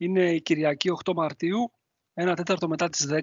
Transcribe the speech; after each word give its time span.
Καλησπέρα. 0.00 0.24
Είναι 0.24 0.34
η 0.34 0.40
Κυριακή 0.40 0.90
8 1.04 1.12
Μαρτίου, 1.14 1.72
ένα 2.14 2.34
τέταρτο 2.34 2.68
μετά 2.68 2.88
τις 2.88 3.08
10 3.10 3.20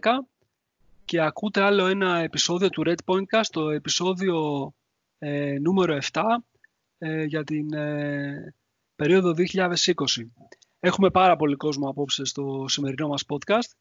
και 1.06 1.22
ακούτε 1.22 1.62
άλλο 1.62 1.86
ένα 1.86 2.20
επεισόδιο 2.20 2.70
του 2.70 2.84
Red 2.86 2.96
Pointcast, 3.06 3.50
το 3.52 3.70
επεισόδιο 3.70 4.72
ε, 5.20 5.58
νούμερο 5.60 5.98
7 6.12 6.22
ε, 6.98 7.24
για 7.24 7.44
την 7.44 7.74
ε, 7.74 8.54
περίοδο 8.96 9.34
2020. 9.54 9.74
Έχουμε 10.80 11.10
πάρα 11.10 11.36
πολύ 11.36 11.56
κόσμο 11.56 11.90
απόψε 11.90 12.26
στο 12.26 12.66
σημερινό 12.68 13.08
μας 13.08 13.24
podcast 13.28 13.72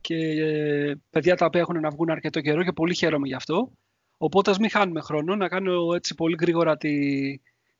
και 0.00 0.16
ε, 0.16 0.94
παιδιά 1.10 1.36
τα 1.36 1.46
οποία 1.46 1.60
έχουν 1.60 1.80
να 1.80 1.90
βγουν 1.90 2.10
αρκετό 2.10 2.40
καιρό 2.40 2.64
και 2.64 2.72
πολύ 2.72 2.94
χαίρομαι 2.94 3.26
γι' 3.26 3.34
αυτό. 3.34 3.70
Οπότε 4.18 4.50
ας 4.50 4.58
μην 4.58 4.70
χάνουμε 4.70 5.00
χρόνο, 5.00 5.36
να 5.36 5.48
κάνω 5.48 5.94
έτσι 5.94 6.14
πολύ 6.14 6.36
γρήγορα 6.40 6.76
τη, 6.76 6.90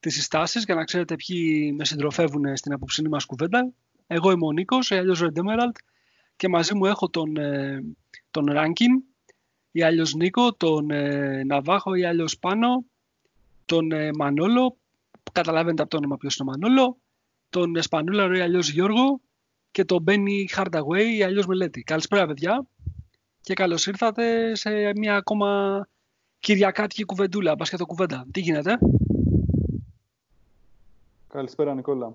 τις 0.00 0.14
συστάσεις 0.14 0.64
για 0.64 0.74
να 0.74 0.84
ξέρετε 0.84 1.16
ποιοι 1.16 1.72
με 1.76 1.84
συντροφεύουν 1.84 2.56
στην 2.56 2.72
απόψινή 2.72 3.08
μας 3.08 3.24
κουβέντα. 3.24 3.72
Εγώ 4.06 4.30
είμαι 4.30 4.46
ο 4.46 4.52
Νίκος, 4.52 4.90
ή 4.90 4.94
αλλιώς 4.94 5.22
Red 5.22 5.38
Emerald 5.38 5.76
και 6.36 6.48
μαζί 6.48 6.74
μου 6.74 6.86
έχω 6.86 7.08
τον, 7.08 7.36
ε, 7.36 7.84
τον 8.30 8.46
Rankin 8.50 9.02
ή 9.70 9.82
αλλιώς 9.82 10.14
Νίκο, 10.14 10.52
τον 10.54 10.90
ε, 10.90 11.44
Ναβάχο 11.44 11.94
ή 11.94 12.04
αλλιώς 12.04 12.38
Πάνο, 12.38 12.84
τον 13.64 13.92
ε, 13.92 14.10
Μανόλο, 14.12 14.76
καταλαβαίνετε 15.32 15.82
από 15.82 15.90
το 15.90 15.96
όνομα 15.96 16.16
ποιος 16.16 16.36
είναι 16.36 16.50
ο 16.50 16.52
Μανόλο, 16.52 16.96
τον 17.50 17.76
Εσπανούλαρο 17.76 18.34
ή 18.34 18.40
αλλιώς 18.40 18.70
Γιώργο 18.70 19.20
και 19.70 19.84
τον 19.84 20.02
Μπένι 20.02 20.48
Hardaway 20.56 21.04
ή 21.16 21.22
αλλιώς 21.22 21.46
Μελέτη. 21.46 21.82
Καλησπέρα 21.82 22.26
παιδιά 22.26 22.66
και 23.40 23.54
καλώς 23.54 23.86
ήρθατε 23.86 24.54
σε 24.54 24.70
μια 24.96 25.16
ακόμα 25.16 25.80
κυριακάτικη 26.38 27.04
κουβεντούλα, 27.04 27.54
μπασκετο 27.54 27.86
κουβέντα. 27.86 28.26
Τι 28.32 28.40
γίνεται; 28.40 28.78
Καλησπέρα 31.28 31.74
Νικόλα. 31.74 32.14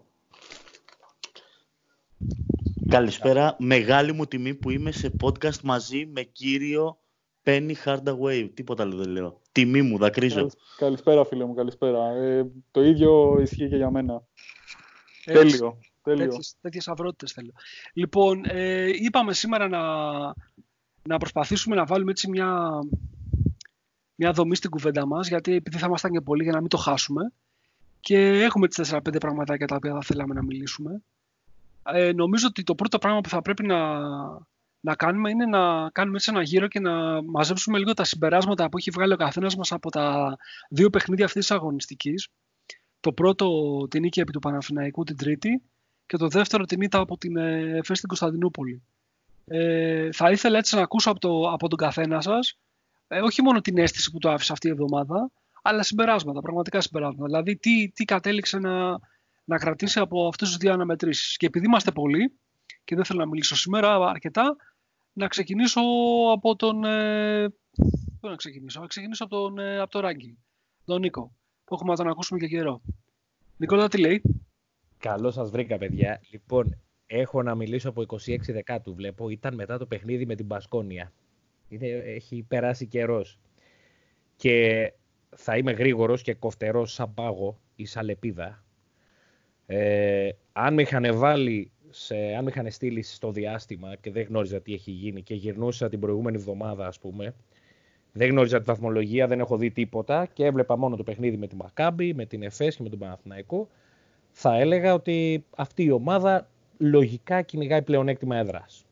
Καλησπέρα. 2.90 3.56
Μεγάλη 3.60 4.14
μου 4.14 4.26
τιμή 4.26 4.56
που 4.56 4.70
είμαι 4.70 4.92
σε 4.92 5.12
podcast 5.24 5.62
μαζί 5.64 6.06
με 6.06 6.22
κύριο 6.22 6.98
Penny 7.44 7.74
Hardaway. 7.86 8.50
Τίποτα 8.54 8.84
άλλο 8.84 8.96
δεν 8.96 9.10
λέω. 9.10 9.42
Τιμή 9.52 9.82
μου, 9.82 9.98
δακρύζω. 9.98 10.50
Καλησπέρα 10.78 11.26
φίλε 11.26 11.46
μου, 11.46 11.54
καλησπέρα. 11.54 12.12
Ε, 12.12 12.48
το 12.72 12.84
ίδιο 12.84 13.40
ισχύει 13.42 13.70
και 13.70 13.76
για 13.76 13.92
μένα. 13.92 14.24
Τέλειο. 15.24 15.78
Τέλειο. 16.04 16.38
Τέτοιες, 16.62 16.88
αυρότητες 16.88 17.32
θέλω. 17.32 17.52
Λοιπόν, 17.94 18.44
ε, 18.46 18.88
είπαμε 18.88 19.34
σήμερα 19.34 19.68
να, 19.68 19.82
να 21.04 21.18
προσπαθήσουμε 21.18 21.76
να 21.76 21.86
βάλουμε 21.86 22.12
έτσι 22.12 22.30
μια, 22.30 22.70
μια 24.16 24.32
δομή 24.32 24.56
στην 24.56 24.70
κουβέντα 24.70 25.06
μας, 25.06 25.28
γιατί 25.28 25.54
επειδή 25.54 25.78
θα 25.78 25.86
ήμασταν 25.86 26.12
και 26.12 26.22
πολλοί 26.22 26.44
για 26.44 26.52
να 26.52 26.60
μην 26.60 26.70
το 26.70 26.78
χάσουμε. 26.78 27.34
Και 28.00 28.18
έχουμε 28.18 28.68
τις 28.68 28.92
4-5 28.94 29.20
πραγματάκια 29.20 29.68
τα 29.68 29.76
οποία 29.76 29.94
θα 29.94 30.02
θέλαμε 30.02 30.34
να 30.34 30.44
μιλήσουμε. 30.44 31.02
Ε, 31.94 32.12
νομίζω 32.14 32.48
ότι 32.48 32.64
το 32.64 32.76
πρώτο 32.76 32.98
πράγμα 32.98 33.22
που 33.22 33.30
θα 33.30 33.42
πρέπει 33.42 33.66
να, 33.66 34.00
να 34.80 34.96
κάνουμε 34.96 35.30
είναι 35.30 35.46
να 35.46 35.90
κάνουμε 35.90 36.18
έτσι 36.18 36.30
ένα 36.34 36.42
γύρο 36.42 36.68
και 36.68 36.80
να 36.80 37.24
μαζέψουμε 37.24 37.78
λίγο 37.78 37.94
τα 37.94 38.04
συμπεράσματα 38.04 38.70
που 38.70 38.78
έχει 38.78 38.90
βγάλει 38.90 39.14
ο 39.14 39.18
καθένας 39.18 39.56
μας 39.56 39.72
από 39.72 39.90
τα 39.92 40.38
δύο 40.70 40.90
παιχνίδια 40.90 41.26
αυτής 41.26 41.48
της 41.48 41.56
αγωνιστικής. 41.56 42.28
Το 43.00 43.14
πρώτο 43.14 43.48
την 43.90 44.02
νίκη 44.02 44.20
επί 44.20 44.32
του 44.32 44.40
Παναθηναϊκού 44.40 45.04
την 45.04 45.18
Τρίτη 45.18 45.62
και 46.06 46.18
το 46.18 46.28
δεύτερο 46.28 46.66
την 46.66 46.82
ήττα 46.82 47.00
από 47.00 47.18
την 47.18 47.38
ΕΦΕ 47.38 47.94
στην 47.94 48.08
Κωνσταντινούπολη. 48.08 48.84
Ε, 49.46 50.10
θα 50.12 50.32
ήθελα 50.32 50.58
έτσι 50.58 50.76
να 50.76 50.82
ακούσω 50.82 51.10
από, 51.10 51.20
το, 51.20 51.50
από 51.52 51.68
τον 51.68 51.78
καθένα 51.78 52.22
σας 52.22 52.58
ε, 53.08 53.20
όχι 53.20 53.42
μόνο 53.42 53.62
την 53.62 53.78
αίσθηση 53.78 54.12
που 54.12 54.18
το 54.18 54.30
άφησε 54.30 54.52
αυτή 54.52 54.68
η 54.68 54.72
εβδομάδα, 54.72 55.32
αλλά 55.62 55.84
συμπεράσματα, 55.84 56.40
πραγματικά 56.40 56.82
συμπεράσματα. 56.82 57.26
Δηλαδή, 57.26 57.56
τι, 57.56 57.90
τι 57.90 58.06
κατέληξε 58.06 58.60
να, 58.60 59.00
να 59.48 59.58
κρατήσει 59.58 60.00
από 60.00 60.28
αυτές 60.28 60.48
τις 60.48 60.58
δύο 60.58 60.74
αναμετρήσεις. 60.74 61.38
Και 61.38 61.46
επειδή 61.46 61.66
είμαστε 61.66 61.92
πολλοί, 61.92 62.34
και 62.84 62.96
δεν 62.96 63.06
θέλω 63.06 63.20
να 63.20 63.28
μιλήσω 63.28 63.56
σήμερα 63.56 64.10
αρκετά, 64.10 64.56
να 65.14 65.28
ξεκινήσω 65.28 65.82
από 66.34 66.56
τον. 66.56 66.84
Ε, 66.84 67.42
να 68.20 68.36
ξεκινήσω, 68.36 68.80
να 68.80 68.88
ξεκινήσω 68.88 69.24
από 69.24 69.36
τον, 69.36 69.60
ε, 69.60 69.80
από 69.80 69.92
το 69.92 70.08
τον 70.86 71.00
Νίκο, 71.02 71.36
που 71.64 71.74
έχουμε 71.74 71.92
να 71.92 71.98
τον 71.98 72.08
ακούσουμε 72.08 72.40
και 72.40 72.48
καιρό. 72.48 72.82
Νικόλα, 73.58 73.88
τι 73.88 73.98
λέει; 73.98 74.22
Καλώς 74.98 75.34
σας 75.34 75.50
βρήκα, 75.50 75.78
παιδιά. 75.78 76.22
Λοιπόν, 76.32 76.78
έχω 77.06 77.44
να 77.44 77.56
μιλήσω 77.56 77.90
από 77.90 78.02
26 78.02 78.52
Δεκάτου, 78.52 78.96
βλέπω. 78.96 79.30
Ήταν 79.30 79.56
μετά 79.56 79.78
το 79.78 79.86
παιχνίδι 79.86 80.26
με 80.26 80.36
την 80.36 80.48
Πασκόνια. 80.48 81.12
έχει 81.70 82.46
περάσει 82.48 82.86
καιρός. 82.86 83.40
Και 84.36 84.94
θα 85.36 85.58
είμαι 85.58 85.72
γρήγορος 85.72 86.22
και 86.22 86.34
κοφτερός 86.34 86.94
σαν 86.94 87.14
πάγο 87.14 87.60
ή 87.76 87.86
σαν 87.86 88.06
λεπίδα. 88.06 88.66
Ε, 89.70 90.30
αν 90.52 90.74
με 90.74 90.82
είχαν 90.82 91.18
βάλει, 91.18 91.72
σε, 91.90 92.16
αν 92.16 92.44
με 92.44 92.50
είχαν 92.50 92.72
στείλει 92.72 93.02
στο 93.02 93.32
διάστημα 93.32 93.96
και 93.96 94.12
δεν 94.12 94.26
γνώριζα 94.30 94.62
τι 94.62 94.74
έχει 94.74 94.92
γίνει 94.92 95.22
και 95.22 95.34
γυρνούσα 95.34 95.90
την 95.90 96.00
προηγούμενη 96.00 96.38
εβδομάδα 96.38 96.88
ας 96.88 97.00
πούμε, 97.00 97.36
δεν 98.12 98.30
γνώριζα 98.30 98.58
τη 98.58 98.64
βαθμολογία, 98.64 99.28
δεν 99.28 99.40
έχω 99.40 99.58
δει 99.58 99.72
τίποτα 99.72 100.26
και 100.34 100.46
έβλεπα 100.46 100.78
μόνο 100.78 100.96
το 100.96 101.04
παιχνίδι 101.04 101.38
με 101.38 101.48
τη 101.48 101.56
Μακάμπη, 101.56 102.14
με 102.14 102.26
την 102.26 102.44
Εφές 102.44 102.76
και 102.76 102.84
με 102.84 102.90
τον 102.90 103.00
Παναθηναϊκό, 103.00 103.68
θα 104.32 104.58
έλεγα 104.58 104.94
ότι 104.94 105.46
αυτή 105.56 105.84
η 105.84 105.92
ομάδα 105.92 106.50
λογικά 106.78 107.42
κυνηγάει 107.42 107.82
πλεονέκτημα 107.82 108.36
έδρας. 108.36 108.86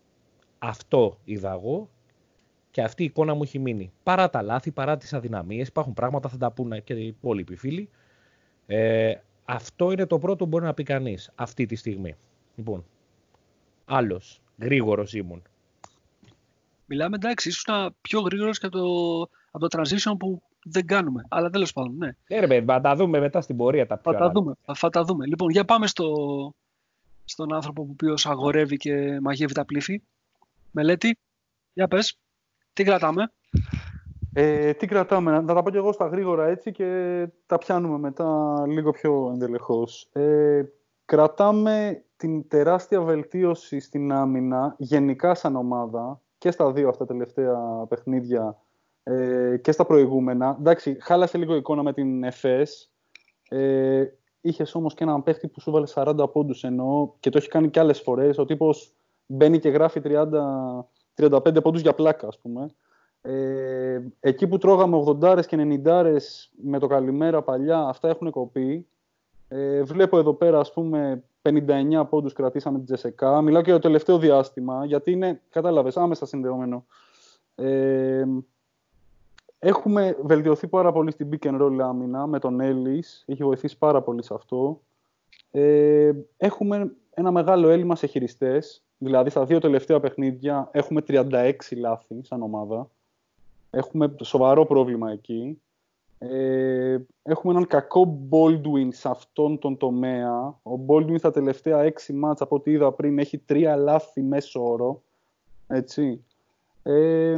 Αυτό 0.60 1.20
είδα 1.24 1.52
εγώ 1.52 1.90
και 2.72 2.82
αυτή 2.82 3.02
η 3.04 3.06
εικόνα 3.06 3.34
μου 3.34 3.44
έχει 3.44 3.60
μείνει. 3.60 3.92
Παρά 4.04 4.30
τα 4.30 4.42
λάθη, 4.42 4.72
παρά 4.72 4.98
τις 4.98 5.14
αδυναμίες, 5.14 5.68
υπάρχουν 5.68 5.94
πράγματα, 5.94 6.30
θα 6.30 6.38
τα 6.38 6.52
πούνε 6.52 6.80
και 6.80 6.94
οι 6.94 7.08
υπόλοιποι 7.08 7.56
φίλοι. 7.56 7.90
Ε, 8.66 9.14
αυτό 9.46 9.92
είναι 9.92 10.06
το 10.06 10.20
πρώτο 10.20 10.44
που 10.44 10.50
μπορεί 10.50 10.64
να 10.64 10.74
πει 10.74 10.84
κανείς 10.84 11.32
αυτή 11.36 11.66
τη 11.66 11.76
στιγμή. 11.76 12.16
Λοιπόν, 12.56 12.86
άλλος, 13.86 14.42
γρήγορος 14.58 15.14
ήμουν. 15.14 15.42
Μιλάμε 16.86 17.16
εντάξει, 17.16 17.50
ήσουν 17.50 17.96
πιο 18.02 18.20
γρήγορος 18.20 18.60
και 18.60 18.66
από 18.66 18.78
το, 18.78 19.22
από 19.52 19.68
το 19.68 19.80
transition 19.80 20.18
που 20.20 20.42
δεν 20.64 20.86
κάνουμε. 20.86 21.26
Αλλά 21.30 21.50
τέλος 21.50 21.74
πάντων, 21.74 21.98
ναι. 21.98 22.16
Ναι, 22.28 22.46
ρε, 22.46 22.64
θα 22.66 22.82
τα 22.82 22.96
δούμε 22.96 23.20
μετά 23.20 23.42
στην 23.42 23.58
πορεία 23.58 23.88
τα 23.88 23.98
πιο 23.98 24.12
Θα 24.12 24.18
τα 24.18 24.30
δούμε. 24.32 24.54
Θα, 24.74 24.90
τα 24.90 25.04
δούμε. 25.04 25.26
Λοιπόν, 25.26 25.50
για 25.50 25.66
πάμε 25.66 25.88
στο, 25.88 26.06
στον 27.26 27.54
άνθρωπο 27.54 27.86
που 27.86 27.96
ποιος 27.96 28.26
αγορεύει 28.26 28.78
και 28.78 29.20
μαγεύει 29.22 29.54
τα 29.54 29.66
πλήθη. 29.66 30.04
Μελέτη, 30.72 31.18
για 31.74 31.88
πες. 31.88 32.18
Τι 32.74 32.84
κρατάμε; 32.84 33.32
Ε, 34.38 34.74
τι 34.74 34.88
κρατάμε, 34.88 35.32
να 35.32 35.54
τα 35.54 35.64
πω 35.64 35.70
και 35.70 35.78
εγώ 35.78 35.92
στα 35.92 36.08
γρήγορα 36.08 36.48
έτσι 36.48 36.72
και 36.72 37.28
τα 37.46 37.58
πιάνουμε 37.58 37.98
μετά 37.98 38.62
λίγο 38.68 38.92
πιο 38.92 39.32
εντελεχώς. 39.34 40.10
Ε, 40.14 40.64
κρατάμε 41.06 42.04
την 42.18 42.48
τεράστια 42.48 43.02
βελτίωση 43.02 43.80
στην 43.80 44.12
άμυνα 44.12 44.76
γενικά 44.78 45.36
σαν 45.36 45.56
ομάδα 45.56 46.22
και 46.38 46.52
στα 46.52 46.72
δύο 46.72 46.90
αυτά 46.90 47.06
τελευταία 47.06 47.86
παιχνίδια 47.88 48.58
ε, 49.04 49.58
και 49.62 49.72
στα 49.72 49.86
προηγούμενα. 49.86 50.56
Εντάξει, 50.60 50.98
χάλασε 51.02 51.38
λίγο 51.38 51.56
εικόνα 51.56 51.84
με 51.84 51.94
την 51.94 52.24
ΕΦΕΣ. 52.24 52.92
Ε, 53.50 54.06
είχες 54.42 54.76
όμως 54.76 54.94
και 54.94 55.04
έναν 55.04 55.24
παίχτη 55.24 55.48
που 55.48 55.60
σου 55.60 55.72
βάλε 55.72 55.88
40 55.94 56.32
πόντους 56.32 56.64
εννοώ 56.64 57.12
και 57.20 57.30
το 57.30 57.38
έχει 57.38 57.48
κάνει 57.48 57.70
και 57.70 57.80
άλλες 57.80 58.02
φορές. 58.02 58.38
Ο 58.38 58.46
τύπος 58.46 58.94
μπαίνει 59.26 59.60
και 59.60 59.70
γράφει 59.70 60.02
30 60.04 60.28
35 61.16 61.62
πόντους 61.62 61.82
για 61.82 61.94
πλάκα, 61.94 62.28
ας 62.28 62.40
πούμε. 62.40 62.68
Ε, 63.28 64.02
εκεί 64.20 64.48
που 64.48 64.58
τρώγαμε 64.58 65.04
80 65.06 65.46
και 65.46 65.82
90 65.86 66.18
με 66.64 66.80
το 66.80 66.88
καλημέρα 66.88 67.42
παλιά, 67.42 67.80
αυτά 67.80 68.10
έχουν 68.10 68.32
κοπεί. 68.32 68.88
Ε, 69.48 69.84
βλέπω 69.84 70.18
εδώ 70.18 70.34
πέρα, 70.34 70.60
ας 70.60 70.74
πούμε, 70.74 71.24
59 71.42 72.06
πόντους 72.10 72.34
κρατήσαμε 72.34 72.78
την 72.78 72.86
Τζεσεκά. 72.86 73.42
Μιλάω 73.42 73.62
και 73.62 73.70
για 73.70 73.80
το 73.80 73.88
τελευταίο 73.88 74.18
διάστημα, 74.18 74.86
γιατί 74.86 75.12
είναι, 75.12 75.42
κατάλαβες, 75.50 75.98
άμεσα 75.98 76.26
συνδεόμενο. 76.26 76.86
Ε, 77.56 78.26
έχουμε 79.60 80.18
βελτιωθεί 80.24 80.68
πάρα 80.68 80.92
πολύ 80.92 81.12
στην 81.12 81.30
pick 81.32 81.48
and 81.48 81.62
roll 81.62 81.80
άμυνα 81.80 82.28
με 82.28 82.40
τον 82.40 82.60
Έλλης. 82.60 83.24
Έχει 83.28 83.44
βοηθήσει 83.44 83.78
πάρα 83.78 84.02
πολύ 84.02 84.24
σε 84.24 84.34
αυτό. 84.34 84.82
Ε, 85.52 86.12
έχουμε 86.38 86.92
ένα 87.14 87.32
μεγάλο 87.32 87.70
έλλειμμα 87.70 87.96
σε 87.96 88.08
χειριστές. 88.08 88.84
Δηλαδή, 88.98 89.30
στα 89.30 89.46
δύο 89.46 89.60
τελευταία 89.60 90.00
παιχνίδια 90.00 90.70
έχουμε 90.72 91.02
36 91.08 91.52
λάθη 91.78 92.16
σαν 92.24 92.42
ομάδα. 92.42 92.90
Έχουμε 93.76 94.16
σοβαρό 94.24 94.66
πρόβλημα 94.66 95.12
εκεί. 95.12 95.62
Ε, 96.18 96.98
έχουμε 97.24 97.54
έναν 97.54 97.68
κακό 97.68 98.28
Baldwin 98.30 98.88
σε 98.90 99.10
αυτόν 99.10 99.60
τον 99.60 99.78
τομέα. 99.78 100.60
Ο 100.64 100.86
Baldwin 100.88 101.18
στα 101.18 101.32
τελευταία 101.32 101.82
έξι 101.82 102.14
μάτς 102.14 102.42
από 102.42 102.56
ό,τι 102.56 102.72
είδα 102.72 102.92
πριν 102.92 103.20
έχει 103.20 103.38
τρία 103.38 103.76
λάθη 103.76 104.22
μέσω 104.22 104.72
όρο. 104.72 105.02
Έτσι. 105.68 106.24
Ε, 106.84 107.38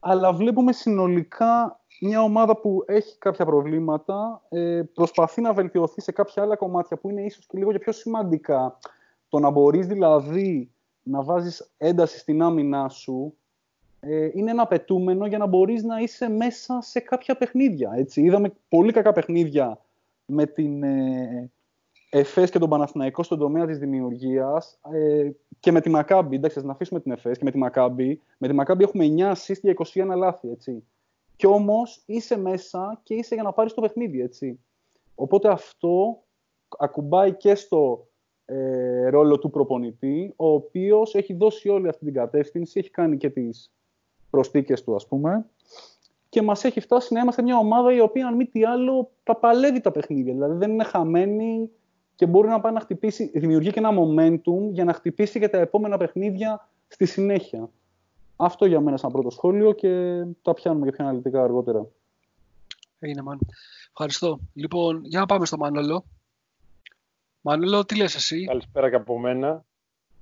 αλλά 0.00 0.32
βλέπουμε 0.32 0.72
συνολικά 0.72 1.80
μια 2.00 2.22
ομάδα 2.22 2.56
που 2.56 2.84
έχει 2.86 3.18
κάποια 3.18 3.44
προβλήματα, 3.44 4.42
ε, 4.48 4.82
προσπαθεί 4.94 5.40
να 5.40 5.52
βελτιωθεί 5.52 6.00
σε 6.00 6.12
κάποια 6.12 6.42
άλλα 6.42 6.56
κομμάτια 6.56 6.96
που 6.96 7.10
είναι 7.10 7.22
ίσως 7.22 7.46
και 7.46 7.58
λίγο 7.58 7.72
και 7.72 7.78
πιο 7.78 7.92
σημαντικά 7.92 8.78
το 9.28 9.38
να 9.38 9.50
μπορείς 9.50 9.86
δηλαδή 9.86 10.70
να 11.02 11.22
βάζεις 11.22 11.70
ένταση 11.76 12.18
στην 12.18 12.42
άμυνά 12.42 12.88
σου 12.88 13.34
ε, 14.00 14.30
είναι 14.32 14.50
ένα 14.50 14.62
απαιτούμενο 14.62 15.26
για 15.26 15.38
να 15.38 15.46
μπορείς 15.46 15.82
να 15.82 15.98
είσαι 15.98 16.28
μέσα 16.28 16.80
σε 16.80 17.00
κάποια 17.00 17.36
παιχνίδια. 17.36 17.92
Έτσι. 17.96 18.22
Είδαμε 18.22 18.52
πολύ 18.68 18.92
κακά 18.92 19.12
παιχνίδια 19.12 19.78
με 20.26 20.46
την, 20.46 20.82
ε, 20.82 21.50
ΕΦΕΣ 22.10 22.50
και 22.50 22.58
τον 22.58 22.68
Παναθηναϊκό 22.68 23.22
στον 23.22 23.38
τομέα 23.38 23.66
της 23.66 23.78
δημιουργίας 23.78 24.78
ε, 24.92 25.30
και 25.60 25.72
με 25.72 25.80
τη 25.80 25.90
Μακάμπη, 25.90 26.36
εντάξει, 26.36 26.64
να 26.64 26.72
αφήσουμε 26.72 27.00
την 27.00 27.12
ΕΦΕΣ 27.12 27.38
και 27.38 27.44
με 27.44 27.50
τη 27.50 27.58
Μακάμπη. 27.58 28.20
Με 28.38 28.48
τη 28.48 28.54
Μακάμπη 28.54 28.84
έχουμε 28.84 29.04
9 29.16 29.32
assist 29.32 29.60
για 29.62 29.74
21 29.94 30.16
λάθη, 30.16 30.50
έτσι. 30.50 30.84
Κι 31.36 31.46
όμως 31.46 32.02
είσαι 32.06 32.38
μέσα 32.38 33.00
και 33.02 33.14
είσαι 33.14 33.34
για 33.34 33.42
να 33.42 33.52
πάρεις 33.52 33.74
το 33.74 33.80
παιχνίδι, 33.80 34.20
έτσι. 34.20 34.60
Οπότε 35.14 35.48
αυτό 35.48 36.22
ακουμπάει 36.78 37.32
και 37.32 37.54
στο 37.54 38.06
ε, 38.44 39.08
ρόλο 39.08 39.38
του 39.38 39.50
προπονητή, 39.50 40.32
ο 40.36 40.48
οποίος 40.48 41.14
έχει 41.14 41.34
δώσει 41.34 41.68
όλη 41.68 41.88
αυτή 41.88 42.04
την 42.04 42.14
κατεύθυνση, 42.14 42.78
έχει 42.78 42.90
κάνει 42.90 43.16
και 43.16 43.30
τις 43.30 43.72
προστίκες 44.30 44.82
του, 44.84 44.94
ας 44.94 45.06
πούμε, 45.06 45.46
και 46.28 46.42
μας 46.42 46.64
έχει 46.64 46.80
φτάσει 46.80 47.14
να 47.14 47.20
είμαστε 47.20 47.42
μια 47.42 47.56
ομάδα 47.56 47.92
η 47.92 48.00
οποία, 48.00 48.26
αν 48.26 48.34
μη 48.34 48.46
τι 48.46 48.64
άλλο, 48.64 49.10
τα 49.22 49.36
παλεύει 49.36 49.80
τα 49.80 49.90
παιχνίδια. 49.90 50.32
Δηλαδή 50.32 50.56
δεν 50.56 50.70
είναι 50.70 50.84
χαμένη 50.84 51.70
και 52.14 52.26
μπορεί 52.26 52.48
να 52.48 52.60
πάει 52.60 52.72
να 52.72 52.80
χτυπήσει, 52.80 53.30
δημιουργεί 53.34 53.70
και 53.70 53.78
ένα 53.78 53.90
momentum 53.90 54.70
για 54.72 54.84
να 54.84 54.92
χτυπήσει 54.92 55.38
και 55.40 55.48
τα 55.48 55.58
επόμενα 55.58 55.96
παιχνίδια 55.96 56.68
στη 56.88 57.06
συνέχεια. 57.06 57.70
Αυτό 58.36 58.66
για 58.66 58.80
μένα 58.80 58.96
σαν 58.96 59.12
πρώτο 59.12 59.30
σχόλιο 59.30 59.72
και 59.72 60.22
τα 60.42 60.54
πιάνουμε 60.54 60.84
για 60.84 60.92
πιο 60.92 61.04
αναλυτικά 61.04 61.42
αργότερα. 61.42 61.86
Έγινε, 62.98 63.22
Μάνο. 63.22 63.40
Ευχαριστώ. 63.90 64.40
Λοιπόν, 64.54 65.04
για 65.04 65.20
να 65.20 65.26
πάμε 65.26 65.46
στο 65.46 65.56
Μάνολο. 65.56 66.04
Μάνολο, 67.40 67.84
τι 67.84 67.96
λες 67.96 68.14
εσύ; 68.14 68.44
Καλησπέρα 68.44 68.90
και 68.90 68.96
από 68.96 69.18
μένα. 69.18 69.64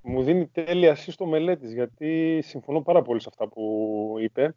Μου 0.03 0.23
δίνει 0.23 0.47
τέλεια 0.47 0.95
σύστο 0.95 1.27
μελέτης, 1.27 1.73
γιατί 1.73 2.41
συμφωνώ 2.43 2.81
πάρα 2.83 3.03
πολύ 3.03 3.21
σε 3.21 3.29
αυτά 3.31 3.49
που 3.49 4.15
είπε. 4.21 4.55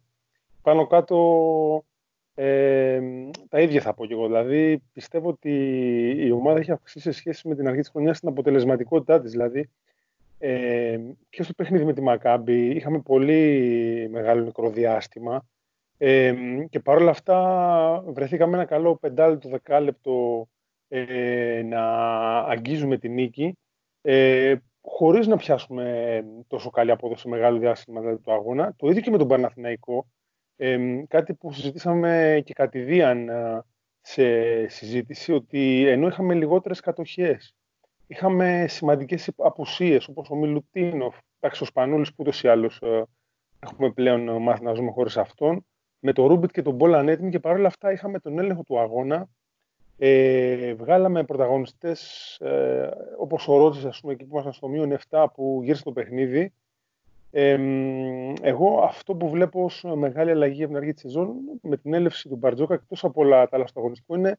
Πάνω 0.62 0.86
κάτω 0.86 1.84
ε, 2.34 3.00
τα 3.48 3.60
ίδια 3.60 3.80
θα 3.80 3.94
πω 3.94 4.06
και 4.06 4.12
εγώ. 4.12 4.26
Δηλαδή, 4.26 4.82
πιστεύω 4.92 5.28
ότι 5.28 5.50
η 6.18 6.30
ομάδα 6.30 6.58
έχει 6.58 6.70
αυξήσει 6.70 7.12
σε 7.12 7.18
σχέση 7.18 7.48
με 7.48 7.54
την 7.54 7.66
αρχή 7.66 7.80
της 7.80 7.88
χρονιάς 7.88 8.18
την 8.18 8.28
αποτελεσματικότητά 8.28 9.20
της. 9.20 9.30
Δηλαδή, 9.30 9.70
ε, 10.38 11.00
και 11.28 11.42
στο 11.42 11.52
παιχνίδι 11.52 11.84
με 11.84 11.92
τη 11.92 12.00
Μακάμπη 12.00 12.70
είχαμε 12.70 13.00
πολύ 13.00 14.08
μεγάλο 14.10 14.44
μικροδιάστημα 14.44 15.46
ε, 15.98 16.34
και 16.70 16.80
παρόλα 16.80 17.10
αυτά 17.10 18.04
βρεθήκαμε 18.06 18.56
ένα 18.56 18.64
καλό 18.64 18.96
πεντάλεπτο, 18.96 19.48
δεκάλεπτο 19.48 20.48
ε, 20.88 21.62
να 21.64 21.84
αγγίζουμε 22.38 22.98
τη 22.98 23.08
νίκη 23.08 23.58
ε, 24.02 24.54
χωρίς 24.82 25.26
να 25.26 25.36
πιάσουμε 25.36 26.24
τόσο 26.46 26.70
καλή 26.70 26.90
απόδοση 26.90 27.28
μεγάλο 27.28 27.58
διάστημα 27.58 28.00
δηλαδή, 28.00 28.18
του 28.18 28.32
αγώνα. 28.32 28.74
Το 28.76 28.88
ίδιο 28.88 29.00
και 29.00 29.10
με 29.10 29.18
τον 29.18 29.28
Παναθηναϊκό. 29.28 30.06
Ε, 30.56 30.78
κάτι 31.08 31.34
που 31.34 31.52
συζητήσαμε 31.52 32.42
και 32.44 32.52
κατηδίαν 32.52 33.28
ε, 33.28 33.64
σε 34.00 34.68
συζήτηση, 34.68 35.32
ότι 35.32 35.86
ενώ 35.88 36.06
είχαμε 36.06 36.34
λιγότερες 36.34 36.80
κατοχές, 36.80 37.54
είχαμε 38.06 38.66
σημαντικές 38.68 39.30
απουσίες, 39.36 40.08
όπως 40.08 40.30
ο 40.30 40.34
Μιλουτίνοφ, 40.34 41.16
εντάξει, 41.40 41.62
ο 41.62 41.66
Σπανούλης 41.66 42.08
που 42.08 42.16
ούτως 42.18 42.42
ή 42.42 42.48
άλλως 42.48 42.78
ε, 42.82 43.04
έχουμε 43.60 43.90
πλέον 43.90 44.42
μάθει 44.42 44.64
να 44.64 44.74
ζούμε 44.74 44.90
χωρίς 44.90 45.16
αυτόν, 45.16 45.66
με 45.98 46.12
το 46.12 46.26
Ρούμπιτ 46.26 46.50
και 46.50 46.62
τον 46.62 46.74
Μπόλαν 46.74 47.08
έτοιμοι 47.08 47.30
και 47.30 47.40
παρόλα 47.40 47.66
αυτά 47.66 47.92
είχαμε 47.92 48.18
τον 48.18 48.38
έλεγχο 48.38 48.62
του 48.62 48.78
αγώνα. 48.78 49.28
Ε, 50.04 50.74
βγάλαμε 50.74 51.24
πρωταγωνιστές 51.24 52.00
ε, 52.40 52.90
όπως 53.18 53.48
ο 53.48 53.56
Ρότζης, 53.56 53.84
ας 53.84 54.00
πούμε, 54.00 54.12
εκεί 54.12 54.24
που 54.24 54.30
ήμασταν 54.32 54.52
στο 54.52 54.68
μείον 54.68 54.98
7 55.10 55.26
που 55.34 55.60
γύρισε 55.62 55.82
το 55.82 55.92
παιχνίδι. 55.92 56.52
Ε, 57.30 57.58
εγώ 58.40 58.80
αυτό 58.82 59.14
που 59.14 59.28
βλέπω 59.28 59.64
ως 59.64 59.84
μεγάλη 59.94 60.30
αλλαγή 60.30 60.62
από 60.62 60.72
την 60.72 60.80
αρχή 60.80 60.92
της 60.92 61.02
σεζόν 61.02 61.34
με 61.62 61.76
την 61.76 61.94
έλευση 61.94 62.28
του 62.28 62.36
Μπαρτζόκα 62.36 62.74
εκτός 62.74 63.04
από 63.04 63.20
όλα 63.20 63.48
τα 63.48 63.56
άλλα 63.56 63.66
στο 63.66 63.80
αγωνιστικό 63.80 64.14
είναι 64.14 64.38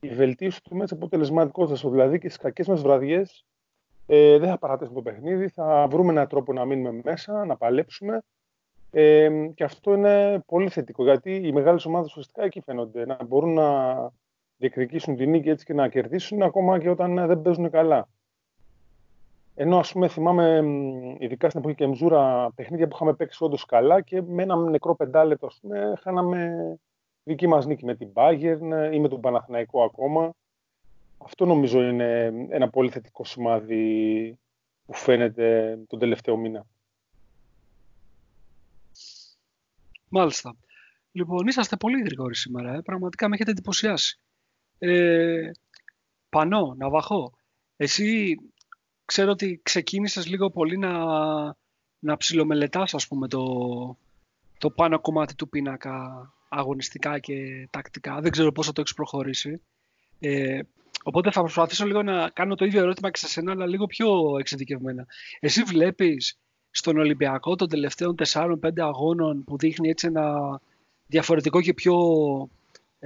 η 0.00 0.08
βελτίωση 0.08 0.62
του 0.62 0.76
μέσα 0.76 0.94
αποτελεσματικότητας. 0.94 1.80
Δηλαδή 1.80 2.18
και 2.18 2.28
στις 2.28 2.40
κακές 2.40 2.66
μας 2.68 2.82
βραδιές 2.82 3.44
ε, 4.06 4.38
δεν 4.38 4.48
θα 4.48 4.58
παρατήσουμε 4.58 5.02
το 5.02 5.10
παιχνίδι, 5.10 5.48
θα 5.48 5.86
βρούμε 5.90 6.10
έναν 6.10 6.28
τρόπο 6.28 6.52
να 6.52 6.64
μείνουμε 6.64 7.00
μέσα, 7.04 7.44
να 7.44 7.56
παλέψουμε 7.56 8.20
ε, 8.90 9.28
και 9.54 9.64
αυτό 9.64 9.94
είναι 9.94 10.42
πολύ 10.46 10.68
θετικό, 10.68 11.02
γιατί 11.02 11.34
οι 11.34 11.52
μεγάλες 11.52 11.84
ομάδες 11.84 12.10
ουσιαστικά 12.10 12.44
εκεί 12.44 12.60
φαίνονται, 12.60 13.06
να 13.06 13.24
μπορούν 13.24 13.52
να 13.52 14.10
διεκδικήσουν 14.60 15.16
την 15.16 15.30
νίκη 15.30 15.48
έτσι 15.48 15.64
και 15.64 15.74
να 15.74 15.88
κερδίσουν 15.88 16.42
ακόμα 16.42 16.78
και 16.78 16.90
όταν 16.90 17.26
δεν 17.26 17.42
παίζουν 17.42 17.70
καλά. 17.70 18.08
Ενώ 19.54 19.78
ας 19.78 19.92
πούμε 19.92 20.08
θυμάμαι 20.08 20.62
ειδικά 21.18 21.48
στην 21.48 21.60
εποχή 21.60 21.76
Κεμζούρα 21.76 22.50
παιχνίδια 22.54 22.88
που 22.88 22.94
είχαμε 22.94 23.14
παίξει 23.14 23.44
όντως 23.44 23.64
καλά 23.64 24.00
και 24.00 24.22
με 24.22 24.42
ένα 24.42 24.56
νεκρό 24.56 24.96
πεντάλεπτο 24.96 25.46
ας 25.46 25.58
πούμε 25.60 25.92
χάναμε 26.00 26.54
δική 27.24 27.46
μας 27.46 27.66
νίκη 27.66 27.84
με 27.84 27.94
την 27.94 28.08
Bayern 28.12 28.90
ή 28.92 28.98
με 29.00 29.08
τον 29.08 29.20
Παναθηναϊκό 29.20 29.82
ακόμα. 29.82 30.34
Αυτό 31.18 31.46
νομίζω 31.46 31.82
είναι 31.82 32.32
ένα 32.48 32.70
πολύ 32.70 32.90
θετικό 32.90 33.24
σημάδι 33.24 34.38
που 34.86 34.94
φαίνεται 34.94 35.78
τον 35.86 35.98
τελευταίο 35.98 36.36
μήνα. 36.36 36.66
Μάλιστα. 40.08 40.56
Λοιπόν, 41.12 41.46
είσαστε 41.46 41.76
πολύ 41.76 42.02
γρήγοροι 42.02 42.36
σήμερα. 42.36 42.74
Ε. 42.74 42.80
Πραγματικά 42.80 43.28
με 43.28 43.34
έχετε 43.34 43.50
εντυπωσιάσει. 43.50 44.20
Ε, 44.82 45.50
Πανώ, 46.28 46.74
Ναβαχώ, 46.78 47.32
εσύ 47.76 48.36
ξέρω 49.04 49.30
ότι 49.30 49.60
ξεκίνησες 49.62 50.26
λίγο 50.26 50.50
πολύ 50.50 50.78
να, 50.78 50.92
να 51.98 52.16
ψιλομελετάς, 52.16 52.94
ας 52.94 53.08
πούμε, 53.08 53.28
το, 53.28 53.44
το 54.58 54.70
πάνω 54.70 55.00
κομμάτι 55.00 55.34
του 55.34 55.48
πίνακα 55.48 56.26
αγωνιστικά 56.48 57.18
και 57.18 57.68
τακτικά. 57.70 58.20
Δεν 58.20 58.30
ξέρω 58.30 58.52
πόσο 58.52 58.72
το 58.72 58.80
έχεις 58.80 58.94
προχωρήσει. 58.94 59.60
Ε, 60.20 60.60
οπότε 61.02 61.30
θα 61.30 61.40
προσπαθήσω 61.40 61.86
λίγο 61.86 62.02
να 62.02 62.28
κάνω 62.28 62.54
το 62.54 62.64
ίδιο 62.64 62.80
ερώτημα 62.80 63.10
και 63.10 63.18
σε 63.18 63.28
σένα, 63.28 63.52
αλλά 63.52 63.66
λίγο 63.66 63.86
πιο 63.86 64.38
εξειδικευμένα. 64.38 65.06
Εσύ 65.40 65.62
βλέπεις 65.62 66.38
στον 66.70 66.98
Ολυμπιακό 66.98 67.56
των 67.56 67.68
τελευταίων 67.68 68.14
4-5 68.32 68.56
αγώνων 68.76 69.44
που 69.44 69.56
δείχνει 69.56 69.88
έτσι 69.88 70.06
ένα 70.06 70.60
διαφορετικό 71.06 71.60
και 71.60 71.74
πιο 71.74 71.96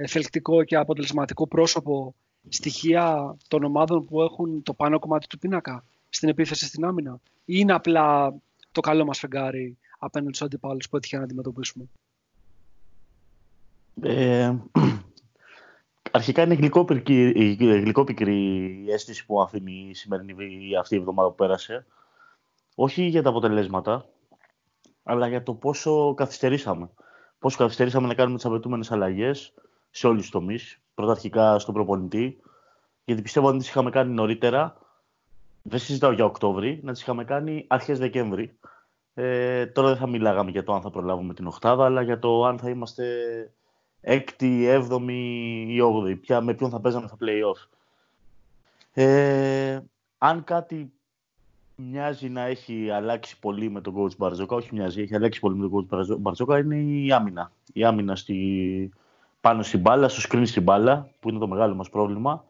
θελκτικό 0.07 0.63
και 0.63 0.75
αποτελεσματικό 0.75 1.47
πρόσωπο 1.47 2.15
στοιχεία 2.49 3.35
των 3.47 3.63
ομάδων 3.63 4.05
που 4.05 4.21
έχουν 4.21 4.63
το 4.63 4.73
πάνω 4.73 4.99
κομμάτι 4.99 5.27
του 5.27 5.37
πίνακα 5.37 5.83
στην 6.09 6.29
επίθεση 6.29 6.65
στην 6.65 6.85
άμυνα; 6.85 7.19
Ή 7.45 7.53
είναι 7.57 7.73
απλά 7.73 8.35
το 8.71 8.81
καλό 8.81 9.05
μας 9.05 9.19
φεγγάρι 9.19 9.77
απέναντι 9.99 10.33
στους 10.33 10.47
αντιπάλους 10.47 10.89
που 10.89 10.97
έτυχε 10.97 11.17
να 11.17 11.23
αντιμετωπίσουμε; 11.23 11.85
Ε, 14.01 14.55
αρχικά 16.11 16.43
είναι 16.43 16.55
γλυκόπικρη 17.59 18.35
η 18.85 18.91
αίσθηση 18.91 19.25
που 19.25 19.41
αφήνει 19.41 19.87
η 19.89 19.93
σημερινή 19.93 20.75
αυτή 20.79 20.95
η 20.95 20.97
εβδομάδα 20.97 21.29
που 21.29 21.35
πέρασε 21.35 21.85
όχι 22.75 23.03
για 23.03 23.21
τα 23.21 23.29
αποτελέσματα, 23.29 24.05
αλλά 25.03 25.27
για 25.27 25.43
το 25.43 25.53
πόσο 25.53 26.13
καθυστερήσαμε. 26.13 26.89
Πόσο 27.39 27.57
καθυστερήσαμε 27.57 28.07
να 28.07 28.13
κάνουμε 28.13 28.35
τις 28.35 28.45
απαιτούμενες 28.45 28.91
αλλαγές 28.91 29.53
σε 29.95 30.07
όλους 30.07 30.21
τους 30.21 30.31
τομείς. 30.31 30.79
Πρωταρχικά 30.95 31.59
στον 31.59 31.73
προπονητή, 31.73 32.39
γιατί 33.05 33.21
πιστεύω 33.21 33.47
ότι 33.47 33.57
τις 33.57 33.67
είχαμε 33.67 33.89
κάνει 33.89 34.13
νωρίτερα, 34.13 34.77
δεν 35.61 35.79
συζητάω 35.79 36.11
για 36.11 36.25
Οκτώβρη, 36.25 36.79
να 36.83 36.91
τις 36.91 37.01
είχαμε 37.01 37.23
κάνει 37.23 37.65
αρχές 37.67 37.99
Δεκέμβρη. 37.99 38.57
Ε, 39.13 39.65
τώρα 39.65 39.87
δεν 39.87 39.97
θα 39.97 40.07
μιλάγαμε 40.07 40.51
για 40.51 40.63
το 40.63 40.73
αν 40.73 40.81
θα 40.81 40.89
προλάβουμε 40.89 41.33
την 41.33 41.47
Οχτάδα, 41.47 41.85
αλλά 41.85 42.01
για 42.01 42.19
το 42.19 42.45
αν 42.45 42.59
θα 42.59 42.69
είμαστε 42.69 43.05
έκτη, 44.01 44.65
έβδομη 44.65 45.65
ή 45.69 45.81
όγδοη. 45.81 46.15
Ποια, 46.15 46.41
με 46.41 46.53
ποιον 46.53 46.69
θα 46.69 46.79
παίζαμε 46.79 47.07
στα 47.07 47.17
play-off. 47.19 47.67
Ε, 48.93 49.79
αν 50.17 50.43
κάτι 50.43 50.91
μοιάζει 51.75 52.29
να 52.29 52.41
έχει 52.41 52.89
αλλάξει 52.89 53.39
πολύ 53.39 53.69
με 53.69 53.81
τον 53.81 53.93
coach 53.97 54.15
Μπαρτζόκα. 54.17 54.55
Όχι 54.55 54.69
μοιάζει, 54.73 55.01
έχει 55.01 55.15
αλλάξει 55.15 55.39
πολύ 55.39 55.55
με 55.55 55.69
τον 55.69 55.87
coach 55.89 56.17
Μπαρτζόκα. 56.19 56.57
Είναι 56.57 56.75
η 56.75 57.11
άμυνα. 57.11 57.51
Η 57.73 57.83
άμυνα 57.83 58.15
στη... 58.15 58.91
πάνω 59.45 59.63
στην 59.63 59.79
μπάλα, 59.79 60.09
στο 60.09 60.29
screen 60.29 60.47
στην 60.47 60.63
μπάλα, 60.63 61.09
που 61.19 61.29
είναι 61.29 61.39
το 61.39 61.47
μεγάλο 61.47 61.75
μας 61.75 61.89
πρόβλημα. 61.89 62.45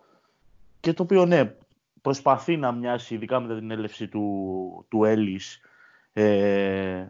Και 0.80 0.94
το 0.94 1.04
οποίο, 1.04 1.26
ναι, 1.26 1.56
προσπαθεί 2.02 2.58
να 2.58 2.72
μοιάσει, 2.72 3.14
ειδικά 3.14 3.40
μετά 3.40 3.56
την 3.56 3.72
έλευση 3.72 4.08
του, 4.08 4.86
του 4.90 5.04
Έλλης, 5.04 5.60
ε, 6.14 7.08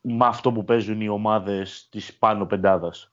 με 0.00 0.26
αυτό 0.26 0.52
που 0.52 0.64
παίζουν 0.64 1.00
οι 1.00 1.08
ομάδες 1.08 1.88
της 1.90 2.16
πάνω 2.16 2.46
πεντάδας. 2.46 3.12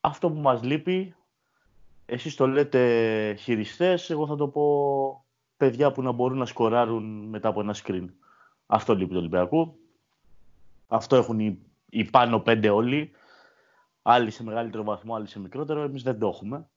Αυτό 0.00 0.30
που 0.30 0.40
μας 0.40 0.62
λείπει, 0.62 1.14
εσείς 2.06 2.34
το 2.34 2.46
λέτε 2.46 3.34
χειριστές, 3.34 4.10
εγώ 4.10 4.26
θα 4.26 4.36
το 4.36 4.48
πω 4.48 4.64
παιδιά 5.56 5.92
που 5.92 6.02
να 6.02 6.12
μπορούν 6.12 6.38
να 6.38 6.46
σκοράρουν 6.46 7.28
μετά 7.28 7.48
από 7.48 7.60
ένα 7.60 7.74
screen. 7.84 8.06
Αυτό 8.66 8.94
λείπει 8.94 9.12
το 9.12 9.18
Ολυμπιακού. 9.18 9.76
Αυτό 10.86 11.16
έχουν 11.16 11.38
οι, 11.38 11.58
οι 11.88 12.04
πάνω 12.04 12.40
πέντε 12.40 12.68
όλοι. 12.68 13.12
Άλλοι 14.02 14.30
σε 14.30 14.42
μεγαλύτερο 14.42 14.82
βαθμό, 14.82 15.14
άλλοι 15.14 15.26
σε 15.26 15.40
μικρότερο. 15.40 15.82
Εμείς 15.82 16.02
δεν 16.02 16.18
το 16.18 16.28
έχουμε. 16.28 16.68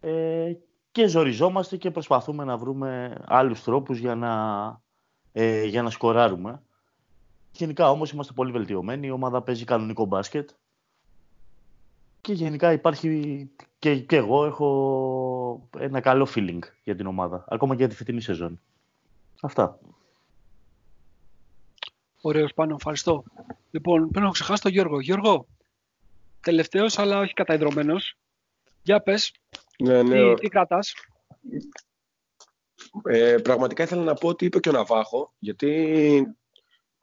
Ε, 0.00 0.52
και 0.92 1.06
ζοριζόμαστε 1.06 1.76
και 1.76 1.90
προσπαθούμε 1.90 2.44
να 2.44 2.56
βρούμε 2.56 3.20
άλλους 3.26 3.62
τρόπους 3.62 3.98
για 3.98 4.14
να, 4.14 4.32
ε, 5.32 5.64
για 5.64 5.82
να 5.82 5.90
σκοράρουμε. 5.90 6.62
Γενικά 7.52 7.90
όμως 7.90 8.10
είμαστε 8.10 8.32
πολύ 8.32 8.52
βελτιωμένοι. 8.52 9.06
Η 9.06 9.10
ομάδα 9.10 9.42
παίζει 9.42 9.64
κανονικό 9.64 10.04
μπάσκετ. 10.04 10.50
Και 12.20 12.32
γενικά 12.32 12.72
υπάρχει 12.72 13.50
και, 13.78 13.96
και 13.96 14.16
εγώ 14.16 14.44
έχω 14.44 15.68
ένα 15.78 16.00
καλό 16.00 16.28
feeling 16.34 16.58
για 16.84 16.96
την 16.96 17.06
ομάδα. 17.06 17.44
Ακόμα 17.48 17.72
και 17.74 17.80
για 17.80 17.88
τη 17.88 17.94
φετινή 17.94 18.20
σεζόν. 18.20 18.60
Αυτά. 19.42 19.78
Ωραίος 22.20 22.54
πάνω, 22.54 22.74
ευχαριστώ. 22.74 23.24
Λοιπόν, 23.70 24.00
πρέπει 24.00 24.18
να 24.18 24.22
έχω 24.22 24.32
ξεχάσει 24.32 24.62
τον 24.62 24.72
Γιώργο. 24.72 25.00
Γιώργο, 25.00 25.46
τελευταίος 26.42 26.98
αλλά 26.98 27.18
όχι 27.18 27.32
καταϊδρωμένος. 27.32 28.16
Για 28.82 29.02
πες. 29.02 29.32
Ναι, 29.78 30.02
ναι. 30.02 30.34
Τι, 30.34 30.40
τι 30.40 30.48
κρατάς; 30.48 30.94
Ε, 33.04 33.36
πραγματικά 33.42 33.82
ήθελα 33.82 34.02
να 34.02 34.14
πω 34.14 34.28
ότι 34.28 34.44
είπε 34.44 34.60
και 34.60 34.68
ο 34.68 34.72
Ναβάχο, 34.72 35.32
γιατί 35.38 36.36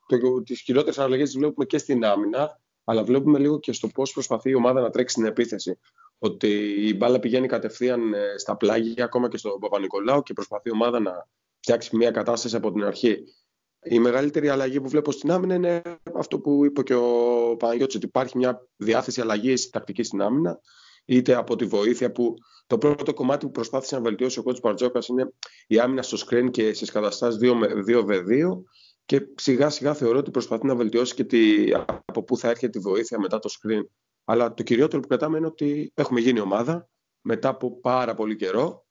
το, 0.07 0.43
τις 0.43 0.61
χειρότερες 0.61 0.99
αλλαγές 0.99 1.29
τις 1.29 1.37
βλέπουμε 1.37 1.65
και 1.65 1.77
στην 1.77 2.05
άμυνα, 2.05 2.59
αλλά 2.83 3.03
βλέπουμε 3.03 3.39
λίγο 3.39 3.59
και 3.59 3.71
στο 3.71 3.87
πώς 3.87 4.13
προσπαθεί 4.13 4.49
η 4.49 4.55
ομάδα 4.55 4.81
να 4.81 4.89
τρέξει 4.89 5.13
στην 5.13 5.25
επίθεση. 5.25 5.79
Ότι 6.19 6.47
η 6.87 6.95
μπάλα 6.95 7.19
πηγαίνει 7.19 7.47
κατευθείαν 7.47 8.13
ε, 8.13 8.37
στα 8.37 8.57
πλάγια, 8.57 9.03
ακόμα 9.03 9.29
και 9.29 9.37
στον 9.37 9.59
Παπα-Νικολάου 9.59 10.23
και 10.23 10.33
προσπαθεί 10.33 10.69
η 10.69 10.71
ομάδα 10.71 10.99
να 10.99 11.27
φτιάξει 11.59 11.95
μια 11.95 12.11
κατάσταση 12.11 12.55
από 12.55 12.71
την 12.71 12.83
αρχή. 12.83 13.23
Η 13.83 13.99
μεγαλύτερη 13.99 14.49
αλλαγή 14.49 14.81
που 14.81 14.89
βλέπω 14.89 15.11
στην 15.11 15.31
άμυνα 15.31 15.55
είναι 15.55 15.81
αυτό 16.15 16.39
που 16.39 16.65
είπε 16.65 16.83
και 16.83 16.93
ο 16.93 17.55
Παναγιώτης, 17.59 17.95
ότι 17.95 18.05
υπάρχει 18.05 18.37
μια 18.37 18.67
διάθεση 18.75 19.21
αλλαγής 19.21 19.69
τακτικής 19.69 20.07
στην 20.07 20.21
άμυνα, 20.21 20.59
είτε 21.05 21.35
από 21.35 21.55
τη 21.55 21.65
βοήθεια 21.65 22.11
που 22.11 22.33
το 22.67 22.77
πρώτο 22.77 23.13
κομμάτι 23.13 23.45
που 23.45 23.51
προσπάθησε 23.51 23.95
να 23.95 24.01
βελτιώσει 24.01 24.39
ο 24.39 24.43
κότσου 24.43 24.61
Παρτζόκα 24.61 24.99
είναι 25.07 25.33
η 25.67 25.79
άμυνα 25.79 26.01
στο 26.01 26.17
screen 26.25 26.51
και 26.51 26.73
στις 26.73 26.91
καταστάσεις 26.91 27.39
2v2 27.87 28.61
και 29.05 29.27
σιγά 29.35 29.69
σιγά 29.69 29.93
θεωρώ 29.93 30.17
ότι 30.17 30.31
προσπαθεί 30.31 30.65
να 30.65 30.75
βελτιώσει 30.75 31.13
και 31.13 31.23
τη, 31.23 31.71
από 32.05 32.23
πού 32.23 32.37
θα 32.37 32.49
έρχεται 32.49 32.77
η 32.77 32.81
βοήθεια 32.81 33.19
μετά 33.19 33.39
το 33.39 33.49
screen. 33.59 33.83
Αλλά 34.25 34.53
το 34.53 34.63
κυριότερο 34.63 35.01
που 35.01 35.07
κρατάμε 35.07 35.37
είναι 35.37 35.47
ότι 35.47 35.91
έχουμε 35.95 36.19
γίνει 36.19 36.39
ομάδα 36.39 36.89
μετά 37.21 37.49
από 37.49 37.79
πάρα 37.79 38.15
πολύ 38.15 38.35
καιρό. 38.35 38.85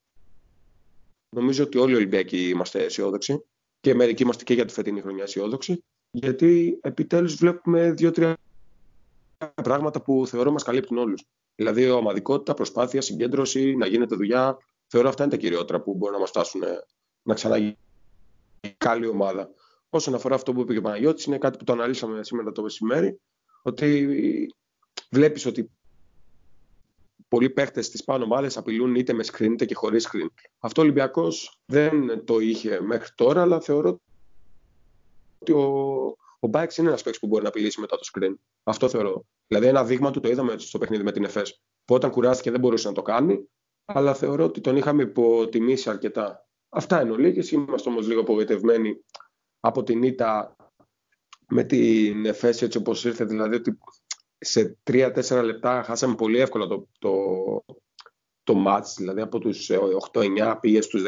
Νομίζω 1.29 1.65
ότι 1.65 1.79
όλοι 1.79 1.93
οι 1.93 1.97
Ολυμπιακοί 1.97 2.49
είμαστε 2.49 2.85
αισιόδοξοι 2.85 3.45
και 3.89 3.95
μερικοί 3.95 4.23
είμαστε 4.23 4.45
και 4.45 4.55
για 4.55 4.65
τη 4.65 4.73
φετινή 4.73 5.01
χρονιά 5.01 5.23
αισιόδοξοι 5.23 5.85
γιατί 6.11 6.79
επιτέλους 6.83 7.35
βλέπουμε 7.35 7.93
δύο-τρία 7.93 8.37
πράγματα 9.55 10.03
που 10.03 10.27
θεωρώ 10.27 10.51
μας 10.51 10.63
καλύπτουν 10.63 10.99
όλους. 10.99 11.25
Δηλαδή, 11.55 11.91
ομαδικότητα, 11.91 12.55
προσπάθεια, 12.55 13.01
συγκέντρωση, 13.01 13.77
να 13.77 13.87
γίνεται 13.87 14.17
δουλειά. 14.17 14.57
Θεωρώ 14.87 15.09
αυτά 15.09 15.23
είναι 15.23 15.33
τα 15.33 15.39
κυριότερα 15.39 15.81
που 15.81 15.95
μπορούν 15.95 16.15
να 16.15 16.21
μας 16.21 16.29
φτάσουν 16.29 16.61
να 17.23 17.35
ξαναγίνει 17.35 17.77
καλή 18.77 19.07
ομάδα. 19.07 19.51
Όσον 19.89 20.15
αφορά 20.15 20.35
αυτό 20.35 20.53
που 20.53 20.61
είπε 20.61 20.73
και 20.73 20.79
ο 20.79 20.83
Παναγιώτης, 20.83 21.25
είναι 21.25 21.39
κάτι 21.39 21.59
που 21.59 21.65
το 21.65 21.73
αναλύσαμε 21.73 22.25
σήμερα 22.25 22.53
το 22.53 22.63
μεσημέρι, 22.63 23.21
ότι 23.63 24.07
βλέπεις 25.11 25.47
ότι 25.47 25.71
πολλοί 27.29 27.51
παίχτε 27.51 27.81
τη 27.81 28.03
πάνω 28.05 28.25
ομάδες 28.25 28.57
απειλούν 28.57 28.95
είτε 28.95 29.13
με 29.13 29.25
screen 29.33 29.51
είτε 29.51 29.65
και 29.65 29.75
χωρίς 29.75 30.09
screen. 30.13 30.29
Αυτό 30.59 30.81
ο 30.81 30.85
Ολυμπιακός 30.85 31.61
δεν 31.67 32.25
το 32.25 32.39
είχε 32.39 32.81
μέχρι 32.81 33.09
τώρα, 33.15 33.43
αλλά 33.43 33.61
θεωρώ 33.61 34.01
ότι 35.39 35.53
ο, 35.53 35.63
ο 36.39 36.47
Μπάιξ 36.49 36.77
είναι 36.77 36.89
ένας 36.89 37.03
παίκτης 37.03 37.21
που 37.21 37.27
μπορεί 37.27 37.43
να 37.43 37.49
απειλήσει 37.49 37.81
μετά 37.81 37.97
το 37.97 38.11
screen. 38.13 38.35
Αυτό 38.63 38.89
θεωρώ. 38.89 39.25
Δηλαδή, 39.47 39.67
ένα 39.67 39.85
δείγμα 39.85 40.11
του 40.11 40.21
το 40.21 40.29
είδαμε 40.29 40.59
στο 40.59 40.79
παιχνίδι 40.79 41.03
με 41.03 41.13
την 41.13 41.25
ΕΦΕΣ. 41.25 41.61
Που 41.85 41.95
όταν 41.95 42.11
κουράστηκε 42.11 42.51
δεν 42.51 42.61
μπορούσε 42.61 42.89
να 42.89 42.95
το 42.95 43.03
κάνει, 43.03 43.49
αλλά 43.85 44.15
θεωρώ 44.15 44.45
ότι 44.45 44.61
τον 44.61 44.77
είχαμε 44.77 45.03
υποτιμήσει 45.03 45.91
αρκετά. 45.91 46.47
Αυτά 46.69 47.03
είναι 47.03 47.13
ολίγε. 47.13 47.57
Είμαστε 47.57 47.89
όμως 47.89 48.07
λίγο 48.07 48.21
απογοητευμένοι 48.21 49.05
από 49.61 49.83
την 49.83 50.03
ήττα 50.03 50.57
με 51.49 51.65
την 51.65 52.27
ΕΦΕΣ 52.27 52.63
έτσι 52.63 52.79
όπως 52.79 53.05
ήρθε. 53.05 53.25
Δηλαδή, 53.25 53.55
ότι 53.55 53.79
σε 54.39 54.79
3-4 54.91 55.43
λεπτά 55.45 55.83
χάσαμε 55.83 56.15
πολύ 56.15 56.39
εύκολα 56.39 56.67
το, 56.67 56.89
το, 56.99 57.15
το 58.43 58.65
match, 58.67 58.95
δηλαδή 58.97 59.21
από 59.21 59.39
τους 59.39 59.71
8-9 60.13 60.57
πήγες 60.61 60.85
στους 60.85 61.03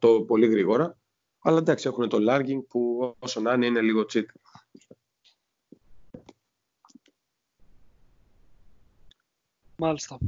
17-18 0.00 0.26
πολύ 0.26 0.46
γρήγορα. 0.46 0.96
Αλλά 1.38 1.58
εντάξει, 1.58 1.88
έχουν 1.88 2.08
το 2.08 2.18
lagging 2.28 2.66
που 2.68 3.14
όσο 3.18 3.40
να 3.40 3.52
είναι 3.52 3.66
είναι 3.66 3.80
λίγο 3.80 4.04
cheat. 4.12 4.24
Μάλιστα. 9.76 10.18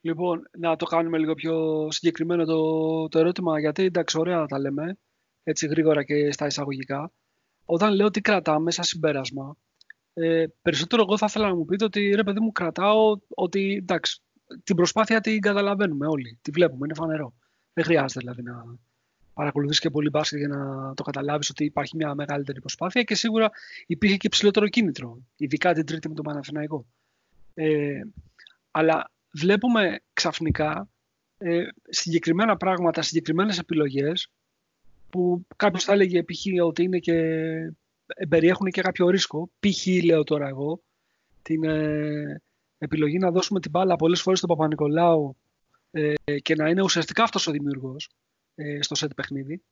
Λοιπόν, 0.00 0.48
να 0.58 0.76
το 0.76 0.84
κάνουμε 0.84 1.18
λίγο 1.18 1.34
πιο 1.34 1.88
συγκεκριμένο 1.90 2.44
το, 2.44 3.08
το 3.08 3.18
ερώτημα, 3.18 3.60
γιατί 3.60 3.82
εντάξει, 3.82 4.18
ωραία 4.18 4.46
τα 4.46 4.58
λέμε, 4.58 4.98
έτσι 5.42 5.66
γρήγορα 5.66 6.02
και 6.02 6.32
στα 6.32 6.46
εισαγωγικά. 6.46 7.12
Όταν 7.64 7.94
λέω 7.94 8.10
τι 8.10 8.20
κρατάμε 8.20 8.70
σαν 8.70 8.84
συμπέρασμα, 8.84 9.56
ε, 10.20 10.46
περισσότερο 10.62 11.02
εγώ 11.02 11.16
θα 11.18 11.26
ήθελα 11.28 11.48
να 11.48 11.54
μου 11.54 11.64
πείτε 11.64 11.84
ότι 11.84 12.12
ρε 12.14 12.22
παιδί 12.22 12.40
μου 12.40 12.52
κρατάω 12.52 13.18
ότι 13.28 13.76
εντάξει, 13.80 14.20
την 14.64 14.76
προσπάθεια 14.76 15.20
την 15.20 15.40
καταλαβαίνουμε 15.40 16.06
όλοι, 16.06 16.38
τη 16.42 16.50
βλέπουμε, 16.50 16.86
είναι 16.86 16.94
φανερό. 16.94 17.34
Δεν 17.72 17.84
χρειάζεται 17.84 18.20
δηλαδή 18.20 18.42
να 18.42 18.78
παρακολουθείς 19.34 19.78
και 19.78 19.90
πολύ 19.90 20.08
μπάσκετ 20.08 20.38
για 20.38 20.48
να 20.48 20.94
το 20.94 21.02
καταλάβεις 21.02 21.50
ότι 21.50 21.64
υπάρχει 21.64 21.96
μια 21.96 22.14
μεγαλύτερη 22.14 22.60
προσπάθεια 22.60 23.02
και 23.02 23.14
σίγουρα 23.14 23.50
υπήρχε 23.86 24.16
και 24.16 24.28
ψηλότερο 24.28 24.68
κίνητρο, 24.68 25.18
ειδικά 25.36 25.74
την 25.74 25.86
τρίτη 25.86 26.08
με 26.08 26.14
τον 26.14 26.24
Παναθηναϊκό. 26.24 26.86
Ε, 27.54 28.00
αλλά 28.70 29.10
βλέπουμε 29.32 30.00
ξαφνικά 30.12 30.88
ε, 31.38 31.62
συγκεκριμένα 31.88 32.56
πράγματα, 32.56 33.02
συγκεκριμένες 33.02 33.58
επιλογές 33.58 34.30
που 35.10 35.46
κάποιος 35.56 35.84
θα 35.84 35.92
έλεγε 35.92 36.22
π.χ. 36.22 36.46
ότι 36.64 36.82
είναι 36.82 36.98
και, 36.98 37.14
ε, 37.14 37.70
περιέχουν 38.28 38.70
και 38.70 38.80
κάποιο 38.80 39.08
ρίσκο. 39.08 39.50
Π.χ. 39.60 39.86
λέω 40.04 40.24
τώρα 40.24 40.48
εγώ 40.48 40.82
την 41.42 41.64
ε, 41.64 42.42
επιλογή 42.78 43.18
να 43.18 43.30
δώσουμε 43.30 43.60
την 43.60 43.70
μπάλα 43.70 43.96
πολλές 43.96 44.22
φορές 44.22 44.38
στον 44.38 44.50
Παπα-Νικολάου 44.50 45.36
ε, 45.90 46.14
και 46.42 46.54
να 46.54 46.68
είναι 46.68 46.82
ουσιαστικά 46.82 47.22
αυτός 47.22 47.46
ο 47.46 47.50
δημιουργός 47.50 48.10
ε, 48.54 48.82
στο 48.82 48.94
σετ 48.94 49.14
παιχνίδι. 49.14 49.62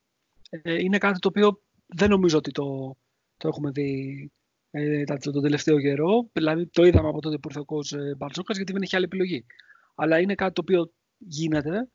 είναι 0.63 0.99
κάτι 0.99 1.19
το 1.19 1.29
οποίο 1.29 1.61
δεν 1.87 2.11
νομίζω 2.11 2.39
ότι 2.39 2.51
το, 2.51 2.97
το 3.37 3.49
έχουμε 3.49 3.71
δει 3.71 4.31
ε, 4.71 5.05
τον 5.05 5.43
τελευταίο 5.43 5.81
καιρό. 5.81 6.29
Δηλαδή 6.33 6.67
το 6.67 6.85
είδαμε 6.85 7.09
από 7.09 7.21
τότε 7.21 7.39
που 7.39 7.49
ήρθε 7.49 7.61
ο 7.61 7.65
coach 7.67 7.99
ε, 7.99 8.15
Μπαρτζόκα 8.15 8.55
γιατί 8.55 8.73
δεν 8.73 8.83
έχει 8.83 8.97
άλλη 8.97 9.05
επιλογή. 9.05 9.47
Αλλά 9.95 10.21
είναι 10.21 10.35
κάτι 10.35 10.53
το 10.53 10.61
οποίο 10.61 10.93
γίνεται. 11.19 11.89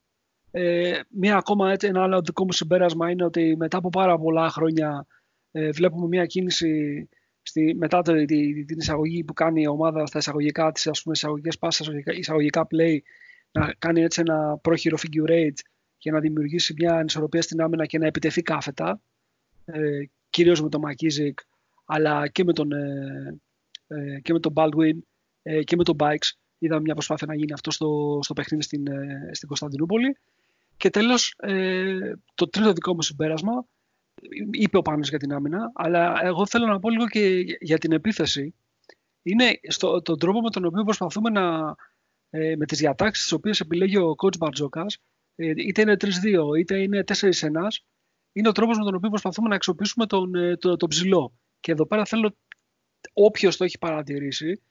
Ε, 0.51 0.99
μία 1.09 1.37
ακόμα 1.37 1.71
έτσι, 1.71 1.87
ένα 1.87 2.03
άλλο 2.03 2.21
δικό 2.21 2.43
μου 2.43 2.51
συμπέρασμα 2.51 3.09
είναι 3.09 3.23
ότι 3.23 3.55
μετά 3.57 3.77
από 3.77 3.89
πάρα 3.89 4.17
πολλά 4.17 4.49
χρόνια 4.49 5.05
ε, 5.07 5.20
βλέπουμε 5.51 6.07
μια 6.07 6.25
κίνηση 6.25 7.09
στη, 7.41 7.75
μετά 7.75 8.01
το, 8.01 8.25
τη, 8.25 8.65
την 8.65 8.77
εισαγωγή 8.77 9.23
που 9.23 9.33
κάνει 9.33 9.61
η 9.61 9.67
ομάδα 9.67 10.05
στα 10.05 10.17
εισαγωγικά 10.17 10.71
της, 10.71 10.87
ας 10.87 11.01
πούμε, 11.01 11.15
εισαγωγικές 11.15 11.57
πάσες, 11.57 11.79
εισαγωγικά, 11.79 12.13
εισαγωγικά 12.13 12.67
play, 12.71 12.97
να 13.51 13.73
κάνει 13.77 14.01
έτσι 14.01 14.21
ένα 14.21 14.57
πρόχειρο 14.61 14.97
figure 15.01 15.29
eight 15.29 15.59
για 15.97 16.11
να 16.11 16.19
δημιουργήσει 16.19 16.73
μια 16.77 16.93
ανισορροπία 16.93 17.41
στην 17.41 17.61
άμυνα 17.61 17.85
και 17.85 17.97
να 17.97 18.05
επιτεθεί 18.05 18.41
κάθετα, 18.41 19.01
ε, 19.65 20.03
κυρίως 20.29 20.61
με 20.61 20.69
τον 20.69 20.81
Μακίζικ, 20.81 21.39
αλλά 21.85 22.27
και 22.27 22.43
με 22.43 22.53
τον, 22.53 22.71
ε, 22.71 23.39
ε, 23.87 24.19
και 24.19 24.33
με 24.33 24.39
τον 24.39 24.53
Baldwin 24.55 24.97
ε, 25.41 25.63
και 25.63 25.75
με 25.75 25.83
τον 25.83 25.95
Bikes. 25.99 26.31
Είδαμε 26.57 26.81
μια 26.81 26.93
προσπάθεια 26.93 27.27
να 27.27 27.35
γίνει 27.35 27.53
αυτό 27.53 27.71
στο, 27.71 28.19
στο 28.21 28.33
παιχνίδι 28.33 28.63
στην, 28.63 28.83
στην 29.31 29.47
Κωνσταντινούπολη. 29.47 30.17
Και 30.77 30.89
τέλος, 30.89 31.35
το 32.33 32.49
τρίτο 32.49 32.73
δικό 32.73 32.93
μου 32.93 33.01
συμπέρασμα, 33.01 33.65
είπε 34.51 34.77
ο 34.77 34.81
Πάνος 34.81 35.09
για 35.09 35.19
την 35.19 35.33
άμυνα, 35.33 35.71
αλλά 35.73 36.25
εγώ 36.25 36.45
θέλω 36.45 36.65
να 36.65 36.79
πω 36.79 36.89
λίγο 36.89 37.07
και 37.07 37.43
για 37.59 37.77
την 37.77 37.91
επίθεση. 37.91 38.55
Είναι 39.21 39.59
στο, 39.67 40.01
τον 40.01 40.19
τρόπο 40.19 40.41
με 40.41 40.49
τον 40.49 40.65
οποίο 40.65 40.83
προσπαθούμε 40.83 41.29
να, 41.29 41.75
με 42.29 42.65
τις 42.65 42.77
διατάξεις 42.77 43.23
τις 43.23 43.31
οποίες 43.31 43.59
επιλέγει 43.59 43.97
ο 43.97 44.15
coach 44.23 44.37
Μπαρτζόκας, 44.37 44.97
είτε 45.35 45.81
είναι 45.81 45.95
3-2 45.99 46.57
είτε 46.57 46.81
είναι 46.81 47.03
4-1, 47.07 47.31
είναι 48.31 48.47
ο 48.47 48.51
τρόπος 48.51 48.77
με 48.77 48.83
τον 48.83 48.95
οποίο 48.95 49.09
προσπαθούμε 49.09 49.47
να 49.47 49.55
αξιοποιήσουμε 49.55 50.05
τον, 50.05 50.31
τον, 50.59 50.77
τον 50.77 50.89
ψηλό. 50.89 51.33
Και 51.59 51.71
εδώ 51.71 51.85
πέρα 51.85 52.05
θέλω 52.05 52.35
όποιος 53.13 53.57
το 53.57 53.63
έχει 53.63 53.77
παρατηρήσει 53.77 54.61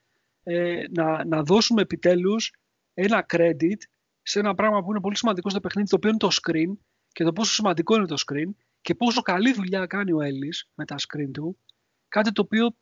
ε, 0.43 0.83
να, 0.89 1.25
να 1.25 1.43
δώσουμε 1.43 1.81
επιτέλους 1.81 2.53
ένα 2.93 3.25
credit 3.33 3.77
σε 4.21 4.39
ένα 4.39 4.55
πράγμα 4.55 4.83
που 4.83 4.91
είναι 4.91 5.01
πολύ 5.01 5.17
σημαντικό 5.17 5.49
στο 5.49 5.59
παιχνίδι, 5.59 5.89
το 5.89 5.95
οποίο 5.95 6.09
είναι 6.09 6.17
το 6.17 6.29
screen 6.41 6.77
και 7.11 7.23
το 7.23 7.33
πόσο 7.33 7.53
σημαντικό 7.53 7.95
είναι 7.95 8.05
το 8.05 8.23
screen 8.27 8.49
και 8.81 8.95
πόσο 8.95 9.21
καλή 9.21 9.53
δουλειά 9.53 9.85
κάνει 9.85 10.11
ο 10.11 10.21
Έλλης 10.21 10.69
με 10.75 10.85
τα 10.85 10.95
screen 10.95 11.31
του. 11.33 11.57
Κάτι 12.07 12.31
το 12.31 12.41
οποίο 12.41 12.75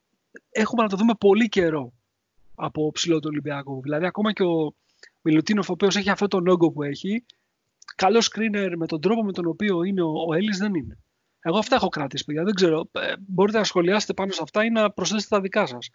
έχουμε 0.49 0.83
να 0.83 0.89
το 0.89 0.97
δούμε 0.97 1.13
πολύ 1.19 1.49
καιρό 1.49 1.93
από 2.55 2.91
ψηλό 2.91 3.19
του 3.19 3.27
Ολυμπιακού. 3.31 3.81
Δηλαδή, 3.81 4.05
ακόμα 4.05 4.33
και 4.33 4.43
ο 4.43 4.75
Μιλουτίνοφ, 5.21 5.69
ο 5.69 5.73
οποίος 5.73 5.95
έχει 5.95 6.09
αυτό 6.09 6.27
το 6.27 6.37
όγκο 6.47 6.71
που 6.71 6.83
έχει, 6.83 7.25
καλός 7.95 8.31
screener 8.33 8.73
με 8.77 8.85
τον 8.87 9.01
τρόπο 9.01 9.23
με 9.23 9.31
τον 9.31 9.45
οποίο 9.45 9.83
είναι 9.83 10.01
ο, 10.01 10.11
ο 10.27 10.33
Έλλης 10.33 10.57
δεν 10.57 10.75
είναι. 10.75 10.97
Εγώ 11.41 11.57
αυτά 11.57 11.75
έχω 11.75 11.87
κρατήσει, 11.87 12.25
παιδιά. 12.25 12.43
Δεν 12.43 12.53
ξέρω. 12.53 12.89
Ε, 12.91 13.13
μπορείτε 13.27 13.57
να 13.57 13.63
σχολιάσετε 13.63 14.13
πάνω 14.13 14.31
σε 14.31 14.39
αυτά 14.43 14.65
ή 14.65 14.69
να 14.69 14.91
προσθέσετε 14.91 15.35
τα 15.35 15.41
δικά 15.41 15.65
σας. 15.65 15.89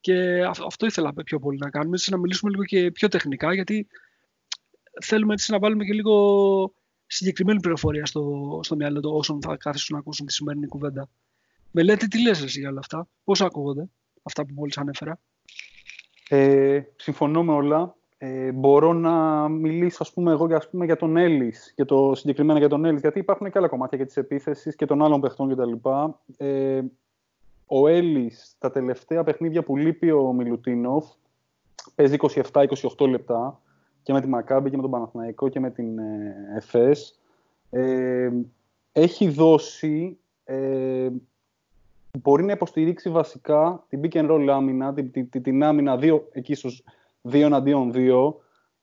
Και 0.00 0.44
αυτό 0.44 0.86
ήθελα 0.86 1.12
πιο 1.24 1.38
πολύ 1.38 1.58
να 1.58 1.70
κάνουμε, 1.70 1.96
έτσι 1.96 2.10
να 2.10 2.16
μιλήσουμε 2.16 2.50
λίγο 2.50 2.64
και 2.64 2.90
πιο 2.90 3.08
τεχνικά, 3.08 3.54
γιατί 3.54 3.86
θέλουμε 5.04 5.32
έτσι 5.32 5.52
να 5.52 5.58
βάλουμε 5.58 5.84
και 5.84 5.92
λίγο 5.92 6.14
συγκεκριμένη 7.08 7.60
πληροφορία 7.60 8.06
στο, 8.06 8.60
στο 8.62 8.76
μυαλό 8.76 9.00
του 9.00 9.10
όσων 9.14 9.40
θα 9.42 9.56
κάθισουν 9.56 9.94
να 9.94 10.00
ακούσουν 10.00 10.26
τη 10.26 10.32
σημερινή 10.32 10.66
κουβέντα. 10.66 11.08
Μελέτη, 11.70 12.08
τι 12.08 12.22
λες 12.22 12.42
εσύ 12.42 12.60
για 12.60 12.68
όλα 12.68 12.78
αυτά, 12.78 13.08
πώς 13.24 13.40
ακούγονται 13.40 13.88
αυτά 14.22 14.46
που 14.46 14.52
μόλις 14.54 14.78
ανέφερα; 14.78 15.20
Ε, 16.28 16.80
συμφωνώ 16.96 17.44
με 17.44 17.52
όλα. 17.52 17.96
Ε, 18.20 18.52
μπορώ 18.52 18.92
να 18.92 19.48
μιλήσω 19.48 19.98
ας 20.00 20.12
πούμε, 20.12 20.32
εγώ 20.32 20.54
ας 20.54 20.70
πούμε, 20.70 20.84
για 20.84 20.96
τον 20.96 21.16
Έλλης, 21.16 21.72
και 21.74 21.84
το 21.84 22.12
συγκεκριμένα 22.14 22.58
για 22.58 22.68
τον 22.68 22.84
Έλλης, 22.84 23.00
γιατί 23.00 23.18
υπάρχουν 23.18 23.50
και 23.50 23.58
άλλα 23.58 23.68
κομμάτια 23.68 23.96
για 23.96 24.06
τις 24.06 24.16
επίθεσεις 24.16 24.74
και 24.74 24.86
των 24.86 25.02
άλλων 25.02 25.20
παιχτών 25.20 25.48
κτλ. 25.48 25.88
Ε, 26.36 26.80
ο 27.66 27.88
Έλλης, 27.88 28.54
τα 28.58 28.70
τελευταία 28.70 29.24
παιχνίδια 29.24 29.62
που 29.62 29.76
λείπει 29.76 30.10
ο 30.10 30.32
Μιλουτίνοφ, 30.32 31.06
παίζει 31.94 32.16
27-28 32.52 33.08
λεπτά 33.08 33.60
και 34.08 34.14
με 34.14 34.20
τη 34.20 34.28
Μακάμπη 34.28 34.70
και 34.70 34.76
με 34.76 34.82
τον 34.82 34.90
Παναθηναϊκό 34.90 35.48
και 35.48 35.60
με 35.60 35.70
την 35.70 35.98
ε, 35.98 36.34
ΕΦΕΣ. 36.56 37.18
Ε, 37.70 38.30
έχει 38.92 39.28
δώσει, 39.28 40.18
ε, 40.44 41.08
μπορεί 42.18 42.44
να 42.44 42.52
υποστηρίξει 42.52 43.10
βασικά 43.10 43.84
την 43.88 44.00
pick 44.02 44.12
and 44.12 44.30
roll 44.30 44.48
άμυνα, 44.48 44.92
την, 44.92 45.10
την, 45.10 45.42
την 45.42 45.62
άμυνα 45.62 45.96
δύο, 45.96 46.28
εκεί 46.32 46.54
στους 46.54 46.82
2 47.30 47.34
εναντίον 47.34 47.92
2, 47.94 48.34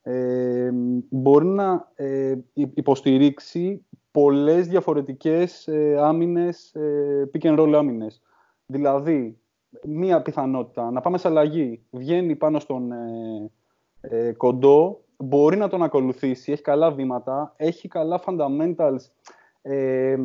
ε, 0.01 0.69
μπορεί 1.09 1.45
να 1.45 1.91
ε, 1.95 2.35
υποστηρίξει 2.53 3.85
πολλές 4.11 4.67
διαφορετικές 4.67 5.67
ε, 5.67 5.97
άμυνες, 5.99 6.75
ε, 6.75 7.29
pick 7.33 7.45
and 7.45 7.59
roll 7.59 7.73
άμυνες. 7.73 8.21
Δηλαδή, 8.65 9.37
μία 9.85 10.21
πιθανότητα 10.21 10.91
να 10.91 11.01
πάμε 11.01 11.17
σε 11.17 11.27
αλλαγή, 11.27 11.85
βγαίνει 11.89 12.35
πάνω 12.35 12.59
στον 12.59 12.91
ε, 12.91 13.51
ε, 14.09 14.31
κοντό, 14.31 14.99
μπορεί 15.17 15.57
να 15.57 15.67
τον 15.67 15.83
ακολουθήσει, 15.83 16.51
έχει 16.51 16.61
καλά 16.61 16.91
βήματα, 16.91 17.53
έχει 17.57 17.87
καλά 17.87 18.21
fundamentals, 18.25 18.99
ε, 19.61 20.15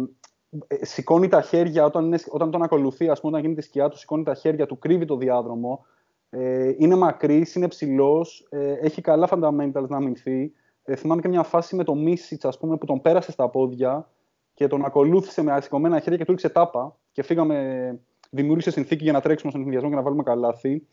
σηκώνει 0.81 1.29
τα 1.29 1.40
χέρια 1.40 1.85
όταν, 1.85 2.14
όταν 2.29 2.50
τον 2.50 2.62
ακολουθεί, 2.62 3.09
ας 3.09 3.20
πούμε, 3.20 3.33
όταν 3.33 3.44
γίνει 3.44 3.61
τη 3.61 3.62
σκιά 3.62 3.88
του, 3.88 3.98
σηκώνει 3.98 4.22
τα 4.22 4.35
χέρια 4.35 4.66
του, 4.66 4.79
κρύβει 4.79 5.05
το 5.05 5.16
διάδρομο, 5.16 5.85
ε, 6.31 6.74
είναι 6.79 6.94
μακρύς, 6.94 7.55
είναι 7.55 7.68
ψηλός, 7.68 8.46
ε, 8.50 8.72
έχει 8.72 9.00
καλά 9.00 9.29
fundamentals 9.31 9.88
να 9.88 9.96
αμυνθεί. 9.96 10.53
Ε, 10.85 10.96
θυμάμαι 10.96 11.20
και 11.20 11.29
μια 11.29 11.42
φάση 11.42 11.76
με 11.76 11.85
τον 11.85 12.03
Μίσιτς, 12.03 12.44
ας 12.44 12.59
πούμε, 12.59 12.76
που 12.76 12.87
τον 12.87 13.00
πέρασε 13.00 13.31
στα 13.31 13.48
πόδια 13.48 14.09
και 14.55 14.66
τον 14.66 14.85
ακολούθησε 14.85 15.42
με 15.42 15.53
ασηκωμένα 15.53 16.00
χέρια 16.00 16.18
και 16.18 16.24
του 16.24 16.31
ρίξε 16.31 16.48
τάπα 16.48 16.96
και 17.12 17.22
φύγαμε, 17.22 17.98
δημιούργησε 18.31 18.70
συνθήκη 18.70 19.03
για 19.03 19.12
να 19.12 19.20
τρέξουμε 19.20 19.50
στον 19.50 19.62
ενδιασμό 19.62 19.88
και 19.88 19.94
να 19.94 20.03
βάλουμε 20.03 20.22
καλάθι. 20.22 20.87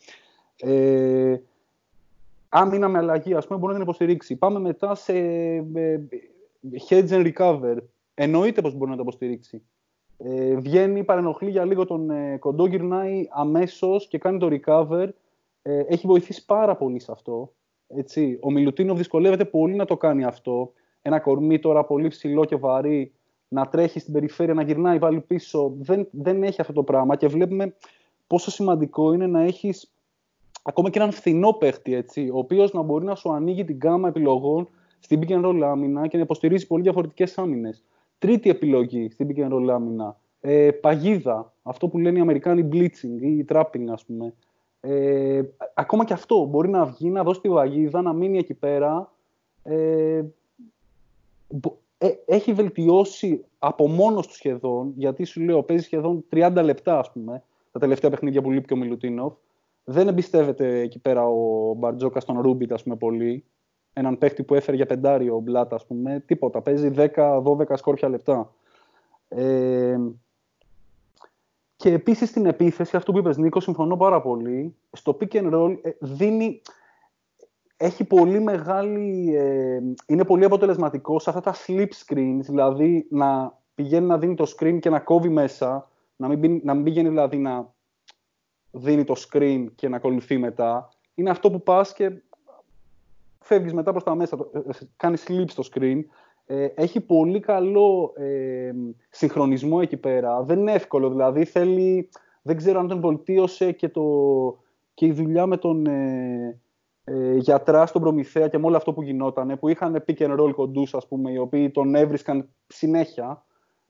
Ε, 0.62 1.36
αν 2.60 2.92
με 2.92 2.98
αλλαγή, 2.98 3.34
ας 3.34 3.48
πούμε, 3.48 3.60
μπορεί 3.60 3.72
να 3.72 3.80
την 3.80 3.88
υποστηρίξει. 3.88 4.36
Πάμε 4.36 4.60
μετά 4.60 4.96
σε 4.96 5.14
ε, 5.14 6.02
hedge 6.90 7.10
and 7.10 7.34
recover. 7.34 7.78
Εννοείται 8.14 8.62
πως 8.62 8.76
μπορεί 8.76 8.90
να 8.90 8.96
το 8.96 9.02
υποστηρίξει. 9.02 9.64
Ε, 10.18 10.56
βγαίνει, 10.56 11.04
παρενοχλεί 11.04 11.50
για 11.50 11.66
λίγο 11.66 11.86
τον 11.86 12.10
ε, 12.10 12.38
κοντό, 12.38 12.66
γυρνάει 12.68 13.28
αμέσως 13.30 14.08
και 14.08 14.18
κάνει 14.18 14.40
το 14.40 14.48
recover 14.52 15.10
ε, 15.62 15.84
έχει 15.88 16.08
βοηθήσει 16.08 16.46
πάρα 16.46 16.76
πολύ 16.76 17.00
σε 17.00 17.12
αυτό. 17.12 17.54
Έτσι. 17.88 18.40
Ο 18.42 18.52
Μιλουτίνο 18.52 18.96
δυσκολεύεται 18.96 19.46
πολύ 19.46 19.76
να 19.76 19.86
το 19.86 19.98
κάνει 19.98 20.24
αυτό. 20.24 20.74
Ένα 21.02 21.20
κορμί 21.20 21.60
τώρα 21.60 21.86
πολύ 21.86 22.08
ψηλό 22.08 22.46
και 22.46 22.56
βαρύ, 22.56 23.14
να 23.48 23.68
τρέχει 23.68 24.00
στην 24.00 24.14
περιφέρεια, 24.14 24.54
να 24.54 24.62
γυρνάει, 24.62 24.98
βάλει 24.98 25.22
πίσω. 25.22 25.74
Δεν, 25.80 26.08
δεν 26.12 26.44
έχει 26.44 26.62
αυτό 26.62 26.74
το 26.74 26.84
πράγμα 26.84 27.16
και 27.16 27.28
βλέπουμε 27.28 27.76
πόσο 28.28 28.52
σημαντικό 28.52 29.14
είναι 29.14 29.28
να 29.28 29.42
έχεις 29.42 29.92
ακόμα 30.68 30.90
και 30.90 31.00
έναν 31.00 31.12
φθηνό 31.12 31.54
παίχτη, 31.54 31.94
έτσι, 31.94 32.30
ο 32.34 32.38
οποίος 32.38 32.74
να 32.74 32.82
μπορεί 32.82 33.06
να 33.06 33.16
σου 33.16 33.32
ανοίγει 33.32 33.66
την 33.66 33.78
γάμα 33.84 34.08
επιλογών 34.08 34.68
στην 35.00 35.20
pick 35.22 35.32
and 35.32 35.46
roll 35.46 35.62
άμυνα 35.64 36.08
και 36.08 36.18
να 36.18 36.24
υποστηρίζει 36.24 36.68
πολύ 36.68 36.82
διαφορετικές 36.82 37.38
άμυνες. 37.38 37.84
Τρίτη 38.18 38.50
επιλογή 38.50 39.10
στην 39.10 39.28
pick 39.30 39.40
and 39.40 39.54
roll 39.54 39.70
άμυνα. 39.70 40.18
Ε, 40.42 40.72
παγίδα. 40.72 41.54
Αυτό 41.64 41.88
που 41.88 41.98
λένε 41.98 42.18
οι 42.18 42.22
Αμερικάνοι 42.22 42.70
bleaching 42.72 43.22
ή 43.22 43.46
trapping, 43.50 43.86
ας 43.92 44.06
πούμε. 44.06 44.34
Ε, 44.80 45.42
ακόμα 45.74 46.06
και 46.06 46.14
αυτό 46.14 46.46
μπορεί 46.46 46.70
να 46.70 46.86
βγει, 46.86 47.10
να 47.10 47.24
δώσει 47.24 47.42
τη 47.42 47.50
βαγίδα, 47.50 48.02
να 48.02 48.14
μείνει 48.14 48.38
εκεί 48.38 48.54
πέρα. 48.54 49.12
Ε, 49.64 50.24
ε, 51.98 52.10
έχει 52.26 52.54
βελτιώσει 52.54 53.46
από 53.60 53.88
μόνος 53.88 54.28
του 54.28 54.34
σχεδόν, 54.34 54.94
γιατί 54.96 55.24
σου 55.24 55.42
λέω 55.42 55.64
παίζει 55.64 55.84
σχεδόν 55.84 56.26
30 56.30 56.62
λεπτά, 56.64 57.00
ας 57.00 57.12
πούμε, 57.12 57.44
τα 57.72 57.80
τελευταία 57.80 58.10
παιχνίδια 58.10 58.42
που 58.42 58.52
λείπει 58.52 58.68
και 58.68 58.74
ο 58.74 58.78
Μιλουτίνοφ. 58.78 59.34
Δεν 59.90 60.08
εμπιστεύεται 60.08 60.80
εκεί 60.80 61.00
πέρα 61.00 61.28
ο 61.28 61.74
Μπαρτζόκα 61.74 62.20
στον 62.20 62.42
Ρούμπιτ, 62.42 62.74
ας 62.74 62.84
πούμε, 62.84 62.96
πολύ. 62.96 63.46
Έναν 63.94 64.18
παίχτη 64.18 64.44
που 64.44 64.56
έφερε 64.56 64.78
για 64.78 64.86
πεντάριο 64.86 65.36
ο 65.36 65.40
Μπλάτα, 65.40 65.76
ας 65.76 65.86
πούμε. 65.86 66.24
Τίποτα. 66.26 66.62
Παίζει 66.62 66.92
10-12 66.96 67.78
σκόρπια 67.78 68.10
λεπτά. 68.10 68.54
Ε, 69.28 69.98
και 71.76 71.94
επίσης 71.94 72.30
στην 72.30 72.46
επίθεση, 72.46 72.96
αυτό 72.96 73.12
που 73.12 73.18
είπες 73.18 73.38
Νίκο, 73.38 73.60
συμφωνώ 73.60 73.98
πάρα 73.98 74.22
πολύ. 74.22 74.76
Στο 74.92 75.18
pick 75.20 75.36
and 75.36 75.54
roll 75.54 75.78
ε, 75.82 75.90
δίνει. 76.00 76.62
Έχει 77.78 78.04
πολύ 78.04 78.40
μεγάλη. 78.40 79.36
Ε, 79.36 79.80
είναι 80.06 80.26
πολύ 80.26 80.46
αποτελεσματικό 80.46 81.20
σε 81.20 81.30
αυτά 81.30 81.42
τα 81.42 81.56
slip 81.66 81.90
screens, 82.06 82.42
δηλαδή 82.42 83.08
να 83.10 83.58
πηγαίνει 83.76 84.06
να 84.06 84.18
δίνει 84.18 84.36
το 84.36 84.54
screen 84.58 84.78
και 84.80 84.90
να 84.90 85.00
κόβει 85.00 85.30
μέσα, 85.30 85.90
να 86.16 86.28
μην, 86.28 86.62
να 86.64 86.74
μην 86.74 86.84
πηγαίνει 86.84 87.10
δηλαδή 87.10 87.38
να 87.38 87.76
δίνει 88.78 89.04
το 89.04 89.14
screen 89.28 89.66
και 89.76 89.90
να 89.90 89.96
ακολουθεί 89.96 90.38
μετά. 90.38 90.90
Είναι 91.14 91.30
αυτό 91.30 91.52
που 91.52 91.64
πας 91.64 91.94
και 91.94 92.12
φεύγεις 93.40 93.74
μετά 93.74 93.92
προς 93.92 94.04
τα 94.04 94.16
μέσα, 94.16 94.38
ε, 94.54 94.60
κάνεις 94.96 95.26
slip 95.28 95.46
στο 95.48 95.64
screen 95.74 96.02
ε, 96.50 96.68
έχει 96.76 97.02
πολύ 97.02 97.40
καλό 97.40 98.14
ε, 98.16 98.72
συγχρονισμό 99.10 99.80
εκεί 99.82 99.98
πέρα. 99.98 100.44
Δεν 100.44 100.60
είναι 100.60 100.72
εύκολο, 100.72 101.10
δηλαδή 101.10 101.46
θέλει, 101.46 102.10
δεν 102.42 102.58
ξέρω 102.58 102.80
αν 102.80 102.88
τον 102.88 103.00
βολτίωσε 103.00 103.72
και, 103.72 103.90
το, 103.90 104.04
και 104.94 105.06
η 105.06 105.12
δουλειά 105.12 105.46
με 105.46 105.58
τον 105.58 105.86
ε, 105.86 106.60
ε, 107.04 107.36
γιατρά 107.36 107.86
στον 107.86 108.02
Προμηθέα 108.02 108.48
και 108.48 108.58
με 108.58 108.66
όλο 108.66 108.78
αυτό 108.78 108.94
που 108.94 109.02
γινόταν, 109.02 109.60
που 109.60 109.68
είχαν 109.68 110.04
pick 110.08 110.18
and 110.18 110.40
roll 110.40 110.52
κοντούς, 110.56 110.94
ας 110.94 111.08
πούμε, 111.08 111.32
οι 111.32 111.38
οποίοι 111.38 111.70
τον 111.70 111.96
έβρισκαν 111.96 112.50
συνέχεια. 112.68 113.46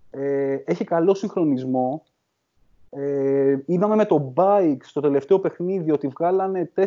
Ε, 0.10 0.58
έχει 0.66 0.84
καλό 0.84 1.14
συγχρονισμό. 1.14 2.04
Ε, 2.90 3.58
είδαμε 3.66 3.96
με 3.96 4.06
το 4.06 4.34
Bike 4.36 4.78
στο 4.82 5.02
τελευταίο 5.02 5.40
παιχνίδι 5.40 5.92
ότι 5.92 6.08
βγάλανε 6.08 6.72
4-5 6.76 6.82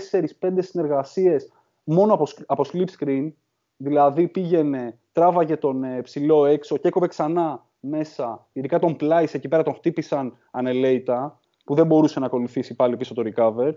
συνεργασίες 0.59 1.53
μόνο 1.85 2.15
από, 2.15 2.27
από 2.47 2.65
slip 2.73 2.87
screen, 2.99 3.33
δηλαδή 3.77 4.29
πήγαινε 4.29 4.99
τράβαγε 5.13 5.57
τον 5.57 5.85
ε, 5.85 6.03
ψηλό 6.03 6.47
έξω 6.47 6.77
και 6.77 6.89
έκοβε 6.89 7.07
ξανά 7.07 7.67
μέσα. 7.81 8.47
Ειδικά 8.53 8.79
τον 8.79 8.97
πλάισε 8.97 9.37
εκεί 9.37 9.49
πέρα, 9.49 9.63
τον 9.63 9.75
χτύπησαν 9.75 10.37
ανελέητα, 10.51 11.41
που 11.65 11.75
δεν 11.75 11.87
μπορούσε 11.87 12.21
να 12.21 12.27
ακολουθήσει 12.27 12.75
πάλι 12.75 12.97
πίσω 12.97 13.15
το 13.15 13.23
recover. 13.25 13.75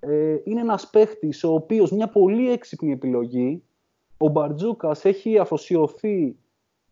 Ε, 0.00 0.36
είναι 0.44 0.60
ένας 0.60 0.90
παίχτης 0.90 1.44
ο 1.44 1.54
οποίος 1.54 1.90
μια 1.90 2.08
πολύ 2.08 2.50
έξυπνη 2.50 2.92
επιλογή. 2.92 3.62
Ο 4.18 4.28
Μπαρτζούκας 4.28 5.04
έχει 5.04 5.38
αφοσιωθεί 5.38 6.36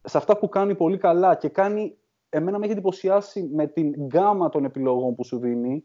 σε 0.03 0.19
αυτά 0.19 0.39
που 0.39 0.49
κάνει 0.49 0.75
πολύ 0.75 0.99
καλά 0.99 1.35
και 1.35 1.49
κάνει. 1.49 1.97
Εμένα 2.29 2.59
με 2.59 2.65
έχει 2.65 2.73
εντυπωσιάσει 2.73 3.51
με 3.53 3.67
την 3.67 3.95
γκάμα 4.07 4.49
των 4.49 4.65
επιλογών 4.65 5.15
που 5.15 5.25
σου 5.25 5.39
δίνει, 5.39 5.85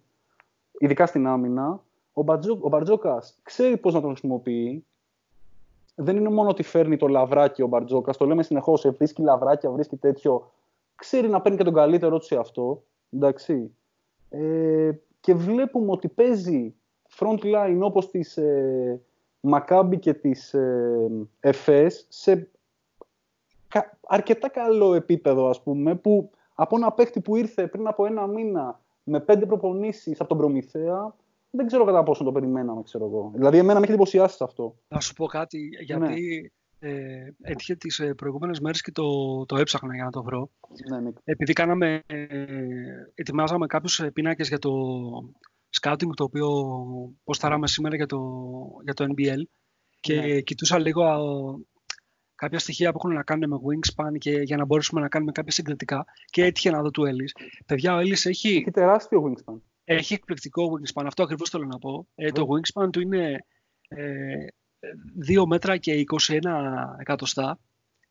ειδικά 0.80 1.06
στην 1.06 1.28
άμυνα. 1.28 1.84
Ο, 2.14 2.22
Μπαρτζού, 2.22 2.60
ο 2.62 2.70
Μπαρτζόκας 2.70 3.40
ξέρει 3.44 3.78
πώς 3.78 3.94
να 3.94 4.02
τον 4.02 4.10
χρησιμοποιεί, 4.10 4.86
δεν 5.96 6.18
είναι 6.18 6.30
μόνο 6.30 6.50
ότι 6.50 6.64
φέρνει 6.64 6.98
το 6.98 7.08
λαβράκι 7.08 7.62
ο 7.62 7.68
Μπαρτζόκας, 7.68 8.18
το 8.18 8.26
λέμε 8.26 8.44
συνεχώς. 8.44 8.86
Ε, 8.86 8.90
βρίσκει 8.90 9.22
λαβράκια, 9.22 9.70
βρίσκει 9.70 9.96
τέτοιο. 9.96 10.52
Ξέρει 10.96 11.30
να 11.30 11.42
παίρνει 11.42 11.58
και 11.58 11.64
τον 11.64 11.74
καλύτερό 11.74 12.18
του 12.18 12.26
σε 12.26 12.36
αυτό. 12.36 12.84
Εντάξει. 13.10 13.76
Ε, 14.30 14.92
και 15.20 15.34
βλέπουμε 15.34 15.92
ότι 15.92 16.08
παίζει 16.08 16.76
front 17.20 17.40
line 17.40 17.80
όπως 17.80 18.10
της 18.10 18.38
ε, 18.38 19.02
Μακάμπη 19.40 20.00
και 20.00 20.14
της 20.14 20.54
ε, 20.54 21.10
ΕΦΕΣ 21.40 22.06
σε 22.10 22.50
αρκετά 24.08 24.50
καλό 24.50 24.94
επίπεδο 24.94 25.50
ας 25.50 25.64
πούμε 25.64 25.96
που 25.96 26.30
από 26.56 26.76
ένα 26.76 26.92
παίχτη 26.92 27.22
που 27.22 27.36
ήρθε 27.36 27.68
πριν 27.68 27.88
από 27.88 28.06
ένα 28.06 28.28
μήνα 28.28 28.82
με 29.04 29.20
πέντε 29.20 29.46
προπονήσεις 29.46 30.20
από 30.20 30.30
τον 30.30 30.38
Προμηθέα 30.38 31.16
δεν 31.56 31.68
ξέρω 31.68 31.86
κατά 31.86 32.04
πόσο 32.04 32.24
το 32.24 32.32
περιμέναμε, 32.32 32.82
ξέρω 32.84 33.06
εγώ. 33.06 33.32
Δηλαδή, 33.36 33.58
εμένα 33.58 33.74
με 33.74 33.84
έχει 33.84 33.92
εντυπωσιάσει 33.92 34.44
αυτό. 34.44 34.76
Να 34.88 35.00
σου 35.00 35.14
πω 35.14 35.26
κάτι, 35.26 35.70
γιατί 35.80 36.52
ναι. 36.80 36.90
ε, 36.90 37.34
έτυχε 37.42 37.76
τις 37.76 38.00
ε, 38.00 38.14
προηγούμενες 38.14 38.60
μέρες 38.60 38.82
και 38.82 38.92
το, 38.92 39.04
το 39.46 39.58
έψαχνα 39.58 39.96
για 39.96 40.04
να 40.04 40.12
το 40.12 40.24
βρω. 40.24 40.50
Ναι, 40.90 41.00
ναι. 41.00 41.10
Επειδή 41.24 41.54
κάναμε, 41.54 42.02
ε, 42.06 42.26
ετοιμάζαμε 43.16 43.66
κάποιους 43.66 44.00
ε, 44.00 44.12
πίνακες 44.12 44.48
για 44.48 44.60
το 44.60 44.72
scouting, 45.82 46.10
το 46.16 46.24
οποίο 46.24 46.50
ποστάραμε 47.24 47.68
σήμερα 47.68 47.96
για 47.96 48.06
το, 48.06 48.20
για 48.84 48.94
το 48.94 49.06
NBL 49.10 49.42
και 50.00 50.16
ναι. 50.16 50.42
κοιτούσα 50.42 50.80
λίγο 50.80 51.04
κάποια 52.36 52.60
στοιχεία 52.60 52.92
που 52.92 52.98
έχουν 52.98 53.14
να 53.14 53.24
κάνουν 53.24 53.50
με 53.50 53.58
wingspan 53.58 54.18
και 54.18 54.32
για 54.32 54.58
να 54.58 54.66
μπορέσουμε 54.66 55.02
να 55.02 55.08
κάνουμε 55.08 55.32
κάποια 55.32 55.52
συγκριτικά 55.52 56.06
και 56.26 56.44
έτυχε 56.44 56.70
να 56.70 56.82
δω 56.82 56.92
του 56.92 57.06
Έλλης. 57.06 57.36
Παιδιά, 57.66 57.96
ο 57.96 58.00
Έλλης 58.00 58.26
έχει... 58.26 58.50
Έχει 58.50 58.72
τεράστιο 58.72 59.24
wingspan. 59.24 59.60
Έχει 59.84 60.14
εκπληκτικό 60.14 60.72
wingspan. 60.72 61.04
Αυτό 61.06 61.24
ακριβώς 61.24 61.50
θέλω 61.50 61.66
να 61.66 61.80
πω. 61.80 62.08
Ε, 62.16 62.32
το 62.32 62.48
wingspan 62.50 62.92
του 62.92 63.02
είναι 63.02 63.46
ε, 63.88 64.36
2 65.28 65.46
μέτρα 65.46 65.78
και 65.78 66.04
21 66.28 66.40
εκατοστά. 67.00 67.60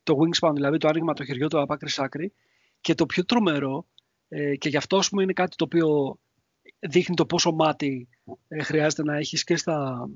Το 0.02 0.16
wingspan, 0.18 0.50
δηλαδή 0.54 0.78
το 0.78 0.88
άνοιγμα 0.88 1.12
το 1.12 1.24
χεριό 1.24 1.48
του 1.48 1.60
από 1.60 1.72
άκρη 1.72 1.92
άκρη. 1.96 2.32
Και 2.80 2.94
το 2.94 3.06
πιο 3.06 3.24
τρομερό, 3.24 3.86
ε, 4.28 4.56
και 4.56 4.68
γι' 4.68 4.76
αυτό 4.76 5.00
πούμε, 5.10 5.22
είναι 5.22 5.32
κάτι 5.32 5.56
το 5.56 5.64
οποίο 5.64 6.18
δείχνει 6.78 7.16
το 7.16 7.26
πόσο 7.26 7.52
μάτι 7.52 8.08
ε, 8.48 8.62
χρειάζεται 8.62 9.02
να 9.02 9.16
έχεις 9.16 9.44
και 9.44 9.56
στα 9.56 10.08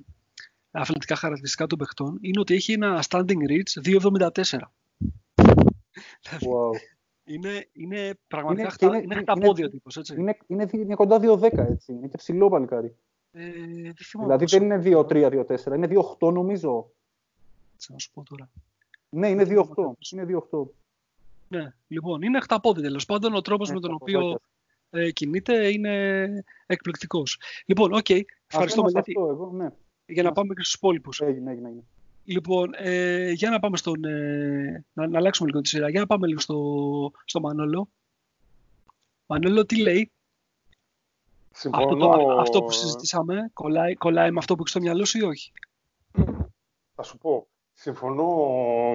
αθλητικά 0.81 1.17
χαρακτηριστικά 1.17 1.67
των 1.67 1.79
παιχτών 1.79 2.19
είναι 2.21 2.41
ότι 2.41 2.55
έχει 2.55 2.73
ένα 2.73 3.05
standing 3.09 3.49
reach 3.51 3.83
2,74. 3.85 4.59
Wow. 6.41 6.71
είναι, 7.25 7.69
είναι 7.73 8.19
πραγματικά 8.29 8.63
Είναι- 8.63 8.71
χτα, 8.73 8.87
είναι- 8.87 8.97
είναι 8.97 9.05
είναι- 9.15 9.21
χταπόδι 9.23 9.65
ο 9.65 9.71
τύπος, 9.71 9.97
έτσι. 9.97 10.15
Είναι, 10.19 10.37
είναι, 10.47 10.65
δι- 10.65 10.81
είναι 10.83 10.95
κοντά 10.95 11.19
2-10 11.21 11.59
έτσι. 11.59 11.93
Είναι 11.93 12.07
και 12.07 12.17
ψηλό 12.17 12.49
παλικάρι. 12.49 12.97
Ε, 13.33 13.43
δεν 13.51 13.95
θυμάμαι 13.97 14.27
Δηλαδή 14.37 14.45
πόσο 14.45 14.59
δεν 14.59 14.65
είναι 14.65 14.79
2-3, 14.79 15.29
2-4. 15.31 15.75
Είναι 15.77 15.87
2-8 15.87 16.33
νομίζω. 16.33 16.71
είναι, 16.71 17.89
να 17.89 17.99
σου 17.99 18.11
πω 18.13 18.23
τώρα. 18.23 18.51
Ναι, 19.09 19.29
είναι 19.29 19.45
2-8. 19.45 19.93
Είναι 20.13 20.25
2-8. 20.25 20.67
Ναι, 21.49 21.73
λοιπόν, 21.89 22.23
είναι 22.23 22.41
χταπόδι 22.41 22.83
τέλος 22.83 23.05
πάντων. 23.05 23.35
Ο 23.35 23.41
τρόπος 23.41 23.69
Ναι, 23.69 23.75
με 23.75 23.81
τον 23.81 23.91
τα 23.91 23.97
οποίο 24.01 24.21
ποδάκια. 24.21 24.41
ε, 24.91 25.11
κινείται 25.11 25.69
είναι 25.73 26.45
εκπληκτικός. 26.67 27.41
Λοιπόν, 27.67 27.93
οκ, 27.93 28.11
ευχαριστώ 28.11 28.27
Αυτό, 28.59 28.83
Μελέτη, 28.83 29.13
αυτό 29.19 29.29
εγώ, 29.31 29.51
ναι. 29.55 29.69
Για 30.07 30.23
να 30.23 30.29
μας- 30.29 30.39
πάμε 30.39 30.55
και 30.55 30.63
στους 30.63 30.75
υπόλοιπους. 30.75 31.21
Έγινε, 31.21 31.51
έγινε, 31.51 31.69
έγινε. 31.69 31.85
Λοιπόν, 32.25 32.71
ε, 32.77 33.31
για 33.31 33.51
να 33.51 33.59
πάμε 33.59 33.77
στον. 33.77 34.05
Ε, 34.05 34.85
να, 34.93 35.07
να 35.09 35.19
αλλάξουμε 35.19 35.49
λίγο 35.49 35.61
τη 35.61 35.69
σειρά. 35.69 35.91
Για 35.91 36.01
να 36.01 36.07
πάμε 36.07 36.27
λίγο 36.27 36.41
στο, 36.41 37.11
στο 37.25 37.41
Μανόλο. 37.41 37.89
Μανόλο, 39.27 39.67
τι 39.67 39.81
λέει, 39.81 40.13
αυτό, 41.53 41.69
Συμφωνώ. 41.69 41.97
το, 41.97 42.11
α- 42.11 42.41
αυτό 42.41 42.63
που 42.63 42.71
συζητήσαμε, 42.71 43.51
κολλάει, 43.53 43.95
κολλάει 43.95 44.31
με 44.31 44.39
αυτό 44.39 44.55
που 44.55 44.61
έχεις 44.61 44.71
στο 44.73 44.81
μυαλό 44.81 45.05
σου 45.05 45.19
ή 45.19 45.23
όχι; 45.23 45.53
Θα 46.95 47.03
σου 47.03 47.19
πω. 47.19 47.49
Συμφωνώ 47.73 48.25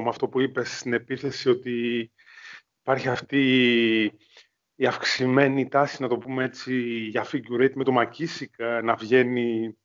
με 0.04 0.10
αυτό 0.10 0.28
που 0.28 0.40
είπες 0.42 0.78
στην 0.78 0.94
επίθεση 0.94 1.50
ότι 1.50 2.12
υπάρχει 2.82 3.08
αυτή 3.10 3.42
η 4.76 4.86
αυξημένη 4.86 5.68
τάση, 5.68 6.02
να 6.02 6.08
το 6.08 6.18
πούμε 6.18 6.44
έτσι, 6.44 6.80
για 7.10 7.26
figure 7.32 7.62
eight 7.64 7.74
με 7.74 7.84
το 7.84 7.92
Μακίσικ 7.92 8.54
να 8.84 8.96
βγαίνει 8.96 9.78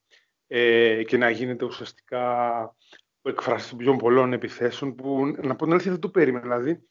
ε, 0.47 1.03
και 1.03 1.17
να 1.17 1.29
γίνεται 1.29 1.65
ουσιαστικά 1.65 2.61
ο 3.21 3.29
εκφραστής 3.29 3.69
των 3.69 3.77
πιο 3.77 3.95
πολλών 3.95 4.33
επιθέσεων 4.33 4.95
που, 4.95 5.35
να 5.41 5.55
πω 5.55 5.63
την 5.63 5.73
αλήθεια, 5.73 5.91
δεν 5.91 5.99
το 5.99 6.09
περίμενα. 6.09 6.41
Δηλαδή, 6.43 6.83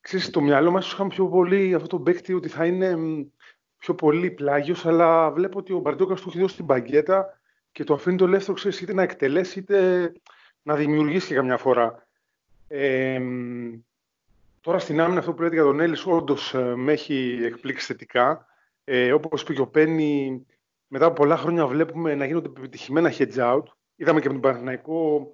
ξέρεις, 0.00 0.26
στο 0.26 0.40
μυαλό 0.40 0.70
μας 0.70 0.92
είχαμε 0.92 1.08
πιο 1.08 1.28
πολύ 1.28 1.74
αυτό 1.74 1.86
το 1.86 2.00
παίκτη 2.00 2.32
ότι 2.32 2.48
θα 2.48 2.66
είναι 2.66 2.96
μ, 2.96 3.22
πιο 3.78 3.94
πολύ 3.94 4.30
πλάγιος, 4.30 4.86
αλλά 4.86 5.30
βλέπω 5.30 5.58
ότι 5.58 5.72
ο 5.72 5.78
Μπαρτζόκας 5.78 6.20
του 6.20 6.28
έχει 6.28 6.40
δώσει 6.40 6.56
την 6.56 6.64
μπαγκέτα 6.64 7.40
και 7.72 7.84
το 7.84 7.94
αφήνει 7.94 8.16
το 8.16 8.24
ελεύθερο, 8.24 8.56
ξέρεις, 8.56 8.80
είτε 8.80 8.92
να 8.92 9.02
εκτελέσει, 9.02 9.58
είτε 9.58 10.12
να 10.62 10.74
δημιουργήσει 10.74 11.26
και 11.26 11.34
καμιά 11.34 11.56
φορά. 11.56 12.06
Ε, 12.68 13.18
μ, 13.18 13.72
τώρα 14.60 14.78
στην 14.78 15.00
άμυνα 15.00 15.18
αυτό 15.18 15.32
που 15.32 15.42
λέτε 15.42 15.54
για 15.54 15.64
τον 15.64 15.80
Έλλης 15.80 16.06
όντως 16.06 16.54
ε, 16.54 16.74
με 16.76 16.92
έχει 16.92 17.40
εκπλήξει 17.42 17.86
θετικά. 17.86 18.46
Ε, 18.84 19.12
όπως 19.12 19.42
είπε 19.42 19.52
και 19.52 19.60
ο 19.60 19.66
Πένι, 19.66 20.46
μετά 20.94 21.06
από 21.06 21.14
πολλά 21.14 21.36
χρόνια 21.36 21.66
βλέπουμε 21.66 22.14
να 22.14 22.24
γίνονται 22.26 22.48
επιτυχημένα 22.48 23.12
hedge 23.18 23.36
out. 23.36 23.62
Είδαμε 23.96 24.20
και 24.20 24.26
με 24.26 24.32
τον 24.32 24.42
Παναθηναϊκό 24.42 25.30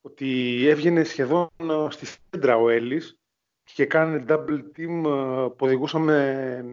ότι 0.00 0.62
έβγαινε 0.68 1.04
σχεδόν 1.04 1.48
ε, 1.60 1.86
στη 1.88 2.06
σέντρα 2.06 2.56
ο 2.56 2.68
Έλλης 2.68 3.18
και 3.64 3.86
κάνανε 3.86 4.24
double 4.28 4.60
team 4.76 5.04
ε, 5.04 5.48
που 5.48 5.56
οδηγούσαμε 5.58 6.64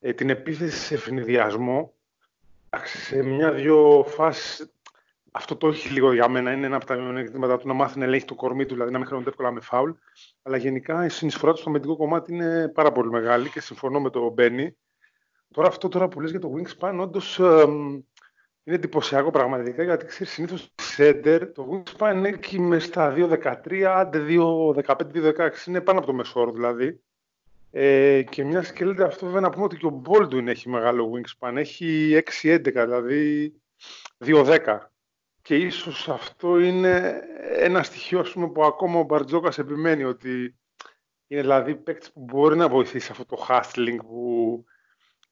ε, 0.00 0.12
την 0.12 0.30
επίθεση 0.30 0.78
σε 0.78 0.94
ευνηδιασμό. 0.94 1.94
Εντάξει, 2.70 2.98
Σε 2.98 3.22
μια-δυο 3.22 4.04
φάσεις 4.08 4.70
αυτό 5.30 5.56
το 5.56 5.68
έχει 5.68 5.88
λίγο 5.88 6.12
για 6.12 6.28
μένα. 6.28 6.52
Είναι 6.52 6.66
ένα 6.66 6.76
από 6.76 6.86
τα 6.86 6.96
μειονεκτήματα 6.96 7.58
του 7.58 7.66
να 7.66 7.74
μάθει 7.74 7.98
να 7.98 8.04
ελέγχει 8.04 8.26
το 8.26 8.34
κορμί 8.34 8.66
του, 8.66 8.74
δηλαδή 8.74 8.92
να 8.92 8.98
μην 8.98 9.06
χρεώνεται 9.06 9.30
εύκολα 9.30 9.50
με 9.50 9.60
φάουλ. 9.60 9.90
Αλλά 10.42 10.56
γενικά 10.56 11.04
η 11.04 11.08
συνεισφορά 11.08 11.52
του 11.52 11.58
στο 11.58 11.68
αμυντικό 11.68 11.96
κομμάτι 11.96 12.32
είναι 12.32 12.68
πάρα 12.68 12.92
πολύ 12.92 13.10
μεγάλη 13.10 13.48
και 13.48 13.60
συμφωνώ 13.60 14.00
με 14.00 14.10
τον 14.10 14.32
Μπένι. 14.32 14.76
Τώρα 15.52 15.68
αυτό 15.68 15.88
τώρα 15.88 16.08
που 16.08 16.20
λες 16.20 16.30
για 16.30 16.40
το 16.40 16.54
wingspan, 16.56 16.98
όντως 17.00 17.38
εμ, 17.38 18.02
είναι 18.64 18.76
εντυπωσιακό 18.76 19.30
πραγματικά, 19.30 19.82
γιατί 19.82 20.06
ξέρεις 20.06 20.32
συνήθως 20.32 20.72
στη 20.74 20.94
center 20.96 21.50
το 21.54 21.68
wingspan 21.70 22.12
είναι 22.14 22.28
εκεί 22.28 22.60
μες 22.60 22.84
στα 22.84 23.14
2.13, 23.16 23.82
άντε 23.82 24.26
2.15-2.16, 24.28 25.66
είναι 25.66 25.80
πάνω 25.80 25.98
από 25.98 26.06
το 26.06 26.12
μεσόρο 26.12 26.52
δηλαδή. 26.52 27.00
Ε, 27.70 28.22
και 28.22 28.44
μιας 28.44 28.72
και 28.72 28.84
λέτε 28.84 29.04
αυτό 29.04 29.26
βέβαια 29.26 29.40
να 29.40 29.50
πούμε 29.50 29.64
ότι 29.64 29.76
και 29.76 29.86
ο 29.86 30.02
Baldwin 30.06 30.46
έχει 30.46 30.68
μεγάλο 30.68 31.12
wingspan, 31.14 31.56
έχει 31.56 32.20
6.11 32.42 32.60
δηλαδή 32.62 33.54
2.10. 34.24 34.78
Και 35.42 35.56
ίσως 35.56 36.08
αυτό 36.08 36.58
είναι 36.58 37.22
ένα 37.56 37.82
στοιχείο 37.82 38.20
ας 38.20 38.32
πούμε, 38.32 38.48
που 38.50 38.64
ακόμα 38.64 38.98
ο 38.98 39.02
Μπαρτζόκας 39.02 39.58
επιμένει 39.58 40.04
ότι 40.04 40.56
είναι 41.26 41.40
δηλαδή 41.40 41.74
παίκτης 41.74 42.12
που 42.12 42.20
μπορεί 42.20 42.56
να 42.56 42.68
βοηθήσει 42.68 43.10
αυτό 43.10 43.24
το 43.24 43.46
hustling 43.48 43.96
που 44.06 44.64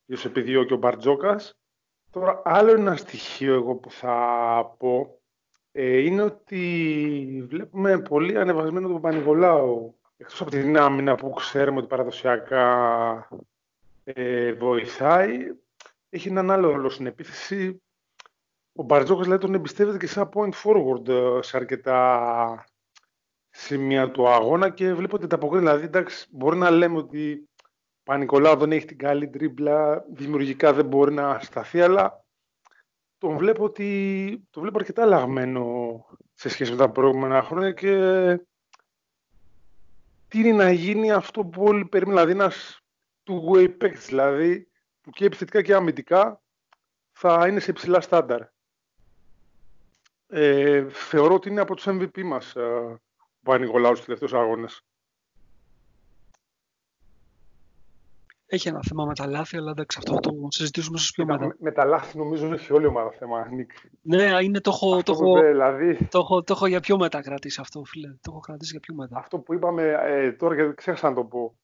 ίσως 0.06 0.24
επιδιώκει 0.24 0.72
ο 0.72 0.76
Μπαρτζόκας. 0.76 1.58
Τώρα 2.10 2.42
άλλο 2.44 2.70
ένα 2.70 2.96
στοιχείο 2.96 3.54
εγώ 3.54 3.74
που 3.74 3.90
θα 3.90 4.74
πω 4.78 5.18
ε, 5.72 5.98
είναι 5.98 6.22
ότι 6.22 7.46
βλέπουμε 7.48 7.98
πολύ 7.98 8.38
ανεβασμένο 8.38 8.88
τον 8.88 9.00
Πανιγολάου. 9.00 9.98
Εκτός 10.16 10.40
από 10.40 10.50
την 10.50 10.78
άμυνα 10.78 11.14
που 11.14 11.30
ξέρουμε 11.30 11.78
ότι 11.78 11.86
παραδοσιακά 11.86 13.28
ε, 14.04 14.52
βοηθάει, 14.52 15.54
έχει 16.08 16.28
έναν 16.28 16.50
άλλο 16.50 16.70
ρόλο 16.70 16.88
στην 16.88 17.06
επίθεση. 17.06 17.82
Ο 18.72 18.82
Μπαρτζόκας 18.82 19.24
δηλαδή 19.24 19.42
τον 19.42 19.54
εμπιστεύεται 19.54 19.98
και 19.98 20.06
σαν 20.06 20.28
point 20.34 20.52
forward 20.62 21.08
ε, 21.08 21.42
σε 21.42 21.56
αρκετά 21.56 22.64
σημεία 23.50 24.10
του 24.10 24.28
αγώνα 24.28 24.70
και 24.70 24.94
βλέπω 24.94 25.16
ότι 25.16 25.26
τα 25.26 25.36
αποκρίνει. 25.36 25.64
Δηλαδή, 25.64 25.84
εντάξει, 25.84 26.26
μπορεί 26.30 26.56
να 26.56 26.70
λέμε 26.70 26.98
ότι 26.98 27.48
ο 27.48 27.53
Πανικολάου 28.04 28.56
δεν 28.56 28.72
έχει 28.72 28.86
την 28.86 28.98
καλή 28.98 29.28
τρίπλα, 29.28 30.04
δημιουργικά 30.12 30.72
δεν 30.72 30.86
μπορεί 30.86 31.12
να 31.12 31.38
σταθεί, 31.38 31.80
αλλά 31.80 32.24
τον 33.18 33.36
βλέπω 33.36 33.64
ότι 33.64 34.46
το 34.50 34.60
βλέπω 34.60 34.78
αρκετά 34.78 35.02
αλλαγμένο 35.02 36.06
σε 36.34 36.48
σχέση 36.48 36.70
με 36.70 36.76
τα 36.76 36.90
προηγούμενα 36.90 37.42
χρόνια 37.42 37.72
και 37.72 37.90
τι 40.28 40.38
είναι 40.38 40.64
να 40.64 40.70
γίνει 40.70 41.12
αυτό 41.12 41.44
που 41.44 41.62
όλοι 41.64 41.84
περιμένουν, 41.84 42.20
δηλαδή 42.20 42.40
ένας 42.40 42.80
two-way 43.24 43.78
παίκτης, 43.78 44.06
δηλαδή 44.06 44.68
που 45.00 45.10
και 45.10 45.24
επιθετικά 45.24 45.62
και 45.62 45.74
αμυντικά 45.74 46.42
θα 47.12 47.46
είναι 47.48 47.60
σε 47.60 47.70
υψηλά 47.70 48.00
στάνταρ. 48.00 48.42
Ε, 50.26 50.88
θεωρώ 50.88 51.34
ότι 51.34 51.48
είναι 51.48 51.60
από 51.60 51.74
τους 51.74 51.86
MVP 51.88 52.22
μας 52.22 52.56
ε, 52.56 52.60
ο 52.60 53.00
Πανικολάου 53.42 53.94
στους 53.94 54.04
τελευταίους 54.04 54.34
αγώνες. 54.34 54.84
Έχει 58.54 58.68
ένα 58.68 58.80
θέμα 58.88 59.04
με 59.04 59.14
τα 59.14 59.26
λάθη, 59.26 59.56
αλλά 59.56 59.70
εντάξει, 59.70 59.98
αυτό 60.00 60.14
θα 60.14 60.20
το 60.20 60.30
συζητήσουμε 60.48 60.96
ίσως 60.96 61.10
πιο 61.10 61.24
μετά. 61.24 61.46
Με, 61.46 61.54
με 61.58 61.72
τα 61.72 61.84
λάθη 61.84 62.18
νομίζω 62.18 62.52
έχει 62.52 62.72
όλη 62.72 62.84
η 62.84 62.88
ομάδα 62.88 63.10
θέμα, 63.10 63.48
Νίκ. 63.50 63.70
Ναι, 64.02 64.42
είναι, 64.42 64.60
το, 64.60 64.70
έχω, 64.70 64.90
το, 64.90 64.96
Αυτό 64.96 65.12
που 65.12 65.24
έχω, 65.24 65.38
είπε, 65.38 65.48
δηλαδή, 65.50 66.08
το, 66.10 66.18
έχω, 66.18 66.42
το 66.42 66.52
έχω 66.56 66.66
για 66.66 66.80
πιο 66.80 66.98
μετά 66.98 67.20
κρατήσει 67.20 67.60
αυτό, 67.60 67.84
φίλε. 67.84 68.08
Το 68.08 68.30
έχω 68.30 68.40
κρατήσει 68.40 68.70
για 68.70 68.80
πιο 68.80 68.94
μετά. 68.94 69.18
αυτό 69.18 69.38
που 69.38 69.54
είπαμε 69.54 69.96
ε, 70.02 70.32
τώρα, 70.32 70.54
γιατί 70.54 70.74
ξέχασα 70.74 71.08
να 71.08 71.14
το 71.14 71.24
πω, 71.24 71.54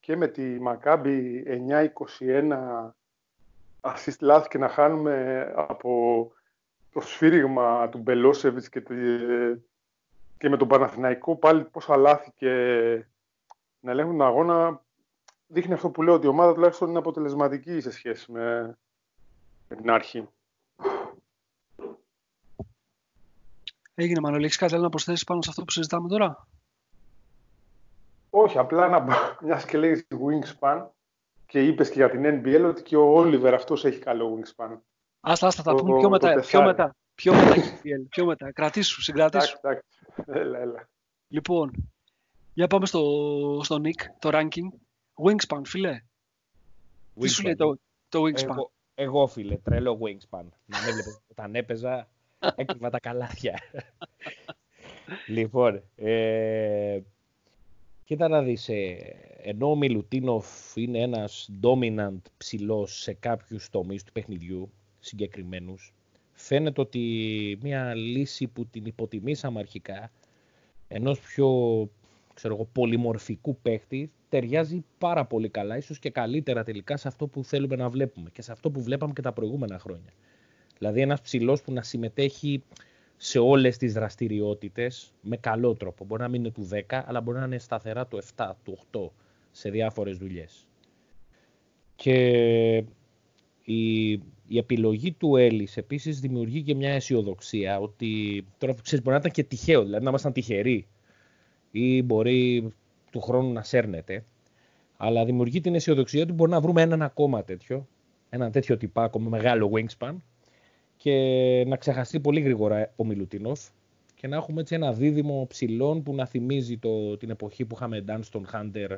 και 0.00 0.16
με 0.16 0.26
τη 0.28 0.42
Μακάμπη 0.60 1.44
9-21 2.20 2.90
assist 3.80 4.18
λάθη 4.20 4.48
και 4.48 4.58
να 4.58 4.68
χάνουμε 4.68 5.46
από 5.56 6.32
το 6.92 7.00
σφύριγμα 7.00 7.88
του 7.88 7.98
Μπελόσεβιτς 7.98 8.68
και, 8.68 8.80
τη- 8.80 8.94
και 10.38 10.48
με 10.48 10.56
τον 10.56 10.68
Παναθηναϊκό 10.68 11.36
πάλι 11.36 11.64
πόσα 11.64 11.96
λάθη 11.96 12.32
και 12.36 12.48
να 13.80 13.90
ελέγχουν 13.90 14.16
τον 14.18 14.26
αγώνα 14.26 14.82
δείχνει 15.52 15.72
αυτό 15.72 15.90
που 15.90 16.02
λέω 16.02 16.14
ότι 16.14 16.26
η 16.26 16.28
ομάδα 16.28 16.54
τουλάχιστον 16.54 16.88
είναι 16.88 16.98
αποτελεσματική 16.98 17.80
σε 17.80 17.90
σχέση 17.90 18.32
με, 18.32 18.78
με 19.68 19.76
την 19.76 19.90
αρχή. 19.90 20.28
Έγινε, 23.94 24.20
Μανώλη, 24.20 24.44
έχεις 24.44 24.56
κάτι 24.56 24.74
άλλο 24.74 24.82
να 24.82 24.88
προσθέσεις 24.88 25.24
πάνω 25.24 25.42
σε 25.42 25.50
αυτό 25.50 25.64
που 25.64 25.70
συζητάμε 25.70 26.08
τώρα; 26.08 26.46
Όχι, 28.30 28.58
απλά 28.58 28.88
να 28.88 29.04
μιας 29.44 29.64
και 29.64 29.78
λέει 29.78 30.06
wingspan 30.10 30.86
και 31.46 31.66
είπες 31.66 31.88
και 31.90 31.94
για 31.94 32.10
την 32.10 32.22
NBL 32.24 32.64
ότι 32.68 32.82
και 32.82 32.96
ο 32.96 33.12
Όλιβερ 33.14 33.54
αυτός 33.54 33.84
έχει 33.84 33.98
καλό 33.98 34.38
wingspan. 34.38 34.78
Άστα, 35.20 35.46
άστα, 35.46 35.62
θα 35.62 35.74
Το- 35.74 35.82
πούμε 35.82 35.92
πιο 35.92 36.02
το 36.02 36.10
μετά. 36.10 36.28
Πιο 36.28 36.40
τεσσάρι. 36.40 36.64
μετά. 36.66 36.94
Πιο 37.14 37.34
μετά, 37.34 37.54
KPL, 37.54 38.06
πιο 38.08 38.24
μετά. 38.24 38.52
Κρατήσου, 38.52 39.02
συγκρατήσου. 39.02 39.58
Εντάξει, 39.62 39.84
εντάξει. 40.24 40.40
Έλα, 40.40 40.58
έλα. 40.58 40.88
Λοιπόν, 41.28 41.70
για 42.54 42.66
πάμε 42.66 42.86
στο, 42.86 43.00
στο 43.62 43.76
Nick, 43.84 44.02
το 44.18 44.30
ranking. 44.32 44.78
Wingspan, 45.24 45.60
φίλε. 45.64 46.02
Τι 47.20 47.28
σου 47.28 47.42
Wingspan. 47.42 47.44
λέει 47.44 47.54
το, 47.54 47.78
το 48.08 48.22
Wingspan; 48.22 48.48
Εγώ, 48.48 48.72
εγώ 48.94 49.26
φίλε, 49.26 49.56
τρελό 49.56 49.98
wingspan. 50.02 50.44
Να 50.66 50.78
με 50.78 50.92
βλέπετε 50.92 51.22
όταν 51.32 51.54
έπαιζα, 51.54 52.08
έκρυβα 52.54 52.90
τα 52.90 53.00
καλάθια. 53.00 53.58
λοιπόν, 55.26 55.82
ε, 55.96 57.00
κοίτα 58.04 58.28
να 58.28 58.42
δεις, 58.42 58.68
ε, 58.68 58.96
ενώ 59.42 59.70
ο 59.70 59.76
Μιλουτίνοφ 59.76 60.76
είναι 60.76 60.98
ένας 60.98 61.50
dominant 61.62 62.20
ψηλός 62.36 63.00
σε 63.00 63.12
κάποιους 63.12 63.70
τομείς 63.70 64.04
του 64.04 64.12
παιχνιδιού 64.12 64.70
συγκεκριμένους, 65.00 65.94
φαίνεται 66.32 66.80
ότι 66.80 67.58
μια 67.62 67.94
λύση 67.94 68.46
που 68.46 68.66
την 68.66 68.84
υποτιμήσαμε 68.84 69.58
αρχικά, 69.60 70.10
ενός 70.88 71.20
πιο 71.20 71.48
ξέρω 72.34 72.54
εγώ, 72.54 72.64
πολυμορφικού 72.72 73.56
παίχτη, 73.56 74.10
ταιριάζει 74.30 74.84
πάρα 74.98 75.24
πολύ 75.24 75.48
καλά, 75.48 75.76
ίσως 75.76 75.98
και 75.98 76.10
καλύτερα 76.10 76.64
τελικά 76.64 76.96
σε 76.96 77.08
αυτό 77.08 77.26
που 77.26 77.44
θέλουμε 77.44 77.76
να 77.76 77.88
βλέπουμε 77.88 78.30
και 78.30 78.42
σε 78.42 78.52
αυτό 78.52 78.70
που 78.70 78.82
βλέπαμε 78.82 79.12
και 79.12 79.22
τα 79.22 79.32
προηγούμενα 79.32 79.78
χρόνια. 79.78 80.12
Δηλαδή 80.78 81.00
ένας 81.00 81.20
ψηλός 81.20 81.62
που 81.62 81.72
να 81.72 81.82
συμμετέχει 81.82 82.62
σε 83.16 83.38
όλες 83.38 83.76
τις 83.76 83.92
δραστηριότητες 83.92 85.12
με 85.20 85.36
καλό 85.36 85.74
τρόπο. 85.74 86.04
Μπορεί 86.04 86.22
να 86.22 86.28
μην 86.28 86.40
είναι 86.40 86.50
του 86.50 86.68
10, 86.72 87.02
αλλά 87.06 87.20
μπορεί 87.20 87.38
να 87.38 87.44
είναι 87.44 87.58
σταθερά 87.58 88.06
του 88.06 88.22
7, 88.36 88.50
του 88.64 88.78
8 88.92 89.10
σε 89.50 89.70
διάφορες 89.70 90.18
δουλειές. 90.18 90.66
Και 91.96 92.84
η, 93.64 94.10
η 94.46 94.58
επιλογή 94.58 95.12
του 95.12 95.36
Έλλης 95.36 95.76
επίσης 95.76 96.20
δημιουργεί 96.20 96.62
και 96.62 96.74
μια 96.74 96.90
αισιοδοξία 96.90 97.78
ότι 97.78 98.44
τώρα 98.58 98.74
ξέρεις 98.82 99.04
μπορεί 99.04 99.14
να 99.14 99.20
ήταν 99.20 99.30
και 99.30 99.42
τυχαίο, 99.42 99.84
δηλαδή 99.84 100.04
να 100.04 100.08
ήμασταν 100.08 100.32
τυχεροί 100.32 100.86
ή 101.70 102.02
μπορεί 102.02 102.72
του 103.10 103.20
χρόνου 103.20 103.52
να 103.52 103.62
σέρνεται, 103.62 104.24
αλλά 104.96 105.24
δημιουργεί 105.24 105.60
την 105.60 105.74
αισιοδοξία 105.74 106.22
ότι 106.22 106.32
μπορεί 106.32 106.50
να 106.50 106.60
βρούμε 106.60 106.82
έναν 106.82 107.02
ακόμα 107.02 107.44
τέτοιο, 107.44 107.86
ένα 108.30 108.50
τέτοιο 108.50 108.76
τυπάκο 108.76 109.20
με 109.20 109.28
μεγάλο 109.28 109.70
wingspan 109.74 110.14
και 110.96 111.14
να 111.66 111.76
ξεχαστεί 111.76 112.20
πολύ 112.20 112.40
γρήγορα 112.40 112.92
ο 112.96 113.04
Μιλουτίνοφ 113.04 113.68
και 114.14 114.28
να 114.28 114.36
έχουμε 114.36 114.60
έτσι 114.60 114.74
ένα 114.74 114.92
δίδυμο 114.92 115.46
ψηλών 115.48 116.02
που 116.02 116.14
να 116.14 116.26
θυμίζει 116.26 116.78
το, 116.78 117.16
την 117.16 117.30
εποχή 117.30 117.64
που 117.64 117.74
είχαμε 117.74 118.04
Dunston 118.06 118.42
Hunter 118.52 118.96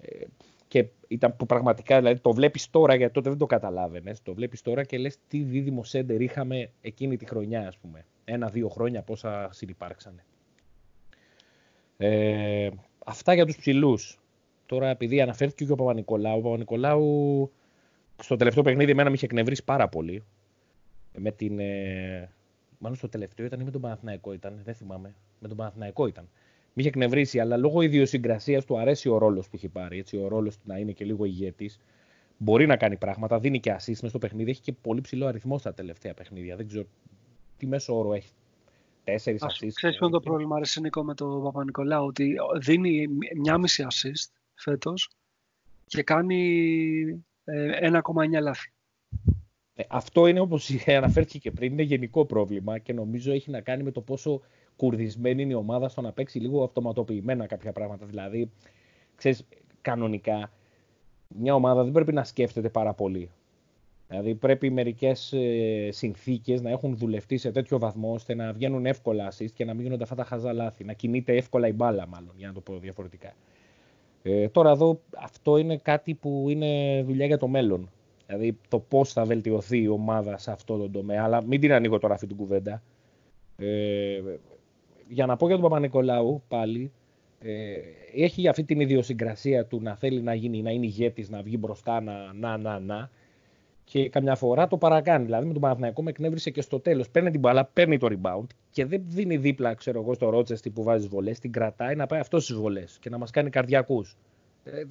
ε, 0.00 0.24
και 0.68 0.86
ήταν 1.08 1.36
που 1.36 1.46
πραγματικά 1.46 1.98
δηλαδή, 1.98 2.20
το 2.20 2.32
βλέπεις 2.32 2.70
τώρα 2.70 2.94
γιατί 2.94 3.12
τότε 3.12 3.28
δεν 3.28 3.38
το 3.38 3.46
καταλάβαινες 3.46 4.22
το 4.22 4.34
βλέπεις 4.34 4.62
τώρα 4.62 4.84
και 4.84 4.98
λες 4.98 5.16
τι 5.28 5.42
δίδυμο 5.42 5.84
σέντερ 5.84 6.20
είχαμε 6.20 6.70
εκείνη 6.80 7.16
τη 7.16 7.26
χρονιά 7.26 7.66
ας 7.66 7.76
πούμε. 7.78 8.04
Ένα-δύο 8.24 8.68
χρόνια 8.68 9.02
πόσα 9.02 9.48
συνυπάρξανε 9.52 10.24
ε, 12.02 12.68
αυτά 13.10 13.34
για 13.34 13.46
τους 13.46 13.56
ψηλούς 13.56 14.18
τώρα 14.66 14.88
επειδή 14.88 15.20
αναφέρθηκε 15.20 15.64
και 15.64 15.72
ο 15.72 15.76
Παπα-Νικολάου 15.76 16.38
ο 16.38 16.40
Παπα-Νικολάου 16.40 17.50
στο 18.22 18.36
τελευταίο 18.36 18.62
παιχνίδι 18.62 18.90
εμένα 18.90 19.08
με 19.08 19.14
είχε 19.14 19.24
εκνευρίσει 19.24 19.64
πάρα 19.64 19.88
πολύ 19.88 20.22
με 21.16 21.30
την. 21.30 21.58
Ε, 21.58 22.30
μάλλον 22.78 22.96
στο 22.96 23.08
τελευταίο 23.08 23.46
ήταν 23.46 23.60
ή 23.60 23.64
με 23.64 23.70
τον 23.70 23.80
Παναθηναϊκό 23.80 24.32
ήταν, 24.32 24.60
δεν 24.64 24.74
θυμάμαι. 24.74 25.14
Με 25.38 25.48
τον 25.48 25.56
Παναθηναϊκό 25.56 26.06
ήταν. 26.06 26.28
Με 26.72 26.82
είχε 26.82 26.88
εκνευρίσει, 26.88 27.40
αλλά 27.40 27.56
λόγω 27.56 27.80
ιδιοσυγκρασίας 27.82 28.64
του 28.64 28.78
αρέσει 28.78 29.08
ο 29.08 29.18
ρόλος 29.18 29.48
που 29.48 29.56
έχει 29.56 29.68
πάρει. 29.68 29.98
Έτσι, 29.98 30.16
ο 30.16 30.28
ρόλος 30.28 30.56
του 30.56 30.62
να 30.64 30.78
είναι 30.78 30.92
και 30.92 31.04
λίγο 31.04 31.24
ηγέτης. 31.24 31.80
Μπορεί 32.36 32.66
να 32.66 32.76
κάνει 32.76 32.96
πράγματα, 32.96 33.38
δίνει 33.38 33.60
και 33.60 33.76
assist 33.78 34.08
στο 34.08 34.18
παιχνίδι. 34.18 34.50
Έχει 34.50 34.60
και 34.60 34.72
πολύ 34.72 35.00
ψηλό 35.00 35.26
αριθμό 35.26 35.58
στα 35.58 35.74
τελευταία 35.74 36.14
παιχνίδια. 36.14 36.56
Δεν 36.56 36.66
ξέρω 36.66 36.84
τι 37.56 37.66
μέσο 37.66 37.98
όρο 37.98 38.12
έχει. 38.12 38.32
Τέσσερις 39.04 39.42
assist. 39.42 39.68
Ξέρεις 39.74 39.96
ποιο 39.96 40.06
είναι 40.06 40.16
το 40.16 40.20
πρόβλημα, 40.20 40.56
Αρέσει 40.56 40.80
Νίκο, 40.80 41.04
με 41.04 41.14
τον 41.14 41.42
Παπα-Νικολάου, 41.42 42.04
ότι 42.04 42.36
δίνει 42.60 43.08
μια 43.36 43.58
μισή 43.58 43.86
assist 43.90 44.32
φέτος 44.54 45.10
και 45.86 46.02
κάνει 46.02 47.24
1,9 47.44 48.32
ε, 48.32 48.40
λάθη. 48.40 48.72
Ε, 49.74 49.82
αυτό 49.88 50.26
είναι 50.26 50.40
όπως 50.40 50.70
αναφέρθηκε 50.86 51.38
και 51.38 51.50
πριν, 51.50 51.72
είναι 51.72 51.82
γενικό 51.82 52.24
πρόβλημα 52.24 52.78
και 52.78 52.92
νομίζω 52.92 53.32
έχει 53.32 53.50
να 53.50 53.60
κάνει 53.60 53.82
με 53.82 53.90
το 53.90 54.00
πόσο 54.00 54.40
κουρδισμένη 54.76 55.42
είναι 55.42 55.52
η 55.52 55.56
ομάδα 55.56 55.88
στο 55.88 56.00
να 56.00 56.12
παίξει 56.12 56.38
λίγο 56.38 56.62
αυτοματοποιημένα 56.62 57.46
κάποια 57.46 57.72
πράγματα. 57.72 58.06
Δηλαδή, 58.06 58.50
ξέρεις, 59.16 59.46
κανονικά 59.80 60.50
μια 61.28 61.54
ομάδα 61.54 61.82
δεν 61.82 61.92
πρέπει 61.92 62.12
να 62.12 62.24
σκέφτεται 62.24 62.68
πάρα 62.68 62.92
πολύ. 62.94 63.30
Δηλαδή 64.10 64.34
πρέπει 64.34 64.70
μερικές 64.70 65.32
ε, 65.32 65.88
συνθήκες 65.90 66.62
να 66.62 66.70
έχουν 66.70 66.96
δουλευτεί 66.96 67.36
σε 67.36 67.50
τέτοιο 67.50 67.78
βαθμό 67.78 68.12
ώστε 68.12 68.34
να 68.34 68.52
βγαίνουν 68.52 68.86
εύκολα 68.86 69.32
assist 69.32 69.50
και 69.54 69.64
να 69.64 69.74
μην 69.74 69.82
γίνονται 69.82 70.02
αυτά 70.02 70.14
τα 70.14 70.24
χαζά 70.24 70.52
λάθη. 70.52 70.84
Να 70.84 70.92
κινείται 70.92 71.36
εύκολα 71.36 71.68
η 71.68 71.72
μπάλα, 71.72 72.06
μάλλον, 72.06 72.32
για 72.36 72.46
να 72.46 72.52
το 72.52 72.60
πω 72.60 72.78
διαφορετικά. 72.78 73.32
Ε, 74.22 74.48
τώρα 74.48 74.70
εδώ 74.70 75.00
αυτό 75.16 75.56
είναι 75.56 75.76
κάτι 75.76 76.14
που 76.14 76.46
είναι 76.48 77.02
δουλειά 77.06 77.26
για 77.26 77.38
το 77.38 77.48
μέλλον. 77.48 77.90
Δηλαδή 78.26 78.58
το 78.68 78.78
πώς 78.78 79.12
θα 79.12 79.24
βελτιωθεί 79.24 79.82
η 79.82 79.88
ομάδα 79.88 80.38
σε 80.38 80.50
αυτό 80.50 80.76
το 80.76 80.90
τομέα. 80.90 81.24
Αλλά 81.24 81.44
μην 81.44 81.60
την 81.60 81.72
ανοίγω 81.72 81.98
τώρα 81.98 82.14
αυτή 82.14 82.26
την 82.26 82.36
κουβέντα. 82.36 82.82
Ε, 83.56 84.20
για 85.08 85.26
να 85.26 85.36
πω 85.36 85.46
για 85.46 85.54
τον 85.54 85.64
Παπα-Νικολάου 85.64 86.42
πάλι, 86.48 86.92
ε, 87.40 87.74
έχει 88.14 88.48
αυτή 88.48 88.64
την 88.64 88.80
ιδιοσυγκρασία 88.80 89.66
του 89.66 89.80
να 89.82 89.96
θέλει 89.96 90.20
να 90.22 90.34
γίνει, 90.34 90.62
να 90.62 90.70
είναι 90.70 90.86
ηγέτης, 90.86 91.28
να 91.30 91.42
βγει 91.42 91.56
μπροστά, 91.58 92.00
να, 92.00 92.32
να, 92.32 92.56
να, 92.56 92.78
να. 92.78 93.10
Και 93.90 94.08
καμιά 94.08 94.34
φορά 94.34 94.66
το 94.66 94.76
παρακάνει. 94.76 95.24
Δηλαδή 95.24 95.46
με 95.46 95.52
τον 95.52 95.62
Παναθηναϊκό 95.62 96.02
με 96.02 96.10
εκνεύρισε 96.10 96.50
και 96.50 96.60
στο 96.60 96.80
τέλος. 96.80 97.10
Παίρνει 97.10 97.30
την 97.30 97.40
μπάλα, 97.40 97.64
παίρνει 97.64 97.98
το 97.98 98.08
rebound 98.10 98.46
και 98.70 98.84
δεν 98.84 99.02
δίνει 99.06 99.36
δίπλα, 99.36 99.74
ξέρω 99.74 100.00
εγώ, 100.00 100.14
στο 100.14 100.28
Ρότσεστι 100.28 100.70
που 100.70 100.82
βάζει 100.82 101.08
βολές. 101.08 101.38
Την 101.38 101.52
κρατάει 101.52 101.94
να 101.94 102.06
πάει 102.06 102.20
αυτός 102.20 102.44
στις 102.44 102.56
βολές 102.56 102.98
και 103.00 103.10
να 103.10 103.18
μας 103.18 103.30
κάνει 103.30 103.50
καρδιακούς. 103.50 104.16
Ε, 104.64 104.82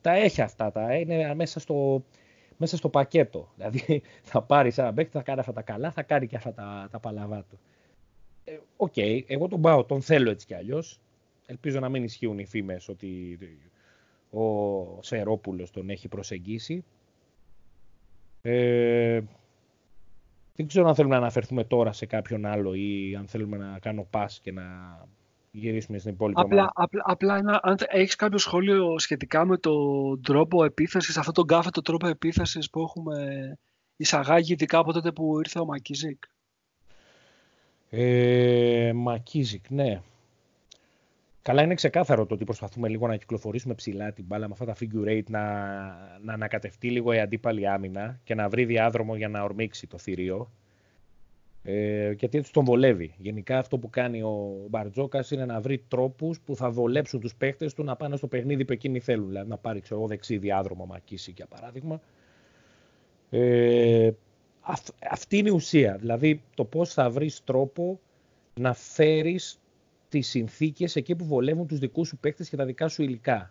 τα 0.00 0.12
έχει 0.12 0.42
αυτά. 0.42 0.72
Τα 0.72 0.94
είναι 0.94 1.34
μέσα 1.34 1.60
στο, 1.60 2.04
μέσα 2.56 2.76
στο 2.76 2.88
πακέτο. 2.88 3.48
Δηλαδή 3.56 4.02
θα 4.30 4.42
πάρει 4.42 4.72
ένα 4.76 4.92
παίκτη, 4.92 5.12
θα 5.12 5.22
κάνει 5.22 5.40
αυτά 5.40 5.52
τα 5.52 5.62
καλά, 5.62 5.90
θα 5.90 6.02
κάνει 6.02 6.26
και 6.26 6.36
αυτά 6.36 6.52
τα, 6.52 6.88
τα 6.90 6.98
παλαβά 6.98 7.44
του. 7.50 7.58
Ε, 8.44 8.58
OK, 8.76 8.92
okay, 8.96 9.22
εγώ 9.26 9.48
τον 9.48 9.60
πάω, 9.60 9.84
τον 9.84 10.02
θέλω 10.02 10.30
έτσι 10.30 10.46
κι 10.46 10.54
αλλιώς. 10.54 11.00
Ελπίζω 11.46 11.80
να 11.80 11.88
μην 11.88 12.04
ισχύουν 12.04 12.38
οι 12.38 12.46
φήμες 12.46 12.88
ότι 12.88 13.38
ο 14.30 15.02
Σφαιρόπουλος 15.02 15.70
τον 15.70 15.90
έχει 15.90 16.08
προσεγγίσει. 16.08 16.84
Ε, 18.48 19.20
δεν 20.56 20.66
ξέρω 20.66 20.88
αν 20.88 20.94
θέλουμε 20.94 21.14
να 21.14 21.20
αναφερθούμε 21.20 21.64
τώρα 21.64 21.92
σε 21.92 22.06
κάποιον 22.06 22.46
άλλο 22.46 22.74
ή 22.74 23.14
αν 23.18 23.26
θέλουμε 23.26 23.56
να 23.56 23.78
κάνω 23.78 24.06
pass 24.12 24.26
και 24.42 24.52
να 24.52 24.62
γυρίσουμε 25.50 25.98
στην 25.98 26.12
υπόλοιπη 26.12 26.40
απλά, 26.40 26.70
απλά, 26.74 27.02
απλά 27.04 27.36
ένα, 27.36 27.60
αν 27.62 27.76
έχεις 27.86 28.14
κάποιο 28.14 28.38
σχόλιο 28.38 28.98
σχετικά 28.98 29.44
με 29.44 29.56
τον 29.58 30.22
τρόπο 30.22 30.64
επίθεσης, 30.64 31.16
αυτόν 31.16 31.34
τον 31.34 31.46
κάθετο 31.46 31.82
τρόπο 31.82 32.06
επίθεσης 32.06 32.70
που 32.70 32.80
έχουμε 32.80 33.52
εισαγάγει 33.96 34.52
ειδικά 34.52 34.78
από 34.78 34.92
τότε 34.92 35.12
που 35.12 35.38
ήρθε 35.38 35.58
ο 35.58 35.64
Μακίζικ. 35.64 36.22
Ε, 37.90 38.92
Μακίζικ, 38.94 39.70
ναι. 39.70 40.00
Καλά 41.46 41.62
είναι 41.62 41.74
ξεκάθαρο 41.74 42.26
το 42.26 42.34
ότι 42.34 42.44
προσπαθούμε 42.44 42.88
λίγο 42.88 43.06
να 43.06 43.16
κυκλοφορήσουμε 43.16 43.74
ψηλά 43.74 44.12
την 44.12 44.24
μπάλα 44.24 44.46
με 44.46 44.52
αυτά 44.52 44.64
τα 44.64 44.74
figure 44.80 45.08
eight, 45.08 45.24
να, 45.28 45.42
να 46.22 46.32
ανακατευτεί 46.32 46.90
λίγο 46.90 47.12
η 47.12 47.20
αντίπαλη 47.20 47.68
άμυνα 47.68 48.20
και 48.24 48.34
να 48.34 48.48
βρει 48.48 48.64
διάδρομο 48.64 49.16
για 49.16 49.28
να 49.28 49.42
ορμήξει 49.42 49.86
το 49.86 49.98
θηρίο. 49.98 50.52
Ε, 51.62 52.10
γιατί 52.10 52.38
έτσι 52.38 52.52
τον 52.52 52.64
βολεύει. 52.64 53.14
Γενικά 53.18 53.58
αυτό 53.58 53.78
που 53.78 53.90
κάνει 53.90 54.22
ο 54.22 54.66
Μπαρτζόκας 54.68 55.30
είναι 55.30 55.44
να 55.44 55.60
βρει 55.60 55.84
τρόπους 55.88 56.40
που 56.40 56.56
θα 56.56 56.70
βολέψουν 56.70 57.20
τους 57.20 57.34
παίχτες 57.34 57.74
του 57.74 57.84
να 57.84 57.96
πάνε 57.96 58.16
στο 58.16 58.26
παιχνίδι 58.26 58.64
που 58.64 58.72
εκείνοι 58.72 59.00
θέλουν. 59.00 59.28
Δηλαδή 59.28 59.48
να 59.48 59.56
πάρει 59.56 59.80
ξέρω, 59.80 60.06
δεξί 60.06 60.38
διάδρομο 60.38 60.86
μακίσει 60.86 61.32
για 61.36 61.46
παράδειγμα. 61.46 62.00
Ε, 63.30 64.10
αυτή 65.10 65.36
είναι 65.38 65.48
η 65.48 65.52
ουσία. 65.52 65.96
Δηλαδή 65.96 66.42
το 66.54 66.64
πώς 66.64 66.92
θα 66.92 67.10
βρεις 67.10 67.44
τρόπο 67.44 68.00
να 68.54 68.74
φέρεις 68.74 69.60
τις 70.16 70.28
συνθήκες 70.28 70.96
εκεί 70.96 71.16
που 71.16 71.24
βολεύουν 71.24 71.66
τους 71.66 71.78
δικούς 71.78 72.08
σου 72.08 72.16
παίχτε 72.16 72.44
και 72.44 72.56
τα 72.56 72.64
δικά 72.64 72.88
σου 72.88 73.02
υλικά. 73.02 73.50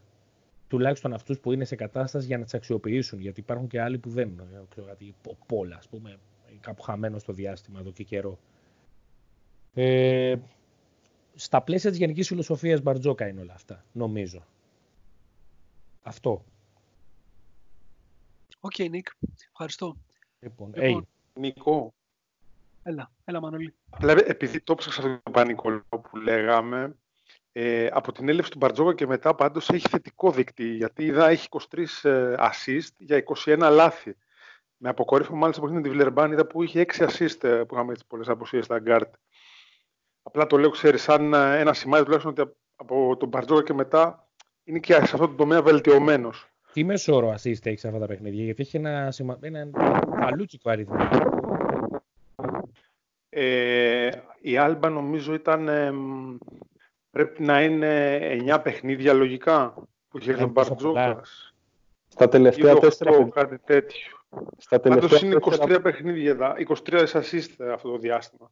Τουλάχιστον 0.68 1.14
αυτούς 1.14 1.40
που 1.40 1.52
είναι 1.52 1.66
σε 1.66 1.76
κατάσταση 1.76 2.26
για 2.26 2.38
να 2.38 2.44
τις 2.44 2.54
αξιοποιήσουν. 2.54 3.20
Γιατί 3.20 3.40
υπάρχουν 3.40 3.68
και 3.68 3.82
άλλοι 3.82 3.98
που 3.98 4.10
δεν. 4.10 4.42
Ξέρω, 4.70 4.98
ο 5.28 5.36
Πολ, 5.46 5.76
ας 5.76 5.88
πούμε, 5.88 6.20
κάπου 6.60 6.82
χαμένο 6.82 7.20
στο 7.20 7.34
διάστημα 7.34 7.80
εδώ 7.80 7.92
και 7.92 8.04
καιρό. 8.04 8.40
Ε, 9.74 10.36
στα 11.36 11.62
πλαίσια 11.62 11.90
της 11.90 12.00
γενικής 12.00 12.28
φιλοσοφίας 12.28 12.82
Μπαρτζώκα 12.82 13.28
είναι 13.28 13.42
όλα 13.42 13.54
αυτά, 13.54 13.86
νομίζω. 13.92 14.46
Αυτό. 16.02 16.46
OK, 18.60 18.74
okay, 18.78 18.90
Νικ. 18.90 19.08
Ευχαριστώ. 19.52 19.98
Λοιπόν, 20.40 20.74
λοιπόν 20.76 21.08
Νίκο. 21.34 21.94
Έλα, 22.88 23.12
έλα 23.24 23.42
Μανολή. 23.42 23.76
Δηλαδή, 23.98 24.24
επειδή 24.26 24.62
το 24.62 24.72
έψαξα 24.72 24.90
αυτό 24.90 25.20
το 25.24 25.32
πανικό 25.32 25.84
που 25.90 26.18
λέγαμε, 26.18 26.98
ε, 27.52 27.88
από 27.92 28.12
την 28.12 28.30
έλευση 28.30 28.52
του 28.52 28.58
Μπαρτζώκα 28.58 28.94
και 28.94 29.08
μετά 29.08 29.36
πάντως 29.36 29.70
έχει 29.70 29.88
θετικό 29.90 30.32
δείκτη, 30.32 30.74
γιατί 30.74 31.06
είδα 31.06 31.30
έχει 31.30 31.48
23 31.50 31.84
ε, 32.04 32.36
assist 32.40 32.90
για 32.98 33.24
21 33.46 33.70
λάθη. 33.72 34.16
Με 34.78 34.90
αποκορύφωμα 34.90 35.38
μάλιστα 35.38 35.62
που 35.62 35.68
είναι 35.68 35.78
με 35.78 35.82
τη 35.82 35.90
Βιλερμπάν, 35.90 36.32
είδα 36.32 36.46
που 36.46 36.64
είχε 36.64 36.86
6 36.98 37.08
assist 37.08 37.44
ε, 37.44 37.64
που 37.64 37.76
είχαμε 37.76 37.92
έτσι 37.92 38.06
πολλές 38.08 38.30
απουσίες 38.30 38.66
στα 38.66 38.80
γκαρντ. 38.80 39.14
Απλά 40.24 40.48
το 40.48 40.58
λέω, 40.58 40.70
ξέρεις, 40.70 41.02
σαν 41.02 41.34
ε, 41.34 41.60
ένα 41.60 41.74
σημάδι 41.74 42.04
τουλάχιστον 42.04 42.34
ότι 42.38 42.56
από 42.76 43.18
τον 43.18 43.30
Μπαρτζώκα 43.30 43.64
και 43.64 43.74
μετά 43.74 44.30
είναι 44.64 44.80
και 44.80 44.94
σε 44.94 45.00
αυτό 45.00 45.28
το 45.28 45.34
τομέα 45.34 45.62
βελτιωμένος. 45.62 46.50
Τι 46.74 46.84
μέσο 46.84 47.16
όρο 47.16 47.32
assist 47.32 47.66
έχεις 47.66 47.80
σε 47.80 47.88
αυτά 47.88 48.00
τα 48.00 48.06
παιχνίδια, 48.06 48.44
γιατί 48.44 48.62
έχει 48.62 48.78
ένα, 48.78 49.12
σημα... 49.12 49.38
ένα 49.42 49.70
καλούτσικο 50.20 50.70
αριθμό. 50.70 51.35
Ε, 53.38 54.10
η 54.42 54.58
Άλμπα 54.58 54.90
νομίζω 54.90 55.34
ήταν. 55.34 55.68
Ε, 55.68 55.94
πρέπει 57.12 57.44
να 57.44 57.64
είναι 57.64 58.20
9 58.48 58.60
παιχνίδια 58.64 59.14
λογικά 59.14 59.74
που 60.10 60.18
είχε 60.18 60.34
τον 60.34 60.50
Μπαρτζόκας. 60.50 61.54
Στα 62.08 62.30
τελευταία 62.30 62.76
τέσσερα. 62.76 63.30
Κάτι 63.30 63.60
τέτοιο. 63.66 64.18
Στα 64.58 64.80
τελευταία 64.80 65.20
είναι 65.24 65.38
23 65.42 65.80
παιχνίδια, 65.82 66.56
23 66.86 67.06
assist 67.08 67.66
αυτό 67.74 67.92
το 67.92 67.98
διάστημα. 67.98 68.52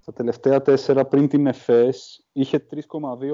Στα 0.00 0.12
τελευταία 0.12 0.62
τέσσερα 0.62 1.04
πριν 1.04 1.28
την 1.28 1.46
ΕΦΕΣ 1.46 2.26
είχε 2.32 2.66
3,2 2.70 2.80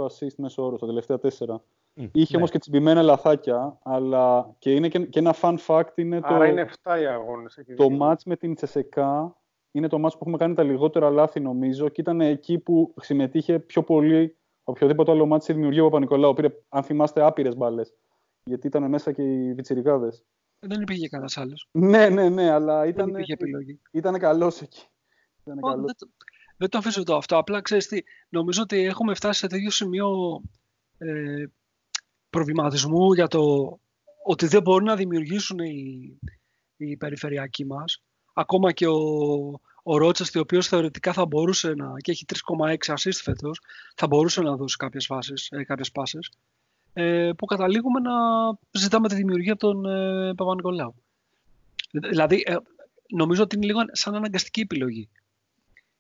assist 0.07 0.35
μέσω 0.37 0.65
όρο, 0.65 0.77
στα 0.77 0.87
τελευταία 0.87 1.19
τέσσερα. 1.19 1.63
Είχε 1.95 2.33
ναι. 2.33 2.37
όμως 2.37 2.51
και 2.51 2.59
τσιμπημένα 2.59 3.03
λαθάκια, 3.03 3.79
αλλά 3.83 4.55
και 4.59 4.75
είναι 4.75 4.89
και, 4.89 4.99
και 4.99 5.19
ένα 5.19 5.35
fun 5.41 5.57
fact 5.67 5.95
είναι 5.95 6.21
το, 6.21 6.35
Άρα 6.35 6.47
είναι 6.47 6.69
7 6.83 7.01
οι 7.01 7.07
αγώνες. 7.07 7.57
έχεις 7.57 7.77
το 7.77 7.87
δίκιο. 7.87 8.09
match 8.11 8.23
με 8.25 8.37
την 8.37 8.55
Τσεσεκά. 8.55 9.37
Είναι 9.77 9.89
το 9.89 9.97
match 9.97 10.11
που 10.13 10.19
έχουμε 10.21 10.37
κάνει 10.37 10.55
τα 10.55 10.63
λιγότερα 10.63 11.11
λάθη 11.11 11.41
νομίζω 11.41 11.89
και 11.89 12.01
ήταν 12.01 12.21
εκεί 12.21 12.59
που 12.59 12.95
συμμετείχε 13.01 13.59
πιο 13.59 13.83
πολύ 13.83 14.37
οποιοδήποτε 14.65 15.11
άλλο 15.11 15.35
match 15.35 15.43
στη 15.43 15.53
δημιουργία 15.53 15.83
ο 15.83 15.85
Παπα-Νικολάου. 15.85 16.35
Πήρε, 16.35 16.49
αν 16.69 16.83
θυμάστε, 16.83 17.23
άπειρες 17.23 17.57
μπάλες. 17.57 17.95
Γιατί 18.45 18.67
ήταν 18.67 18.89
μέσα 18.89 19.13
και 19.13 19.23
οι 19.23 19.55
βιτσιρικάδες. 19.55 20.25
Δεν 20.59 20.81
υπήρχε 20.81 21.09
κανένας 21.09 21.37
άλλος. 21.37 21.69
Ναι, 21.71 22.09
ναι, 22.09 22.29
ναι, 22.29 22.51
αλλά 22.51 22.81
Δεν 22.81 22.89
ήταν, 22.89 23.09
υπήρχε 23.09 23.33
επιλογή. 23.33 23.81
ήταν 23.91 24.19
καλός 24.19 24.61
εκεί. 24.61 24.83
Ήταν 25.45 25.59
Ω, 25.59 25.69
καλός. 25.69 25.85
δεν, 25.85 25.95
το, 25.99 26.07
δεν 26.57 26.69
το 26.69 26.79
αφήσω 26.79 27.03
το 27.03 27.17
αυτό. 27.17 27.37
Απλά 27.37 27.61
ξέρεις 27.61 27.87
τι, 27.87 28.03
νομίζω 28.29 28.63
ότι 28.63 28.85
έχουμε 28.85 29.15
φτάσει 29.15 29.39
σε 29.39 29.47
τέτοιο 29.47 29.71
σημείο 29.71 30.09
ε, 30.99 31.45
προβληματισμού 32.31 33.13
για 33.13 33.27
το 33.27 33.41
ότι 34.25 34.47
δεν 34.47 34.63
μπορούν 34.63 34.87
να 34.87 34.97
δημιουργήσουν 34.97 35.59
οι, 35.59 36.19
οι 36.77 36.97
περιφερειακοί 36.97 37.65
μας. 37.65 38.03
Ακόμα 38.35 38.73
και 38.73 38.87
ο, 38.87 38.99
ο 39.83 39.97
Ρότσεστη, 39.97 40.39
ο 40.39 40.41
οποίος 40.41 40.69
θεωρητικά 40.69 41.13
θα 41.13 41.27
μπορούσε 41.27 41.75
να, 41.75 41.93
και 41.97 42.11
έχει 42.11 42.25
3,6 42.89 42.95
assist 42.95 43.19
φέτος, 43.23 43.61
θα 43.95 44.07
μπορούσε 44.07 44.41
να 44.41 44.57
δώσει 44.57 44.77
κάποιες, 44.77 45.07
φάσεις, 45.07 45.49
ε, 45.51 45.65
κάποιες 45.65 45.91
πάσες, 45.93 46.31
ε, 46.93 47.31
που 47.37 47.47
καταλήγουμε 47.47 48.01
να 48.01 48.13
ζητάμε 48.71 49.09
τη 49.09 49.15
δημιουργία 49.15 49.53
από 49.53 49.61
τον 49.73 49.87
ε, 49.87 50.35
Παπα-Νικολάου. 50.35 50.95
Δηλαδή, 51.91 52.43
ε, 52.47 52.57
νομίζω 53.09 53.43
ότι 53.43 53.57
είναι 53.57 53.67
λίγο 53.67 53.81
σαν 53.93 54.15
αναγκαστική 54.15 54.61
επιλογή. 54.61 55.09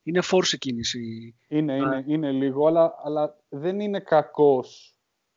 Είναι 0.03 0.21
φόρσε 0.21 0.57
κίνηση. 0.57 1.35
Είναι, 1.49 1.73
Α. 1.73 1.77
είναι, 1.77 2.05
είναι 2.07 2.31
λίγο, 2.31 2.67
αλλά, 2.67 2.93
αλλά 3.05 3.37
δεν 3.49 3.81
είναι 3.81 4.01
κακός. 4.01 4.95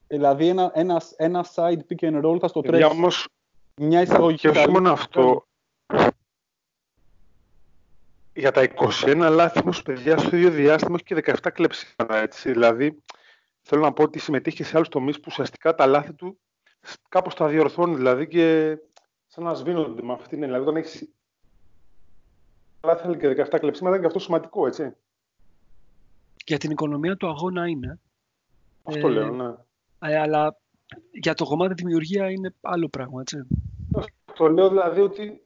Δηλαδή 0.08 0.48
ένα, 0.48 0.72
ένας, 0.74 1.12
ένας 1.12 1.54
side 1.56 1.80
pick 1.90 2.00
and 2.12 2.24
roll 2.26 2.38
θα 2.40 2.48
στο 2.48 2.62
Παιδιά, 2.62 2.78
τρέξει. 2.80 2.98
όμως, 2.98 3.28
Μια 3.76 4.02
εισαγωγική 4.02 4.42
και 4.42 4.48
όχι 4.48 4.58
καλή. 4.60 4.72
μόνο 4.72 4.92
αυτό; 4.92 5.46
Για 8.38 8.52
τα 8.52 8.68
21 8.76 9.30
λάθη 9.32 9.60
όμως, 9.60 9.82
παιδιά, 9.82 10.18
στο 10.18 10.36
ίδιο 10.36 10.50
διάστημα 10.50 10.96
έχει 10.96 11.04
και 11.04 11.34
17 11.44 11.50
κλεψίματα, 11.54 12.16
έτσι. 12.16 12.52
Δηλαδή, 12.52 13.04
θέλω 13.62 13.82
να 13.82 13.94
πω 13.94 14.04
ότι 14.04 14.20
συμμετείχε 14.20 14.64
σε 14.64 14.76
άλλους 14.76 14.90
τομείς 14.90 15.16
που 15.16 15.26
ουσιαστικά 15.28 15.76
τα 15.76 15.86
λάθη 15.86 16.14
του 16.14 16.40
κάπως 17.10 17.36
τα 17.36 17.48
διορθώνει, 17.48 17.96
δηλαδή, 17.96 18.28
και 18.28 18.78
σαν 19.28 19.44
να 19.44 19.54
σβήνονται 19.54 20.02
με 20.02 20.14
αυτήν. 20.14 20.40
Δηλαδή, 20.40 20.62
όταν 20.62 20.76
έχεις 20.76 21.10
λάθη 22.84 23.08
αλλά 23.08 23.18
και 23.18 23.28
17 23.28 23.60
κλεψίματα, 23.60 23.96
είναι 23.96 24.00
και 24.00 24.06
αυτό 24.06 24.20
σημαντικό, 24.20 24.68
έτσι. 24.68 24.96
Για 26.46 26.58
την 26.58 26.72
οικονομία 26.72 27.18
του 27.18 27.28
αγώνα 27.28 27.68
είναι. 27.68 28.00
Αυτό 28.84 29.08
Ε, 29.08 29.12
λέω, 29.12 29.32
ναι. 29.32 29.54
Ε, 30.00 30.20
αλλά 30.20 30.58
για 31.12 31.34
το 31.34 31.46
κομμάτι 31.46 31.74
δημιουργία 31.74 32.30
είναι 32.30 32.54
άλλο 32.62 32.90
πράγμα, 32.90 33.22
έτσι. 33.22 33.48
Το 34.34 34.48
λέω 34.48 34.70
δηλαδή 34.70 35.02
ότι 35.02 35.44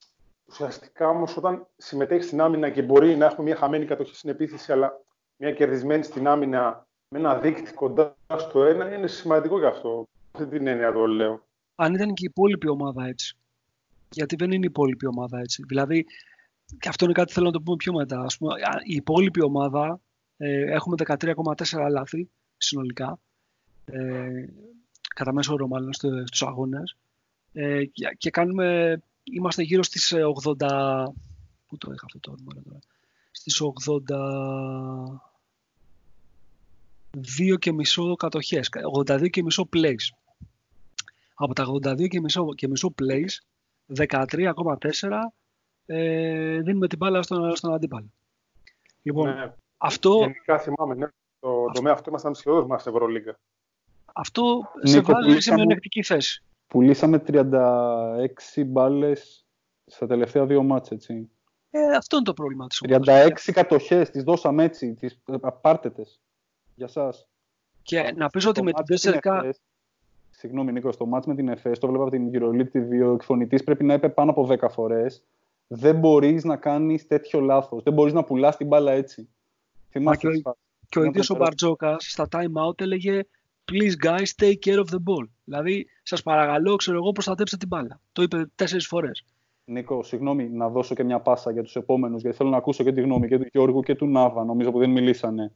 ουσιαστικά 0.52 1.08
όμως 1.10 1.38
όταν 1.38 1.68
συμμετέχεις 1.78 2.26
στην 2.26 2.41
άμυνα 2.41 2.70
και 2.70 2.82
μπορεί 2.82 3.16
να 3.16 3.26
έχουμε 3.26 3.43
μια 3.43 3.56
χαμένη 3.56 3.86
κατοχή 3.86 4.16
στην 4.16 4.30
επίθεση, 4.30 4.72
αλλά 4.72 5.02
μια 5.38 5.52
κερδισμένη 5.54 6.04
στην 6.04 6.28
άμυνα 6.28 6.88
με 7.10 7.20
ένα 7.20 7.39
δείκτη 7.39 7.74
κοντά 7.74 8.16
στο 8.38 8.64
ένα, 8.64 8.95
είναι 8.95 9.08
σημαντικό 9.08 9.60
γι' 9.60 9.66
αυτό. 9.66 10.08
Αυτή 10.32 10.47
την 10.47 10.68
έννοια 10.68 10.91
το 10.91 11.06
λέω. 11.06 11.45
Αν 11.76 11.93
ήταν 11.93 12.08
και 12.14 12.24
η 12.26 12.30
υπόλοιπη 12.30 12.68
ομάδα 12.70 13.06
έτσι. 13.06 13.36
Γιατί 14.10 14.36
δεν 14.36 14.47
είναι 14.52 14.66
η 14.66 14.70
υπόλοιπη 14.70 15.06
ομάδα 15.08 15.39
έτσι. 15.39 15.64
Δηλαδή, 15.68 16.06
και 16.80 16.89
αυτό 16.89 17.06
είναι 17.06 17.14
κάτι 17.14 17.28
που 17.28 17.34
θέλω 17.34 17.45
να 17.45 17.52
το 17.52 17.62
πούμε 17.62 17.76
πιο 17.76 17.93
μετά. 17.93 18.20
Ας 18.22 18.38
πούμε, 18.38 18.54
α, 18.54 18.80
η 18.84 18.95
υπόλοιπη 18.95 19.43
ομάδα 19.43 19.99
ε, 20.38 20.72
έχουμε 20.74 20.95
13,4 21.08 21.88
λάθη 21.89 22.30
συνολικά. 22.58 23.20
Ε, 23.86 24.45
κατά 25.16 25.34
μέσο 25.34 25.54
όρο 25.54 25.68
μάλλον 25.68 25.93
στο- 25.93 26.24
στους 26.28 26.43
αγώνες. 26.43 26.95
Ε, 27.54 27.86
και, 27.86 28.16
και 28.18 28.30
κάνουμε, 28.30 28.97
είμαστε 29.24 29.61
γύρω 29.63 29.84
στις 29.84 30.11
ε, 30.11 30.22
80... 30.57 31.05
Πού 31.67 31.78
το 31.78 31.91
είχα 31.91 32.05
αυτό 32.05 32.19
το 32.19 32.32
όνομα 32.32 32.51
ρε 32.53 32.61
τώρα. 32.61 32.80
Στις 33.32 33.61
82 37.51 37.59
και 37.59 37.72
μισό 37.72 38.15
κατοχές. 38.15 38.69
82 39.05 39.30
και 39.30 39.43
μισό 39.43 39.69
plays. 39.76 40.05
Από 41.34 41.53
τα 41.53 41.65
82 41.65 42.07
και 42.07 42.19
μισό, 42.22 42.53
και 42.53 42.67
μισό 42.67 42.93
plays, 43.01 43.30
13,4 43.95 44.49
ε, 45.86 46.59
δίνουμε 46.61 46.88
την 46.88 46.97
μπάλα 46.97 47.22
στον, 47.22 47.55
στον 47.55 47.74
αντίπαλο. 47.74 48.11
Λοιπόν, 49.01 49.30
Ναι. 49.34 49.53
αυτό, 49.78 50.15
Γενικά 50.19 50.59
θυμάμαι, 50.59 50.95
ναι. 50.95 51.07
Το 51.39 51.65
τομέα 51.74 51.93
αυτό 51.93 52.09
ήμασταν 52.09 52.36
σχεδόν 52.36 52.65
μας 52.65 52.82
στην 52.82 52.93
Ευρωλίγκα. 52.93 53.39
αυτό 54.13 54.61
σε 54.84 54.95
Νίκο, 54.97 55.11
βάζει 55.11 55.24
σε 55.24 55.30
πουλήσαμε- 55.30 55.59
μειονεκτική 55.59 56.03
θέση. 56.03 56.43
Πουλήσαμε 56.72 57.24
36 57.28 58.63
μπάλες 58.67 59.45
στα 59.86 60.07
τελευταία 60.07 60.45
δύο 60.45 60.63
μάτς, 60.63 60.91
έτσι. 60.91 61.30
Ε, 61.69 61.80
αυτό 61.97 62.15
είναι 62.15 62.26
το 62.26 62.34
πρόβλημα 62.34 62.67
της 62.67 62.82
ομάδας. 62.82 63.26
36 63.47 63.51
κατοχές, 63.51 64.09
τις 64.09 64.24
δώσαμε 64.24 64.63
έτσι, 64.63 64.93
τις 64.93 65.22
απάρτετες. 65.41 66.22
Για 66.76 66.88
σας. 66.88 67.28
Και 67.82 68.13
να 68.15 68.30
πεις 68.30 68.45
ότι 68.45 68.55
Στο 68.55 68.63
με 68.63 68.72
την 68.72 68.84
μάτς 68.89 69.01
την 69.01 69.11
4K 69.13 69.38
ΕΦΕΣ, 69.43 69.61
Συγγνώμη, 70.30 70.72
Νίκο, 70.72 70.91
στο 70.91 71.05
μάτς 71.05 71.26
με 71.26 71.36
την 71.36 71.47
ΕΦΕΣ, 71.47 71.80
το 71.80 71.88
βλέπα 71.88 72.01
από 72.03 72.11
την 72.11 72.30
Euroleague 72.34 72.78
TV, 72.78 73.07
ο 73.09 73.13
εκφωνητής 73.13 73.63
πρέπει 73.63 73.84
να 73.84 73.93
είπε 73.93 74.09
πάνω 74.09 74.32
από 74.32 74.45
10 74.45 74.69
φορές. 74.69 75.24
Δεν 75.67 75.99
μπορείς 75.99 76.43
να 76.43 76.57
κάνεις 76.57 77.07
τέτοιο 77.07 77.39
λάθος. 77.39 77.84
Δεν 77.84 77.93
μπορείς 77.93 78.13
να 78.13 78.24
πουλάς 78.24 78.57
την 78.57 78.67
μπάλα 78.67 78.91
έτσι. 78.91 79.30
Θυμάστε 79.89 80.22
και 80.22 80.28
ο- 80.28 80.32
τις 80.32 80.41
φάσεις. 80.41 80.61
και 80.89 80.99
ο 80.99 81.01
Να 81.01 81.07
ίδιος 81.07 81.30
ο 81.30 81.34
περάσει. 81.34 81.49
Μπαρτζόκας 81.49 82.05
στα 82.11 82.28
time 82.32 82.67
out 82.69 82.82
έλεγε 82.82 83.22
Please 83.72 84.05
guys, 84.05 84.30
take 84.43 84.59
care 84.65 84.80
of 84.80 84.89
the 84.89 84.99
ball. 85.07 85.26
Δηλαδή, 85.52 85.88
σας 86.04 86.24
παρακαλώ, 86.24 86.76
ξέρω 86.76 86.97
εγώ, 86.97 87.12
προστατέψτε 87.12 87.58
την 87.58 87.68
μπάλα. 87.68 88.02
Το 88.12 88.22
είπε 88.22 88.52
τέσσερις 88.56 88.88
φορές. 88.88 89.26
Νίκο, 89.66 90.04
συγγνώμη, 90.04 90.49
να 90.49 90.70
δώσω 90.70 90.95
και 90.95 91.04
μια 91.04 91.20
πάσα 91.20 91.52
για 91.52 91.64
τους 91.64 91.76
επόμενους, 91.76 92.22
γιατί 92.22 92.38
θέλω 92.38 92.49
να 92.49 92.58
ακούσω 92.58 92.84
και 92.84 92.91
τη 92.91 93.02
γνώμη 93.02 93.28
και 93.28 93.38
του 93.38 93.47
Γιώργου 93.52 93.82
και 93.82 93.95
του 93.95 94.08
Νάβα, 94.08 94.43
νομίζω 94.43 94.72
που 94.72 94.80
δεν 94.80 94.89
μιλήσανε. 94.89 95.54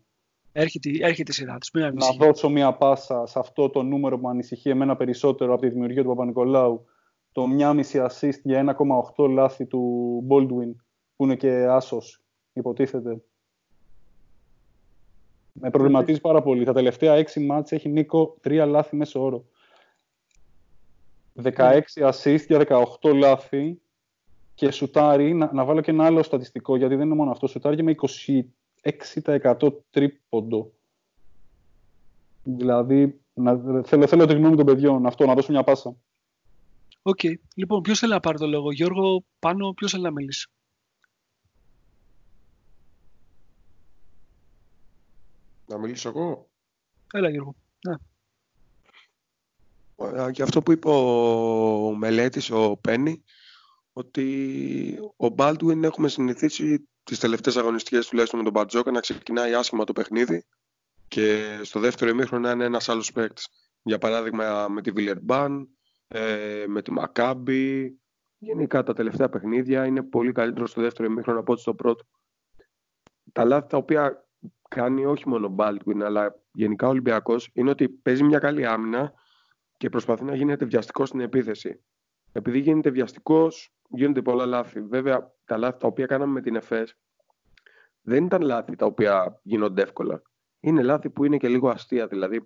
Έρχεται, 0.52 0.90
έρχεται 1.00 1.32
η 1.32 1.34
σειρά 1.34 1.58
της, 1.58 1.72
μην 1.74 1.84
να 1.84 1.90
ανησυχείς. 1.90 2.18
δώσω 2.18 2.50
μια 2.50 2.74
πάσα 2.74 3.26
σε 3.26 3.40
αυτό 3.40 3.70
το 3.70 3.84
νούμερο 3.84 4.16
που 4.16 4.24
με 4.24 4.30
ανησυχεί 4.30 4.70
εμένα 4.70 4.96
περισσότερο 4.96 5.54
από 5.54 5.62
τη 5.62 5.70
δημιουργία 5.70 6.02
του 6.02 6.08
Παπα-Νικολάου. 6.08 6.86
Το 7.32 7.46
1,5 7.60 8.08
assist 8.10 8.40
για 8.44 8.76
1,8 9.18 9.30
λάθη 9.30 9.66
του 9.66 10.24
Baldwin, 10.30 10.76
που 11.16 11.24
είναι 11.24 11.36
και 11.36 11.66
άσος, 11.70 12.22
υποτίθεται. 12.54 13.22
Με 15.54 15.70
προβληματίζει 15.70 16.22
πάρα 16.22 16.42
πολύ. 16.42 16.66
Τα 16.66 16.74
τελευταία 16.74 17.16
6 17.16 17.46
μάτς 17.46 17.72
έχει 17.72 17.90
Νίκο 17.90 18.38
3 18.44 18.66
λάθη 18.68 18.96
μέσω 18.96 19.24
όρο. 19.24 19.46
16 21.44 21.82
assist 21.96 22.46
για 22.48 22.66
18 23.02 23.14
λάθη 23.14 23.80
και 24.54 24.72
σουτάρει, 24.72 25.34
να, 25.34 25.54
να 25.54 25.66
βάλω 25.66 25.82
και 25.82 25.92
ένα 25.92 26.06
άλλο 26.06 26.24
στατιστικό, 26.24 26.76
γιατί 26.76 26.96
δεν 26.96 27.06
είναι 27.06 27.16
μόνο 27.16 27.32
αυτό, 27.32 27.48
σουτάρει 27.48 27.76
και 27.76 27.84
με 27.84 27.96
26% 28.82 29.72
τρίποντο. 29.90 30.72
Δηλαδή, 32.44 33.20
να, 33.34 33.58
θέλω, 33.84 34.08
θέλω 34.08 34.26
τη 34.26 34.34
γνώμη 34.34 34.56
των 34.56 34.66
παιδιών, 34.66 35.06
αυτό, 35.06 35.26
να 35.26 35.34
δώσω 35.34 35.52
μια 35.52 35.64
πάσα. 35.64 35.96
Οκ. 37.02 37.20
Λοιπόν, 37.56 37.82
ποιος 37.82 38.00
θέλει 38.00 38.12
να 38.12 38.20
πάρει 38.20 38.38
το 38.38 38.48
λόγο. 38.48 38.72
Γιώργο, 38.72 39.24
πάνω, 39.40 39.74
ποιος 39.74 39.92
θέλει 39.92 40.04
να 40.04 40.12
μιλήσει; 40.12 40.50
Να 45.68 45.78
μιλήσω 45.78 46.10
εγώ; 46.10 46.50
Έλα, 47.14 47.30
Γιώργο. 47.30 47.56
Ναι. 47.88 47.96
Ωραία, 49.96 50.32
Και 50.32 50.42
αυτό 50.44 50.62
που 50.62 50.72
είπε 50.72 50.90
ο 50.90 51.96
Μελέτης, 51.98 52.52
ο 52.52 52.78
Πένι, 52.82 53.24
ότι 53.94 55.00
ο 55.18 55.30
Μπάλντουιν 55.30 55.84
έχουμε 55.84 56.08
συνηθίσει 56.08 56.90
τις 57.04 57.20
τελευταίες 57.20 57.58
αγωνιστικές 57.58 58.08
τουλάχιστον 58.08 58.40
με 58.40 58.46
τον 58.46 58.54
Μπαρτζώκα 58.54 58.92
να 58.92 59.00
ξεκινάει 59.00 59.54
άσχημα 59.54 59.84
το 59.84 59.94
παιχνίδι 59.94 60.46
και 61.08 61.60
στο 61.64 61.80
δεύτερο 61.80 62.12
ημίχρονο 62.12 62.48
να 62.48 62.54
είναι 62.54 62.66
ένας 62.66 62.90
άλλος 62.90 63.12
παίκτης. 63.12 63.48
Για 63.82 63.98
παράδειγμα 63.98 64.68
με 64.68 64.82
τη 64.82 64.92
Βιλερμπάν, 64.92 65.70
ε, 66.08 66.64
με 66.68 66.82
τη 66.82 66.92
Μακάμπη, 66.92 68.00
γενικά 68.38 68.84
τα 68.84 68.94
τελευταία 68.94 69.30
παιχνίδια 69.30 69.86
είναι 69.86 70.04
πολύ 70.04 70.32
καλύτερο 70.32 70.68
στο 70.68 70.82
δεύτερο 70.82 71.12
ημίχρονο 71.12 71.40
από 71.40 71.52
ό,τι 71.52 71.62
στο 71.62 71.76
πρώτο. 71.76 72.06
Τα 73.32 73.46
λάθη 73.46 73.68
τα 73.68 73.78
οποία 73.78 74.28
κάνει 74.70 75.06
όχι 75.06 75.30
μόνο 75.30 75.46
ο 75.46 75.50
Μπάλτουιν 75.50 76.04
αλλά 76.04 76.36
γενικά 76.54 76.88
ο 76.88 76.90
Ολυμπιακός 76.90 77.50
είναι 77.54 77.70
ότι 77.70 77.90
παίζει 77.90 78.24
μια 78.24 78.40
καλή 78.40 78.66
άμυνα 78.66 79.14
και 79.86 79.92
προσπαθεί 79.92 80.24
να 80.24 80.36
γίνεται 80.36 80.66
βιαστικό 80.66 81.06
στην 81.06 81.20
επίθεση. 81.20 81.84
Επειδή 82.32 82.60
γίνεται 82.60 82.90
βιαστικό, 82.90 83.48
γίνονται 83.88 84.22
πολλά 84.22 84.46
λάθη. 84.46 84.82
Βέβαια, 84.82 85.34
τα 85.46 85.58
λάθη 85.58 85.80
τα 85.80 85.88
οποία 85.88 86.06
κάναμε 86.06 86.32
με 86.32 86.42
την 86.42 86.56
ΕΦΕΣ 86.56 86.98
δεν 88.02 88.26
ήταν 88.26 88.42
λάθη 88.42 88.76
τα 88.76 88.86
οποία 88.86 89.40
γίνονται 89.44 89.82
εύκολα. 89.82 90.22
Είναι 90.60 90.82
λάθη 90.82 91.10
που 91.10 91.26
είναι 91.26 91.38
και 91.38 91.48
λίγο 91.48 91.70
αστεία. 91.70 92.08
Δηλαδή, 92.08 92.44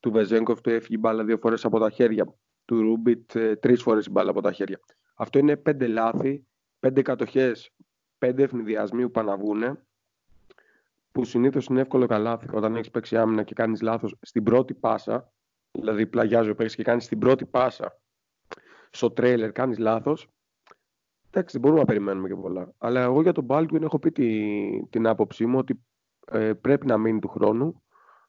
του 0.00 0.10
Βεζέγκοφ 0.10 0.60
του 0.60 0.70
έφυγε 0.70 0.94
η 0.94 0.98
μπάλα 1.00 1.24
δύο 1.24 1.38
φορές 1.38 1.64
από 1.64 1.78
τα 1.78 1.90
χέρια. 1.90 2.34
Του 2.64 2.80
Ρούμπιτ 2.80 3.34
ε, 3.34 3.56
τρεις 3.56 3.82
φορές 3.82 4.06
η 4.06 4.10
μπάλα 4.10 4.30
από 4.30 4.40
τα 4.40 4.52
χέρια. 4.52 4.80
Αυτό 5.14 5.38
είναι 5.38 5.56
πέντε 5.56 5.86
λάθη, 5.86 6.46
πέντε 6.80 7.02
κατοχές, 7.02 7.74
πέντε 8.18 8.42
ευνηδιασμοί 8.42 9.02
που 9.02 9.10
παναβούνε 9.10 9.86
που 11.12 11.24
συνήθως 11.24 11.66
είναι 11.66 11.80
εύκολο 11.80 12.06
καλάθι 12.06 12.46
όταν 12.52 12.74
έχεις 12.74 12.90
παίξει 12.90 13.16
άμυνα 13.16 13.42
και 13.42 13.54
κάνεις 13.54 13.80
λάθος 13.80 14.16
στην 14.20 14.42
πρώτη 14.42 14.74
πάσα 14.74 15.30
Δηλαδή 15.78 16.06
πλαγιάζει 16.06 16.50
ο 16.50 16.54
παίκτης 16.54 16.76
και 16.76 16.82
κάνει 16.82 17.02
την 17.02 17.18
πρώτη 17.18 17.44
πάσα 17.44 18.00
στο 18.90 19.10
τρέιλερ, 19.10 19.52
κάνεις 19.52 19.78
λάθος. 19.78 20.28
Εντάξει, 21.30 21.52
δεν 21.52 21.60
μπορούμε 21.60 21.80
να 21.80 21.86
περιμένουμε 21.86 22.28
και 22.28 22.34
πολλά. 22.34 22.72
Αλλά 22.78 23.02
εγώ 23.02 23.22
για 23.22 23.32
τον 23.32 23.46
Baldwin 23.48 23.82
έχω 23.82 23.98
πει 23.98 24.12
τη, 24.12 24.86
την 24.90 25.06
άποψή 25.06 25.46
μου 25.46 25.58
ότι 25.58 25.84
ε, 26.26 26.52
πρέπει 26.52 26.86
να 26.86 26.98
μείνει 26.98 27.18
του 27.18 27.28
χρόνου. 27.28 27.82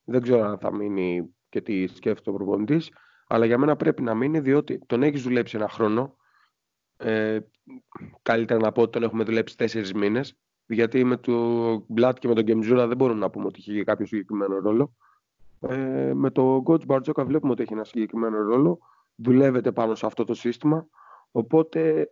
Δεν 0.04 0.22
ξέρω 0.22 0.42
αν 0.42 0.60
θα 0.60 0.76
μείνει 0.76 1.36
και 1.50 1.62
τι 1.62 1.88
σκέφτεται 1.88 2.30
ο 2.30 2.34
προπονητής. 2.34 2.92
Αλλά 3.28 3.46
για 3.46 3.58
μένα 3.58 3.76
πρέπει 3.76 4.02
να 4.02 4.16
μείνει 4.16 4.40
διότι 4.40 4.80
τον 4.86 5.04
έχεις 5.04 5.22
δουλέψει 5.22 5.58
ένα 5.58 5.70
χρόνο. 5.70 6.16
Ε, 6.98 7.40
καλύτερα 8.22 8.60
να 8.60 8.72
πω 8.72 8.82
ότι 8.82 8.92
τον 8.92 9.04
έχουμε 9.04 9.24
δουλέψει 9.24 9.58
τέσσερις 9.58 9.94
μήνες. 9.94 10.38
Γιατί 10.66 11.04
με 11.04 11.18
το 11.18 11.36
Μπλάτ 11.88 12.18
και 12.20 12.28
με 12.28 12.34
τον 12.34 12.44
Γκεμζούρα 12.44 12.88
δεν 12.88 12.98
μπορούμε 12.98 13.20
να 13.20 13.30
πούμε 13.30 13.46
ότι 13.46 13.60
έχει 13.60 13.84
κάποιο 13.84 14.06
συγκεκριμένο 14.06 14.60
ρόλο. 14.60 14.96
Ε, 15.60 16.14
με 16.14 16.32
το 16.32 16.64
Coach 16.66 16.86
Μπαρτζόκα 16.86 17.26
βλέπουμε 17.26 17.52
ότι 17.52 17.62
έχει 17.62 17.74
ένα 17.74 17.84
συγκεκριμένο 17.84 18.42
ρόλο. 18.42 18.80
Δουλεύεται 19.16 19.72
πάνω 19.72 19.96
σε 19.96 20.06
αυτό 20.06 20.24
το 20.24 20.34
σύστημα. 20.34 20.88
Οπότε 21.32 22.12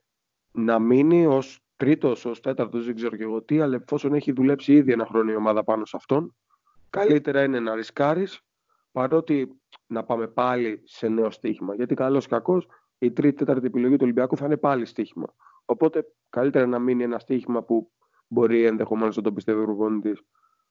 να 0.51 0.79
μείνει 0.79 1.25
ως 1.25 1.59
τρίτος, 1.75 2.25
ως 2.25 2.39
τέταρτος, 2.39 2.85
δεν 2.85 2.95
ξέρω 2.95 3.15
και 3.15 3.23
εγώ 3.23 3.41
τι, 3.41 3.59
αλλά 3.59 3.75
εφόσον 3.75 4.13
έχει 4.13 4.31
δουλέψει 4.31 4.73
ήδη 4.73 4.91
ένα 4.91 5.05
χρόνο 5.05 5.31
η 5.31 5.35
ομάδα 5.35 5.63
πάνω 5.63 5.85
σε 5.85 5.97
αυτόν, 5.97 6.35
καλύτερα 6.89 7.43
είναι 7.43 7.59
να 7.59 7.75
ρισκάρεις 7.75 8.41
παρότι 8.91 9.61
να 9.87 10.03
πάμε 10.03 10.27
πάλι 10.27 10.81
σε 10.83 11.07
νέο 11.07 11.31
στοίχημα. 11.31 11.75
Γιατί 11.75 11.95
καλός 11.95 12.25
ή 12.25 12.27
κακός, 12.27 12.67
η 12.97 13.11
τρίτη, 13.11 13.35
τέταρτη 13.37 13.65
επιλογή 13.65 13.93
του 13.93 14.03
Ολυμπιακού 14.03 14.37
θα 14.37 14.45
είναι 14.45 14.57
πάλι 14.57 14.85
στοίχημα. 14.85 15.33
Οπότε 15.65 16.05
καλύτερα 16.29 16.65
να 16.65 16.79
μείνει 16.79 17.03
ένα 17.03 17.19
στοίχημα 17.19 17.63
που 17.63 17.91
μπορεί 18.27 18.65
ενδεχομένως 18.65 19.15
να 19.15 19.21
το 19.21 19.33
πιστεύει 19.33 19.61
ο 19.61 19.63
προπονητής. 19.63 20.21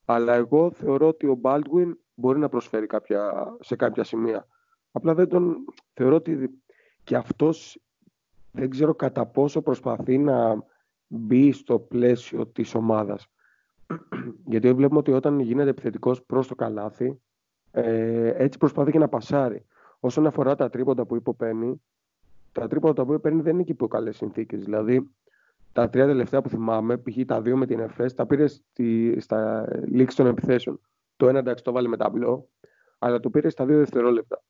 Αλλά 0.05 0.34
εγώ 0.34 0.70
θεωρώ 0.70 1.09
ότι 1.09 1.26
ο 1.26 1.40
Baldwin 1.42 1.92
μπορεί 2.14 2.38
να 2.38 2.48
προσφέρει 2.48 2.86
κάποια, 2.86 3.52
σε 3.61 3.76
κάποια 3.76 4.05
σημεία. 4.05 4.46
Απλά 4.92 5.14
δεν 5.14 5.28
τον 5.28 5.57
θεωρώ 5.92 6.14
ότι 6.14 6.62
και 7.05 7.16
αυτός 7.16 7.78
δεν 8.52 8.70
ξέρω 8.70 8.94
κατά 8.94 9.26
πόσο 9.26 9.62
προσπαθεί 9.62 10.18
να 10.18 10.64
μπει 11.07 11.52
στο 11.52 11.78
πλαίσιο 11.78 12.46
της 12.46 12.74
ομάδας. 12.74 13.28
Γιατί 14.50 14.72
βλέπουμε 14.72 14.98
ότι 14.98 15.12
όταν 15.12 15.40
γίνεται 15.40 15.70
επιθετικός 15.70 16.22
προς 16.24 16.46
το 16.46 16.55
καλάθι, 16.55 17.20
ε, 17.70 18.32
έτσι 18.36 18.59
προσπαθεί 18.59 18.90
και 18.90 18.98
να 18.98 19.09
πασάρει. 19.09 19.66
Όσον 20.00 20.26
αφορά 20.26 20.55
τα 20.55 20.70
τρίποντα 20.70 21.07
που 21.07 21.16
υποπαίνει, 21.16 21.82
τα 22.52 22.68
τρίποντα 22.68 23.05
που 23.05 23.12
υποπαίνει 23.12 23.40
δεν 23.40 23.55
είναι 23.55 23.62
και 23.62 23.72
υπό 23.72 23.88
καλές 23.88 24.16
συνθήκες. 24.16 24.64
Δηλαδή, 24.64 25.11
τα 25.74 25.88
τρία 25.88 26.06
τελευταία 26.06 26.42
που 26.42 26.48
θυμάμαι, 26.48 26.98
π.χ. 26.98 27.16
τα 27.26 27.42
δύο 27.42 27.56
με 27.56 27.66
την 27.66 27.80
ΕΦΕΣ, 27.80 28.14
τα 28.14 28.26
πήρε 28.26 28.46
στη, 28.46 29.16
στα 29.20 29.68
λήξη 29.86 30.16
των 30.16 30.26
επιθέσεων. 30.26 30.80
Το 31.16 31.28
ένα 31.28 31.38
εντάξει 31.38 31.64
το 31.64 31.72
βάλε 31.72 31.88
με 31.88 31.96
ταμπλό, 31.96 32.48
αλλά 32.98 33.20
το 33.20 33.30
πήρε 33.30 33.48
στα 33.48 33.66
δύο 33.66 33.78
δευτερόλεπτα. 33.78 34.42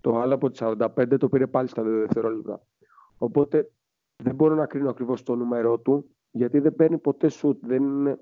Το 0.00 0.18
άλλο 0.18 0.34
από 0.34 0.50
τις 0.50 0.60
45 0.62 1.18
το 1.18 1.28
πήρε 1.28 1.46
πάλι 1.46 1.68
στα 1.68 1.82
δύο 1.82 1.98
δευτερόλεπτα. 1.98 2.66
Οπότε 3.18 3.72
δεν 4.16 4.34
μπορώ 4.34 4.54
να 4.54 4.66
κρίνω 4.66 4.90
ακριβώς 4.90 5.22
το 5.22 5.34
νούμερό 5.34 5.78
του, 5.78 6.16
γιατί 6.30 6.58
δεν 6.58 6.74
παίρνει 6.74 6.98
ποτέ 6.98 7.28
σουτ. 7.28 7.66
Δεν 7.66 7.82
είναι, 7.82 8.18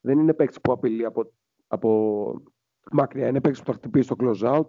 δεν 0.00 0.18
είναι 0.18 0.34
παίκτης 0.34 0.60
που 0.60 0.72
απειλεί 0.72 1.04
από, 1.04 1.32
από 1.66 2.42
μακριά. 2.92 3.28
Είναι 3.28 3.40
παίκτης 3.40 3.60
που 3.60 3.66
θα 3.66 3.72
χτυπήσει 3.72 4.04
στο 4.04 4.16
close 4.18 4.58
out. 4.58 4.66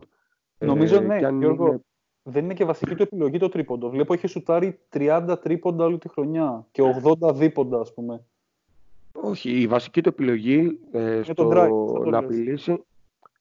Νομίζω 0.57 0.95
ε, 0.95 0.99
ναι, 0.99 1.17
Γιώργο, 1.17 1.67
είναι... 1.67 1.83
δεν 2.23 2.43
είναι 2.43 2.53
και 2.53 2.65
βασική 2.65 2.95
του 2.95 3.01
επιλογή 3.01 3.37
το 3.37 3.49
τρίποντο. 3.49 3.89
Βλέπω 3.89 4.13
έχει 4.13 4.27
σουτάρει 4.27 4.79
30 4.93 5.35
τρίποντα 5.41 5.85
όλη 5.85 5.97
τη 5.97 6.09
χρονιά 6.09 6.67
και 6.71 6.81
80 7.21 7.33
δίποντα, 7.35 7.79
ας 7.79 7.93
πούμε. 7.93 8.25
Όχι, 9.11 9.61
η 9.61 9.67
βασική 9.67 10.01
του 10.01 10.09
επιλογή 10.09 10.79
ε, 10.91 11.21
στο 11.23 11.43
να 12.05 12.17
απειλήσει, 12.17 12.83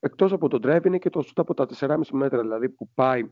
εκτός 0.00 0.32
από 0.32 0.48
τον 0.48 0.60
drive, 0.64 0.86
είναι 0.86 0.98
και 0.98 1.10
το 1.10 1.22
σουτ 1.22 1.38
από 1.38 1.54
τα 1.54 1.66
4,5 1.78 1.96
μέτρα, 2.12 2.40
δηλαδή 2.40 2.68
που 2.68 2.88
πάει 2.94 3.30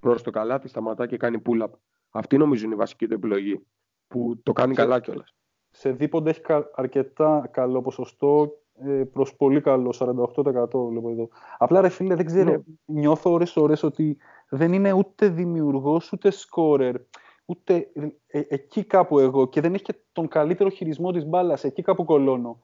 προς 0.00 0.22
το 0.22 0.30
καλάθι, 0.30 0.68
σταματά 0.68 1.06
και 1.06 1.16
κάνει 1.16 1.42
pull-up. 1.46 1.70
Αυτή 2.10 2.36
νομίζω 2.36 2.64
είναι 2.64 2.74
η 2.74 2.78
βασική 2.78 3.06
του 3.06 3.14
επιλογή, 3.14 3.66
που 4.08 4.40
το 4.42 4.52
κάνει 4.52 4.74
καλά 4.74 5.00
κιόλας. 5.00 5.34
Σε 5.70 5.90
δίποντα 5.90 6.30
έχει 6.30 6.40
αρκετά 6.74 7.48
καλό 7.52 7.82
ποσοστό 7.82 8.58
ε, 8.84 9.04
προς 9.12 9.36
πολύ 9.36 9.60
καλό, 9.60 9.94
48% 9.98 10.88
βλέπω 10.88 11.10
εδώ. 11.10 11.28
Απλά 11.58 11.80
ρε 11.80 11.88
φίλε, 11.88 12.14
δεν 12.14 12.26
ξέρω, 12.26 12.50
ναι. 12.50 12.58
νιώθω 12.84 13.32
ώρες 13.32 13.56
ώρες 13.56 13.82
ότι 13.82 14.16
δεν 14.48 14.72
είναι 14.72 14.92
ούτε 14.92 15.28
δημιουργός, 15.28 16.12
ούτε 16.12 16.30
σκόρερ, 16.30 16.94
ούτε 17.44 17.90
ε, 18.26 18.40
εκεί 18.48 18.84
κάπου 18.84 19.18
εγώ 19.18 19.48
και 19.48 19.60
δεν 19.60 19.74
έχει 19.74 19.82
και 19.82 19.94
τον 20.12 20.28
καλύτερο 20.28 20.68
χειρισμό 20.68 21.10
της 21.10 21.26
μπάλας, 21.26 21.64
εκεί 21.64 21.82
κάπου 21.82 22.04
κολώνω. 22.04 22.60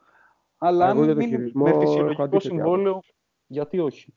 Αλλά 0.58 0.90
εγώ 0.90 1.02
αν 1.02 1.20
είναι 1.20 1.50
με 1.54 1.78
φυσιολογικό 1.78 2.40
συμβόλαιο, 2.40 3.00
γιατί 3.46 3.78
όχι; 3.78 4.14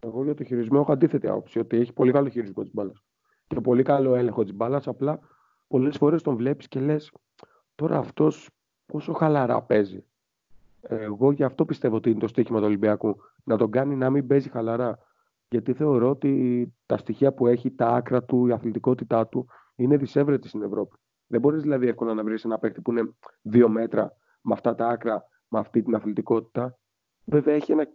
Εγώ 0.00 0.24
για 0.24 0.34
το 0.34 0.44
χειρισμό 0.44 0.78
έχω 0.82 0.92
αντίθετη 0.92 1.28
άποψη, 1.28 1.58
ότι 1.58 1.76
έχει 1.76 1.92
πολύ 1.92 2.12
καλό 2.12 2.28
χειρισμό 2.28 2.62
της 2.62 2.72
μπάλας 2.74 3.02
και 3.46 3.60
πολύ 3.60 3.82
καλό 3.82 4.14
έλεγχο 4.14 4.42
της 4.42 4.54
μπάλας, 4.54 4.88
απλά 4.88 5.18
πολλές 5.68 5.96
φορές 5.96 6.22
τον 6.22 6.36
βλέπεις 6.36 6.68
και 6.68 6.80
λες 6.80 7.12
τώρα 7.74 7.98
αυτός 7.98 8.50
πόσο 8.86 9.12
χαλαρά 9.12 9.62
παίζει. 9.62 10.04
Εγώ 10.80 11.32
γι' 11.32 11.44
αυτό 11.44 11.64
πιστεύω 11.64 11.96
ότι 11.96 12.10
είναι 12.10 12.18
το 12.18 12.26
στοίχημα 12.26 12.58
του 12.58 12.64
Ολυμπιακού. 12.64 13.16
Να 13.44 13.56
τον 13.56 13.70
κάνει 13.70 13.96
να 13.96 14.10
μην 14.10 14.26
παίζει 14.26 14.48
χαλαρά. 14.48 14.98
Γιατί 15.50 15.72
θεωρώ 15.72 16.10
ότι 16.10 16.72
τα 16.86 16.96
στοιχεία 16.96 17.32
που 17.32 17.46
έχει, 17.46 17.70
τα 17.70 17.86
άκρα 17.86 18.24
του, 18.24 18.46
η 18.46 18.52
αθλητικότητά 18.52 19.26
του 19.26 19.46
είναι 19.76 19.96
δυσέβρετη 19.96 20.48
στην 20.48 20.62
Ευρώπη. 20.62 20.96
Δεν 21.26 21.40
μπορείς 21.40 21.62
δηλαδή 21.62 21.88
εύκολα 21.88 22.14
να 22.14 22.24
βρεις 22.24 22.44
ένα 22.44 22.58
παίκτη 22.58 22.80
που 22.80 22.90
είναι 22.90 23.14
δύο 23.42 23.68
μέτρα 23.68 24.16
με 24.40 24.52
αυτά 24.52 24.74
τα 24.74 24.88
άκρα, 24.88 25.24
με 25.48 25.58
αυτή 25.58 25.82
την 25.82 25.94
αθλητικότητα. 25.94 26.78
Βέβαια 27.24 27.54
έχει 27.54 27.72
ένα, 27.72 27.86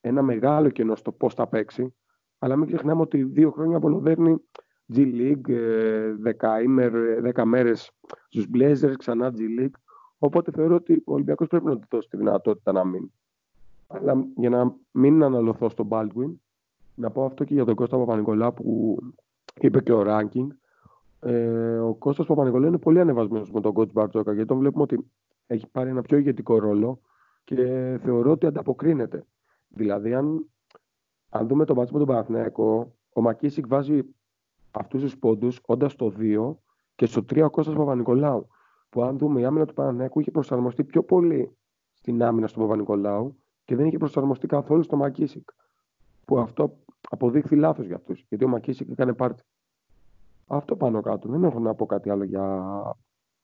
ένα 0.00 0.22
μεγάλο 0.22 0.70
κενό 0.70 0.94
στο 0.94 1.12
πώς 1.12 1.34
θα 1.34 1.46
παίξει. 1.46 1.94
Αλλά 2.38 2.56
μην 2.56 2.66
ξεχνάμε 2.66 3.00
ότι 3.00 3.22
δύο 3.22 3.50
χρόνια 3.50 3.76
απολοδέρνει 3.76 4.36
G-League, 4.94 5.50
10, 6.22 6.60
ε, 6.78 7.32
10 7.34 7.44
μέρες 7.44 7.90
στους 8.28 8.46
Blazers, 8.54 8.94
ξανά 8.96 9.32
G-League. 9.36 9.74
Οπότε 10.18 10.50
θεωρώ 10.50 10.74
ότι 10.74 11.02
ο 11.06 11.12
Ολυμπιακός 11.12 11.48
πρέπει 11.48 11.64
να 11.64 11.78
του 11.78 11.86
δώσει 11.90 12.08
τη 12.08 12.16
δυνατότητα 12.16 12.72
να 12.72 12.84
μείνει. 12.84 13.12
Αλλά 13.86 14.26
για 14.36 14.50
να 14.50 14.76
μην 14.90 15.22
αναλωθώ 15.22 15.68
στον 15.68 15.88
Baldwin, 15.90 16.34
να 16.96 17.10
πω 17.10 17.24
αυτό 17.24 17.44
και 17.44 17.54
για 17.54 17.64
τον 17.64 17.74
Κώστας 17.74 17.98
Παπα-Νικολά 17.98 18.52
που 18.52 18.96
είπε 19.60 19.80
και 19.80 19.92
ο 19.92 20.04
ranking. 20.06 20.46
Ε, 21.20 21.78
ο 21.78 21.94
Κώστας 21.94 22.26
Παπα-Νικολά 22.26 22.66
είναι 22.66 22.78
πολύ 22.78 23.00
ανεβασμένος 23.00 23.50
με 23.50 23.60
τον 23.60 23.72
coach 23.76 23.92
Μπαρτζόκα 23.92 24.32
γιατί 24.32 24.48
τον 24.48 24.58
βλέπουμε 24.58 24.82
ότι 24.82 25.10
έχει 25.46 25.66
πάρει 25.66 25.90
ένα 25.90 26.02
πιο 26.02 26.18
ηγετικό 26.18 26.58
ρόλο 26.58 27.00
και 27.44 27.54
θεωρώ 28.02 28.30
ότι 28.30 28.46
ανταποκρίνεται. 28.46 29.26
Δηλαδή, 29.68 30.14
αν, 30.14 30.50
αν 31.28 31.46
δούμε 31.46 31.64
τον 31.64 31.76
μάτσο 31.76 31.92
με 31.92 31.98
τον 31.98 32.08
Παναθηναϊκό, 32.08 32.96
ο 33.12 33.20
Μακίσικ 33.20 33.66
βάζει 33.66 34.00
αυτούς 34.70 35.02
τους 35.02 35.18
πόντους 35.18 35.60
όντα 35.66 35.88
στο 35.88 36.12
2 36.18 36.56
και 36.94 37.06
στο 37.06 37.20
3 37.20 37.42
ο 37.44 37.50
Κώστας 37.50 37.74
Παπα-Νικολάου 37.74 38.48
που 38.88 39.02
αν 39.02 39.18
δούμε 39.18 39.40
η 39.40 39.44
άμυνα 39.44 39.66
του 39.66 39.74
Παναθηναϊκού 39.74 40.20
είχε 40.20 40.30
προσαρμοστεί 40.30 40.84
πιο 40.84 41.02
πολύ 41.02 41.56
στην 41.92 42.22
άμυνα 42.22 42.46
στον 42.46 42.62
Παπα-Νικολάου 42.62 43.36
και 43.64 43.76
δεν 43.76 43.86
είχε 43.86 43.98
προσαρμοστεί 43.98 44.46
καθόλου 44.46 44.82
στο 44.82 44.96
Μακίσικ. 44.96 45.48
Που 46.24 46.38
αυτό 46.38 46.78
αποδείχθη 47.10 47.56
λάθος 47.56 47.86
για 47.86 47.96
αυτούς. 47.96 48.24
Γιατί 48.28 48.44
ο 48.44 48.48
Μακίσικ 48.48 48.90
έκανε 48.90 49.14
πάρτι. 49.14 49.42
Αυτό 50.46 50.76
πάνω 50.76 51.00
κάτω. 51.00 51.28
Δεν 51.28 51.44
έχω 51.44 51.58
να 51.58 51.74
πω 51.74 51.86
κάτι 51.86 52.10
άλλο 52.10 52.24
για, 52.24 52.64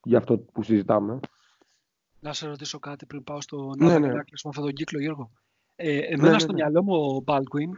για 0.02 0.18
αυτό 0.18 0.38
που 0.38 0.62
συζητάμε. 0.62 1.20
Να 2.20 2.32
σε 2.32 2.46
ρωτήσω 2.46 2.78
κάτι 2.78 3.06
πριν 3.06 3.24
πάω 3.24 3.40
στο 3.40 3.74
ναι, 3.78 3.98
ναι. 3.98 4.06
με 4.08 4.24
αυτόν 4.48 4.64
τον 4.64 4.72
κύκλο, 4.72 5.00
Γιώργο. 5.00 5.30
Ε, 5.76 5.98
εμένα 5.98 6.22
ναι, 6.22 6.30
ναι, 6.30 6.38
στο 6.38 6.52
ναι. 6.52 6.54
μυαλό 6.54 6.82
μου 6.82 6.94
ο 6.94 7.24
Baldwin 7.26 7.70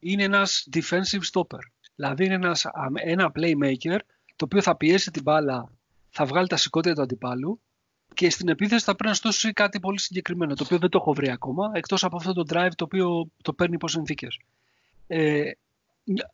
είναι 0.00 0.22
ένας 0.22 0.68
defensive 0.72 1.22
stopper. 1.32 1.60
Δηλαδή 1.94 2.24
είναι 2.24 2.34
ένας, 2.34 2.66
ένα 2.94 3.32
playmaker 3.34 3.98
το 4.36 4.44
οποίο 4.44 4.62
θα 4.62 4.76
πιέσει 4.76 5.10
την 5.10 5.22
μπάλα 5.22 5.70
θα 6.12 6.24
βγάλει 6.24 6.46
τα 6.46 6.56
σηκώτια 6.56 6.94
του 6.94 7.02
αντιπάλου 7.02 7.60
και 8.14 8.30
στην 8.30 8.48
επίθεση 8.48 8.84
θα 8.84 8.94
πρέπει 8.94 9.08
να 9.08 9.14
στώσει 9.14 9.52
κάτι 9.52 9.80
πολύ 9.80 10.00
συγκεκριμένο, 10.00 10.54
το 10.54 10.62
οποίο 10.64 10.78
δεν 10.78 10.88
το 10.88 10.98
έχω 10.98 11.12
βρει 11.12 11.30
ακόμα, 11.30 11.70
εκτός 11.74 12.04
από 12.04 12.16
αυτό 12.16 12.32
το 12.32 12.42
drive 12.48 12.70
το 12.76 12.84
οποίο 12.84 13.30
το 13.42 13.52
παίρνει 13.52 13.74
υπό 13.74 13.88
συνθήκες. 13.88 14.38
Ε, 15.06 15.50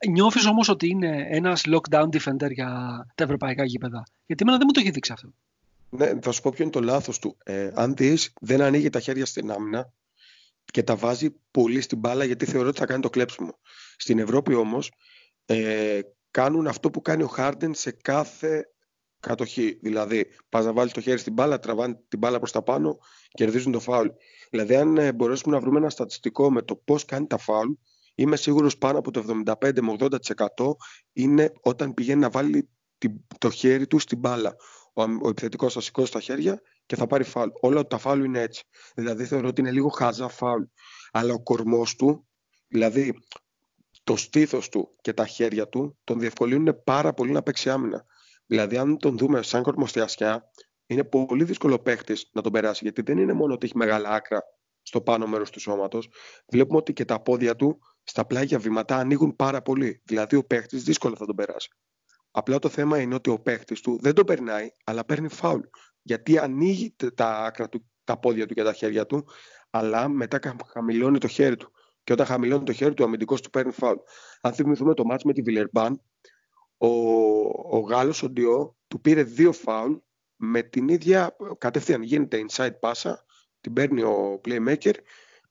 νιώθεις 0.08 0.46
όμως 0.46 0.68
ότι 0.68 0.88
είναι 0.88 1.26
ένας 1.30 1.64
lockdown 1.66 2.08
defender 2.08 2.50
για 2.50 2.68
τα 3.14 3.24
ευρωπαϊκά 3.24 3.64
γήπεδα. 3.64 4.02
Γιατί 4.26 4.42
εμένα 4.42 4.58
δεν 4.58 4.66
μου 4.66 4.72
το 4.72 4.80
έχει 4.80 4.90
δείξει 4.90 5.12
αυτό. 5.12 5.32
Ναι, 5.90 6.18
θα 6.22 6.32
σου 6.32 6.42
πω 6.42 6.50
ποιο 6.50 6.62
είναι 6.62 6.72
το 6.72 6.80
λάθος 6.80 7.18
του. 7.18 7.36
Ε, 7.44 7.70
αν 7.74 7.94
δεις, 7.94 8.32
δεν 8.40 8.60
ανοίγει 8.60 8.90
τα 8.90 9.00
χέρια 9.00 9.26
στην 9.26 9.50
άμυνα 9.50 9.92
και 10.64 10.82
τα 10.82 10.96
βάζει 10.96 11.30
πολύ 11.50 11.80
στην 11.80 11.98
μπάλα 11.98 12.24
γιατί 12.24 12.44
θεωρώ 12.44 12.68
ότι 12.68 12.78
θα 12.78 12.86
κάνει 12.86 13.02
το 13.02 13.10
κλέψιμο. 13.10 13.58
Στην 13.96 14.18
Ευρώπη 14.18 14.54
όμως 14.54 14.92
ε, 15.46 16.00
κάνουν 16.30 16.66
αυτό 16.66 16.90
που 16.90 17.02
κάνει 17.02 17.22
ο 17.22 17.26
Χάρντεν 17.26 17.74
σε 17.74 17.90
κάθε 17.90 18.64
κατοχή. 19.20 19.78
Δηλαδή, 19.82 20.26
πας 20.48 20.64
να 20.64 20.72
βάλεις 20.72 20.92
το 20.92 21.00
χέρι 21.00 21.18
στην 21.18 21.32
μπάλα, 21.32 21.58
τραβάνε 21.58 22.00
την 22.08 22.18
μπάλα 22.18 22.38
προς 22.38 22.52
τα 22.52 22.62
πάνω, 22.62 22.98
κερδίζουν 23.30 23.72
το 23.72 23.80
φάουλ. 23.80 24.08
Δηλαδή, 24.50 24.76
αν 24.76 24.96
ε, 24.96 25.12
μπορέσουμε 25.12 25.54
να 25.54 25.60
βρούμε 25.60 25.78
ένα 25.78 25.90
στατιστικό 25.90 26.50
με 26.50 26.62
το 26.62 26.76
πώς 26.76 27.04
κάνει 27.04 27.26
τα 27.26 27.38
φάουλ, 27.38 27.70
είμαι 28.18 28.36
σίγουρος 28.36 28.78
πάνω 28.78 28.98
από 28.98 29.10
το 29.10 29.42
75 29.44 29.80
με 29.80 29.96
80% 29.98 30.08
είναι 31.12 31.52
όταν 31.60 31.94
πηγαίνει 31.94 32.20
να 32.20 32.30
βάλει 32.30 32.68
το 33.38 33.50
χέρι 33.50 33.86
του 33.86 33.98
στην 33.98 34.18
μπάλα. 34.18 34.56
Ο, 34.92 35.02
ο 35.02 35.28
επιθετικός 35.28 35.72
θα 35.72 35.80
σηκώσει 35.80 36.12
τα 36.12 36.20
χέρια 36.20 36.60
και 36.86 36.96
θα 36.96 37.06
πάρει 37.06 37.24
φάουλ. 37.24 37.48
Όλα 37.60 37.86
τα 37.86 37.98
φάουλ 37.98 38.24
είναι 38.24 38.40
έτσι. 38.40 38.64
Δηλαδή, 38.94 39.24
θεωρώ 39.24 39.48
ότι 39.48 39.60
είναι 39.60 39.70
λίγο 39.70 39.88
χάζα 39.88 40.28
φάουλ. 40.28 40.62
Αλλά 41.10 41.32
ο 41.32 41.42
κορμός 41.42 41.96
του, 41.96 42.26
δηλαδή 42.68 43.14
το 44.04 44.16
στήθος 44.16 44.68
του 44.68 44.96
και 45.00 45.12
τα 45.12 45.26
χέρια 45.26 45.68
του 45.68 45.98
τον 46.04 46.18
διευκολύνουν 46.18 46.82
πάρα 46.84 47.12
πολύ 47.12 47.30
να 47.30 47.42
παίξει 47.42 47.70
άμυνα. 47.70 48.04
Δηλαδή, 48.46 48.76
αν 48.76 48.98
τον 48.98 49.18
δούμε 49.18 49.42
σαν 49.42 49.62
κορμοστιασιά, 49.62 50.50
είναι 50.86 51.04
πολύ 51.04 51.44
δύσκολο 51.44 51.78
παίχτη 51.78 52.14
να 52.32 52.42
τον 52.42 52.52
περάσει, 52.52 52.80
γιατί 52.82 53.02
δεν 53.02 53.18
είναι 53.18 53.32
μόνο 53.32 53.52
ότι 53.54 53.66
έχει 53.66 53.76
μεγάλα 53.76 54.10
άκρα 54.10 54.42
στο 54.82 55.00
πάνω 55.00 55.26
μέρος 55.26 55.50
του 55.50 55.60
σώματος. 55.60 56.08
Βλέπουμε 56.48 56.78
ότι 56.78 56.92
και 56.92 57.04
τα 57.04 57.22
πόδια 57.22 57.56
του 57.56 57.78
στα 58.08 58.26
πλάγια 58.26 58.58
βήματα 58.58 58.96
ανοίγουν 58.96 59.36
πάρα 59.36 59.62
πολύ. 59.62 60.02
Δηλαδή, 60.04 60.36
ο 60.36 60.44
παίχτης 60.44 60.82
δύσκολα 60.82 61.16
θα 61.16 61.26
τον 61.26 61.36
περάσει. 61.36 61.68
Απλά 62.30 62.58
το 62.58 62.68
θέμα 62.68 63.00
είναι 63.00 63.14
ότι 63.14 63.30
ο 63.30 63.38
παίχτης 63.38 63.80
του 63.80 63.98
δεν 64.00 64.14
τον 64.14 64.24
περνάει, 64.24 64.68
αλλά 64.84 65.04
παίρνει 65.04 65.28
φάουλ. 65.28 65.60
Γιατί 66.02 66.38
ανοίγει 66.38 66.94
τα 67.14 67.44
άκρα 67.44 67.68
του, 67.68 67.90
τα 68.04 68.18
πόδια 68.18 68.46
του 68.46 68.54
και 68.54 68.62
τα 68.62 68.72
χέρια 68.72 69.06
του, 69.06 69.26
αλλά 69.70 70.08
μετά 70.08 70.40
χαμηλώνει 70.72 71.18
το 71.18 71.28
χέρι 71.28 71.56
του. 71.56 71.72
Και 72.04 72.12
όταν 72.12 72.26
χαμηλώνει 72.26 72.64
το 72.64 72.72
χέρι 72.72 72.94
του, 72.94 73.02
ο 73.04 73.06
αμυντικός 73.06 73.40
του 73.40 73.50
παίρνει 73.50 73.72
φάουλ. 73.72 73.96
Αν 74.40 74.52
θυμηθούμε 74.52 74.94
το 74.94 75.04
μάτς 75.04 75.24
με 75.24 75.32
τη 75.32 75.42
Βιλερμπάν, 75.42 76.02
ο, 76.76 76.88
ο 77.76 77.78
Γάλλος, 77.78 78.22
ο 78.22 78.28
Ντιό, 78.28 78.76
του 78.88 79.00
πήρε 79.00 79.22
δύο 79.22 79.52
φάουλ 79.52 79.92
με 80.36 80.62
την 80.62 80.88
ίδια 80.88 81.36
κατευθείαν. 81.58 82.02
Γίνεται 82.02 82.44
inside 82.48 82.78
πάσα, 82.80 83.24
την 83.60 83.72
παίρνει 83.72 84.02
ο 84.02 84.40
playmaker, 84.44 84.94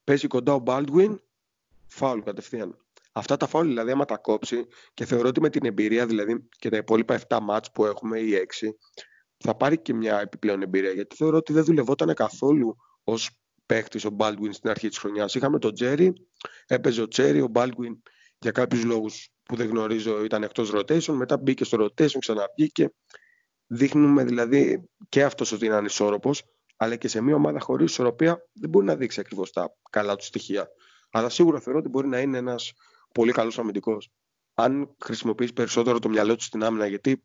παίζει 0.03 0.27
κοντά 0.27 0.53
ο 0.53 0.63
Baldwin, 0.65 1.17
φάουλ 1.97 2.19
κατευθείαν. 2.19 2.77
Αυτά 3.11 3.37
τα 3.37 3.47
φάουλ 3.47 3.67
δηλαδή 3.67 3.91
άμα 3.91 4.05
τα 4.05 4.17
κόψει 4.17 4.67
και 4.93 5.05
θεωρώ 5.05 5.27
ότι 5.27 5.41
με 5.41 5.49
την 5.49 5.65
εμπειρία 5.65 6.05
δηλαδή 6.05 6.47
και 6.59 6.69
τα 6.69 6.77
υπόλοιπα 6.77 7.19
7 7.27 7.39
μάτς 7.41 7.71
που 7.71 7.85
έχουμε 7.85 8.19
ή 8.19 8.31
6 8.61 8.67
θα 9.37 9.55
πάρει 9.55 9.81
και 9.81 9.93
μια 9.93 10.19
επιπλέον 10.19 10.61
εμπειρία 10.61 10.91
γιατί 10.91 11.15
θεωρώ 11.15 11.37
ότι 11.37 11.53
δεν 11.53 11.63
δουλευόταν 11.63 12.13
καθόλου 12.13 12.75
ως 13.03 13.29
παίχτης 13.65 14.05
ο 14.05 14.15
Baldwin 14.17 14.49
στην 14.51 14.69
αρχή 14.69 14.87
της 14.87 14.97
χρονιάς. 14.97 15.35
Είχαμε 15.35 15.59
τον 15.59 15.73
Τζέρι, 15.73 16.13
έπαιζε 16.67 17.01
ο 17.01 17.07
Τζέρι, 17.07 17.41
ο 17.41 17.51
Baldwin 17.53 17.97
για 18.39 18.51
κάποιους 18.51 18.83
λόγους 18.83 19.29
που 19.43 19.55
δεν 19.55 19.67
γνωρίζω 19.67 20.23
ήταν 20.23 20.43
εκτός 20.43 20.71
rotation, 20.73 21.13
μετά 21.13 21.37
μπήκε 21.37 21.63
στο 21.63 21.77
rotation, 21.85 22.17
ξαναβγήκε. 22.19 22.93
Δείχνουμε 23.67 24.23
δηλαδή 24.23 24.89
και 25.09 25.23
αυτός 25.23 25.51
ότι 25.51 25.65
είναι 25.65 25.75
ανισόρροπος, 25.75 26.43
αλλά 26.77 26.95
και 26.95 27.07
σε 27.07 27.21
μια 27.21 27.35
ομάδα 27.35 27.59
χωρίς 27.59 27.91
ισορροπία 27.91 28.49
δεν 28.53 28.69
μπορεί 28.69 28.85
να 28.85 28.95
δείξει 28.95 29.19
ακριβώς 29.19 29.51
τα 29.51 29.75
καλά 29.89 30.15
του 30.15 30.23
στοιχεία. 30.23 30.67
Αλλά 31.11 31.29
σίγουρα 31.29 31.59
θεωρώ 31.59 31.79
ότι 31.79 31.89
μπορεί 31.89 32.07
να 32.07 32.19
είναι 32.19 32.37
ένας 32.37 32.73
πολύ 33.11 33.31
καλός 33.31 33.59
αμυντικός. 33.59 34.11
Αν 34.53 34.95
χρησιμοποιήσει 35.03 35.53
περισσότερο 35.53 35.99
το 35.99 36.09
μυαλό 36.09 36.35
του 36.35 36.43
στην 36.43 36.63
άμυνα, 36.63 36.87
γιατί 36.87 37.23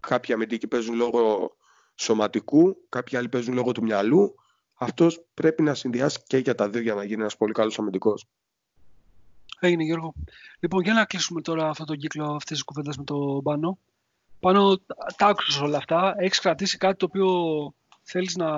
κάποιοι 0.00 0.34
αμυντικοί 0.34 0.66
παίζουν 0.66 0.94
λόγω 0.94 1.50
σωματικού, 1.94 2.76
κάποιοι 2.88 3.18
άλλοι 3.18 3.28
παίζουν 3.28 3.54
λόγω 3.54 3.72
του 3.72 3.82
μυαλού, 3.82 4.34
αυτός 4.74 5.24
πρέπει 5.34 5.62
να 5.62 5.74
συνδυάσει 5.74 6.22
και 6.26 6.36
για 6.36 6.54
τα 6.54 6.68
δύο 6.68 6.80
για 6.80 6.94
να 6.94 7.04
γίνει 7.04 7.20
ένας 7.20 7.36
πολύ 7.36 7.52
καλός 7.52 7.78
αμυντικός. 7.78 8.26
Έγινε 9.60 9.84
Γιώργο. 9.84 10.14
Λοιπόν, 10.60 10.82
για 10.82 10.92
να 10.92 11.04
κλείσουμε 11.04 11.40
τώρα 11.40 11.68
αυτό 11.68 11.84
το 11.84 11.96
κύκλο 11.96 12.24
αυτής 12.24 12.56
της 12.56 12.62
κουβέντας 12.62 12.96
με 12.96 13.04
τον 13.04 13.42
Πάνο. 13.42 13.78
Πάνω, 14.40 14.78
τα 15.16 15.26
άκουσες 15.26 15.60
όλα 15.60 15.76
αυτά. 15.76 16.14
Έχεις 16.18 16.38
κρατήσει 16.38 16.78
κάτι 16.78 16.96
το 16.96 17.04
οποίο 17.04 17.28
θέλεις 18.02 18.36
να, 18.36 18.50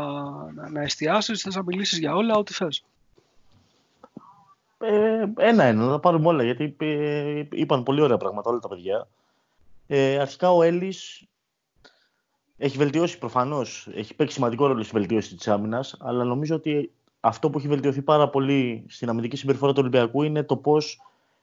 να, 0.52 0.70
να 0.70 0.82
εστιάσεις, 0.82 1.42
θες 1.42 1.54
να 1.54 1.62
μιλήσεις 1.62 1.98
για 1.98 2.14
όλα, 2.14 2.34
ό,τι 2.34 2.52
θες. 2.52 2.84
Ε, 4.86 5.32
ένα-ένα, 5.36 5.84
να 5.84 5.90
τα 5.90 6.00
πάρουμε 6.00 6.28
όλα, 6.28 6.42
γιατί 6.42 6.76
ε, 6.78 7.42
είπαν 7.52 7.82
πολύ 7.82 8.00
ωραία 8.00 8.16
πράγματα 8.16 8.50
όλα 8.50 8.58
τα 8.58 8.68
παιδιά. 8.68 9.08
Ε, 9.86 10.18
αρχικά 10.18 10.52
ο 10.52 10.62
Έλλης 10.62 11.26
έχει 12.56 12.78
βελτιώσει 12.78 13.18
προφανώς. 13.18 13.88
Έχει 13.94 14.14
παίξει 14.14 14.34
σημαντικό 14.34 14.66
ρόλο 14.66 14.82
στη 14.82 14.98
βελτίωση 14.98 15.36
της 15.36 15.48
άμυνας, 15.48 15.96
αλλά 16.00 16.24
νομίζω 16.24 16.54
ότι 16.54 16.92
αυτό 17.20 17.50
που 17.50 17.58
έχει 17.58 17.68
βελτιωθεί 17.68 18.02
πάρα 18.02 18.28
πολύ 18.28 18.84
στην 18.88 19.08
αμυντική 19.08 19.36
συμπεριφορά 19.36 19.72
του 19.72 19.78
Ολυμπιακού 19.80 20.22
είναι 20.22 20.42
το 20.42 20.56
πώς 20.56 21.00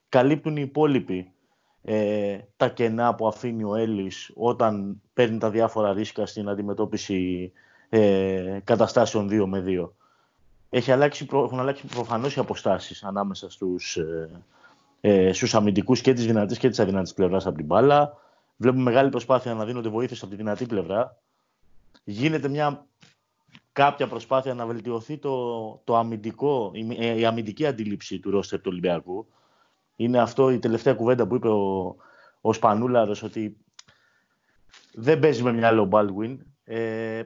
καλύπτουν 0.09 0.57
οι 0.57 0.61
υπόλοιποι 0.65 1.31
ε, 1.83 2.37
τα 2.57 2.69
κενά 2.69 3.15
που 3.15 3.27
αφήνει 3.27 3.63
ο 3.63 3.75
Έλλης 3.75 4.31
όταν 4.35 5.01
παίρνει 5.13 5.37
τα 5.37 5.49
διάφορα 5.49 5.93
ρίσκα 5.93 6.25
στην 6.25 6.49
αντιμετώπιση 6.49 7.51
ε, 7.89 8.59
καταστάσεων 8.63 9.29
2 9.31 9.45
με 9.45 9.63
2. 9.67 9.89
Έχει 10.73 10.91
αλλάξει, 10.91 11.27
έχουν 11.31 11.59
αλλάξει 11.59 11.85
προφανώς 11.85 12.35
οι 12.35 12.39
αποστάσεις 12.39 13.03
ανάμεσα 13.03 13.49
στους, 13.49 13.97
ε, 13.97 14.29
ε, 15.01 15.33
στους 15.33 15.55
αμυντικούς 15.55 16.01
και 16.01 16.13
της 16.13 16.25
δυνατής 16.25 16.57
και 16.57 16.69
της 16.69 16.79
αδυνατής 16.79 17.13
πλευράς 17.13 17.45
από 17.45 17.55
την 17.55 17.65
μπάλα. 17.65 18.17
Βλέπουμε 18.57 18.83
μεγάλη 18.83 19.09
προσπάθεια 19.09 19.53
να 19.53 19.65
δίνονται 19.65 19.89
βοήθειες 19.89 20.21
από 20.21 20.31
τη 20.31 20.37
δυνατή 20.37 20.65
πλευρά. 20.65 21.17
Γίνεται 22.03 22.47
μια 22.47 22.85
κάποια 23.71 24.07
προσπάθεια 24.07 24.53
να 24.53 24.65
βελτιωθεί 24.65 25.17
το, 25.17 25.81
το 25.83 25.97
αμυντικό, 25.97 26.71
η, 26.73 27.19
η 27.19 27.25
αμυντική 27.25 27.65
αντίληψη 27.65 28.19
του 28.19 28.31
ρόστερ 28.31 28.59
του 28.59 28.69
Ολυμπιακού. 28.71 29.27
Είναι 29.95 30.19
αυτό 30.19 30.51
η 30.51 30.59
τελευταία 30.59 30.93
κουβέντα 30.93 31.27
που 31.27 31.35
είπε 31.35 31.47
ο, 31.47 31.95
ο 32.41 32.53
Σπανούλαρος 32.53 33.23
ότι 33.23 33.57
δεν 34.93 35.19
παίζει 35.19 35.43
με 35.43 35.53
μυαλό 35.53 35.81
ο 35.81 35.87
Baldwin. 35.91 36.37
Ε, 36.63 37.23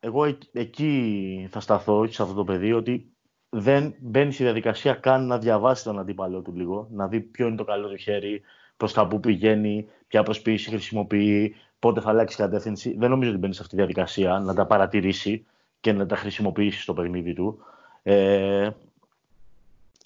εγώ 0.00 0.36
εκεί 0.52 1.48
θα 1.50 1.60
σταθώ, 1.60 2.06
σε 2.06 2.22
αυτό 2.22 2.34
το 2.34 2.44
πεδίο, 2.44 2.76
ότι 2.76 3.12
δεν 3.48 3.94
μπαίνει 3.98 4.32
στη 4.32 4.42
διαδικασία 4.42 4.94
καν 4.94 5.26
να 5.26 5.38
διαβάσει 5.38 5.84
τον 5.84 5.98
αντίπαλό 5.98 6.40
του 6.40 6.52
λίγο, 6.56 6.88
να 6.90 7.08
δει 7.08 7.20
ποιο 7.20 7.46
είναι 7.46 7.56
το 7.56 7.64
καλό 7.64 7.88
του 7.88 7.96
χέρι, 7.96 8.42
προς 8.76 8.92
τα 8.92 9.06
που 9.06 9.20
πηγαίνει, 9.20 9.88
ποια 10.08 10.22
προσποίηση 10.22 10.70
χρησιμοποιεί, 10.70 11.54
πότε 11.78 12.00
θα 12.00 12.08
αλλάξει 12.08 12.36
κατεύθυνση. 12.36 12.96
Δεν 12.98 13.10
νομίζω 13.10 13.30
ότι 13.30 13.38
μπαίνει 13.38 13.54
σε 13.54 13.60
αυτή 13.62 13.74
τη 13.74 13.80
διαδικασία 13.80 14.38
να 14.38 14.54
τα 14.54 14.66
παρατηρήσει 14.66 15.46
και 15.80 15.92
να 15.92 16.06
τα 16.06 16.16
χρησιμοποιήσει 16.16 16.80
στο 16.80 16.94
παιχνίδι 16.94 17.34
του. 17.34 17.58
Ε, 18.02 18.70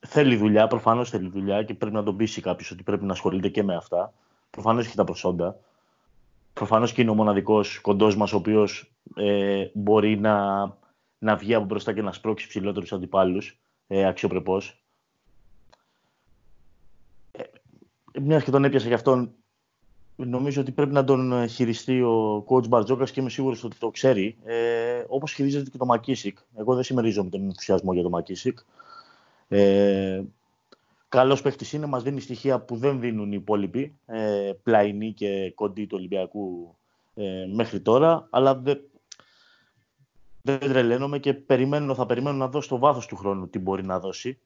θέλει 0.06 0.36
δουλειά, 0.36 0.66
προφανώς 0.66 1.10
θέλει 1.10 1.28
δουλειά 1.28 1.62
και 1.62 1.74
πρέπει 1.74 1.94
να 1.94 2.02
τον 2.02 2.16
πείσει 2.16 2.40
κάποιος 2.40 2.70
ότι 2.70 2.82
πρέπει 2.82 3.04
να 3.04 3.12
ασχολείται 3.12 3.48
και 3.48 3.62
με 3.62 3.74
αυτά. 3.74 4.12
Προφανώς 4.50 4.86
έχει 4.86 4.96
τα 4.96 5.04
προσόντα. 5.04 5.56
Προφανώς 6.62 6.92
και 6.92 7.02
είναι 7.02 7.10
ο 7.10 7.14
μοναδικός 7.14 7.80
κοντός 7.80 8.16
μας 8.16 8.32
ο 8.32 8.36
οποίος 8.36 8.92
ε, 9.16 9.64
μπορεί 9.74 10.18
να, 10.18 10.62
να 11.18 11.36
βγει 11.36 11.54
από 11.54 11.64
μπροστά 11.64 11.92
και 11.92 12.02
να 12.02 12.12
σπρώξει 12.12 12.48
ψηλότερους 12.48 12.92
αντιπάλους 12.92 13.60
ε, 13.86 14.06
αξιοπρεπώς. 14.06 14.82
Ε, 17.32 17.42
μια 18.20 18.40
και 18.40 18.50
τον 18.50 18.64
έπιασε 18.64 18.88
γι' 18.88 18.94
αυτόν, 18.94 19.34
νομίζω 20.16 20.60
ότι 20.60 20.72
πρέπει 20.72 20.92
να 20.92 21.04
τον 21.04 21.48
χειριστεί 21.48 22.02
ο 22.02 22.44
coach 22.48 22.68
Μπαρτζόκας 22.68 23.10
και 23.10 23.20
είμαι 23.20 23.30
σίγουρος 23.30 23.64
ότι 23.64 23.76
το 23.78 23.90
ξέρει. 23.90 24.36
Ε, 24.44 25.04
Όπως 25.08 25.32
χειρίζεται 25.32 25.70
και 25.70 25.78
το 25.78 25.84
Μακίσικ. 25.84 26.38
Εγώ 26.56 26.74
δεν 26.74 26.82
συμμερίζομαι 26.82 27.30
τον 27.30 27.42
ενθουσιασμό 27.42 27.92
για 27.92 28.02
το 28.02 28.10
Μακίσικ. 28.10 28.58
Ε, 29.48 30.22
Καλός 31.12 31.42
παίχτης 31.42 31.72
είναι, 31.72 31.86
μας 31.86 32.02
δίνει 32.02 32.20
στοιχεία 32.20 32.60
που 32.60 32.76
δεν 32.76 33.00
δίνουν 33.00 33.32
οι 33.32 33.36
υπόλοιποι, 33.40 33.98
ε, 34.06 34.52
πλαϊνοί 34.62 35.12
και 35.12 35.52
κοντοί 35.54 35.86
του 35.86 35.96
Ολυμπιακού 35.98 36.76
ε, 37.14 37.46
μέχρι 37.54 37.80
τώρα. 37.80 38.26
Αλλά 38.30 38.54
δεν, 38.54 38.80
δεν 40.42 40.58
τρελαίνομαι 40.58 41.18
και 41.18 41.34
περιμένω, 41.34 41.94
θα 41.94 42.06
περιμένω 42.06 42.36
να 42.36 42.48
δω 42.48 42.60
στο 42.60 42.78
βάθος 42.78 43.06
του 43.06 43.16
χρόνου 43.16 43.48
τι 43.48 43.58
μπορεί 43.58 43.84
να 43.84 44.00
δώσει. 44.00 44.38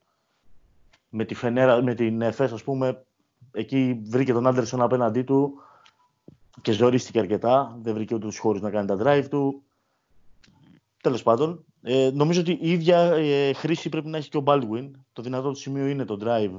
Με, 1.09 1.25
τη 1.25 1.35
Φενέρα, 1.35 1.83
με 1.83 1.95
την 1.95 2.23
ΕΦΕΣ, 2.23 2.53
ας 2.53 2.63
πούμε, 2.63 3.05
εκεί 3.53 4.01
βρήκε 4.05 4.33
τον 4.33 4.47
Άντερσον 4.47 4.83
απέναντί 4.83 5.23
του 5.23 5.55
και 6.63 6.73
ζορίστηκε 6.73 7.19
αρκετά. 7.19 7.79
Δεν 7.83 7.95
βρήκε 7.95 8.15
ούτε 8.15 8.27
του 8.27 8.35
χώρους 8.39 8.61
να 8.61 8.71
κάνει 8.71 8.87
τα 8.87 8.97
drive 9.01 9.27
του. 9.31 9.63
Τέλος 11.03 11.23
πάντων, 11.23 11.65
ε, 11.89 12.11
νομίζω 12.15 12.41
ότι 12.41 12.59
η 12.61 12.71
ίδια 12.71 12.99
ε, 12.99 13.53
χρήση 13.53 13.89
πρέπει 13.89 14.09
να 14.09 14.17
έχει 14.17 14.29
και 14.29 14.37
ο 14.37 14.43
Baldwin. 14.47 14.91
Το 15.13 15.23
δυνατό 15.23 15.51
του 15.51 15.59
σημείο 15.59 15.87
είναι 15.87 16.05
το 16.05 16.19
drive 16.23 16.57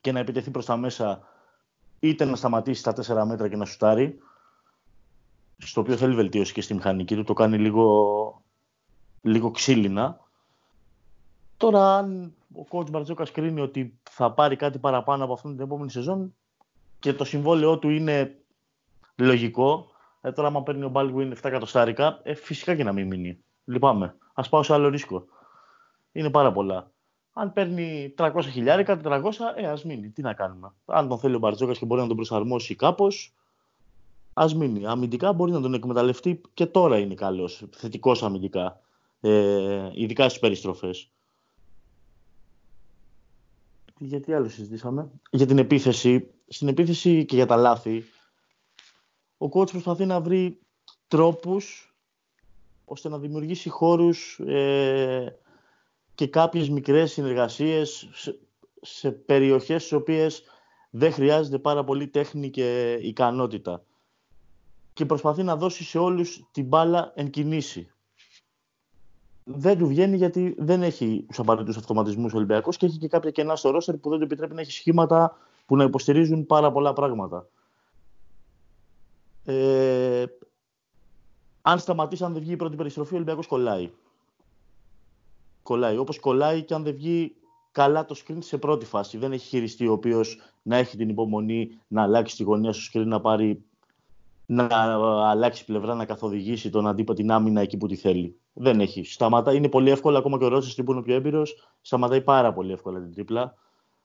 και 0.00 0.12
να 0.12 0.18
επιτεθεί 0.18 0.50
προς 0.50 0.64
τα 0.64 0.76
μέσα 0.76 1.22
είτε 1.98 2.24
να 2.24 2.36
σταματήσει 2.36 2.80
στα 2.80 3.22
4 3.22 3.26
μέτρα 3.26 3.48
και 3.48 3.56
να 3.56 3.64
σουτάρει 3.64 4.18
στο 5.56 5.80
οποίο 5.80 5.96
θέλει 5.96 6.14
βελτίωση 6.14 6.52
και 6.52 6.60
στη 6.60 6.74
μηχανική 6.74 7.14
του, 7.14 7.24
το 7.24 7.32
κάνει 7.32 7.58
λίγο, 7.58 8.42
λίγο 9.20 9.50
ξύλινα. 9.50 10.20
Τώρα, 11.56 11.96
αν 11.96 12.34
ο 12.54 12.66
coach 12.70 12.90
Μπαρτζόκας 12.90 13.30
κρίνει 13.30 13.60
ότι 13.60 13.98
θα 14.10 14.32
πάρει 14.32 14.56
κάτι 14.56 14.78
παραπάνω 14.78 15.24
από 15.24 15.32
αυτόν 15.32 15.56
την 15.56 15.64
επόμενη 15.64 15.90
σεζόν 15.90 16.34
και 16.98 17.12
το 17.12 17.24
συμβόλαιό 17.24 17.78
του 17.78 17.88
είναι 17.88 18.38
λογικό, 19.16 19.90
ε, 20.20 20.32
τώρα, 20.32 20.48
άμα 20.48 20.62
παίρνει 20.62 20.84
ο 20.84 20.92
Baldwin 20.94 21.32
7 21.32 21.32
εκατοστάρικα, 21.42 22.20
ε, 22.22 22.34
φυσικά 22.34 22.76
και 22.76 22.84
να 22.84 22.92
μην 22.92 23.06
μείνει. 23.06 23.44
Λυπάμαι. 23.70 24.14
Α 24.34 24.48
πάω 24.48 24.62
σε 24.62 24.74
άλλο 24.74 24.88
ρίσκο. 24.88 25.24
Είναι 26.12 26.30
πάρα 26.30 26.52
πολλά. 26.52 26.90
Αν 27.32 27.52
παίρνει 27.52 28.14
300 28.18 28.42
χιλιάρικα, 28.50 29.00
400, 29.04 29.54
ε, 29.56 29.66
ας 29.66 29.84
μείνει. 29.84 30.08
Τι 30.08 30.22
να 30.22 30.34
κάνουμε. 30.34 30.72
Αν 30.86 31.08
τον 31.08 31.18
θέλει 31.18 31.34
ο 31.34 31.38
Μπαρτζόκας 31.38 31.78
και 31.78 31.84
μπορεί 31.84 32.00
να 32.00 32.06
τον 32.06 32.16
προσαρμόσει 32.16 32.74
κάπως, 32.74 33.34
ας 34.32 34.54
μείνει. 34.54 34.86
Αμυντικά 34.86 35.32
μπορεί 35.32 35.52
να 35.52 35.60
τον 35.60 35.74
εκμεταλλευτεί 35.74 36.40
και 36.54 36.66
τώρα 36.66 36.98
είναι 36.98 37.14
καλός. 37.14 37.64
Θετικός 37.70 38.22
αμυντικά. 38.22 38.80
Ε, 39.20 39.90
ειδικά 39.94 40.28
στις 40.28 40.40
περιστροφές. 40.40 41.10
Γιατί 43.98 44.34
άλλο 44.34 44.48
συζητήσαμε; 44.48 45.10
Για 45.30 45.46
την 45.46 45.58
επίθεση. 45.58 46.30
Στην 46.48 46.68
επίθεση 46.68 47.24
και 47.24 47.34
για 47.36 47.46
τα 47.46 47.56
λάθη 47.56 48.04
ο 49.38 49.46
coach 49.52 49.70
προσπαθεί 49.70 50.06
να 50.06 50.20
βρει 50.20 50.58
τρόπους 51.08 51.89
ώστε 52.90 53.08
να 53.08 53.18
δημιουργήσει 53.18 53.68
χώρους 53.68 54.38
ε, 54.38 55.36
και 56.14 56.26
κάποιες 56.26 56.68
μικρές 56.68 57.12
συνεργασίες 57.12 58.08
σε 58.80 59.10
περιοχές 59.10 59.82
στις 59.82 59.92
οποίες 59.92 60.42
δεν 60.90 61.12
χρειάζεται 61.12 61.58
πάρα 61.58 61.84
πολύ 61.84 62.08
τέχνη 62.08 62.50
και 62.50 62.92
ικανότητα. 62.92 63.84
Και 64.92 65.06
προσπαθεί 65.06 65.42
να 65.42 65.56
δώσει 65.56 65.84
σε 65.84 65.98
όλους 65.98 66.48
την 66.52 66.66
μπάλα 66.66 67.12
εν 67.14 67.30
κινήσει. 67.30 67.90
Δεν 69.44 69.78
του 69.78 69.86
βγαίνει 69.86 70.16
γιατί 70.16 70.54
δεν 70.58 70.82
έχει 70.82 71.24
τους 71.28 71.38
απαραίτητους 71.38 71.76
αυτοματισμούς 71.76 72.32
ο 72.32 72.36
Ολυμπιακός 72.36 72.76
και 72.76 72.86
έχει 72.86 72.98
και 72.98 73.08
κάποια 73.08 73.30
κενά 73.30 73.56
στο 73.56 73.70
ρόστερ 73.70 73.96
που 73.96 74.08
δεν 74.10 74.18
του 74.18 74.24
επιτρέπει 74.24 74.54
να 74.54 74.60
έχει 74.60 74.72
σχήματα 74.72 75.36
που 75.66 75.76
να 75.76 75.84
υποστηρίζουν 75.84 76.46
πάρα 76.46 76.72
πολλά 76.72 76.92
πράγματα. 76.92 77.48
Ε, 79.44 80.24
αν 81.62 81.78
σταματήσει, 81.78 82.24
αν 82.24 82.32
δεν 82.32 82.42
βγει 82.42 82.52
η 82.52 82.56
πρώτη 82.56 82.76
περιστροφή, 82.76 83.12
ο 83.12 83.16
Ολυμπιακός 83.16 83.46
κολλάει. 83.46 83.90
Κολλάει. 85.62 85.96
Όπως 85.96 86.20
κολλάει 86.20 86.62
και 86.62 86.74
αν 86.74 86.82
δεν 86.82 86.94
βγει 86.94 87.34
καλά 87.72 88.04
το 88.04 88.14
screen 88.24 88.38
σε 88.38 88.58
πρώτη 88.58 88.84
φάση. 88.84 89.18
Δεν 89.18 89.32
έχει 89.32 89.46
χειριστεί 89.46 89.86
ο 89.86 89.92
οποίος 89.92 90.40
να 90.62 90.76
έχει 90.76 90.96
την 90.96 91.08
υπομονή 91.08 91.80
να 91.88 92.02
αλλάξει 92.02 92.36
τη 92.36 92.42
γωνία 92.42 92.72
στο 92.72 93.00
screen, 93.00 93.06
να 93.06 93.20
πάρει 93.20 93.64
να 94.46 94.68
αλλάξει 95.28 95.64
πλευρά, 95.64 95.94
να 95.94 96.04
καθοδηγήσει 96.04 96.70
τον 96.70 96.86
αντίπα 96.86 97.14
την 97.14 97.30
άμυνα 97.30 97.60
εκεί 97.60 97.76
που 97.76 97.86
τη 97.86 97.96
θέλει. 97.96 98.36
Δεν 98.52 98.80
έχει. 98.80 99.04
Σταματά, 99.04 99.54
είναι 99.54 99.68
πολύ 99.68 99.90
εύκολο, 99.90 100.18
ακόμα 100.18 100.38
και 100.38 100.44
ο 100.44 100.48
Ρώσο 100.48 100.82
που 100.82 100.90
είναι 100.90 101.00
ο 101.00 101.02
πιο 101.02 101.14
έμπειρος, 101.14 101.68
σταματάει 101.80 102.22
πάρα 102.22 102.52
πολύ 102.52 102.72
εύκολα 102.72 103.00
την 103.00 103.12
τρίπλα. 103.12 103.54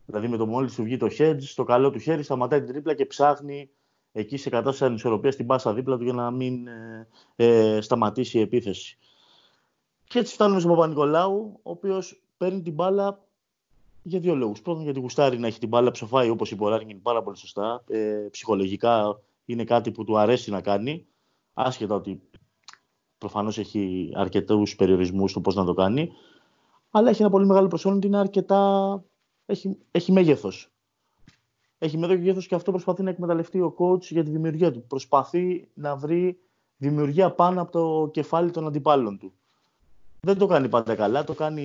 Δηλαδή 0.05 0.27
με 0.27 0.37
το 0.37 0.45
μόλις 0.45 0.75
του 0.75 0.83
βγει 0.83 0.97
το 0.97 1.07
hedge, 1.17 1.41
στο 1.41 1.63
καλό 1.63 1.89
του 1.89 1.99
χέρι, 1.99 2.23
σταματάει 2.23 2.59
την 2.59 2.67
τρίπλα 2.71 2.93
και 2.93 3.05
ψάχνει 3.05 3.69
εκεί 4.17 4.37
σε 4.37 4.49
κατάσταση 4.49 4.85
ανισορροπίας 4.85 5.33
στην 5.33 5.45
πάσα 5.45 5.73
δίπλα 5.73 5.97
του 5.97 6.03
για 6.03 6.13
να 6.13 6.31
μην 6.31 6.67
ε, 6.67 7.07
ε, 7.35 7.81
σταματήσει 7.81 8.37
η 8.37 8.41
επίθεση. 8.41 8.97
Και 10.07 10.19
έτσι 10.19 10.33
φτάνουμε 10.33 10.59
στον 10.59 10.71
Παπα-Νικολάου, 10.71 11.59
ο 11.63 11.71
οποίος 11.71 12.21
παίρνει 12.37 12.61
την 12.61 12.73
μπάλα 12.73 13.19
για 14.03 14.19
δύο 14.19 14.35
λόγους. 14.35 14.61
Πρώτον, 14.61 14.83
γιατί 14.83 14.99
γουστάρει 14.99 15.39
να 15.39 15.47
έχει 15.47 15.59
την 15.59 15.69
μπάλα 15.69 15.91
ψοφάει, 15.91 16.29
όπως 16.29 16.51
είπε 16.51 16.63
ο 16.63 16.67
Ράρνγκιν 16.67 17.01
πάρα 17.01 17.23
πολύ 17.23 17.37
σωστά. 17.37 17.83
Ε, 17.87 18.27
ψυχολογικά 18.31 19.21
είναι 19.45 19.63
κάτι 19.63 19.91
που 19.91 20.03
του 20.03 20.17
αρέσει 20.17 20.51
να 20.51 20.61
κάνει, 20.61 21.05
άσχετα 21.53 21.95
ότι 21.95 22.21
προφανώς 23.17 23.57
έχει 23.57 24.11
αρκετούς 24.15 24.75
περιορισμούς 24.75 25.31
στο 25.31 25.41
πώς 25.41 25.55
να 25.55 25.65
το 25.65 25.73
κάνει. 25.73 26.11
Αλλά 26.91 27.09
έχει 27.09 27.21
ένα 27.21 27.31
πολύ 27.31 27.45
μεγάλο 27.45 27.67
προσόν 27.67 27.95
ότι 27.95 28.07
είναι 28.07 28.17
αρκετά. 28.17 29.03
Έχει, 29.45 29.77
έχει 29.91 30.11
μέγεθος. 30.11 30.69
Έχει 31.85 31.97
μέγεθο 31.97 32.41
και 32.41 32.55
αυτό 32.55 32.71
προσπαθεί 32.71 33.03
να 33.03 33.09
εκμεταλλευτεί 33.09 33.61
ο 33.61 33.75
coach 33.77 34.01
για 34.01 34.23
τη 34.23 34.29
δημιουργία 34.29 34.71
του. 34.71 34.83
Προσπαθεί 34.87 35.67
να 35.73 35.95
βρει 35.95 36.39
δημιουργία 36.77 37.31
πάνω 37.31 37.61
από 37.61 37.71
το 37.71 38.09
κεφάλι 38.11 38.51
των 38.51 38.67
αντιπάλων 38.67 39.17
του. 39.17 39.33
Δεν 40.21 40.37
το 40.37 40.45
κάνει 40.45 40.69
πάντα 40.69 40.95
καλά, 40.95 41.23
το 41.23 41.33
κάνει 41.33 41.61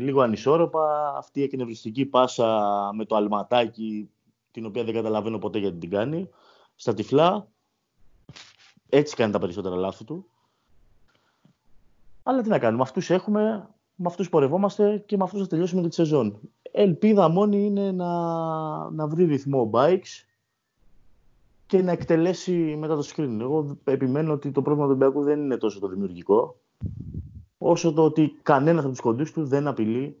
λίγο 0.00 0.20
ανισόρροπα. 0.20 1.14
Αυτή 1.16 1.40
η 1.40 1.42
εκνευριστική 1.42 2.04
πάσα 2.04 2.70
με 2.94 3.04
το 3.04 3.16
αλματάκι, 3.16 4.10
την 4.50 4.66
οποία 4.66 4.84
δεν 4.84 4.94
καταλαβαίνω 4.94 5.38
ποτέ 5.38 5.58
γιατί 5.58 5.78
την 5.78 5.90
κάνει, 5.90 6.28
στα 6.74 6.94
τυφλά. 6.94 7.48
Έτσι 8.88 9.16
κάνει 9.16 9.32
τα 9.32 9.38
περισσότερα 9.38 9.76
λάθη 9.76 10.04
του. 10.04 10.26
Αλλά 12.22 12.42
τι 12.42 12.48
να 12.48 12.58
κάνουμε, 12.58 12.82
αυτούς 12.82 13.10
έχουμε, 13.10 13.68
με 13.94 14.06
αυτούς 14.06 14.28
πορευόμαστε 14.28 15.02
και 15.06 15.16
με 15.16 15.24
αυτούς 15.24 15.40
θα 15.40 15.46
τελειώσουμε 15.46 15.82
και 15.82 15.88
τη 15.88 15.94
σεζόν. 15.94 16.40
Ελπίδα 16.72 17.28
μόνη 17.28 17.64
είναι 17.64 17.92
να, 17.92 18.90
να 18.90 19.06
βρει 19.06 19.24
ρυθμό 19.24 19.70
bikes 19.74 20.26
και 21.66 21.82
να 21.82 21.92
εκτελέσει 21.92 22.76
μετά 22.78 22.96
το 22.96 23.08
screen. 23.14 23.36
Εγώ 23.40 23.78
επιμένω 23.84 24.32
ότι 24.32 24.50
το 24.50 24.62
πρόβλημα 24.62 24.88
του 24.88 24.96
Ολυμπιακού 24.98 25.24
δεν 25.24 25.40
είναι 25.40 25.56
τόσο 25.56 25.78
το 25.78 25.88
δημιουργικό, 25.88 26.60
όσο 27.58 27.92
το 27.92 28.04
ότι 28.04 28.38
κανένας 28.42 28.82
από 28.82 28.92
τους 28.92 29.00
κοντούς 29.00 29.32
του 29.32 29.44
δεν 29.44 29.66
απειλεί 29.66 30.16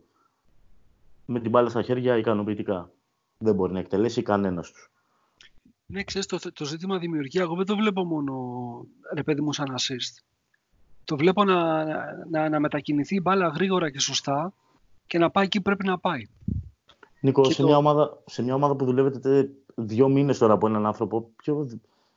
με 1.26 1.40
την 1.40 1.50
μπάλα 1.50 1.68
στα 1.68 1.82
χέρια 1.82 2.16
ικανοποιητικά. 2.16 2.90
Δεν 3.38 3.54
μπορεί 3.54 3.72
να 3.72 3.78
εκτελέσει 3.78 4.22
κανένας 4.22 4.70
τους. 4.70 4.90
Ναι, 5.86 6.04
ξέρεις, 6.04 6.26
το, 6.26 6.52
το 6.52 6.64
ζήτημα 6.64 6.98
δημιουργία, 6.98 7.42
εγώ 7.42 7.56
δεν 7.56 7.66
το 7.66 7.76
βλέπω 7.76 8.04
μόνο, 8.04 8.34
ρε 9.14 9.22
παιδί 9.22 9.40
μου, 9.40 9.52
σαν 9.52 9.74
assist. 9.78 10.22
Το 11.04 11.16
βλέπω 11.16 11.44
να, 11.44 11.84
να, 12.30 12.48
να 12.48 12.60
μετακινηθεί 12.60 13.14
η 13.14 13.20
μπάλα 13.22 13.48
γρήγορα 13.48 13.90
και 13.90 14.00
σωστά 14.00 14.52
και 15.08 15.18
να 15.18 15.30
πάει 15.30 15.44
εκεί 15.44 15.56
που 15.56 15.62
πρέπει 15.62 15.86
να 15.86 15.98
πάει. 15.98 16.22
Νίκο, 17.20 17.44
σε, 17.44 17.62
μια 17.62 17.76
ομάδα, 17.76 18.22
σε 18.26 18.42
μια 18.42 18.54
ομάδα 18.54 18.76
που 18.76 18.84
δουλεύετε 18.84 19.50
δύο 19.74 20.08
μήνες 20.08 20.38
τώρα 20.38 20.52
από 20.52 20.66
έναν 20.66 20.86
άνθρωπο, 20.86 21.30
ποιο, 21.36 21.68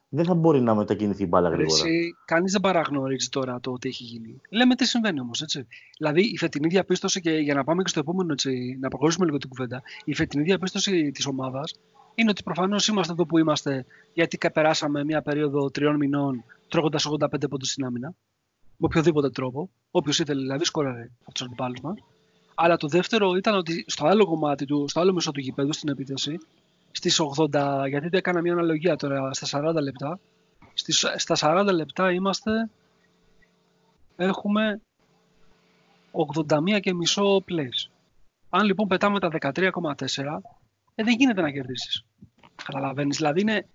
δεν 0.09 0.25
θα 0.25 0.33
μπορεί 0.33 0.61
να 0.61 0.75
μετακινηθεί 0.75 1.23
η 1.23 1.27
μπάλα 1.29 1.49
γρήγορα. 1.49 1.83
Κανείς 2.25 2.51
δεν 2.51 2.61
παραγνωρίζει 2.61 3.29
τώρα 3.29 3.59
το 3.59 3.71
ότι 3.71 3.89
έχει 3.89 4.03
γίνει. 4.03 4.41
Λέμε 4.49 4.75
τι 4.75 4.85
συμβαίνει 4.85 5.19
όμως, 5.19 5.41
έτσι. 5.41 5.67
Δηλαδή 5.97 6.21
η 6.21 6.37
φετινή 6.37 6.67
διαπίστωση, 6.67 7.21
και 7.21 7.31
για 7.31 7.53
να 7.53 7.63
πάμε 7.63 7.83
και 7.83 7.89
στο 7.89 7.99
επόμενο, 7.99 8.31
έτσι, 8.31 8.77
να 8.79 8.87
προχωρήσουμε 8.87 9.25
λίγο 9.25 9.37
την 9.37 9.49
κουβέντα, 9.49 9.81
η 10.05 10.15
φετινή 10.15 10.43
διαπίστωση 10.43 11.11
της 11.11 11.25
ομάδας 11.25 11.73
είναι 12.15 12.29
ότι 12.29 12.43
προφανώς 12.43 12.87
είμαστε 12.87 13.13
εδώ 13.13 13.25
που 13.25 13.37
είμαστε 13.37 13.85
γιατί 14.13 14.37
περάσαμε 14.53 15.03
μια 15.03 15.21
περίοδο 15.21 15.71
τριών 15.71 15.95
μηνών 15.95 16.43
τρώγοντας 16.67 17.07
85 17.19 17.49
πόντους 17.49 17.69
στην 17.69 17.85
άμυνα. 17.85 18.13
Με 18.77 18.87
οποιοδήποτε 18.87 19.29
τρόπο. 19.29 19.69
Όποιος 19.91 20.19
ήθελε 20.19 20.41
δηλαδή 20.41 20.65
σκόραρε 20.65 21.09
από 21.21 21.31
τους 21.31 21.41
αντιπάλους 21.41 21.81
μας. 21.81 21.95
Αλλά 22.63 22.77
το 22.77 22.87
δεύτερο 22.87 23.35
ήταν 23.35 23.55
ότι 23.55 23.85
στο 23.87 24.05
άλλο 24.05 24.25
κομμάτι 24.25 24.65
του, 24.65 24.85
στο 24.87 24.99
άλλο 24.99 25.13
μισό 25.13 25.31
του 25.31 25.39
γηπέδου 25.39 25.73
στην 25.73 25.89
επίθεση, 25.89 26.37
στις 26.91 27.21
80, 27.37 27.85
γιατί 27.87 28.07
δεν 28.07 28.13
έκανα 28.13 28.41
μια 28.41 28.53
αναλογία 28.53 28.95
τώρα 28.95 29.33
στα 29.33 29.71
40 29.71 29.81
λεπτά, 29.81 30.19
στις, 30.73 31.05
στα 31.15 31.35
40 31.39 31.69
λεπτά 31.73 32.11
είμαστε, 32.11 32.69
έχουμε 34.15 34.81
81 36.71 36.79
και 36.79 36.93
μισό 36.93 37.43
plays. 37.49 37.89
Αν 38.49 38.65
λοιπόν 38.65 38.87
πετάμε 38.87 39.19
τα 39.19 39.29
13,4, 39.39 39.61
ε, 40.95 41.03
δεν 41.03 41.15
γίνεται 41.17 41.41
να 41.41 41.51
κερδίσεις. 41.51 42.05
Καταλαβαίνεις. 42.65 43.17
Δηλαδή 43.17 43.41
είναι, 43.41 43.67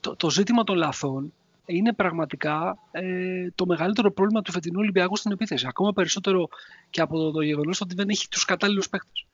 το, 0.00 0.16
το 0.16 0.30
ζήτημα 0.30 0.64
των 0.64 0.76
λαθών 0.76 1.32
είναι 1.66 1.92
πραγματικά 1.92 2.78
ε, 2.90 3.50
το 3.54 3.66
μεγαλύτερο 3.66 4.12
πρόβλημα 4.12 4.42
του 4.42 4.52
φετινού 4.52 4.78
Ολυμπιακού 4.80 5.16
στην 5.16 5.32
επίθεση. 5.32 5.66
Ακόμα 5.68 5.92
περισσότερο 5.92 6.48
και 6.90 7.00
από 7.00 7.18
το, 7.18 7.30
το 7.30 7.40
γεγονός 7.40 7.80
ότι 7.80 7.94
δεν 7.94 8.08
έχει 8.08 8.28
τους 8.28 8.44
κατάλληλους 8.44 8.88
παίκτες. 8.88 9.26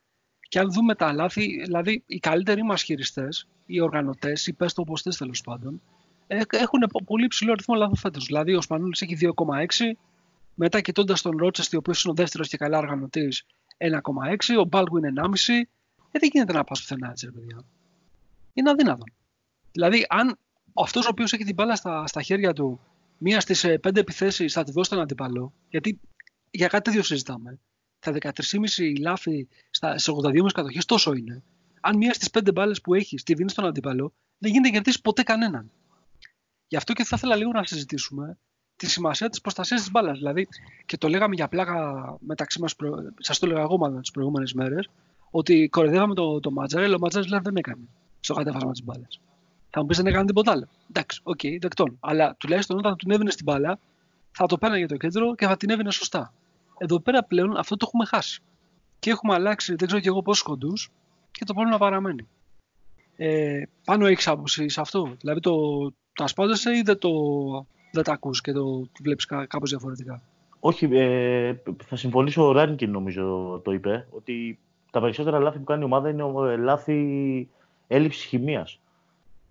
Και 0.48 0.58
αν 0.58 0.72
δούμε 0.72 0.94
τα 0.94 1.12
λάθη, 1.12 1.62
δηλαδή 1.62 2.02
οι 2.06 2.18
καλύτεροι 2.18 2.62
μας 2.62 2.82
χειριστές, 2.82 3.46
οι 3.66 3.80
οργανωτές, 3.80 4.46
οι 4.46 4.52
πε 4.52 4.66
το 4.66 4.80
όπω 4.80 4.94
τέλος 5.18 5.40
πάντων, 5.40 5.82
ε, 6.26 6.40
έχουν 6.50 6.80
πολύ 7.04 7.24
υψηλό 7.24 7.52
αριθμό 7.52 7.74
λάθος 7.74 8.00
φέτος. 8.00 8.24
Δηλαδή 8.24 8.54
ο 8.54 8.60
Σπανούλης 8.60 9.02
έχει 9.02 9.16
2,6, 9.16 9.96
μετά 10.54 10.80
κοιτώντας 10.80 11.22
τον 11.22 11.36
Ρότσεστη, 11.36 11.76
ο 11.76 11.78
οποίος 11.78 12.02
είναι 12.04 12.12
ο 12.12 12.16
δεύτερος 12.16 12.48
και 12.48 12.56
καλά 12.56 12.78
οργανωτής, 12.78 13.46
1,6, 13.78 14.56
ο 14.58 14.64
Μπάλγου 14.64 14.96
είναι 14.96 15.08
1,5 15.08 15.68
ε, 16.12 16.18
δεν 16.18 16.30
γίνεται 16.32 16.52
να 16.52 16.64
πας 16.64 16.80
πουθενά 16.80 17.10
έτσι, 17.10 17.26
ρε 17.26 17.32
παιδιά. 17.32 17.64
Είναι 18.52 18.70
αδύνατο. 18.70 19.04
Δηλαδή, 19.72 20.06
αν 20.08 20.38
αυτός 20.74 21.06
ο 21.06 21.08
οποίος 21.10 21.32
έχει 21.32 21.44
την 21.44 21.54
μπάλα 21.54 21.76
στα, 21.76 22.06
στα 22.06 22.22
χέρια 22.22 22.52
του 22.52 22.80
μία 23.18 23.40
στις 23.40 23.64
ε, 23.64 23.78
πέντε 23.78 24.00
επιθέσεις 24.00 24.52
θα 24.52 24.64
τη 24.64 24.72
δώσει 24.72 24.90
τον 24.90 25.00
αντίπαλο, 25.00 25.52
γιατί 25.68 26.00
για 26.50 26.68
κάτι 26.68 26.82
τέτοιο 26.82 27.02
συζητάμε. 27.02 27.58
Τα 27.98 28.12
13,5 28.20 28.30
λάθη 29.00 29.48
στι 29.70 30.12
82 30.22 30.46
κατοχές 30.54 30.84
τόσο 30.84 31.12
είναι. 31.12 31.42
Αν 31.80 31.96
μία 31.96 32.14
στις 32.14 32.30
πέντε 32.30 32.52
μπάλες 32.52 32.80
που 32.80 32.94
έχει 32.94 33.16
τη 33.16 33.34
δίνει 33.34 33.50
στον 33.50 33.66
αντίπαλο, 33.66 34.12
δεν 34.38 34.50
γίνεται 34.50 34.68
να 34.68 34.74
κερδίσει 34.74 35.00
ποτέ 35.00 35.22
κανέναν. 35.22 35.70
Γι' 36.66 36.76
αυτό 36.76 36.92
και 36.92 37.04
θα 37.04 37.16
ήθελα 37.16 37.36
λίγο 37.36 37.50
να 37.50 37.64
συζητήσουμε 37.64 38.38
τη 38.76 38.86
σημασία 38.90 39.28
της 39.28 39.40
προστασίας 39.40 39.80
της 39.80 39.90
μπάλας. 39.90 40.18
Δηλαδή, 40.18 40.48
και 40.86 40.96
το 40.96 41.08
λέγαμε 41.08 41.34
για 41.34 41.48
πλάκα 41.48 42.16
μεταξύ 42.20 42.60
μας, 42.60 42.76
προ... 42.76 42.94
σας 43.18 43.38
το 43.38 43.46
έλεγα 43.46 43.60
εγώ 43.60 43.78
μάλλον 43.78 44.00
τις 44.00 44.10
προηγούμενες 44.10 44.52
μέρες, 44.52 44.90
ότι 45.30 45.68
κοροϊδεύαμε 45.68 46.14
το, 46.14 46.40
το 46.40 46.50
Μάντζαρη, 46.50 46.94
ο 46.94 46.98
Μάντζαρης 46.98 47.40
δεν 47.42 47.56
έκανε 47.56 47.88
στο 48.20 48.34
κατέβασμα 48.34 48.70
της 48.70 48.84
μπάλας. 48.84 49.20
Θα 49.70 49.80
μου 49.80 49.86
πεις 49.86 49.96
δεν 49.96 50.06
έκανε 50.06 50.24
τίποτα 50.24 50.50
άλλο. 50.50 50.68
Εντάξει, 50.90 51.20
OK, 51.22 51.38
okay, 51.42 51.56
δεκτόν. 51.60 51.96
Αλλά 52.00 52.34
τουλάχιστον 52.38 52.78
όταν 52.78 52.96
του 52.96 53.10
έδινες 53.10 53.30
την 53.30 53.44
μπάλα, 53.44 53.78
θα 54.32 54.46
την 54.46 54.58
πέρναγε 54.58 54.78
για 54.78 54.88
το 54.88 54.96
κέντρο 54.96 55.34
και 55.34 55.46
θα 55.46 55.56
την 55.56 55.70
έβγαινε 55.70 55.90
σωστά. 55.90 56.32
Εδώ 56.78 57.00
πέρα 57.00 57.24
πλέον 57.24 57.56
αυτό 57.56 57.76
το 57.76 57.84
έχουμε 57.88 58.04
χάσει. 58.04 58.42
Και 58.98 59.10
έχουμε 59.10 59.34
αλλάξει, 59.34 59.74
δεν 59.74 59.86
ξέρω 59.86 60.02
κι 60.02 60.08
εγώ 60.08 60.22
πόσους 60.22 60.42
κοντούς 60.42 60.90
και 61.30 61.44
το 61.44 61.54
πρόβλημα 61.54 61.78
παραμένει. 61.78 62.28
Ε, 63.16 63.62
πάνω 63.84 64.06
έχεις 64.06 64.28
άποψη 64.28 64.68
σε 64.68 64.80
αυτό; 64.80 65.16
Δηλαδή 65.20 65.40
το, 65.40 65.80
το 66.12 66.24
ασπάζεσαι 66.24 66.76
ή 66.76 66.82
δεν 66.82 66.98
το, 66.98 67.10
δεν 67.92 68.02
τα 68.02 68.12
ακούς 68.12 68.40
και 68.40 68.52
το 68.52 68.88
βλέπεις 69.00 69.24
κάπως 69.24 69.70
διαφορετικά; 69.70 70.22
Όχι, 70.60 70.88
ε, 70.92 71.54
θα 71.84 71.96
συμφωνήσω 71.96 72.46
ο 72.46 72.52
Ράνικιν 72.52 72.90
νομίζω 72.90 73.60
το 73.64 73.72
είπε, 73.72 74.06
ότι 74.10 74.58
τα 74.90 75.00
περισσότερα 75.00 75.38
λάθη 75.38 75.58
που 75.58 75.64
κάνει 75.64 75.80
η 75.80 75.84
ομάδα 75.84 76.08
είναι 76.08 76.24
ε, 76.52 76.56
λάθη 76.56 77.48
έλλειψης 77.86 78.24
χημίας. 78.24 78.80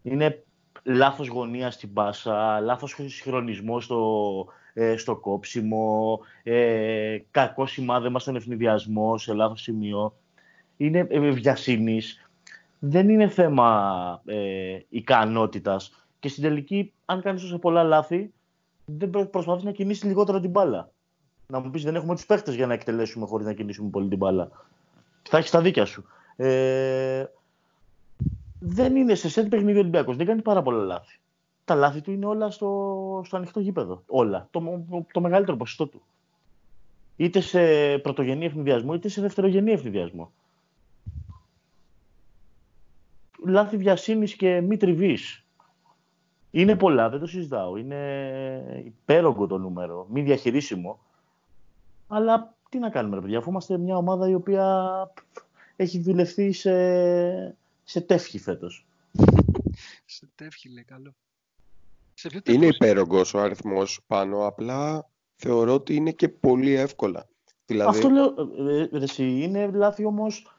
Είναι 0.10 0.44
λάθος 0.84 1.28
γωνία 1.28 1.72
στην 1.72 1.94
πάσα, 1.94 2.60
λάθος 2.60 2.96
συγχρονισμός 3.06 3.84
στο, 3.84 4.46
ε, 4.74 4.98
στο 4.98 5.16
κόψιμο, 5.16 6.20
ε, 6.44 7.18
κακό 7.32 7.66
σημάδεμα 7.66 8.20
στον 8.20 8.36
ευνηδιασμό 8.36 9.18
σε 9.18 9.34
λάθος 9.34 9.62
σημείο. 9.62 10.16
Είναι 10.78 11.08
ε, 11.10 11.20
βιασύνης. 11.20 12.30
Δεν 12.80 13.10
είναι 13.10 13.28
θέμα 13.28 14.22
ε, 14.26 14.80
ικανότητας. 14.90 16.08
Και 16.20 16.30
στην 16.30 16.44
τελική, 16.44 16.94
αν 17.06 17.22
κάνεις 17.22 17.42
τόσο 17.42 17.60
πολλά 17.60 17.84
λάθη, 17.84 18.34
δεν 18.86 19.30
προσπαθείς 19.30 19.64
να 19.64 19.72
κινήσεις 19.72 20.04
λιγότερο 20.04 20.40
την 20.40 20.50
μπάλα. 20.50 20.92
Να 21.48 21.60
μου 21.60 21.70
πεις, 21.70 21.84
δεν 21.84 21.96
έχουμε 21.96 22.16
τους 22.16 22.26
παίχτες 22.26 22.56
για 22.56 22.68
να 22.68 22.74
εκτελέσουμε 22.74 23.26
χωρίς 23.26 23.46
να 23.46 23.54
κινήσουμε 23.54 23.90
πολύ 23.90 24.10
την 24.10 24.18
μπάλα 24.18 24.52
θα 25.30 25.38
έχεις 25.38 25.52
τα 25.52 25.62
δίκια 25.62 25.86
σου. 25.86 26.06
Ε, 26.36 27.26
δεν 28.60 28.96
είναι 28.96 29.16
σε 29.16 29.30
σετ 29.30 29.50
παιχνίδι 29.50 29.78
ο 29.78 29.82
Ολυμπιακός. 29.82 30.16
Δεν 30.16 30.26
κάνει 30.26 30.42
πάρα 30.42 30.62
πολλά 30.62 30.84
λάθη. 30.84 31.20
Τα 31.66 31.76
λάθη 31.76 32.02
του 32.02 32.12
είναι 32.12 32.26
όλα 32.26 32.52
στο, 32.52 33.22
στο 33.26 33.38
ανοιχτό 33.38 33.60
γήπεδο. 33.60 34.04
Όλα. 34.08 34.48
Το, 34.52 34.86
το 35.12 35.22
μεγαλύτερο 35.22 35.58
ποσοστό 35.58 35.88
του. 35.88 36.02
Είτε 37.16 37.40
σε 37.40 37.60
πρωτογενή 37.98 38.46
ευνηδιασμό, 38.46 38.94
είτε 38.94 39.08
σε 39.10 39.22
δευτερογενή 39.22 39.72
ευνηδιασμό. 39.72 40.32
Λάθη 43.46 43.78
βιασύνης 43.78 44.36
και 44.36 44.62
μη 44.62 44.78
τριβής. 44.78 45.46
Είναι 46.52 46.76
πολλά, 46.76 47.10
δεν 47.10 47.20
το 47.20 47.26
συζητάω. 47.26 47.78
Είναι 47.78 48.84
υπέρογκο 48.86 49.48
το 49.48 49.58
νούμερο, 49.58 50.08
μη 50.10 50.22
διαχειρίσιμο. 50.22 51.00
Αλλά 52.08 52.54
τι 52.70 52.80
να 52.80 52.90
κάνουμε, 52.90 53.16
ρε 53.16 53.22
παιδιά, 53.22 53.38
αφού 53.38 53.50
είμαστε 53.50 53.78
μια 53.78 53.98
ομάδα 53.98 54.30
η 54.30 54.34
οποία 54.34 54.88
έχει 55.76 56.00
δουλευτεί 56.00 56.52
σε, 56.52 56.72
σε 57.90 58.02
τεύχη 58.02 58.40
φέτος. 58.40 58.88
σε 60.06 60.30
τεύχη, 60.36 60.70
λέει, 60.70 60.84
καλό. 60.84 61.16
είναι 62.44 62.66
υπέρογκος 62.66 63.34
ο 63.34 63.40
αριθμός 63.40 64.00
πάνω, 64.08 64.48
απλά 64.48 65.10
θεωρώ 65.36 65.74
ότι 65.74 65.96
είναι 65.96 66.12
και 66.12 66.30
πολύ 66.30 66.74
εύκολα. 66.74 67.30
Δηλαδή... 67.66 67.90
Αυτό 67.90 68.10
λέω, 68.10 68.34
ε, 68.70 68.82
ε, 68.82 69.04
εσύ, 69.04 69.24
είναι 69.24 69.72
λάθη 69.72 70.06
όμως... 70.06 70.54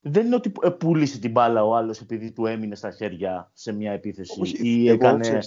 Δεν 0.00 0.26
είναι 0.26 0.34
ότι 0.34 0.52
ε, 0.62 0.70
πούλησε 0.70 1.18
την 1.18 1.30
μπάλα 1.30 1.64
ο 1.64 1.74
άλλος 1.74 2.00
επειδή 2.00 2.32
του 2.32 2.46
έμεινε 2.46 2.74
στα 2.74 2.90
χέρια 2.90 3.50
σε 3.54 3.72
μια 3.72 3.92
επίθεση. 3.92 4.40
Όχι, 4.40 4.68
ή 4.68 4.88
έκανε... 4.88 5.40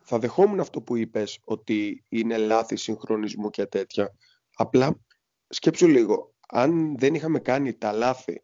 θα 0.00 0.18
δεχόμουν 0.18 0.60
αυτό 0.60 0.80
που 0.80 0.96
είπες, 0.96 1.38
ότι 1.44 2.04
είναι 2.08 2.36
λάθη 2.36 2.76
συγχρονισμού 2.76 3.50
και 3.50 3.66
τέτοια. 3.66 4.14
Απλά 4.56 4.98
σκέψου 5.48 5.88
λίγο, 5.88 6.34
αν 6.48 6.98
δεν 6.98 7.14
είχαμε 7.14 7.38
κάνει 7.38 7.72
τα 7.72 7.92
λάθη 7.92 8.42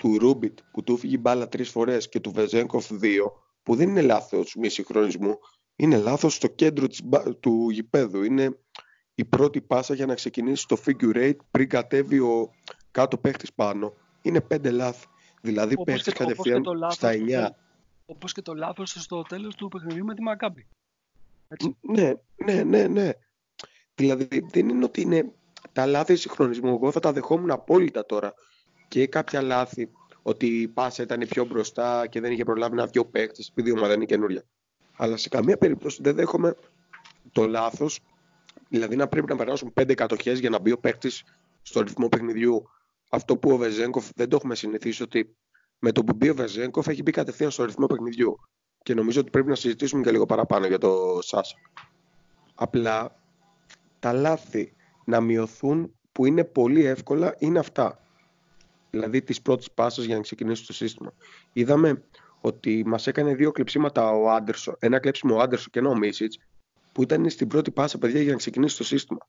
του 0.00 0.18
Ρούμπιτ 0.18 0.58
που 0.72 0.82
του 0.82 0.96
φύγει 0.96 1.16
μπάλα 1.20 1.48
τρεις 1.48 1.70
φορές 1.70 2.08
και 2.08 2.20
του 2.20 2.32
Βεζέγκοφ 2.32 2.92
δύο, 2.92 3.32
που 3.62 3.74
δεν 3.74 3.88
είναι 3.88 4.00
λάθος 4.00 4.54
μη 4.54 4.68
συγχρονισμού, 4.68 5.38
είναι 5.76 5.96
λάθος 5.96 6.34
στο 6.34 6.48
κέντρο 6.48 6.86
της, 6.86 7.00
του 7.40 7.70
γηπέδου. 7.70 8.22
Είναι 8.22 8.58
η 9.14 9.24
πρώτη 9.24 9.60
πάσα 9.60 9.94
για 9.94 10.06
να 10.06 10.14
ξεκινήσει 10.14 10.66
το 10.66 10.76
figure 10.86 11.16
eight 11.16 11.36
πριν 11.50 11.68
κατέβει 11.68 12.18
ο 12.18 12.50
κάτω 12.90 13.18
παίχτης 13.18 13.52
πάνω. 13.52 13.92
Είναι 14.22 14.40
πέντε 14.40 14.70
λάθη. 14.70 15.06
Δηλαδή 15.40 15.82
παίχτης 15.84 16.12
κατευθείαν 16.12 16.64
στα 16.88 17.10
9. 17.12 17.48
Όπως 18.06 18.32
και 18.32 18.42
το 18.42 18.54
λάθος 18.54 18.90
στο 18.90 19.22
τέλος 19.22 19.54
του 19.54 19.68
παιχνιδιού 19.68 20.04
με 20.04 20.14
τη 20.14 20.22
Μακάμπη. 20.22 20.66
Ναι, 21.80 22.12
ναι, 22.44 22.62
ναι, 22.62 22.86
ναι. 22.86 23.10
Δηλαδή 23.94 24.28
δεν 24.50 24.68
είναι 24.68 24.84
ότι 24.84 25.00
είναι 25.00 25.32
τα 25.72 25.86
λάθη 25.86 26.16
συγχρονισμού. 26.16 26.74
Εγώ 26.74 26.90
θα 26.90 27.00
τα 27.00 27.12
δεχόμουν 27.12 27.50
απόλυτα 27.50 28.06
τώρα. 28.06 28.34
Και 28.90 29.06
κάποια 29.06 29.42
λάθη 29.42 29.90
ότι 30.22 30.46
η 30.46 30.68
πάσα 30.68 31.02
ήταν 31.02 31.26
πιο 31.28 31.44
μπροστά 31.44 32.06
και 32.06 32.20
δεν 32.20 32.32
είχε 32.32 32.44
προλάβει 32.44 32.76
να 32.76 32.86
βγει 32.86 32.98
ο 32.98 33.06
παίκτης 33.06 33.48
επειδή 33.48 33.68
η 33.68 33.72
ομάδα 33.72 33.94
είναι 33.94 34.04
καινούρια. 34.04 34.42
Αλλά 34.96 35.16
σε 35.16 35.28
καμία 35.28 35.56
περίπτωση 35.56 36.02
δεν 36.02 36.14
δέχομαι 36.14 36.56
το 37.32 37.46
λάθος, 37.46 38.00
δηλαδή 38.68 38.96
να 38.96 39.08
πρέπει 39.08 39.26
να 39.26 39.36
περάσουν 39.36 39.72
πέντε 39.72 39.94
κατοχές 39.94 40.38
για 40.38 40.50
να 40.50 40.58
μπει 40.58 40.72
ο 40.72 40.78
παίκτης 40.78 41.24
στο 41.62 41.80
ρυθμό 41.80 42.08
παιχνιδιού. 42.08 42.62
Αυτό 43.10 43.36
που 43.36 43.50
ο 43.50 43.56
Βεζέγκοφ 43.56 44.08
δεν 44.14 44.28
το 44.28 44.36
έχουμε 44.36 44.54
συνηθίσει 44.54 45.02
ότι 45.02 45.36
με 45.78 45.92
το 45.92 46.04
που 46.04 46.14
μπει 46.16 46.28
ο 46.28 46.34
Βεζέγκοφ 46.34 46.86
έχει 46.86 47.02
μπει 47.02 47.10
κατευθείαν 47.10 47.50
στο 47.50 47.64
ρυθμό 47.64 47.86
παιχνιδιού. 47.86 48.40
Και 48.82 48.94
νομίζω 48.94 49.20
ότι 49.20 49.30
πρέπει 49.30 49.48
να 49.48 49.54
συζητήσουμε 49.54 50.02
και 50.02 50.10
λίγο 50.10 50.26
παραπάνω 50.26 50.66
για 50.66 50.78
το 50.78 51.18
Σάσα. 51.22 51.56
Απλά 52.54 53.16
τα 53.98 54.12
λάθη 54.12 54.72
να 55.04 55.20
μειωθούν 55.20 55.94
που 56.12 56.26
είναι 56.26 56.44
πολύ 56.44 56.84
εύκολα 56.84 57.34
είναι 57.38 57.58
αυτά. 57.58 58.00
Δηλαδή 58.90 59.22
τις 59.22 59.42
πρώτες 59.42 59.70
πάσες 59.70 60.04
για 60.04 60.14
να 60.16 60.22
ξεκινήσει 60.22 60.66
το 60.66 60.72
σύστημα. 60.72 61.14
Είδαμε 61.52 62.04
ότι 62.40 62.82
μας 62.86 63.06
έκανε 63.06 63.34
δύο 63.34 63.52
κλεψίματα 63.52 64.10
ο 64.10 64.30
Άντερσον, 64.30 64.76
ένα 64.78 64.98
κλέψιμο 64.98 65.36
ο 65.36 65.40
Άντερσον 65.40 65.70
και 65.70 65.78
ένα 65.78 65.88
ο 65.88 65.96
Μίσιτς, 65.96 66.38
που 66.92 67.02
ήταν 67.02 67.30
στην 67.30 67.48
πρώτη 67.48 67.70
πάσα 67.70 67.98
παιδιά 67.98 68.22
για 68.22 68.32
να 68.32 68.38
ξεκινήσει 68.38 68.76
το 68.76 68.84
σύστημα. 68.84 69.28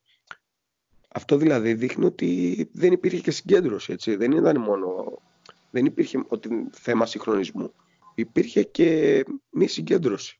Αυτό 1.14 1.38
δηλαδή 1.38 1.74
δείχνει 1.74 2.06
ότι 2.06 2.70
δεν 2.74 2.92
υπήρχε 2.92 3.20
και 3.20 3.32
συγκέντρωση, 3.32 3.94
έτσι. 3.94 4.16
Δεν 4.16 4.32
ήταν 4.32 4.62
μόνο... 4.62 5.20
Δεν 5.72 5.86
υπήρχε 5.86 6.24
ότι 6.28 6.68
θέμα 6.72 7.06
συγχρονισμού. 7.06 7.74
Υπήρχε 8.16 8.64
και 8.64 9.24
μη 9.50 9.68
συγκέντρωση. 9.68 10.40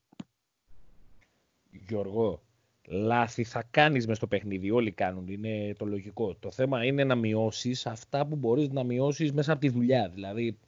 Γιώργο, 1.70 2.41
λάθη 2.86 3.44
θα 3.44 3.64
κάνεις 3.70 4.06
μες 4.06 4.16
στο 4.16 4.26
παιχνίδι, 4.26 4.70
όλοι 4.70 4.90
κάνουν, 4.90 5.28
είναι 5.28 5.74
το 5.78 5.84
λογικό. 5.84 6.34
Το 6.34 6.50
θέμα 6.50 6.84
είναι 6.84 7.04
να 7.04 7.14
μειώσεις 7.14 7.86
αυτά 7.86 8.26
που 8.26 8.36
μπορείς 8.36 8.68
να 8.68 8.84
μειώσεις 8.84 9.32
μέσα 9.32 9.52
από 9.52 9.60
τη 9.60 9.68
δουλειά. 9.68 10.08
Δηλαδή, 10.08 10.58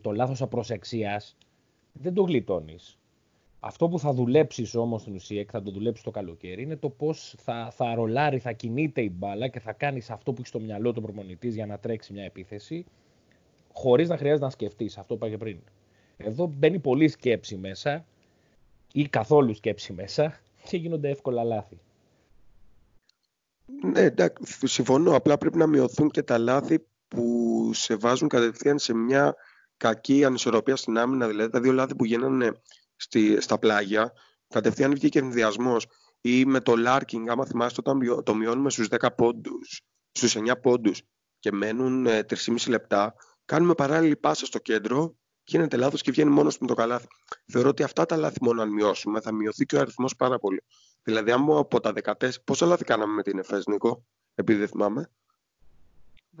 το 0.00 0.12
λάθος 0.12 0.42
απροσεξίας 0.42 1.36
δεν 1.92 2.14
το 2.14 2.22
γλιτώνεις. 2.22 2.98
Αυτό 3.60 3.88
που 3.88 3.98
θα 3.98 4.12
δουλέψεις 4.12 4.74
όμως 4.74 5.00
στην 5.00 5.14
ουσία 5.14 5.42
και 5.42 5.50
θα 5.50 5.62
το 5.62 5.70
δουλέψεις 5.70 6.04
το 6.04 6.10
καλοκαίρι 6.10 6.62
είναι 6.62 6.76
το 6.76 6.88
πώς 6.88 7.34
θα, 7.38 7.70
θα 7.70 7.94
ρολάρει, 7.94 8.38
θα 8.38 8.52
κινείται 8.52 9.02
η 9.02 9.10
μπάλα 9.14 9.48
και 9.48 9.60
θα 9.60 9.72
κάνεις 9.72 10.10
αυτό 10.10 10.30
που 10.30 10.36
έχεις 10.38 10.48
στο 10.48 10.60
μυαλό 10.60 10.92
του 10.92 11.02
προπονητής 11.02 11.54
για 11.54 11.66
να 11.66 11.78
τρέξει 11.78 12.12
μια 12.12 12.24
επίθεση 12.24 12.84
χωρίς 13.72 14.08
να 14.08 14.16
χρειάζεται 14.16 14.44
να 14.44 14.50
σκεφτείς 14.50 14.98
αυτό 14.98 15.16
που 15.16 15.26
είπα 15.26 15.36
πριν. 15.36 15.58
Εδώ 16.16 16.46
μπαίνει 16.46 16.78
πολλή 16.78 17.08
σκέψη 17.08 17.56
μέσα 17.56 18.04
ή 18.92 19.08
καθόλου 19.08 19.54
σκέψη 19.54 19.92
μέσα 19.92 20.40
και 20.68 20.76
γίνονται 20.76 21.08
εύκολα 21.08 21.44
λάθη. 21.44 21.78
Ναι, 23.82 24.00
εντάξει, 24.00 24.66
συμφωνώ. 24.66 25.16
Απλά 25.16 25.38
πρέπει 25.38 25.56
να 25.56 25.66
μειωθούν 25.66 26.10
και 26.10 26.22
τα 26.22 26.38
λάθη 26.38 26.86
που 27.08 27.70
σε 27.74 27.96
βάζουν 27.96 28.28
κατευθείαν 28.28 28.78
σε 28.78 28.94
μια 28.94 29.34
κακή 29.76 30.24
ανισορροπία 30.24 30.76
στην 30.76 30.98
άμυνα. 30.98 31.26
Δηλαδή 31.26 31.50
τα 31.50 31.60
δύο 31.60 31.72
λάθη 31.72 31.94
που 31.94 32.04
γίνανε 32.04 32.60
στη, 32.96 33.40
στα 33.40 33.58
πλάγια, 33.58 34.12
κατευθείαν 34.48 34.94
βγήκε 34.94 35.18
ενδιασμό. 35.18 35.76
Ή 36.20 36.44
με 36.44 36.60
το 36.60 36.72
Larking, 36.86 37.24
άμα 37.28 37.46
θυμάστε, 37.46 37.82
όταν 37.84 38.22
το 38.24 38.34
μειώνουμε 38.34 38.70
στους 38.70 38.88
10 38.90 39.08
πόντους, 39.16 39.82
στους 40.12 40.36
9 40.36 40.60
πόντους 40.62 41.02
και 41.38 41.52
μένουν 41.52 42.06
3,5 42.06 42.20
ε, 42.66 42.70
λεπτά, 42.70 43.14
κάνουμε 43.44 43.74
παράλληλη 43.74 44.16
πάσα 44.16 44.46
στο 44.46 44.58
κέντρο 44.58 45.16
γίνεται 45.44 45.76
λάθος 45.76 46.02
και 46.02 46.10
βγαίνει 46.10 46.30
μόνος 46.30 46.58
με 46.58 46.66
το 46.66 46.74
καλάθι. 46.74 47.06
Θεωρώ 47.46 47.68
ότι 47.68 47.82
αυτά 47.82 48.06
τα 48.06 48.16
λάθη 48.16 48.38
μόνο 48.40 48.62
αν 48.62 48.68
μειώσουμε 48.68 49.20
θα 49.20 49.32
μειωθεί 49.32 49.66
και 49.66 49.76
ο 49.76 49.80
αριθμός 49.80 50.16
πάρα 50.16 50.38
πολύ. 50.38 50.62
Δηλαδή, 51.02 51.30
αν 51.30 51.50
από 51.50 51.80
τα 51.80 51.92
14. 51.92 52.30
Πόσα 52.44 52.66
λάθη 52.66 52.84
κάναμε 52.84 53.12
με 53.12 53.22
την 53.22 53.38
ΕΦΕΣ, 53.38 53.66
Νίκο, 53.66 54.04
επειδή 54.34 54.58
δεν 54.58 54.68
θυμάμαι; 54.68 55.10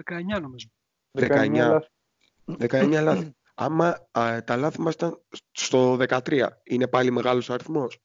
19 0.04 0.40
νομίζω. 0.40 0.68
19, 1.12 1.78
19 2.58 3.00
λάθη. 3.02 3.34
Άμα 3.54 4.08
α, 4.10 4.44
τα 4.44 4.56
λάθη 4.56 4.80
μας 4.80 4.94
ήταν 4.94 5.20
στο 5.52 5.96
13, 6.00 6.48
είναι 6.62 6.88
πάλι 6.88 7.10
μεγάλος 7.10 7.50
αριθμός; 7.50 7.98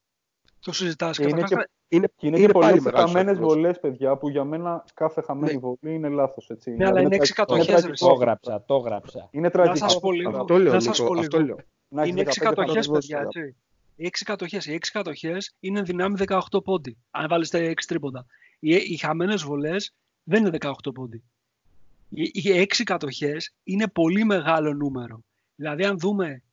Το 0.59 0.71
συζητάς. 0.71 1.17
Είναι, 1.17 1.43
και, 1.43 1.69
είναι, 1.89 2.07
και 2.15 2.27
είναι, 2.27 2.37
είναι 2.37 2.45
και 2.45 2.51
πολλέ 2.51 2.79
χαμένες 2.93 3.39
βολές, 3.39 3.79
παιδιά, 3.79 4.17
που 4.17 4.29
για 4.29 4.43
μένα 4.43 4.85
κάθε 4.93 5.21
χαμένη 5.21 5.53
ναι. 5.53 5.59
βολή 5.59 5.77
είναι 5.81 6.09
λάθος. 6.09 6.51
Ναι, 6.65 6.85
αλλά 6.85 7.01
είναι 7.01 7.15
έξι 7.15 7.33
κατοχέ. 7.33 7.81
Το 7.99 8.13
γράψα, 8.13 8.63
το 8.65 8.77
γράψα. 8.77 9.27
Είναι 9.31 9.49
τραγικό. 9.49 9.79
Να 9.79 9.89
σας 9.89 9.99
πω 9.99 10.11
λίγο. 10.11 10.37
Αυτό 10.37 10.57
λέω, 10.57 10.75
αυτό 10.75 11.41
λέω. 11.41 11.57
Είναι 12.05 12.21
έξι 12.21 12.39
κατοχέ, 12.39 12.79
παιδιά. 12.91 13.19
Έτσι. 13.19 13.55
Οι 13.95 14.05
έξι 14.05 14.23
κατοχέ. 14.23 14.59
Οι 14.65 14.73
έξι 14.73 14.91
κατοχέ 14.91 15.37
είναι 15.59 15.81
δυνάμει 15.81 16.17
18 16.27 16.63
πόντι. 16.63 16.97
Αν 17.11 17.27
βάλετε 17.29 17.57
έξι 17.57 17.87
τρίποντα. 17.87 18.25
Οι, 18.59 18.75
οι 18.75 18.97
χαμένες 18.97 19.43
βολές 19.43 19.93
δεν 20.23 20.45
είναι 20.45 20.57
18 20.61 20.71
πόντι. 20.93 21.23
Οι, 22.09 22.31
οι 22.33 22.51
έξι 22.51 22.83
κατοχέ 22.83 23.37
είναι 23.63 23.87
πολύ 23.87 24.23
μεγάλο 24.23 24.73
νούμερο. 24.73 25.23
Δηλαδή, 25.55 25.83
αν 25.83 25.99
δούμε 25.99 26.43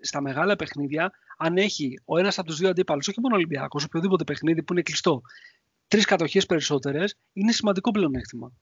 στα 0.00 0.20
μεγάλα 0.20 0.56
παιχνίδια, 0.56 1.12
αν 1.36 1.56
έχει 1.56 2.00
ο 2.04 2.18
ένας 2.18 2.38
από 2.38 2.48
τους 2.48 2.58
δύο 2.58 2.68
αντίπαλους, 2.68 3.08
όχι 3.08 3.20
μόνο 3.20 3.34
ο 3.34 3.36
Ολυμπιακός, 3.36 3.84
οποιοδήποτε 3.84 4.24
παιχνίδι 4.24 4.62
που 4.62 4.72
είναι 4.72 4.82
κλειστό, 4.82 5.20
τρεις 5.88 6.04
κατοχές 6.04 6.46
περισσότερες, 6.46 7.16
είναι 7.32 7.52
σημαντικό 7.52 7.90
πλεονέκτημα. 7.90 8.52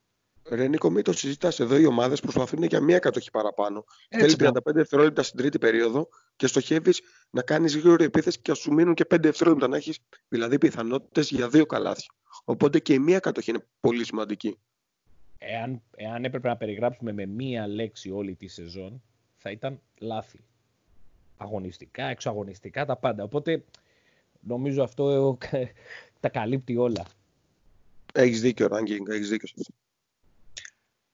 Ρε 0.49 0.69
Νίκο, 0.69 0.91
μην 0.91 1.05
το 1.05 1.13
συζητάς. 1.13 1.61
Εδώ 1.61 1.77
οι 1.77 1.85
ομάδες 1.85 2.21
προσπαθούν 2.21 2.63
για 2.63 2.81
μία 2.81 2.99
κατοχή 2.99 3.31
παραπάνω. 3.31 3.85
Έτσι, 4.09 4.37
Θέλει 4.37 4.51
35 4.67 4.73
δευτερόλεπτα 4.75 5.23
στην 5.23 5.39
τρίτη 5.39 5.59
περίοδο 5.59 6.09
και 6.37 6.47
στοχεύεις 6.47 7.01
να 7.31 7.43
κάνεις 7.43 7.77
γρήγορη 7.77 8.05
επίθεση 8.05 8.41
και 8.41 8.51
ας 8.51 8.59
σου 8.59 8.73
μείνουν 8.73 8.95
και 8.95 9.05
5 9.15 9.19
δευτερόλεπτα 9.21 9.69
να 9.69 9.77
έχεις 9.77 9.99
δηλαδή 10.29 10.59
πιθανότητες 10.59 11.31
για 11.31 11.49
δύο 11.49 11.67
καλάθια. 11.67 12.15
Οπότε 12.45 12.79
και 12.79 12.93
η 12.93 12.99
μία 12.99 13.19
κατοχή 13.19 13.51
είναι 13.51 13.67
πολύ 13.81 14.05
σημαντική. 14.05 14.59
Εάν, 15.39 15.83
εάν 15.97 16.25
έπρεπε 16.25 16.49
να 16.49 16.57
περιγράψουμε 16.57 17.13
με 17.13 17.27
μία 17.27 17.69
λέξη 17.69 18.11
όλη 18.11 18.35
τη 18.35 18.47
σεζόν, 18.47 19.03
θα 19.37 19.51
ήταν 19.51 19.81
λάθη 19.99 20.45
αγωνιστικά, 21.37 22.05
εξωαγωνιστικά, 22.05 22.85
τα 22.85 22.97
πάντα. 22.97 23.23
Οπότε 23.23 23.65
νομίζω 24.41 24.83
αυτό 24.83 25.39
τα 26.21 26.29
καλύπτει 26.29 26.77
όλα. 26.77 27.07
Έχεις 28.13 28.41
δίκιο, 28.41 28.67
Ράγκη, 28.67 29.03
έχεις 29.09 29.29
δίκιο. 29.29 29.49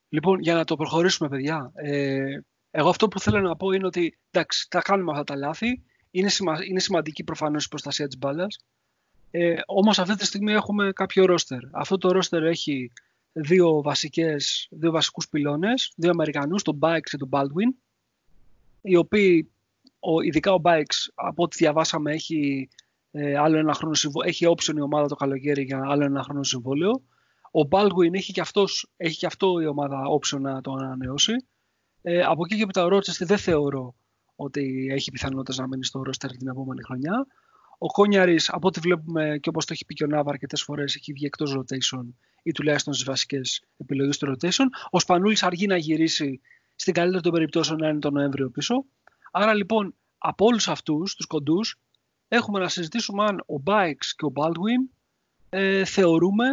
Λοιπόν, 0.09 0.39
για 0.39 0.53
να 0.53 0.63
το 0.63 0.75
προχωρήσουμε, 0.75 1.29
παιδιά, 1.29 1.71
ε, 1.73 2.39
εγώ 2.71 2.89
αυτό 2.89 3.07
που 3.07 3.19
θέλω 3.19 3.39
να 3.39 3.55
πω 3.55 3.71
είναι 3.71 3.85
ότι 3.85 4.17
εντάξει, 4.31 4.67
θα 4.69 4.81
κάνουμε 4.81 5.11
αυτά 5.11 5.23
τα 5.23 5.35
λάθη. 5.35 5.81
Είναι, 6.11 6.29
σημα, 6.29 6.65
είναι 6.65 6.79
σημαντική 6.79 7.23
προφανώς 7.23 7.65
η 7.65 7.67
προστασία 7.67 8.07
της 8.07 8.17
μπάλας. 8.17 8.59
Ε, 9.31 9.55
όμως 9.65 9.99
αυτή 9.99 10.15
τη 10.15 10.25
στιγμή 10.25 10.51
έχουμε 10.51 10.91
κάποιο 10.91 11.25
ρόστερ. 11.25 11.59
Αυτό 11.71 11.97
το 11.97 12.11
ρόστερ 12.11 12.43
έχει 12.43 12.91
δύο, 13.31 13.81
βασικές, 13.81 14.67
δύο 14.71 14.91
βασικούς 14.91 15.29
πυλώνες, 15.29 15.93
δύο 15.95 16.09
Αμερικανούς, 16.09 16.63
τον 16.63 16.79
Bikes 16.81 17.09
και 17.09 17.17
τον 17.17 17.29
Baldwin, 17.31 17.73
οι 18.81 18.95
οποίοι, 18.95 19.51
ο, 20.01 20.21
ειδικά 20.21 20.53
ο 20.53 20.61
Bikes, 20.63 21.09
από 21.15 21.43
ό,τι 21.43 21.57
διαβάσαμε, 21.57 22.11
έχει, 22.11 22.69
ε, 23.11 23.37
άλλο 23.37 23.57
ένα 23.57 23.73
χρόνο 23.73 23.95
έχει 24.25 24.45
option 24.57 24.75
η 24.75 24.81
ομάδα 24.81 25.07
το 25.07 25.15
καλοκαίρι 25.15 25.63
για 25.63 25.81
άλλο 25.85 26.03
ένα 26.03 26.23
χρόνο 26.23 26.43
συμβόλαιο. 26.43 26.91
Ο 27.51 27.67
Baldwin 27.71 28.13
έχει 28.13 28.31
και, 28.31 28.41
αυτός, 28.41 28.91
έχει 28.97 29.17
και 29.17 29.25
αυτό 29.25 29.59
η 29.59 29.65
ομάδα 29.65 30.03
option 30.19 30.39
να 30.39 30.61
το 30.61 30.71
ανανεώσει. 30.71 31.33
Ε, 32.01 32.21
από 32.21 32.43
εκεί 32.45 32.57
και 32.57 32.65
μετά 32.65 32.85
ο 32.85 32.87
Rochester 32.87 33.25
δεν 33.25 33.37
θεωρώ 33.37 33.95
ότι 34.35 34.87
έχει 34.91 35.11
πιθανότητες 35.11 35.57
να 35.57 35.67
μείνει 35.67 35.85
στο 35.85 36.01
roster 36.07 36.29
την 36.37 36.47
επόμενη 36.47 36.83
χρονιά. 36.83 37.27
Ο 37.77 37.87
Κόνιαρης, 37.87 38.49
από 38.49 38.67
ό,τι 38.67 38.79
βλέπουμε 38.79 39.37
και 39.41 39.49
όπως 39.49 39.65
το 39.65 39.73
έχει 39.73 39.85
πει 39.85 39.93
και 39.93 40.03
ο 40.03 40.07
Νάβα 40.07 40.29
αρκετές 40.29 40.61
φορές, 40.61 40.95
έχει 40.95 41.13
βγει 41.13 41.25
εκτός 41.25 41.57
rotation 41.57 42.05
ή 42.43 42.51
τουλάχιστον 42.51 42.93
στις 42.93 43.05
βασικές 43.05 43.63
επιλογές 43.77 44.17
του 44.17 44.35
rotation. 44.35 44.65
Ο 44.89 44.99
Σπανούλης 44.99 45.43
αργεί 45.43 45.67
να 45.67 45.77
γυρίσει 45.77 46.41
στην 46.75 46.93
καλύτερη 46.93 47.21
των 47.21 47.31
περιπτώσεων 47.31 47.79
να 47.79 47.87
είναι 47.87 47.99
τον 47.99 48.13
Νοέμβριο 48.13 48.49
πίσω. 48.49 48.85
Άρα 49.31 49.53
λοιπόν 49.53 49.95
από 50.17 50.45
όλους 50.45 50.67
αυτούς 50.67 51.15
τους 51.15 51.25
κοντούς 51.25 51.79
έχουμε 52.27 52.59
να 52.59 52.67
συζητήσουμε 52.67 53.23
αν 53.23 53.39
ο 53.39 53.61
Bikes 53.65 54.05
και 54.15 54.25
ο 54.25 54.31
Baldwin 54.35 54.95
ε, 55.49 55.85
θεωρούμε 55.85 56.45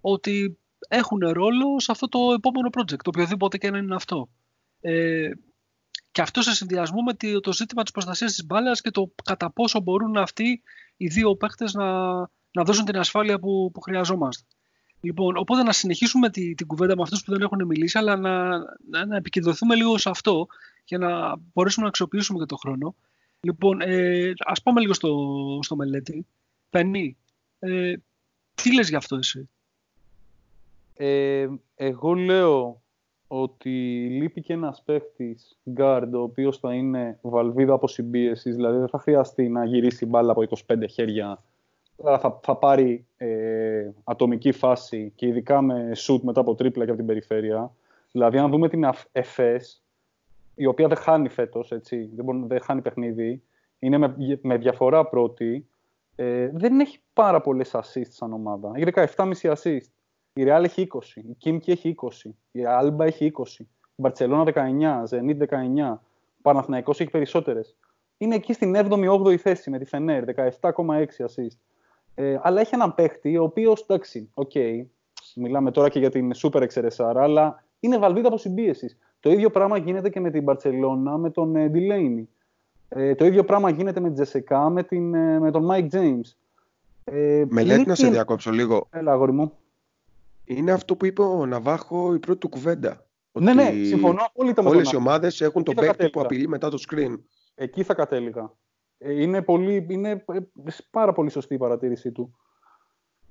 ότι 0.00 0.58
έχουν 0.88 1.18
ρόλο 1.18 1.80
σε 1.80 1.92
αυτό 1.92 2.08
το 2.08 2.18
επόμενο 2.36 2.68
project, 2.78 3.06
οποιοδήποτε 3.06 3.58
και 3.58 3.70
να 3.70 3.78
είναι 3.78 3.94
αυτό. 3.94 4.28
Ε, 4.80 5.30
και 6.12 6.22
αυτό 6.22 6.42
σε 6.42 6.54
συνδυασμό 6.54 7.02
με 7.02 7.40
το 7.40 7.52
ζήτημα 7.52 7.82
της 7.82 7.92
προστασίας 7.92 8.32
της 8.32 8.44
μπάλας 8.46 8.80
και 8.80 8.90
το 8.90 9.12
κατά 9.24 9.50
πόσο 9.50 9.80
μπορούν 9.80 10.16
αυτοί 10.16 10.62
οι 10.96 11.06
δύο 11.06 11.36
παίχτες 11.36 11.72
να, 11.72 12.18
να 12.52 12.64
δώσουν 12.64 12.84
την 12.84 12.98
ασφάλεια 12.98 13.38
που, 13.38 13.70
που 13.74 13.80
χρειαζόμαστε. 13.80 14.44
Λοιπόν, 15.00 15.36
οπότε 15.36 15.62
να 15.62 15.72
συνεχίσουμε 15.72 16.30
τη, 16.30 16.54
την 16.54 16.66
κουβέντα 16.66 16.96
με 16.96 17.02
αυτούς 17.02 17.24
που 17.24 17.32
δεν 17.32 17.40
έχουν 17.40 17.66
μιλήσει, 17.66 17.98
αλλά 17.98 18.16
να, 18.16 18.58
να, 18.90 19.06
να 19.06 19.16
επικεντρωθούμε 19.16 19.74
λίγο 19.74 19.98
σε 19.98 20.10
αυτό 20.10 20.46
για 20.96 21.06
να 21.06 21.36
μπορέσουμε 21.52 21.82
να 21.84 21.88
αξιοποιήσουμε 21.88 22.38
και 22.38 22.44
το 22.44 22.56
χρόνο. 22.56 22.94
Λοιπόν, 23.40 23.80
ε, 23.80 24.32
ας 24.46 24.62
πάμε 24.62 24.80
λίγο 24.80 24.92
στο, 24.92 25.58
στο 25.62 25.76
μελέτη. 25.76 26.26
Πενή, 26.70 27.16
ε, 27.58 27.94
τι 28.54 28.74
λες 28.74 28.88
γι' 28.88 28.96
αυτό 28.96 29.16
εσύ; 29.16 29.48
Ε, 30.94 31.48
εγώ 31.74 32.14
λέω 32.14 32.82
ότι 33.26 34.06
λείπει 34.10 34.42
και 34.42 34.52
ένας 34.52 34.82
παίχτης 34.84 35.58
guard 35.76 36.08
ο 36.12 36.18
οποίος 36.18 36.58
θα 36.58 36.74
είναι 36.74 37.18
βαλβίδα 37.22 37.74
από 37.74 37.88
συμπίεσης, 37.88 38.56
δηλαδή 38.56 38.78
δεν 38.78 38.88
θα 38.88 38.98
χρειαστεί 38.98 39.48
να 39.48 39.64
γυρίσει 39.64 40.06
μπάλα 40.06 40.30
από 40.30 40.42
25 40.42 40.84
χέρια 40.88 41.42
αλλά 42.04 42.18
θα, 42.18 42.40
θα 42.42 42.56
πάρει 42.56 43.06
ε, 43.16 43.90
ατομική 44.04 44.52
φάση 44.52 45.12
και 45.14 45.26
ειδικά 45.26 45.62
με 45.62 45.92
shoot 45.96 46.20
μετά 46.20 46.40
από 46.40 46.54
τρίπλα 46.54 46.84
και 46.84 46.90
από 46.90 46.98
την 46.98 47.08
περιφέρεια. 47.08 47.72
Δηλαδή, 48.12 48.38
αν 48.38 48.50
δούμε 48.50 48.68
την 48.68 48.88
ΕΦΕΣ, 49.12 49.81
η 50.54 50.66
οποία 50.66 50.88
δεν 50.88 50.96
χάνει 50.96 51.28
φέτος, 51.28 51.70
έτσι, 51.70 52.10
δεν, 52.14 52.46
δεν 52.46 52.60
χάνει 52.60 52.82
παιχνίδι, 52.82 53.42
είναι 53.78 53.98
με, 53.98 54.16
με 54.42 54.56
διαφορά 54.56 55.06
πρώτη, 55.06 55.68
ε, 56.16 56.50
δεν 56.52 56.80
έχει 56.80 57.00
πάρα 57.12 57.40
πολλές 57.40 57.70
assists 57.74 58.08
σαν 58.08 58.32
ομάδα. 58.32 58.70
Έχει 58.74 58.84
17,5 58.94 59.52
assist. 59.52 59.90
Η 60.32 60.44
Real 60.46 60.62
έχει 60.64 60.86
20, 60.92 61.00
η 61.14 61.34
Κίμκι 61.38 61.70
έχει 61.70 61.94
20, 62.24 62.30
η 62.50 62.60
Alba 62.80 62.98
έχει 62.98 63.32
20, 63.36 63.44
η 63.58 63.66
Μπαρτσελώνα 63.94 64.52
19, 64.54 65.04
Zenit 65.10 65.38
19, 65.38 65.98
ο 66.36 66.40
Παναθηναϊκός 66.42 67.00
έχει 67.00 67.10
περισσότερες. 67.10 67.76
Είναι 68.18 68.34
εκεί 68.34 68.52
στην 68.52 68.74
7η-8η 68.76 69.36
θέση 69.36 69.70
με 69.70 69.78
τη 69.78 69.84
Φενέρ, 69.84 70.24
17,6 70.24 71.04
assist. 71.26 71.56
Ε, 72.14 72.38
αλλά 72.42 72.60
έχει 72.60 72.74
έναν 72.74 72.94
παίχτη, 72.94 73.36
ο 73.36 73.42
οποίος 73.42 73.80
εντάξει, 73.82 74.30
OK, 74.34 74.50
okay, 74.54 74.84
μιλάμε 75.34 75.70
τώρα 75.70 75.88
και 75.88 75.98
για 75.98 76.10
την 76.10 76.30
super 76.34 76.60
εξαιρεσάρα, 76.60 77.22
αλλά 77.22 77.64
είναι 77.80 77.98
βαλβίδα 77.98 78.28
αποσυμπίεσης. 78.28 78.98
Το 79.22 79.30
ίδιο 79.30 79.50
πράγμα 79.50 79.76
γίνεται 79.76 80.08
και 80.08 80.20
με 80.20 80.30
την 80.30 80.42
Μπαρσελόνα 80.42 81.16
με 81.16 81.30
τον 81.30 81.56
ε, 81.56 81.70
Delaney. 81.74 82.24
Ε, 82.88 83.14
το 83.14 83.24
ίδιο 83.24 83.44
πράγμα 83.44 83.70
γίνεται 83.70 84.00
με 84.00 84.06
την 84.06 84.14
ΤΣΣΚΑ 84.14 84.68
με, 84.68 84.82
την, 84.82 85.14
ε, 85.14 85.38
με 85.38 85.50
τον 85.50 85.68
Mike 85.70 85.88
James. 85.90 86.34
Ε, 87.04 87.44
Μελέτη 87.48 87.86
να 87.86 87.94
σε 87.94 88.08
διακόψω 88.08 88.50
λίγο. 88.50 88.86
Έλα, 88.90 89.12
αγόρι 89.12 89.32
μου. 89.32 89.52
Είναι 90.44 90.72
αυτό 90.72 90.96
που 90.96 91.06
είπε 91.06 91.22
ο 91.22 91.46
Ναβάχο 91.46 92.14
η 92.14 92.18
πρώτη 92.18 92.38
του 92.38 92.48
κουβέντα. 92.48 93.06
Ναι, 93.32 93.54
ναι, 93.54 93.72
συμφωνώ 93.84 94.22
απόλυτα 94.24 94.62
με 94.62 94.68
Όλες 94.68 94.90
οι 94.92 94.96
ομάδες 94.96 95.40
έχουν 95.40 95.62
τον 95.62 95.74
παίκτη 95.74 96.10
που 96.10 96.20
απειλεί 96.20 96.48
μετά 96.48 96.70
το 96.70 96.84
screen. 96.88 97.18
Εκεί 97.54 97.82
θα 97.82 97.94
κατέληγα. 97.94 98.52
Ε, 98.98 99.22
είναι, 99.22 99.42
πολύ, 99.42 99.86
είναι 99.88 100.10
ε, 100.10 100.38
πάρα 100.90 101.12
πολύ 101.12 101.30
σωστή 101.30 101.54
η 101.54 101.58
παρατήρησή 101.58 102.12
του. 102.12 102.36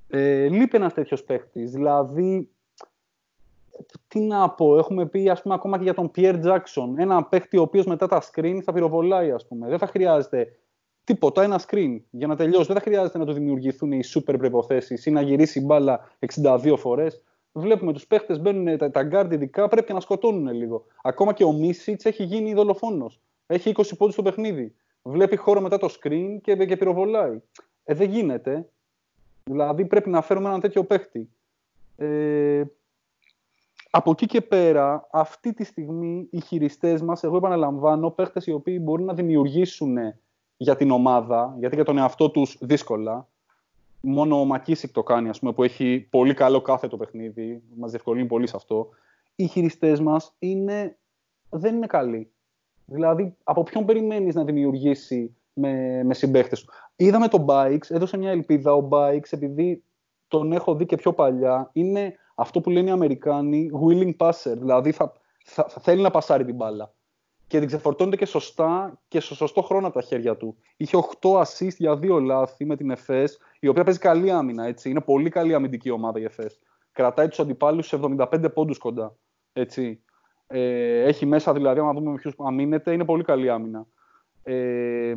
Ε, 0.08 0.48
λείπει 0.48 0.78
ένας 0.78 0.94
τέτοιος 0.94 1.24
παίχτη. 1.24 1.66
Δηλαδή, 1.66 2.50
τι 4.08 4.20
να 4.20 4.50
πω, 4.50 4.78
έχουμε 4.78 5.06
πει 5.06 5.30
ας 5.30 5.42
πούμε, 5.42 5.54
ακόμα 5.54 5.78
και 5.78 5.84
για 5.84 5.94
τον 5.94 6.12
Pierre 6.16 6.44
Jackson. 6.44 6.94
Ένα 6.96 7.24
παίχτη 7.24 7.58
ο 7.58 7.62
οποίος 7.62 7.86
μετά 7.86 8.08
τα 8.08 8.22
screen 8.32 8.60
θα 8.64 8.74
πυροβολάει, 8.74 9.32
ας 9.32 9.48
πούμε. 9.48 9.68
Δεν 9.68 9.78
θα 9.78 9.88
χρειάζεται 9.88 10.48
τίποτα, 11.04 11.44
ένα 11.44 11.62
screen 11.68 12.02
για 12.10 12.28
να 12.28 12.36
τελειώσει. 12.36 12.66
Δεν 12.66 12.76
θα 12.76 12.82
χρειάζεται 12.82 13.18
να 13.18 13.26
του 13.26 13.34
δημιουργηθούν 13.34 13.92
οι 13.92 14.02
super 14.16 14.36
προποθέσει 14.38 15.02
ή 15.06 15.12
να 15.12 15.22
γυρίσει 15.22 15.62
μπάλα 15.62 16.10
62 16.44 16.76
φορές. 16.78 17.24
Βλέπουμε 17.52 17.94
τους 17.94 18.08
παίχτες 18.08 18.40
μπαίνουν 18.42 18.78
τα, 18.78 18.92
τα 18.92 19.08
guard 19.12 19.32
ειδικά, 19.32 19.68
πρέπει 19.68 19.94
να 19.94 20.00
σκοτώνουν 20.00 20.54
λίγο. 20.54 20.86
Ακόμα 21.02 21.34
και 21.34 21.44
ο 21.44 21.52
Μίσιτς 21.52 22.06
έχει 22.06 22.24
γίνει 22.24 22.54
δολοφόνος. 22.54 23.22
Έχει 23.48 23.72
20 23.76 23.84
πόντους 23.98 24.14
στο 24.14 24.24
παιχνίδι 24.24 24.76
βλέπει 25.04 25.36
χώρο 25.36 25.62
μετά 25.62 25.78
το 25.78 25.96
screen 26.00 26.38
και, 26.42 26.56
και 26.56 26.78
πυροβολάει. 26.78 27.42
Ε, 27.84 27.94
δεν 27.94 28.10
γίνεται. 28.10 28.70
Δηλαδή 29.44 29.86
πρέπει 29.86 30.10
να 30.10 30.22
φέρουμε 30.22 30.48
έναν 30.48 30.60
τέτοιο 30.60 30.84
παίχτη. 30.84 31.30
Ε, 31.98 32.64
από 33.94 34.12
εκεί 34.12 34.26
και 34.26 34.42
πέρα, 34.42 35.08
αυτή 35.12 35.54
τη 35.54 35.64
στιγμή 35.64 36.28
οι 36.32 36.42
χειριστές 36.42 37.02
μας, 37.02 37.24
εγώ 37.24 37.38
επαναλαμβάνω, 37.38 38.10
παίχτες 38.10 38.46
οι 38.46 38.52
οποίοι 38.52 38.80
μπορούν 38.82 39.06
να 39.06 39.14
δημιουργήσουν 39.14 39.98
για 40.58 40.76
την 40.76 40.92
ομάδα, 40.92 41.56
γιατί 41.60 41.76
για 41.76 41.86
τον 41.86 41.98
εαυτό 41.98 42.30
τους 42.30 42.58
δύσκολα. 42.62 43.28
Μόνο 44.02 44.40
ο 44.40 44.46
Μακίσικ 44.46 44.92
το 44.92 45.04
κάνει, 45.04 45.30
ας 45.30 45.40
πούμε, 45.40 45.54
που 45.54 45.64
έχει 45.64 46.08
πολύ 46.10 46.34
καλό 46.34 46.62
κάθε 46.62 46.88
το 46.88 46.98
παιχνίδι, 46.98 47.64
μας 47.76 47.90
διευκολύνει 47.90 48.28
πολύ 48.28 48.48
σε 48.48 48.56
αυτό. 48.56 48.90
Οι 49.36 49.48
χειριστές 49.48 50.00
μας 50.00 50.36
δεν 51.50 51.76
είναι 51.76 51.88
καλοί. 51.88 52.32
Δηλαδή, 52.86 53.36
από 53.44 53.64
ποιον 53.64 53.86
περιμένεις 53.86 54.36
να 54.36 54.44
δημιουργήσει 54.44 55.36
με, 55.54 56.04
με 56.04 56.14
συμπαίχτες 56.14 56.64
του. 56.64 56.74
Είδαμε 56.96 57.28
τον 57.28 57.46
Bikes, 57.48 57.90
έδωσε 57.90 58.18
μια 58.18 58.32
ελπίδα. 58.32 58.74
Ο 58.74 58.88
Bikes, 58.92 59.30
επειδή 59.30 59.84
τον 60.28 60.52
έχω 60.52 60.76
δει 60.76 60.86
και 60.86 60.96
πιο 60.96 61.14
παλιά, 61.14 61.70
είναι 61.74 62.16
αυτό 62.42 62.62
που 62.62 62.70
λένε 62.70 62.90
οι 62.90 62.92
Αμερικάνοι 62.92 63.72
willing 63.74 64.16
passer. 64.18 64.54
Δηλαδή, 64.58 64.92
θα, 64.92 65.14
θα, 65.44 65.66
θα 65.70 65.82
θέλει 65.82 66.02
να 66.02 66.12
πασάρει 66.12 66.46
την 66.46 66.56
μπάλα. 66.56 66.94
Και 67.48 67.60
την 67.60 67.68
ξεφορτώνεται 67.68 68.16
και 68.16 68.26
σωστά 68.26 69.00
και 69.08 69.20
στο 69.20 69.36
σωστό 69.36 69.62
χρόνο 69.62 69.88
από 69.88 69.96
τα 69.96 70.02
χέρια 70.02 70.38
του. 70.38 70.56
Είχε 70.78 70.98
8 71.22 71.42
assist 71.42 71.76
για 71.78 71.98
δύο 71.98 72.20
λάθη 72.20 72.66
με 72.66 72.76
την 72.76 72.92
ΕΦΕΣ, 72.92 73.40
η 73.60 73.68
οποία 73.68 73.84
παίζει 73.84 74.00
καλή 74.00 74.32
άμυνα. 74.32 74.66
Έτσι. 74.66 74.90
Είναι 74.90 75.02
πολύ 75.02 75.30
καλή 75.30 75.54
αμυντική 75.54 75.90
ομάδα 75.90 76.20
η 76.20 76.24
ΕΦΕΣ. 76.24 76.60
Κρατάει 76.92 77.28
τους 77.28 77.40
αντιπάλους 77.40 77.88
σε 77.88 78.00
75 78.18 78.54
πόντους 78.54 78.78
κοντά. 78.78 79.16
Έτσι. 79.54 80.04
Ε, 80.48 81.04
έχει 81.04 81.26
μέσα 81.26 81.54
δηλαδή, 81.54 81.80
αν 81.80 81.94
δούμε 81.94 82.12
με 82.12 82.18
ποιους 82.18 82.34
αμύνεται, 82.38 82.94
είναι 82.94 83.06
πολύ 83.06 83.24
καλή 83.24 83.50
άμυνα. 83.50 83.86
Ε, 84.44 85.14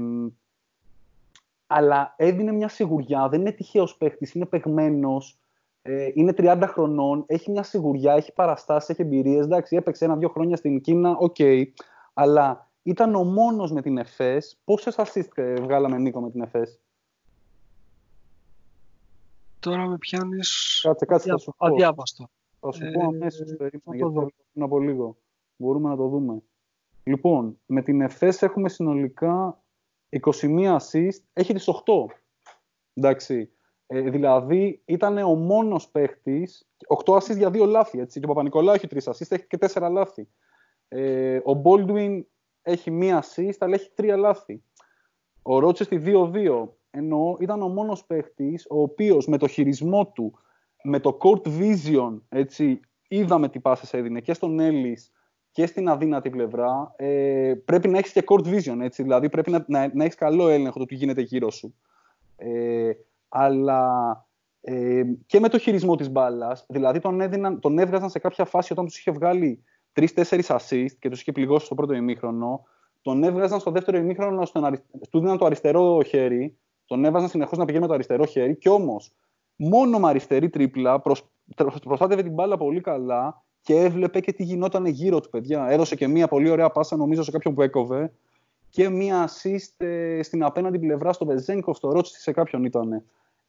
αλλά 1.66 2.14
έδινε 2.16 2.52
μια 2.52 2.68
σιγουριά, 2.68 3.28
δεν 3.28 3.40
είναι 3.40 3.52
τυχαίος 3.52 3.96
παίχτης, 3.96 4.32
είναι 4.34 4.46
παιγμένος, 4.46 5.38
ε, 5.86 6.10
είναι 6.14 6.34
30 6.36 6.62
χρονών, 6.66 7.24
έχει 7.26 7.50
μια 7.50 7.62
σιγουριά, 7.62 8.12
έχει 8.12 8.32
παραστάσεις, 8.32 8.88
έχει 8.88 9.02
εμπειρίες. 9.02 9.44
Εντάξει, 9.44 9.76
έπαιξε 9.76 10.04
ένα-δύο 10.04 10.28
χρόνια 10.28 10.56
στην 10.56 10.80
Κίνα, 10.80 11.16
OK. 11.18 11.34
Okay, 11.38 11.64
αλλά 12.14 12.70
ήταν 12.82 13.14
ο 13.14 13.24
μόνος 13.24 13.72
με 13.72 13.82
την 13.82 13.98
ΕΦΕΣ. 13.98 14.60
Πόσες 14.64 14.94
assist 14.98 15.58
βγάλαμε, 15.60 15.98
Νίκο, 15.98 16.20
με 16.20 16.30
την 16.30 16.42
ΕΦΕΣ; 16.42 16.80
Τώρα 19.58 19.86
με 19.86 19.98
πιάνεις 19.98 20.80
κάτσε, 20.82 21.04
κάτσε, 21.04 21.28
θα 21.28 21.38
σου 21.38 21.54
πω. 21.56 21.66
αδιάβαστο. 21.66 22.30
Θα 22.60 22.72
σου 22.72 22.90
πω 22.92 23.06
αμέσως, 23.06 23.50
ε, 23.50 23.54
περίπου, 23.54 23.94
γιατί 23.94 24.14
θα 24.54 24.64
από 24.64 24.80
λίγο 24.80 25.16
μπορούμε 25.56 25.88
να 25.88 25.96
το 25.96 26.08
δούμε. 26.08 26.42
Λοιπόν, 27.04 27.58
με 27.66 27.82
την 27.82 28.00
ΕΦΕΣ 28.00 28.42
έχουμε 28.42 28.68
συνολικά 28.68 29.62
21 30.08 30.76
assist, 30.76 31.22
έχει 31.32 31.54
τις 31.54 31.68
8. 31.68 32.10
Εντάξει. 32.94 33.53
Ε, 33.94 34.00
δηλαδή 34.00 34.82
ήταν 34.84 35.18
ο 35.18 35.34
μόνος 35.34 35.88
παίχτης, 35.88 36.68
8 37.04 37.14
assist 37.14 37.36
για 37.36 37.48
2 37.48 37.66
λάθη, 37.66 38.00
έτσι. 38.00 38.20
Και 38.20 38.24
ο 38.24 38.28
Παπα-Νικολάου 38.28 38.74
έχει 38.74 38.86
3 38.90 38.98
assist, 38.98 39.26
έχει 39.28 39.46
και 39.46 39.58
4 39.72 39.88
λάθη. 39.90 40.28
Ε, 40.88 41.36
ο 41.36 41.62
Baldwin 41.64 42.22
έχει 42.62 42.90
μία 42.90 43.24
assist, 43.24 43.56
αλλά 43.58 43.74
έχει 43.74 43.90
3 43.96 44.14
λάθη. 44.16 44.62
Ο 45.42 45.58
Ρότσεστη 45.58 46.02
2-2, 46.04 46.68
ενώ 46.90 47.36
ήταν 47.40 47.62
ο 47.62 47.68
μόνος 47.68 48.04
παίχτης, 48.04 48.66
ο 48.70 48.82
οποίος 48.82 49.26
με 49.26 49.38
το 49.38 49.46
χειρισμό 49.46 50.06
του, 50.06 50.38
με 50.82 51.00
το 51.00 51.18
court 51.20 51.48
vision, 51.48 52.20
έτσι, 52.28 52.80
είδαμε 53.08 53.48
τι 53.48 53.60
πάσες 53.60 53.92
έδινε 53.92 54.20
και 54.20 54.32
στον 54.32 54.60
Έλλης 54.60 55.12
και 55.50 55.66
στην 55.66 55.88
αδύνατη 55.88 56.30
πλευρά, 56.30 56.94
ε, 56.96 57.54
πρέπει 57.64 57.88
να 57.88 57.98
έχεις 57.98 58.12
και 58.12 58.24
court 58.26 58.46
vision, 58.46 58.78
έτσι, 58.80 59.02
δηλαδή 59.02 59.28
πρέπει 59.28 59.50
να, 59.50 59.64
να, 59.68 59.90
να 59.94 60.04
έχεις 60.04 60.16
καλό 60.16 60.48
έλεγχο 60.48 60.78
το 60.78 60.84
τι 60.84 60.94
γίνεται 60.94 61.20
γύρω 61.20 61.50
σου. 61.50 61.74
Ε, 62.36 62.90
αλλά 63.36 63.82
Ε, 64.66 65.02
και 65.26 65.40
με 65.40 65.48
το 65.48 65.58
χειρισμό 65.58 65.96
της 65.96 66.10
μπάλας, 66.10 66.66
δηλαδή 66.68 66.98
τον, 67.00 67.20
έδιναν, 67.20 67.60
τον 67.60 67.78
έβγαζαν 67.78 68.10
σε 68.10 68.18
κάποια 68.18 68.44
φάση 68.44 68.72
όταν 68.72 68.84
τους 68.84 68.98
είχε 68.98 69.10
βγάλει 69.10 69.64
3-4 69.94 70.40
assist 70.46 70.90
και 70.98 71.08
τους 71.08 71.20
είχε 71.20 71.32
πληγώσει 71.32 71.66
στο 71.66 71.74
πρώτο 71.74 71.94
ημίχρονο, 71.94 72.64
τον 73.02 73.22
έβγαζαν 73.22 73.60
στο 73.60 73.70
δεύτερο 73.70 73.96
ημίχρονο, 73.96 74.44
στον 74.44 74.64
αρισ... 74.64 74.78
του 75.10 75.20
δίναν 75.20 75.38
το 75.38 75.44
αριστερό 75.44 76.02
χέρι, 76.02 76.56
τον 76.86 77.04
έβαζαν 77.04 77.28
συνεχώς 77.28 77.58
να 77.58 77.64
πηγαίνει 77.64 77.82
με 77.82 77.88
το 77.88 77.94
αριστερό 77.94 78.24
χέρι 78.24 78.56
και 78.56 78.68
όμως 78.68 79.12
μόνο 79.56 79.98
με 79.98 80.08
αριστερή 80.08 80.48
τρίπλα 80.48 81.00
προσ... 81.00 81.22
προστάτευε 81.84 82.22
την 82.22 82.32
μπάλα 82.32 82.56
πολύ 82.56 82.80
καλά 82.80 83.42
και 83.60 83.74
έβλεπε 83.74 84.20
και 84.20 84.32
τι 84.32 84.44
γινόταν 84.44 84.86
γύρω 84.86 85.20
του, 85.20 85.28
παιδιά. 85.28 85.66
Έδωσε 85.68 85.96
και 85.96 86.06
μία 86.06 86.28
πολύ 86.28 86.50
ωραία 86.50 86.70
πάσα, 86.70 86.96
νομίζω, 86.96 87.22
σε 87.22 87.30
κάποιον 87.30 87.54
που 87.54 87.62
έκοβε 87.62 88.12
και 88.68 88.88
μία 88.88 89.28
assist 89.28 89.84
ε, 89.84 90.22
στην 90.22 90.44
απέναντι 90.44 90.78
πλευρά 90.78 91.12
στο 91.12 91.26
Βεζένικο, 91.26 91.74
στο 91.74 91.92
Ρότσι, 91.92 92.20
σε 92.20 92.32
κάποιον 92.32 92.64
ήταν. 92.64 93.04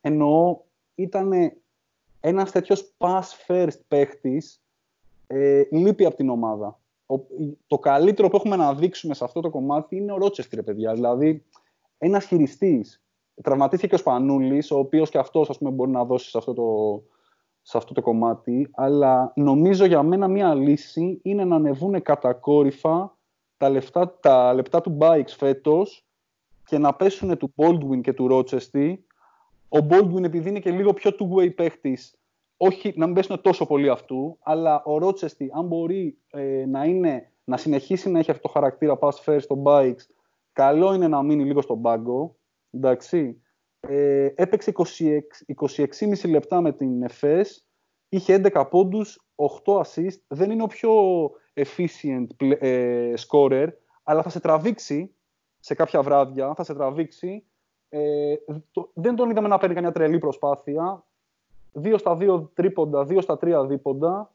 Εννοώ, 0.08 0.62
ήταν 0.96 1.32
ένας 2.20 2.52
τέτοιος 2.52 2.94
pass 2.98 3.22
first 3.48 3.80
παίχτης, 3.88 4.62
ε, 5.28 5.64
λείπει 5.72 6.06
από 6.06 6.16
την 6.16 6.30
ομάδα. 6.30 6.80
Ο, 7.06 7.16
το 7.68 7.80
καλύτερο 7.80 8.30
που 8.30 8.36
έχουμε 8.36 8.56
να 8.56 8.74
δείξουμε 8.74 9.14
σε 9.14 9.24
αυτό 9.24 9.42
το 9.42 9.50
κομμάτι 9.50 9.96
είναι 9.96 10.12
ο 10.12 10.18
Ρότσεστρε, 10.18 10.62
παιδιά. 10.62 10.94
Δηλαδή, 10.94 11.46
ένας 11.98 12.26
χειριστής. 12.26 13.04
Τραυματίστηκε 13.44 13.88
και 13.88 13.96
ο 13.96 13.98
Σπανούλης, 13.98 14.72
ο 14.72 14.78
οποίος 14.78 15.10
και 15.10 15.18
αυτός 15.18 15.58
μπορεί 15.62 15.92
να 15.92 16.06
δώσει 16.06 16.30
σε 16.30 16.38
αυτό 16.38 16.54
το, 16.54 17.02
σε 17.62 17.78
αυτό 17.78 17.94
το 17.94 18.02
κομμάτι, 18.02 18.70
αλλά 18.74 19.32
νομίζω 19.36 19.86
για 19.86 20.04
μένα 20.04 20.28
μία 20.28 20.56
λύση 20.56 21.20
είναι 21.24 21.46
να 21.46 21.56
ανεβούν 21.56 22.02
κατακόρυφα 22.02 23.18
τα, 23.58 23.70
λεφτά, 23.70 24.18
τα 24.20 24.54
λεπτά 24.54 24.82
του 24.82 24.98
Bikes 25.02 25.34
φέτος 25.38 26.08
και 26.66 26.78
να 26.78 26.94
πέσουν 26.94 27.38
του 27.38 27.54
Baldwin 27.56 28.02
και 28.02 28.14
του 28.14 28.28
Rochester. 28.32 28.96
Ο 29.70 29.78
Baldwin 29.90 30.24
επειδή 30.24 30.50
είναι 30.50 30.60
και 30.60 30.72
λίγο 30.72 30.94
πιο 30.94 31.12
two-way 31.20 31.56
παίχτης, 31.56 32.16
όχι 32.58 32.94
να 32.96 33.06
μην 33.06 33.16
πέσουν 33.16 33.42
τόσο 33.42 33.66
πολύ 33.66 33.90
αυτού, 33.90 34.38
αλλά 34.44 34.84
ο 34.84 34.98
Rochester 35.02 35.48
αν 35.54 35.68
μπορεί 35.68 36.18
ε, 36.32 36.66
να, 36.66 36.86
είναι, 36.86 37.32
να 37.44 37.58
συνεχίσει 37.58 38.10
να 38.10 38.20
έχει 38.20 38.32
αυτό 38.32 38.48
το 38.48 38.54
χαρακτήρα 38.54 38.98
pass 39.02 39.12
first 39.26 39.42
στο 39.42 39.64
Bikes, 39.66 40.06
καλό 40.54 40.94
είναι 40.94 41.08
να 41.08 41.24
μείνει 41.24 41.44
λίγο 41.44 41.62
στον 41.62 41.82
πάγκο, 41.82 42.36
εντάξει. 42.72 43.40
Ε, 43.80 44.30
έπαιξε 44.36 44.72
26,5 44.76 46.30
λεπτά 46.30 46.62
με 46.62 46.72
την 46.74 47.04
ΕΦΕΣ, 47.04 47.68
είχε 48.10 48.42
11 48.54 48.68
πόντους, 48.70 49.26
8 49.66 49.82
assist, 49.82 50.20
δεν 50.28 50.52
είναι 50.52 50.64
ο 50.64 50.68
πιο 50.68 50.92
efficient 51.54 52.28
ε, 52.60 53.14
scorer, 53.28 53.68
αλλά 54.04 54.22
θα 54.22 54.30
σε 54.30 54.40
τραβήξει 54.40 55.16
σε 55.60 55.74
κάποια 55.74 56.02
βράδια, 56.02 56.54
θα 56.56 56.64
σε 56.64 56.74
τραβήξει. 56.74 57.46
Ε, 57.98 58.36
το, 58.72 58.90
δεν 58.94 59.16
τον 59.16 59.30
είδαμε 59.30 59.48
να 59.48 59.58
παίρνει 59.58 59.76
καμιά 59.76 59.92
τρελή 59.92 60.18
προσπάθεια. 60.18 61.04
2 61.84 61.96
στα 61.98 62.18
2 62.20 62.48
τρίποντα, 62.54 63.08
2 63.10 63.18
στα 63.22 63.38
3 63.42 63.66
δίποντα. 63.68 64.34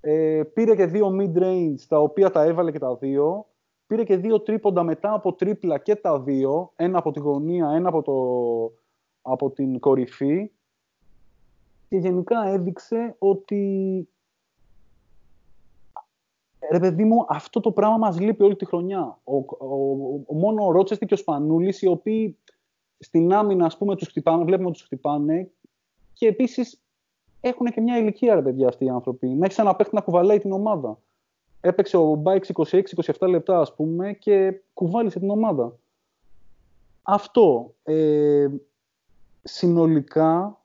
Ε, 0.00 0.42
πήρε 0.54 0.74
και 0.76 0.86
δύο 0.86 1.16
mid-range, 1.20 1.80
τα 1.88 1.98
οποία 1.98 2.30
τα 2.30 2.42
έβαλε 2.42 2.72
και 2.72 2.78
τα 2.78 2.94
δύο. 2.94 3.46
Πήρε 3.86 4.04
και 4.04 4.16
δύο 4.16 4.40
τρίποντα 4.40 4.82
μετά 4.82 5.12
από 5.12 5.32
τρίπλα 5.32 5.78
και 5.78 5.96
τα 5.96 6.20
δύο. 6.20 6.72
Ένα 6.76 6.98
από 6.98 7.10
τη 7.10 7.20
γωνία, 7.20 7.70
ένα 7.70 7.88
από 7.88 8.02
το, 8.02 8.16
από 9.22 9.50
την 9.50 9.78
κορυφή 9.78 10.50
και 11.88 11.96
γενικά 11.96 12.46
έδειξε 12.46 13.16
ότι 13.18 14.08
ρε 16.70 16.78
παιδί 16.78 17.04
μου, 17.04 17.24
αυτό 17.28 17.60
το 17.60 17.72
πράγμα 17.72 17.96
μας 17.96 18.20
λείπει 18.20 18.42
όλη 18.42 18.56
τη 18.56 18.64
χρονιά. 18.64 19.18
Ο, 19.24 19.36
ο, 20.26 20.34
μόνο 20.34 20.66
ο 20.66 20.70
Ρότσεστη 20.70 21.06
και 21.06 21.14
ο 21.14 21.16
Σπανούλης, 21.16 21.82
οι 21.82 21.86
οποίοι 21.86 22.38
στην 22.98 23.32
άμυνα, 23.32 23.66
ας 23.66 23.76
πούμε, 23.76 23.96
τους 23.96 24.08
χτυπάνε, 24.08 24.44
βλέπουμε 24.44 24.68
ότι 24.68 24.76
τους 24.76 24.86
χτυπάνε 24.86 25.50
και 26.12 26.26
επίσης 26.26 26.80
έχουν 27.40 27.66
και 27.66 27.80
μια 27.80 27.98
ηλικία, 27.98 28.34
ρε 28.34 28.42
παιδιά, 28.42 28.68
αυτοί 28.68 28.84
οι 28.84 28.88
άνθρωποι. 28.88 29.28
Να 29.28 29.44
έχεις 29.44 29.58
ένα 29.58 29.76
παίχτη 29.76 29.94
να 29.94 30.00
κουβαλάει 30.00 30.38
την 30.38 30.52
ομάδα. 30.52 30.98
Έπαιξε 31.60 31.96
ο 31.96 32.14
Μπάιξ 32.14 32.50
26-27 33.18 33.28
λεπτά, 33.28 33.60
ας 33.60 33.74
πούμε, 33.74 34.12
και 34.12 34.60
κουβάλισε 34.72 35.18
την 35.18 35.30
ομάδα. 35.30 35.78
Αυτό. 37.02 37.74
Ε, 37.82 38.46
συνολικά 39.42 40.60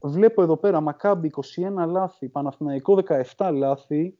βλέπω 0.00 0.42
εδώ 0.42 0.56
πέρα 0.56 0.80
Μακάμπι 0.80 1.30
21 1.76 1.86
λάθη, 1.86 2.28
Παναθηναϊκό 2.28 2.98
17 3.36 3.50
λάθη, 3.52 4.18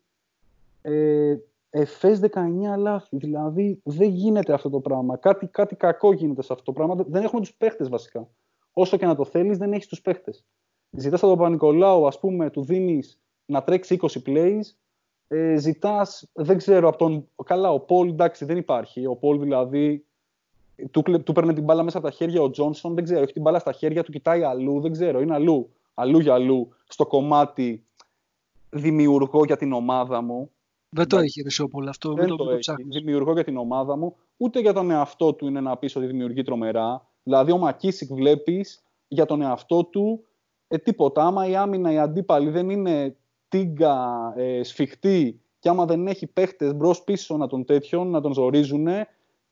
ε, 0.82 1.36
Εφές 1.74 2.20
19 2.20 2.76
λάθη. 2.78 3.16
Δηλαδή 3.16 3.80
δεν 3.84 4.08
γίνεται 4.08 4.52
αυτό 4.52 4.70
το 4.70 4.80
πράγμα. 4.80 5.16
Κάτι, 5.16 5.46
κάτι 5.46 5.76
κακό 5.76 6.12
γίνεται 6.12 6.42
σε 6.42 6.52
αυτό 6.52 6.64
το 6.64 6.72
πράγμα. 6.72 6.94
Δεν 7.08 7.22
έχουμε 7.22 7.40
τους 7.40 7.54
παίχτες 7.54 7.88
βασικά. 7.88 8.28
Όσο 8.72 8.96
και 8.96 9.06
να 9.06 9.14
το 9.14 9.24
θέλεις 9.24 9.58
δεν 9.58 9.72
έχεις 9.72 9.86
τους 9.86 10.00
παίχτες. 10.00 10.44
Ζητάς 10.90 11.22
από 11.22 11.32
τον 11.32 11.42
Πανικολάου, 11.42 12.06
ας 12.06 12.18
πούμε, 12.18 12.50
του 12.50 12.64
δίνεις 12.64 13.20
να 13.46 13.62
τρέξει 13.62 13.98
20 14.00 14.22
plays, 14.26 14.60
ε, 15.28 15.56
ζητάς, 15.56 16.30
δεν 16.32 16.56
ξέρω, 16.56 16.88
από 16.88 16.98
τον... 16.98 17.28
Καλά, 17.44 17.72
ο 17.72 17.80
Πολ, 17.80 18.08
εντάξει, 18.08 18.44
δεν 18.44 18.56
υπάρχει. 18.56 19.06
Ο 19.06 19.16
Πολ 19.16 19.38
δηλαδή 19.38 20.04
του, 20.90 21.02
του 21.22 21.32
παίρνει 21.32 21.52
την 21.52 21.64
μπάλα 21.64 21.82
μέσα 21.82 21.98
από 21.98 22.06
τα 22.06 22.12
χέρια 22.12 22.42
ο 22.42 22.50
Τζόνσον, 22.50 22.94
δεν 22.94 23.04
ξέρω, 23.04 23.22
έχει 23.22 23.32
την 23.32 23.42
μπάλα 23.42 23.58
στα 23.58 23.72
χέρια 23.72 24.02
του, 24.02 24.12
κοιτάει 24.12 24.42
αλλού, 24.42 24.80
δεν 24.80 24.92
ξέρω, 24.92 25.20
είναι 25.20 25.34
αλλού, 25.34 25.72
αλλού 25.94 26.18
για 26.18 26.34
αλλού, 26.34 26.68
στο 26.88 27.06
κομμάτι 27.06 27.86
δημιουργώ 28.70 29.44
για 29.44 29.56
την 29.56 29.72
ομάδα 29.72 30.22
μου. 30.22 30.50
Δεν 30.94 31.08
το 31.08 31.18
έχει 31.18 31.42
Ρεσόπολ 31.42 31.88
αυτό. 31.88 32.14
Δεν 32.14 32.26
το, 32.26 32.36
το 32.36 32.50
έχει. 32.50 32.72
Δημιουργώ 32.88 33.32
για 33.32 33.44
την 33.44 33.56
ομάδα 33.56 33.96
μου, 33.96 34.16
ούτε 34.36 34.60
για 34.60 34.72
τον 34.72 34.90
εαυτό 34.90 35.34
του 35.34 35.46
είναι 35.46 35.60
να 35.60 35.76
πεις 35.76 35.96
ότι 35.96 36.06
δημιουργεί 36.06 36.42
τρομερά. 36.42 37.06
Δηλαδή, 37.22 37.52
ο 37.52 37.58
Μακίσικ 37.58 38.12
βλέπεις 38.14 38.82
για 39.08 39.24
τον 39.24 39.42
εαυτό 39.42 39.84
του 39.84 40.24
ε, 40.68 40.78
τίποτα. 40.78 41.26
Άμα 41.26 41.46
η 41.46 41.56
άμυνα, 41.56 41.92
η 41.92 41.98
αντίπαλη 41.98 42.50
δεν 42.50 42.70
είναι 42.70 43.16
τίγκα, 43.48 44.32
ε, 44.36 44.62
σφιχτή 44.62 45.40
και 45.58 45.68
άμα 45.68 45.84
δεν 45.84 46.06
έχει 46.06 46.26
παίχτες 46.26 46.74
μπρο-πίσω 46.74 47.36
να 47.36 47.46
τον 47.46 47.64
τέτοιον, 47.64 48.10
να 48.10 48.20
τον 48.20 48.32
ζορίζουν, 48.32 48.86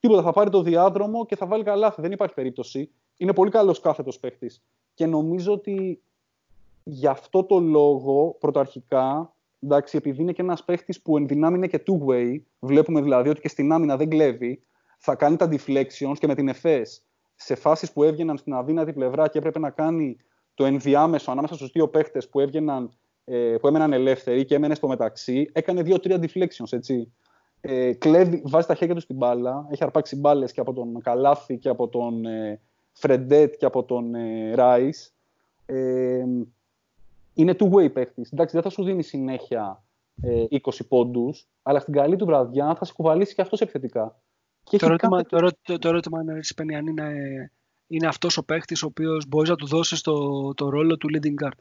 Τίποτα. 0.01 0.23
Θα 0.23 0.33
πάρει 0.33 0.51
το 0.51 0.63
διάδρομο 0.63 1.27
και 1.27 1.37
θα 1.37 1.47
βάλει 1.47 1.65
καλάθι. 1.65 2.01
Δεν 2.01 2.13
υπάρχει 2.13 2.35
περίπτωση. 2.35 2.91
Είναι 3.17 3.33
πολύ 3.33 3.51
καλός 3.51 3.81
κάθετος 3.81 4.19
παίχτης. 4.19 4.63
Και 4.95 5.07
νομίζω 5.07 5.53
ότι 5.53 6.03
γι' 6.85 7.07
αυτό 7.07 7.45
το 7.45 7.59
λόγο 7.59 8.37
πρωταρχικά, 8.41 9.35
εντάξει, 9.61 9.97
επειδή 9.97 10.23
είναι 10.23 10.33
και 10.33 10.43
ένας 10.43 10.65
παίχτης 10.65 11.03
που 11.03 11.17
εν 11.17 11.27
δυνάμει 11.27 11.57
είναι 11.57 11.67
και 11.67 11.83
two-way, 11.87 12.37
βλέπουμε 12.59 13.01
δηλαδή 13.01 13.29
ότι 13.29 13.41
και 13.41 13.49
στην 13.49 13.73
άμυνα 13.73 13.97
δεν 13.97 14.09
κλέβει, 14.09 14.63
θα 14.99 15.15
κάνει 15.15 15.37
τα 15.37 15.49
deflections 15.51 16.15
και 16.19 16.27
με 16.27 16.35
την 16.35 16.49
ΕΦΕΣ 16.49 17.05
σε 17.35 17.55
φάσεις 17.55 17.93
που 17.93 18.03
έβγαιναν 18.03 18.37
στην 18.37 18.53
αδύνατη 18.55 18.93
πλευρά 18.93 19.29
και 19.29 19.39
έπρεπε 19.39 19.59
να 19.59 19.71
κάνει 19.71 20.17
το 20.55 20.65
ενδιάμεσο 20.65 21.31
ανάμεσα 21.31 21.55
στους 21.55 21.71
δύο 21.71 21.89
παίχτες 21.89 22.29
που, 22.29 22.41
έβγαιναν, 22.41 22.91
ε, 23.25 23.57
που 23.61 23.69
έμεναν 23.69 23.93
ελεύθεροι 23.93 24.45
και 24.45 24.55
έμενε 24.55 24.75
στο 24.75 24.89
μεταξύ, 24.89 25.51
έκανε 25.53 25.83
δύο-τρία 25.83 26.21
deflections, 26.21 26.73
έτσι 26.73 27.13
ε, 27.61 27.93
κλέβει, 27.93 28.43
βάζει 28.45 28.67
τα 28.67 28.75
χέρια 28.75 28.95
του 28.95 29.01
στην 29.01 29.17
μπάλα. 29.17 29.67
Έχει 29.71 29.85
αρπάξει 29.85 30.17
μπάλες 30.17 30.53
και 30.53 30.61
από 30.61 30.73
τον 30.73 31.01
Καλάθι 31.03 31.59
και 31.59 31.69
από 31.69 31.89
τον 31.89 32.25
ε, 32.25 32.61
Φρεντέτ 32.93 33.57
και 33.57 33.65
από 33.65 33.85
τον 33.85 34.15
ε, 34.15 34.55
Ράις. 34.55 35.15
Ε, 35.67 36.25
είναι 37.35 37.57
two-way 37.59 37.93
παίχτη. 37.93 38.27
Εντάξει, 38.33 38.55
δεν 38.55 38.63
θα 38.63 38.71
σου 38.71 38.85
δίνει 38.85 39.03
συνέχεια 39.03 39.85
ε, 40.23 40.45
20 40.51 40.71
πόντους, 40.89 41.49
αλλά 41.63 41.81
στην 41.81 41.95
καλή 41.95 42.17
του 42.17 42.27
βραδιά 42.27 42.75
θα 42.75 42.85
σε 42.85 42.93
κουβαλήσει 42.93 43.35
και 43.35 43.43
αυτός 43.43 43.61
επιθετικά. 43.61 44.23
Και 44.63 44.77
το, 44.77 44.87
ερώτημα, 44.87 45.23
το, 45.23 45.51
το, 45.63 45.79
το 45.79 45.89
ερώτημα 45.89 46.21
είναι 46.21 46.77
αν 46.77 46.87
είναι, 46.87 47.13
είναι 47.87 48.07
αυτός 48.07 48.37
ο 48.37 48.45
παίχτη 48.45 48.75
ο 48.75 48.87
οποίος 48.87 49.27
μπορείς 49.29 49.49
να 49.49 49.57
του 49.57 49.67
δώσεις 49.67 50.01
το, 50.01 50.15
το 50.55 50.69
ρόλο 50.69 50.97
του 50.97 51.09
leading 51.13 51.45
guard. 51.45 51.59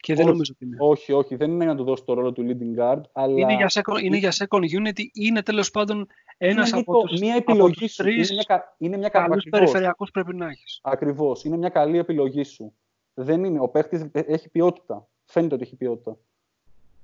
Και 0.00 0.14
δεν 0.14 0.22
όχι, 0.24 0.32
νομίζω 0.32 0.52
ότι 0.54 0.64
είναι. 0.64 0.76
Όχι, 0.80 1.12
όχι, 1.12 1.36
δεν 1.36 1.50
είναι 1.50 1.64
να 1.64 1.76
του 1.76 1.84
δώσεις 1.84 2.04
το 2.04 2.14
ρόλο 2.14 2.32
του 2.32 2.46
leading 2.48 2.82
guard. 2.82 3.00
Αλλά... 3.12 3.40
Είναι, 3.40 3.54
για 3.54 3.70
second, 3.70 4.02
είναι 4.02 4.16
για 4.16 4.32
second 4.32 4.60
unity, 4.60 5.02
είναι 5.12 5.42
τέλος 5.42 5.70
πάντων 5.70 6.06
ένας 6.38 6.72
από 6.72 7.06
του 7.06 7.18
μια 7.18 7.34
επιλογή 7.34 7.88
σου. 7.88 8.08
Είναι 8.08 8.26
μια, 8.30 8.74
είναι 8.78 8.96
μια 8.96 9.08
καλούς 9.08 9.44
περιφερειακούς 9.50 10.10
πρέπει 10.10 10.36
να 10.36 10.46
έχεις. 10.46 10.80
Ακριβώς. 10.82 11.44
Είναι 11.44 11.56
μια 11.56 11.68
καλή 11.68 11.98
επιλογή 11.98 12.44
σου. 12.44 12.74
Δεν 13.20 13.44
είναι. 13.44 13.60
Ο 13.60 13.68
παίχτης 13.68 14.06
έχει 14.12 14.48
ποιότητα. 14.48 15.06
Φαίνεται 15.24 15.54
ότι 15.54 15.64
έχει 15.64 15.76
ποιότητα. 15.76 16.16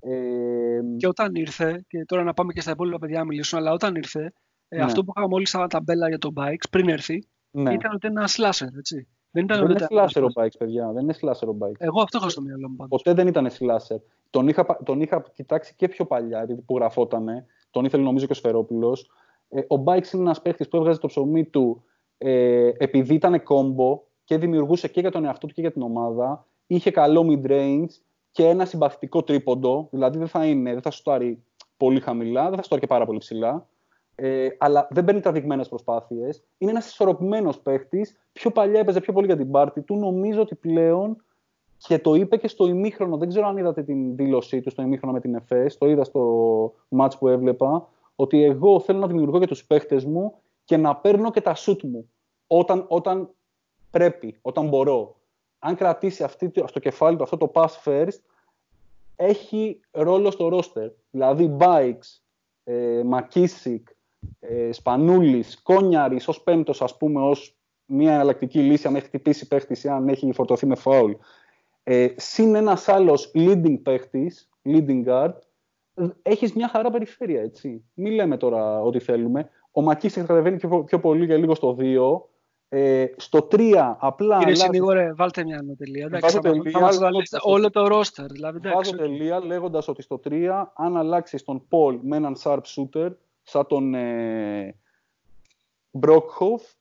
Ε... 0.00 0.80
Και 0.96 1.08
όταν 1.08 1.34
ήρθε, 1.34 1.84
και 1.88 2.04
τώρα 2.04 2.22
να 2.22 2.34
πάμε 2.34 2.52
και 2.52 2.60
στα 2.60 2.70
υπόλοιπα 2.70 2.98
παιδιά 2.98 3.18
να 3.18 3.24
μιλήσουν, 3.24 3.58
αλλά 3.58 3.72
όταν 3.72 3.94
ήρθε, 3.94 4.32
ε, 4.68 4.76
ναι. 4.76 4.82
αυτό 4.82 5.04
που 5.04 5.12
είχαμε 5.16 5.28
μόλις 5.28 5.50
σαν 5.50 5.68
ταμπέλα 5.68 6.08
για 6.08 6.18
το 6.18 6.32
bikes 6.36 6.64
πριν 6.70 6.88
έρθει, 6.88 7.26
ναι. 7.50 7.72
ήταν 7.72 7.92
ότι 7.94 8.06
ένα 8.06 8.28
slasher, 8.28 8.68
έτσι. 8.78 9.08
Δεν, 9.30 9.44
ήταν 9.44 9.66
δεν 9.66 9.70
είναι 9.70 9.86
slasher 9.90 10.22
ο 10.22 10.42
Bikes, 10.42 10.56
παιδιά. 10.58 10.92
Δεν 10.92 11.02
είναι 11.02 11.14
slasher 11.20 11.48
ο 11.48 11.56
Bikes. 11.60 11.78
Εγώ 11.78 12.00
αυτό 12.00 12.18
έχω 12.20 12.28
στο 12.28 12.40
μυαλό 12.40 12.68
μου. 12.68 12.88
Ποτέ 12.88 13.12
δεν 13.12 13.26
ήταν 13.26 13.48
slasher. 13.50 14.00
Τον 14.30 14.48
είχα, 14.48 14.78
τον 14.84 15.00
είχα 15.00 15.24
κοιτάξει 15.34 15.74
και 15.76 15.88
πιο 15.88 16.04
παλιά, 16.04 16.46
που 16.66 16.76
γραφότανε. 16.76 17.46
Τον 17.70 17.84
ήθελε 17.84 18.02
νομίζω 18.02 18.26
και 18.26 18.32
ο 18.32 18.34
Σφερόπουλος. 18.34 19.10
Ε, 19.48 19.60
ο 19.60 19.82
Bikes 19.84 20.12
είναι 20.12 20.22
ένας 20.22 20.42
παίχτης 20.42 20.68
που 20.68 20.76
έβγαζε 20.76 20.98
το 20.98 21.06
ψωμί 21.06 21.44
του 21.44 21.84
ε, 22.18 22.70
επειδή 22.76 23.14
ήταν 23.14 23.42
κόμπο 23.42 24.02
και 24.24 24.38
δημιουργούσε 24.38 24.88
και 24.88 25.00
για 25.00 25.10
τον 25.10 25.24
εαυτό 25.24 25.46
του 25.46 25.54
και 25.54 25.60
για 25.60 25.72
την 25.72 25.82
ομάδα. 25.82 26.46
Είχε 26.66 26.90
καλό 26.90 27.26
mid-range 27.28 27.90
και 28.30 28.48
ένα 28.48 28.64
συμπαθητικό 28.64 29.22
τρίποντο. 29.22 29.88
Δηλαδή 29.90 30.18
δεν 30.18 30.28
θα, 30.28 30.44
είναι, 30.44 30.72
δεν 30.72 30.82
θα 30.82 30.90
σουτάρει 30.90 31.42
πολύ 31.76 32.00
χαμηλά, 32.00 32.44
δεν 32.48 32.56
θα 32.56 32.62
σουτάρει 32.62 32.80
και 32.80 32.86
πάρα 32.86 33.06
πολύ 33.06 33.18
ψηλά 33.18 33.66
ε, 34.14 34.48
αλλά 34.58 34.88
δεν 34.90 35.04
παίρνει 35.04 35.20
τραβηγμένες 35.20 35.68
προσπάθειες. 35.68 36.44
Είναι 36.58 36.70
ένας 36.70 36.86
ισορροπημένος 36.86 37.60
παίχτης. 37.60 38.16
Πιο 38.32 38.50
παλιά 38.50 38.80
έπαιζε 38.80 39.00
πιο 39.00 39.12
πολύ 39.12 39.26
για 39.26 39.36
την 39.36 39.50
πάρτη 39.50 39.80
του. 39.80 39.96
Νομίζω 39.96 40.40
ότι 40.40 40.54
πλέον 40.54 41.24
και 41.78 41.98
το 41.98 42.14
είπε 42.14 42.36
και 42.36 42.48
στο 42.48 42.66
ημίχρονο. 42.66 43.16
Δεν 43.16 43.28
ξέρω 43.28 43.46
αν 43.46 43.56
είδατε 43.56 43.82
την 43.82 44.16
δήλωσή 44.16 44.60
του 44.60 44.70
στο 44.70 44.82
ημίχρονο 44.82 45.12
με 45.12 45.20
την 45.20 45.34
ΕΦΕΣ. 45.34 45.78
Το 45.78 45.86
είδα 45.86 46.04
στο 46.04 46.74
match 46.88 47.18
που 47.18 47.28
έβλεπα. 47.28 47.88
Ότι 48.16 48.42
εγώ 48.42 48.80
θέλω 48.80 48.98
να 48.98 49.06
δημιουργώ 49.06 49.38
και 49.38 49.46
τους 49.46 49.64
παίχτες 49.64 50.04
μου 50.04 50.34
και 50.64 50.76
να 50.76 50.96
παίρνω 50.96 51.30
και 51.30 51.40
τα 51.40 51.54
σουτ 51.54 51.82
μου. 51.82 52.10
Όταν, 52.46 52.84
όταν 52.88 53.30
πρέπει, 53.94 54.38
όταν 54.42 54.68
μπορώ. 54.68 55.16
Αν 55.58 55.76
κρατήσει 55.76 56.22
αυτή, 56.22 56.52
στο 56.66 56.80
κεφάλι 56.80 57.16
του 57.16 57.22
αυτό 57.22 57.36
το 57.36 57.50
pass 57.54 57.68
first, 57.84 58.18
έχει 59.16 59.80
ρόλο 59.90 60.30
στο 60.30 60.48
roster. 60.52 60.90
Δηλαδή, 61.10 61.56
Bikes, 61.60 62.20
ε, 62.64 63.02
Μακίσικ, 63.04 63.88
ε, 64.40 64.72
Σπανούλης, 64.72 65.62
Κόνιαρης 65.62 66.28
ως 66.28 66.42
πέμπτος, 66.42 66.82
ας 66.82 66.96
πούμε, 66.96 67.20
ως 67.20 67.56
μια 67.86 68.14
εναλλακτική 68.14 68.58
λύση 68.58 68.86
αν 68.86 68.96
έχει 68.96 69.06
χτυπήσει 69.06 69.48
παίχτης 69.48 69.84
ή 69.84 69.88
αν 69.88 70.08
έχει 70.08 70.32
φορτωθεί 70.32 70.66
με 70.66 70.74
φάουλ. 70.74 71.12
Ε, 71.82 72.08
συν 72.16 72.54
ένας 72.54 72.88
άλλος 72.88 73.32
leading 73.34 73.82
παίχτης, 73.82 74.48
leading 74.64 75.04
guard, 75.06 75.34
έχεις 76.22 76.52
μια 76.52 76.68
χαρά 76.68 76.90
περιφέρεια, 76.90 77.42
έτσι. 77.42 77.84
Μην 77.94 78.12
λέμε 78.12 78.36
τώρα 78.36 78.80
ό,τι 78.80 78.98
θέλουμε. 78.98 79.50
Ο 79.70 79.82
Μακίσικ 79.82 80.26
κατεβαίνει 80.26 80.56
πιο, 80.56 80.84
πιο 80.84 81.00
πολύ 81.00 81.24
για 81.24 81.36
λίγο 81.36 81.54
στο 81.54 81.76
2. 81.78 82.28
Ε, 82.76 83.06
στο 83.16 83.48
3 83.50 83.96
απλά. 83.98 84.38
Κύριε 84.38 84.54
Συνήγορε, 84.54 85.12
βάλτε 85.12 85.44
μια 85.44 85.64
τελεία. 85.78 86.04
Εντάξει, 86.04 86.38
τελεία 86.38 86.88
όλο 87.40 87.70
το 87.70 87.86
roster. 87.90 88.26
Δηλαδή, 88.30 88.58
βάζω 88.68 88.96
τελεία 88.96 89.44
λέγοντας 89.44 89.88
ότι 89.88 90.02
στο 90.02 90.20
3, 90.24 90.72
αν 90.74 90.96
αλλάξει 90.96 91.44
τον 91.44 91.66
Paul 91.70 91.98
με 92.02 92.16
έναν 92.16 92.36
sharp 92.42 92.60
shooter, 92.60 93.10
σαν 93.42 93.66
τον 93.66 93.94
ε, 93.94 94.76
Brockhoff, 96.00 96.74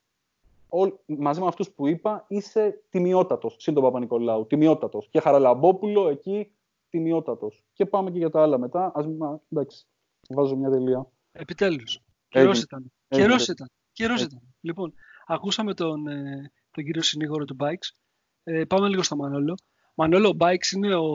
μαζί 1.05 1.39
με 1.39 1.47
αυτούς 1.47 1.69
που 1.69 1.87
είπα, 1.87 2.25
είσαι 2.27 2.81
τιμιότατος. 2.89 3.55
Συν 3.59 3.73
τον 3.73 3.83
Παπα-Νικολάου. 3.83 4.47
Τιμιότατος. 4.47 5.07
Και 5.09 5.19
Χαραλαμπόπουλο 5.19 6.09
εκεί 6.09 6.51
τιμιότατος. 6.89 7.63
Και 7.73 7.85
πάμε 7.85 8.11
και 8.11 8.17
για 8.17 8.29
τα 8.29 8.41
άλλα 8.41 8.57
μετά. 8.57 8.91
Α 8.95 9.03
μην. 9.05 9.39
Εντάξει. 9.49 9.85
Βάζω 10.29 10.55
μια 10.55 10.69
τελεία. 10.69 11.07
Επιτέλους. 11.31 11.99
Καιρό 12.27 12.51
ήταν. 12.51 12.91
Καιρό 13.07 13.35
ήταν. 13.49 13.69
Καιρός 13.93 14.21
ήταν. 14.21 14.41
Λοιπόν, 14.61 14.93
ακούσαμε 15.27 15.73
τον, 15.73 16.07
ε, 16.07 16.51
τον 16.71 16.83
κύριο 16.83 17.01
συνήγορο 17.01 17.45
του 17.45 17.55
Bikes. 17.59 17.95
Ε, 18.43 18.63
πάμε 18.65 18.87
λίγο 18.87 19.03
στο 19.03 19.15
Μανόλο. 19.15 19.57
Μανόλο, 19.93 20.29
ο 20.29 20.35
Bikes 20.39 20.71
είναι 20.75 20.95
ο, 20.95 21.13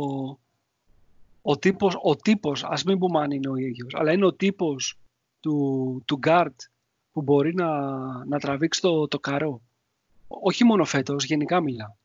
ο 1.42 1.58
τύπος, 1.58 1.98
ο 2.02 2.16
τύπος, 2.16 2.64
ας 2.64 2.84
μην 2.84 2.98
πούμε 2.98 3.20
αν 3.20 3.30
είναι 3.30 3.48
ο 3.48 3.56
ίδιος, 3.56 3.94
αλλά 3.94 4.12
είναι 4.12 4.26
ο 4.26 4.34
τύπος 4.34 4.98
του, 5.40 6.02
του 6.06 6.18
guard 6.26 6.54
που 7.12 7.22
μπορεί 7.22 7.54
να, 7.54 7.70
να 8.24 8.38
τραβήξει 8.38 8.80
το, 8.80 9.08
το 9.08 9.18
καρό. 9.18 9.60
Όχι 10.28 10.64
μόνο 10.64 10.84
φέτος, 10.84 11.24
γενικά 11.24 11.60
μιλά. 11.60 11.96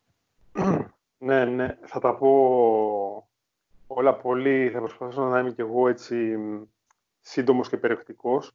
ναι, 1.17 1.45
ναι. 1.45 1.77
Θα 1.85 1.99
τα 1.99 2.15
πω 2.15 3.27
όλα 3.87 4.15
πολύ. 4.15 4.69
Θα 4.69 4.79
προσπαθήσω 4.79 5.23
να 5.23 5.39
είμαι 5.39 5.51
και 5.51 5.61
εγώ 5.61 5.87
έτσι 5.87 6.35
σύντομος 7.21 7.69
και 7.69 7.77
περιεκτικός. 7.77 8.51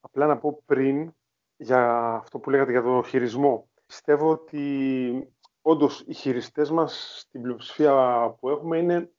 Απλά 0.00 0.26
να 0.26 0.38
πω 0.38 0.62
πριν 0.66 1.12
για 1.60 2.14
αυτό 2.14 2.38
που 2.38 2.50
λέγατε 2.50 2.70
για 2.70 2.82
το 2.82 3.02
χειρισμό. 3.02 3.68
Πιστεύω 3.86 4.30
ότι 4.30 5.34
όντως 5.62 6.04
οι 6.06 6.14
χειριστές 6.14 6.70
μας 6.70 7.20
στην 7.20 7.42
πλειοψηφία 7.42 8.36
που 8.40 8.48
έχουμε 8.48 8.78
είναι, 8.78 9.12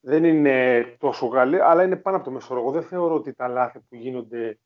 δεν 0.00 0.24
είναι 0.24 0.84
τόσο 0.98 1.28
καλοί, 1.28 1.60
αλλά 1.60 1.82
είναι 1.84 1.96
πάνω 1.96 2.16
από 2.16 2.24
το 2.24 2.30
μέσο 2.30 2.56
Εγώ 2.56 2.70
δεν 2.70 2.82
θεωρώ 2.82 3.14
ότι 3.14 3.34
τα 3.34 3.48
λάθη 3.48 3.80
που 3.80 3.94
γίνονται 3.94 4.58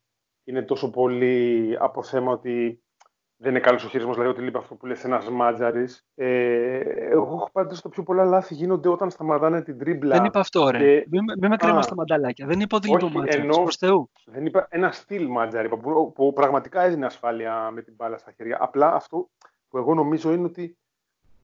είναι 0.44 0.62
τόσο 0.62 0.90
πολύ 0.90 1.76
από 1.80 2.02
θέμα 2.02 2.32
ότι 2.32 2.81
δεν 3.42 3.50
είναι 3.50 3.60
καλός 3.60 3.84
ο 3.84 3.88
χειρισμός, 3.88 4.14
δηλαδή 4.16 4.34
ότι 4.34 4.42
λείπει 4.42 4.58
αυτό 4.58 4.74
που 4.74 4.86
λες 4.86 5.04
ένας 5.04 5.30
μάτζαρης. 5.30 6.04
Ε, 6.14 6.78
εγώ 7.10 7.22
έχω 7.22 7.48
πάντα 7.52 7.74
στο 7.74 7.88
πιο 7.88 8.02
πολλά 8.02 8.24
λάθη 8.24 8.54
γίνονται 8.54 8.88
όταν 8.88 9.10
σταματάνε 9.10 9.62
την 9.62 9.78
τρίμπλα. 9.78 10.16
Δεν 10.16 10.24
είπα 10.24 10.40
αυτό, 10.40 10.70
ρε. 10.70 10.78
Και... 10.78 11.06
Μην, 11.10 11.24
μην 11.40 11.50
με 11.50 11.56
κρέμας 11.56 11.84
στα 11.84 11.94
μανταλάκια. 11.94 12.46
Δεν 12.46 12.60
είπα 12.60 12.76
ότι 12.76 12.88
λείπει 12.88 13.04
ο 13.04 13.08
μάτζαρης. 13.08 13.76
Θεού. 13.78 14.10
Δεν 14.24 14.46
είπα 14.46 14.66
ένα 14.70 14.90
στυλ 14.90 15.26
μάτζαρη 15.26 15.68
που, 15.68 16.12
που, 16.14 16.32
πραγματικά 16.32 16.82
έδινε 16.82 17.06
ασφάλεια 17.06 17.70
με 17.70 17.82
την 17.82 17.94
μπάλα 17.96 18.18
στα 18.18 18.32
χέρια. 18.32 18.56
Απλά 18.60 18.94
αυτό 18.94 19.28
που 19.68 19.78
εγώ 19.78 19.94
νομίζω 19.94 20.32
είναι 20.32 20.46
ότι 20.46 20.76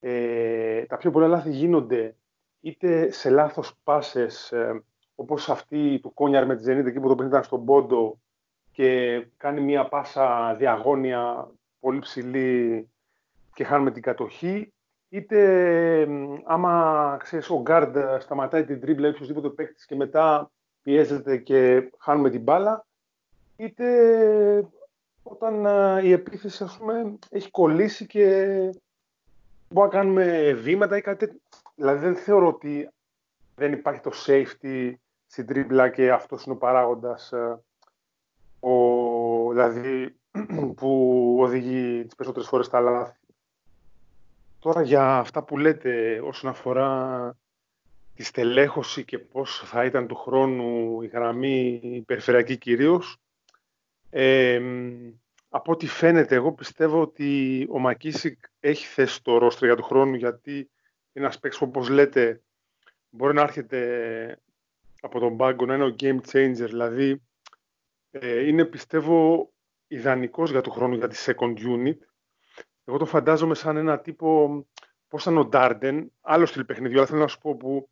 ε, 0.00 0.82
τα 0.82 0.96
πιο 0.96 1.10
πολλά 1.10 1.26
λάθη 1.26 1.50
γίνονται 1.50 2.14
είτε 2.60 3.10
σε 3.10 3.30
λάθος 3.30 3.74
πάσες, 3.84 4.52
ε, 4.52 4.82
όπως 5.14 5.48
αυτή 5.48 5.98
του 6.02 6.14
Κόνιαρ 6.14 6.46
με 6.46 6.56
τη 6.56 6.62
Ζενίδη 6.62 6.88
εκεί 6.88 7.00
που 7.00 7.14
το 7.14 7.24
ήταν 7.24 7.42
στον 7.42 7.64
πόντο 7.64 8.18
και 8.72 9.20
κάνει 9.36 9.60
μία 9.60 9.88
πάσα 9.88 10.54
διαγώνια 10.58 11.50
πολύ 11.80 11.98
ψηλή 11.98 12.88
και 13.55 13.64
χάνουμε 13.64 13.90
την 13.90 14.02
κατοχή, 14.02 14.72
είτε 15.09 16.09
άμα 16.44 17.16
ξέρεις, 17.22 17.50
ο 17.50 17.60
γκαρντ 17.60 17.96
σταματάει 18.18 18.64
την 18.64 18.80
ντρίμπλα 18.80 19.06
ή 19.06 19.10
οποιοδήποτε 19.10 19.48
παίκτης 19.48 19.86
και 19.86 19.94
μετά 19.94 20.50
πιέζεται 20.82 21.36
και 21.36 21.90
χάνουμε 21.98 22.30
την 22.30 22.42
μπάλα, 22.42 22.86
είτε 23.56 24.68
όταν 25.22 25.64
η 26.05 26.12
επίθεση 26.12 26.64
ας 26.64 26.78
πούμε, 26.78 27.18
έχει 27.30 27.50
κολλήσει 27.50 28.06
και 28.06 28.24
μπορούμε 29.68 29.94
να 29.94 30.00
κάνουμε 30.00 30.52
βήματα 30.52 30.96
ή 30.96 31.00
κάτι 31.00 31.40
Δηλαδή 31.78 32.05
δεν 32.05 32.16
θεωρώ 32.16 32.46
ότι 32.46 32.90
δεν 33.56 33.72
υπάρχει 33.72 34.00
το 34.00 34.10
safety 34.26 34.92
στην 35.26 35.46
τρίμπλα 35.46 35.88
και 35.88 36.12
αυτός 36.12 36.44
είναι 36.44 36.55
ο 36.55 36.59
παράγοντας 36.59 37.32
ο, 38.60 38.72
δηλαδή 39.50 40.17
που 40.76 41.36
οδηγεί 41.40 42.05
τις 42.05 42.14
περισσότερες 42.14 42.48
φορές 42.48 42.68
τα 42.68 42.80
λάθη. 42.80 43.16
Τώρα 44.59 44.82
για 44.82 45.18
αυτά 45.18 45.42
που 45.42 45.59
λέτε 45.59 46.20
όσον 46.24 46.50
αφορά 46.50 47.36
τη 48.14 48.22
στελέχωση 48.22 49.05
και 49.05 49.18
πώς 49.18 49.62
θα 49.64 49.84
ήταν 49.84 50.06
του 50.06 50.14
χρόνου 50.14 51.02
η 51.02 51.06
γραμμή 51.06 51.80
η 51.82 52.00
περιφερειακή 52.00 52.56
κυρίως, 52.56 53.18
ε, 54.10 54.60
από 55.48 55.72
ό,τι 55.72 55.86
φαίνεται, 55.86 56.34
εγώ 56.34 56.52
πιστεύω 56.52 57.00
ότι 57.00 57.66
ο 57.70 57.78
Μακίσικ 57.78 58.38
έχει 58.60 58.86
θέση 58.86 59.22
το 59.22 59.38
ρόστρο 59.38 59.66
για 59.66 59.76
του 59.76 59.82
χρόνου, 59.82 60.14
γιατί 60.14 60.52
είναι 61.12 61.24
ένας 61.24 61.38
παίκτης 61.38 61.60
όπως 61.60 61.88
λέτε 61.88 62.42
μπορεί 63.10 63.34
να 63.34 63.42
έρχεται 63.42 64.40
από 65.00 65.18
τον 65.18 65.36
πάγκο 65.36 65.66
να 65.66 65.74
είναι 65.74 65.84
ο 65.84 65.94
game 66.00 66.20
changer, 66.32 66.66
δηλαδή 66.68 67.22
ε, 68.10 68.46
είναι 68.46 68.64
πιστεύω 68.64 69.50
ιδανικός 69.89 70.51
για 70.51 70.60
το 70.60 70.70
χρόνο 70.70 70.94
για 70.94 71.09
τη 71.09 71.16
second 71.27 71.55
unit. 71.59 71.98
Εγώ 72.85 72.98
το 72.98 73.05
φαντάζομαι 73.05 73.55
σαν 73.55 73.77
ένα 73.77 74.01
τύπο, 74.01 74.66
πώς 75.09 75.23
ήταν 75.23 75.36
ο 75.36 75.44
Ντάρντεν, 75.44 76.12
άλλο 76.20 76.47
στυλ 76.47 76.65
παιχνιδιού, 76.65 76.98
αλλά 76.98 77.06
θέλω 77.06 77.20
να 77.20 77.27
σου 77.27 77.39
πω 77.39 77.56
που 77.56 77.89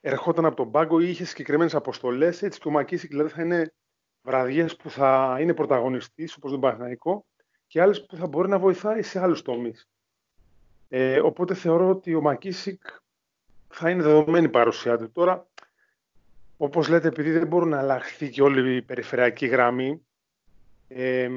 ερχόταν 0.00 0.44
από 0.44 0.56
τον 0.56 0.70
πάγκο 0.70 1.00
ή 1.00 1.08
είχε 1.08 1.24
συγκεκριμένες 1.24 1.74
αποστολές, 1.74 2.42
έτσι 2.42 2.60
και 2.60 2.68
ο 2.68 2.70
Μακίσικ 2.70 3.10
δηλαδή 3.10 3.30
θα 3.30 3.42
είναι 3.42 3.72
βραδιές 4.22 4.76
που 4.76 4.90
θα 4.90 5.36
είναι 5.40 5.54
πρωταγωνιστής, 5.54 6.36
όπως 6.36 6.50
τον 6.50 6.60
Παναθηναϊκό, 6.60 7.26
και 7.66 7.80
άλλες 7.80 8.06
που 8.06 8.16
θα 8.16 8.26
μπορεί 8.26 8.48
να 8.48 8.58
βοηθάει 8.58 9.02
σε 9.02 9.20
άλλους 9.20 9.42
τομείς. 9.42 9.88
Ε, 10.88 11.20
οπότε 11.20 11.54
θεωρώ 11.54 11.88
ότι 11.88 12.14
ο 12.14 12.20
Μακίσικ 12.20 12.82
θα 13.68 13.90
είναι 13.90 14.02
δεδομένη 14.02 14.48
παρουσία 14.48 14.98
του. 14.98 15.10
Τώρα, 15.12 15.46
όπως 16.56 16.88
λέτε, 16.88 17.08
επειδή 17.08 17.30
δεν 17.30 17.46
μπορούν 17.46 17.68
να 17.68 17.78
αλλάχθει 17.78 18.30
και 18.30 18.42
όλη 18.42 18.76
η 18.76 18.82
περιφερειακή 18.82 19.46
γραμμή, 19.46 20.06
ε, 20.88 21.30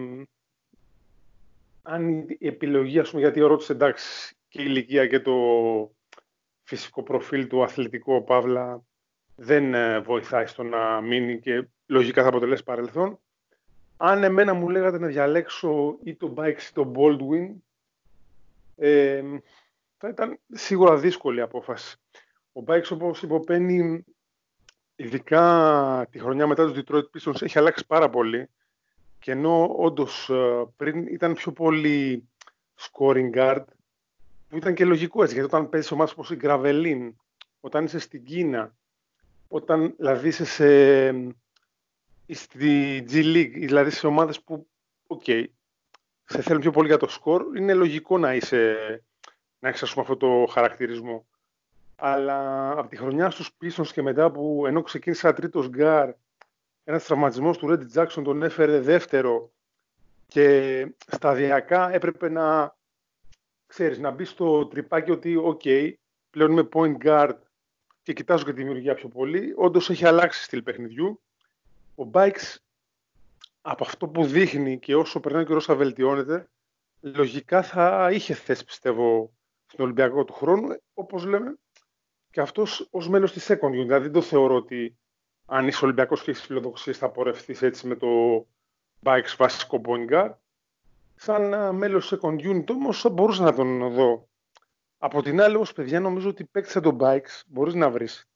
αν 1.81 2.25
η 2.27 2.47
επιλογή, 2.47 2.99
ας 2.99 3.09
πούμε, 3.09 3.21
γιατί 3.21 3.39
ρώτησε 3.39 3.71
εντάξει 3.71 4.35
και 4.47 4.61
η 4.61 4.65
ηλικία 4.67 5.07
και 5.07 5.19
το 5.19 5.33
φυσικό 6.63 7.03
προφίλ 7.03 7.47
του 7.47 7.63
αθλητικού 7.63 8.23
Παύλα 8.23 8.83
δεν 9.35 9.73
ε, 9.73 9.99
βοηθάει 9.99 10.45
στο 10.45 10.63
να 10.63 11.01
μείνει 11.01 11.39
και 11.39 11.67
λογικά 11.85 12.21
θα 12.21 12.27
αποτελέσει 12.27 12.63
παρελθόν. 12.63 13.19
Αν 13.97 14.23
εμένα 14.23 14.53
μου 14.53 14.69
λέγατε 14.69 14.99
να 14.99 15.07
διαλέξω 15.07 15.97
ή 16.03 16.15
το 16.15 16.33
Bikes 16.37 16.61
ή 16.69 16.73
το 16.73 16.91
Baldwin, 16.95 17.55
ε, 18.75 19.23
θα 19.97 20.07
ήταν 20.07 20.39
σίγουρα 20.51 20.97
δύσκολη 20.97 21.41
απόφαση. 21.41 21.97
Ο 22.53 22.63
Bikes 22.67 22.89
όπως 22.91 23.21
υποπαίνει 23.21 24.03
ειδικά 24.95 26.07
τη 26.11 26.19
χρονιά 26.19 26.47
μετά 26.47 26.71
τους 26.71 26.83
Detroit 26.83 27.03
Pistons 27.03 27.41
έχει 27.41 27.57
αλλάξει 27.57 27.85
πάρα 27.85 28.09
πολύ 28.09 28.49
και 29.19 29.31
ενώ 29.31 29.75
όντως 29.77 30.29
ε, 30.29 30.65
πριν 30.77 31.07
ήταν 31.07 31.33
πιο 31.33 31.51
πολύ 31.51 32.27
scoring 32.79 33.35
guard 33.35 33.63
που 34.49 34.57
ήταν 34.57 34.73
και 34.73 34.85
λογικό 34.85 35.21
έτσι 35.21 35.33
γιατί 35.33 35.55
όταν 35.55 35.69
παίζεις 35.69 35.91
ομάδες 35.91 36.13
όπως 36.13 36.31
η 36.31 36.37
Gravelin 36.41 37.11
όταν 37.59 37.85
είσαι 37.85 37.99
στην 37.99 38.23
Κίνα 38.23 38.75
όταν 39.47 39.93
δηλαδή 39.97 40.27
είσαι 40.27 40.45
σε, 40.45 41.09
στη 42.33 43.05
G 43.09 43.13
League 43.13 43.53
δηλαδή 43.53 43.89
σε 43.89 44.07
ομάδες 44.07 44.41
που 44.41 44.67
okay, 45.07 45.45
σε 46.25 46.41
θέλουν 46.41 46.61
πιο 46.61 46.71
πολύ 46.71 46.87
για 46.87 46.97
το 46.97 47.07
σκορ 47.07 47.57
είναι 47.57 47.73
λογικό 47.73 48.17
να 48.17 48.35
είσαι 48.35 48.75
να 49.59 49.69
έχεις 49.69 49.93
πούμε, 49.93 50.01
αυτό 50.09 50.17
το 50.17 50.51
χαρακτηρισμό. 50.51 51.25
Αλλά 51.95 52.71
από 52.71 52.87
τη 52.87 52.95
χρονιά 52.95 53.29
στους 53.29 53.53
Πίστονς 53.53 53.83
και 53.83 54.01
μετά 54.01 54.31
που 54.31 54.63
ενώ 54.67 54.81
ξεκίνησε 54.81 55.33
τρίτος 55.33 55.67
γκαρντ, 55.67 56.13
ένας 56.89 57.03
τραυματισμός 57.03 57.57
του 57.57 57.67
Ρέτζι 57.67 57.85
Τζάκσον 57.85 58.23
τον 58.23 58.43
έφερε 58.43 58.79
δεύτερο 58.79 59.51
και 60.27 60.87
σταδιακά 61.07 61.93
έπρεπε 61.93 62.29
να, 62.29 62.75
ξέρεις, 63.67 63.99
να 63.99 64.11
μπει 64.11 64.25
στο 64.25 64.67
τριπάκι 64.67 65.11
ότι 65.11 65.35
οκ, 65.35 65.61
πλέον 66.29 66.51
είμαι 66.51 66.69
point 66.73 66.97
guard 67.03 67.37
και 68.03 68.13
κοιτάζω 68.13 68.43
και 68.43 68.53
τη 68.53 68.57
δημιουργία 68.57 68.93
πιο 68.93 69.07
πολύ, 69.07 69.53
όντως 69.57 69.89
έχει 69.89 70.05
αλλάξει 70.05 70.43
στυλ 70.43 70.61
παιχνιδιού. 70.61 71.21
Ο 71.95 72.09
Bikes 72.13 72.55
από 73.61 73.83
αυτό 73.83 74.07
που 74.07 74.25
δείχνει 74.25 74.79
και 74.79 74.95
όσο 74.95 75.19
περνάει 75.19 75.45
και 75.45 75.53
όσο 75.53 75.75
βελτιώνεται, 75.75 76.49
λογικά 77.01 77.63
θα 77.63 78.09
είχε 78.11 78.33
θέση, 78.33 78.65
πιστεύω, 78.65 79.33
στον 79.65 79.85
Ολυμπιακό 79.85 80.23
του 80.23 80.33
χρόνου, 80.33 80.67
όπως 80.93 81.25
λέμε, 81.25 81.57
και 82.31 82.41
αυτός 82.41 82.87
ως 82.91 83.09
μέλος 83.09 83.31
της 83.31 83.47
second 83.49 83.69
unit. 83.69 83.85
Δηλαδή 83.85 84.03
δεν 84.03 84.11
το 84.11 84.21
θεωρώ 84.21 84.55
ότι 84.55 84.97
αν 85.49 85.67
είσαι 85.67 85.85
Ολυμπιακός 85.85 86.23
και 86.23 86.31
έχεις 86.31 86.43
φιλοδοξίες 86.43 86.97
θα 86.97 87.09
πορευτείς 87.09 87.61
έτσι 87.61 87.87
με 87.87 87.95
το 87.95 88.07
Bikes 89.03 89.35
βασικό 89.37 89.81
point 89.85 90.31
Σαν 91.15 91.75
μέλος 91.75 92.13
second 92.13 92.39
unit 92.39 92.69
όμως 92.69 93.01
θα 93.01 93.09
μπορούσα 93.09 93.43
να 93.43 93.53
τον 93.53 93.91
δω. 93.93 94.27
Από 94.97 95.21
την 95.21 95.41
άλλη 95.41 95.55
όμως 95.55 95.73
παιδιά 95.73 95.99
νομίζω 95.99 96.29
ότι 96.29 96.43
παίκτες 96.43 96.71
σαν 96.71 96.81
τον 96.81 96.97
Bikes 97.01 97.41
μπορείς 97.47 97.73
να 97.73 97.89
βρεις. 97.89 98.27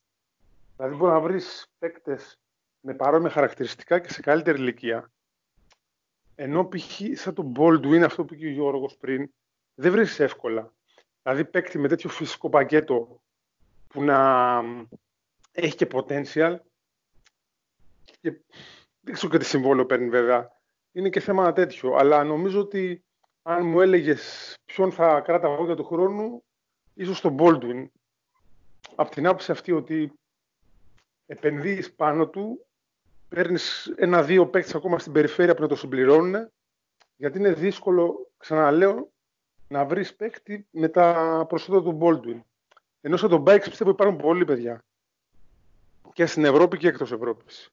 Δηλαδή 0.76 0.94
μπορεί 0.96 1.12
να 1.12 1.20
βρεις 1.20 1.70
παίκτες 1.78 2.38
με 2.80 2.94
παρόμοια 2.94 3.30
χαρακτηριστικά 3.30 3.98
και 3.98 4.12
σε 4.12 4.20
καλύτερη 4.20 4.58
ηλικία. 4.58 5.10
Ενώ 6.34 6.68
π.χ. 6.68 7.00
σαν 7.12 7.34
τον 7.34 7.52
Baldwin, 7.56 8.00
αυτό 8.00 8.24
που 8.24 8.34
είπε 8.34 8.46
ο 8.46 8.50
Γιώργος 8.50 8.96
πριν, 8.96 9.30
δεν 9.74 9.92
βρίσκεις 9.92 10.20
εύκολα. 10.20 10.72
Δηλαδή 11.22 11.44
παίκτη 11.44 11.78
με 11.78 11.88
τέτοιο 11.88 12.10
φυσικό 12.10 12.48
πακέτο 12.48 13.20
που 13.88 14.02
να 14.02 14.60
έχει 15.52 15.76
και 15.76 15.88
potential 15.92 16.56
και 18.22 18.40
δεν 19.00 19.14
ξέρω 19.14 19.32
και 19.32 19.38
τι 19.38 19.44
συμβόλαιο 19.44 19.86
παίρνει 19.86 20.08
βέβαια. 20.08 20.60
Είναι 20.92 21.08
και 21.08 21.20
θέμα 21.20 21.52
τέτοιο. 21.52 21.94
Αλλά 21.94 22.24
νομίζω 22.24 22.60
ότι 22.60 23.04
αν 23.42 23.66
μου 23.66 23.80
έλεγες 23.80 24.54
ποιον 24.64 24.92
θα 24.92 25.20
κράτα 25.20 25.52
εγώ 25.52 25.64
για 25.64 25.76
του 25.76 25.84
χρόνου, 25.84 26.44
ίσως 26.94 27.20
τον 27.20 27.36
Baldwin. 27.38 27.86
Από 28.94 29.10
την 29.10 29.26
άποψη 29.26 29.50
αυτή 29.50 29.72
ότι 29.72 30.12
επενδύεις 31.26 31.94
πάνω 31.94 32.28
του, 32.28 32.66
παίρνεις 33.28 33.92
ένα-δύο 33.96 34.46
παίκτες 34.46 34.74
ακόμα 34.74 34.98
στην 34.98 35.12
περιφέρεια 35.12 35.54
που 35.54 35.62
να 35.62 35.68
το 35.68 35.76
συμπληρώνουν, 35.76 36.50
γιατί 37.16 37.38
είναι 37.38 37.52
δύσκολο, 37.52 38.30
ξαναλέω, 38.36 39.12
να 39.68 39.84
βρεις 39.84 40.16
παίκτη 40.16 40.66
με 40.70 40.88
τα 40.88 41.44
προσόντα 41.48 41.82
του 41.82 41.98
Baldwin. 42.00 42.40
Ενώ 43.00 43.16
σε 43.16 43.28
τον 43.28 43.44
Bikes 43.46 43.64
πιστεύω 43.64 43.90
υπάρχουν 43.90 44.16
πολλοί 44.16 44.44
παιδιά. 44.44 44.84
Και 46.12 46.26
στην 46.26 46.44
Ευρώπη 46.44 46.78
και 46.78 46.88
εκτός 46.88 47.12
Ευρώπης. 47.12 47.72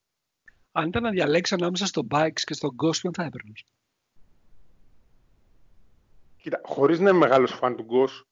Αν 0.72 0.88
ήταν 0.88 1.04
να 1.04 1.10
διαλέξει 1.10 1.54
ανάμεσα 1.54 1.86
στο 1.86 2.08
Bikes 2.12 2.42
και 2.44 2.54
στον 2.54 2.76
Ghost, 2.84 2.98
ποιον 3.00 3.14
θα 3.14 3.24
έπαιρνες. 3.24 3.64
Κοίτα, 6.38 6.62
χωρίς 6.64 7.00
να 7.00 7.10
είμαι 7.10 7.20
μεγάλος 7.20 7.52
φαν 7.52 7.76
του 7.76 7.86
Ghost, 7.90 8.24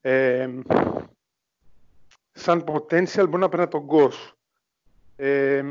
ε, 0.00 0.48
σαν 2.32 2.64
potential 2.66 3.26
μπορεί 3.28 3.42
να 3.42 3.48
παίρνει 3.48 3.68
τον 3.68 3.86
Ghost. 3.90 4.32
Ε, 5.16 5.70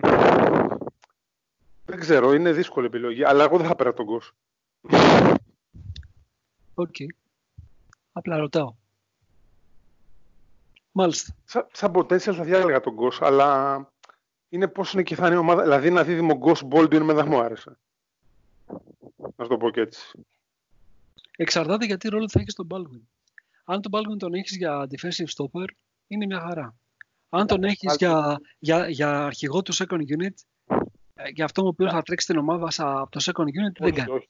δεν 1.86 2.00
ξέρω, 2.00 2.34
είναι 2.34 2.52
δύσκολη 2.52 2.86
επιλογή, 2.86 3.24
αλλά 3.24 3.44
εγώ 3.44 3.58
δεν 3.58 3.68
θα 3.68 3.76
πέρα 3.76 3.94
τον 3.94 4.06
Ghost. 4.10 4.32
Οκ. 6.74 6.96
Okay. 7.00 7.08
Απλά 8.12 8.38
ρωτάω. 8.38 8.74
Μάλιστα. 10.92 11.36
Σαν, 11.46 11.68
σαν 11.72 11.92
potential 11.96 12.34
θα 12.34 12.44
διάλεγα 12.44 12.80
τον 12.80 12.96
Ghost, 13.00 13.18
αλλά 13.20 13.78
είναι 14.50 14.68
πώς 14.68 14.94
είναι 14.94 15.04
και 15.04 15.16
θα 15.16 15.26
είναι 15.26 15.36
η 15.36 15.38
ομάδα. 15.38 15.62
Δηλαδή 15.62 15.88
ένα 15.88 16.04
δίδυμο 16.04 16.40
Ghost 16.44 16.68
Baldwin 16.70 17.02
με 17.02 17.14
δεν 17.14 17.28
μου 17.28 17.40
άρεσε. 17.40 17.78
Να 19.36 19.48
το 19.48 19.58
πω 19.58 19.70
και 19.70 19.82
έτσι. 19.82 20.26
Εξαρτάται 21.38 21.86
γιατί 21.86 22.10
ρόλο 22.10 22.30
θα 22.30 22.40
έχεις 22.40 22.54
τον 22.54 22.68
Baldwin. 22.72 23.02
Αν 23.64 23.82
τον 23.82 23.92
Baldwin 23.96 24.18
τον 24.18 24.34
έχεις 24.34 24.58
για 24.58 24.88
defensive 24.90 25.28
stopper, 25.36 25.68
είναι 26.08 26.26
μια 26.26 26.40
χαρά. 26.40 26.76
Αν 27.30 27.48
τον 27.48 27.64
έχεις 27.64 27.96
για, 27.98 28.42
για, 28.60 28.90
για 28.90 29.26
αρχηγό 29.26 29.62
του 29.62 29.74
second 29.74 30.02
unit, 30.18 30.36
ε, 31.14 31.30
για 31.30 31.46
αυτό 31.46 31.74
που 31.78 31.90
θα 31.90 32.02
τρέξει 32.02 32.26
την 32.26 32.38
ομάδα 32.38 32.70
από 32.78 33.12
το 33.12 33.20
second 33.24 33.46
unit, 33.46 33.80
δεν 33.80 33.94
κάνει. 33.94 34.12
Όχι. 34.12 34.30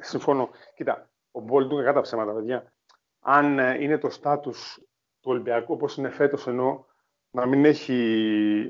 Συμφωνώ. 0.00 0.50
Κοίτα, 0.74 1.10
ο 1.32 1.40
Baldwin 1.48 1.84
κατά 1.84 2.00
ψέματα, 2.00 2.32
παιδιά. 2.32 2.72
Αν 3.20 3.58
ε, 3.58 3.82
είναι 3.82 3.98
το 3.98 4.10
στάτους 4.10 4.78
του 5.20 5.30
Ολυμπιακού, 5.30 5.74
όπως 5.74 5.96
είναι 5.96 6.10
φέτος 6.10 6.46
ενώ 6.46 6.86
να 7.34 7.46
μην 7.46 7.64
έχει 7.64 7.94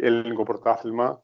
ελληνικό 0.00 0.42
πρωτάθλημα, 0.42 1.22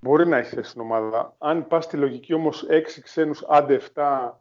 μπορεί 0.00 0.26
να 0.26 0.36
έχει 0.36 0.54
θέση 0.54 0.70
στην 0.70 0.80
ομάδα. 0.80 1.34
Αν 1.38 1.66
πας 1.66 1.84
στη 1.84 1.96
λογική 1.96 2.34
όμως 2.34 2.66
6 2.68 3.00
ξένους, 3.02 3.44
άντε 3.48 3.80
7, 3.94 4.32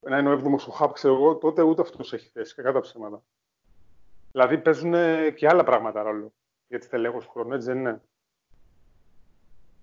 να 0.00 0.18
είναι 0.18 0.28
ο 0.28 0.32
7ο 0.32 0.68
ο 0.68 0.72
Χαπ, 0.72 0.92
ξέρω 0.92 1.14
εγώ, 1.14 1.36
τότε 1.36 1.62
ούτε 1.62 1.82
αυτός 1.82 2.12
έχει 2.12 2.28
θέση. 2.28 2.54
Κακά 2.54 2.72
τα 2.72 2.80
ψέματα. 2.80 3.22
Δηλαδή 4.32 4.58
παίζουν 4.58 4.94
και 5.34 5.48
άλλα 5.48 5.64
πράγματα 5.64 6.02
ρόλο 6.02 6.32
για 6.68 6.78
τη 6.78 6.84
στελέχωση 6.84 7.26
του 7.26 7.32
χρόνου, 7.32 7.54
έτσι 7.54 7.66
δεν 7.66 7.78
είναι. 7.78 8.02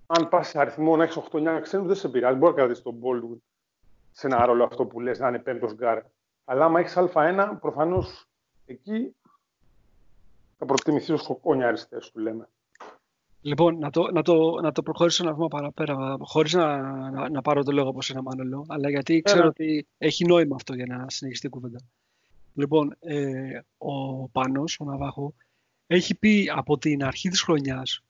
Αν 0.05 0.29
πας 0.29 0.47
σε 0.47 0.59
αριθμό 0.59 0.95
να 0.95 1.03
έχεις 1.03 1.17
8-9 1.31 1.59
ξένους, 1.61 1.87
δεν 1.87 1.95
σε 1.95 2.09
πειράζει. 2.09 2.37
Μπορεί 2.37 2.51
να 2.51 2.57
κρατήσεις 2.57 2.83
τον 2.83 2.99
Baldwin 3.03 3.37
σε 4.11 4.27
ένα 4.27 4.45
ρόλο 4.45 4.63
αυτό 4.63 4.85
που 4.85 4.99
λες 4.99 5.19
να 5.19 5.27
είναι 5.27 5.39
πέμπτος 5.39 5.73
γκάρ. 5.73 6.01
Αλλά 6.45 6.65
άμα 6.65 6.79
έχεις 6.79 6.97
Α1, 6.97 7.57
προφανώς 7.61 8.29
εκεί 8.65 9.15
θα 10.57 10.65
προτιμηθείς 10.65 11.09
ο 11.09 11.17
σκοκόνια 11.17 11.67
αριστέ, 11.67 11.97
του 12.13 12.19
λέμε. 12.19 12.49
Λοιπόν, 13.41 13.77
να 13.77 13.89
το, 13.89 14.11
να, 14.11 14.21
το, 14.21 14.59
να 14.61 14.71
το 14.71 14.83
προχωρήσω 14.83 15.23
ένα 15.23 15.33
βήμα 15.33 15.47
παραπέρα, 15.47 16.17
χωρίς 16.19 16.53
να, 16.53 16.77
να, 17.09 17.29
να, 17.29 17.41
πάρω 17.41 17.63
το 17.63 17.71
λόγο 17.71 17.89
από 17.89 17.99
ένα 18.09 18.21
Μάνολο, 18.21 18.65
αλλά 18.67 18.89
γιατί 18.89 19.21
ξέρω 19.21 19.47
ότι 19.47 19.87
έχει 19.97 20.25
νόημα 20.25 20.55
αυτό 20.55 20.73
για 20.73 20.85
να 20.85 21.09
συνεχιστεί 21.09 21.47
η 21.47 21.49
κουβέντα. 21.49 21.79
Λοιπόν, 22.53 22.95
ε, 22.99 23.59
ο 23.77 24.27
Πάνος, 24.27 24.79
ο 24.79 24.85
Ναβάχο, 24.85 25.33
έχει 25.87 26.15
πει 26.15 26.51
από 26.55 26.77
την 26.77 27.03
αρχή 27.03 27.29
της 27.29 27.41
χρονιάς, 27.41 28.03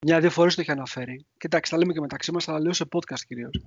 μια-δύο 0.00 0.30
φορές 0.30 0.54
το 0.54 0.60
έχει 0.60 0.70
αναφέρει, 0.70 1.26
κοιτάξτε, 1.38 1.74
τα 1.74 1.82
λέμε 1.82 1.92
και 1.92 2.00
μεταξύ 2.00 2.32
μας, 2.32 2.48
αλλά 2.48 2.60
λέω 2.60 2.72
σε 2.72 2.84
podcast 2.92 3.20
κυρίως, 3.26 3.62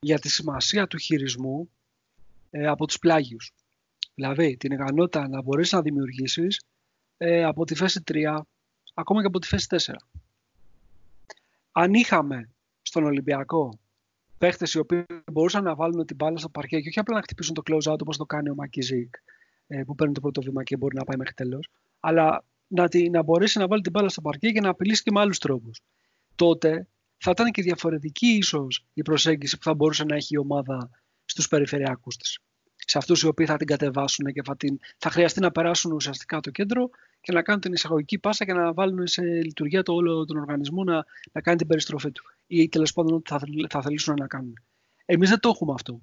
για 0.00 0.18
τη 0.18 0.28
σημασία 0.28 0.86
του 0.86 0.98
χειρισμού 0.98 1.70
ε, 2.50 2.66
από 2.66 2.86
τους 2.86 2.98
πλάγιους. 2.98 3.52
Δηλαδή, 4.14 4.56
την 4.56 4.72
ικανότητα 4.72 5.28
να 5.28 5.42
μπορείς 5.42 5.72
να 5.72 5.82
δημιουργήσεις 5.82 6.60
ε, 7.26 7.44
από 7.44 7.64
τη 7.64 7.74
θέση 7.74 8.02
3, 8.12 8.40
ακόμα 8.94 9.20
και 9.20 9.26
από 9.26 9.38
τη 9.38 9.46
θέση 9.46 9.66
4. 9.70 9.94
Αν 11.72 11.94
είχαμε 11.94 12.50
στον 12.82 13.04
Ολυμπιακό 13.04 13.78
παίχτες 14.38 14.74
οι 14.74 14.78
οποίοι 14.78 15.04
μπορούσαν 15.32 15.64
να 15.64 15.74
βάλουν 15.74 16.06
την 16.06 16.16
μπάλα 16.16 16.38
στο 16.38 16.48
παρκέ 16.48 16.80
και 16.80 16.88
όχι 16.88 16.98
απλά 16.98 17.16
να 17.16 17.22
χτυπήσουν 17.22 17.54
το 17.54 17.62
close 17.66 17.92
out 17.92 17.98
όπως 18.00 18.16
το 18.16 18.24
κάνει 18.24 18.50
ο 18.50 18.54
Μακιζίκ, 18.54 19.14
ε, 19.66 19.82
που 19.82 19.94
παίρνει 19.94 20.14
το 20.14 20.20
πρώτο 20.20 20.40
βήμα 20.40 20.62
και 20.62 20.76
μπορεί 20.76 20.96
να 20.96 21.04
πάει 21.04 21.16
μέχρι 21.16 21.34
τέλος, 21.34 21.70
αλλά 22.00 22.44
να, 22.66 22.88
να 23.10 23.22
μπορέσει 23.22 23.58
να 23.58 23.66
βάλει 23.66 23.82
την 23.82 23.90
μπάλα 23.90 24.08
στο 24.08 24.20
παρκέ 24.20 24.50
και 24.50 24.60
να 24.60 24.68
απειλήσει 24.68 25.02
και 25.02 25.10
με 25.10 25.20
άλλους 25.20 25.38
τρόπους. 25.38 25.80
Τότε 26.34 26.88
θα 27.16 27.30
ήταν 27.30 27.50
και 27.50 27.62
διαφορετική 27.62 28.26
ίσως 28.26 28.84
η 28.92 29.02
προσέγγιση 29.02 29.56
που 29.56 29.62
θα 29.62 29.74
μπορούσε 29.74 30.04
να 30.04 30.14
έχει 30.14 30.34
η 30.34 30.38
ομάδα 30.38 30.90
στους 31.24 31.48
περιφερειακούς 31.48 32.16
της. 32.16 32.38
Σε 32.86 32.98
αυτούς 32.98 33.22
οι 33.22 33.26
οποίοι 33.26 33.46
θα 33.46 33.56
την 33.56 33.66
κατεβάσουν 33.66 34.32
και 34.32 34.42
θα, 34.44 34.56
την, 34.56 34.78
θα 34.98 35.10
χρειαστεί 35.10 35.40
να 35.40 35.50
περάσουν 35.50 35.92
ουσιαστικά 35.92 36.40
το 36.40 36.50
κέντρο 36.50 36.90
και 37.20 37.32
να 37.32 37.42
κάνουν 37.42 37.60
την 37.60 37.72
εισαγωγική 37.72 38.18
πάσα 38.18 38.44
και 38.44 38.52
να 38.52 38.72
βάλουν 38.72 39.06
σε 39.06 39.22
λειτουργία 39.22 39.82
το 39.82 39.92
όλο 39.92 40.24
τον 40.24 40.36
οργανισμό 40.36 40.84
να, 40.84 41.04
να 41.32 41.40
κάνει 41.40 41.56
την 41.56 41.66
περιστροφή 41.66 42.12
του. 42.12 42.24
Ή 42.46 42.68
τέλος 42.68 42.92
πάντων 42.92 43.14
ό,τι 43.14 43.30
θα, 43.30 43.40
θα 43.68 43.82
θελήσουν 43.82 44.14
να 44.18 44.26
κάνουν. 44.26 44.58
Εμείς 45.04 45.28
δεν 45.28 45.40
το 45.40 45.48
έχουμε 45.48 45.72
αυτό. 45.72 46.00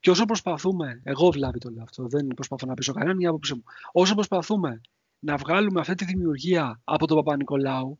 Και 0.00 0.10
όσο 0.10 0.24
προσπαθούμε, 0.24 1.00
εγώ 1.04 1.30
δηλαδή 1.32 1.58
το 1.58 1.70
λέω 1.70 1.82
αυτό, 1.82 2.08
δεν 2.08 2.26
προσπαθώ 2.26 2.66
να 2.66 2.74
πείσω 2.74 2.92
κανέναν, 2.92 3.16
μια 3.16 3.28
άποψή 3.28 3.54
μου. 3.54 3.62
Όσο 3.92 4.14
προσπαθούμε 4.14 4.80
να 5.18 5.36
βγάλουμε 5.36 5.80
αυτή 5.80 5.94
τη 5.94 6.04
δημιουργία 6.04 6.80
από 6.84 7.06
τον 7.06 7.16
Παπα-Νικολάου 7.16 7.98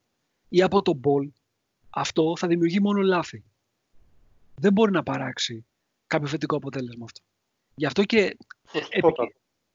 ή 0.49 0.63
από 0.63 0.83
τον 0.83 0.97
Μπολ, 0.97 1.31
αυτό 1.91 2.37
θα 2.37 2.47
δημιουργεί 2.47 2.81
μόνο 2.81 3.01
λάθη. 3.01 3.45
Δεν 4.55 4.73
μπορεί 4.73 4.91
να 4.91 5.03
παράξει 5.03 5.67
κάποιο 6.07 6.29
θετικό 6.29 6.57
αποτέλεσμα 6.57 7.05
αυτό. 7.05 7.21
Γι' 7.77 7.87
αυτό 7.87 8.05
και 8.05 8.37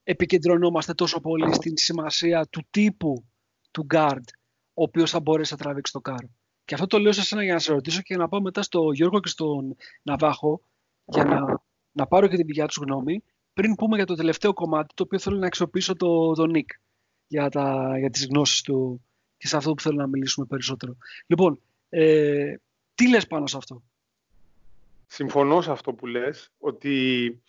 επικεντρωνόμαστε 0.02 0.94
τόσο 0.94 1.20
πολύ 1.20 1.54
στην 1.54 1.76
σημασία 1.76 2.46
του 2.46 2.66
τύπου 2.70 3.24
του 3.70 3.86
guard, 3.94 4.24
ο 4.74 4.82
οποίος 4.82 5.10
θα 5.10 5.20
μπορέσει 5.20 5.52
να 5.52 5.58
τραβήξει 5.58 5.92
το 5.92 6.00
κάρο. 6.00 6.28
Και 6.64 6.74
αυτό 6.74 6.86
το 6.86 6.98
λέω 6.98 7.12
σε 7.12 7.20
εσένα 7.20 7.42
για 7.42 7.52
να 7.52 7.58
σε 7.58 7.72
ρωτήσω 7.72 8.00
και 8.00 8.16
να 8.16 8.28
πάω 8.28 8.40
μετά 8.40 8.62
στο 8.62 8.92
Γιώργο 8.92 9.20
και 9.20 9.28
στον 9.28 9.76
Ναβάχο 10.02 10.60
για 11.04 11.24
να 11.24 11.62
να 11.92 12.06
πάρω 12.06 12.28
και 12.28 12.36
την 12.36 12.46
πηγιά 12.46 12.66
τους 12.66 12.76
γνώμη 12.76 13.22
πριν 13.52 13.74
πούμε 13.74 13.96
για 13.96 14.06
το 14.06 14.14
τελευταίο 14.14 14.52
κομμάτι 14.52 14.94
το 14.94 15.02
οποίο 15.02 15.18
θέλω 15.18 15.38
να 15.38 15.46
αξιοποιήσω 15.46 15.96
το, 15.96 16.32
το 16.32 16.50
Nick 16.54 16.76
για, 17.26 17.48
τα, 17.48 17.94
για 17.98 18.10
τις 18.10 18.26
γνώσεις 18.26 18.62
του 18.62 19.04
και 19.36 19.46
σε 19.46 19.56
αυτό 19.56 19.74
που 19.74 19.82
θέλω 19.82 19.96
να 19.96 20.06
μιλήσουμε 20.06 20.46
περισσότερο. 20.46 20.96
Λοιπόν, 21.26 21.60
ε, 21.88 22.54
τι 22.94 23.08
λες 23.08 23.26
πάνω 23.26 23.46
σε 23.46 23.56
αυτό; 23.56 23.82
Συμφωνώ 25.06 25.60
σε 25.60 25.70
αυτό 25.70 25.92
που 25.92 26.06
λες, 26.06 26.50
ότι 26.58 27.42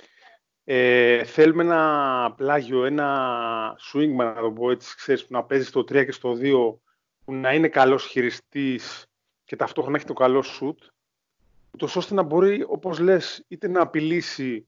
ε, 0.63 1.23
θέλουμε 1.23 1.63
ένα 1.63 2.33
πλάγιο, 2.37 2.85
ένα 2.85 3.77
swingman, 3.93 4.33
να 4.35 4.41
το 4.41 4.51
πω 4.51 4.71
έτσι, 4.71 4.95
ξέρεις, 4.95 5.25
που 5.25 5.33
να 5.33 5.43
παίζεις 5.43 5.67
στο 5.67 5.79
3 5.79 6.05
και 6.05 6.11
στο 6.11 6.37
2, 6.41 6.79
που 7.25 7.33
να 7.33 7.53
είναι 7.53 7.67
καλός 7.67 8.05
χειριστής 8.05 9.05
και 9.43 9.55
ταυτόχρονα 9.55 9.91
να 9.91 9.97
έχει 9.97 10.13
το 10.13 10.13
καλό 10.13 10.43
shoot 10.59 10.93
ούτως 11.73 11.95
ώστε 11.95 12.13
να 12.13 12.21
μπορεί, 12.21 12.65
όπως 12.67 12.99
λες, 12.99 13.45
είτε 13.47 13.67
να 13.67 13.81
απειλήσει 13.81 14.67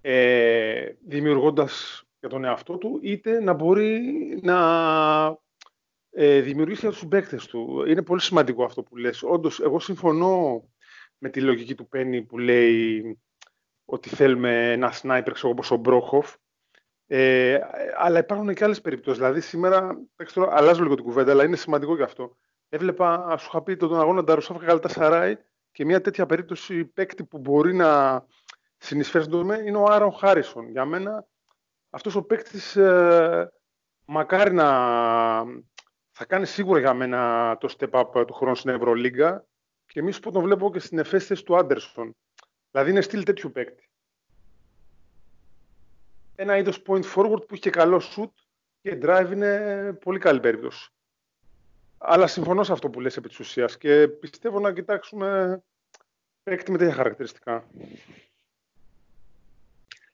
ε, 0.00 0.92
δημιουργώντας 1.06 2.04
για 2.20 2.28
τον 2.28 2.44
εαυτό 2.44 2.76
του, 2.76 2.98
είτε 3.02 3.40
να 3.40 3.52
μπορεί 3.52 4.00
να 4.42 4.58
ε, 6.10 6.40
δημιουργήσει 6.40 6.80
για 6.80 6.90
τους 6.90 7.06
παίκτες 7.08 7.46
του. 7.46 7.84
Είναι 7.88 8.02
πολύ 8.02 8.20
σημαντικό 8.20 8.64
αυτό 8.64 8.82
που 8.82 8.96
λες. 8.96 9.22
Όντως, 9.22 9.60
εγώ 9.60 9.80
συμφωνώ 9.80 10.64
με 11.18 11.28
τη 11.28 11.40
λογική 11.40 11.74
του 11.74 11.88
Πέννη 11.88 12.22
που 12.22 12.38
λέει 12.38 13.18
ότι 13.86 14.08
θέλουμε 14.08 14.72
ένα 14.72 14.92
σνάιπερ 14.92 15.32
όπως 15.44 15.70
ο 15.70 15.76
Μπρόχοφ. 15.76 16.34
Ε, 17.06 17.58
αλλά 17.96 18.18
υπάρχουν 18.18 18.54
και 18.54 18.64
άλλες 18.64 18.80
περιπτώσεις. 18.80 19.18
Δηλαδή 19.18 19.40
σήμερα, 19.40 19.98
τώρα, 20.34 20.56
αλλάζω 20.56 20.82
λίγο 20.82 20.94
την 20.94 21.04
κουβέντα, 21.04 21.32
αλλά 21.32 21.44
είναι 21.44 21.56
σημαντικό 21.56 21.96
γι' 21.96 22.02
αυτό. 22.02 22.36
Έβλεπα, 22.68 23.36
σου 23.38 23.46
είχα 23.48 23.62
πει 23.62 23.76
τον 23.76 24.00
αγώνα 24.00 24.24
Νταρουσόφ 24.24 24.64
Καλτά 24.64 24.88
Σαράι 24.88 25.36
και 25.72 25.84
μια 25.84 26.00
τέτοια 26.00 26.26
περίπτωση 26.26 26.84
παίκτη 26.84 27.24
που 27.24 27.38
μπορεί 27.38 27.74
να 27.74 28.24
συνεισφέρει 28.76 29.24
στον 29.24 29.38
τομέα 29.38 29.62
είναι 29.62 29.76
ο 29.76 29.84
Άρον 29.84 30.12
Χάρισον. 30.12 30.70
Για 30.70 30.84
μένα 30.84 31.26
αυτός 31.90 32.14
ο 32.14 32.22
παίκτης 32.22 32.76
ε, 32.76 33.52
μακάρι 34.06 34.52
να 34.52 34.66
θα 36.10 36.24
κάνει 36.24 36.46
σίγουρα 36.46 36.80
για 36.80 36.94
μένα 36.94 37.56
το 37.60 37.74
step 37.78 37.90
up 37.90 38.26
του 38.26 38.32
χρόνου 38.32 38.54
στην 38.54 38.70
Ευρωλίγκα 38.70 39.46
και 39.86 40.00
εμείς 40.00 40.20
που 40.20 40.30
τον 40.30 40.42
βλέπω 40.42 40.70
και 40.70 40.78
στην 40.78 40.98
εφέσθεση 40.98 41.44
του 41.44 41.56
Άντερσον. 41.56 42.16
Δηλαδή 42.76 42.94
είναι 42.94 43.02
στυλ 43.02 43.22
τέτοιου 43.22 43.52
παίκτη. 43.52 43.88
Ένα 46.34 46.56
είδος 46.56 46.82
point 46.86 47.04
forward 47.14 47.40
που 47.46 47.48
έχει 47.50 47.60
και 47.60 47.70
καλό 47.70 48.02
shoot 48.02 48.30
και 48.80 48.98
drive 49.02 49.28
είναι 49.32 49.92
πολύ 49.92 50.18
καλή 50.18 50.40
περίπτωση. 50.40 50.90
Αλλά 51.98 52.26
συμφωνώ 52.26 52.64
σε 52.64 52.72
αυτό 52.72 52.90
που 52.90 53.00
λες 53.00 53.16
επί 53.16 53.28
της 53.28 53.38
ουσίας 53.38 53.78
και 53.78 54.08
πιστεύω 54.08 54.60
να 54.60 54.72
κοιτάξουμε 54.72 55.60
παίκτη 56.42 56.70
με 56.70 56.78
τέτοια 56.78 56.94
χαρακτηριστικά. 56.94 57.68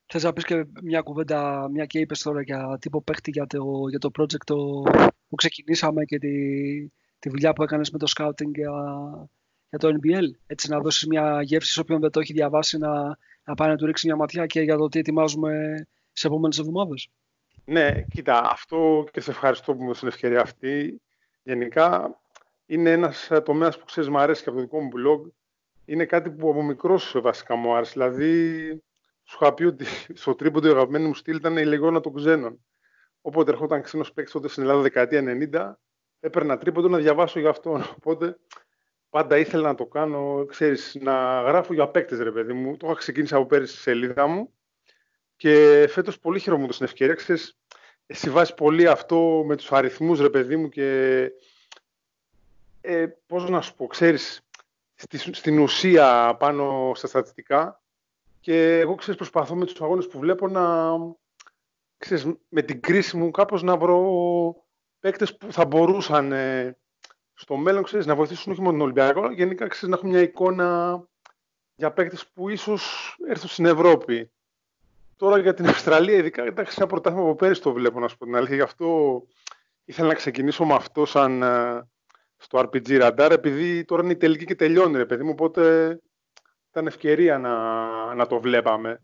Θες 0.05 0.23
να 0.23 0.33
πεις 0.33 0.45
και 0.45 0.65
μια 0.81 1.01
κουβέντα, 1.01 1.69
μια 1.71 1.85
και 1.85 1.99
είπες 1.99 2.21
τώρα 2.21 2.41
για 2.41 2.77
τύπο 2.81 3.01
παίχτη 3.01 3.31
για 3.31 3.47
το, 3.47 3.87
για 3.89 3.99
το 3.99 4.09
project 4.19 4.43
το, 4.45 4.83
που 5.27 5.35
ξεκινήσαμε 5.35 6.05
και 6.05 6.17
τη, 6.17 6.87
τη 7.19 7.29
δουλειά 7.29 7.53
που 7.53 7.63
έκανες 7.63 7.91
με 7.91 7.97
το 7.97 8.11
scouting 8.15 8.51
για, 8.53 8.71
για 9.73 9.89
το 9.89 9.97
NBL. 10.01 10.25
Έτσι 10.45 10.69
να 10.69 10.79
δώσεις 10.79 11.05
μια 11.07 11.41
γεύση 11.41 11.71
σε 11.71 11.79
όποιον 11.79 11.99
δεν 11.99 12.11
το 12.11 12.19
έχει 12.19 12.33
διαβάσει 12.33 12.77
να, 12.77 13.17
να 13.43 13.55
πάει 13.55 13.69
να 13.69 13.75
του 13.75 13.85
ρίξει 13.85 14.07
μια 14.07 14.15
ματιά 14.15 14.45
και 14.45 14.61
για 14.61 14.77
το 14.77 14.87
τι 14.87 14.99
ετοιμάζουμε 14.99 15.83
σε 16.11 16.27
επόμενες 16.27 16.59
εβδομάδες. 16.59 17.09
Ναι, 17.65 18.01
κοίτα, 18.01 18.51
αυτό 18.51 19.05
και 19.11 19.21
σε 19.21 19.31
ευχαριστώ 19.31 19.75
που 19.75 19.83
μου 19.83 19.91
την 19.91 20.07
ευκαιρία 20.07 20.41
αυτή. 20.41 21.01
Γενικά 21.43 22.19
είναι 22.65 22.91
ένας 22.91 23.29
τομέας 23.43 23.77
που 23.77 23.85
ξέρεις, 23.85 24.09
μου 24.09 24.17
αρέσει 24.17 24.43
και 24.43 24.49
από 24.49 24.57
το 24.57 24.63
δικό 24.63 24.79
μου 24.79 24.89
blog. 24.89 25.31
Είναι 25.85 26.05
κάτι 26.05 26.29
που 26.31 26.49
από 26.49 26.63
μικρός 26.63 27.15
βασικά 27.21 27.55
μου 27.55 27.75
άρεσε. 27.75 27.91
Δηλαδή, 27.93 28.67
σου 29.23 29.37
είχα 29.41 29.53
πει 29.53 29.63
ότι 29.63 29.85
στο 30.13 30.35
τρίποντο 30.35 30.67
η 30.67 30.71
αγαπημένη 30.71 31.07
μου 31.07 31.13
στυλ 31.13 31.35
ήταν 31.35 31.57
η 31.57 31.65
λεγόνα 31.65 31.99
των 31.99 32.13
ξένων. 32.13 32.65
Όποτε 33.21 33.51
ερχόταν 33.51 33.81
ξένος 33.81 34.13
παίκτης 34.13 34.33
τότε 34.33 34.47
στην 34.47 34.63
Ελλάδα 34.63 34.81
δεκαετία 34.81 35.23
90, 35.51 35.73
έπαιρνα 36.19 36.57
τρίποντο 36.57 36.87
να 36.87 36.97
διαβάσω 36.97 37.39
για 37.39 37.49
αυτόν. 37.49 37.83
Οπότε 37.97 38.37
πάντα 39.13 39.37
ήθελα 39.37 39.67
να 39.67 39.75
το 39.75 39.85
κάνω, 39.85 40.45
ξέρεις, 40.45 40.97
να 41.01 41.41
γράφω 41.41 41.73
για 41.73 41.87
παίκτες, 41.87 42.19
ρε 42.19 42.31
παιδί 42.31 42.53
μου. 42.53 42.77
Το 42.77 42.87
είχα 42.87 42.95
ξεκίνησει 42.95 43.35
από 43.35 43.45
πέρυσι 43.45 43.73
στη 43.73 43.81
σελίδα 43.81 44.27
μου 44.27 44.53
και 45.35 45.85
φέτος 45.89 46.19
πολύ 46.19 46.39
χαίρομαι 46.39 46.71
στην 46.71 46.85
ευκαιρία. 46.85 47.13
Ξέρεις, 47.13 47.57
εσύ 48.05 48.29
βάζεις 48.29 48.53
πολύ 48.53 48.87
αυτό 48.87 49.43
με 49.45 49.55
τους 49.55 49.71
αριθμούς, 49.71 50.19
ρε 50.19 50.29
παιδί 50.29 50.55
μου, 50.55 50.69
και 50.69 51.29
ε, 52.81 53.07
πώς 53.25 53.49
να 53.49 53.61
σου 53.61 53.75
πω, 53.75 53.87
ξέρεις, 53.87 54.41
στη, 54.95 55.17
στην 55.17 55.59
ουσία 55.59 56.35
πάνω 56.39 56.91
στα 56.95 57.07
στατιστικά 57.07 57.81
και 58.39 58.79
εγώ 58.79 58.95
ξέρεις, 58.95 59.15
προσπαθώ 59.15 59.55
με 59.55 59.65
τους 59.65 59.81
αγώνες 59.81 60.07
που 60.07 60.19
βλέπω 60.19 60.47
να, 60.47 60.91
ξέρεις, 61.97 62.25
με 62.49 62.61
την 62.61 62.81
κρίση 62.81 63.17
μου 63.17 63.31
κάπως 63.31 63.63
να 63.63 63.77
βρω 63.77 64.55
παίκτες 64.99 65.37
που 65.37 65.51
θα 65.51 65.65
μπορούσαν 65.65 66.31
ε, 66.31 66.77
στο 67.33 67.55
μέλλον 67.55 67.83
ξέρεις, 67.83 68.05
να 68.05 68.15
βοηθήσουν 68.15 68.51
όχι 68.51 68.61
μόνο 68.61 68.71
τον 68.71 68.81
Ολυμπιακό, 68.81 69.19
αλλά 69.19 69.33
γενικά 69.33 69.67
ξέρεις, 69.67 69.89
να 69.89 69.95
έχουν 69.95 70.09
μια 70.09 70.21
εικόνα 70.21 70.99
για 71.75 71.91
παίκτες 71.91 72.27
που 72.33 72.49
ίσως 72.49 73.15
έρθουν 73.27 73.49
στην 73.49 73.65
Ευρώπη. 73.65 74.31
Τώρα 75.17 75.37
για 75.37 75.53
την 75.53 75.67
Αυστραλία, 75.67 76.15
ειδικά 76.17 76.43
εντάξει, 76.43 76.75
ένα 76.77 76.87
πρωτάθλημα 76.87 77.25
από 77.25 77.35
πέρυσι 77.35 77.61
το 77.61 77.73
βλέπω, 77.73 77.99
να 77.99 78.07
σου 78.07 78.17
πω 78.17 78.25
την 78.25 78.35
αλήθεια. 78.35 78.55
Γι' 78.55 78.61
αυτό 78.61 79.21
ήθελα 79.85 80.07
να 80.07 80.13
ξεκινήσω 80.13 80.65
με 80.65 80.73
αυτό 80.73 81.05
σαν 81.05 81.41
ε, 81.41 81.87
στο 82.37 82.59
RPG 82.59 83.01
Radar, 83.01 83.31
επειδή 83.31 83.83
τώρα 83.83 84.03
είναι 84.03 84.11
η 84.11 84.17
τελική 84.17 84.45
και 84.45 84.55
τελειώνει, 84.55 84.97
ρε 84.97 85.05
παιδί 85.05 85.23
μου, 85.23 85.31
οπότε 85.31 85.99
ήταν 86.69 86.87
ευκαιρία 86.87 87.37
να, 87.37 88.13
να 88.13 88.27
το 88.27 88.39
βλέπαμε. 88.39 89.01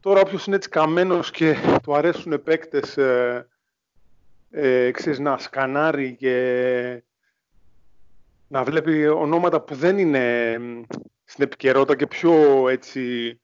Τώρα 0.00 0.20
όποιος 0.20 0.46
είναι 0.46 0.56
έτσι 0.56 0.68
καμένος 0.68 1.30
και 1.30 1.56
του 1.82 1.94
αρέσουν 1.94 2.42
παίκτες 2.42 2.96
ε, 2.96 3.48
ε, 4.50 4.90
ξέρεις, 4.90 5.18
να 5.18 5.38
σκανάρει 5.38 6.16
και 6.16 7.02
να 8.48 8.64
βλέπει 8.64 9.06
ονόματα 9.06 9.60
που 9.60 9.74
δεν 9.74 9.98
είναι 9.98 10.56
στην 11.24 11.44
επικαιρότητα 11.44 11.96
και 11.96 12.06
πιο 12.06 12.68
έτσι 12.68 13.40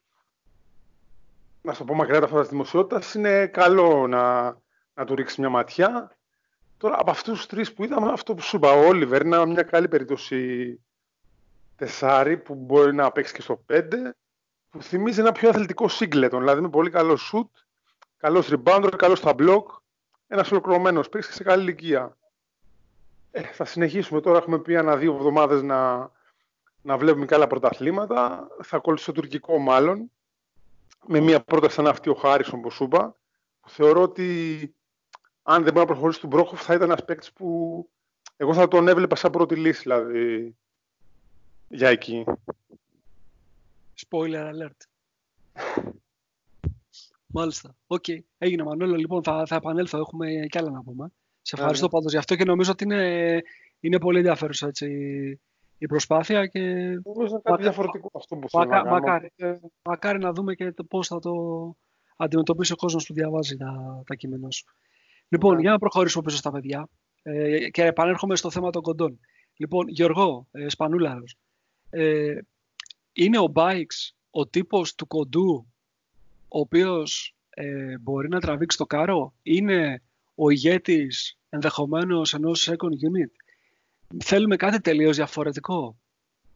να 1.62 1.72
σου 1.72 1.84
πω 1.84 1.94
μακριά 1.94 2.20
τα 2.20 2.26
φώτα 2.26 2.40
της 2.40 2.50
δημοσιότητας 2.50 3.14
είναι 3.14 3.46
καλό 3.46 4.06
να, 4.06 4.42
να 4.94 5.04
του 5.04 5.14
ρίξει 5.14 5.40
μια 5.40 5.50
ματιά. 5.50 6.16
Τώρα 6.76 6.96
από 7.00 7.10
αυτούς 7.10 7.36
τους 7.36 7.46
τρεις 7.46 7.72
που 7.72 7.84
είδαμε 7.84 8.12
αυτό 8.12 8.34
που 8.34 8.42
σου 8.42 8.56
είπα 8.56 8.72
ο 8.72 8.86
Όλιβερ 8.86 9.22
είναι 9.22 9.46
μια 9.46 9.62
καλή 9.62 9.88
περίπτωση 9.88 10.80
τεσάρι 11.76 12.36
που 12.36 12.54
μπορεί 12.54 12.94
να 12.94 13.12
παίξει 13.12 13.34
και 13.34 13.42
στο 13.42 13.64
5 13.72 13.88
που 14.70 14.82
θυμίζει 14.82 15.20
ένα 15.20 15.32
πιο 15.32 15.48
αθλητικό 15.48 15.88
σύγκλετον, 15.88 16.40
δηλαδή 16.40 16.60
με 16.60 16.68
πολύ 16.68 16.90
καλό 16.90 17.18
shoot, 17.32 17.48
καλός 18.16 18.52
rebounder, 18.52 18.92
καλός 18.96 19.18
στα 19.18 19.34
block, 19.38 19.64
ένας 20.26 20.50
ολοκληρωμένος 20.50 21.08
παίξει 21.08 21.32
σε 21.32 21.42
καλή 21.42 21.62
ηλικία. 21.62 22.16
Ε, 23.36 23.42
θα 23.42 23.64
συνεχίσουμε 23.64 24.20
τώρα, 24.20 24.38
έχουμε 24.38 24.58
πει 24.58 24.74
ένα-δύο 24.74 25.14
εβδομάδες 25.14 25.62
να, 25.62 26.10
να 26.82 26.98
βλέπουμε 26.98 27.26
και 27.26 27.34
άλλα 27.34 27.46
πρωταθλήματα. 27.46 28.48
Θα 28.62 28.76
ακολουθήσω 28.76 29.12
το 29.12 29.20
τουρκικό 29.20 29.58
μάλλον, 29.58 30.10
με 31.06 31.20
μια 31.20 31.40
πρόταση 31.40 31.74
σαν 31.74 31.86
αυτή 31.86 32.08
ο 32.08 32.14
Χάρισον 32.14 32.60
που 32.60 32.70
σου 32.70 32.84
είπα, 32.84 33.16
που 33.60 33.70
θεωρώ 33.70 34.02
ότι 34.02 34.74
αν 35.42 35.62
δεν 35.62 35.72
μπορεί 35.72 35.86
να 35.86 35.92
προχωρήσει 35.92 36.20
τον 36.20 36.28
Μπρόχοφ 36.28 36.62
θα 36.62 36.74
ήταν 36.74 36.90
ένας 36.90 37.04
παίκτης 37.04 37.32
που 37.32 37.88
εγώ 38.36 38.54
θα 38.54 38.68
τον 38.68 38.88
έβλεπα 38.88 39.16
σαν 39.16 39.30
πρώτη 39.30 39.56
λύση, 39.56 39.82
δηλαδή 39.82 40.56
για 41.68 41.88
εκεί. 41.88 42.24
Spoiler 44.06 44.52
alert. 44.52 44.80
Μάλιστα. 47.26 47.76
OK. 47.86 48.04
Okay. 48.08 48.18
Έγινε 48.38 48.62
Μανώλο. 48.62 48.94
Λοιπόν, 48.94 49.22
θα, 49.22 49.46
θα 49.46 49.54
επανέλθω. 49.56 49.98
Έχουμε 49.98 50.46
κι 50.48 50.58
άλλα 50.58 50.70
να 50.70 50.82
πούμε. 50.82 51.12
Σε 51.46 51.56
ευχαριστώ 51.58 51.88
πάντως 51.88 52.12
γι' 52.12 52.18
αυτό 52.18 52.36
και 52.36 52.44
νομίζω 52.44 52.70
ότι 52.70 52.84
είναι, 52.84 53.42
είναι 53.80 53.98
πολύ 53.98 54.18
ενδιαφέρουσα 54.18 54.66
έτσι, 54.66 54.88
η 55.78 55.86
προσπάθεια. 55.86 56.46
Και... 56.46 56.60
Νομίζω 57.04 57.26
είναι 57.26 57.40
κάτι 57.42 57.62
διαφορετικό 57.62 58.10
αυτό 58.14 58.36
που 58.36 58.48
θέλω 58.48 58.64
να 58.64 58.84
μακάρι, 58.84 59.32
μακάρι 59.82 60.18
να 60.18 60.32
δούμε 60.32 60.54
και 60.54 60.72
το 60.72 60.84
πώς 60.84 61.06
θα 61.06 61.18
το 61.18 61.32
αντιμετωπίσει 62.16 62.72
ο 62.72 62.76
κόσμος 62.76 63.06
που 63.06 63.12
διαβάζει 63.12 63.56
τα, 63.56 64.02
τα 64.06 64.14
κείμενα 64.14 64.50
σου. 64.50 64.64
Λοιπόν, 65.28 65.60
για 65.60 65.70
να 65.70 65.78
προχωρήσουμε 65.78 66.24
πίσω 66.24 66.36
στα 66.36 66.50
παιδιά 66.50 66.88
ε, 67.22 67.70
και 67.70 67.84
επανέρχομαι 67.84 68.36
στο 68.36 68.50
θέμα 68.50 68.70
των 68.70 68.82
κοντών. 68.82 69.20
Λοιπόν, 69.56 69.88
Γιώργο 69.88 70.46
ε, 70.50 70.68
Σπανούλαρος, 70.68 71.36
ε, 71.90 72.38
είναι 73.12 73.38
ο 73.38 73.52
Bikes 73.54 74.12
ο 74.30 74.46
τύπος 74.46 74.94
του 74.94 75.06
κοντού 75.06 75.66
ο 76.48 76.58
οποίος 76.58 77.36
ε, 77.50 77.98
μπορεί 77.98 78.28
να 78.28 78.40
τραβήξει 78.40 78.76
το 78.76 78.86
κάρο; 78.86 79.34
Είναι 79.42 80.02
ο 80.34 80.50
ηγέτης 80.50 81.38
ενδεχομένως 81.48 82.34
ενός 82.34 82.68
second 82.70 82.92
unit. 82.92 83.30
Θέλουμε 84.24 84.56
κάτι 84.56 84.80
τελείως 84.80 85.16
διαφορετικό. 85.16 85.98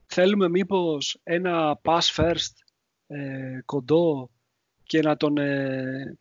Θέλουμε 0.06 0.48
μήπως 0.48 1.20
ένα 1.22 1.80
pass 1.82 2.14
first 2.16 2.52
ε, 3.06 3.60
κοντό 3.64 4.30
και 4.82 5.00
να 5.00 5.16
τον, 5.16 5.38
ε, 5.38 6.18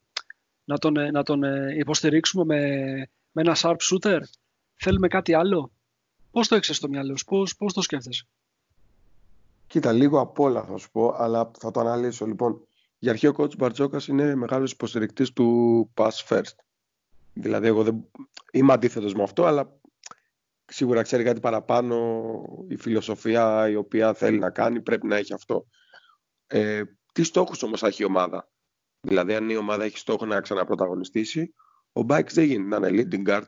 να 0.63 0.77
τον, 0.77 0.93
να 1.11 1.23
τον 1.23 1.43
υποστηρίξουμε 1.77 2.43
με, 2.43 2.59
με 3.31 3.41
ένα 3.41 3.55
sharp 3.57 3.77
shooter. 3.77 4.19
Θέλουμε 4.75 5.07
κάτι 5.07 5.33
άλλο. 5.33 5.71
Πώς 6.31 6.47
το 6.47 6.55
έχεις 6.55 6.75
στο 6.75 6.89
μυαλό 6.89 7.17
σου, 7.17 7.25
πώς, 7.25 7.55
πώς 7.55 7.73
το 7.73 7.81
σκέφτεσαι; 7.81 8.27
Κοίτα, 9.67 9.91
λίγο 9.91 10.19
απ' 10.19 10.39
όλα 10.39 10.63
θα 10.63 10.77
σου 10.77 10.91
πω, 10.91 11.13
αλλά 11.17 11.51
θα 11.59 11.71
το 11.71 11.79
αναλύσω. 11.79 12.25
Λοιπόν, 12.25 12.67
για 12.97 13.11
αρχή 13.11 13.27
ο 13.27 13.33
coach 13.37 13.57
Μπαρτζόκας 13.57 14.07
είναι 14.07 14.35
μεγάλος 14.35 14.71
υποστηρικτής 14.71 15.33
του 15.33 15.89
pass 15.93 16.09
first. 16.27 16.55
Δηλαδή, 17.39 17.67
εγώ 17.67 17.83
δεν... 17.83 18.07
είμαι 18.51 18.73
αντίθετος 18.73 19.13
με 19.13 19.23
αυτό, 19.23 19.45
αλλά 19.45 19.79
σίγουρα 20.65 21.01
ξέρει 21.01 21.23
κάτι 21.23 21.39
παραπάνω 21.39 22.21
η 22.67 22.75
φιλοσοφία 22.75 23.69
η 23.69 23.75
οποία 23.75 24.13
θέλει 24.13 24.39
να 24.39 24.49
κάνει, 24.49 24.81
πρέπει 24.81 25.07
να 25.07 25.15
έχει 25.15 25.33
αυτό. 25.33 25.67
Ε, 26.47 26.81
τι 27.11 27.23
στόχους 27.23 27.63
όμως 27.63 27.83
έχει 27.83 28.01
η 28.01 28.05
ομάδα; 28.05 28.49
Δηλαδή, 29.01 29.35
αν 29.35 29.49
η 29.49 29.55
ομάδα 29.55 29.83
έχει 29.83 29.97
στόχο 29.97 30.25
να 30.25 30.41
ξαναπρωταγωνιστήσει, 30.41 31.53
ο 31.91 32.01
Μπάικς 32.01 32.33
δεν 32.33 32.45
γίνεται 32.45 32.79
να 32.79 32.87
είναι 32.87 33.07
leading 33.11 33.29
guard 33.29 33.45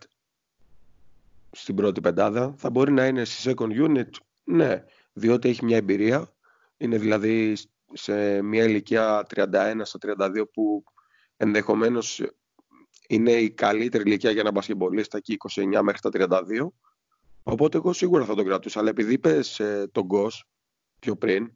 στην 1.51 1.75
πρώτη 1.75 2.01
πεντάδα. 2.01 2.53
Θα 2.57 2.69
μπορεί 2.69 2.91
να 2.91 3.05
είναι 3.05 3.25
στη 3.25 3.53
second 3.55 3.87
unit, 3.87 4.09
ναι, 4.43 4.83
διότι 5.13 5.49
έχει 5.49 5.65
μια 5.65 5.77
εμπειρία. 5.77 6.33
Είναι 6.77 6.97
δηλαδή 6.97 7.57
σε 7.93 8.41
μια 8.41 8.63
ηλικία 8.63 9.25
31 9.35 9.81
στα 9.83 9.99
32 10.17 10.43
που 10.53 10.83
ενδεχομένως 11.37 12.21
είναι 13.09 13.31
η 13.31 13.49
καλύτερη 13.51 14.03
ηλικία 14.03 14.31
για 14.31 14.41
ένα 14.41 14.51
μπασκεμπολίστα 14.51 15.17
εκεί 15.17 15.37
29 15.49 15.79
μέχρι 15.81 15.99
τα 16.01 16.39
32. 16.49 16.67
Οπότε 17.43 17.77
εγώ 17.77 17.93
σίγουρα 17.93 18.25
θα 18.25 18.35
τον 18.35 18.45
κρατούσα. 18.45 18.79
Αλλά 18.79 18.89
επειδή 18.89 19.13
είπες 19.13 19.59
ε, 19.59 19.89
τον 19.91 20.05
Γκος 20.05 20.45
πιο 20.99 21.15
πριν, 21.15 21.51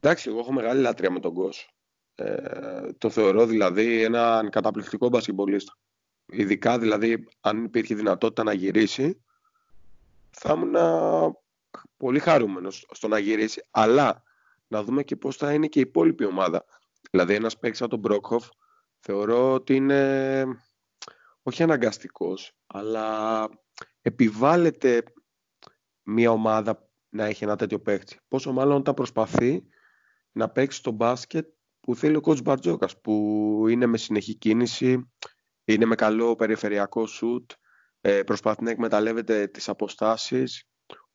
εντάξει, 0.00 0.28
εγώ 0.28 0.38
έχω 0.38 0.52
μεγάλη 0.52 0.80
λάτρεια 0.80 1.10
με 1.10 1.20
τον 1.20 1.32
Γκος. 1.32 1.74
Ε, 2.14 2.92
το 2.98 3.10
θεωρώ 3.10 3.46
δηλαδή 3.46 4.02
έναν 4.02 4.50
καταπληκτικό 4.50 5.08
μπασκεμπολίστα. 5.08 5.76
Ειδικά 6.26 6.78
δηλαδή 6.78 7.28
αν 7.40 7.64
υπήρχε 7.64 7.94
δυνατότητα 7.94 8.42
να 8.42 8.52
γυρίσει, 8.52 9.22
θα 10.30 10.52
ήμουν 10.52 10.76
πολύ 11.96 12.18
χαρούμενος 12.18 12.86
στο 12.90 13.08
να 13.08 13.18
γυρίσει. 13.18 13.66
Αλλά 13.70 14.22
να 14.68 14.82
δούμε 14.82 15.02
και 15.02 15.16
πώς 15.16 15.36
θα 15.36 15.52
είναι 15.52 15.66
και 15.66 15.78
η 15.78 15.82
υπόλοιπη 15.82 16.24
ομάδα. 16.24 16.64
Δηλαδή 17.10 17.34
ένας 17.34 17.58
παίκτης 17.58 17.78
σαν 17.78 17.88
τον 17.88 17.98
Μπρόκχοφ 17.98 18.48
θεωρώ 19.00 19.52
ότι 19.52 19.74
είναι 19.74 20.44
όχι 21.46 21.62
αναγκαστικός, 21.62 22.56
αλλά 22.66 23.48
επιβάλλεται 24.00 25.02
μια 26.02 26.30
ομάδα 26.30 26.88
να 27.08 27.24
έχει 27.24 27.44
ένα 27.44 27.56
τέτοιο 27.56 27.80
παίκτη. 27.80 28.18
Πόσο 28.28 28.52
μάλλον 28.52 28.76
όταν 28.76 28.94
προσπαθεί 28.94 29.66
να 30.32 30.50
παίξει 30.50 30.82
το 30.82 30.90
μπάσκετ 30.90 31.48
που 31.80 31.94
θέλει 31.94 32.16
ο 32.16 32.20
coach 32.24 32.42
Μπαρτζόκας, 32.42 33.00
που 33.00 33.64
είναι 33.68 33.86
με 33.86 33.96
συνεχή 33.96 34.34
κίνηση, 34.34 35.12
είναι 35.64 35.84
με 35.84 35.94
καλό 35.94 36.34
περιφερειακό 36.34 37.06
σουτ, 37.06 37.50
ε, 38.00 38.22
προσπαθεί 38.22 38.62
να 38.62 38.70
εκμεταλλεύεται 38.70 39.46
τις 39.46 39.68
αποστάσεις. 39.68 40.68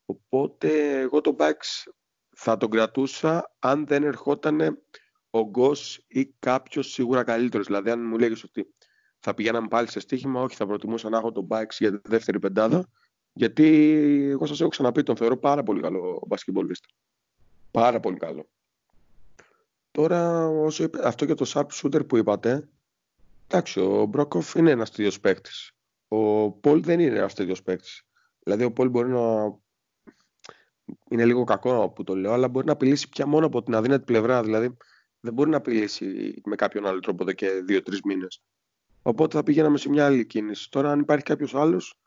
Οπότε 0.06 1.00
εγώ 1.00 1.22
τον 1.22 1.36
Bucks 1.40 1.92
θα 2.36 2.58
τον 2.58 2.70
κρατούσα 2.70 3.56
αν 3.60 3.86
δεν 3.86 4.04
ερχόταν 4.04 4.84
ο 5.30 5.50
Γκος 5.50 6.06
ή 6.08 6.26
κάποιος 6.40 6.92
σίγουρα 6.92 7.24
καλύτερος. 7.24 7.66
Δηλαδή 7.66 7.90
αν 7.90 8.08
μου 8.08 8.18
λέγεις 8.18 8.44
ότι 8.44 8.74
θα 9.20 9.34
πηγαίναμε 9.34 9.68
πάλι 9.68 9.90
σε 9.90 10.00
στοίχημα, 10.00 10.42
όχι 10.42 10.56
θα 10.56 10.66
προτιμούσα 10.68 11.10
να 11.10 11.18
έχω 11.18 11.32
τον 11.32 11.48
Bucks 11.50 11.76
για 11.78 12.02
τη 12.02 12.10
δεύτερη 12.10 12.40
πεντάδα, 12.40 12.90
γιατί 13.34 13.66
εγώ 14.30 14.46
σας 14.46 14.60
έχω 14.62 14.70
ξαναπεί, 14.70 15.04
τον 15.04 15.16
θεωρώ 15.16 15.38
πάρα 15.38 15.64
πολύ 15.64 15.82
καλό 15.82 16.24
μπασκετμπολίστα. 16.28 16.88
Πάρα 17.72 18.00
πολύ 18.00 18.18
καλό. 18.18 18.50
Τώρα, 19.92 20.48
όσο 20.48 20.84
είπε, 20.84 21.08
αυτό 21.08 21.26
για 21.26 21.36
το 21.36 21.46
sharp 21.48 21.68
shooter 21.74 22.08
που 22.08 22.18
είπατε, 22.18 22.70
εντάξει, 23.48 23.80
ο 23.80 24.06
Μπρόκοφ 24.06 24.56
είναι 24.56 24.72
ένας 24.72 24.92
τέτοιος 24.92 25.20
παίκτης. 25.20 25.72
Ο 26.08 26.52
Πολ 26.52 26.84
δεν 26.84 27.00
είναι 27.00 27.18
ένας 27.18 27.34
τέτοιος 27.34 27.64
παίκτης. 27.64 28.04
Δηλαδή, 28.44 28.64
ο 28.64 28.72
Πολ 28.72 28.90
μπορεί 28.90 29.10
να. 29.10 29.58
Είναι 31.10 31.26
λίγο 31.26 31.44
κακό 31.44 31.90
που 31.90 32.04
το 32.04 32.16
λέω, 32.16 32.32
αλλά 32.32 32.48
μπορεί 32.48 32.66
να 32.66 32.72
απειλήσει 32.72 33.10
πια 33.10 33.26
μόνο 33.26 33.46
από 33.46 33.64
την 33.64 33.76
αδύνατη 33.76 34.04
πλευρά. 34.04 34.44
Δηλαδή, 34.44 34.78
δεν 35.20 35.34
μπορεί 35.34 35.50
να 35.50 35.58
απειλήσει 35.58 36.42
με 36.46 36.56
κάποιον 36.56 36.86
άλλο 36.86 37.00
τρόπο 37.00 37.24
εδώ 37.24 37.32
και 37.32 37.50
δύο-τρεις 37.50 38.02
μήνες. 38.02 38.42
Οπότε 39.10 39.38
θα 39.38 39.44
πηγαίναμε 39.44 39.78
σε 39.78 39.90
μια 39.90 40.06
άλλη 40.06 40.26
κίνηση. 40.26 40.70
Τώρα, 40.72 40.92
αν 40.92 41.00
υπάρχει 41.00 41.24
κάποιος 41.24 41.56
άλλος 41.56 42.00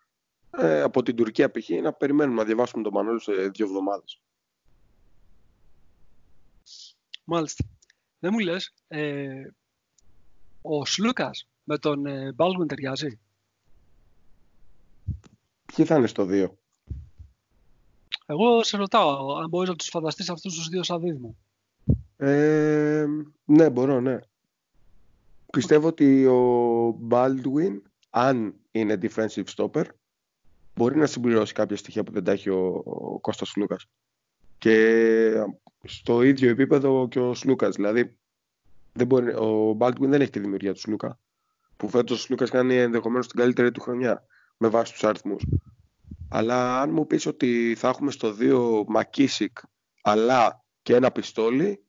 ε, 0.51 0.81
από 0.81 1.03
την 1.03 1.17
Τουρκία 1.17 1.51
π.χ., 1.51 1.69
να 1.83 1.93
περιμένουμε 1.93 2.37
να 2.37 2.45
διαβάσουμε 2.45 2.83
τον 2.83 2.93
Μανώλη 2.93 3.21
σε 3.21 3.33
δύο 3.33 3.67
εβδομάδες. 3.67 4.21
Μάλιστα. 7.25 7.65
Δεν 8.19 8.31
μου 8.33 8.39
λες, 8.39 8.75
ε, 8.89 9.47
ο 10.63 10.85
Σλούκας 10.85 11.49
με 11.65 11.79
τον 11.79 12.07
ε, 12.07 12.35
Baldwin 12.37 12.67
ταιριάζει; 12.69 13.21
Ποιοι 15.75 15.85
θα 15.85 15.97
είναι 15.97 16.07
στο 16.07 16.27
2. 16.31 16.49
Εγώ 18.27 18.63
σε 18.63 18.77
ρωτάω 18.77 19.37
αν 19.37 19.49
μπορείς 19.49 19.69
να 19.69 19.77
τους 19.77 19.89
φανταστείς 19.89 20.31
αυτούς 20.31 20.55
τους 20.55 20.69
δύο 20.69 20.83
σαν 20.83 21.01
δίδυμο. 21.01 21.37
Ε, 22.17 23.07
ναι, 23.45 23.71
μπορώ, 23.71 24.01
ναι. 24.01 24.19
Πιστεύω 25.57 25.87
ότι 25.87 26.27
ο 26.27 27.09
Baldwin, 27.11 27.81
αν 28.11 28.55
είναι 28.71 28.99
defensive 29.03 29.45
stopper, 29.57 29.85
μπορεί 30.75 30.97
να 30.97 31.07
συμπληρώσει 31.07 31.53
κάποια 31.53 31.77
στοιχεία 31.77 32.05
που 32.05 32.13
δεν 32.13 32.25
τα 32.25 32.33
έχει 32.33 32.51
ο, 32.51 32.83
ο 32.85 33.19
Κώστας 33.21 33.53
Λούκας. 33.57 33.87
Και 34.59 35.47
στο 35.85 36.23
ίδιο 36.23 36.51
επίπεδο 36.51 37.09
και 37.09 37.19
ο 37.19 37.35
Σλούκας. 37.35 37.75
Δηλαδή, 37.75 38.17
δεν 38.93 39.07
μπορεί, 39.07 39.35
ο 39.35 39.77
Baldwin 39.79 40.09
δεν 40.09 40.21
έχει 40.21 40.31
τη 40.31 40.39
δημιουργία 40.39 40.73
του 40.73 40.81
Σλούκα. 40.81 41.19
Που 41.77 41.89
φέτος 41.89 42.19
ο 42.19 42.21
Σλούκας 42.21 42.51
κάνει 42.51 42.77
ενδεχομένως 42.77 43.29
την 43.29 43.39
καλύτερη 43.39 43.71
του 43.71 43.81
χρονιά 43.81 44.27
με 44.57 44.69
βάση 44.69 44.93
τους 44.93 45.05
αριθμούς. 45.05 45.45
Αλλά 46.29 46.81
αν 46.81 46.91
μου 46.91 47.07
πεις 47.07 47.27
ότι 47.27 47.75
θα 47.79 47.89
έχουμε 47.89 48.11
στο 48.11 48.37
2 48.41 48.85
Μακίσικ 48.87 49.59
αλλά 50.03 50.65
και 50.83 50.95
ένα 50.95 51.11
πιστόλι, 51.11 51.85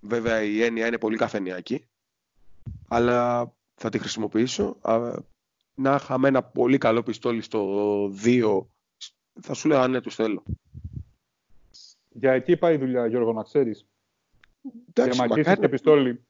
βέβαια 0.00 0.42
η 0.42 0.62
έννοια 0.62 0.86
είναι 0.86 0.98
πολύ 0.98 1.16
καφενιακή, 1.16 1.88
αλλά 2.88 3.52
θα 3.74 3.88
τη 3.88 3.98
χρησιμοποιήσω. 3.98 4.76
Να 5.74 5.94
είχαμε 5.94 6.28
ένα 6.28 6.42
πολύ 6.42 6.78
καλό 6.78 7.02
πιστόλι 7.02 7.42
στο 7.42 8.04
2, 8.24 8.66
θα 9.40 9.54
σου 9.54 9.68
λέω 9.68 9.80
αν 9.80 9.90
ναι, 9.90 10.00
τους 10.00 10.14
θέλω. 10.14 10.42
Για 12.08 12.32
εκεί 12.32 12.56
πάει 12.56 12.74
η 12.74 12.78
δουλειά, 12.78 13.06
Γιώργο, 13.06 13.32
να 13.32 13.42
ξέρεις. 13.42 13.86
Εντάξει, 14.88 15.18
Για 15.18 15.28
μακάρι, 15.28 15.60
και 15.60 15.68
πιστόλι. 15.68 16.24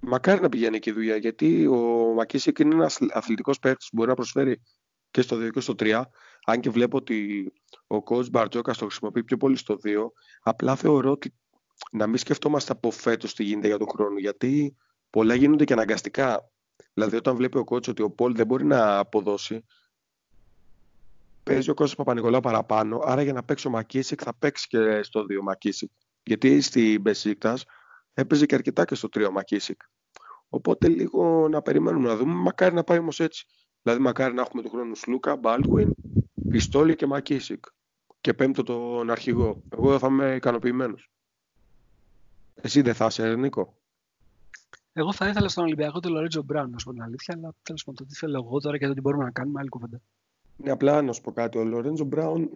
μακάρι 0.00 0.40
να 0.40 0.48
πηγαίνει 0.48 0.76
εκεί 0.76 0.90
η 0.90 0.92
δουλειά, 0.92 1.16
γιατί 1.16 1.66
ο 1.66 2.12
Μακίσικ 2.14 2.58
είναι 2.58 2.74
ένας 2.74 2.98
αθλητικός 3.10 3.58
παίκτης 3.58 3.88
που 3.88 3.96
μπορεί 3.96 4.08
να 4.08 4.14
προσφέρει 4.14 4.62
και 5.10 5.22
στο 5.22 5.36
2 5.36 5.50
και 5.50 5.60
στο 5.60 5.74
3. 5.78 6.02
Αν 6.44 6.60
και 6.60 6.70
βλέπω 6.70 6.96
ότι 6.96 7.52
ο 7.86 7.96
coach 7.96 8.30
Μπαρτζόκα 8.30 8.72
το 8.72 8.84
χρησιμοποιεί 8.84 9.24
πιο 9.24 9.36
πολύ 9.36 9.56
στο 9.56 9.78
2, 9.84 10.12
απλά 10.42 10.76
θεωρώ 10.76 11.10
ότι 11.10 11.34
να 11.92 12.06
μην 12.06 12.16
σκεφτόμαστε 12.16 12.72
από 12.72 12.90
φέτος 12.90 13.34
τι 13.34 13.44
γίνεται 13.44 13.66
για 13.66 13.78
τον 13.78 13.88
χρόνο, 13.88 14.18
γιατί 14.18 14.76
πολλά 15.10 15.34
γίνονται 15.34 15.64
και 15.64 15.72
αναγκαστικά. 15.72 16.50
Δηλαδή, 16.94 17.16
όταν 17.16 17.36
βλέπει 17.36 17.58
ο 17.58 17.64
coach 17.68 17.88
ότι 17.88 18.02
ο 18.02 18.10
Πολ 18.10 18.34
δεν 18.34 18.46
μπορεί 18.46 18.64
να 18.64 18.98
αποδώσει, 18.98 19.64
παίζει 21.42 21.70
ο 21.70 21.74
Κώστας 21.74 21.96
Παπα-Νικολάου 21.96 22.40
παραπάνω, 22.40 23.00
άρα 23.04 23.22
για 23.22 23.32
να 23.32 23.42
παίξει 23.42 23.66
ο 23.66 23.70
Μακίσικ 23.70 24.20
θα 24.24 24.34
παίξει 24.34 24.68
και 24.68 25.02
στο 25.02 25.24
2 25.28 25.42
Μακίσικ. 25.42 25.90
Γιατί 26.22 26.60
στη 26.60 26.98
Μπεσίκτας 26.98 27.64
έπαιζε 28.14 28.46
και 28.46 28.54
αρκετά 28.54 28.84
και 28.84 28.94
στο 28.94 29.08
3 29.12 29.30
Μακίσικ. 29.30 29.80
Οπότε 30.48 30.88
λίγο 30.88 31.48
να 31.48 31.62
περιμένουμε 31.62 32.08
να 32.08 32.16
δούμε. 32.16 32.34
Μακάρι 32.34 32.74
να 32.74 32.84
πάει 32.84 32.98
όμως 32.98 33.20
έτσι. 33.20 33.46
Δηλαδή, 33.82 34.02
μακάρι 34.02 34.34
να 34.34 34.40
έχουμε 34.40 34.62
του 34.62 34.70
χρόνου 34.70 34.94
Σλούκα, 34.94 35.36
Μπάλτουιν, 35.36 35.94
Πιστόλι 36.50 36.96
και 36.96 37.06
Μακίσικ. 37.06 37.64
Και 38.20 38.34
πέμπτο 38.34 38.62
τον 38.62 39.10
αρχηγό. 39.10 39.62
Εγώ 39.72 39.98
θα 39.98 40.06
είμαι 40.06 40.34
ικανοποιημένος. 40.34 41.10
Εσύ 42.54 42.82
δεν 42.82 42.94
θα 42.94 43.06
είσαι, 43.06 43.34
Νίκο. 43.34 43.79
Εγώ 45.00 45.12
θα 45.12 45.28
ήθελα 45.28 45.48
στον 45.48 45.64
Ολυμπιακό 45.64 46.00
τον 46.00 46.12
Λορέντζο 46.12 46.42
Μπράουν, 46.42 46.70
να 46.70 46.78
σου 46.78 46.84
πω 46.84 46.92
την 46.92 47.02
αλήθεια, 47.02 47.34
αλλά 47.36 47.54
τέλος 47.62 47.84
πάντων 47.84 48.04
το 48.06 48.12
τι 48.12 48.18
θέλω 48.18 48.36
εγώ 48.44 48.60
τώρα 48.60 48.78
και 48.78 48.86
το 48.86 48.94
τι 48.94 49.00
μπορούμε 49.00 49.24
να 49.24 49.30
κάνουμε, 49.30 49.60
άλλη 49.60 49.68
κουβέντα. 49.68 50.00
Ναι, 50.56 50.70
απλά 50.70 51.02
να 51.02 51.12
σου 51.12 51.20
πω 51.20 51.32
κάτι. 51.32 51.58
Ο 51.58 51.64
Λορέντζο 51.64 52.04
Μπράουν, 52.04 52.50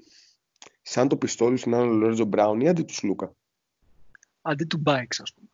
σαν 0.83 1.09
το 1.09 1.16
πιστόλι 1.16 1.57
σου 1.57 1.71
να 1.71 1.79
είναι 1.79 1.91
ο 1.91 1.95
Λορέντζο 1.95 2.25
Μπράουν 2.25 2.61
ή 2.61 2.69
αντί 2.69 2.83
του 2.83 2.95
Σλούκα; 2.95 3.33
Αντί 4.43 4.65
του 4.65 4.79
Μπάιξ, 4.79 5.21
ας 5.21 5.33
πούμε. 5.35 5.49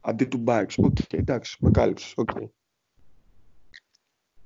Αντί 0.00 0.24
του 0.24 0.38
Μπάιξ. 0.38 0.78
OK, 0.78 0.96
okay, 1.00 1.18
εντάξει, 1.18 1.56
με 1.60 1.70
κάλυψες. 1.70 2.14
Okay. 2.16 2.48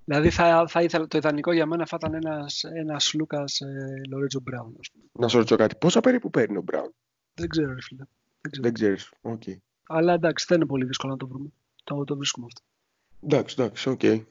Δηλαδή 0.04 0.30
θα, 0.30 0.66
θα 0.68 0.82
ήθελα, 0.82 1.06
το 1.06 1.18
ιδανικό 1.18 1.52
για 1.52 1.66
μένα 1.66 1.86
θα 1.86 1.96
ήταν 2.00 2.14
ένας, 2.14 2.64
ένας 2.64 3.14
Λούκας 3.14 3.60
ε, 3.60 4.00
Λορέντζο 4.08 4.40
Μπράουν. 4.40 4.76
Ας 4.80 4.90
πούμε. 4.90 5.04
Να 5.12 5.28
σου 5.28 5.36
ρωτήσω 5.36 5.56
κάτι. 5.56 5.76
Πόσα 5.76 6.00
περίπου 6.00 6.30
παίρνει 6.30 6.56
ο 6.56 6.62
Μπράουν; 6.62 6.94
Δεν 7.34 7.48
ξέρω, 7.48 7.74
ρε 7.74 7.82
φίλε. 7.82 8.04
Δεν, 8.40 8.50
ξέρω. 8.50 8.62
Δεν 8.62 8.72
ξέρεις. 8.72 9.12
Okay. 9.22 9.56
Αλλά 9.86 10.12
εντάξει, 10.12 10.46
δεν 10.48 10.56
είναι 10.56 10.66
πολύ 10.66 10.84
δύσκολο 10.84 11.12
να 11.12 11.18
το 11.18 11.26
βρούμε. 11.26 11.52
Το, 11.86 12.04
το 12.04 12.16
βρίσκουμε 12.16 12.46
αυτό. 12.46 12.62
Εντάξει, 13.22 13.56
εντάξει, 13.58 13.88
OK. 13.88 14.00
Okay. 14.02 14.24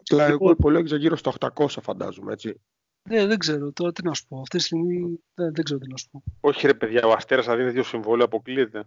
Απλά 0.00 0.24
εγώ 0.24 0.32
Λοιπόν- 0.32 0.52
υπολόγιζα 0.52 0.96
γύρω 0.96 1.16
στα 1.16 1.32
800 1.40 1.66
φαντάζομαι, 1.82 2.32
έτσι. 2.32 2.60
Ε, 3.02 3.26
δεν 3.26 3.38
ξέρω, 3.38 3.72
τώρα 3.72 3.92
τι 3.92 4.02
να 4.04 4.14
σου 4.14 4.26
πω. 4.26 4.40
Αυτή 4.40 4.56
τη 4.56 4.62
στιγμή 4.62 5.20
δεν, 5.34 5.54
δεν 5.54 5.64
ξέρω 5.64 5.80
τι 5.80 5.88
να 5.88 5.96
σου 5.96 6.08
πω. 6.10 6.22
Όχι 6.40 6.66
ρε 6.66 6.74
παιδιά, 6.74 7.06
ο 7.06 7.12
Αστέρας 7.12 7.46
να 7.46 7.54
δίνει 7.56 7.68
τέτοιο 7.68 7.82
συμβόλαιο 7.82 8.24
αποκλείεται. 8.24 8.84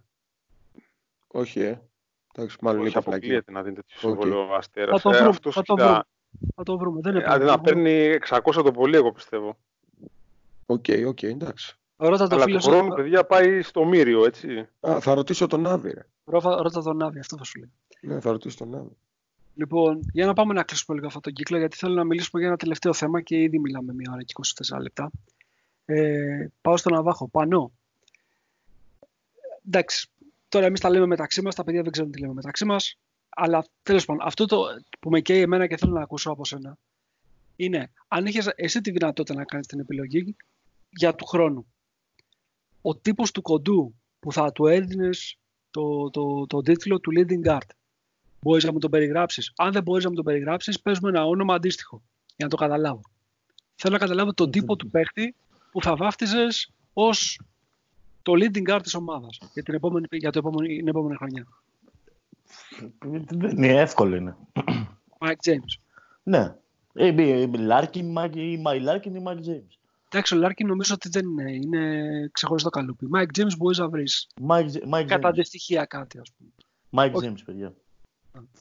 Όχι, 1.26 1.60
ε. 1.60 1.80
Εντάξει, 2.34 2.56
μάλλον 2.60 2.80
Όχι, 2.80 2.90
είναι 2.92 3.02
πλακή. 3.02 3.16
αποκλείεται 3.18 3.52
να 3.52 3.62
δίνει 3.62 3.74
τέτοιο 3.74 3.96
Οκ. 3.96 4.00
συμβόλαιο 4.00 4.44
ο 4.44 4.46
Θα 4.48 4.56
Αστέρας. 4.56 5.02
το 5.02 5.10
Ε, 5.10 5.12
βρούμε, 5.14 5.28
αυτός, 5.28 5.54
θα 5.54 5.62
το 5.62 5.74
κοίτα, 5.74 5.86
βρούμε. 5.86 6.02
Θα 6.54 6.62
το 6.62 6.78
βρούμε. 6.78 7.00
Δεν 7.02 7.14
είναι 7.14 7.24
ε, 7.24 7.26
αντί 7.28 7.44
να 7.44 7.60
παίρνει 7.60 8.18
600 8.28 8.62
το 8.62 8.72
πολύ, 8.72 8.96
εγώ 8.96 9.12
πιστεύω. 9.12 9.56
Οκ, 10.66 10.84
οκ, 11.06 11.22
εντάξει. 11.22 11.78
Ρώτα 11.96 12.26
το 12.26 12.34
Αλλά 12.34 12.44
φίλο 12.44 12.58
του 12.58 12.64
χρόνου, 12.64 12.88
σου. 12.90 12.94
παιδιά, 12.94 13.24
πάει 13.24 13.62
στο 13.62 13.84
Μύριο, 13.84 14.24
έτσι. 14.24 14.68
Α, 14.80 15.00
θα 15.00 15.14
ρωτήσω 15.14 15.46
τον 15.46 15.66
Άβη, 15.66 15.90
ρε. 15.90 16.06
Ρώτα, 16.24 16.62
ρώτα 16.62 16.82
τον 16.82 17.02
Άβη, 17.02 17.18
αυτό 17.18 17.36
θα 17.36 17.44
σου 17.44 17.58
λέει. 17.58 17.72
Ναι, 18.00 18.20
θα 18.20 18.30
ρωτήσω 18.30 18.56
τον 18.56 18.74
Άβη. 18.74 18.96
Λοιπόν, 19.54 20.00
για 20.12 20.26
να 20.26 20.32
πάμε 20.32 20.54
να 20.54 20.62
κλείσουμε 20.62 20.94
λίγο 20.94 21.06
αυτόν 21.06 21.22
τον 21.22 21.32
κύκλο, 21.32 21.58
γιατί 21.58 21.76
θέλω 21.76 21.94
να 21.94 22.04
μιλήσουμε 22.04 22.40
για 22.40 22.48
ένα 22.48 22.58
τελευταίο 22.58 22.92
θέμα 22.92 23.20
και 23.20 23.36
ήδη 23.36 23.58
μιλάμε 23.58 23.92
μία 23.92 24.10
ώρα 24.12 24.22
και 24.22 24.32
24 24.76 24.80
λεπτά. 24.80 25.10
Ε, 25.84 26.46
πάω 26.60 26.76
στον 26.76 26.92
Ναβάχο. 26.92 27.28
Πανώ. 27.28 27.72
Εντάξει, 29.66 30.08
τώρα 30.48 30.66
εμείς 30.66 30.80
τα 30.80 30.90
λέμε 30.90 31.06
μεταξύ 31.06 31.42
μας, 31.42 31.54
τα 31.54 31.64
παιδιά 31.64 31.82
δεν 31.82 31.92
ξέρουν 31.92 32.10
τι 32.10 32.20
λέμε 32.20 32.32
μεταξύ 32.32 32.64
μας. 32.64 32.98
Αλλά 33.28 33.64
τέλος 33.82 34.04
πάντων, 34.04 34.26
αυτό 34.26 34.46
το 34.46 34.64
που 35.00 35.10
με 35.10 35.20
καίει 35.20 35.40
εμένα 35.40 35.66
και 35.66 35.76
θέλω 35.76 35.92
να 35.92 36.02
ακούσω 36.02 36.30
από 36.30 36.44
σένα 36.44 36.78
είναι 37.56 37.90
αν 38.08 38.26
είχες 38.26 38.46
εσύ 38.56 38.80
τη 38.80 38.90
δυνατότητα 38.90 39.34
να 39.34 39.44
κάνεις 39.44 39.66
την 39.66 39.80
επιλογή 39.80 40.36
για 40.90 41.14
του 41.14 41.26
χρόνου. 41.26 41.66
Ο 42.86 42.96
τύπος 42.96 43.30
του 43.30 43.42
κοντού 43.42 43.94
που 44.20 44.32
θα 44.32 44.52
του 44.52 44.66
έδινες 44.66 45.38
το, 45.70 46.10
το, 46.10 46.46
το 46.46 46.60
τίτλο 46.60 47.00
του 47.00 47.10
leading 47.16 47.50
guard 47.50 47.68
Μπορείς 48.40 48.64
να 48.64 48.72
μου 48.72 48.78
τον 48.78 48.90
περιγράψεις. 48.90 49.52
Αν 49.56 49.72
δεν 49.72 49.82
μπορείς 49.82 50.04
να 50.04 50.10
μου 50.10 50.16
τον 50.16 50.24
περιγράψεις, 50.24 50.80
παίζουμε 50.80 51.08
ένα 51.08 51.26
όνομα 51.26 51.54
αντίστοιχο 51.54 52.02
για 52.36 52.44
να 52.44 52.48
το 52.48 52.56
καταλάβω. 52.56 53.00
Θέλω 53.74 53.92
να 53.92 53.98
καταλάβω 53.98 54.34
τον 54.34 54.50
τύπο 54.50 54.76
του 54.76 54.90
παίχτη 54.90 55.34
που 55.70 55.82
θα 55.82 55.96
βάφτιζες 55.96 56.72
ως 56.92 57.40
το 58.22 58.32
leading 58.36 58.70
guard 58.70 58.80
της 58.82 58.94
ομάδας 58.94 59.38
για, 59.52 59.62
την 59.62 59.74
επόμενη, 59.74 60.06
για 60.10 60.32
το 60.32 60.38
επόμενη, 60.38 60.76
την 60.76 60.88
επόμενη 60.88 61.16
χρονιά. 61.16 61.46
Δεν 63.28 63.50
είναι 63.50 63.80
εύκολο 63.80 64.16
είναι. 64.16 64.36
Mike 65.18 65.50
James. 65.50 65.80
Ναι. 66.22 66.54
Ε, 66.92 67.46
Λάρκιν 67.56 68.16
ή 68.34 68.56
Μάι 68.56 68.80
Λάρκιν 68.80 69.14
ή 69.14 69.20
Mike 69.20 69.38
James. 69.46 69.78
Εντάξει, 70.14 70.34
ο 70.34 70.38
Λάρκιν 70.38 70.66
νομίζω 70.66 70.94
ότι 70.94 71.08
δεν 71.08 71.26
είναι. 71.26 71.52
Είναι 71.52 72.28
ξεχωριστό 72.32 72.70
καλούπι. 72.70 73.08
Mike 73.14 73.38
James 73.38 73.56
μπορείς 73.58 73.78
να 73.78 73.88
βρεις. 73.88 74.28
Mike 74.48 75.04
Κατά 75.06 75.16
James. 75.16 75.24
αντιστοιχεία 75.24 75.84
κάτι, 75.84 76.18
ας 76.18 76.32
πούμε. 76.36 76.50
Mike 76.90 77.12
Όχι. 77.12 77.28
James, 77.32 77.42
παιδιά. 77.44 77.74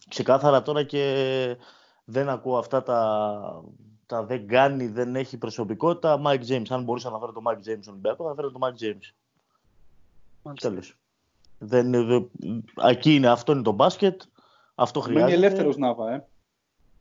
Ξεκάθαρα 0.09 0.61
τώρα 0.61 0.83
και 0.83 1.57
δεν 2.05 2.29
ακούω 2.29 2.57
αυτά 2.57 2.83
τα, 2.83 3.63
τα 4.05 4.23
δεν 4.23 4.47
κάνει, 4.47 4.87
δεν 4.87 5.15
έχει 5.15 5.37
προσωπικότητα. 5.37 6.21
Mike 6.25 6.45
James. 6.47 6.65
Αν 6.69 6.83
μπορούσα 6.83 7.09
να 7.09 7.19
φέρω 7.19 7.31
το 7.31 7.41
Mike 7.45 7.69
James 7.69 7.79
στον 7.81 7.93
Ολυμπιακό, 7.93 8.27
θα 8.27 8.35
φέρω 8.35 8.51
το 8.51 8.59
Mike 8.61 8.83
James. 8.83 9.13
Μάλιστα. 10.41 10.69
Τέλος. 10.69 10.97
Δεν, 11.57 11.91
δεν, 11.91 12.31
εκεί 12.87 13.15
είναι, 13.15 13.27
αυτό 13.27 13.51
είναι 13.51 13.61
το 13.61 13.71
μπάσκετ. 13.71 14.21
Αυτό 14.75 14.99
χρειάζεται. 14.99 15.31
Μένει 15.31 15.45
ελεύθερο 15.45 15.73
Νάβα, 15.77 16.13
ε. 16.13 16.27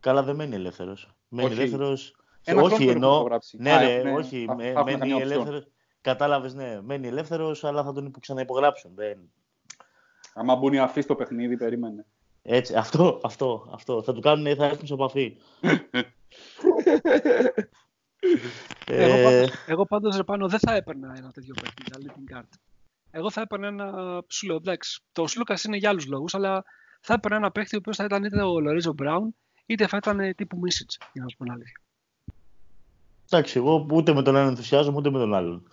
Καλά, 0.00 0.22
δεν 0.22 0.36
μένει 0.36 0.54
ελεύθερος. 0.54 1.14
Μένει 1.28 1.82
Όχι. 1.82 2.12
Ελεύθερο. 2.44 2.58
Ένα 2.58 2.58
χρόνο 2.60 2.74
Όχι, 2.74 2.84
πρέπει 2.84 2.98
να 3.00 3.06
εννοώ. 3.06 3.18
υπογράψει. 3.18 3.56
Ναι, 3.60 3.72
Α, 3.72 3.78
ρε, 3.80 4.02
ναι, 4.02 4.12
όχι. 4.12 4.44
θα- 4.46 4.54
με- 4.54 4.62
θα 4.62 4.68
έχουμε 4.68 4.84
μένει 4.84 4.98
καμία 4.98 5.16
option. 5.16 5.20
ελεύθερος. 5.20 5.66
Κατάλαβες, 6.00 6.54
ναι. 6.54 6.80
Μένει 6.82 7.06
ελεύθερος, 7.08 7.64
αλλά 7.64 7.84
θα 7.84 7.92
τον 7.92 8.06
υπο- 8.06 8.20
ξαναυπογράψουν. 8.20 8.90
Δεν... 8.94 9.18
Άμα 10.34 10.56
μπουν 10.56 10.72
οι 10.72 10.78
αφοί 10.78 11.00
στο 11.00 11.14
παιχνίδι, 11.14 11.56
περίμενε. 11.56 12.06
Έτσι, 12.42 12.74
αυτό, 12.74 13.20
αυτό, 13.24 13.68
αυτό. 13.72 14.02
Θα 14.02 14.12
του 14.12 14.20
κάνουν, 14.20 14.56
θα 14.56 14.64
έρθουν 14.64 14.86
σε 14.86 14.94
επαφή. 14.94 15.36
Εγώ 18.86 19.12
ε, 19.14 19.22
πάντως, 19.24 19.50
εγώ 19.66 19.84
πάντως 19.86 20.16
ρε 20.16 20.22
πάνω 20.24 20.48
δεν 20.48 20.58
θα 20.58 20.74
έπαιρνα 20.74 21.14
ένα 21.16 21.30
τέτοιο 21.30 21.54
παίκτη 21.62 21.82
για 21.86 21.96
leading 22.00 22.36
guard. 22.36 22.48
Εγώ 23.10 23.30
θα 23.30 23.40
έπαιρνα 23.40 23.66
ένα, 23.66 23.92
σου 24.28 24.46
λέω, 24.46 24.56
εντάξει, 24.56 25.02
το 25.12 25.26
Σλούκας 25.26 25.64
είναι 25.64 25.76
για 25.76 25.88
άλλους 25.88 26.06
λόγους, 26.06 26.34
αλλά 26.34 26.64
θα 27.00 27.14
έπαιρνα 27.14 27.36
ένα 27.36 27.50
παίκτη 27.50 27.74
ο 27.74 27.78
οποίος 27.78 27.96
θα 27.96 28.04
ήταν 28.04 28.24
είτε 28.24 28.42
ο 28.42 28.60
Λορίζο 28.60 28.92
Μπράουν, 28.92 29.36
είτε 29.66 29.86
θα 29.86 29.96
ήταν 29.96 30.20
ε, 30.20 30.34
τύπου 30.34 30.58
Μίσιτς, 30.58 30.98
για 31.12 31.22
να 31.22 31.28
σου 31.28 31.36
πω 31.36 31.44
την 31.44 31.52
αλήθεια. 31.52 31.76
Εντάξει, 33.32 33.58
εγώ 33.58 33.86
ούτε 33.90 34.12
με 34.14 34.22
τον 34.22 34.36
έναν 34.36 34.48
ενθουσιάζομαι, 34.48 34.96
ούτε 34.96 35.10
με 35.10 35.18
τον 35.18 35.34
άλλον. 35.34 35.68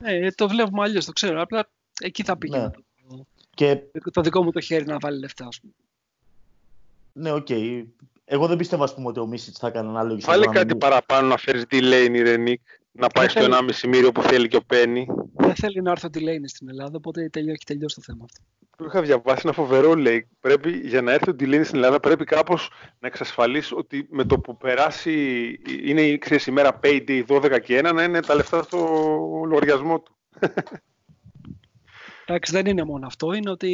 Ε, 0.00 0.30
το 0.30 0.48
βλέπουμε 0.48 0.82
αλλιώς, 0.82 1.04
το 1.04 1.12
ξέρω, 1.12 1.40
απλά 1.42 1.68
εκεί 2.00 2.22
θα 2.22 2.36
πήγαινε 2.38 2.62
Ναι. 2.62 2.70
το, 3.16 3.26
Και 3.54 3.78
το 4.12 4.20
δικό 4.20 4.42
μου 4.42 4.50
το 4.52 4.60
χέρι 4.60 4.84
να 4.86 4.98
βάλει 4.98 5.18
λεφτά, 5.18 5.46
ας 5.46 5.60
πούμε. 5.60 5.72
ναι, 7.12 7.32
οκ. 7.32 7.48
Εγώ 8.24 8.46
δεν 8.46 8.56
πιστεύω, 8.56 8.84
ας 8.84 8.94
πούμε, 8.94 9.08
ότι 9.08 9.20
ο 9.20 9.26
Μίσιτς 9.26 9.58
θα 9.58 9.66
έκανε 9.66 9.88
ανάλογη 9.88 10.20
Βάλε 10.20 10.38
σεζόν, 10.38 10.54
κάτι 10.54 10.72
αν- 10.72 10.78
παραπάνω 10.78 11.26
να 11.28 11.36
φέρει 11.36 11.66
τη 11.66 11.78
Lane 11.82 12.10
η 12.14 12.22
Ρενίκ. 12.22 12.60
Να 12.92 13.06
πάει 13.08 13.28
στο 13.28 13.40
θέλει. 13.40 13.52
1,5 13.54 13.88
μύριο 13.88 14.12
που 14.12 14.22
θέλει 14.22 14.48
και 14.48 14.56
ο 14.56 14.62
Πένι. 14.66 15.06
Δεν 15.34 15.54
θέλει 15.54 15.82
να 15.82 15.90
έρθει 15.90 16.06
ο 16.06 16.10
Τιλέινι 16.10 16.48
στην 16.48 16.68
Ελλάδα, 16.68 16.96
οπότε 16.96 17.28
τελειώ, 17.28 17.52
έχει 17.52 17.64
τελειώσει 17.64 17.94
το 17.94 18.02
θέμα 18.02 18.24
αυτό. 18.24 18.42
Το 18.76 18.84
είχα 18.84 19.02
διαβάσει 19.02 19.40
ένα 19.44 19.52
φοβερό 19.52 19.94
λέει. 19.94 20.28
Πρέπει, 20.40 20.70
για 20.70 21.02
να 21.02 21.12
έρθει 21.12 21.30
ο 21.30 21.36
Delaney 21.40 21.60
στην 21.64 21.76
Ελλάδα 21.76 22.00
πρέπει 22.00 22.24
κάπως 22.24 22.70
να 23.00 23.06
εξασφαλίσει 23.08 23.74
ότι 23.74 24.06
με 24.10 24.24
το 24.24 24.38
που 24.38 24.56
περάσει 24.56 25.12
είναι 25.84 26.16
ξέρεις, 26.18 26.46
η 26.46 26.50
μέρα 26.50 26.80
payday 26.82 27.24
12 27.26 27.60
και 27.62 27.80
1 27.84 27.92
να 27.94 28.02
είναι 28.02 28.20
τα 28.20 28.34
λεφτά 28.34 28.62
στο 28.62 28.78
λογαριασμό 29.48 30.00
του. 30.00 30.16
Εντάξει, 32.26 32.52
δεν 32.52 32.66
είναι 32.66 32.84
μόνο 32.84 33.06
αυτό, 33.06 33.32
είναι 33.32 33.50
ότι 33.50 33.70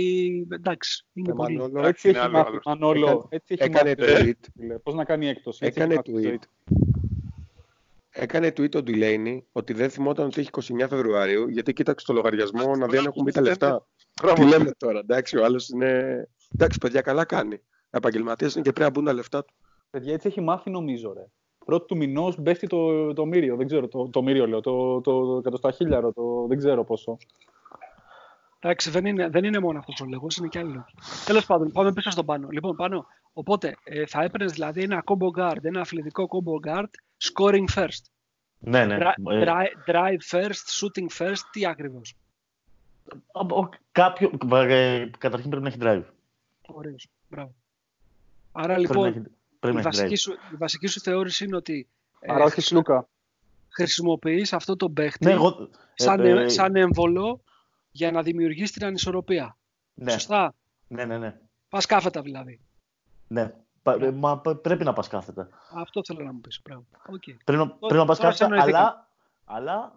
εντάξει, 0.53 1.07
είναι 1.13 1.31
Ε, 1.31 1.35
πολύ. 1.35 1.57
Μανώλο, 1.57 1.79
Εντάξει, 1.79 1.89
Έτσι 1.89 2.09
είναι 2.09 2.19
έχει 2.19 2.27
άλλο, 2.27 2.37
μάθει, 2.37 2.49
άλλο. 2.51 2.61
Μανώλο. 2.65 3.07
Έκανε- 3.07 3.25
Έτσι 3.29 3.55
έχει 3.59 3.63
έκανε 3.63 3.95
μάθει. 3.99 4.35
tweet. 4.61 4.75
Πώς 4.83 4.95
να 4.95 5.05
κάνει 5.05 5.29
έκπτωση. 5.29 5.59
έτσι 5.67 5.81
Έκανε 5.81 5.95
έχει 5.95 6.13
μάθει 6.13 6.39
tweet. 6.43 6.75
Έκανε 8.11 8.49
tweet 8.57 8.75
ο 8.75 8.79
Delaney 8.87 9.39
ότι 9.53 9.73
δεν 9.73 9.91
θυμόταν 9.91 10.27
ότι 10.27 10.41
έχει 10.41 10.51
29 10.53 10.87
Φεβρουαρίου 10.89 11.49
γιατί 11.49 11.73
κοίταξε 11.73 12.07
το 12.07 12.13
λογαριασμό 12.13 12.77
να 12.77 12.87
δει 12.87 12.97
αν 12.97 13.05
έχουν 13.07 13.23
μπει 13.23 13.33
τα 13.33 13.41
λεφτά. 13.41 13.87
Τι 14.35 14.45
λέμε 14.45 14.71
τώρα, 14.71 14.99
εντάξει, 14.99 15.37
ο 15.37 15.45
άλλος 15.45 15.69
είναι. 15.69 16.29
Εντάξει, 16.55 16.79
παιδιά, 16.79 17.01
καλά 17.01 17.25
κάνει. 17.25 17.61
Επαγγελματία 17.91 18.47
είναι 18.55 18.63
και 18.63 18.73
πρέπει 18.73 18.81
να 18.81 18.91
μπουν 18.91 19.05
τα 19.05 19.13
λεφτά 19.13 19.45
του. 19.45 19.55
Παιδιά, 19.91 20.13
έτσι 20.13 20.29
έχει 20.29 20.41
μάθει 20.41 20.71
νομίζω, 20.71 21.13
ρε. 21.13 21.25
Πρώτη 21.65 21.87
του 21.87 21.97
μηνός 21.97 22.39
μπέφτει 22.39 22.67
το, 22.67 23.13
το 23.13 23.27
μύριο. 23.27 23.57
Δεν 23.57 23.67
ξέρω, 23.67 23.89
το, 23.89 24.09
το 24.09 24.23
μύριο 24.23 24.47
λέω. 24.47 24.61
Το, 24.61 25.01
το, 25.01 25.27
το 25.27 25.37
εκατοσταχίλιαρο, 25.37 26.13
το, 26.13 26.47
δεν 26.49 26.59
ξέρω 26.59 26.85
πόσο. 26.85 27.17
Εντάξει, 28.59 28.91
δεν 28.91 29.07
είναι, 29.07 29.29
δεν 29.29 29.45
είναι 29.45 29.59
μόνο 29.59 29.79
αυτός 29.79 30.01
ο 30.01 30.05
λόγος, 30.05 30.37
είναι 30.37 30.49
και 30.49 30.59
άλλοι 30.59 30.69
λόγοι. 30.69 30.95
Τέλος 31.25 31.47
πάντων, 31.47 31.73
πάμε 31.73 31.93
πίσω 31.93 32.11
στον 32.11 32.25
πάνω. 32.25 32.49
Λοιπόν, 32.51 32.77
πάνω. 32.77 33.07
Οπότε 33.33 33.77
ε, 33.85 34.07
θα 34.07 34.23
έπαιρνες 34.23 34.53
δηλαδή 34.53 34.83
ένα 34.83 35.03
combo 35.07 35.41
guard, 35.41 35.63
ένα 35.65 35.81
αθλητικό 35.81 36.29
combo 36.31 36.71
guard, 36.71 36.89
scoring 37.19 37.65
first. 37.75 38.05
Ναι, 38.59 38.85
ναι. 38.85 38.99
Dri- 39.01 39.33
Ε, 39.33 39.45
dri- 39.45 39.91
drive 39.91 40.21
first, 40.31 40.65
shooting 40.81 41.07
first, 41.19 41.41
τι 41.53 41.67
ακριβώς; 41.67 42.15
Ο- 43.33 43.69
κάποιο, 43.93 44.31
ε, 44.53 45.11
καταρχήν 45.19 45.51
πρέπει 45.51 45.63
να 45.65 45.69
έχει 45.69 45.79
drive. 45.81 46.05
Ωραίος. 46.67 47.09
Μπράβο. 47.29 47.55
Άρα 48.53 48.75
Πρέπει 48.75 48.89
να 48.89 48.95
λοιπόν, 48.95 49.07
έχει, 49.07 49.23
πρέπει 49.61 49.79
η 49.79 49.83
να 49.83 49.89
έχει 49.89 49.97
βασική, 49.99 50.15
drive. 50.15 50.19
σου, 50.19 50.33
η 50.53 50.57
βασική 50.57 50.87
σου 50.87 51.01
θεώρηση 51.01 51.45
είναι 51.45 51.57
ότι 51.57 51.89
ε, 52.21 52.33
Άρα 52.33 52.45
όχι 52.45 52.61
Σλούκα. 52.61 53.09
χρησιμοποιείς 53.69 54.53
αυτό 54.53 54.77
το 54.77 54.91
παίχτη 54.91 55.25
Ναι, 55.25 55.33
εγώ, 55.33 55.49
ε, 55.49 55.67
σαν, 55.95 56.21
ε, 56.21 56.49
σαν 56.49 56.77
έμβολο 56.77 57.41
για 57.91 58.11
να 58.11 58.23
δημιουργήσει 58.23 58.73
την 58.73 58.85
ανισορροπία. 58.85 59.57
ναι, 59.95 60.11
Σωστά; 60.11 60.55
ναι, 60.89 61.05
ναι, 61.05 61.19
ναι. 61.19 61.41
Πας 61.69 61.87
κάθετα 61.87 62.23
δηλαδή. 62.23 62.61
ναι. 63.29 63.55
Πα- 63.83 63.99
ε, 64.01 64.11
Μα 64.11 64.39
π- 64.41 64.55
πρέπει 64.55 64.85
να 64.85 64.93
πας 64.93 65.09
κάθετα. 65.09 65.49
Αυτό 65.75 66.01
θέλω 66.05 66.25
να 66.25 66.33
μου 66.33 66.41
πεις. 66.41 66.61
Μπράβο. 66.65 66.85
Οκ. 67.07 67.23
Πρέπει 67.45 67.61
να, 67.63 67.69
πρέπει 67.71 67.95
να 67.95 68.05
πας 68.05 68.19
τώρα 68.19 68.29
κάθετα, 68.31 68.45
συνεννοηθήκαμε. 68.47 68.79
αλλά, 68.79 69.09
αλλά 69.45 69.93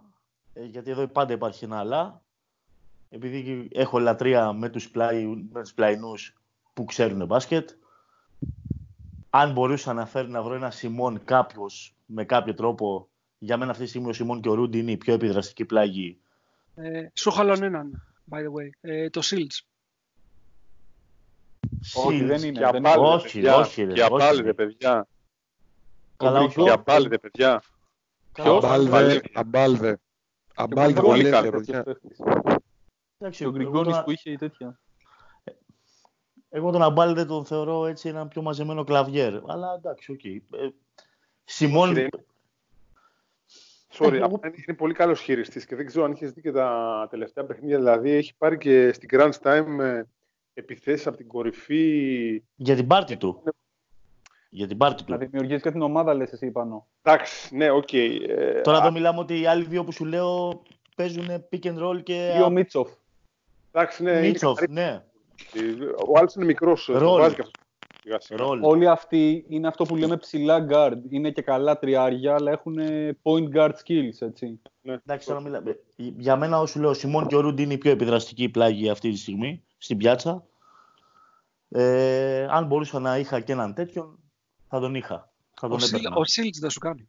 ε, 0.53 0.63
γιατί 0.65 0.91
εδώ 0.91 1.07
πάντα 1.07 1.33
υπάρχει 1.33 1.65
ένα 1.65 1.79
αλλά, 1.79 2.21
επειδή 3.13 3.67
έχω 3.71 3.99
λατρεία 3.99 4.53
με 4.53 4.69
τους, 4.69 4.89
πλάι, 4.89 5.25
με 5.51 5.61
τους 5.61 5.73
πλαϊνούς 5.73 6.33
που 6.73 6.85
ξέρουν 6.85 7.25
μπάσκετ, 7.25 7.69
αν 9.29 9.51
μπορούσα 9.51 9.93
να 9.93 10.05
φέρει 10.05 10.29
να 10.29 10.41
βρω 10.43 10.53
ένα 10.55 10.71
Σιμών 10.71 11.23
κάποιος 11.25 11.95
με 12.05 12.25
κάποιο 12.25 12.53
τρόπο, 12.53 13.07
για 13.37 13.57
μένα 13.57 13.71
αυτή 13.71 13.83
τη 13.83 13.89
στιγμή 13.89 14.09
ο 14.09 14.13
Σιμών 14.13 14.41
και 14.41 14.49
ο 14.49 14.53
Ρούντι 14.53 14.79
είναι 14.79 14.91
η 14.91 14.97
πιο 14.97 15.13
επιδραστική 15.13 15.65
πλάγη. 15.65 16.17
Ε, 16.75 17.07
σου 17.13 17.31
χαλών 17.31 17.63
έναν, 17.63 18.01
by 18.31 18.37
the 18.37 18.39
way. 18.47 18.69
Ε, 18.81 19.09
το 19.09 19.21
Shields. 19.23 19.65
Όχι, 21.95 22.19
Shields. 22.21 22.25
δεν 22.27 22.43
είναι. 22.43 22.59
Για 22.59 22.71
δεν 22.71 22.81
πάλι, 22.81 22.99
είναι. 22.99 23.07
ρε 23.09 23.13
Όχι, 23.15 23.31
παιδιά. 23.33 23.55
όχι, 23.55 23.83
ρε, 23.83 23.93
Για 23.93 24.05
όχι, 24.07 24.17
πάλι, 24.25 24.37
ρε. 24.41 24.43
ρε 24.45 24.53
παιδιά. 24.53 25.07
Καλά, 26.17 26.39
Ο 26.39 26.43
όχι, 26.43 26.53
Γκριγκό- 26.53 26.65
Για 26.73 26.79
πάλι, 26.83 27.07
ρε 27.07 27.17
παιδιά. 27.17 27.63
Ποιος; 28.33 28.63
Αμπάλδε, 28.63 29.21
αμπάλδε. 29.33 29.99
Αμπάλδε, 30.55 31.01
πολύ 31.01 31.21
πολύ 31.21 31.29
καλό. 31.29 31.49
παιδιά. 31.51 31.83
Εντάξει, 33.23 33.39
Και 33.41 33.45
ο 33.45 33.49
εγώ 33.49 33.57
Γκριγκόνης 33.57 33.95
τον- 33.95 34.03
που 34.03 34.11
είχε 34.11 34.35
τέτοια. 34.37 34.79
Εγώ 36.49 36.71
τον 36.71 36.81
Αμπάλ 36.81 37.13
δεν 37.13 37.27
τον 37.27 37.45
θεωρώ 37.45 37.85
έτσι 37.85 38.09
ένα 38.09 38.27
πιο 38.27 38.41
μαζεμένο 38.41 38.83
κλαβιέρ. 38.83 39.33
Αλλά 39.47 39.73
εντάξει, 39.77 40.11
οκ. 40.11 40.23
Ε, 40.25 40.39
Σιμών. 41.43 41.89
Όχι, 41.89 41.99
ρε. 41.99 42.07
Sorry, 43.97 44.11
Ε, 44.13 44.15
εγώ- 44.15 44.25
απλά 44.25 44.39
είναι 44.47 44.63
είναι 44.67 44.77
πολύ 44.77 44.93
καλός 44.93 45.21
χειριστής 45.21 45.65
και 45.65 45.75
δεν 45.75 45.85
ξέρω 45.85 46.05
αν 46.05 46.11
είχες 46.11 46.31
δει 46.31 46.41
και 46.41 46.51
τα 46.51 47.07
τελευταία 47.09 47.45
παιχνίδια. 47.45 47.77
Δηλαδή 47.77 48.11
έχει 48.11 48.35
πάρει 48.37 48.57
και 48.57 48.91
στην 48.93 49.09
Grand 49.11 49.31
Time 49.41 49.79
ε, 49.79 50.03
επιθέσεις 50.53 51.07
από 51.07 51.17
την 51.17 51.27
κορυφή. 51.27 52.43
Για 52.55 52.75
την 52.75 52.87
πάρτη 52.87 53.17
του. 53.17 53.43
Για 54.49 54.67
την 54.67 54.77
πάρτη 54.77 55.03
Να 55.07 55.17
του. 55.17 55.25
δημιουργήσεις 55.25 55.61
και 55.63 55.71
την 55.71 55.81
ομάδα, 55.81 56.13
λες 56.13 56.31
εσύ 56.31 56.51
πάνω. 56.51 56.87
Εντάξει, 57.01 57.55
ναι, 57.55 57.69
οκ. 57.71 57.93
ε, 57.93 58.61
Τώρα 58.63 58.77
α, 58.77 58.81
εδώ 58.81 58.91
μιλάμε 58.91 59.19
ότι 59.19 59.39
οι 59.39 59.45
άλλοι 59.45 59.63
δύο 59.65 59.83
που 59.83 59.91
σου 59.91 60.05
λέω 60.05 60.61
παίζουν 60.95 61.27
pick 61.51 61.63
and 61.65 61.77
roll 61.83 62.03
και. 62.03 62.33
Ή 62.37 62.41
ο 62.41 62.49
Μίτσοφ. 62.49 62.89
Εντάξει, 63.75 64.03
ναι, 64.03 64.11
είναι 64.11 64.21
Μίτσοφ, 64.21 64.53
καθαρή- 64.59 64.71
ναι. 64.71 65.03
Ο 66.07 66.17
άλλο 66.17 66.31
είναι 66.35 66.45
μικρός. 66.45 66.85
Ρολ. 66.93 67.19
Βάζει 67.21 67.35
και 67.35 67.41
αυτός. 67.41 67.61
σιγά 68.01 68.19
σιγά. 68.19 68.43
Ρολ. 68.43 68.59
Όλοι 68.63 68.87
αυτοί 68.87 69.45
είναι 69.47 69.67
αυτό 69.67 69.83
που 69.83 69.95
λέμε 69.95 70.17
ψηλά 70.17 70.67
guard. 70.69 70.97
Είναι 71.09 71.31
και 71.31 71.41
καλά 71.41 71.79
τριάρια, 71.79 72.33
αλλά 72.35 72.51
έχουν 72.51 72.77
point 73.23 73.55
guard 73.55 73.71
skills, 73.85 74.17
έτσι. 74.19 74.59
Ναι. 74.81 74.93
Εντάξει, 74.93 75.27
τώρα 75.27 75.39
μιλάμε. 75.41 75.79
Για 75.95 76.35
μένα, 76.35 76.59
όσο 76.59 76.79
λέω, 76.79 76.89
ο 76.89 76.93
Σιμών 76.93 77.27
και 77.27 77.35
ο 77.35 77.39
Ρούντι 77.39 77.63
είναι 77.63 77.73
η 77.73 77.77
πιο 77.77 77.91
επιδραστική 77.91 78.49
πλάγη 78.49 78.89
αυτή 78.89 79.09
τη 79.11 79.17
στιγμή 79.17 79.63
στην 79.77 79.97
πιάτσα. 79.97 80.43
Ε, 81.69 82.47
αν 82.49 82.65
μπορούσα 82.65 82.99
να 82.99 83.17
είχα 83.17 83.39
και 83.39 83.51
έναν 83.51 83.73
τέτοιον, 83.73 84.19
θα 84.67 84.79
τον 84.79 84.95
είχα. 84.95 85.31
Θα 85.53 85.67
Ο, 85.67 85.69
τον 85.69 85.79
Shields- 85.79 85.93
έπαιρνα. 85.93 86.15
ο 86.15 86.21
Shields 86.21 86.57
δεν 86.59 86.69
σου 86.69 86.79
κάνει. 86.79 87.07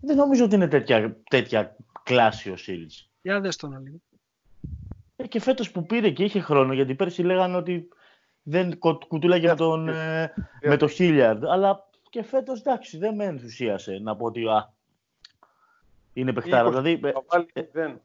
Δεν 0.00 0.16
νομίζω 0.16 0.44
ότι 0.44 0.54
είναι 0.54 0.68
τέτοια, 0.68 1.16
τέτοια 1.30 1.76
κλάση 2.02 2.50
ο 2.50 2.56
Σίλτς. 2.56 3.10
Για 3.22 3.40
δες 3.40 3.56
τον 3.56 3.82
λίγο. 3.82 3.96
Ε, 5.16 5.26
και 5.26 5.40
φέτος 5.40 5.70
που 5.70 5.86
πήρε 5.86 6.10
και 6.10 6.24
είχε 6.24 6.40
χρόνο, 6.40 6.72
γιατί 6.72 6.94
πέρσι 6.94 7.22
λέγανε 7.22 7.56
ότι 7.56 7.88
δεν 8.42 8.78
κο- 8.78 8.98
κουτούλαγε 9.08 9.48
με 9.48 9.54
τον, 9.54 9.88
ε, 9.88 10.32
με 10.62 10.76
το 10.76 10.88
Χίλιαρντ. 10.88 11.44
Αλλά 11.44 11.88
και 12.10 12.22
φέτος 12.22 12.60
εντάξει, 12.60 12.98
δεν 12.98 13.14
με 13.14 13.24
ενθουσίασε 13.24 13.98
να 14.02 14.16
πω 14.16 14.24
ότι 14.26 14.46
α, 14.48 14.72
είναι 16.12 16.32
παιχτάρα. 16.32 16.68
Είκοσι 16.68 16.82
Δηλαδή, 16.82 17.08
ε, 17.08 17.12
Θα 17.12 17.22
βάλει 17.28 17.46
ε, 17.52 17.60
μηδέν. 17.60 18.00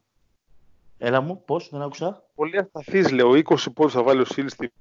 έλα 0.98 1.20
μου, 1.20 1.42
πώς, 1.44 1.68
δεν 1.72 1.82
άκουσα. 1.82 2.22
Πολύ 2.34 2.58
ασταθής, 2.58 3.10
λέω. 3.10 3.30
20 3.32 3.42
πόντους 3.74 3.92
θα 3.92 4.02
βάλει 4.02 4.20
ο 4.20 4.24
Σίλ 4.24 4.48
στη 4.48 4.72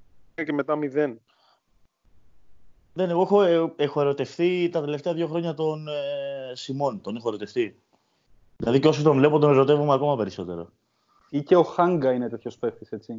και 0.45 0.53
μετά 0.53 0.75
0. 0.75 1.17
Δεν, 2.93 3.09
εγώ 3.09 3.21
έχω, 3.21 3.41
ε, 3.43 3.73
έχω 3.75 4.01
ερωτευτεί 4.01 4.69
τα 4.71 4.81
τελευταία 4.81 5.13
δύο 5.13 5.27
χρόνια 5.27 5.53
τον 5.53 5.87
ε, 5.87 6.55
Σιμών. 6.55 7.01
Τον 7.01 7.15
έχω 7.15 7.27
ερωτευτεί. 7.29 7.79
Δηλαδή 8.57 8.79
και 8.79 8.87
όσο 8.87 9.03
τον 9.03 9.17
βλέπω 9.17 9.39
τον 9.39 9.51
ερωτεύομαι 9.51 9.93
ακόμα 9.93 10.15
περισσότερο. 10.17 10.69
Ή 11.29 11.43
και 11.43 11.55
ο 11.55 11.63
Χάγκα 11.63 12.11
είναι 12.11 12.29
τέτοιος 12.29 12.57
παίχτη, 12.57 12.87
έτσι. 12.89 13.17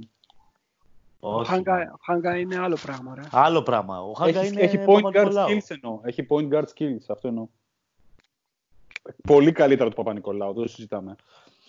Ο 1.21 1.35
Όχι. 1.35 1.51
Χάγκα, 1.51 1.93
ο 1.95 1.99
Χάγκα 2.05 2.37
είναι 2.39 2.59
άλλο 2.59 2.79
πράγμα, 2.83 3.15
ρε. 3.15 3.23
Άλλο 3.31 3.63
πράγμα. 3.63 4.01
Ο 4.03 4.13
Χάγκα 4.13 4.41
Έχει, 4.41 4.53
είναι 4.53 4.61
έχει 4.61 4.77
point 4.87 4.89
guard 4.91 5.03
Παπα-Νικολάου. 5.03 5.49
skills 5.49 5.77
εννοώ. 5.83 6.01
Έχει 6.03 6.27
point 6.31 6.49
guard 6.53 6.65
skills, 6.75 7.05
αυτό 7.09 7.29
εννοώ. 7.29 7.49
Πολύ 9.27 9.53
καλύτερα 9.53 9.91
του 9.91 9.97
Παπα-Νικολάου, 9.97 10.53
δεν 10.53 10.63
το 10.63 10.69
συζητάμε. 10.69 11.17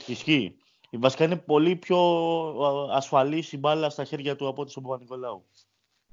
Ισχύει. 0.06 0.56
Βασικά 0.91 1.24
είναι 1.24 1.36
πολύ 1.36 1.76
πιο 1.76 1.98
α, 2.64 2.95
ασφαλής 2.95 3.52
η 3.52 3.57
μπάλα 3.57 3.90
στα 3.90 4.03
χέρια 4.03 4.36
του 4.36 4.48
από 4.48 4.61
ό,τι 4.61 4.72
στον 4.72 4.84
Παπα-Νικολάου. 4.84 5.45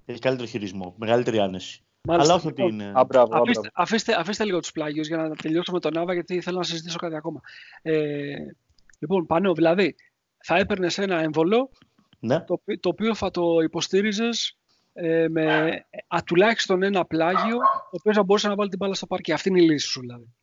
Έχει 0.05 0.19
καλύτερο 0.19 0.49
χειρισμό, 0.49 0.95
μεγαλύτερη 0.99 1.39
άνεση. 1.39 1.81
Μάλιστα. 2.03 2.33
Αλλά 2.33 2.41
όχι 2.41 2.49
ότι 2.49 2.63
είναι... 2.63 2.93
Α, 2.95 3.05
μπράβο, 3.05 3.37
α, 3.37 3.39
Αφήστε, 3.39 3.61
μπράβο. 3.61 3.69
αφήστε, 3.75 4.15
αφήστε 4.21 4.45
λίγο 4.45 4.61
τους 4.61 4.73
πλάγιους 4.73 5.07
για 5.07 5.17
να 5.17 5.35
τελειώσω 5.37 5.73
με 5.73 5.81
τον 5.81 5.99
Άβα 5.99 6.13
γιατί 6.13 6.41
θέλω 6.41 6.57
να 6.57 6.63
συζητήσω 6.63 6.99
κάτι 6.99 7.17
ακόμα. 7.17 7.41
Ε, 7.83 8.35
λοιπόν, 8.99 9.27
Πανώ, 9.27 9.55
δηλαδή, 9.55 9.95
θα 10.49 10.57
έπαιρνες 10.57 10.99
ένα 10.99 11.19
έμβολο 11.19 11.71
Ναι. 12.19 12.41
το, 12.41 12.53
οποί- 12.53 12.81
το 12.81 12.89
οποίο 12.89 13.15
θα 13.15 13.31
το 13.31 13.61
υποστήριζες 13.63 14.59
ε, 14.93 15.29
με 15.29 15.71
α, 16.09 16.19
τουλάχιστον 16.25 16.83
ένα 16.83 17.05
πλάγιο 17.05 17.57
το 17.91 17.97
οποίο 17.99 18.13
θα 18.13 18.23
μπορούσε 18.23 18.49
να 18.49 18.55
βάλει 18.55 18.69
την 18.69 18.79
μπάλα 18.79 18.95
στο 18.95 19.07
παρκή. 19.07 19.33
Αυτή 19.33 19.49
είναι 19.49 19.63
η 19.63 19.65
λύση 19.71 19.87
σου 19.89 20.01
δηλαδή. 20.01 20.35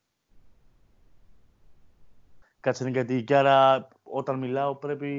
Κάτσε 2.60 2.84
είναι 2.84 2.92
γιατί 2.92 3.24
και 3.24 3.36
άρα 3.36 3.88
όταν 4.04 4.40
μιλάω 4.40 4.76
πρέπει... 4.76 5.10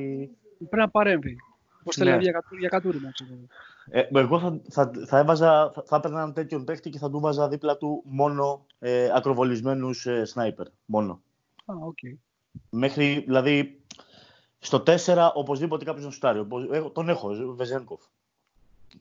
Πρέπει 0.58 0.76
να 0.76 0.88
παρέμβει. 0.90 1.36
Πώς 1.84 1.96
Ναι. 1.96 2.04
θέλει 2.04 2.22
για, 2.22 2.32
κατου- 2.32 2.58
για 2.58 2.68
κατούριμα. 2.68 3.10
ξέρω. 3.10 3.30
Ε, 3.90 4.08
εγώ 4.12 4.38
θα, 4.40 4.60
θα, 4.70 4.90
θα 5.06 5.18
έβαζα, 5.18 5.70
θα, 5.74 5.82
θα 5.86 5.96
έπαιρνα 5.96 6.18
έναν 6.18 6.32
τέτοιον 6.32 6.64
παίχτη 6.64 6.90
και 6.90 6.98
θα 6.98 7.10
του 7.10 7.20
βάζα 7.20 7.48
δίπλα 7.48 7.76
του 7.76 8.02
μόνο 8.06 8.66
ε, 8.78 9.10
ακροβολισμένους 9.14 10.06
ε, 10.06 10.24
σνάιπερ. 10.24 10.66
Μόνο. 10.84 11.20
Α, 11.64 11.74
οκ. 11.86 11.98
Μέχρι, 12.70 13.22
δηλαδή, 13.26 13.82
στο 14.64 14.82
4 14.86 15.30
οπωσδήποτε 15.34 15.84
κάποιος 15.84 16.04
να 16.04 16.10
σουτάρει. 16.10 16.38
Οπως- 16.38 16.68
έχω- 16.70 16.90
τον 16.90 17.08
έχω, 17.08 17.28
ο 17.28 17.54
Βεζένκοφ. 17.54 18.00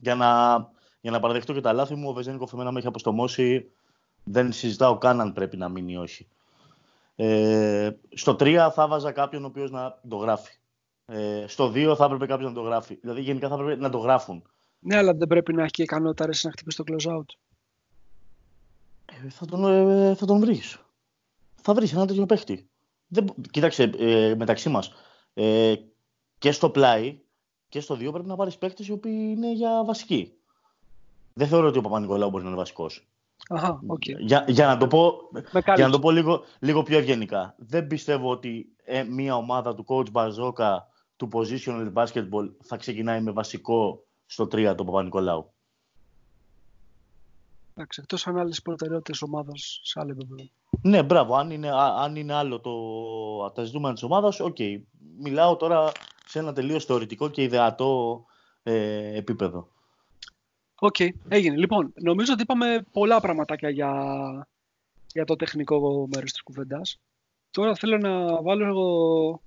Για 0.00 0.14
να, 0.14 0.56
για 1.00 1.10
να 1.10 1.20
παραδεχτώ 1.20 1.52
και 1.52 1.60
τα 1.60 1.72
λάθη 1.72 1.94
μου, 1.94 2.08
ο 2.08 2.12
Βεζένκοφ 2.12 2.52
εμένα 2.52 2.70
με 2.72 2.78
έχει 2.78 2.86
αποστομώσει. 2.86 3.70
Δεν 4.24 4.52
συζητάω 4.52 4.98
καν 4.98 5.20
αν 5.20 5.32
πρέπει 5.32 5.56
να 5.56 5.68
μείνει 5.68 5.92
ή 5.92 5.96
όχι. 5.96 6.26
Ε, 7.16 7.90
στο 8.14 8.36
3 8.40 8.70
θα 8.72 8.88
βάζα 8.88 9.12
κάποιον 9.12 9.44
ο 9.44 9.46
οποίος 9.46 9.70
να 9.70 9.98
το 10.08 10.16
γράφει. 10.16 10.58
Ε, 11.06 11.44
στο 11.46 11.72
2 11.74 11.94
θα 11.96 12.04
έπρεπε 12.04 12.26
κάποιος 12.26 12.48
να 12.48 12.54
το 12.54 12.60
γράφει. 12.60 12.94
Δηλαδή 13.00 13.20
γενικά 13.20 13.48
θα 13.48 13.54
έπρεπε 13.54 13.76
να 13.80 13.90
το 13.90 13.98
γράφουν. 13.98 14.42
Ναι, 14.78 14.96
αλλά 14.96 15.14
δεν 15.14 15.28
πρέπει 15.28 15.52
να 15.52 15.62
έχει 15.62 15.70
και 15.70 15.82
ικανότητα 15.82 16.26
ρε, 16.26 16.32
να 16.42 16.50
χτυπήσει 16.50 16.82
το 16.82 16.84
close 16.86 17.16
out. 17.18 17.26
Ε, 19.04 19.28
θα 19.28 19.46
τον, 19.46 19.64
ε, 19.64 20.14
θα 20.14 20.26
τον 20.26 20.40
βρεις. 20.40 20.78
Θα 21.62 21.74
βρεις 21.74 21.92
ένα 21.92 22.06
τέτοιο 22.06 22.26
παίχτη. 22.26 22.68
Δεν, 23.06 23.34
κοίταξε, 23.50 23.82
ε, 23.98 24.34
μεταξύ 24.34 24.68
μας, 24.68 24.92
ε, 25.34 25.74
και 26.38 26.52
στο 26.52 26.70
πλάι 26.70 27.18
και 27.68 27.80
στο 27.80 27.94
2 27.94 28.12
πρέπει 28.12 28.28
να 28.28 28.36
πάρεις 28.36 28.58
παίχτες 28.58 28.86
οι 28.86 28.92
οποίοι 28.92 29.32
είναι 29.36 29.52
για 29.52 29.84
βασικοί. 29.84 30.32
Δεν 31.32 31.48
θεωρώ 31.48 31.66
ότι 31.68 31.78
ο 31.78 31.80
Παπανικολάου 31.80 32.30
μπορεί 32.30 32.42
να 32.42 32.48
είναι 32.48 32.58
βασικός. 32.58 33.08
Αχα, 33.48 33.80
οκ. 33.86 34.02
Για, 34.06 34.44
για 34.48 34.66
να 34.66 34.76
το 34.76 34.86
πω, 34.86 35.12
Με 35.30 35.40
για 35.40 35.50
να 35.52 35.60
κάλυψε. 35.60 35.90
το 35.90 35.98
πω 35.98 36.10
λίγο, 36.10 36.42
λίγο 36.58 36.82
πιο 36.82 36.98
ευγενικά. 36.98 37.54
Δεν 37.58 37.86
πιστεύω 37.86 38.30
ότι 38.30 38.74
ε, 38.84 39.02
μια 39.02 39.36
ομάδα 39.36 39.74
του 39.74 39.84
coach 39.88 40.10
Μπαρτζώκα 40.10 40.88
του 41.16 41.28
positional 41.32 41.92
basketball 41.92 42.50
θα 42.62 42.76
ξεκινάει 42.76 43.20
με 43.20 43.30
βασικό 43.30 44.04
στο 44.26 44.44
3 44.44 44.74
τον 44.76 44.86
Παπανικολάου. 44.86 45.53
Εντάξει, 47.74 48.00
εκτός 48.02 48.26
αν 48.26 48.38
άλλες 48.38 48.62
προτεραιότητες 48.62 49.22
ομάδας 49.22 49.80
σε 49.82 50.00
άλλο 50.00 50.10
επίπεδο. 50.10 50.48
Ναι, 50.82 51.02
μπράβο. 51.02 51.34
Αν 51.36 51.50
είναι, 51.50 51.68
α- 51.68 51.96
αν 51.98 52.16
είναι 52.16 52.32
άλλο 52.32 52.60
το, 52.60 53.50
τα 53.50 53.64
ζητούμενα 53.64 53.94
της 53.94 54.02
ομάδας, 54.02 54.40
οκ. 54.40 54.56
Μιλάω 55.18 55.56
τώρα 55.56 55.92
σε 56.26 56.38
ένα 56.38 56.52
τελείως 56.52 56.84
θεωρητικό 56.84 57.28
και 57.28 57.42
ιδεατό 57.42 58.24
ε, 58.62 59.16
επίπεδο. 59.16 59.68
Οκ, 60.78 60.96
έγινε. 61.28 61.56
Λοιπόν, 61.56 61.92
νομίζω 61.94 62.32
ότι 62.32 62.42
είπαμε 62.42 62.86
πολλά 62.92 63.20
πραγματάκια 63.20 63.68
για, 63.68 63.92
για 65.12 65.24
το 65.24 65.36
τεχνικό 65.36 66.08
μέρος 66.14 66.32
της 66.32 66.42
κουβέντας. 66.42 66.98
Τώρα 67.50 67.74
θέλω 67.74 67.98
να 67.98 68.42
βάλω 68.42 68.66
εγώ 68.66 69.40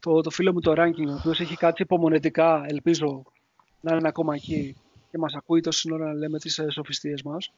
το, 0.00 0.20
το 0.20 0.30
φίλο 0.30 0.52
μου 0.52 0.60
το 0.60 0.72
ranking, 0.76 1.08
ο 1.08 1.14
οποίος 1.14 1.40
έχει 1.40 1.56
κάτσει 1.56 1.82
υπομονετικά, 1.82 2.64
ελπίζω 2.68 3.22
να 3.80 3.96
είναι 3.96 4.08
ακόμα 4.08 4.34
εκεί 4.34 4.76
και 5.14 5.20
μας 5.20 5.34
ακούει 5.34 5.60
τόση 5.60 5.92
ώρα 5.92 6.06
να 6.06 6.12
λέμε 6.12 6.38
τις 6.38 6.58
ε, 6.58 6.70
σοφιστίες 6.70 7.22
μας. 7.22 7.52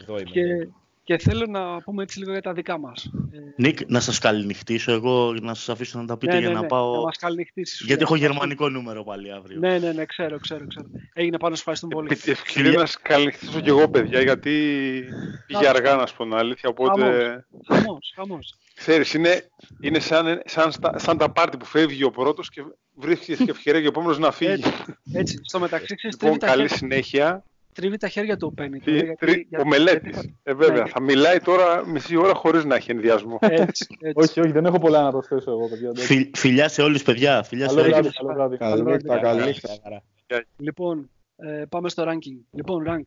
Εδώ 0.00 0.18
είμαι. 0.18 0.30
Και, 0.30 0.68
και 1.04 1.18
θέλω 1.18 1.46
να 1.46 1.80
πούμε 1.82 2.02
έτσι 2.02 2.18
λίγο 2.18 2.32
για 2.32 2.42
τα 2.42 2.52
δικά 2.52 2.78
μας. 2.78 3.10
Ε, 3.32 3.38
Νίκ, 3.56 3.78
να 3.90 4.00
σας 4.00 4.18
καληνυχτήσω 4.18 4.92
εγώ, 4.92 5.32
να 5.40 5.54
σας 5.54 5.68
αφήσω 5.68 5.98
να 5.98 6.06
τα 6.06 6.16
πείτε 6.16 6.32
ναι, 6.32 6.38
για 6.38 6.48
ναι, 6.48 6.54
να 6.54 6.60
ναι, 6.60 6.66
πάω. 6.66 6.94
να 6.96 7.00
μας 7.00 7.16
καληνυχτήσεις. 7.16 7.82
Γιατί 7.86 8.02
έχω 8.02 8.12
Μας- 8.12 8.20
γερμανικό 8.20 8.68
νούμερο 8.68 9.04
πάλι 9.04 9.32
αύριο. 9.32 9.58
Ναι, 9.58 9.78
ναι, 9.78 9.92
ναι, 9.92 10.04
ξέρω, 10.04 10.38
ξέρω, 10.38 10.66
ξέρω. 10.66 10.86
Έγινε 11.12 11.38
πάνω, 11.38 11.54
σου 11.54 11.60
ευχαριστούμε 11.60 11.94
πολύ. 11.94 12.08
Επί 12.12 12.20
τη 12.20 12.30
ευκαιρία 12.30 12.70
να 12.78 12.86
σας 12.86 12.98
καληνυχτήσω 13.02 13.60
κι 13.60 13.68
εγώ, 13.68 13.88
παιδιά, 13.88 14.20
γιατί 14.22 14.52
πήγε 15.46 15.68
αργά, 15.68 15.94
να 15.94 16.06
σου 16.06 16.16
πω 16.16 16.22
την 16.24 16.34
αλήθεια. 16.34 16.68
Οπότε, 16.68 17.02
Χαμός, 17.68 18.12
χαμός. 18.14 18.54
ξέρεις, 18.74 19.14
είναι, 19.14 19.48
είναι 19.80 19.98
σαν, 19.98 20.42
σαν, 20.44 20.72
στα- 20.72 20.98
σαν 20.98 21.18
τα 21.18 21.30
πάρτι 21.30 21.56
που 21.56 21.64
φεύγει 21.64 22.04
ο 22.04 22.10
πρώτος 22.10 22.48
και 22.50 22.62
βρίσκεις 22.94 23.36
και 23.36 23.50
ευκαιρία 23.50 23.80
και 23.80 23.86
ο 23.86 23.90
επόμενος 23.90 24.18
να 24.18 24.30
φύγει. 24.32 24.50
Έτσι, 24.52 24.72
έτσι. 25.12 25.38
Στο 25.42 25.58
μεταξύ, 25.58 25.94
ξέρεις, 25.94 26.16
Λοιπόν, 26.20 26.38
τρίβει, 26.38 26.38
τα 26.38 26.46
καλή 26.46 26.62
χέρια, 26.68 26.76
συνέχεια. 26.76 27.44
Τρίβει 27.74 27.96
τα 27.96 28.08
χέρια 28.08 28.36
του 28.36 28.46
ο 28.50 28.54
Πένι. 28.54 28.78
Τι- 28.78 28.90
γιατί- 28.92 29.14
τρι- 29.16 29.46
γιατί- 29.48 29.64
ο 29.64 29.68
μελέτης. 29.68 30.12
γιατί- 30.12 30.36
Ε, 30.42 30.54
βέβαια, 30.54 30.82
Ναι. 30.82 30.88
θα 30.88 31.00
μιλάει 31.00 31.38
τώρα 31.40 31.86
μισή 31.88 32.16
ώρα 32.16 32.34
χωρίς 32.34 32.64
να 32.64 32.74
έχει 32.74 32.90
ενδιασμό. 32.90 33.38
Έτσι, 33.40 33.86
έτσι. 34.00 34.12
Όχι, 34.14 34.40
όχι, 34.40 34.50
δεν 34.52 34.64
έχω 34.64 34.78
πολλά 34.78 35.02
να 35.02 35.10
προσθέσω 35.10 35.50
εγώ, 35.50 35.68
παιδιά. 35.68 35.88
εντάξει. 35.88 36.06
Φι- 36.14 36.36
φιλιά 36.36 36.68
σε 36.68 36.82
όλους, 36.82 37.02
παιδιά. 37.02 37.42
Φιλιά 37.42 37.68
σε 37.68 37.74
Καλό 37.74 37.96
όλους. 37.96 38.18
βράδυ, 38.34 38.56
καλό 38.56 38.82
βράδυ. 38.82 39.04
Καλή 39.04 39.12
νύχτα, 39.12 39.18
καλή 39.18 39.44
νύχτα. 39.44 39.68
Χαρά. 39.82 40.02
Λοιπόν, 40.58 41.10
ε, 41.36 41.64
πάμε 41.68 41.88
στο 41.88 42.04
ranking. 42.08 42.38
Λοιπόν, 42.50 42.84
rank. 42.88 43.02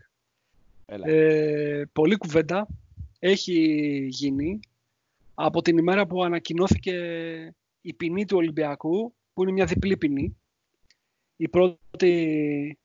Έλα. 0.86 1.08
Ε, 1.10 1.90
πολλή 1.94 2.16
κουβέντα 2.18 2.68
έχει 3.20 3.60
γίνει 4.10 4.60
από 5.34 5.62
την 5.62 5.78
ημέρα 5.78 6.06
που 6.06 6.24
ανακοινώθηκε 6.24 6.94
η 7.82 7.94
ποινή 7.94 8.26
του 8.26 8.38
Ολυμπιακού, 8.38 9.14
που 9.34 9.44
είναι 9.44 9.52
μια 9.52 9.66
διπλή 9.66 9.98
ποινή. 9.98 10.38
Η 11.38 11.48
πρώτη 11.48 11.78
ε, 12.72 12.78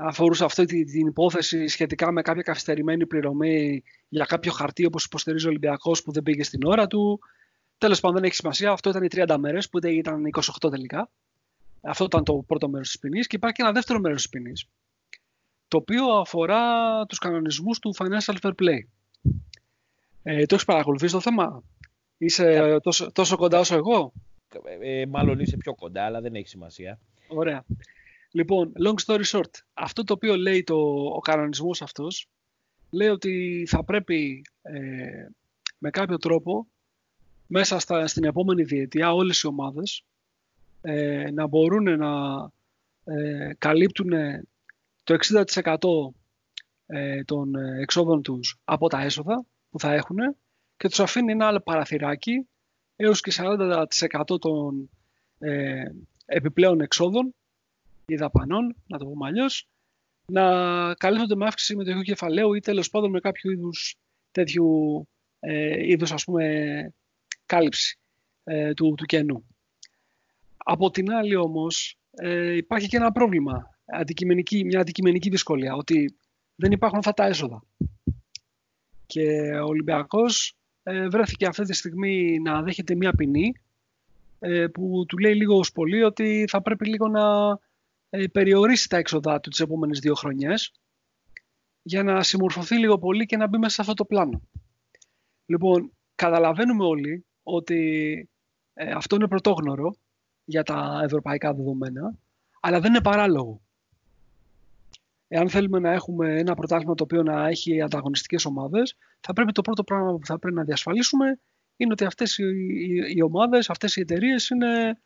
αφορούσε 0.00 0.44
αυτή 0.44 0.64
τη- 0.64 0.84
την 0.84 1.06
υπόθεση 1.06 1.66
σχετικά 1.66 2.12
με 2.12 2.22
κάποια 2.22 2.42
καθυστερημένη 2.42 3.06
πληρωμή 3.06 3.82
για 4.08 4.24
κάποιο 4.24 4.52
χαρτί 4.52 4.86
όπως 4.86 5.04
υποστηρίζει 5.04 5.46
ο 5.46 5.48
Ολυμπιακός 5.48 6.02
που 6.02 6.12
δεν 6.12 6.22
πήγε 6.22 6.42
στην 6.42 6.64
ώρα 6.64 6.86
του. 6.86 7.20
Τέλος 7.78 8.00
πάντων 8.00 8.16
δεν 8.16 8.24
έχει 8.24 8.34
σημασία. 8.34 8.70
Αυτό 8.70 8.90
ήταν 8.90 9.02
οι 9.02 9.08
30 9.08 9.36
μέρες 9.38 9.68
που 9.68 9.86
ήταν 9.86 10.24
28 10.26 10.70
τελικά. 10.70 11.10
Αυτό 11.80 12.04
ήταν 12.04 12.24
το 12.24 12.44
πρώτο 12.46 12.68
μέρος 12.68 12.88
της 12.88 12.98
ποινής 12.98 13.26
και 13.26 13.36
υπάρχει 13.36 13.56
και 13.56 13.62
ένα 13.62 13.72
δεύτερο 13.72 14.00
μέρος 14.00 14.16
της 14.22 14.28
ποινής 14.30 14.66
το 15.68 15.76
οποίο 15.78 16.04
αφορά 16.06 16.60
τους 17.06 17.18
κανονισμούς 17.18 17.78
του 17.78 17.94
Financial 17.96 18.36
Fair 18.42 18.52
Play. 18.62 18.78
Ε, 20.22 20.46
το 20.46 20.54
έχεις 20.54 20.64
παρακολουθήσει 20.66 21.12
το 21.12 21.20
θέμα; 21.20 21.62
Είσαι 22.18 22.76
τόσο, 22.82 23.12
τόσο 23.12 23.36
κοντά 23.36 23.58
όσο 23.58 23.74
εγώ; 23.74 24.12
Ε, 24.80 25.06
μάλλον 25.06 25.38
είσαι 25.38 25.56
πιο 25.56 25.74
κοντά, 25.74 26.04
αλλά 26.04 26.20
δεν 26.20 26.34
έχει 26.34 26.48
σημασία. 26.48 26.98
Ωραία. 27.28 27.64
Λοιπόν, 28.32 28.72
long 28.84 28.94
story 29.06 29.24
short, 29.24 29.50
αυτό 29.74 30.04
το 30.04 30.12
οποίο 30.12 30.36
λέει 30.36 30.62
το, 30.62 30.76
ο 31.14 31.20
κανονισμός 31.20 31.82
αυτός, 31.82 32.28
λέει 32.90 33.08
ότι 33.08 33.64
θα 33.68 33.84
πρέπει 33.84 34.44
ε, 34.62 35.26
με 35.78 35.90
κάποιο 35.90 36.16
τρόπο 36.16 36.66
μέσα 37.46 37.78
στα, 37.78 38.06
στην 38.06 38.24
επόμενη 38.24 38.62
διετία 38.62 39.12
όλες 39.12 39.40
οι 39.40 39.46
ομάδες 39.46 40.04
ε, 40.80 41.30
να 41.30 41.46
μπορούν 41.46 41.98
να 41.98 42.10
ε, 43.04 43.52
καλύπτουν 43.58 44.10
το 45.04 45.16
60% 45.28 45.76
ε, 46.86 47.24
των 47.24 47.54
ε, 47.54 47.80
εξόδων 47.80 48.22
τους 48.22 48.58
από 48.64 48.88
τα 48.88 49.00
έσοδα 49.02 49.44
που 49.70 49.78
θα 49.80 49.92
έχουν 49.92 50.18
και 50.76 50.88
τους 50.88 51.00
αφήνει 51.00 51.32
ένα 51.32 51.46
άλλο 51.46 51.60
παραθυράκι 51.60 52.48
έως 52.96 53.20
και 53.20 53.32
40% 53.36 53.86
των 54.40 54.90
ε, 55.38 55.84
επιπλέον 56.26 56.80
εξόδων 56.80 57.34
ή 58.12 58.16
δαπανών, 58.16 58.76
να 58.86 58.98
το 58.98 59.04
πούμε 59.04 59.26
αλλιώς, 59.26 59.68
να 60.26 60.44
καλύπτονται 60.94 61.34
με 61.34 61.44
αύξηση 61.44 61.70
συμμετοχικού 61.70 62.02
κεφαλαίου 62.02 62.54
ή 62.54 62.60
τέλος 62.60 62.90
πάντων 62.90 63.10
με 63.10 63.20
κάποιο 63.20 63.50
είδους 63.50 63.96
τέτοιου 64.30 65.08
ε, 65.40 65.86
είδους 65.86 66.12
ας 66.12 66.24
πούμε 66.24 66.94
κάλυψη 67.46 67.98
ε, 68.44 68.74
του, 68.74 68.94
του 68.96 69.04
κενού. 69.04 69.46
Από 70.56 70.90
την 70.90 71.12
άλλη 71.12 71.36
όμως 71.36 71.98
ε, 72.10 72.56
υπάρχει 72.56 72.88
και 72.88 72.96
ένα 72.96 73.12
πρόβλημα, 73.12 73.78
αντικειμενική, 73.84 74.64
μια 74.64 74.80
αντικειμενική 74.80 75.30
δυσκολία, 75.30 75.74
ότι 75.74 76.16
δεν 76.54 76.72
υπάρχουν 76.72 76.98
αυτά 76.98 77.12
τα 77.12 77.24
έσοδα. 77.24 77.64
Και 79.06 79.50
ο 79.62 79.64
Ολυμπιακός 79.64 80.56
ε, 80.82 81.08
βρέθηκε 81.08 81.46
αυτή 81.46 81.64
τη 81.64 81.72
στιγμή 81.72 82.38
να 82.40 82.62
δέχεται 82.62 82.94
μια 82.94 83.12
ποινή 83.12 83.52
ε, 84.38 84.66
που 84.66 85.04
του 85.08 85.18
λέει 85.18 85.34
λίγο 85.34 85.58
ως 85.58 85.72
πολύ 85.72 86.02
ότι 86.02 86.44
θα 86.48 86.62
πρέπει 86.62 86.88
λίγο 86.88 87.08
να 87.08 87.22
ε, 88.14 88.26
περιορίσει 88.26 88.88
τα 88.88 88.96
έξοδά 88.96 89.40
του 89.40 89.50
τις 89.50 89.60
επόμενες 89.60 89.98
δύο 89.98 90.14
χρονιές 90.14 90.72
για 91.82 92.02
να 92.02 92.22
συμμορφωθεί 92.22 92.78
λίγο 92.78 92.98
πολύ 92.98 93.26
και 93.26 93.36
να 93.36 93.48
μπει 93.48 93.58
μέσα 93.58 93.74
σε 93.74 93.80
αυτό 93.80 93.94
το 93.94 94.04
πλάνο. 94.04 94.42
Λοιπόν, 95.46 95.92
καταλαβαίνουμε 96.14 96.84
όλοι 96.84 97.26
ότι 97.42 97.80
ε, 98.74 98.90
αυτό 98.90 99.16
είναι 99.16 99.28
πρωτόγνωρο 99.28 99.94
για 100.44 100.62
τα 100.62 101.00
ευρωπαϊκά 101.04 101.54
δεδομένα, 101.54 102.18
αλλά 102.60 102.80
δεν 102.80 102.90
είναι 102.90 103.02
παράλογο. 103.02 103.60
Εάν 105.28 105.48
θέλουμε 105.48 105.78
να 105.78 105.92
έχουμε 105.92 106.38
ένα 106.38 106.54
πρωτάθλημα 106.54 106.94
το 106.94 107.02
οποίο 107.02 107.22
να 107.22 107.46
έχει 107.48 107.80
ανταγωνιστικές 107.80 108.44
ομάδες, 108.44 108.96
θα 109.20 109.32
πρέπει 109.32 109.52
το 109.52 109.62
πρώτο 109.62 109.84
πράγμα 109.84 110.12
που 110.12 110.26
θα 110.26 110.38
πρέπει 110.38 110.56
να 110.56 110.64
διασφαλίσουμε 110.64 111.40
είναι 111.76 111.92
ότι 111.92 112.04
αυτές 112.04 112.38
οι, 112.38 112.44
οι, 112.44 113.14
οι 113.14 113.22
ομάδες, 113.22 113.70
αυτές 113.70 113.96
οι 113.96 114.00
εταιρείες 114.00 114.48
είναι, 114.48 115.00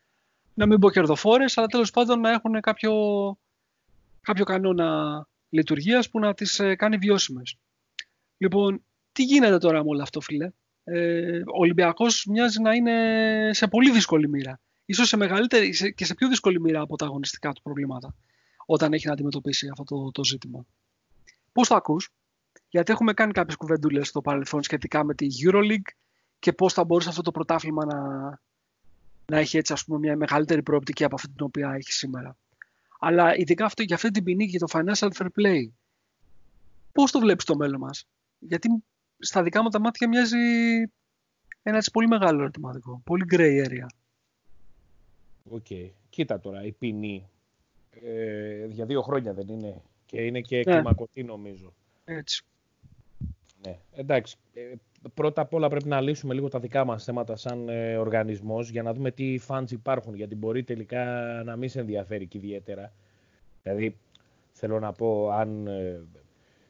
να 0.56 0.66
μην 0.66 0.78
πω 0.78 0.90
κερδοφόρες, 0.90 1.58
αλλά 1.58 1.66
τέλος 1.66 1.90
πάντων 1.90 2.20
να 2.20 2.30
έχουν 2.30 2.60
κάποιο, 2.60 2.92
κάποιο 4.20 4.44
κανόνα 4.44 5.28
λειτουργίας 5.48 6.10
που 6.10 6.18
να 6.18 6.34
τις 6.34 6.58
ε, 6.58 6.74
κάνει 6.74 6.96
βιώσιμες. 6.96 7.56
Λοιπόν, 8.36 8.84
τι 9.12 9.22
γίνεται 9.22 9.58
τώρα 9.58 9.82
με 9.82 9.88
όλο 9.88 10.02
αυτό, 10.02 10.20
φίλε; 10.20 10.50
Ε, 10.84 11.38
ο 11.38 11.58
Ολυμπιακός 11.58 12.26
μοιάζει 12.28 12.60
να 12.60 12.74
είναι 12.74 13.50
σε 13.52 13.66
πολύ 13.66 13.90
δύσκολη 13.90 14.28
μοίρα. 14.28 14.60
Ίσως 14.84 15.08
σε 15.08 15.16
μεγαλύτερη 15.16 15.94
και 15.94 16.04
σε 16.04 16.14
πιο 16.14 16.28
δύσκολη 16.28 16.60
μοίρα 16.60 16.80
από 16.80 16.96
τα 16.96 17.04
αγωνιστικά 17.04 17.52
του 17.52 17.62
προβλήματα 17.62 18.14
όταν 18.66 18.92
έχει 18.92 19.06
να 19.06 19.12
αντιμετωπίσει 19.12 19.68
αυτό 19.70 19.84
το, 19.84 20.10
το 20.10 20.24
ζήτημα. 20.24 20.66
Πώς 21.52 21.68
το 21.68 21.74
ακούς, 21.74 22.10
γιατί 22.68 22.92
έχουμε 22.92 23.12
κάνει 23.12 23.32
κάποιες 23.32 23.56
κουβεντούλες 23.56 24.08
στο 24.08 24.20
παρελθόν 24.20 24.62
σχετικά 24.62 25.04
με 25.04 25.14
τη 25.14 25.26
EuroLeague 25.44 25.94
και 26.38 26.52
πώς 26.52 26.72
θα 26.72 26.84
μπορούσε 26.84 27.08
αυτό 27.08 27.22
το 27.22 27.30
πρωτάθλημα 27.30 27.84
να, 27.84 28.40
να 29.26 29.38
έχει 29.38 29.56
έτσι 29.56 29.72
ας 29.72 29.84
πούμε 29.84 29.98
μια 29.98 30.16
μεγαλύτερη 30.16 30.62
προοπτική 30.62 31.04
από 31.04 31.14
αυτή 31.14 31.28
την 31.28 31.44
οποία 31.44 31.72
έχει 31.72 31.92
σήμερα. 31.92 32.36
Αλλά 32.98 33.36
ειδικά 33.36 33.64
αυτό, 33.64 33.82
για 33.82 33.94
αυτή 33.94 34.10
την 34.10 34.24
ποινή 34.24 34.46
και 34.46 34.58
το 34.58 34.66
financial 34.70 35.08
fair 35.18 35.26
play, 35.40 35.68
πώς 36.92 37.10
το 37.10 37.18
βλέπεις 37.18 37.44
το 37.44 37.56
μέλλον 37.56 37.80
μας; 37.80 38.06
Γιατί 38.38 38.68
στα 39.18 39.42
δικά 39.42 39.62
μου 39.62 39.68
τα 39.68 39.80
μάτια 39.80 40.08
μοιάζει 40.08 40.36
ένα 41.62 41.76
έτσι 41.76 41.90
πολύ 41.90 42.06
μεγάλο 42.06 42.40
ερωτηματικό. 42.40 43.00
Πολύ 43.04 43.24
gray 43.30 43.66
area. 43.66 43.86
OK. 45.50 45.66
Okay. 45.68 45.90
Κοίτα 46.10 46.40
τώρα, 46.40 46.64
η 46.64 46.72
ποινή 46.72 47.28
ε, 48.02 48.66
για 48.66 48.84
δύο 48.84 49.02
χρόνια 49.02 49.32
δεν 49.32 49.48
είναι. 49.48 49.82
Και 50.06 50.20
είναι 50.20 50.40
και 50.40 50.56
ναι. 50.56 50.62
κλιμακωτή 50.62 51.24
νομίζω. 51.24 51.74
Έτσι. 52.04 52.44
Ναι, 53.62 53.78
εντάξει. 53.94 54.36
Ε, 55.06 55.08
πρώτα 55.14 55.40
απ' 55.40 55.54
όλα 55.54 55.68
πρέπει 55.68 55.88
να 55.88 56.00
λύσουμε 56.00 56.34
λίγο 56.34 56.48
τα 56.48 56.58
δικά 56.58 56.84
μας 56.84 57.04
θέματα 57.04 57.36
σαν 57.36 57.68
ε, 57.68 57.96
οργανισμός 57.96 58.70
για 58.70 58.82
να 58.82 58.92
δούμε 58.92 59.10
τι 59.10 59.38
funds 59.48 59.70
υπάρχουν. 59.70 60.14
Γιατί 60.14 60.34
μπορεί 60.34 60.62
τελικά 60.62 61.04
να 61.44 61.56
μην 61.56 61.68
σε 61.68 61.80
ενδιαφέρει 61.80 62.26
και 62.26 62.38
ιδιαίτερα. 62.38 62.92
Δηλαδή, 63.62 63.96
θέλω 64.52 64.78
να 64.80 64.92
πω, 64.92 65.30
αν 65.30 65.66
ε, 65.66 66.00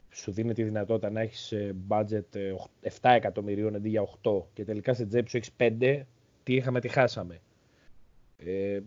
σου 0.09 0.31
δίνει 0.31 0.53
τη 0.53 0.63
δυνατότητα 0.63 1.09
να 1.09 1.21
έχεις 1.21 1.51
ε, 1.51 1.75
budget 1.87 2.05
7 2.05 2.57
ε, 3.01 3.15
εκατομμυρίων 3.15 3.75
αντί 3.75 3.89
για 3.89 4.07
8 4.23 4.41
και 4.53 4.63
τελικά 4.65 4.93
σε 4.93 5.05
τσέπη 5.05 5.29
σου 5.29 5.37
έχεις 5.37 5.51
5, 5.57 6.01
τι 6.43 6.53
είχαμε, 6.53 6.79
τι 6.79 6.87
χάσαμε. 6.87 7.39
Ε, 8.37 8.79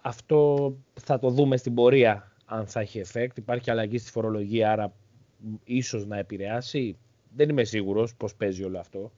αυτό 0.00 0.72
θα 1.00 1.18
το 1.18 1.30
δούμε 1.30 1.56
στην 1.56 1.74
πορεία 1.74 2.32
αν 2.44 2.66
θα 2.66 2.80
έχει 2.80 3.02
effect. 3.06 3.36
Υπάρχει 3.36 3.70
αλλαγή 3.70 3.98
στη 3.98 4.10
φορολογία, 4.10 4.72
άρα 4.72 4.92
ίσως 5.64 6.06
να 6.06 6.18
επηρεάσει. 6.18 6.98
Δεν 7.36 7.48
είμαι 7.48 7.64
σίγουρος 7.64 8.16
πώς 8.16 8.34
παίζει 8.34 8.64
όλο 8.64 8.78
αυτό. 8.78 9.12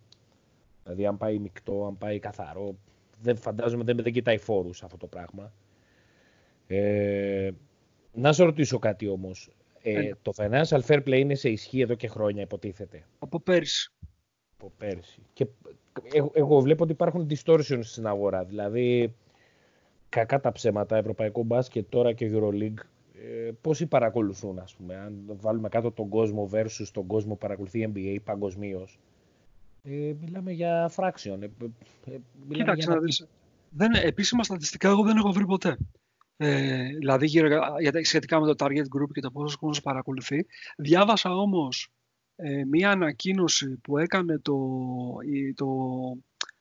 Δηλαδή 0.82 1.06
αν 1.06 1.16
πάει 1.16 1.38
μεικτό, 1.38 1.86
αν 1.86 1.98
πάει 1.98 2.18
καθαρό. 2.18 2.76
Δεν 3.22 3.36
φαντάζομαι, 3.36 3.84
δεν, 3.84 3.96
δεν 3.96 4.12
κοιτάει 4.12 4.38
φόρους 4.38 4.82
αυτό 4.82 4.96
το 4.96 5.06
πράγμα. 5.06 5.52
Ε, 6.66 7.50
να 8.12 8.32
σε 8.32 8.44
ρωτήσω 8.44 8.78
κάτι 8.78 9.08
όμως. 9.08 9.50
Ε, 9.82 10.10
το 10.22 10.32
financial 10.36 10.80
fair 10.80 11.02
play 11.02 11.18
είναι 11.18 11.34
σε 11.34 11.48
ισχύ 11.48 11.80
εδώ 11.80 11.94
και 11.94 12.08
χρόνια 12.08 12.42
υποτίθεται. 12.42 13.06
Από 13.18 13.40
πέρσι. 13.40 13.92
Από 14.56 14.72
πέρσι. 14.78 15.22
Και 15.32 15.46
εγώ, 16.12 16.30
εγώ 16.34 16.60
βλέπω 16.60 16.82
ότι 16.82 16.92
υπάρχουν 16.92 17.26
distortions 17.30 17.82
στην 17.82 18.06
αγορά. 18.06 18.44
Δηλαδή 18.44 19.14
κακά 20.08 20.40
τα 20.40 20.52
ψέματα, 20.52 20.96
ευρωπαϊκό 20.96 21.42
μπάσκετ 21.42 21.86
τώρα 21.88 22.12
και 22.12 22.30
Euroleague, 22.32 22.80
ε, 23.22 23.50
πόσοι 23.60 23.86
παρακολουθούν, 23.86 24.58
ας 24.58 24.74
πούμε, 24.74 24.96
αν 24.96 25.36
βάλουμε 25.40 25.68
κάτω 25.68 25.92
τον 25.92 26.08
κόσμο 26.08 26.50
versus 26.52 26.86
τον 26.92 27.06
κόσμο 27.06 27.32
που 27.32 27.38
παρακολουθεί 27.38 27.92
NBA 27.94 28.16
παγκοσμίως. 28.24 28.98
Ε, 29.82 30.12
μιλάμε 30.20 30.52
για 30.52 30.90
fraction. 30.96 31.38
Ε, 31.40 31.46
ε, 32.12 32.18
Κοίταξε 32.52 32.90
να 32.90 32.98
δεις. 32.98 33.26
Δεν, 33.70 33.92
επίσημα 33.94 34.42
στατιστικά 34.42 34.88
εγώ 34.88 35.02
δεν 35.02 35.16
έχω 35.16 35.32
βρει 35.32 35.46
ποτέ. 35.46 35.76
Ε, 36.36 36.82
δηλαδή 36.82 37.26
γύρω, 37.26 37.48
για, 37.78 38.04
σχετικά 38.04 38.40
με 38.40 38.54
το 38.54 38.66
target 38.66 39.00
group 39.00 39.10
και 39.12 39.20
το 39.20 39.30
πόσο 39.30 39.56
κόσμος 39.58 39.80
παρακολουθεί. 39.80 40.46
Διάβασα 40.76 41.36
όμως 41.36 41.88
ε, 42.36 42.64
μία 42.64 42.90
ανακοίνωση 42.90 43.78
που 43.82 43.98
έκανε 43.98 44.38
το, 44.38 44.56
το, 45.54 45.66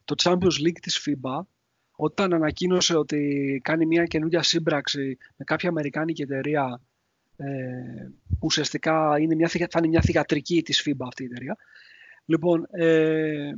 το 0.06 0.16
Champions 0.24 0.68
League 0.68 0.80
της 0.82 1.08
FIBA 1.08 1.40
όταν 1.96 2.34
ανακοίνωσε 2.34 2.98
ότι 2.98 3.62
κάνει 3.64 3.86
μια 3.86 4.04
καινούργια 4.04 4.44
σύμπραξη 4.44 5.18
με 5.36 5.46
κάποια 5.46 5.70
αμερικάνικη 5.70 6.22
εταιρεία 6.22 6.82
ε, 7.36 7.46
που 8.30 8.46
ουσιαστικά 8.46 9.20
είναι 9.20 9.36
μια, 9.36 9.48
θα 9.48 9.68
είναι 9.78 9.88
μια 9.88 10.02
θηγατρική 10.02 10.62
της 10.64 10.84
FIBA 10.86 11.06
αυτή 11.08 11.24
η 11.24 11.26
εταιρεία. 11.26 11.58
Λοιπόν, 12.26 12.68
ε, 12.72 13.52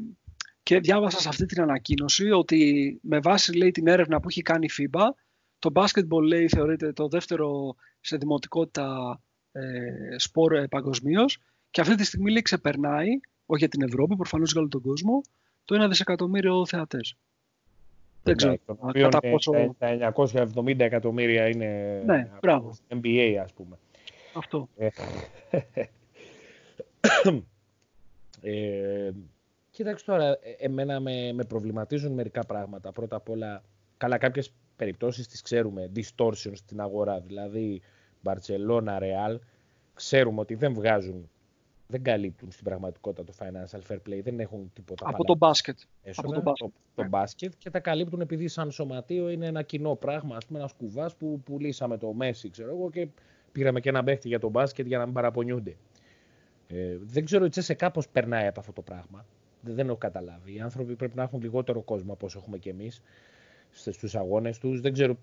και 0.64 0.80
διάβασα 0.80 1.20
σε 1.20 1.30
αυτή 1.30 1.46
την 1.46 1.62
ανακοίνωση 1.62 2.32
ότι 2.32 3.00
με 3.02 3.20
βάση 3.20 3.58
λέει, 3.58 3.72
την 3.72 3.88
έρευνα 3.88 4.20
που 4.20 4.30
έχει 4.30 4.42
κάνει 4.42 4.66
η 4.66 4.72
FIBA, 4.78 5.04
το 5.60 5.70
basketball 5.74 6.22
λέει, 6.28 6.48
θεωρείται 6.48 6.94
το 6.94 7.08
δεύτερο 7.08 7.76
σε 8.00 8.18
δημοτικότητα 8.18 9.20
ε, 9.52 10.18
σπορ 10.18 10.56
ε, 10.56 10.68
παγκοσμίως 10.68 11.40
και 11.72 11.82
αυτή 11.82 11.96
τη 11.96 12.04
στιγμή 12.04 12.32
λέει, 12.32 12.42
ξεπερνάει, 12.42 13.08
όχι 13.46 13.60
για 13.60 13.68
την 13.68 13.82
Ευρώπη, 13.82 14.16
προφανώς 14.16 14.52
για 14.52 14.62
όλο 14.62 14.70
τον 14.70 14.82
κόσμο, 14.82 15.22
το 15.66 15.86
1 15.86 15.88
δισεκατομμύριο 15.90 16.66
θεατές. 16.66 17.16
Δεν 18.28 18.36
ξέρω 18.36 18.56
ναι, 18.94 19.02
κατά 19.02 19.20
πόσο... 19.20 19.76
Τα 19.78 20.14
970 20.16 20.80
εκατομμύρια 20.80 21.48
είναι 21.48 22.02
ναι, 22.06 22.30
NBA, 23.02 23.40
ας 23.44 23.54
πούμε. 23.54 23.78
Αυτό. 24.34 24.70
Ε, 24.78 24.88
ε, 28.42 29.12
κοίταξε 29.72 30.06
τώρα, 30.06 30.28
ε, 30.28 30.38
εμένα 30.58 31.00
με, 31.00 31.32
με 31.34 31.44
προβληματίζουν 31.44 32.14
μερικά 32.14 32.46
πράγματα. 32.46 32.92
Πρώτα 32.92 33.16
απ' 33.16 33.30
όλα, 33.30 33.64
καλά 33.98 34.18
κάποιες 34.18 34.54
περιπτώσεις 34.76 35.28
τις 35.28 35.42
ξέρουμε, 35.42 35.92
distortions 35.96 36.56
στην 36.56 36.82
αγορά, 36.82 37.20
δηλαδή 37.20 37.82
Barcelona, 38.24 39.00
Real, 39.00 39.38
ξέρουμε 39.94 40.40
ότι 40.40 40.56
δεν 40.56 40.74
βγάζουν 40.74 41.30
δεν 41.88 42.04
καλύπτουν 42.04 42.52
στην 42.52 42.64
πραγματικότητα 42.64 43.24
το 43.24 43.34
financial 43.40 43.92
fair 43.92 43.98
play, 44.10 44.20
δεν 44.24 44.40
έχουν 44.40 44.72
τίποτα 44.74 45.10
Από 45.10 45.24
το 45.24 45.36
μπάσκετ. 45.36 45.80
από 46.16 46.34
το 46.34 46.42
μπάσκετ. 46.42 46.70
Το, 46.96 47.02
το 47.02 47.08
μπάσκετ 47.08 47.54
και 47.58 47.70
τα 47.70 47.80
καλύπτουν 47.80 48.22
επειδή 48.22 48.48
σαν 48.48 48.72
σωματείο 48.72 49.30
είναι 49.30 49.46
ένα 49.46 49.62
κοινό 49.62 49.96
πράγμα, 49.96 50.36
ας 50.36 50.46
πούμε 50.46 50.60
ένας 50.60 50.74
κουβάς 50.74 51.16
που 51.16 51.42
πουλήσαμε 51.46 51.98
το 51.98 52.16
Messi, 52.20 52.48
ξέρω 52.52 52.70
εγώ, 52.70 52.90
και 52.90 53.08
πήραμε 53.52 53.80
και 53.80 53.90
ένα 53.90 54.04
παίχτη 54.04 54.28
για 54.28 54.40
το 54.40 54.50
μπάσκετ 54.50 54.88
για 54.88 54.98
να 54.98 55.06
μην 55.06 55.14
παραπονιούνται. 55.14 55.78
Ε, 56.68 56.98
δεν 57.02 57.26
ξέρω 57.26 57.46
η 57.46 57.50
σε 57.52 57.74
κάπως 57.74 58.10
περνάει 58.10 58.48
από 58.48 58.60
αυτό 58.60 58.72
το 58.72 58.82
πράγμα. 58.82 59.26
Δεν, 59.62 59.76
δεν 59.76 59.88
έχω 59.88 59.98
καταλάβει. 59.98 60.54
Οι 60.54 60.60
άνθρωποι 60.60 60.96
πρέπει 60.96 61.16
να 61.16 61.24
έχουν 61.24 61.42
λιγότερο 61.42 61.82
κόσμο 61.82 62.14
από 62.14 62.26
όσο 62.26 62.40
έχουμε 62.40 62.58
κι 62.58 62.70
εμείς 62.70 63.02
στους 63.72 64.16
αγώνες 64.16 64.58
τους. 64.58 64.82
Δεν 64.82 64.94
ξέρω 64.94 65.18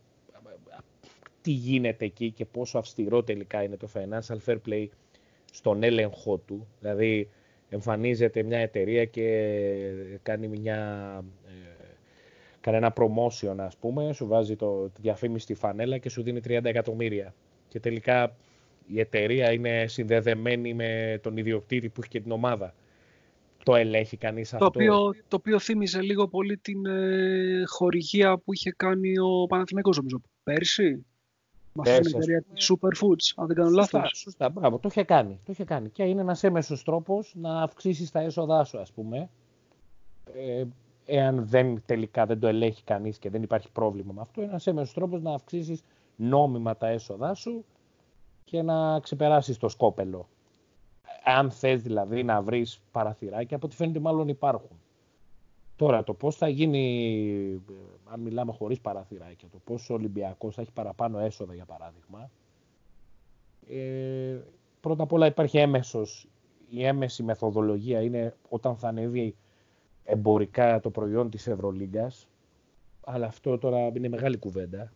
τι 1.41 1.51
γίνεται 1.51 2.05
εκεί 2.05 2.31
και 2.31 2.45
πόσο 2.45 2.79
αυστηρό 2.79 3.23
τελικά 3.23 3.63
είναι 3.63 3.77
το 3.77 3.89
financial 3.95 4.37
fair 4.47 4.59
play 4.69 4.87
στον 5.55 5.83
έλεγχό 5.83 6.37
του. 6.37 6.67
Δηλαδή 6.81 7.29
εμφανίζεται 7.69 8.43
μια 8.43 8.59
εταιρεία 8.59 9.05
και 9.05 9.27
κάνει 10.23 10.49
μια, 10.49 10.79
ε, 11.47 11.85
κάνει 12.61 12.77
ένα 12.77 12.93
promotion 12.97 13.55
ας 13.57 13.77
πούμε, 13.77 14.13
σου 14.13 14.27
βάζει 14.27 14.57
το, 14.57 14.89
τη 14.89 15.01
διαφήμιση 15.01 15.45
στη 15.45 15.55
φανέλα 15.55 15.99
και 15.99 16.09
σου 16.09 16.23
δίνει 16.23 16.41
30 16.49 16.65
εκατομμύρια. 16.65 17.35
Και 17.69 17.81
τελικά 17.81 18.37
η 18.87 19.01
εταιρεία 19.01 19.53
είναι 19.53 19.87
συνδεδεμένη 19.87 20.75
με 20.75 21.19
τον 21.23 21.37
ιδιοκτήτη 21.37 21.89
που 21.89 22.01
έχει 22.01 22.11
και 22.11 22.21
την 22.21 22.31
ομάδα. 22.31 22.75
Το 23.65 23.75
ελέγχει 23.75 24.17
κανείς 24.17 24.51
το 24.51 24.57
αυτό; 24.57 24.67
Οποίο, 24.67 25.15
το 25.29 25.37
οποίο 25.37 25.59
θύμιζε 25.59 26.01
λίγο 26.01 26.29
πολύ 26.29 26.57
την 26.57 26.87
ε, 26.87 27.63
χορηγία 27.67 28.39
που 28.39 28.53
είχε 28.53 28.73
κάνει 28.77 29.19
ο 29.19 29.47
Παναθηναϊκός 29.47 29.97
νομίζω 29.97 30.21
πέρσι. 30.43 31.05
Με 31.75 31.91
αυτή 31.91 32.01
την 32.01 32.17
εταιρεία 32.17 32.45
Superfoods, 32.69 33.33
αν 33.37 33.47
δεν 33.47 33.57
κάνω 33.57 33.71
λάθος. 33.71 34.01
Σωστά, 34.01 34.15
σωστά, 34.15 34.49
μπράβο, 34.49 34.79
το 34.79 34.89
είχε 34.91 35.05
κάνει. 35.05 35.39
Το 35.45 35.53
είχε 35.53 35.65
κάνει. 35.65 35.89
Και 35.89 36.03
είναι 36.03 36.21
ένας 36.21 36.43
έμεσος 36.45 36.85
τρόπος 36.85 37.35
να 37.37 37.63
αυξήσεις 37.63 38.11
τα 38.11 38.21
έσοδά 38.21 38.65
σου, 38.65 38.79
ας 38.79 38.93
πούμε. 38.93 39.31
Ε, 40.35 40.65
εάν 41.07 41.47
δεν, 41.47 41.83
τελικά 41.87 42.27
δεν 42.27 42.41
το 42.41 42.47
ελέγχει 42.47 42.83
κανείς 42.83 43.19
και 43.19 43.31
δεν 43.31 43.43
υπάρχει 43.43 43.71
πρόβλημα 43.71 44.13
με 44.13 44.21
αυτό, 44.21 44.41
είναι 44.41 44.51
ένας 44.51 44.67
έμεσος 44.67 44.95
τρόπος 44.95 45.23
να 45.23 45.35
αυξήσεις 45.35 45.83
νόμιμα 46.17 46.77
τα 46.77 46.89
έσοδά 46.89 47.35
σου 47.35 47.65
και 48.45 48.63
να 48.63 49.01
ξεπεράσεις 49.01 49.57
το 49.57 49.69
σκόπελο. 49.69 50.29
Αν 51.25 51.51
θες 51.51 51.83
δηλαδή 51.83 52.23
να 52.23 52.43
βρεις 52.43 52.81
παραθυράκια, 52.93 53.57
από 53.57 53.67
ό,τι 53.67 53.77
φαίνεται 53.77 53.99
μάλλον 53.99 54.29
υπάρχουν. 54.29 54.81
Τώρα 55.77 56.05
το 56.05 56.15
πώς 56.15 56.37
θα 56.37 56.49
γίνει, 56.49 57.63
αν 58.05 58.21
μιλάμε 58.21 58.53
χωρίς 58.53 58.81
παραθυράκια, 58.81 59.49
το 59.49 59.59
πώς 59.65 59.91
ο 59.91 59.95
Ολυμπιακός 59.95 60.55
θα 60.55 60.63
έχει 60.63 60.73
παραπάνω 60.73 61.19
έσοδα 61.19 61.55
για 61.55 61.65
παράδειγμα, 61.65 62.31
ε, 63.69 64.39
πρώτα 64.81 65.03
απ' 65.03 65.13
όλα 65.13 65.27
υπάρχει 65.27 65.59
έμεσος. 65.59 66.29
Η 66.69 66.85
έμεση 66.85 67.23
μεθοδολογία 67.23 68.01
είναι 68.01 68.35
όταν 68.49 68.77
θα 68.77 68.89
ανέβει 68.89 69.37
εμπορικά 70.05 70.81
το 70.81 70.91
προϊόν 70.91 71.31
της 71.31 71.47
Ευρωλίγκας. 71.47 72.29
Αλλά 73.05 73.27
αυτό 73.27 73.59
τώρα 73.59 73.87
είναι 73.95 74.09
μεγάλη 74.09 74.37
κουβέντα. 74.37 74.93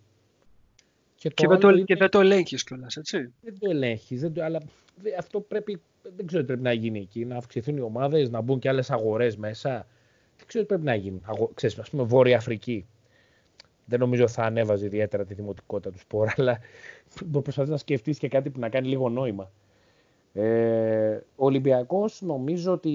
Και, 1.14 1.28
και, 1.28 1.46
δεν, 1.46 1.59
το, 1.59 1.68
είναι... 1.68 1.82
και 1.82 1.96
δεν 1.96 2.10
το 2.10 2.20
ελέγχεις 2.20 2.64
κιόλας, 2.64 2.96
έτσι. 2.96 3.32
Δεν 3.40 3.59
το 3.59 3.70
ελέγχεις, 3.70 4.20
δεν 4.20 4.32
το, 4.32 4.44
αλλά 4.44 4.60
αυτό 5.18 5.40
πρέπει, 5.40 5.80
δεν 6.16 6.26
ξέρω 6.26 6.40
τι 6.40 6.46
πρέπει 6.46 6.62
να 6.62 6.72
γίνει 6.72 6.98
εκεί. 6.98 7.24
Να 7.24 7.36
αυξηθούν 7.36 7.76
οι 7.76 7.80
ομάδες, 7.80 8.30
να 8.30 8.40
μπουν 8.40 8.59
και 8.59 8.68
άλλες 8.68 8.90
αγορές 8.90 9.36
μέσα. 9.36 9.86
Δεν 10.39 10.47
ξέρω 10.47 10.65
τι 10.65 10.69
πρέπει 10.69 10.85
να 10.85 10.94
γίνει. 10.94 11.20
Αγο, 11.24 11.51
ξέρεις, 11.55 11.78
ας 11.78 11.90
πούμε, 11.90 12.02
Βόρεια 12.02 12.36
Αφρική. 12.36 12.86
Δεν 13.85 13.98
νομίζω 13.98 14.28
θα 14.28 14.43
ανέβαζε 14.43 14.86
ιδιαίτερα 14.86 15.24
τη 15.24 15.35
δημοτικότητα 15.35 15.90
του 15.90 15.98
σπορ, 15.98 16.28
αλλά 16.36 16.59
προσπαθείς 17.43 17.70
να 17.70 17.77
σκεφτείς 17.77 18.19
και 18.19 18.28
κάτι 18.28 18.51
που 18.51 18.59
να 18.59 18.69
κάνει 18.69 18.89
λίγο 18.89 19.09
νόημα. 19.09 19.51
Ε, 20.32 21.20
ο 21.36 21.44
Ολυμπιακός 21.44 22.23
νομίζω 22.23 22.73
ότι 22.73 22.89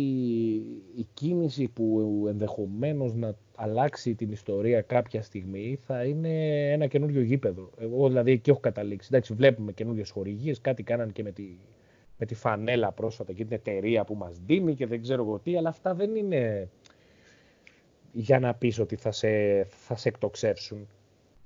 η 0.95 1.07
κίνηση 1.13 1.67
που 1.67 2.25
ενδεχομένως 2.27 3.13
να 3.13 3.35
αλλάξει 3.55 4.15
την 4.15 4.31
ιστορία 4.31 4.81
κάποια 4.81 5.21
στιγμή 5.21 5.79
θα 5.81 6.03
είναι 6.03 6.29
ένα 6.71 6.87
καινούριο 6.87 7.21
γήπεδο. 7.21 7.69
Εγώ 7.79 8.07
δηλαδή 8.07 8.31
εκεί 8.31 8.49
έχω 8.49 8.59
καταλήξει. 8.59 9.07
Εντάξει, 9.11 9.33
βλέπουμε 9.33 9.71
καινούριες 9.71 10.09
χορηγίες, 10.09 10.61
κάτι 10.61 10.83
κάναν 10.83 11.11
και 11.11 11.23
με 11.23 11.31
τη, 11.31 11.43
με 12.17 12.25
τη 12.25 12.35
φανέλα 12.35 12.91
πρόσφατα 12.91 13.33
και 13.33 13.43
την 13.43 13.53
εταιρεία 13.55 14.03
που 14.03 14.15
μας 14.15 14.39
δίνει 14.45 14.75
και 14.75 14.85
δεν 14.85 15.01
ξέρω 15.01 15.23
εγώ 15.23 15.39
τι, 15.39 15.57
αλλά 15.57 15.69
αυτά 15.69 15.93
δεν 15.93 16.15
είναι 16.15 16.69
για 18.13 18.39
να 18.39 18.53
πεις 18.53 18.79
ότι 18.79 18.95
θα 18.95 19.11
σε, 19.11 19.63
θα 19.63 19.95
σε 19.95 20.07
εκτοξεύσουν. 20.07 20.87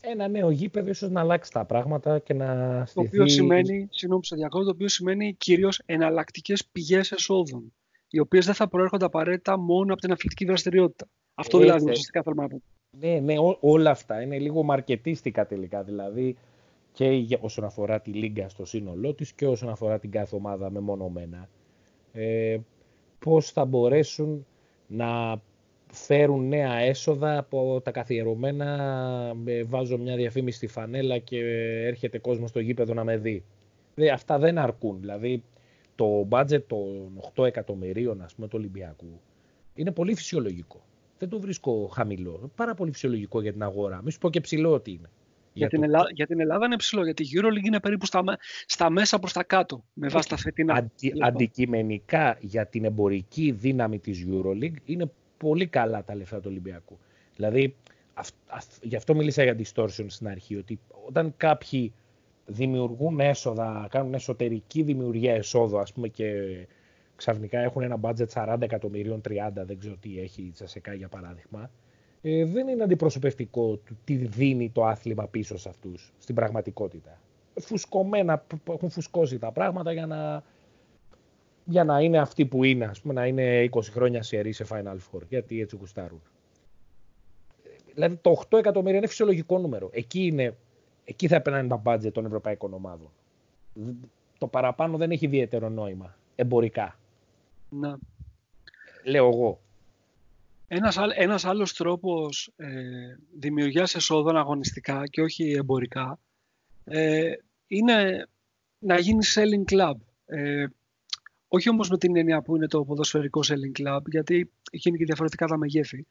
Ένα 0.01 0.27
νέο 0.27 0.49
γήπεδο 0.49 0.89
ίσως 0.89 1.09
να 1.09 1.19
αλλάξει 1.19 1.51
τα 1.51 1.65
πράγματα 1.65 2.19
και 2.19 2.33
να 2.33 2.83
στηθεί... 2.85 2.93
Το 2.93 3.01
οποίο 3.01 3.27
σημαίνει, 3.27 3.87
συγγνώμη 3.91 4.21
το 4.49 4.69
οποίο 4.69 4.87
σημαίνει 4.87 5.33
κυρίως 5.33 5.81
εναλλακτικές 5.85 6.65
πηγές 6.71 7.11
εσόδων, 7.11 7.73
οι 8.09 8.19
οποίες 8.19 8.45
δεν 8.45 8.53
θα 8.53 8.67
προέρχονται 8.67 9.05
απαραίτητα 9.05 9.57
μόνο 9.57 9.93
από 9.93 10.01
την 10.01 10.11
αθλητική 10.11 10.45
δραστηριότητα. 10.45 11.07
Αυτό 11.33 11.59
δηλαδή 11.59 11.83
ουσιαστικά 11.83 12.23
θέλουμε 12.23 12.41
να 12.41 12.47
πούμε. 12.47 12.61
Ναι, 12.99 13.19
ναι, 13.19 13.39
ό, 13.39 13.57
όλα 13.59 13.89
αυτά 13.89 14.21
είναι 14.21 14.39
λίγο 14.39 14.63
μαρκετίστικα 14.63 15.45
τελικά. 15.45 15.83
Δηλαδή 15.83 16.37
και 16.91 17.37
όσον 17.41 17.63
αφορά 17.63 18.01
τη 18.01 18.11
Λίγκα 18.11 18.49
στο 18.49 18.65
σύνολό 18.65 19.13
της 19.13 19.33
και 19.33 19.47
όσον 19.47 19.69
αφορά 19.69 19.99
την 19.99 20.11
κάθε 20.11 20.35
ομάδα 20.35 20.71
μεμονωμένα. 20.71 21.49
Ε, 22.13 22.57
πώς 23.19 23.51
θα 23.51 23.65
μπορέσουν 23.65 24.45
να 24.87 25.41
φέρουν 25.91 26.47
νέα 26.47 26.73
έσοδα 26.73 27.37
από 27.37 27.81
τα 27.83 27.91
καθιερωμένα 27.91 29.33
βάζω 29.65 29.97
μια 29.97 30.15
διαφήμιση 30.15 30.57
στη 30.57 30.67
φανέλα 30.67 31.17
και 31.17 31.39
έρχεται 31.85 32.19
κόσμος 32.19 32.49
στο 32.49 32.59
γήπεδο 32.59 32.93
να 32.93 33.03
με 33.03 33.17
δει. 33.17 33.43
αυτά 34.13 34.39
δεν 34.39 34.57
αρκούν. 34.57 34.99
Δηλαδή 34.99 35.43
το 35.95 36.27
budget 36.29 36.63
των 36.67 37.19
8 37.35 37.45
εκατομμυρίων 37.45 38.21
ας 38.21 38.35
πούμε 38.35 38.47
του 38.47 38.55
Ολυμπιακού 38.57 39.19
είναι 39.73 39.91
πολύ 39.91 40.15
φυσιολογικό. 40.15 40.81
Δεν 41.17 41.29
το 41.29 41.39
βρίσκω 41.39 41.87
χαμηλό. 41.87 42.51
Πάρα 42.55 42.73
πολύ 42.73 42.91
φυσιολογικό 42.91 43.41
για 43.41 43.51
την 43.51 43.63
αγορά. 43.63 44.01
Μη 44.03 44.11
σου 44.11 44.19
πω 44.19 44.29
και 44.29 44.41
ψηλό 44.41 44.71
ότι 44.71 44.91
είναι. 44.91 45.09
Για, 45.53 45.67
την, 45.67 45.83
Ελλάδα, 45.83 46.07
για 46.13 46.27
την 46.27 46.39
Ελλάδα 46.39 46.65
είναι 46.65 46.75
ψηλό, 46.75 47.03
γιατί 47.03 47.23
η 47.23 47.27
EuroLeague 47.33 47.65
είναι 47.65 47.79
περίπου 47.79 48.05
στα, 48.05 48.23
στα 48.65 48.89
μέσα 48.89 49.19
προς 49.19 49.33
τα 49.33 49.43
κάτω, 49.43 49.83
με 49.93 50.07
βάση 50.07 50.29
τα 50.29 50.37
φετινά. 50.37 50.73
Αντι, 50.73 51.07
λοιπόν. 51.07 51.23
Αντικειμενικά 51.23 52.37
για 52.41 52.67
την 52.67 52.85
εμπορική 52.85 53.51
δύναμη 53.51 53.99
της 53.99 54.25
EuroLeague 54.29 54.75
είναι 54.85 55.11
πολύ 55.37 55.67
καλά 55.67 56.03
τα 56.03 56.15
λεφτά 56.15 56.37
του 56.37 56.47
Ολυμπιακού. 56.49 56.97
Δηλαδή, 57.35 57.75
αυ, 58.13 58.29
αυ, 58.47 58.65
γι' 58.81 58.95
αυτό 58.95 59.15
μίλησα 59.15 59.43
για 59.43 59.55
distortion 59.57 60.05
στην 60.07 60.27
αρχή, 60.27 60.55
ότι 60.55 60.79
όταν 61.07 61.33
κάποιοι 61.37 61.93
δημιουργούν 62.45 63.19
έσοδα, 63.19 63.87
κάνουν 63.89 64.13
εσωτερική 64.13 64.81
δημιουργία 64.81 65.33
εσόδου, 65.33 65.79
ας 65.79 65.93
πούμε, 65.93 66.07
και 66.07 66.33
ξαφνικά 67.15 67.59
έχουν 67.59 67.81
ένα 67.81 67.99
budget 68.01 68.27
40 68.33 68.57
εκατομμυρίων, 68.59 69.21
30, 69.21 69.31
δεν 69.53 69.79
ξέρω 69.79 69.95
τι 69.99 70.19
έχει 70.19 70.41
η 70.41 70.49
Τσασεκά 70.49 70.93
για 70.93 71.07
παράδειγμα, 71.07 71.71
ε, 72.21 72.45
δεν 72.45 72.67
είναι 72.67 72.83
αντιπροσωπευτικό 72.83 73.75
του 73.75 73.97
τι 74.03 74.15
δίνει 74.15 74.69
το 74.69 74.85
άθλημα 74.85 75.27
πίσω 75.27 75.57
σε 75.57 75.69
αυτούς, 75.69 76.13
στην 76.17 76.35
πραγματικότητα. 76.35 77.21
Φουσκωμένα, 77.59 78.45
έχουν 78.69 78.89
φουσκώσει 78.89 79.37
τα 79.37 79.51
πράγματα 79.51 79.91
για 79.91 80.05
να, 80.05 80.43
για 81.69 81.83
να 81.83 82.01
είναι 82.01 82.17
αυτοί 82.17 82.45
που 82.45 82.63
είναι, 82.63 82.85
ας 82.85 83.01
πούμε, 83.01 83.13
να 83.13 83.25
είναι 83.25 83.69
20 83.71 83.81
χρόνια 83.81 84.23
σερή 84.23 84.51
σε 84.51 84.65
Final 84.69 84.97
Four, 85.11 85.21
γιατί 85.29 85.61
έτσι 85.61 85.75
γουστάρουν. 85.75 86.21
Δηλαδή 87.93 88.15
το 88.15 88.43
8 88.49 88.57
εκατομμύρια 88.57 88.97
είναι 88.97 89.07
φυσιολογικό 89.07 89.57
νούμερο. 89.57 89.89
Εκεί, 89.93 90.25
είναι, 90.25 90.57
εκεί 91.03 91.27
θα 91.27 91.41
περνάνε 91.41 91.67
τα 91.67 91.81
budget 91.85 92.11
των 92.11 92.25
ευρωπαϊκών 92.25 92.73
ομάδων. 92.73 93.11
Το 94.37 94.47
παραπάνω 94.47 94.97
δεν 94.97 95.11
έχει 95.11 95.25
ιδιαίτερο 95.25 95.69
νόημα, 95.69 96.17
εμπορικά. 96.35 96.99
Να. 97.69 97.97
Λέω 99.03 99.27
εγώ. 99.27 99.61
Ένας, 100.67 100.97
ένας 101.15 101.45
άλλος 101.45 101.73
τρόπος 101.73 102.51
ε, 102.55 102.67
δημιουργίας 103.39 103.95
εσόδων 103.95 104.37
αγωνιστικά 104.37 105.07
και 105.07 105.21
όχι 105.21 105.51
εμπορικά 105.51 106.19
ε, 106.83 107.31
είναι 107.67 108.27
να 108.79 108.99
γίνεις 108.99 109.37
selling 109.39 109.73
club. 109.73 109.95
Ε, 110.25 110.65
όχι 111.47 111.69
όμως 111.69 111.89
με 111.89 111.97
την 111.97 112.15
έννοια 112.15 112.41
που 112.41 112.55
είναι 112.55 112.67
το 112.67 112.83
ποδοσφαιρικό 112.83 113.39
selling 113.43 113.81
club, 113.81 113.99
γιατί 114.05 114.51
έχει 114.71 114.91
και 114.91 115.05
διαφορετικά 115.05 115.45
τα 115.45 115.57
μεγέθη. 115.57 116.05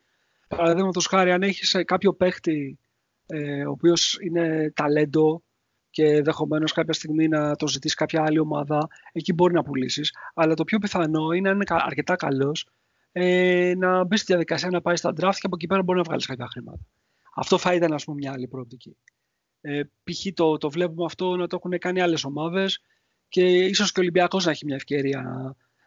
Παραδείγματος 0.49 1.07
χάρη, 1.07 1.33
αν 1.33 1.43
έχεις 1.43 1.77
κάποιο 1.85 2.15
παίχτη 2.15 2.79
ε, 3.27 3.67
ο 3.67 3.71
οποίος 3.71 4.19
είναι 4.21 4.73
ταλέντο 4.75 5.43
και 5.91 6.05
ενδεχομένως 6.05 6.73
κάποια 6.73 6.93
στιγμή 6.93 7.29
να 7.29 7.57
το 7.57 7.69
ζητήσει 7.69 7.95
κάποια 7.95 8.23
άλλη 8.27 8.39
ομάδα, 8.39 8.89
εκεί 9.13 9.33
μπορεί 9.33 9.53
να 9.53 9.63
πουλήσεις. 9.63 10.15
Αλλά 10.35 10.55
το 10.55 10.65
πιο 10.65 10.79
πιθανό 10.79 11.33
είναι, 11.33 11.49
αν 11.49 11.55
είναι 11.55 11.65
αρκετά 11.69 12.17
καλός, 12.17 12.69
ε, 13.13 13.73
να 13.77 14.05
μπει 14.05 14.17
στη 14.17 14.27
διαδικασία 14.27 14.71
να 14.71 14.81
πάει 14.81 14.97
στα 14.97 15.11
draft 15.11 15.35
και 15.35 15.47
από 15.47 15.55
εκεί 15.55 15.67
πέρα 15.67 15.83
μπορεί 15.83 15.99
να 15.99 16.05
βγάλεις 16.05 16.27
κάποια 16.27 16.47
χρήματα. 16.51 16.79
Αυτό 17.35 17.59
θα 17.59 17.75
ήταν 17.75 17.93
ας 17.93 18.05
πούμε, 18.05 18.17
μια 18.17 18.33
άλλη 18.33 18.49
προοπτική. 18.49 18.97
Ε, 19.61 19.83
π.χ. 19.83 20.27
Το, 20.35 20.57
το 20.57 20.71
βλέπουμε 20.71 21.05
αυτό 21.05 21.37
να 21.37 21.47
το 21.47 21.57
έχουν 21.57 21.79
κάνει 21.79 22.01
άλλες 22.01 22.25
ομάδες 22.25 22.81
και 23.28 23.65
ίσως 23.65 23.93
και 23.93 24.01
ο 24.01 24.03
Ολυμπιακός 24.03 24.44
να 24.44 24.51
έχει 24.51 24.65
μια 24.65 24.74
ευκαιρία 24.74 25.23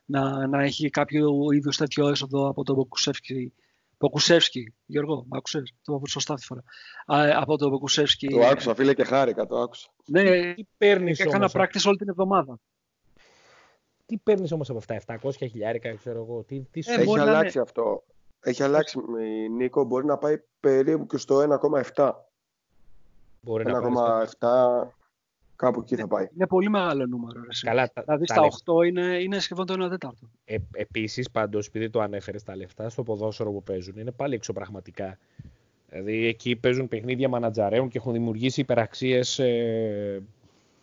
να, 0.06 0.22
να, 0.22 0.48
να 0.48 0.64
έχει 0.64 0.90
κάποιο 0.90 1.30
είδου 1.54 1.70
τέτοιο 1.70 2.08
έσοδο 2.08 2.48
από 2.50 2.64
τον 2.64 2.76
Μποκουσεύσκι. 2.76 3.54
Μποκουσεύσκι, 4.00 4.74
Γιώργο, 4.86 5.26
μ' 5.28 5.36
άκουσες, 5.36 5.74
το 5.84 5.94
είπα 5.94 6.08
σωστά 6.08 6.34
αυτή 6.34 6.46
φορά. 6.46 6.64
Α, 7.06 7.42
από 7.42 7.58
τον 7.58 7.70
Μποκουσεύσκι. 7.70 8.28
Το 8.28 8.46
άκουσα, 8.46 8.76
φίλε, 8.76 8.94
και 8.94 9.04
χάρηκα, 9.04 9.46
το 9.46 9.58
άκουσα. 9.58 9.90
Ναι, 10.06 10.54
τι 10.54 10.64
παίρνεις 10.78 11.20
έκανα 11.20 11.38
όμως, 11.38 11.52
πράκτης 11.52 11.86
όλη 11.86 11.98
την 11.98 12.10
εβδομάδα. 12.10 12.60
Τι 14.06 14.18
παίρνεις 14.18 14.52
όμως 14.52 14.70
από 14.70 14.78
αυτά, 14.78 15.18
700 15.22 15.32
χιλιάρικα, 15.38 15.96
ξέρω 15.96 16.20
εγώ. 16.20 16.44
Τι, 16.44 16.60
τι 16.72 16.82
ε, 16.86 17.02
έχει 17.02 17.20
αλλάξει 17.20 17.58
είναι... 17.58 17.64
αυτό. 17.64 18.04
Έχει 18.42 18.64
αλλάξει, 18.64 18.98
Νίκο, 19.58 19.84
μπορεί 19.84 20.06
να 20.06 20.18
πάει 20.18 20.36
περίπου 20.60 21.06
και 21.06 21.18
στο 21.18 21.60
1,7. 21.96 22.12
Μπορεί 23.42 23.66
1,7 23.68 24.88
κάπου 25.60 25.80
εκεί 25.80 25.96
θα 25.96 26.08
πάει. 26.08 26.28
Είναι 26.36 26.48
πολύ 26.48 26.70
μεγάλο 26.70 27.06
νούμερο. 27.06 27.42
Ρε, 27.42 27.48
Καλά, 27.62 27.92
δηλαδή 27.94 28.26
τα 28.26 28.34
στα 28.34 28.74
8 28.82 28.86
είναι, 28.88 29.02
είναι 29.02 29.40
σχεδόν 29.40 29.66
το 29.66 29.86
1 29.86 29.90
τέταρτο. 29.90 30.30
Ε, 30.46 30.56
Επίσης, 30.72 31.32
πάντως, 31.32 31.68
επειδή 31.68 31.90
το 31.90 32.02
ανέφερες 32.02 32.44
τα 32.44 32.56
λεφτά 32.56 32.90
στο 32.90 33.04
ποδόσφαιρο 33.04 33.52
που 33.52 33.64
παίζουν, 33.64 33.98
είναι 33.98 34.12
πάλι 34.12 34.36
εξωπραγματικά. 34.36 35.18
Δηλαδή 35.90 36.26
εκεί 36.26 36.56
παίζουν 36.56 36.88
παιχνίδια 36.88 37.30
μανατζαρέων 37.30 37.90
και 37.90 37.98
έχουν 37.98 38.14
δημιουργήσει 38.14 38.62
υπεραξίες 38.62 39.40
ε, 39.40 40.24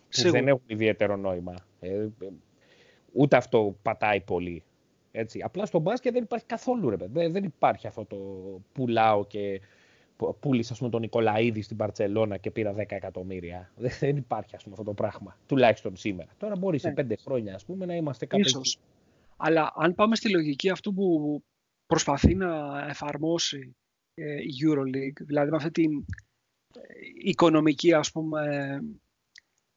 που 0.09 0.31
δεν 0.31 0.47
έχουν 0.47 0.63
ιδιαίτερο 0.65 1.15
νόημα. 1.15 1.53
Ε, 1.79 2.07
ούτε 3.13 3.37
αυτό 3.37 3.75
πατάει 3.81 4.21
πολύ. 4.21 4.63
Έτσι. 5.11 5.41
Απλά 5.43 5.65
στο 5.65 5.79
μπάσκετ 5.79 6.13
δεν 6.13 6.23
υπάρχει 6.23 6.45
καθόλου 6.45 6.89
ρε 6.89 6.95
Δεν, 6.99 7.31
δεν 7.31 7.43
υπάρχει 7.43 7.87
αυτό 7.87 8.05
το 8.05 8.17
πουλάω 8.73 9.25
και 9.25 9.61
πούλησα 10.39 10.75
πούμε, 10.77 10.89
τον 10.89 11.01
Νικολαίδη 11.01 11.61
στην 11.61 11.77
Παρσελώνα 11.77 12.37
και 12.37 12.51
πήρα 12.51 12.73
10 12.73 12.77
εκατομμύρια. 12.87 13.71
Δεν 13.99 14.17
υπάρχει 14.17 14.55
ας 14.55 14.63
πούμε, 14.63 14.75
αυτό 14.77 14.85
το 14.89 14.93
πράγμα. 14.93 15.37
Τουλάχιστον 15.45 15.95
σήμερα. 15.95 16.29
Τώρα 16.37 16.55
μπορεί 16.55 16.79
σε 16.79 16.93
5 16.97 17.05
ναι. 17.05 17.15
χρόνια 17.15 17.55
ας 17.55 17.65
πούμε, 17.65 17.85
να 17.85 17.95
είμαστε 17.95 18.25
κάπου 18.25 18.43
Ίσως. 18.45 18.79
Αλλά 19.37 19.73
αν 19.75 19.95
πάμε 19.95 20.15
στη 20.15 20.29
λογική 20.29 20.69
αυτού 20.69 20.93
που 20.93 21.41
προσπαθεί 21.85 22.35
να 22.35 22.79
εφαρμόσει 22.89 23.75
ε, 24.13 24.41
η 24.41 24.53
EuroLeague, 24.65 25.21
δηλαδή 25.25 25.49
με 25.49 25.55
αυτή 25.55 25.71
την 25.71 26.05
ε, 26.75 26.81
οικονομική 27.23 27.93
ας 27.93 28.11
πούμε, 28.11 28.79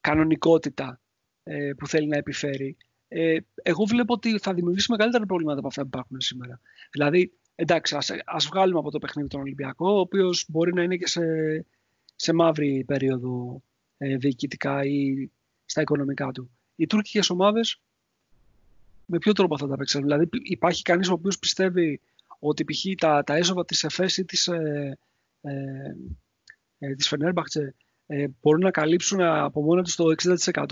κανονικότητα 0.01 1.01
ε, 1.43 1.73
που 1.77 1.87
θέλει 1.87 2.07
να 2.07 2.17
επιφέρει, 2.17 2.77
ε, 3.09 3.39
εγώ 3.63 3.85
βλέπω 3.85 4.13
ότι 4.13 4.39
θα 4.39 4.55
δημιουργήσει 4.55 4.91
μεγαλύτερα 4.91 5.27
προβλήματα 5.27 5.59
από 5.59 5.69
αυτά 5.69 5.83
που 5.83 5.89
υπάρχουν 5.89 6.21
σήμερα. 6.21 6.61
Δηλαδή, 6.93 7.33
εντάξει, 7.61 7.97
ας, 7.97 8.11
ας 8.25 8.47
βγάλουμε 8.47 8.79
από 8.79 8.91
το 8.91 8.99
παιχνίδι 8.99 9.29
τον 9.29 9.41
Ολυμπιακό, 9.41 9.91
ο 9.91 9.99
οποίος 9.99 10.45
μπορεί 10.49 10.73
να 10.73 10.83
είναι 10.83 10.97
και 10.97 11.07
σε, 11.07 11.23
σε 12.17 12.33
μαύρη 12.33 12.85
περίοδο 12.87 13.63
ε, 13.99 14.17
διοικητικά 14.17 14.85
ή 14.85 15.31
στα 15.65 15.81
οικονομικά 15.81 16.31
του. 16.31 16.51
Οι 16.77 16.87
τουρκικές 16.87 17.31
ομάδες 17.31 17.81
με 19.07 19.19
ποιο 19.19 19.33
τρόπο 19.33 19.59
θα 19.59 19.67
τα 19.67 19.77
παίξουν; 19.77 20.03
Δηλαδή 20.03 20.29
υπάρχει 20.43 20.83
κανείς 20.83 21.09
ο 21.09 21.13
οποίος 21.13 21.39
πιστεύει 21.39 22.01
ότι 22.39 22.65
π.χ. 22.65 22.85
τα, 22.97 23.23
τα 23.25 23.37
έσοδα 23.37 23.65
της 23.65 23.85
ΕΦΕΣ 23.85 24.17
ή 24.17 24.25
της, 24.25 24.47
ε, 24.47 24.99
ε, 25.41 25.51
ε, 26.79 26.95
της 26.95 27.13
ε, 28.07 28.29
μπορούν 28.41 28.61
να 28.61 28.71
καλύψουν 28.71 29.21
από 29.21 29.63
μόνα 29.63 29.83
τους 29.83 29.95
το 29.95 30.05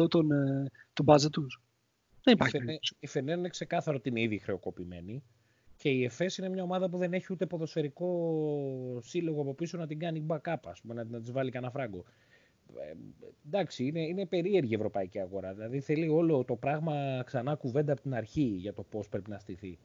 60% 0.02 0.10
των, 0.10 0.32
ε, 0.32 0.70
των 0.93 1.06
budget 1.09 1.31
τους; 1.31 1.60
Δεν 2.23 2.23
Η 2.24 2.31
υπάρχει. 2.32 2.52
Φενέ- 2.52 2.66
περίπτωση. 2.66 2.97
Η 2.98 3.06
Φενέρ 3.06 3.39
είναι 3.39 3.48
ξεκάθαρο 3.48 3.97
ότι 3.97 4.09
είναι 4.09 4.20
ήδη 4.20 4.39
χρεοκοπημένη. 4.39 5.23
Και 5.78 5.88
η 5.88 6.05
ΕΦΕΣ 6.05 6.38
είναι 6.38 6.48
μια 6.48 6.62
ομάδα 6.62 6.88
που 6.88 6.96
δεν 6.96 7.12
έχει 7.12 7.32
ούτε 7.32 7.46
ποδοσφαιρικό 7.46 8.98
σύλλογο 9.02 9.40
από 9.40 9.55
πίσω 9.55 9.78
να 9.78 9.86
την 9.86 9.98
κάνει 9.98 10.26
backup, 10.28 10.56
ας 10.64 10.80
πούμε, 10.80 10.94
να, 10.94 11.05
να 11.05 11.20
της 11.20 11.32
βάλει 11.32 11.50
κανένα 11.50 11.72
φράγκο. 11.72 12.05
Ε, 12.76 12.92
εντάξει, 13.46 13.86
είναι, 13.86 14.00
είναι 14.00 14.26
περίεργη 14.26 14.72
η 14.72 14.74
ευρωπαϊκή 14.74 15.20
αγορά. 15.20 15.55
Δηλαδή 15.55 15.80
θέλει 15.80 16.09
όλο 16.09 16.44
το 16.44 16.56
πράγμα 16.56 17.22
ξανά 17.24 17.55
κουβέντα 17.55 17.92
από 17.92 18.00
την 18.00 18.14
αρχή 18.14 18.42
για 18.42 18.74
το 18.74 18.82
πώς 18.82 19.09
πρέπει 19.09 19.30
να 19.30 19.38
στηθεί. 19.38 19.78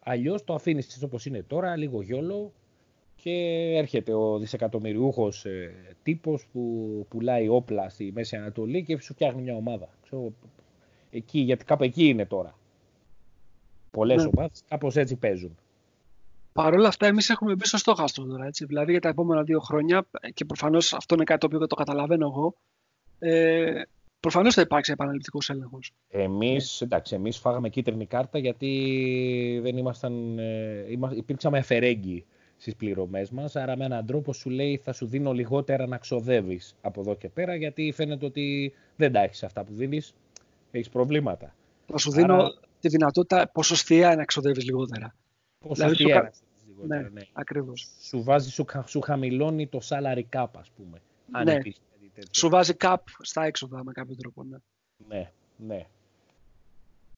Αλλιώς 0.00 0.44
το 0.44 0.54
αφήνεις 0.54 0.84
έτσι 0.84 1.04
όπως 1.04 1.26
είναι 1.26 1.42
τώρα, 1.42 1.76
λίγο 1.76 2.02
γιόλο 2.02 2.52
και 3.14 3.30
έρχεται 3.76 4.12
ο 4.14 4.38
δισεκατομμυριούχος 4.38 5.44
ε, 5.44 5.74
τύπος 6.02 6.46
που 6.52 7.06
πουλάει 7.08 7.48
όπλα 7.48 7.88
στη 7.88 8.12
Μέση 8.14 8.36
Ανατολή 8.36 8.82
και 8.82 9.00
σου 9.00 9.12
φτιάχνει 9.12 9.42
μια 9.42 9.54
ομάδα. 9.56 9.88
Ξέρω, 10.02 10.32
εκεί, 11.10 11.38
γιατί 11.40 11.64
κάπου 11.64 11.84
εκεί 11.84 12.08
είναι 12.08 12.26
τώρα. 12.26 12.56
Πολλές 13.92 14.22
Ναι. 14.24 14.30
ομάδες 14.36 14.62
κάπως 14.68 14.96
έτσι 14.96 15.16
παίζουν. 15.16 15.56
Παρ' 16.52 16.74
όλα 16.74 16.88
αυτά, 16.88 17.06
εμείς 17.06 17.30
έχουμε 17.30 17.54
μπει 17.54 17.66
στο 17.66 17.76
στόχαστρο 17.76 18.24
τώρα. 18.24 18.46
Έτσι. 18.46 18.64
Δηλαδή 18.64 18.90
για 18.90 19.00
τα 19.00 19.08
επόμενα 19.08 19.42
δύο 19.42 19.60
χρόνια, 19.60 20.04
και 20.34 20.44
προφανώς 20.44 20.92
αυτό 20.92 21.14
είναι 21.14 21.24
κάτι 21.24 21.40
το 21.40 21.46
οποίο 21.46 21.66
το 21.66 21.74
καταλαβαίνω 21.74 22.26
εγώ, 22.26 22.54
ε, 23.18 23.82
προφανώς 24.20 24.54
θα 24.54 24.60
υπάρξει 24.60 24.92
επαναληπτικός 24.92 25.50
έλεγχος. 25.50 25.92
Εμείς, 26.08 26.80
εντάξει, 26.80 27.14
εμείς 27.14 27.38
φάγαμε 27.38 27.68
κίτρινη 27.68 28.06
κάρτα 28.06 28.38
γιατί 28.38 29.60
δεν 29.62 29.76
ήμασταν, 29.76 30.38
ε, 30.38 30.84
είμα- 30.88 31.12
υπήρξαμε 31.14 31.58
αφαιρέγγοι 31.58 32.24
στις 32.56 32.76
πληρωμές 32.76 33.30
μας, 33.30 33.56
άρα 33.56 33.76
με 33.76 33.84
έναν 33.84 34.06
τρόπο 34.06 34.32
σου 34.32 34.50
λέει 34.50 34.76
θα 34.84 34.92
σου 34.92 35.06
δίνω 35.06 35.32
λιγότερα 35.32 35.86
να 35.86 35.96
ξοδεύεις 35.98 36.74
από 36.80 37.00
εδώ 37.00 37.14
και 37.14 37.28
πέρα 37.28 37.54
γιατί 37.54 37.92
φαίνεται 37.94 38.24
ότι 38.26 38.72
δεν 38.96 39.12
τα 39.12 39.20
έχεις 39.22 39.42
αυτά 39.42 39.64
που 39.64 39.72
δίνεις, 39.74 40.14
έχεις 40.70 40.88
προβλήματα. 40.88 41.54
Θα 41.86 41.98
σου 41.98 42.10
Άρα- 42.12 42.20
δίνω 42.20 42.52
τη 42.82 42.88
δυνατότητα 42.88 43.48
ποσοστιαία 43.48 44.16
να 44.16 44.24
ξοδεύεις 44.24 44.64
λιγότερα. 44.64 45.14
Πόσο 45.58 45.74
Δηλαδή, 45.74 45.94
σου 45.96 46.04
τι 46.04 46.10
κα- 46.10 46.16
έρασες 46.18 46.42
λιγότερα, 46.66 47.00
Ναι, 47.02 47.08
ναι. 47.08 47.20
ακριβώς. 47.32 47.88
Σου 48.00 48.22
βάζει, 48.22 48.50
σου, 48.50 48.64
χα- 48.68 48.86
σου 48.86 49.00
χαμηλώνει 49.00 49.66
το 49.66 49.78
salary 49.88 50.22
cap, 50.32 50.46
ας 50.58 50.70
πούμε. 50.70 51.02
Αν 51.30 51.44
Ναι. 51.44 51.52
υπήρχε 51.54 51.78
κάτι 51.92 52.10
τέτοιο. 52.14 52.30
Σου 52.34 52.48
βάζει 52.48 52.72
cap 52.80 52.96
στα 53.20 53.44
έξοδα 53.44 53.84
με 53.84 53.92
κάποιο 53.92 54.16
τρόπο. 54.16 54.42
Ναι. 54.44 54.56
Ναι, 55.08 55.30
ναι. 55.56 55.86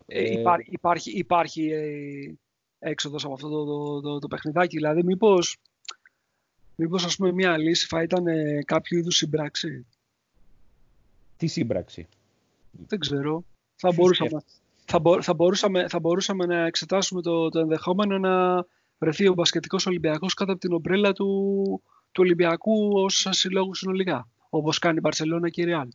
Ε, 0.07 0.19
Ε, 0.23 0.33
υπάρχει 0.41 0.71
υπάρχει, 0.71 1.11
υπάρχει 1.11 1.71
ε, 1.71 2.33
έξοδος 2.79 3.25
από 3.25 3.33
αυτό 3.35 3.49
το, 3.49 3.65
το, 3.65 4.01
το, 4.01 4.19
το 4.19 4.29
παιχνιδάκι. 4.29 4.77
Δηλαδή, 4.77 5.03
μήπως, 5.05 5.57
μήπως 6.77 7.05
ας 7.05 7.17
πούμε, 7.17 7.33
μια 7.33 7.59
λύση 7.59 7.87
θα 7.87 8.03
ήταν 8.03 8.27
ε, 8.27 8.63
κάποιο 8.65 8.99
είδους 8.99 9.17
συμπράξη. 9.17 9.87
Τι 11.37 11.47
σύμπραξη; 11.47 12.07
Δεν 12.87 12.99
ξέρω. 12.99 13.45
Θα 13.77 13.89
Ποιος 13.89 13.95
μπορούσαμε, 13.97 14.43
θα, 14.85 14.99
μπο- 14.99 15.23
θα, 15.23 15.35
μπορούσαμε, 15.35 15.89
θα 15.89 16.01
μπορούσαμε 16.01 16.47
να 16.47 16.67
εξετάσουμε 16.67 17.23
το, 17.23 17.49
το 17.49 17.59
ενδεχόμενο 17.59 18.19
να 18.19 18.65
βρεθεί 18.99 19.29
ο 19.29 19.33
μπασκετικός 19.33 19.87
Ολυμπιακός 19.87 20.35
κάτω 20.35 20.53
από 20.53 20.61
την 20.61 20.73
ομπρέλα 20.73 21.13
του, 21.13 21.63
του 22.13 22.23
Ολυμπιακού 22.23 22.91
ως 22.93 23.27
συλλόγου 23.31 23.75
συνολικά. 23.75 24.29
Όπως 24.49 24.79
κάνει 24.79 24.97
η 24.97 25.01
Μπαρσελόνα 25.03 25.49
και 25.49 25.61
η 25.61 25.65
Ρεάλ. 25.65 25.89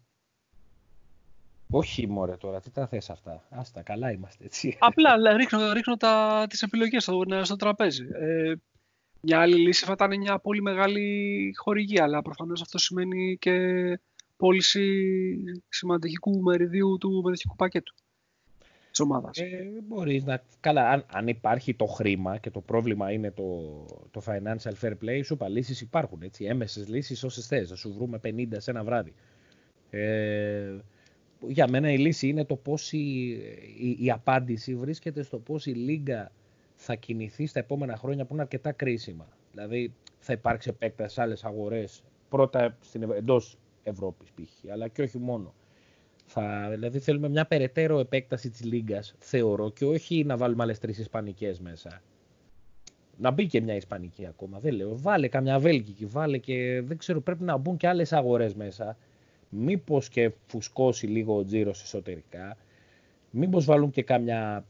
Όχι 1.72 2.08
μωρέ 2.08 2.36
τώρα, 2.36 2.60
τι 2.60 2.72
τα 2.72 2.88
θες 2.88 3.10
αυτά; 3.10 3.44
Άστα, 3.50 3.82
καλά 3.82 4.12
είμαστε 4.12 4.46
έτσι. 4.46 4.78
Απλά 4.80 5.18
λέ, 5.18 5.36
ρίχνω, 5.36 5.72
ρίχνω 5.72 5.98
τα, 5.98 6.46
τις 6.50 6.62
επιλογές 6.62 7.04
στο, 7.04 7.22
στο 7.42 7.56
τραπέζι. 7.56 8.08
Ε, 8.12 8.54
μια 9.22 9.40
άλλη 9.40 9.56
λύση 9.56 9.86
θα 9.86 9.92
ήταν 9.92 10.18
μια 10.18 10.40
πολύ 10.40 10.62
μεγάλη 10.62 11.54
χορηγία, 11.58 12.04
αλλά 12.04 12.22
προφανώς 12.22 12.62
αυτό 12.62 12.78
σημαίνει 12.78 13.38
και 13.38 13.56
πώληση 14.38 15.36
σημαντικού 15.70 16.42
μεριδίου 16.42 16.98
του 17.00 17.22
μετοχικού 17.24 17.56
πακέτου 17.56 17.96
της 19.00 19.10
ομάδας. 19.10 19.38
Ε, 19.38 19.70
μπορείς 19.88 20.24
να... 20.24 20.44
Καλά, 20.60 20.90
αν, 20.90 21.06
αν 21.12 21.28
υπάρχει 21.28 21.74
το 21.74 21.86
χρήμα 21.86 22.38
και 22.38 22.50
το 22.50 22.62
πρόβλημα 22.62 23.12
είναι 23.12 23.32
το, 23.32 23.86
το 24.12 24.22
financial 24.26 24.74
fair 24.82 24.94
play, 25.04 25.22
σου 25.24 25.34
είπα, 25.34 25.50
λύσεις 25.50 25.82
υπάρχουν, 25.82 26.22
έτσι, 26.22 26.46
έμεσες 26.46 26.88
λύσεις 26.88 27.24
όσες 27.24 27.48
θες, 27.48 27.70
θα 27.70 27.76
σου 27.76 27.94
βρούμε 27.94 28.20
50 28.24 28.46
σε 28.58 28.72
ένα 28.72 28.84
βράδυ. 28.84 29.14
Ε, 29.90 30.78
για 31.48 31.68
μένα 31.70 31.92
η 31.92 31.98
λύση 31.98 32.28
είναι 32.28 32.46
το 32.46 32.56
πώς 32.56 32.94
η, 32.94 33.30
η, 33.80 33.98
η 34.00 34.12
απάντηση 34.12 34.76
βρίσκεται 34.76 35.24
στο 35.24 35.40
πώς 35.40 35.66
η 35.66 35.72
Λίγκα 35.72 36.32
θα 36.76 36.96
κινηθεί 36.96 37.46
στα 37.46 37.60
επόμενα 37.60 37.98
χρόνια 37.98 38.26
που 38.26 38.34
είναι 38.34 38.42
αρκετά 38.42 38.72
κρίσιμα. 38.72 39.28
Δηλαδή 39.52 39.94
θα 40.20 40.34
υπάρξει 40.34 40.70
επέκταση 40.70 41.14
σε 41.14 41.22
άλλες 41.22 41.44
αγορές, 41.46 42.04
πρώτα 42.30 42.78
στην, 42.82 43.04
Ευ- 43.04 43.16
εντός 43.16 43.58
Ευρώπης 43.84 44.32
π.χ., 44.32 44.72
αλλά 44.72 44.88
και 44.88 45.02
όχι 45.02 45.18
μόνο. 45.18 45.54
Θα, 46.32 46.68
δηλαδή 46.70 47.00
θέλουμε 47.00 47.30
μια 47.30 47.46
περαιτέρω 47.46 48.00
επέκταση 48.00 48.50
της 48.50 48.64
Λίγκας, 48.64 49.16
θεωρώ, 49.20 49.70
και 49.72 49.86
όχι 49.86 50.24
να 50.24 50.38
βάλουμε 50.38 50.64
άλλες 50.64 50.80
τρεις 50.80 50.98
Ισπανικές 50.98 51.60
μέσα. 51.60 52.02
Να 53.18 53.32
μπει 53.32 53.48
και 53.48 53.62
μια 53.62 53.76
Ισπανική 53.76 54.26
ακόμα, 54.26 54.60
δεν 54.60 54.74
λέω. 54.74 54.98
Βάλε 54.98 55.28
καμιά 55.28 55.60
Βέλγικη, 55.60 56.06
βάλε 56.06 56.38
και 56.38 56.82
δεν 56.86 56.98
ξέρω, 56.98 57.22
πρέπει 57.22 57.44
να 57.44 57.58
μπουν 57.58 57.78
και 57.78 57.88
άλλες 57.88 58.14
αγορές 58.14 58.54
μέσα. 58.54 58.98
Μήπως 59.50 60.10
και 60.10 60.32
φουσκώσει 60.48 61.08
λίγο 61.08 61.38
ο 61.38 61.44
τζίρος 61.44 61.84
εσωτερικά. 61.84 62.58
Μήπως 63.32 63.66
βάλουν 63.66 63.92
και 63.92 64.04
κάμια, 64.04 64.66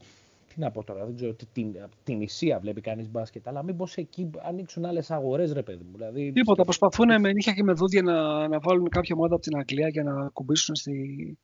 τι 0.54 0.60
να 0.60 0.70
πω 0.70 0.84
τώρα, 0.84 1.04
δεν 1.04 1.14
ξέρω, 1.14 1.34
τι- 1.34 1.46
την, 1.52 1.76
την 2.04 2.20
Ισία 2.20 2.58
βλέπει 2.58 2.80
κανείς 2.80 3.10
μπάσκετ, 3.10 3.48
αλλά 3.48 3.62
μήπως 3.62 3.96
εκεί 3.96 4.30
ανοίξουν 4.42 4.84
άλλες 4.84 5.10
αγορές, 5.10 5.52
ρε 5.52 5.62
παιδί 5.62 5.84
μου. 5.84 5.90
Δηλαδή, 5.92 6.32
Τίποτα. 6.32 6.64
Προσπαθούν 6.64 7.20
με 7.20 7.32
νύχια 7.32 7.52
και 7.52 7.62
με 7.62 7.72
δόντια 7.72 8.02
να, 8.02 8.48
να 8.48 8.58
βάλουν 8.60 8.88
κάποια 8.88 9.14
ομάδα 9.16 9.34
από 9.34 9.42
την 9.42 9.56
Αγγλία 9.56 9.88
για 9.88 10.02
να 10.02 10.28
κουμπίσουν 10.32 10.74
στη, 10.74 11.38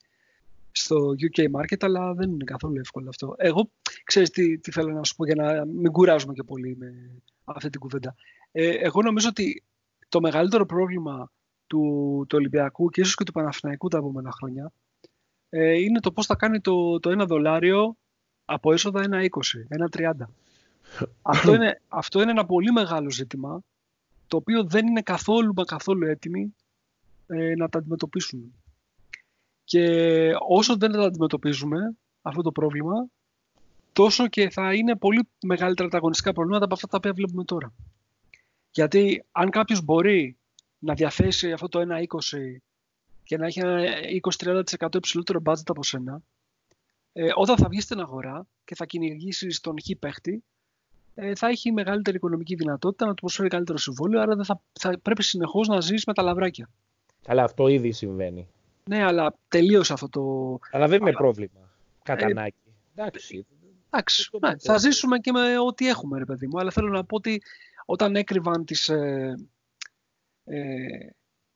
στο 0.73 0.97
UK 1.19 1.45
market, 1.61 1.77
αλλά 1.81 2.15
δεν 2.15 2.31
είναι 2.31 2.45
καθόλου 2.45 2.79
εύκολο 2.79 3.09
αυτό. 3.09 3.35
Εγώ, 3.37 3.71
ξέρεις 4.05 4.31
τι, 4.31 4.59
τι 4.59 4.71
θέλω 4.71 4.93
να 4.93 5.05
σου 5.05 5.15
πω 5.17 5.25
για 5.25 5.35
να 5.35 5.65
μην 5.65 5.93
κουράζουμε 5.93 6.33
και 6.33 6.43
πολύ 6.43 6.77
με 6.77 6.93
αυτή 7.45 7.71
την 7.71 7.81
κουβέντα. 7.81 8.15
Ε, 8.53 8.69
εγώ 8.69 9.03
νομίζω 9.03 9.29
ότι 9.29 9.63
το 10.09 10.21
μεγαλύτερο 10.21 10.67
πρόβλημα 10.67 11.33
του, 11.67 11.81
του 12.29 12.37
Ολυμπιακού 12.39 12.91
και 12.91 13.01
ίσως 13.01 13.15
και 13.15 13.25
του 13.25 13.33
Παναθηναϊκού 13.33 13.89
τα 13.89 13.99
επόμενα 13.99 14.31
χρόνια 14.31 14.73
ε, 15.49 15.73
είναι 15.81 16.01
το 16.01 16.13
πώς 16.13 16.27
θα 16.27 16.35
κάνει 16.35 16.61
το, 16.61 16.99
το 16.99 17.11
ένα 17.11 17.25
δολάριο 17.25 17.97
από 18.47 18.73
έσοδα 18.73 19.05
1,20, 19.11 19.29
1,30. 19.91 20.11
αυτό, 21.23 21.55
είναι, 21.55 21.81
αυτό 21.89 22.23
είναι 22.23 22.31
ένα 22.31 22.47
πολύ 22.47 22.73
μεγάλο 22.73 23.11
ζήτημα 23.11 23.61
το 24.27 24.37
οποίο 24.37 24.65
δεν 24.65 24.87
είναι 24.87 25.03
καθόλου 25.03 25.53
μα 25.57 25.65
καθόλου 25.65 26.07
έτοιμοι 26.07 26.55
ε, 27.27 27.55
να 27.55 27.69
τα 27.69 27.79
αντιμετωπίσουν. 27.79 28.55
Και 29.65 30.33
όσο 30.49 30.77
δεν 30.77 30.93
τα 30.93 31.03
αντιμετωπίζουμε 31.03 31.97
αυτό 32.23 32.43
το 32.43 32.53
πρόβλημα, 32.53 33.07
τόσο 33.93 34.29
και 34.29 34.51
θα 34.51 34.75
είναι 34.75 34.97
πολύ 34.97 35.29
μεγαλύτερα 35.43 35.89
τα 35.89 35.97
αγωνιστικά 35.97 36.33
προβλήματα 36.33 36.65
από 36.65 36.75
αυτά 36.75 36.87
τα 36.87 36.97
οποία 36.97 37.13
βλέπουμε 37.13 37.45
τώρα. 37.45 37.73
Γιατί 38.71 39.25
αν 39.33 39.51
κάποιος 39.51 39.83
μπορεί 39.83 40.37
να 40.79 40.95
διαθέσει 40.95 41.53
αυτό 41.53 41.69
το 41.69 41.81
1,20 41.81 41.87
και 43.23 43.37
να 43.37 43.47
έχει 43.47 43.61
ένα 43.61 43.83
20-30% 44.83 44.95
υψηλότερο 44.95 45.43
budget 45.45 45.67
από 45.67 45.83
σένα, 45.83 46.23
ε, 47.19 47.29
όταν 47.35 47.57
θα 47.57 47.69
βγεις 47.69 47.83
στην 47.85 48.01
αγορά 48.01 48.47
και 48.65 48.75
θα 48.75 48.85
κυνηγήσεις 48.87 49.61
τον 49.61 49.75
χ 49.81 49.99
παίχτη, 49.99 50.43
ε, 51.15 51.35
θα 51.35 51.49
έχει 51.49 51.73
μεγαλύτερη 51.73 52.17
οικονομική 52.17 52.55
δυνατότητα 52.55 53.07
να 53.07 53.15
του 53.15 53.21
προσφέρει 53.21 53.49
καλύτερο 53.49 53.79
συμβόλαιο, 53.79 54.21
άρα 54.21 54.35
δεν 54.37 54.45
θα, 54.45 54.61
θα 54.73 54.99
πρέπει 55.03 55.23
συνεχώς 55.23 55.69
να 55.69 55.81
ζεις 55.81 56.05
με 56.05 56.13
τα 56.13 56.23
λαβράκια. 56.23 56.71
Αλλά 57.27 57.43
αυτό 57.45 57.69
ήδη 57.69 57.93
συμβαίνει. 57.93 58.49
Ναι, 58.85 59.05
αλλά 59.05 59.35
τελείωσε 59.49 59.93
αυτό 59.93 60.09
το. 60.09 60.23
Αλλά 60.71 60.87
δεν 60.89 61.01
είναι 61.01 61.09
Αλλά- 61.09 61.19
πρόβλημα. 61.19 61.61
Κατά 62.03 62.27
Ε, 62.27 62.31
ανάγκη. 62.31 62.55
Εντάξει. 62.95 63.47
Εντάξει, 63.91 64.31
το 64.31 64.39
ναι, 64.43 64.53
πιστεύω. 64.53 64.79
θα 64.79 64.89
ζήσουμε 64.89 65.19
και 65.19 65.33
με 65.33 65.59
ό,τι 65.59 65.89
έχουμε, 65.89 66.19
ρε 66.19 66.25
παιδί 66.25 66.47
μου. 66.47 66.59
Αλλά 66.61 66.71
θέλω 66.71 66.89
να 66.89 67.05
πω 67.05 67.17
ότι 67.17 67.43
όταν 67.85 68.17
έκρυβαν 68.17 68.65
τις, 68.65 68.89
ε, 68.89 69.35
ε, 70.45 70.59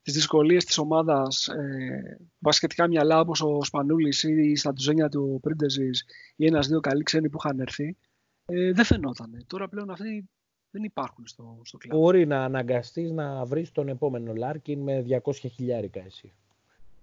τις 0.02 0.14
δυσκολίες 0.14 0.64
της 0.64 0.78
ομάδας 0.78 1.48
ε, 1.48 2.18
βασικετικά 2.38 2.88
μυαλά 2.88 3.20
όπως 3.20 3.40
ο 3.40 3.64
Σπανούλης 3.64 4.22
ή 4.22 4.56
στα 4.56 4.72
τουζένια 4.72 5.08
του 5.08 5.38
Πρίντεζης 5.42 6.04
ή 6.36 6.46
ένας-δύο 6.46 6.80
καλοί 6.80 7.02
ξένοι 7.02 7.28
που 7.28 7.38
είχαν 7.44 7.60
έρθει, 7.60 7.96
ε, 8.46 8.72
δεν 8.72 8.84
φαινόταν. 8.84 9.44
Τώρα 9.46 9.68
πλέον 9.68 9.90
αυτοί 9.90 10.28
δεν 10.70 10.82
υπάρχουν 10.82 11.26
στο, 11.26 11.60
στο 11.64 11.78
κλαμπ. 11.78 11.98
Μπορεί 11.98 12.26
να 12.26 12.44
αναγκαστείς 12.44 13.10
να 13.10 13.44
βρεις 13.44 13.72
τον 13.72 13.88
επόμενο 13.88 14.32
Λάρκιν 14.34 14.80
με 14.80 15.04
200 15.24 15.32
χιλιάρικα 15.34 16.00
εσύ. 16.04 16.32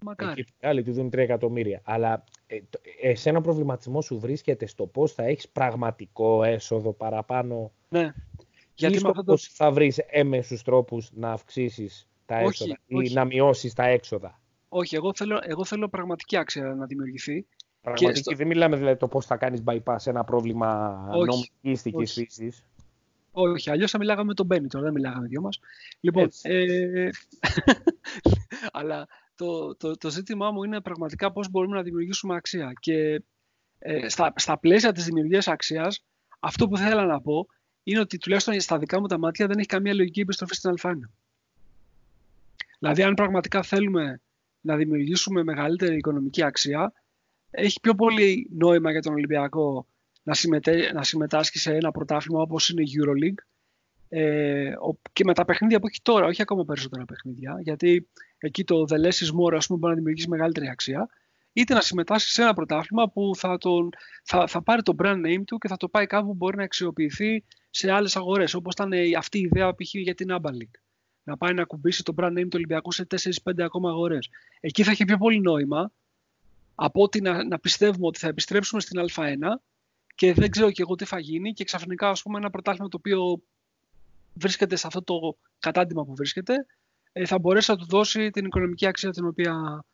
Μακάρι. 0.02 0.32
Εκεί 0.42 0.52
οι 0.60 0.68
άλλοι 0.68 0.84
του 0.84 0.92
δίνουν 0.92 1.10
3 1.10 1.18
εκατομμύρια. 1.18 1.82
Αλλά 1.84 2.24
ε, 2.48 2.60
το- 2.70 2.80
εσένα 3.02 3.38
ο 3.38 3.42
προβληματισμό 3.42 4.02
σου 4.02 4.20
βρίσκεται 4.20 4.66
στο 4.66 4.86
πώς 4.86 5.14
θα 5.14 5.24
έχεις 5.24 5.48
πραγματικό 5.50 6.44
έσοδο 6.44 6.94
παραπάνω 6.94 7.72
Ναι. 7.90 8.00
Γιατί 8.00 8.14
Γιατί 8.76 8.94
ή 8.94 8.96
με 8.96 9.00
στο 9.00 9.10
αυτό 9.10 9.24
το... 9.24 9.32
πώς 9.32 9.48
θα 9.48 9.72
βρεις 9.72 9.98
έμεσους 9.98 10.64
τρόπους 10.64 11.10
να 11.14 11.32
αυξήσεις 11.32 12.08
τα 12.28 12.36
Όχι, 12.36 12.48
έσοδα 12.48 12.80
ή 12.86 12.96
όχι. 12.96 13.14
να 13.14 13.26
μειώσεις 13.26 13.74
τα 13.74 13.84
έξοδα. 13.86 14.42
Όχι, 14.70 14.96
εγώ 14.96 15.12
θέλω, 15.16 15.40
εγώ 15.44 15.66
θέλω 15.66 15.90
πραγματική 15.90 16.38
άξια 16.38 16.64
να 16.64 16.86
δημιουργηθεί. 16.86 17.46
Πραγματική, 17.82 18.20
στο- 18.20 18.36
δεν 18.36 18.48
μιλάμε 18.48 18.76
δηλαδή 18.78 18.98
το 19.00 19.08
πώς 19.08 19.26
θα 19.26 19.38
κάνεις 19.38 19.64
bypass 19.66 20.06
ένα 20.06 20.24
πρόβλημα 20.24 21.00
Όχι, 21.12 21.26
νομικήστικης 21.26 22.12
όχι. 22.12 22.24
φύσης. 22.24 22.64
Όχι, 23.32 23.70
αλλιώς 23.70 23.92
θα 23.92 23.98
μιλάγαμε 23.98 24.28
με 24.28 24.34
τον 24.34 24.46
Μπένι 24.46 24.68
τώρα, 24.68 24.84
δεν 24.84 24.94
μιλάγαμε 24.94 25.28
δυο 25.28 25.42
μας. 25.42 25.60
Λοιπόν, 26.00 26.24
Έτσι. 26.24 26.50
ε, 26.52 27.10
αλλά 28.80 29.08
το, 29.36 29.76
το, 29.76 29.98
το 29.98 30.10
ζήτημά 30.10 30.52
μου 30.52 30.64
είναι 30.64 30.82
πραγματικά 30.82 31.32
πώς 31.32 31.50
μπορούμε 31.50 31.76
να 31.76 31.82
δημιουργήσουμε 31.82 32.36
αξία. 32.36 32.74
Και 32.80 33.24
ε, 33.80 34.10
στα, 34.10 34.34
στα 34.36 34.60
πλαίσια 34.60 34.92
της 34.92 35.06
δημιουργίας 35.06 35.48
αξίας, 35.48 36.06
αυτό 36.40 36.68
που 36.68 36.78
θέλω 36.78 37.02
να 37.02 37.22
πω 37.22 37.48
είναι 37.84 38.00
ότι 38.00 38.18
τουλάχιστον 38.18 38.60
στα 38.60 38.78
δικά 38.78 39.00
μου 39.00 39.08
τα 39.08 39.20
μάτια 39.20 39.48
δεν 39.48 39.58
έχει 39.58 39.68
καμία 39.68 39.94
λογική 39.94 40.20
επιστροφή 40.20 40.56
στην 40.56 40.70
α 40.70 40.96
Δηλαδή, 42.80 43.04
αν 43.04 43.14
πραγματικά 43.14 43.64
θέλουμε 43.64 44.22
να 44.62 44.76
δημιουργήσουμε 44.76 45.44
μεγαλύτερη 45.44 45.96
οικονομική 45.96 46.44
αξία, 46.44 46.94
έχει 47.50 47.80
πιο 47.80 47.96
πολύ 47.96 48.50
νόημα 48.58 48.92
για 48.92 49.02
τον 49.02 49.14
Ολυμπιακό 49.14 49.88
να, 50.24 50.34
συμμετέ, 50.34 50.92
να 50.94 51.04
συμμετάσχει 51.04 51.60
σε 51.60 51.76
ένα 51.76 51.92
πρωτάθλημα 51.92 52.42
όπως 52.42 52.70
είναι 52.70 52.82
η 52.82 52.88
EuroLeague 52.98 53.44
ε, 54.10 54.74
και 55.14 55.24
με 55.24 55.34
τα 55.34 55.46
παιχνίδια 55.46 55.80
που 55.80 55.88
έχει 55.88 56.02
τώρα, 56.02 56.26
όχι 56.26 56.42
ακόμα 56.42 56.66
περισσότερα 56.66 57.06
παιχνίδια, 57.06 57.58
γιατί 57.62 58.10
εκεί 58.38 58.64
το 58.64 58.86
The 58.90 58.96
Less 58.96 59.06
is 59.06 59.40
More 59.40 59.56
ας 59.56 59.68
πούμε, 59.68 59.80
μπορεί 59.80 59.94
να 59.94 60.00
δημιουργήσει 60.00 60.30
μεγαλύτερη 60.30 60.70
αξία, 60.70 61.10
είτε 61.54 61.74
να 61.74 61.82
συμμετάσχει 61.82 62.30
σε 62.30 62.42
ένα 62.42 62.54
πρωτάθλημα 62.54 63.10
που 63.10 63.32
θα, 63.36 63.58
τον, 63.58 63.90
θα, 64.24 64.48
θα 64.48 64.64
πάρει 64.64 64.82
το 64.82 64.96
brand 64.98 65.26
name 65.26 65.44
του 65.46 65.58
και 65.58 65.68
θα 65.68 65.78
το 65.78 65.90
πάει 65.90 66.06
κάπου 66.06 66.28
που 66.28 66.34
μπορεί 66.34 66.58
να 66.58 66.64
αξιοποιηθεί 66.64 67.44
σε 67.70 67.92
άλλες 67.92 68.16
αγορές, 68.16 68.54
όπως 68.54 68.74
ήταν 68.74 68.92
αυτή 69.18 69.38
η 69.38 69.42
ιδέα 69.42 69.74
π.χ. 69.76 69.94
για 69.94 70.14
την 70.14 70.28
Amba 70.32 70.50
League. 70.50 70.87
Να 71.28 71.38
πάει 71.38 71.54
να 71.54 71.64
κουμπίσει 71.64 72.04
το 72.04 72.14
brand 72.18 72.32
name 72.32 72.42
του 72.42 72.54
Ολυμπιακού 72.54 72.92
σε 72.92 73.08
4-5 73.44 73.62
ακόμα 73.62 73.90
αγορές. 73.90 74.30
Εκεί 74.60 74.84
θα 74.84 74.92
έχει 74.92 75.06
πιο 75.06 75.18
πολύ 75.18 75.40
νόημα 75.40 75.92
από 76.76 77.02
ότι 77.02 77.22
να, 77.22 77.44
να 77.44 77.60
πιστεύουμε 77.60 78.08
ότι 78.08 78.20
θα 78.20 78.28
επιστρέψουμε 78.28 78.82
στην 78.82 79.06
Α1 79.16 79.36
και 80.16 80.34
δεν 80.34 80.50
ξέρω 80.50 80.72
και 80.72 80.82
εγώ 80.82 80.96
τι 80.96 81.06
θα 81.06 81.20
γίνει 81.20 81.54
και 81.54 81.64
ξαφνικά 81.64 82.10
ας 82.10 82.22
πούμε 82.22 82.38
ένα 82.38 82.50
πρωτάθλημα 82.50 82.90
το 82.90 82.98
οποίο 82.98 83.42
βρίσκεται 84.34 84.76
σε 84.76 84.88
αυτό 84.88 85.04
το 85.04 85.38
κατάντημα 85.60 86.06
που 86.06 86.16
βρίσκεται 86.16 86.66
ε, 87.12 87.26
θα 87.26 87.40
μπορέσει 87.40 87.72
να 87.72 87.78
του 87.78 87.86
δώσει 87.86 88.30
την 88.30 88.46
οικονομική 88.46 88.86
αξία 88.86 89.12
την 89.12 89.26
οποία 89.26 89.86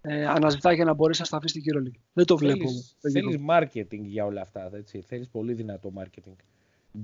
ε, 0.00 0.26
αναζητά 0.26 0.72
για 0.72 0.84
να 0.84 0.94
μπορέσει 0.94 1.20
να 1.20 1.26
σταθεί 1.26 1.48
στην 1.48 1.62
EuroLeague. 1.62 2.00
Δεν 2.12 2.24
το 2.24 2.36
βλέπω. 2.36 2.68
Θέλεις, 3.12 3.40
marketing 3.48 4.02
για 4.02 4.24
όλα 4.24 4.40
αυτά. 4.40 4.70
Έτσι. 4.72 5.00
Θέλεις 5.00 5.28
πολύ 5.28 5.52
δυνατό 5.52 5.92
marketing. 5.96 6.36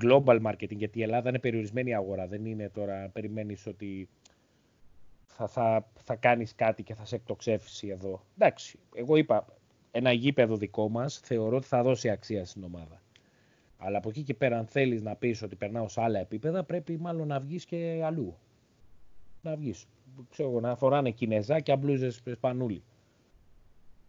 Global 0.03 0.43
marketing, 0.43 0.77
γιατί 0.77 0.99
η 0.99 1.03
Ελλάδα 1.03 1.29
είναι 1.29 1.39
περιορισμένη 1.39 1.95
αγορά. 1.95 2.27
Δεν 2.27 2.45
είναι 2.45 2.69
τώρα 2.69 3.01
να 3.01 3.09
περιμένεις 3.09 3.67
ότι 3.67 4.09
θα, 5.27 5.49
θα, 5.49 5.89
θα 5.95 6.17
κάνεις 6.17 6.55
κάτι 6.55 6.83
και 6.83 6.95
θα 6.95 7.05
σε 7.05 7.15
εκτοξεύσει 7.15 7.89
εδώ. 7.89 8.25
Εντάξει, 8.39 8.79
εγώ 8.95 9.17
είπα, 9.17 9.47
ένα 9.91 10.13
γήπεδο 10.13 10.57
δικό 10.57 10.89
μας 10.89 11.19
θεωρώ 11.19 11.57
ότι 11.57 11.67
θα 11.67 11.83
δώσει 11.83 12.11
αξία 12.11 12.45
στην 12.45 12.65
ομάδα. 12.65 13.03
Αλλά 13.79 13.99
από 13.99 14.09
εκεί 14.09 14.23
και 14.23 14.35
πέρα, 14.35 14.59
αν 14.59 14.67
θέλεις 14.67 15.03
να 15.03 15.17
πεις 15.17 15.43
ότι 15.43 15.57
περνάω 15.57 15.89
σε 15.89 16.01
άλλα 16.01 16.19
επίπεδα, 16.19 16.65
πρέπει 16.65 16.97
μάλλον 16.99 17.27
να 17.27 17.41
βγεις 17.41 17.65
και 17.65 18.01
αλλού. 18.05 18.37
Να 19.43 19.57
βγεις. 19.57 19.87
Ξέρω 20.31 20.49
εγώ, 20.49 20.61
να 20.61 20.77
φοράνε 20.77 21.11
κινεζάκια, 21.11 21.77
μπλούζες, 21.77 22.23
σπανούλι. 22.35 22.83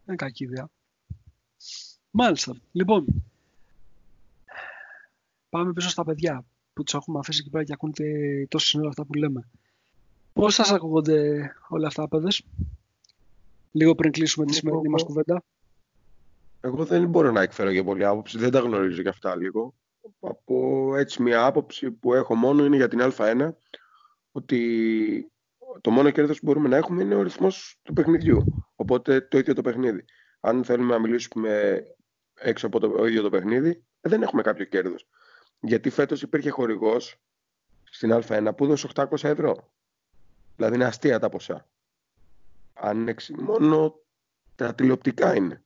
Είναι 0.07 0.15
κακή 0.15 0.43
ιδέα. 0.43 0.69
Μάλιστα. 2.11 2.55
Λοιπόν, 2.71 3.05
πάμε 5.57 5.73
πίσω 5.73 5.89
στα 5.89 6.03
παιδιά 6.03 6.45
που 6.73 6.83
τους 6.83 6.93
έχουμε 6.93 7.19
αφήσει 7.19 7.39
εκεί 7.41 7.49
πέρα 7.49 7.63
και 7.63 7.73
ακούνε 7.73 7.93
τόσο 8.49 8.65
συνέχεια 8.65 8.89
αυτά 8.89 9.05
που 9.05 9.13
λέμε. 9.13 9.49
Πώς 10.33 10.53
σας 10.53 10.71
ακούγονται 10.71 11.51
όλα 11.67 11.87
αυτά, 11.87 12.07
παιδες; 12.07 12.43
Λίγο 13.71 13.95
πριν 13.95 14.11
κλείσουμε 14.11 14.45
τη 14.45 14.53
σημερινή 14.53 14.89
μας 14.89 15.03
κουβέντα. 15.03 15.43
Εγώ 16.61 16.85
δεν 16.85 17.07
μπορώ 17.07 17.31
να 17.31 17.41
εκφέρω 17.41 17.69
για 17.69 17.83
πολλή 17.83 18.05
άποψη, 18.05 18.37
δεν 18.37 18.51
τα 18.51 18.59
γνωρίζω 18.59 19.01
για 19.01 19.09
αυτά 19.09 19.35
λίγο. 19.35 19.73
Από 20.19 20.91
έτσι 20.95 21.21
μια 21.21 21.45
άποψη 21.45 21.91
που 21.91 22.13
έχω 22.13 22.35
μόνο 22.35 22.65
είναι 22.65 22.75
για 22.75 22.87
την 22.87 22.99
Α1, 23.01 23.49
ότι 24.31 25.31
το 25.81 25.91
μόνο 25.91 26.09
κέρδος 26.09 26.39
που 26.39 26.45
μπορούμε 26.45 26.67
να 26.67 26.77
έχουμε 26.77 27.03
είναι 27.03 27.15
ο 27.15 27.21
ρυθμός 27.21 27.79
του 27.83 27.93
παιχνιδιού. 27.93 28.65
Οπότε 28.75 29.21
το 29.21 29.37
ίδιο 29.37 29.53
το 29.53 29.61
παιχνίδι. 29.61 30.05
Αν 30.39 30.63
θέλουμε 30.63 30.93
να 30.93 30.99
μιλήσουμε 30.99 31.83
έξω 32.33 32.67
από 32.67 32.79
το 32.79 33.05
ίδιο 33.05 33.21
το 33.21 33.29
παιχνίδι, 33.29 33.83
δεν 34.01 34.21
έχουμε 34.21 34.41
κάποιο 34.41 34.65
κέρδος. 34.65 35.07
Γιατί 35.59 35.89
φέτος 35.89 36.21
υπήρχε 36.21 36.49
χορηγός 36.49 37.19
στην 37.83 38.13
Α1 38.13 38.49
που 38.57 38.63
έδωσε 38.63 38.87
800 38.93 39.23
ευρώ. 39.23 39.71
Δηλαδή 40.55 40.75
είναι 40.75 40.85
αστεία 40.85 41.19
τα 41.19 41.29
ποσά. 41.29 41.67
Αν 42.73 43.15
μόνο 43.37 43.99
τα 44.55 44.75
τηλεοπτικά 44.75 45.35
είναι. 45.35 45.63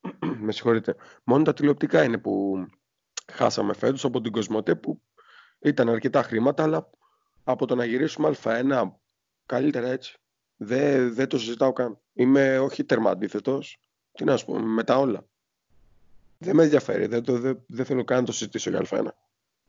Με 0.44 0.52
συγχωρείτε. 0.52 0.96
Μόνο 1.24 1.44
τα 1.44 1.52
τηλεοπτικά 1.54 2.04
είναι 2.04 2.18
που 2.18 2.64
χάσαμε 3.32 3.74
φέτος 3.74 4.04
από 4.04 4.20
την 4.20 4.32
Κοσμοτέ 4.32 4.74
που 4.74 5.00
ήταν 5.60 5.88
αρκετά 5.88 6.22
χρήματα, 6.22 6.62
αλλά 6.62 6.90
από 7.44 7.66
το 7.66 7.74
να 7.74 7.84
γυρίσουμε 7.84 8.36
Α1 8.42 8.90
καλύτερα 9.46 9.88
έτσι. 9.88 10.16
Δεν, 10.56 11.14
δεν 11.14 11.28
το 11.28 11.38
συζητάω 11.38 11.72
καν. 11.72 11.98
Είμαι 12.12 12.58
όχι 12.58 12.84
τέρμα 12.84 13.10
αντίθετο. 13.10 13.60
Τι 14.12 14.24
να 14.24 14.36
σου 14.36 14.44
πω, 14.44 14.58
με 14.58 14.84
τα 14.84 14.98
όλα. 14.98 15.26
Δεν 16.38 16.56
με 16.56 16.62
ενδιαφέρει. 16.62 17.06
Δεν, 17.06 17.22
το, 17.22 17.38
δεν, 17.38 17.64
δεν 17.66 17.84
θέλω 17.84 18.04
καν 18.04 18.18
να 18.18 18.24
το 18.24 18.32
συζητήσω 18.32 18.70
για 18.70 18.86
Α1. 18.90 19.06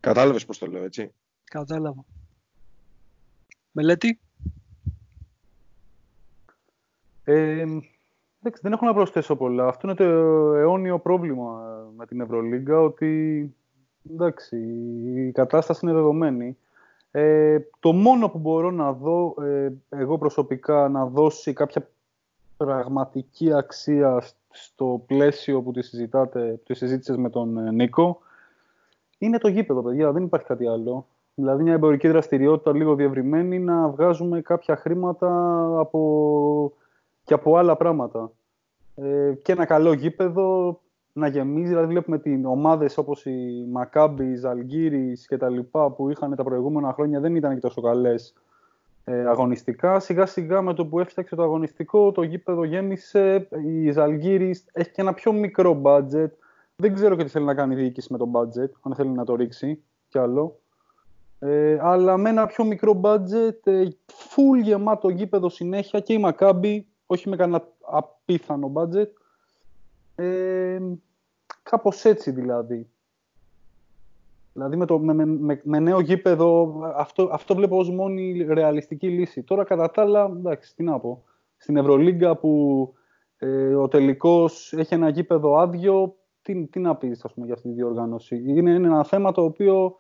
Κατάλαβες 0.04 0.46
πώς 0.46 0.58
το 0.58 0.68
λέω, 0.68 0.84
έτσι. 0.84 1.14
Κατάλαβα. 1.44 2.06
Μελέτη. 3.72 4.20
Ε, 7.24 7.66
δεν 8.62 8.72
έχω 8.74 8.86
να 8.86 8.94
προσθέσω 8.94 9.36
πολλά. 9.36 9.68
Αυτό 9.68 9.88
είναι 9.88 9.96
το 9.96 10.04
αιώνιο 10.54 11.00
πρόβλημα 11.00 11.62
με 11.98 12.06
την 12.06 12.22
Ευρωλίγκα, 12.22 12.80
ότι 12.80 13.56
εντάξει, 14.12 14.58
η 15.28 15.32
κατάσταση 15.32 15.80
είναι 15.84 15.94
δεδομένη. 15.94 16.58
Ε, 17.12 17.60
το 17.80 17.94
μόνο 17.94 18.30
που 18.30 18.38
μπορώ 18.38 18.72
να 18.72 18.94
δω, 18.94 19.36
ε, 19.44 19.72
εγώ 19.90 20.18
προσωπικά, 20.18 20.90
να 20.90 21.06
δώσει 21.06 21.54
κάποια 21.54 21.90
πραγματική 22.58 23.54
αξία 23.54 24.24
στο 24.50 25.04
πλαίσιο 25.08 25.62
που 25.62 25.72
τη 25.72 25.82
συζητάτε, 25.82 26.62
τη 26.66 26.74
συζήτησες 26.74 27.18
με 27.18 27.30
τον 27.30 27.58
ε, 27.58 27.72
Νίκο, 27.72 28.22
είναι 29.26 29.38
το 29.38 29.48
γήπεδο, 29.48 29.82
παιδιά. 29.82 30.12
Δεν 30.12 30.24
υπάρχει 30.24 30.46
κάτι 30.46 30.68
άλλο. 30.68 31.06
Δηλαδή 31.36 31.64
μια 31.64 31.74
εμπορική 31.74 32.08
δραστηριότητα 32.08 32.74
λίγο 32.76 32.96
διευρυμένη 32.96 33.60
να 33.60 33.90
βγάζουμε 33.90 34.42
κάποια 34.42 34.76
χρήματα 34.76 35.30
από 35.80 36.74
και 37.24 37.34
από 37.34 37.58
άλλα 37.58 37.78
πράγματα. 37.78 38.32
Ε, 38.96 39.34
και 39.42 39.52
ένα 39.52 39.66
καλό 39.66 39.94
γήπεδο 39.94 40.80
να 41.14 41.28
γεμίζει, 41.28 41.68
δηλαδή 41.68 41.88
βλέπουμε 41.88 42.20
την 42.20 42.46
ομάδες 42.46 42.98
όπως 42.98 43.26
η 43.26 43.68
Μακάμπη, 43.72 44.26
η 44.26 44.36
Ζαλγκύρης 44.36 45.28
και 45.28 45.38
τα 45.38 45.50
λοιπά 45.50 45.92
που 45.92 46.10
είχαν 46.10 46.36
τα 46.36 46.44
προηγούμενα 46.44 46.94
χρόνια 46.94 47.20
δεν 47.20 47.36
ήταν 47.36 47.54
και 47.54 47.60
τόσο 47.60 47.82
καλές 47.82 48.34
ε, 49.04 49.28
αγωνιστικά. 49.28 50.00
Σιγά 50.00 50.26
σιγά 50.26 50.62
με 50.62 50.74
το 50.74 50.86
που 50.86 51.00
έφτιαξε 51.00 51.36
το 51.36 51.44
αγωνιστικό 51.44 52.12
το 52.12 52.24
γήπεδο 52.24 52.64
γέμισε, 52.64 53.48
η 53.66 53.92
Ζαλγκύρης 53.92 54.66
έχει 54.72 54.92
και 54.92 55.02
ένα 55.02 55.14
πιο 55.14 55.32
μικρό 55.32 55.82
budget. 55.84 56.30
Δεν 56.76 56.94
ξέρω 56.94 57.16
και 57.16 57.24
τι 57.24 57.30
θέλει 57.30 57.46
να 57.46 57.54
κάνει 57.54 57.74
η 57.74 57.78
διοίκηση 57.78 58.12
με 58.12 58.18
το 58.18 58.32
budget, 58.34 58.70
αν 58.82 58.96
θέλει 58.96 59.10
να 59.10 59.26
το 59.26 59.36
ρίξει 59.36 59.84
κι 60.08 60.18
άλλο. 60.18 60.60
Ε, 61.40 61.78
αλλά 61.82 62.18
με 62.18 62.30
ένα 62.30 62.46
πιο 62.46 62.64
μικρό 62.64 63.02
budget, 63.04 63.58
ε, 63.64 63.88
full 64.08 64.64
γεμάτο 64.64 65.10
γήπεδο 65.10 65.50
συνέχεια 65.50 66.00
και 66.00 66.14
η 66.14 66.18
Μακάμπη 66.18 66.88
όχι 67.06 67.30
με 67.30 67.36
κανένα 67.36 67.68
απίθανο 67.92 68.72
budget. 68.76 69.10
Ε, 70.16 70.80
κάπως 71.64 72.06
έτσι 72.06 72.32
δηλαδή. 72.32 72.88
Δηλαδή 74.54 74.76
με, 74.76 74.86
το, 74.86 75.00
με, 75.00 75.14
με, 75.26 75.62
με 75.64 75.80
νέο 75.80 76.00
γήπεδο, 76.00 76.80
αυτό, 76.96 77.30
αυτό 77.32 77.56
βλέπω 77.56 77.78
ως 77.78 77.90
μόνη 77.90 78.46
ρεαλιστική 78.50 79.08
λύση. 79.08 79.44
Τώρα 79.44 79.64
κατά 79.64 79.92
τα 79.92 80.02
άλλα, 80.02 80.24
εντάξει, 80.24 80.76
τι 80.76 80.84
να 80.84 81.00
πω. 81.00 81.24
Στην 81.58 81.78
Ευρωλίγκα 81.78 82.38
που 82.38 82.94
ε, 83.38 83.76
ο 83.76 83.88
τελικός 83.88 84.74
έχει 84.74 84.94
ένα 84.94 85.10
γήπεδο 85.10 85.56
άδειο, 85.56 86.16
τι, 86.44 86.68
τι 86.68 86.80
να 86.80 86.96
πεις 86.96 87.26
ας 87.26 87.34
πούμε, 87.34 87.46
για 87.46 87.56
αυτή 87.56 87.68
τη 87.68 87.74
διοργάνωση. 87.74 88.44
Είναι, 88.46 88.72
είναι 88.72 88.88
ένα 88.88 89.04
θέμα 89.04 89.32
το 89.32 89.44
οποίο 89.44 89.96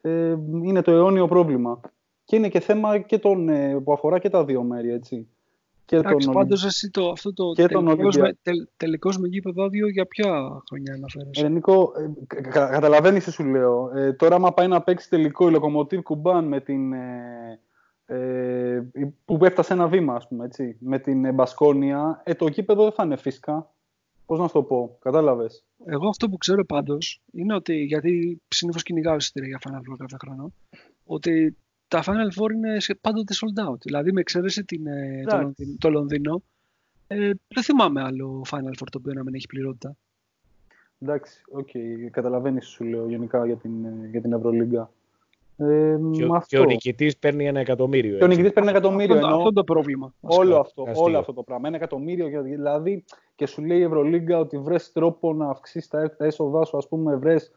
ε, 0.00 0.36
είναι 0.62 0.82
το 0.82 0.90
αιώνιο 0.90 1.26
πρόβλημα. 1.26 1.80
Και 2.24 2.36
είναι 2.36 2.48
και 2.48 2.60
θέμα 2.60 2.98
και 2.98 3.18
τον, 3.18 3.48
ε, 3.48 3.80
που 3.84 3.92
αφορά 3.92 4.18
και 4.18 4.30
τα 4.30 4.44
δύο 4.44 4.62
μέρη, 4.62 4.90
έτσι. 4.90 5.28
Και 5.84 5.96
Εντάξει, 5.96 6.26
τον... 6.26 6.34
πάντως 6.34 6.64
εσύ 6.64 6.90
το, 6.90 7.08
αυτό 7.08 7.32
το 7.32 7.52
και 7.52 7.66
τελικός, 7.66 8.16
με, 8.16 8.38
τελ, 8.42 8.66
τελικός 8.76 9.18
με 9.18 9.28
γήπεδο 9.28 9.64
άδειο 9.64 9.88
για 9.88 10.06
ποια 10.06 10.62
χρονιά 10.68 10.94
αναφέρεσαι; 10.94 11.46
Ε, 11.46 11.48
Νίκο, 11.48 11.92
ε, 11.96 12.42
κα, 12.42 12.68
καταλαβαίνεις 12.68 13.24
τι 13.24 13.30
σου 13.30 13.44
λέω. 13.44 13.90
Ε, 13.94 14.12
τώρα 14.12 14.34
άμα 14.34 14.52
πάει 14.52 14.68
να 14.68 14.82
παίξει 14.82 15.08
τελικό 15.08 15.48
η 15.48 15.50
Λοκομοτήρ 15.50 16.02
Κουμπάν 16.02 16.44
με 16.44 16.60
την... 16.60 16.92
Ε, 16.92 17.60
ε, 18.06 18.82
που 19.24 19.38
έφτασε 19.44 19.72
ένα 19.72 19.86
βήμα, 19.86 20.14
ας 20.14 20.28
πούμε, 20.28 20.44
έτσι, 20.44 20.76
με 20.80 20.98
την 20.98 21.34
Μπασκόνια, 21.34 22.22
ε, 22.24 22.34
το 22.34 22.46
γήπεδο 22.46 22.82
δεν 22.82 22.92
θα 22.92 23.04
είναι 23.04 23.16
φυσικά. 23.16 23.70
Πώς 24.28 24.38
να 24.38 24.46
σου 24.46 24.52
το 24.52 24.62
πω, 24.62 24.96
κατάλαβες; 25.00 25.64
Εγώ 25.84 26.08
αυτό 26.08 26.28
που 26.28 26.36
ξέρω 26.36 26.64
πάντως 26.64 27.22
είναι 27.32 27.54
ότι, 27.54 27.74
γιατί 27.74 28.42
συνήθως 28.48 28.82
κυνηγάω 28.82 29.16
εισιτήρια 29.16 29.48
για 29.48 29.58
Final 29.62 29.78
Four 29.78 29.96
κάθε 29.98 30.16
χρόνο, 30.20 30.52
ότι 31.04 31.56
τα 31.88 32.02
Final 32.04 32.40
Four 32.40 32.50
είναι 32.50 32.76
πάντοτε 33.00 33.34
sold 33.34 33.70
out. 33.70 33.78
Δηλαδή, 33.78 34.12
με 34.12 34.20
εξαίρεση 34.20 34.64
την, 34.64 34.86
ε, 34.86 35.22
το, 35.26 35.36
Λονδίνο, 35.38 35.76
το 35.78 35.90
Λονδίνο, 35.90 36.42
ε, 37.06 37.30
δεν 37.48 37.62
θυμάμαι 37.62 38.02
άλλο 38.02 38.44
Final 38.50 38.72
Four 38.80 38.86
το 38.90 38.98
οποίο 38.98 39.12
να 39.12 39.22
μην 39.22 39.34
έχει 39.34 39.46
πληρότητα. 39.46 39.96
Εντάξει, 40.98 41.42
OK. 41.50 41.68
Okay. 41.74 42.08
Καταλαβαίνεις, 42.10 42.66
σου 42.66 42.84
λέω, 42.84 43.08
γενικά 43.08 43.46
για 43.46 43.56
την, 43.56 43.84
ε, 43.84 44.08
για 44.10 44.20
την 44.20 44.32
Ευρωλίγκα. 44.32 44.90
Ε, 45.60 45.64
Και, 46.12 46.24
με 46.24 46.26
ο- 46.32 46.34
αυτό. 46.34 46.46
και 46.56 46.58
ο 46.58 46.64
νικητής 46.64 47.16
παίρνει 47.18 47.46
ένα 47.46 47.60
εκατομμύριο. 47.60 48.10
Και 48.16 48.22
ο 48.22 48.26
έτσι. 48.26 48.28
νικητής 48.28 48.52
παίρνει 48.52 48.68
ένα 48.68 48.78
εκατομμύριο. 48.78 49.14
Αυτό, 49.14 49.26
ενώ 49.26 49.36
αυτό 49.36 49.46
είναι 49.48 49.54
το 49.54 49.64
πρόβλημα. 49.64 50.14
βασικά. 50.20 50.42
όλο, 50.44 50.56
αυτό, 50.56 50.82
αστείο. 50.82 51.02
όλο 51.04 51.18
αυτό 51.18 51.32
το 51.32 51.42
πράγμα. 51.42 51.68
Ένα 51.68 51.76
εκατομμύριο. 51.76 52.28
για- 52.28 52.42
Δηλαδή, 52.42 53.04
και 53.36 53.46
σου 53.46 53.62
λέει 53.64 53.78
η 53.78 53.82
Ευρωλίγκα 53.82 54.38
ότι 54.38 54.58
βρες 54.58 54.92
τρόπο 54.92 55.32
να 55.34 55.48
αυξήσεις 55.48 55.88
τα, 55.88 56.14
τα 56.16 56.24
έσοδά 56.24 56.64
σου, 56.64 56.76
ας 56.76 56.88
πούμε, 56.88 57.16
βρες... 57.16 57.50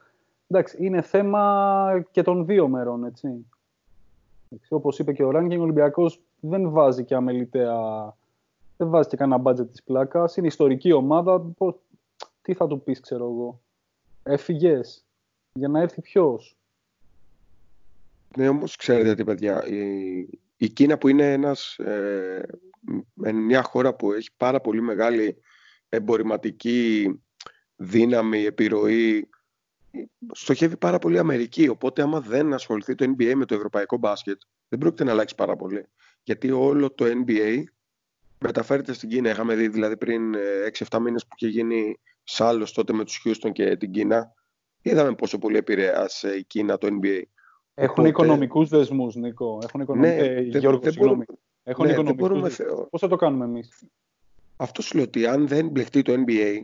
Εντάξει, 0.47 0.77
είναι 0.85 1.01
θέμα 1.01 2.05
και 2.11 2.21
των 2.21 2.45
δύο 2.45 2.67
μέρων, 2.67 3.03
έτσι. 3.03 3.27
Εντάξει, 4.49 4.73
όπως 4.73 4.99
είπε 4.99 5.13
και 5.13 5.23
ο 5.23 5.31
Ράνκινγκ, 5.31 5.59
ο 5.59 5.63
Ολυμπιακός 5.63 6.21
δεν 6.39 6.69
βάζει 6.71 7.03
και 7.03 7.15
αμεληταία... 7.15 7.75
Δεν 8.77 8.89
βάζει 8.89 9.09
και 9.09 9.17
κανένα 9.17 9.37
μπάτζετ 9.41 9.69
της 9.71 9.83
πλάκας. 9.83 10.37
Είναι 10.37 10.47
ιστορική 10.47 10.91
ομάδα. 10.91 11.39
Πώς, 11.39 11.75
τι 12.41 12.53
θα 12.53 12.67
του 12.67 12.81
πεις, 12.81 12.99
ξέρω 12.99 13.23
εγώ. 13.23 13.59
Έφυγες. 14.23 15.05
Για 15.53 15.67
να 15.67 15.79
έρθει 15.81 16.01
ποιος; 16.01 16.57
Ναι, 18.35 18.47
όμως 18.47 18.75
ξέρετε 18.75 19.15
τι 19.15 19.23
παιδιά, 19.23 19.67
η, 19.67 20.27
η 20.57 20.69
Κίνα 20.69 20.97
που 20.97 21.07
είναι 21.07 21.31
ένας, 21.31 21.77
ε, 21.77 22.45
με 23.13 23.31
μια 23.31 23.63
χώρα 23.63 23.95
που 23.95 24.11
έχει 24.11 24.29
πάρα 24.37 24.61
πολύ 24.61 24.81
μεγάλη 24.81 25.37
εμπορηματική 25.89 27.19
δύναμη, 27.75 28.45
επιρροή, 28.45 29.29
στοχεύει 30.31 30.77
πάρα 30.77 30.99
πολύ 30.99 31.17
Αμερική. 31.17 31.67
Οπότε 31.67 32.01
άμα 32.01 32.21
δεν 32.21 32.53
ασχοληθεί 32.53 32.95
το 32.95 33.13
NBA 33.17 33.33
με 33.35 33.45
το 33.45 33.55
ευρωπαϊκό 33.55 33.97
μπάσκετ, 33.97 34.41
δεν 34.67 34.79
πρόκειται 34.79 35.03
να 35.03 35.11
αλλάξει 35.11 35.35
πάρα 35.35 35.55
πολύ. 35.55 35.85
Γιατί 36.23 36.51
όλο 36.51 36.91
το 36.91 37.05
NBA 37.05 37.63
μεταφέρεται 38.39 38.93
στην 38.93 39.09
Κίνα. 39.09 39.29
Είχαμε 39.29 39.55
δει 39.55 39.67
δηλαδή 39.67 39.97
πριν 39.97 40.33
ε, 40.33 40.71
6-7 40.89 40.99
μήνες 40.99 41.27
που 41.27 41.35
είχε 41.35 41.47
γίνει 41.47 41.99
σάλος 42.23 42.71
τότε 42.71 42.93
με 42.93 43.03
τους 43.03 43.21
Houston 43.25 43.51
και 43.51 43.77
την 43.77 43.91
Κίνα. 43.91 44.33
Είδαμε 44.81 45.15
πόσο 45.15 45.37
πολύ 45.37 45.57
επηρέασε 45.57 46.35
η 46.35 46.43
Κίνα 46.43 46.77
το 46.77 46.87
NBA. 47.01 47.21
Έχουν 47.81 47.91
Οπότε- 47.91 48.07
οικονομικούς 48.09 48.69
δεσμούς, 48.69 49.15
Νίκο. 49.15 49.59
Έχουν 49.63 49.81
οικονομικούς... 49.81 50.15
Ναι, 50.17 50.25
ε, 50.25 50.33
δεν- 50.33 50.59
Γιώργο, 50.59 50.79
δεν 50.79 50.91
συγγνώμη. 50.91 51.15
μπορούμε- 51.15 51.39
Έχουν 51.63 51.85
ναι, 51.85 51.91
δεν 51.91 51.99
οικονομικούς 52.01 52.27
μπορούμε, 52.29 52.47
δεσμούς. 52.49 52.67
θεω- 52.75 52.87
Πώς 52.89 53.01
θα 53.01 53.07
το 53.07 53.15
κάνουμε 53.15 53.45
εμείς; 53.45 53.83
Αυτό 54.57 54.81
σου 54.81 54.95
λέω 54.95 55.05
ότι 55.05 55.25
αν 55.25 55.47
δεν 55.47 55.67
μπλεχτεί 55.67 56.01
το 56.01 56.13
NBA 56.27 56.61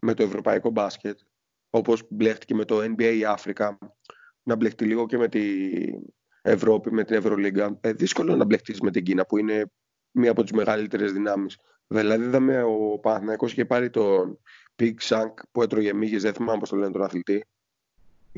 με 0.00 0.14
το 0.14 0.22
ευρωπαϊκό 0.22 0.70
μπάσκετ, 0.70 1.18
όπως 1.70 2.02
μπλέχτηκε 2.08 2.54
με 2.54 2.64
το 2.64 2.80
NBA 2.82 3.14
η 3.18 3.24
Αφρικα, 3.24 3.78
να 4.42 4.56
μπλεχτεί 4.56 4.84
λίγο 4.84 5.06
και 5.06 5.16
με 5.18 5.28
την 5.28 6.02
Ευρώπη, 6.42 6.92
με 6.92 7.04
την 7.04 7.16
Ευρωλίγκα, 7.16 7.78
ε, 7.80 7.92
δύσκολο 7.92 8.36
να 8.36 8.44
μπλεχτείς 8.44 8.80
με 8.80 8.90
την 8.90 9.04
Κίνα 9.04 9.26
που 9.26 9.38
είναι 9.38 9.70
μία 10.10 10.30
από 10.30 10.42
τις 10.42 10.52
μεγαλύτερες 10.52 11.12
δυνάμεις. 11.12 11.58
Δηλαδή 11.86 12.24
είδαμε 12.24 12.62
ο 12.62 12.98
Παναθηναϊκός 12.98 13.52
είχε 13.52 13.64
πάρει 13.64 13.90
τον 13.90 14.38
Big 14.76 14.94
Shank 15.00 15.32
που 15.52 15.62
έτρωγε 15.62 15.92
μύγες, 15.92 16.22
δεν 16.22 16.32
θυμάμαι 16.34 16.58
πώς 16.58 16.68
το 16.68 16.76
λένε 16.76 16.92
τον 16.92 17.02
αθλητή, 17.02 17.44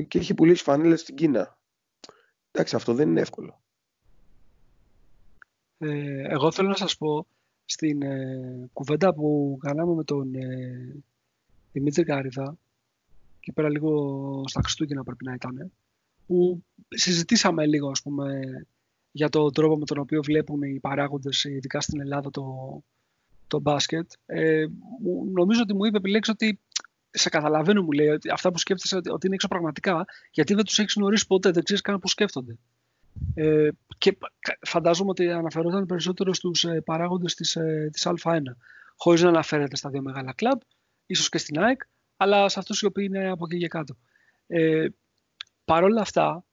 και 0.07 0.17
είχε 0.17 0.33
πουλήσει 0.33 0.63
φανέλες 0.63 1.01
στην 1.01 1.15
Κίνα. 1.15 1.57
Εντάξει, 2.51 2.75
αυτό 2.75 2.93
δεν 2.93 3.09
είναι 3.09 3.21
εύκολο. 3.21 3.61
Ε, 5.77 6.27
εγώ 6.27 6.51
θέλω 6.51 6.69
να 6.69 6.75
σας 6.75 6.97
πω 6.97 7.27
στην 7.65 8.01
ε, 8.01 8.69
κουβέντα 8.73 9.13
που 9.13 9.57
κάναμε 9.61 9.93
με 9.93 10.03
τον 10.03 10.35
ε, 10.35 10.95
Δημήτρη 11.71 12.03
Κάριδα 12.03 12.57
και 13.39 13.51
πέρα 13.51 13.69
λίγο 13.69 14.43
στα 14.47 14.61
Χριστούγεννα 14.61 15.03
πρέπει 15.03 15.25
να 15.25 15.33
ήταν 15.33 15.71
που 16.27 16.63
συζητήσαμε 16.89 17.65
λίγο 17.65 17.89
ας 17.89 18.01
πούμε 18.01 18.39
για 19.11 19.29
τον 19.29 19.53
τρόπο 19.53 19.77
με 19.77 19.85
τον 19.85 19.97
οποίο 19.97 20.21
βλέπουν 20.23 20.61
οι 20.61 20.79
παράγοντες 20.79 21.43
ειδικά 21.43 21.81
στην 21.81 21.99
Ελλάδα 22.01 22.29
το, 22.29 22.45
το 23.47 23.59
μπάσκετ 23.59 24.11
ε, 24.25 24.65
μου- 25.01 25.25
νομίζω 25.31 25.61
ότι 25.61 25.73
μου 25.73 25.85
είπε 25.85 25.97
επιλέξει 25.97 26.31
ότι 26.31 26.59
σε 27.11 27.29
καταλαβαίνω 27.29 27.81
μου 27.81 27.91
λέει 27.91 28.07
ότι 28.07 28.29
αυτά 28.29 28.51
που 28.51 28.57
σκέφτεσαι 28.57 28.95
ότι, 28.95 29.09
ότι 29.09 29.25
είναι 29.25 29.35
εξωπραγματικά 29.35 30.05
γιατί 30.31 30.53
δεν 30.53 30.65
τους 30.65 30.79
έχεις 30.79 30.93
γνωρίσει 30.97 31.27
ποτέ 31.27 31.51
δεν 31.51 31.63
ξέρεις 31.63 31.81
καν 31.81 31.99
πώς 31.99 32.11
σκέφτονται. 32.11 32.57
Ε, 33.33 33.69
και 33.97 34.17
κα- 34.39 34.57
φαντάζομαι 34.61 35.09
ότι 35.09 35.31
αναφερόταν 35.31 35.85
περισσότερο 35.85 36.33
στους 36.33 36.63
ε, 36.63 36.81
παράγοντες 36.81 37.33
της, 37.35 37.55
ε, 37.55 37.89
της 37.91 38.07
Α1 38.23 38.41
χωρίς 38.95 39.21
να 39.21 39.29
αναφέρεται 39.29 39.75
στα 39.75 39.89
δύο 39.89 40.01
μεγάλα 40.01 40.33
κλαμπ 40.33 40.59
ίσως 41.05 41.29
και 41.29 41.37
στην 41.37 41.59
ΑΕΚ 41.59 41.81
αλλά 42.17 42.49
σε 42.49 42.59
αυτούς 42.59 42.81
οι 42.81 42.85
οποίοι 42.85 43.07
είναι 43.09 43.29
από 43.29 43.45
εκεί 43.49 43.57
και 43.59 43.67
κάτω. 43.67 43.95
Ε, 44.47 44.87
Παρ' 45.65 45.83
όλα 45.83 46.01
αυτά 46.01 46.43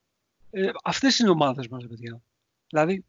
ε, 0.51 0.71
αυτές 0.85 1.19
είναι 1.19 1.29
οι 1.29 1.33
ομάδες 1.33 1.69
μας 1.69 1.83
ρε 1.83 1.89
παιδιά. 1.89 2.23
Δηλαδή 2.69 3.05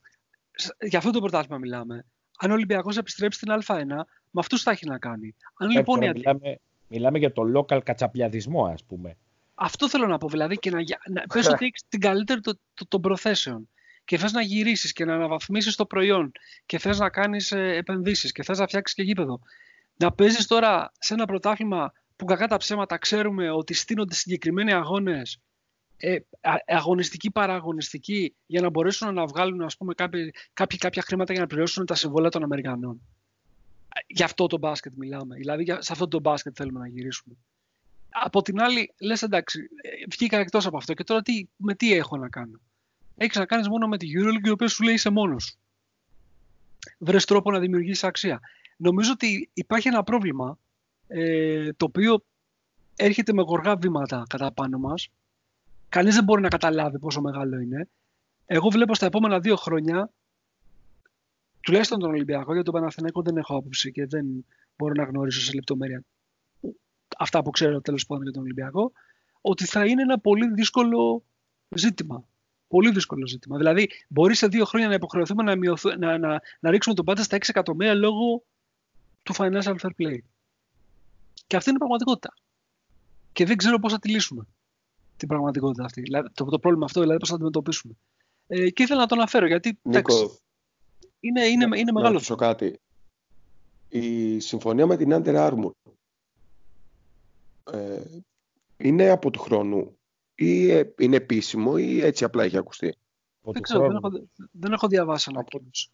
σ- 0.52 0.84
για 0.84 0.98
αυτό 0.98 1.12
το 1.12 1.20
πρωτάθλημα 1.20 1.58
μιλάμε. 1.58 2.06
Αν 2.40 2.50
ο 2.52 2.54
Ολυμπιακός 2.54 2.98
επιστρέψει 2.98 3.40
στην 3.40 3.52
Α1 3.68 3.86
με 4.32 4.40
αυτούς 4.40 4.62
θα 4.64 4.72
έχει 4.72 4.86
να 4.88 4.98
κάνει. 5.00 5.36
Αν 5.58 5.70
Ε, 5.70 5.74
λοιπόν 5.74 6.00
τώρα 6.00 6.12
η 6.12 6.14
μιλάμε, 6.14 6.60
μιλάμε 6.90 7.18
για 7.18 7.32
το 7.32 7.42
local 7.56 7.80
κατσαπλιαδισμό, 7.84 8.66
ας 8.66 8.84
πούμε. 8.84 9.18
Αυτό 9.56 9.90
θέλω 9.90 10.08
να 10.08 10.18
πω. 10.18 10.28
Δηλαδή 10.30 10.56
και 10.58 10.70
να, 10.70 10.82
για- 10.82 11.00
να 11.10 11.22
πες 11.34 11.48
ότι 11.48 11.66
έχεις 11.66 11.84
την 11.90 12.00
καλύτερη 12.00 12.42
το- 12.42 12.60
το- 12.74 12.88
των 12.88 13.02
προθέσεων 13.02 13.70
και 14.06 14.18
θες 14.18 14.32
να 14.32 14.42
γυρίσεις 14.42 14.94
και 14.94 15.06
να 15.06 15.14
αναβαθμίσεις 15.14 15.76
το 15.76 15.86
προϊόν 15.86 16.32
και 16.66 16.78
θες 16.78 17.00
να 17.00 17.10
κάνεις 17.10 17.52
ε, 17.52 17.76
επενδύσεις 17.76 18.32
και 18.32 18.44
θες 18.44 18.60
να 18.60 18.68
φτιάξεις 18.68 18.96
και 18.96 19.04
γήπεδο. 19.04 19.40
Να 19.98 20.12
παίζεις 20.12 20.48
τώρα 20.48 20.92
σε 21.00 21.14
ένα 21.14 21.26
πρωτάθλημα 21.26 21.92
που 22.16 22.26
κακά 22.26 22.48
τα 22.48 22.58
ψέματα 22.58 22.98
ξέρουμε 22.98 23.50
ότι 23.52 23.74
στείνονται 23.74 24.14
συγκεκριμένοι 24.14 24.74
αγώνες 24.74 25.40
ε, 25.98 26.16
α- 26.42 26.64
αγωνιστική 26.68 27.32
παραγωνιστική 27.32 28.36
για 28.46 28.62
να 28.62 28.70
μπορέσουν 28.70 29.14
να 29.14 29.26
βγάλουν 29.26 29.62
ας 29.62 29.78
πούμε, 29.78 29.94
κάποιοι, 29.94 30.34
κάποιοι 30.54 30.78
κάποια 30.78 31.02
χρήματα 31.02 31.32
για 31.34 31.42
να 31.42 31.48
πληρώσουν 31.48 31.86
τα 31.86 31.96
συμβόλαια 31.96 32.30
των 32.30 32.44
Αμερικανών. 32.44 33.02
Ε, 34.10 34.14
Γι' 34.16 34.24
αυτό 34.24 34.48
το 34.48 34.58
μπάσκετ 34.58 34.94
μιλάμε. 34.96 35.36
Δηλαδή 35.36 35.64
για- 35.64 35.82
σε 35.82 35.92
αυτό 35.92 36.08
το 36.08 36.20
μπάσκετ 36.20 36.54
θέλουμε 36.58 36.80
να 36.80 36.88
γυρίσουμε. 36.88 37.36
Από 38.10 38.42
την 38.42 38.62
άλλη, 38.62 38.94
λες 39.00 39.22
εντάξει, 39.22 39.60
ε, 39.82 39.90
βγήκα 40.10 40.38
εκτός 40.38 40.66
από 40.66 40.78
αυτό 40.78 40.94
και 40.94 41.04
τώρα 41.04 41.22
τι, 41.22 41.48
με 41.56 41.76
τι 41.76 41.94
έχω 41.94 42.18
να 42.18 42.30
κάνω; 42.30 42.60
Έχεις 43.18 43.38
να 43.38 43.46
κάνεις 43.46 43.68
μόνο 43.68 43.88
με 43.88 43.98
τη 43.98 44.08
EuroLeague 44.16 44.48
η 44.48 44.50
οποία 44.50 44.68
σου 44.68 44.84
λέει 44.84 44.94
είσαι 44.94 45.10
μόνος 45.10 45.44
σου. 45.44 45.58
Βρες 46.98 47.26
τρόπο 47.26 47.52
να 47.52 47.60
δημιουργήσεις 47.60 48.04
αξία. 48.04 48.40
Νομίζω 48.78 49.12
ότι 49.12 49.50
υπάρχει 49.54 49.88
ένα 49.88 50.04
πρόβλημα 50.04 50.58
ε, 51.08 51.74
το 51.74 51.86
οποίο 51.86 52.24
έρχεται 52.96 53.34
με 53.34 53.42
γοργά 53.42 53.76
βήματα 53.76 54.26
κατά 54.30 54.52
πάνω 54.52 54.78
μας. 54.78 55.10
Κανείς 55.90 56.16
δεν 56.16 56.24
μπορεί 56.24 56.42
να 56.42 56.48
καταλάβει 56.48 57.00
πόσο 57.00 57.22
μεγάλο 57.22 57.60
είναι. 57.60 57.90
Εγώ 58.46 58.70
βλέπω 58.70 58.96
στα 58.96 59.06
επόμενα 59.06 59.40
δύο 59.40 59.56
χρόνια, 59.56 60.12
τουλάχιστον 61.70 62.00
τον 62.00 62.10
Ολυμπιακό, 62.10 62.54
για 62.54 62.64
τον 62.64 62.74
Παναθηναϊκό 62.74 63.22
δεν 63.22 63.38
έχω 63.38 63.56
άποψη 63.56 63.92
και 63.92 64.06
δεν 64.06 64.46
μπορώ 64.78 64.94
να 64.94 65.04
γνωρίσω 65.04 65.42
σε 65.42 65.54
λεπτομέρεια 65.54 66.04
αυτά 67.18 67.42
που 67.42 67.50
ξέρω 67.50 67.82
τέλος 67.82 68.06
πάντων 68.06 68.24
για 68.24 68.32
τον 68.32 68.42
Ολυμπιακό, 68.42 68.92
ότι 69.42 69.66
θα 69.66 69.86
είναι 69.86 70.02
ένα 70.02 70.20
πολύ 70.20 70.54
δύσκολο 70.54 71.24
ζήτημα. 71.70 72.28
Πολύ 72.68 72.92
δύσκολο 72.92 73.28
ζήτημα. 73.28 73.58
Δηλαδή, 73.58 73.90
μπορεί 74.08 74.36
σε 74.36 74.48
δύο 74.48 74.66
χρόνια 74.66 74.88
να 74.88 74.94
υποχρεωθούμε 74.94 75.44
να, 75.44 75.56
μειωθού- 75.56 75.98
να, 75.98 76.18
να, 76.18 76.42
να 76.60 76.70
ρίξουμε 76.70 76.96
τον 76.96 77.06
πάντα 77.06 77.24
στα 77.24 77.38
6 77.38 77.40
εκατομμύρια 77.48 77.94
λόγω 77.94 78.44
του 79.24 79.34
financial 79.38 79.76
fair 79.82 79.92
play. 79.98 80.18
Και 81.48 81.56
αυτή 81.56 81.70
είναι 81.70 81.78
η 81.78 81.86
πραγματικότητα. 81.86 82.34
Και 83.34 83.46
δεν 83.46 83.58
ξέρω 83.58 83.80
πώς 83.80 83.92
θα 83.92 84.00
τη 84.00 84.10
λύσουμε 84.10 84.48
την 85.18 85.28
πραγματικότητα 85.28 85.84
αυτή. 85.84 86.02
Δηλαδή, 86.02 86.30
το, 86.34 86.46
το 86.46 86.60
πρόβλημα 86.60 86.86
αυτό, 86.86 87.02
δηλαδή 87.02 87.20
πώς 87.20 87.30
θα 87.30 87.38
το 87.38 87.46
αντιμετωπίσουμε. 87.46 87.94
Ε, 88.48 88.70
και 88.70 88.84
ήθελα 88.84 89.00
να 89.00 89.06
το 89.06 89.16
αναφέρω 89.16 89.48
γιατί 89.48 89.80
εντάξει, 89.84 90.22
Νίκο, 90.22 90.40
είναι, 91.20 91.46
είναι, 91.46 91.64
είναι 91.66 91.84
να 91.84 91.94
μεγάλο. 91.94 92.14
ρωτήσω 92.14 92.36
κάτι. 92.36 92.80
Η 93.90 94.40
συμφωνία 94.40 94.86
με 94.86 94.98
την 94.98 95.10
Under 95.12 95.50
Armour 95.52 95.72
ε, 97.74 98.02
είναι 98.78 99.10
από 99.10 99.30
του 99.32 99.40
χρόνου 99.40 99.98
ή 100.36 100.72
ε, 100.72 100.94
είναι 100.98 101.16
επίσημο 101.16 101.74
ή 101.78 102.02
έτσι 102.02 102.24
απλά 102.24 102.44
έχει 102.44 102.58
ακουστεί; 102.58 102.88
Από 103.42 103.52
Δεν 103.52 103.54
του 103.54 103.62
ξέρω, 103.62 103.80
δεν 103.88 103.90
χρόνου. 104.00 104.16
έχω, 104.18 104.28
δεν 104.52 104.72
έχω 104.74 104.88
διαβάσει 104.88 105.30
ανακοίνωση. 105.34 105.90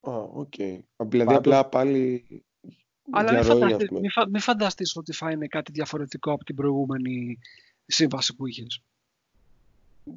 Α, 0.00 0.12
οκ. 0.16 0.54
Δηλαδή 0.56 0.84
Πάντως- 1.24 1.36
απλά 1.36 1.68
πάλι 1.68 2.24
Αλλά 3.10 3.32
μην, 3.32 3.40
διαρροή, 3.40 3.40
ας 3.40 3.46
φανταστείς, 3.60 3.88
πούμε. 3.88 4.00
μη, 4.00 4.08
φα, 4.10 4.28
μη 4.28 4.38
φανταστείς 4.40 4.96
ότι 4.96 5.12
θα 5.12 5.30
είναι 5.30 5.46
κάτι 5.46 5.72
διαφορετικό 5.72 6.32
από 6.32 6.44
την 6.44 6.54
προηγούμενη 6.54 7.38
σύμβαση 7.86 8.34
που 8.34 8.46
είχες. 8.46 8.82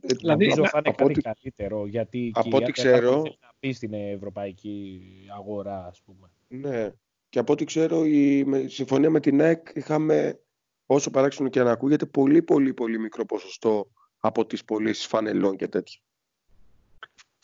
Ε, 0.01 0.13
Δηλαδή, 0.13 0.45
Νομίζω 0.45 0.61
να- 0.61 0.69
θα 0.69 0.77
είναι 0.77 0.89
από 0.89 0.97
κάτι 1.05 1.11
ό,τι- 1.11 1.21
καλύτερο, 1.21 1.87
γιατί 1.87 2.31
από 2.33 2.43
και 2.43 2.49
η 2.49 2.53
ό,τι 2.55 2.63
Under 2.65 2.69
Armour 2.69 2.71
ξέρω- 2.73 3.11
θέλει 3.21 3.37
να 3.41 3.49
μπει 3.59 3.73
στην 3.73 3.93
ευρωπαϊκή 3.93 5.01
αγορά, 5.35 5.85
ας 5.85 6.01
πούμε. 6.05 6.29
Ναι. 6.47 6.91
Και 7.29 7.39
από 7.39 7.53
ό,τι 7.53 7.63
ξέρω, 7.65 8.05
η 8.05 8.43
με- 8.45 8.67
συμφωνία 8.67 9.09
με 9.09 9.19
την 9.19 9.41
ΑΕΚ 9.41 9.67
είχαμε, 9.73 10.39
όσο 10.85 11.11
παράξενο 11.11 11.49
και 11.49 11.63
να 11.63 11.71
ακούγεται, 11.71 12.05
πολύ 12.05 12.41
πολύ 12.41 12.73
πολύ 12.73 12.99
μικρό 12.99 13.25
ποσοστό 13.25 13.87
από 14.19 14.45
τις 14.45 14.65
πωλήσεις 14.65 15.05
φανελών 15.05 15.55
και 15.55 15.67
τέτοια. 15.67 15.99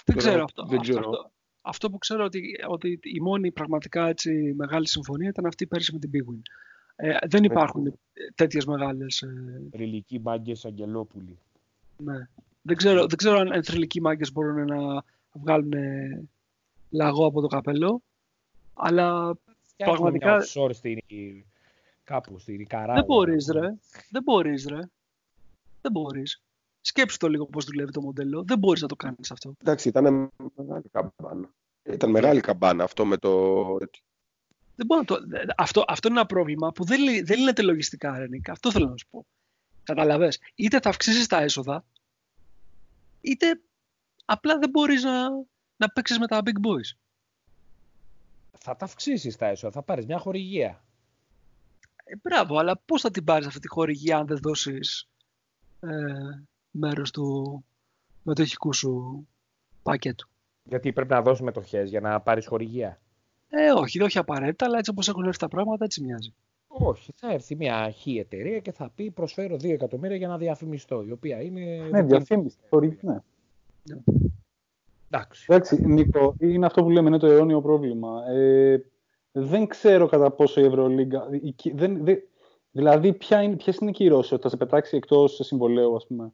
Δεν 0.05 0.15
Τώρα, 0.15 0.27
ξέρω 0.29 0.43
αυτό. 0.43 0.65
δεν 0.65 0.79
αυτό, 0.79 0.91
ξέρω. 0.91 1.09
αυτό, 1.09 1.31
αυτό 1.61 1.89
που 1.89 1.97
ξέρω 1.97 2.23
ότι, 2.23 2.41
ότι 2.67 2.99
η 3.03 3.19
μόνη 3.21 3.51
πραγματικά 3.51 4.07
έτσι, 4.07 4.53
μεγάλη 4.57 4.87
συμφωνία 4.87 5.29
ήταν 5.29 5.45
αυτή 5.45 5.67
πέρυσι 5.67 5.93
με 5.93 5.99
την 5.99 6.09
Big 6.13 6.31
Win. 6.33 6.39
Ε, 6.95 7.17
δεν 7.27 7.43
υπάρχουν 7.43 7.99
τέτοιες 8.35 8.65
μεγάλες... 8.65 9.21
Ε, 9.21 9.61
Τριλικοί 9.71 10.19
μάγκες 10.19 10.65
Αγγελόπουλοι. 10.65 11.37
Ναι. 11.97 12.27
δεν, 12.61 12.75
ξέρω, 12.75 13.05
δεν 13.07 13.17
ξέρω 13.17 13.37
αν 13.39 13.63
θρηλυκοί 13.63 14.01
μάγκες 14.01 14.31
μπορούν 14.31 14.65
να 14.65 15.03
βγάλουν 15.31 15.73
ε, 15.73 16.23
λαγό 16.89 17.25
από 17.25 17.41
το 17.41 17.47
καπέλο. 17.47 18.01
Αλλά 18.73 19.37
Φτιάχνουμε 19.79 20.09
Πραγματικά- 20.09 20.35
μια 20.35 20.45
offshore 20.67 20.73
στην, 20.75 20.99
κάπου 22.03 22.39
στην 22.39 22.59
Ικαράγουα. 22.59 22.93
δεν 22.93 23.05
μπορείς 23.05 23.47
ρε. 23.51 23.75
Δεν 24.09 24.23
μπορείς 24.23 24.65
ρε. 24.67 24.79
Δεν 25.81 25.91
μπορείς. 25.91 26.41
Σκέψου 26.81 27.17
το 27.17 27.27
λίγο 27.27 27.45
πώς 27.45 27.65
δουλεύει 27.65 27.91
το 27.91 28.01
μοντέλο. 28.01 28.43
Δεν 28.43 28.57
μπορείς 28.57 28.81
να 28.81 28.87
το 28.87 28.95
κάνεις 28.95 29.31
αυτό. 29.31 29.53
Εντάξει, 29.61 29.87
ήταν 29.89 30.29
μεγάλη 30.55 30.83
καμπάνα. 30.91 31.49
Ήταν 31.83 32.09
μεγάλη 32.09 32.41
καμπάνα 32.41 32.83
αυτό 32.83 33.05
με 33.05 33.17
το. 33.17 33.63
Δεν 34.75 34.85
μπορώ 34.85 34.99
να 34.99 35.05
το... 35.05 35.17
αυτό, 35.57 35.83
αυτό 35.87 36.07
είναι 36.07 36.17
ένα 36.19 36.27
πρόβλημα 36.27 36.71
που 36.71 36.83
δεν, 36.83 37.01
λύ- 37.01 37.25
δεν 37.25 37.37
λύνεται 37.39 37.61
λογιστικά, 37.61 38.17
Ρενίκα. 38.17 38.51
Αυτό 38.51 38.71
θέλω 38.71 38.87
να 38.89 38.97
σου 38.97 39.07
πω. 39.09 39.25
Καταλαβέ. 39.87 40.29
Είτε 40.55 40.79
θα 40.79 40.89
αυξήσεις 40.89 41.27
τα 41.27 41.41
έσοδα, 41.41 41.85
είτε 43.21 43.61
απλά 44.25 44.57
δεν 44.57 44.69
μπορείς 44.69 45.03
να, 45.03 45.29
να 45.77 45.89
παίξεις 45.93 46.19
με 46.19 46.27
τα 46.27 46.41
big 46.45 46.67
boys. 46.67 46.97
Θα 48.59 48.75
τα 48.75 48.85
αυξήσεις 48.85 49.35
τα 49.35 49.45
έσοδα, 49.45 49.71
θα 49.73 49.81
πάρεις 49.83 50.05
μια 50.05 50.17
χορηγία. 50.17 50.83
Ε, 52.03 52.15
μπράβο, 52.21 52.57
αλλά 52.57 52.77
πώς 52.85 53.01
θα 53.01 53.11
την 53.11 53.23
πάρεις 53.23 53.47
αυτή 53.47 53.59
τη 53.59 53.67
χορηγία 53.67 54.17
αν 54.17 54.27
δεν 54.27 54.37
δώσεις 54.41 55.09
ε, 55.79 55.87
μέρος 56.71 57.11
του 57.11 57.65
μετοχικού 58.23 58.73
σου 58.73 59.27
πακέτου; 59.83 60.29
Γιατί 60.63 60.93
πρέπει 60.93 61.13
να 61.13 61.21
δώσεις 61.21 61.41
μετοχές 61.41 61.89
για 61.89 61.99
να 61.99 62.21
πάρεις 62.21 62.47
χορηγία; 62.47 63.01
Ε, 63.49 63.71
όχι, 63.71 64.01
όχι 64.01 64.17
απαραίτητα, 64.17 64.65
αλλά 64.65 64.77
έτσι 64.77 64.91
όπως 64.91 65.07
έχουν 65.07 65.23
έρθει 65.25 65.39
τα 65.39 65.47
πράγματα, 65.47 65.83
έτσι 65.85 66.01
μοιάζει. 66.01 66.33
Όχι, 66.79 67.11
θα 67.15 67.31
έρθει 67.31 67.55
μια 67.55 67.89
χή 67.91 68.17
εταιρεία 68.17 68.59
και 68.59 68.71
θα 68.71 68.91
πει 68.95 69.11
προσφέρω 69.11 69.55
2 69.55 69.69
εκατομμύρια 69.69 70.17
για 70.17 70.27
να 70.27 70.37
διαφημιστώ, 70.37 71.03
η 71.07 71.11
οποία 71.11 71.41
είναι... 71.41 71.87
Ναι, 71.91 72.01
διαφήμιση. 72.01 72.57
χορηγή, 72.69 72.97
ναι. 73.01 73.17
Εντάξει. 75.11 75.45
Εντάξει, 75.49 75.81
Νίκο, 75.85 76.35
είναι 76.39 76.65
αυτό 76.65 76.83
που 76.83 76.89
λέμε, 76.89 77.07
είναι 77.07 77.17
το 77.17 77.27
αιώνιο 77.27 77.61
πρόβλημα. 77.61 78.23
Ε, 78.29 78.81
δεν 79.31 79.67
ξέρω 79.67 80.07
κατά 80.07 80.31
πόσο 80.31 80.61
η 80.61 80.63
Ευρωλίγκα. 80.63 81.27
η 81.41 81.51
κυ- 81.51 81.75
Δεν, 81.77 82.03
δεν, 82.05 82.17
δηλαδή, 82.71 83.13
ποια 83.13 83.41
είναι, 83.41 83.55
ποιες 83.55 83.77
είναι 83.77 83.89
οι 83.89 83.93
κυρώσεις, 83.93 84.31
ότι 84.31 84.41
θα 84.41 84.49
σε 84.49 84.57
πετάξει 84.57 84.95
εκτός 84.97 85.39
συμβολέου, 85.43 85.95
ας 85.95 86.07
πούμε. 86.07 86.31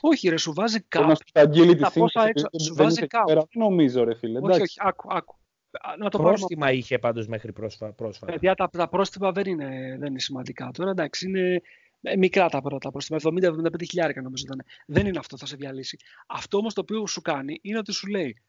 Όχι, 0.00 0.28
ρε, 0.28 0.36
σου 0.36 0.52
βάζει 0.52 0.72
Μπορεί 0.78 0.86
κάπου. 0.88 1.08
να 1.08 1.14
σου 1.14 1.22
αγγείλει 1.32 1.74
τη 1.74 1.80
τα 1.82 1.90
πόσα 1.90 1.92
σύμβαση, 2.08 2.28
έξω- 2.28 2.48
δεν- 2.50 2.60
σου 2.60 2.74
δεν 2.74 2.84
βάζει 2.84 2.94
είσαι 2.94 3.04
εκεί 3.04 3.14
κάπου. 3.16 3.26
πέρα. 3.26 3.40
Δεν 3.40 3.62
νομίζω, 3.62 4.04
ρε 4.04 4.14
φίλε. 4.14 4.38
Όχι, 4.38 4.44
εντάξει. 4.46 4.62
όχι, 4.62 4.76
άκου, 4.88 5.08
άκου. 5.10 5.34
Α, 5.80 5.96
Να 5.96 6.08
το 6.10 6.18
πάρουμε 6.18 6.36
Πρόστιμα 6.36 6.72
είχε 6.72 6.98
πάντως 6.98 7.26
μέχρι 7.26 7.52
πρόσφα- 7.52 7.92
πρόσφατα. 7.92 8.32
Παιδιά, 8.32 8.54
τα, 8.54 8.68
τα 8.68 8.88
πρόστιμα 8.88 9.32
δεν 9.32 9.46
είναι, 9.46 9.96
δεν 9.98 10.08
είναι 10.10 10.20
σημαντικά 10.20 10.70
τώρα. 10.72 10.90
Εντάξει, 10.90 11.26
είναι 11.28 11.60
ε, 12.02 12.16
μικρά 12.16 12.48
τα 12.48 12.60
πρώτα 12.60 12.90
πρόστιμα. 12.90 13.18
70-75 13.22 13.82
χιλιάρικα 13.88 14.22
νομίζω 14.22 14.44
ήταν. 14.46 14.62
Δεν 14.86 15.06
είναι 15.06 15.18
αυτό 15.18 15.34
που 15.34 15.40
θα 15.40 15.46
σε 15.46 15.56
διαλύσει. 15.56 15.98
Αυτό 16.26 16.58
όμως 16.58 16.74
το 16.74 16.80
οποίο 16.80 17.06
σου 17.06 17.20
κάνει 17.20 17.58
είναι 17.62 17.78
ότι 17.78 17.92
σου 17.92 18.06
λέει 18.06 18.42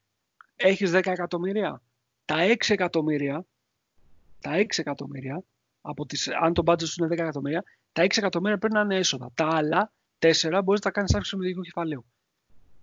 έχεις 0.55 0.91
10 0.91 0.93
εκατομμύρια. 1.05 1.81
Τα 2.25 2.35
6 2.47 2.55
εκατομμύρια, 2.69 3.45
τα 4.41 4.51
6 4.57 4.65
εκατομμύρια, 4.77 5.43
από 5.81 6.05
τις, 6.05 6.27
αν 6.27 6.53
το 6.53 6.63
budget 6.65 6.83
σου 6.85 7.03
είναι 7.03 7.13
10 7.15 7.17
εκατομμύρια, 7.19 7.63
τα 7.91 8.03
6 8.03 8.17
εκατομμύρια 8.17 8.57
πρέπει 8.57 8.73
να 8.73 8.81
είναι 8.81 8.95
έσοδα. 8.95 9.31
Τα 9.33 9.47
άλλα 9.47 9.91
4 10.19 10.29
μπορείς 10.63 10.65
να 10.65 10.79
τα 10.79 10.91
κάνεις 10.91 11.13
αύξηση 11.15 11.35
με 11.37 11.45
δικό 11.45 11.61
κεφαλαίο. 11.61 12.05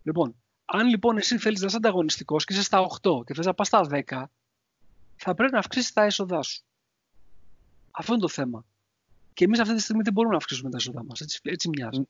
Λοιπόν, 0.02 0.34
αν 0.70 0.86
λοιπόν 0.88 1.16
εσύ 1.16 1.38
θέλεις 1.38 1.60
να 1.60 1.66
είσαι 1.66 1.76
ανταγωνιστικός 1.76 2.44
και 2.44 2.52
είσαι 2.52 2.62
στα 2.62 2.86
8 3.02 3.24
και 3.24 3.34
θες 3.34 3.46
να 3.46 3.54
πας 3.54 3.66
στα 3.66 3.86
10, 3.90 4.24
θα 5.16 5.34
πρέπει 5.34 5.52
να 5.52 5.58
αυξήσεις 5.58 5.92
τα 5.92 6.02
έσοδά 6.02 6.42
σου. 6.42 6.62
Αυτό 7.90 8.12
είναι 8.12 8.22
το 8.22 8.28
θέμα. 8.28 8.64
Και 9.34 9.44
εμείς 9.44 9.58
αυτή 9.60 9.74
τη 9.74 9.80
στιγμή 9.80 10.02
δεν 10.02 10.12
μπορούμε 10.12 10.32
να 10.32 10.38
αυξήσουμε 10.38 10.70
τα 10.70 10.76
έσοδά 10.76 11.04
μας. 11.04 11.20
Έτσι, 11.20 11.40
έτσι 11.42 11.68
μοιάζει. 11.68 12.08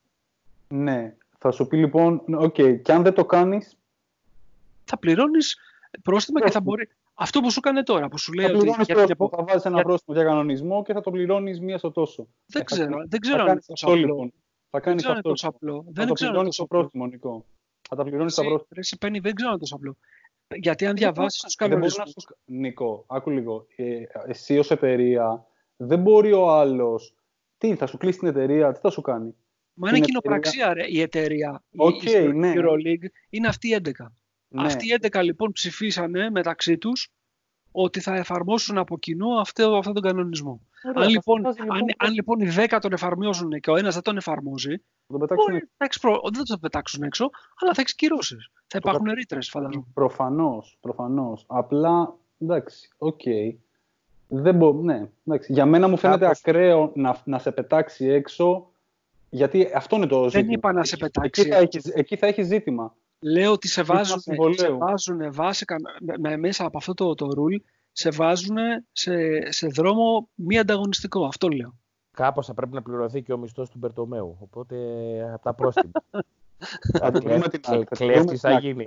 Ναι. 0.69 1.15
Θα 1.39 1.51
σου 1.51 1.67
πει 1.67 1.77
λοιπόν, 1.77 2.23
οκ, 2.35 2.55
και 2.55 2.93
αν 2.93 3.03
δεν 3.03 3.15
το 3.15 3.25
κάνεις, 3.25 3.77
Θα 4.85 4.99
πληρώνεις 4.99 5.57
πρόστιμα 6.03 6.41
και 6.41 6.51
θα 6.51 6.51
Πρόστιμο. 6.63 6.65
μπορεί. 6.77 6.89
Αυτό 7.15 7.41
που 7.41 7.51
σου 7.51 7.59
έκανε 7.65 7.83
τώρα, 7.83 8.09
που 8.09 8.19
σου 8.19 8.33
λέει 8.33 8.47
θα 8.47 8.51
ότι. 8.53 8.61
πληρώνεις 8.61 8.87
για- 8.87 8.95
πρόστιμο. 8.95 9.29
για- 9.29 9.39
Θα 9.39 9.45
βάζεις 9.45 9.65
ένα 9.65 9.75
για- 9.75 9.85
πρόστιμο 9.85 10.17
για 10.17 10.27
κανονισμό 10.27 10.83
και 10.83 10.93
θα 10.93 11.01
το 11.01 11.11
πληρώνεις 11.11 11.61
μία 11.61 11.79
στο 11.79 11.91
τόσο. 11.93 12.23
Δεν 12.23 12.63
Ε, 12.63 12.65
θα 12.65 12.65
ξέρω, 12.65 12.91
κάνεις- 12.91 13.09
δεν 13.09 13.21
ξέρω 13.21 13.37
θα 13.37 13.43
αν 13.43 13.49
είναι 13.49 13.61
κάνεις 13.61 13.67
τόσο 13.67 13.87
αυτό 13.87 13.99
απλό. 13.99 14.13
λοιπόν. 14.15 14.29
Θα 14.31 14.35
Δεν 14.71 14.81
κάνεις 14.81 15.03
ξέρω 15.03 15.15
αν 15.15 15.21
είναι 15.25 15.33
αυτό. 15.33 15.49
τόσο 15.49 15.49
απλό. 15.57 15.83
Θα 15.85 15.91
Δεν 15.93 16.07
το 16.07 16.13
ξέρω 16.13 16.31
αν 16.31 16.37
είναι 16.37 16.51
πληρώνεις 16.51 16.57
τόσο 16.57 16.69
το 16.69 16.77
απλό. 16.77 16.79
πρόστιμο, 16.79 17.07
Νικό. 17.07 17.45
Θα 17.89 17.97
τα 17.97 18.03
πληρώνεις 18.05 18.35
τα 18.35 18.41
Εσύ- 18.43 18.51
πρόστιμα. 18.51 18.75
ρε, 18.75 18.81
εσύ, 18.81 18.99
Πέννη, 18.99 19.19
δεν 19.19 19.35
ξέρω 19.35 19.51
αν 19.51 19.55
είναι 19.55 19.63
τόσο 19.69 19.77
απλό. 19.77 19.97
Γιατί 20.55 20.87
αν 20.87 20.95
διαβάσεις 20.97 21.41
τους 21.43 21.55
Δεν 21.59 21.69
μπορεί 21.69 21.81
κανονισμού. 21.81 22.05
να 22.17 22.21
σου... 22.21 22.37
Νικό, 22.45 23.05
άκου 23.09 23.31
λίγο. 23.31 23.67
Ε, 23.77 24.03
εσύ 24.27 24.59
ως 24.59 24.71
εταιρεία, 24.71 25.47
δεν 25.77 26.01
μπορεί 26.03 26.33
ο 26.33 26.51
άλλος... 26.51 27.15
Τι, 27.59 27.75
θα 27.75 27.87
σου 27.87 27.97
κλείσει 27.97 28.19
την 28.19 28.29
εταιρεία, 28.29 28.73
τι 28.73 28.81
θα 28.81 28.91
σου 28.91 29.01
κάνει; 29.01 29.35
Μα 29.75 29.89
είναι 29.89 29.97
την 29.99 30.07
κοινοπραξία, 30.07 30.73
ρε, 30.75 30.85
η 30.89 31.01
εταιρεία. 31.01 31.63
Η- 31.71 31.77
Οκ, 31.81 32.03
η, 32.03 32.11
η 32.25 32.33
ναι. 32.33 32.53
EuroLeague 32.57 33.07
είναι 33.31 33.49
αυτοί 33.49 33.69
οι 33.69 33.77
11. 33.85 33.91
Ναι. 34.49 34.67
Αυτοί 34.67 34.87
οι 34.87 34.99
11 35.11 35.21
λοιπόν 35.23 35.53
ψηφίσανε 35.53 36.31
μεταξύ 36.31 36.79
τους 36.79 37.09
ότι 37.73 38.01
θα 38.01 38.17
εφαρμόσουν 38.17 38.79
από 38.79 38.99
κοινού 38.99 39.41
αυτό, 39.41 39.77
αυτόν 39.77 39.95
τον 39.95 40.03
κανονισμό. 40.03 40.61
Ωραία, 40.85 40.97
αν, 40.97 41.03
θα 41.05 41.09
λοιπόν, 41.11 41.43
βάζει, 41.43 41.59
αν, 41.61 41.81
αν 41.97 42.13
λοιπόν 42.13 42.41
οι 42.41 42.49
10 42.57 42.79
τον 42.81 42.93
εφαρμόζουν 42.93 43.51
και 43.61 43.71
ο 43.71 43.77
ένας 43.77 43.95
δεν 43.95 44.03
τον 44.03 44.17
εφαρμόζει, 44.17 44.77
Θα 44.77 44.83
τον 45.09 45.19
πετάξουν 45.21 45.53
μπορεί, 45.53 45.69
θα 45.77 45.85
έχεις 45.85 45.99
προ... 45.99 46.21
δεν 46.25 46.35
θα 46.35 46.45
τον 46.45 46.61
πετάξουν 46.61 47.03
έξω, 47.03 47.31
αλλά 47.61 47.73
θα 47.75 47.81
έχεις 47.81 47.95
κυρώσεις. 47.95 48.51
Θα 48.67 48.79
υπάρχουν 48.83 49.07
ρήτρες, 49.13 49.49
φαντάζομαι. 49.49 49.85
Προφανώς, 49.95 50.79
προφανώς. 50.81 51.45
Απλά, 51.47 52.15
εντάξει, 52.39 52.89
οκ. 52.99 53.21
Δεν 54.29 54.55
μπο... 54.55 54.73
Ναι, 54.73 55.09
εντάξει. 55.27 55.53
Για 55.53 55.67
μένα 55.67 55.89
μου 55.89 55.97
φαίνεται 55.97 56.21
Κάπως- 56.25 56.39
ακραίο 56.45 56.93
να, 56.95 57.21
να 57.25 57.39
σε 57.39 57.53
πετάξει 57.53 58.07
έξω, 58.07 58.71
γιατί 59.31 59.71
αυτό 59.75 59.97
είναι 59.97 60.07
το 60.07 60.29
ζήτημα. 60.31 60.53
είπα 60.53 60.73
να 60.73 60.85
σε 60.85 60.95
Εκεί- 60.95 61.05
πετάξει 61.05 61.41
Εκεί 61.41 61.51
θα 61.51 61.57
έχεις, 61.59 61.87
εκεί 61.87 62.17
θα 62.17 62.27
έχεις 62.27 62.47
ζήτημα. 62.47 62.95
Λέω 63.21 63.53
ότι 63.53 63.69
σε 63.69 63.83
βάζουν, 63.83 64.21
συμβολέου. 64.21 64.55
σε 64.55 64.73
βάζουν 64.73 65.33
βάση, 65.33 65.65
κανα- 65.65 65.97
με, 66.01 66.15
με- 66.19 66.37
μέσα 66.37 66.65
από 66.67 66.79
αυτό 66.79 66.95
το, 66.95 67.15
το 67.15 67.27
rule, 67.37 67.61
σε 67.93 68.11
βάζουν 68.11 68.57
σε, 68.93 69.13
σε 69.53 69.67
δρόμο 69.67 70.29
μη 70.35 70.59
ανταγωνιστικό. 70.59 71.25
Αυτό 71.25 71.49
λέω. 71.49 71.75
Κάπως 72.11 72.47
θα 72.47 72.55
πρέπει 72.55 72.75
να 72.75 72.83
πληρωθεί 72.83 73.23
και 73.23 73.33
ο 73.33 73.39
μισθός 73.39 73.71
του 73.71 73.79
Μπερτομέου. 73.79 74.37
Οπότε 74.41 74.77
από 75.33 75.43
τα 75.43 75.55
πρόστιμα. 75.55 75.91
Θα 76.99 77.11
τη 77.11 77.19
βρούμε 77.19 77.49
την 77.49 77.61
άκρη. 77.67 77.85
θα 77.85 77.97
τη 77.97 78.05
βρούμε 78.05 78.13
Κλέφτης 78.13 78.41
την 78.41 78.51
θα 78.51 78.57
άκρη. 78.57 78.67
γίνει. 78.67 78.85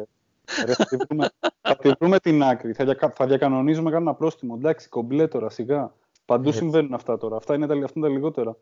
Ρε, 0.66 0.74
θα, 0.74 0.86
τη 0.86 0.96
βρούμε, 0.98 1.30
θα 1.62 1.76
τη 1.76 1.92
βρούμε 2.00 2.20
την 2.20 2.44
άκρη. 2.44 2.74
Θα, 2.74 2.84
διακα- 2.84 3.14
θα 3.16 3.26
διακανονίζουμε 3.28 3.92
κανένα 3.92 4.14
πρόστιμο. 4.14 4.56
Εντάξει, 4.58 4.90
κομπλέ 4.90 5.28
τώρα, 5.28 5.50
σιγά. 5.50 5.94
Παντού 6.26 6.48
Έτσι. 6.48 6.60
συμβαίνουν 6.60 6.94
αυτά 6.94 7.18
τώρα. 7.18 7.36
Αυτά 7.36 7.56
είναι 7.56 7.68
τα, 7.68 7.74
αυτά 7.74 7.92
είναι 7.96 8.08
τα 8.08 8.14
λιγότερα. 8.14 8.56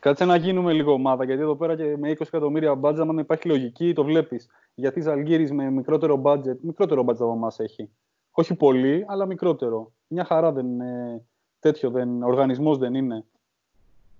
Κάτσε 0.00 0.24
να 0.24 0.36
γίνουμε 0.36 0.72
λίγο 0.72 0.92
ομάδα, 0.92 1.24
γιατί 1.24 1.40
εδώ 1.42 1.56
πέρα 1.56 1.76
και 1.76 1.96
με 1.96 2.10
20 2.10 2.20
εκατομμύρια 2.20 2.74
μπάτζα, 2.74 3.02
αν 3.02 3.18
υπάρχει 3.18 3.48
λογική, 3.48 3.92
το 3.92 4.04
βλέπεις. 4.04 4.48
Γιατί 4.74 5.00
Ζαλγκύρη 5.00 5.52
με 5.52 5.70
μικρότερο 5.70 6.16
μπάτζετ, 6.16 6.60
μικρότερο 6.62 7.02
μπάτζετ 7.02 7.24
από 7.26 7.34
εμάς 7.36 7.58
έχει. 7.58 7.90
Όχι 8.30 8.54
πολύ, 8.54 9.04
αλλά 9.08 9.26
μικρότερο. 9.26 9.92
Μια 10.06 10.24
χαρά 10.24 10.52
δεν 10.52 10.66
είναι 10.66 11.22
τέτοιο, 11.58 11.90
δεν, 11.90 12.22
οργανισμός 12.22 12.78
δεν 12.78 12.94
είναι. 12.94 13.24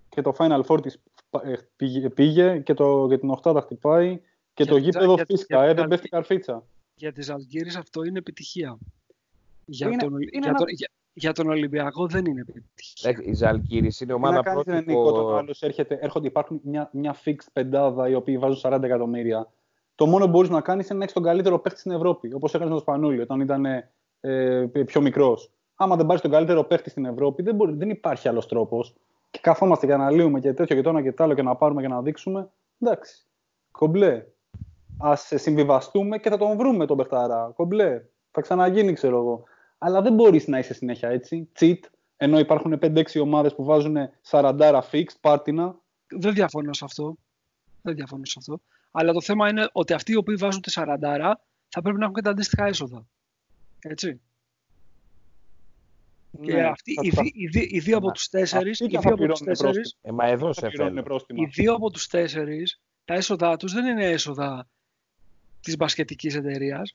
Και 0.09 0.23
το 0.23 0.33
Final 0.39 0.63
Four 0.67 0.83
της 0.83 1.03
ε, 1.43 1.53
πήγε, 1.77 2.11
πήγε 2.11 2.59
και, 2.59 2.75
το, 2.75 3.07
και 3.09 3.19
την 3.19 3.31
οχτάδα 3.31 3.61
χτυπάει 3.61 4.21
και 4.55 4.63
Για 4.63 4.67
το 4.73 4.75
τη- 4.79 4.83
γήπεδο 4.85 5.15
για 5.15 5.25
τη- 5.25 5.37
φύσκα, 5.37 5.57
για 5.57 5.65
ε, 5.65 5.69
την 5.69 5.77
δεν 5.77 5.89
πέφτει 5.89 6.09
καρφίτσα. 6.09 6.65
Για 6.95 7.13
τις 7.13 7.31
Αλγύρες 7.31 7.77
αυτό 7.77 8.05
είναι 8.05 8.19
επιτυχία. 8.19 8.79
Για, 9.65 9.87
Είναι- 9.89 9.97
τον, 9.97 10.13
είναι 10.13 10.29
για, 10.33 10.41
ένα- 10.49 10.59
τον, 10.59 10.67
για, 10.69 10.89
για 11.13 11.33
τον 11.33 11.49
Ολυμπιακό 11.49 12.07
δεν 12.07 12.25
είναι 12.25 12.41
επιτυχία. 12.41 13.11
Εντάξει, 13.11 13.31
Η 13.31 13.35
Ζαλγκύρης 13.35 14.01
είναι 14.01 14.15
Τι 14.15 14.21
να 14.21 14.27
ομάδα 14.29 14.43
κάνεις, 14.43 14.65
ρε 14.67 14.81
Νίκο, 14.81 15.01
όταν 15.01 15.11
ο 15.11 15.13
πρότυπο. 15.13 15.37
άλλος 15.37 15.63
έρχεται, 15.63 15.99
έρχονται, 16.01 16.27
υπάρχουν 16.27 16.61
μια, 16.65 16.91
μια 16.93 17.17
fixed 17.25 17.47
πεντάδα 17.53 18.09
οι 18.09 18.15
οποίοι 18.15 18.39
βάζουν 18.39 18.73
40 18.73 18.83
εκατομμύρια. 18.83 19.49
Το 19.95 20.07
μόνο 20.07 20.25
που 20.25 20.31
μπορείς 20.31 20.51
να 20.51 20.61
κάνεις 20.61 20.89
είναι 20.89 20.99
να 20.99 21.03
έχεις 21.03 21.15
τον 21.15 21.23
καλύτερο 21.23 21.59
παίχτη 21.59 21.79
στην 21.81 21.93
Ευρώπη. 21.93 22.35
Όπως 22.35 22.55
έκανε 22.55 22.71
με 22.71 22.77
τον 22.77 22.81
Σπανούλη 22.83 23.21
όταν 23.21 23.41
ήταν 23.41 23.65
ε, 24.21 24.67
πιο 24.87 25.01
μικρός. 25.01 25.51
Άμα 25.75 25.97
δεν 25.97 26.07
πάρεις 26.07 26.23
τον 26.23 26.31
καλύτερο 26.31 26.65
παίχτη 26.65 26.91
στην 26.91 27.05
Ευρώπη, 27.05 27.43
δεν, 27.43 27.55
μπορεί, 27.55 27.73
δεν 27.73 27.91
υπάρχει 27.91 28.29
άλλος 28.29 28.47
τρόπος. 28.47 28.95
Και 29.31 29.39
καθόμαστε 29.43 29.87
και 29.87 29.93
αναλύουμε 29.93 30.41
και 30.41 30.53
τέτοιο 30.53 30.77
και 30.77 30.83
το 30.83 30.89
ένα 30.89 31.03
και 31.03 31.13
το 31.13 31.25
άλλο 31.25 31.35
και 31.35 31.43
να 31.43 31.55
πάρουμε 31.57 31.83
και 31.83 31.89
να 31.89 32.03
δείξουμε. 32.03 32.51
Εντάξει. 32.81 33.25
Κομπλέ. 33.71 34.27
Α 35.07 35.17
συμβιβαστούμε 35.17 36.19
και 36.19 36.31
θα 36.31 36.37
τον 36.37 36.57
βρούμε 36.57 36.87
τον 36.87 36.97
παιχταρά. 36.97 37.53
Κομπλέ. 37.57 38.03
Θα 38.31 38.41
ξαναγίνει, 38.41 38.93
ξέρω 38.93 39.17
εγώ. 39.17 39.45
Αλλά 39.83 40.03
δεν 40.03 40.15
μπορείς 40.15 40.47
να 40.47 40.59
είσαι 40.59 40.75
συνέχεια 40.75 41.09
έτσι. 41.09 41.49
Cheat. 41.61 41.79
Ενώ 42.17 42.39
υπάρχουν 42.39 42.79
5-6 42.83 43.03
ομάδες 43.21 43.55
που 43.55 43.65
βάζουν 43.65 43.97
40 44.31 44.81
fixed, 44.91 45.17
πάρτινα. 45.21 45.79
Δεν 46.09 46.35
διαφωνώ 46.35 46.73
σε 46.73 46.85
αυτό. 46.85 47.17
Δεν 47.83 47.95
διαφωνώ 47.95 48.25
σε 48.25 48.35
αυτό. 48.39 48.61
Αλλά 48.91 49.13
το 49.13 49.21
θέμα 49.21 49.49
είναι 49.49 49.69
ότι 49.73 49.93
αυτοί 49.93 50.13
οι 50.13 50.17
οποίοι 50.17 50.35
βάζουν 50.35 50.61
τη 50.63 50.73
40 50.75 51.33
θα 51.69 51.83
πρέπει 51.83 51.99
να 51.99 52.03
έχουν 52.05 52.15
και 52.15 52.23
τα 52.23 52.31
αντίστοιχα 52.31 52.65
έσοδα. 52.67 53.07
Έτσι. 53.79 54.21
Και 56.43 56.53
Ναι, 56.55 56.63
αυτοί, 56.63 56.95
θα- 56.95 57.03
οι, 57.05 57.11
θα- 57.11 57.23
δι- 57.23 57.37
οι, 57.37 57.47
δι- 57.47 57.73
οι 57.73 57.79
δύο 57.79 57.97
από 57.97 58.07
Ναι. 58.07 58.13
τους 58.13 58.29
τέσσερις, 58.29 58.81
Αυτοί 58.81 58.85
οι 58.85 58.89
και 58.97 58.97
θα 58.97 59.15
δύο 59.15 59.25
από 59.25 59.33
τους 59.33 59.39
πληρώνουν 59.41 59.63
τέσσερις, 59.73 59.97
Ε, 60.03 60.11
μα 60.13 60.27
εδώ 60.27 60.47
θα 60.47 60.53
σε 60.53 60.67
πληρώνουν 60.67 60.93
θέλω. 60.95 61.05
πρόστιμα. 61.07 61.43
οι 61.43 61.47
δύο 61.47 61.75
από 61.75 61.91
τους 61.91 62.07
τέσσερις, 62.07 62.81
τα 63.05 63.15
έσοδά 63.15 63.57
τους 63.57 63.73
δεν 63.73 63.87
είναι 63.87 64.05
έσοδα 64.05 64.69
της 65.61 65.77
μπασκετικής 65.77 66.35
εταιρείας, 66.35 66.93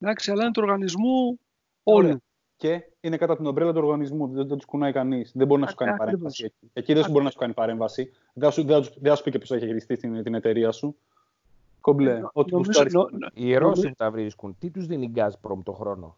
εντάξει, 0.00 0.30
αλλά 0.30 0.42
είναι 0.42 0.52
του 0.52 0.62
οργανισμού 0.64 1.40
Ωραία. 1.82 2.08
όλου. 2.10 2.22
Και 2.56 2.82
είναι 3.00 3.16
κατά 3.16 3.36
την 3.36 3.46
ομπρέλα 3.46 3.72
του 3.72 3.78
οργανισμού. 3.82 4.26
Δεν, 4.28 4.46
δεν 4.46 4.56
τους 4.56 4.66
κουνάει 4.66 4.92
κανείς. 4.92 5.32
Δεν 5.34 5.46
μπορεί 5.46 5.60
να 5.60 5.66
σου 5.66 5.74
κάνει 5.74 5.90
Ακριβώς. 5.90 6.10
παρέμβαση. 6.12 6.44
Εκεί, 6.44 6.70
εκεί 6.72 6.92
δεν 6.94 7.02
σου 7.04 7.10
μπορεί 7.10 7.24
να 7.24 7.30
σου 7.30 7.38
κάνει 7.38 7.52
παρέμβαση. 7.52 8.12
Δεν 8.32 8.44
θα 8.48 8.50
σου, 8.50 8.64
δεν 8.64 8.76
θα 8.76 8.82
σου- 8.82 8.92
δεν 9.00 9.10
θα 9.10 9.16
σου 9.16 9.22
πει 9.22 9.30
και 9.30 9.36
ποιος 9.38 9.48
θα 9.50 9.56
έχει 9.56 9.66
χειριστεί 9.66 9.96
την, 9.96 10.22
την 10.22 10.34
εταιρεία 10.34 10.70
σου. 10.72 10.96
Κομπλέ. 11.80 12.18
Νο- 12.18 12.30
Ό,τι 12.32 12.52
νομίζω- 12.52 12.66
γουστάρεις. 12.82 12.92
νο- 12.92 13.08
νο- 13.18 13.30
Οι 13.34 13.54
Ρώσοι 13.56 13.88
που 13.88 13.94
τα 13.96 14.10
βρίσκουν, 14.10 14.56
τι 14.58 14.70
τους 14.70 14.86
δίνει 14.86 15.04
η 15.04 15.12
Gazprom 15.16 15.58
το 15.64 15.72
χρόνο; 15.72 16.16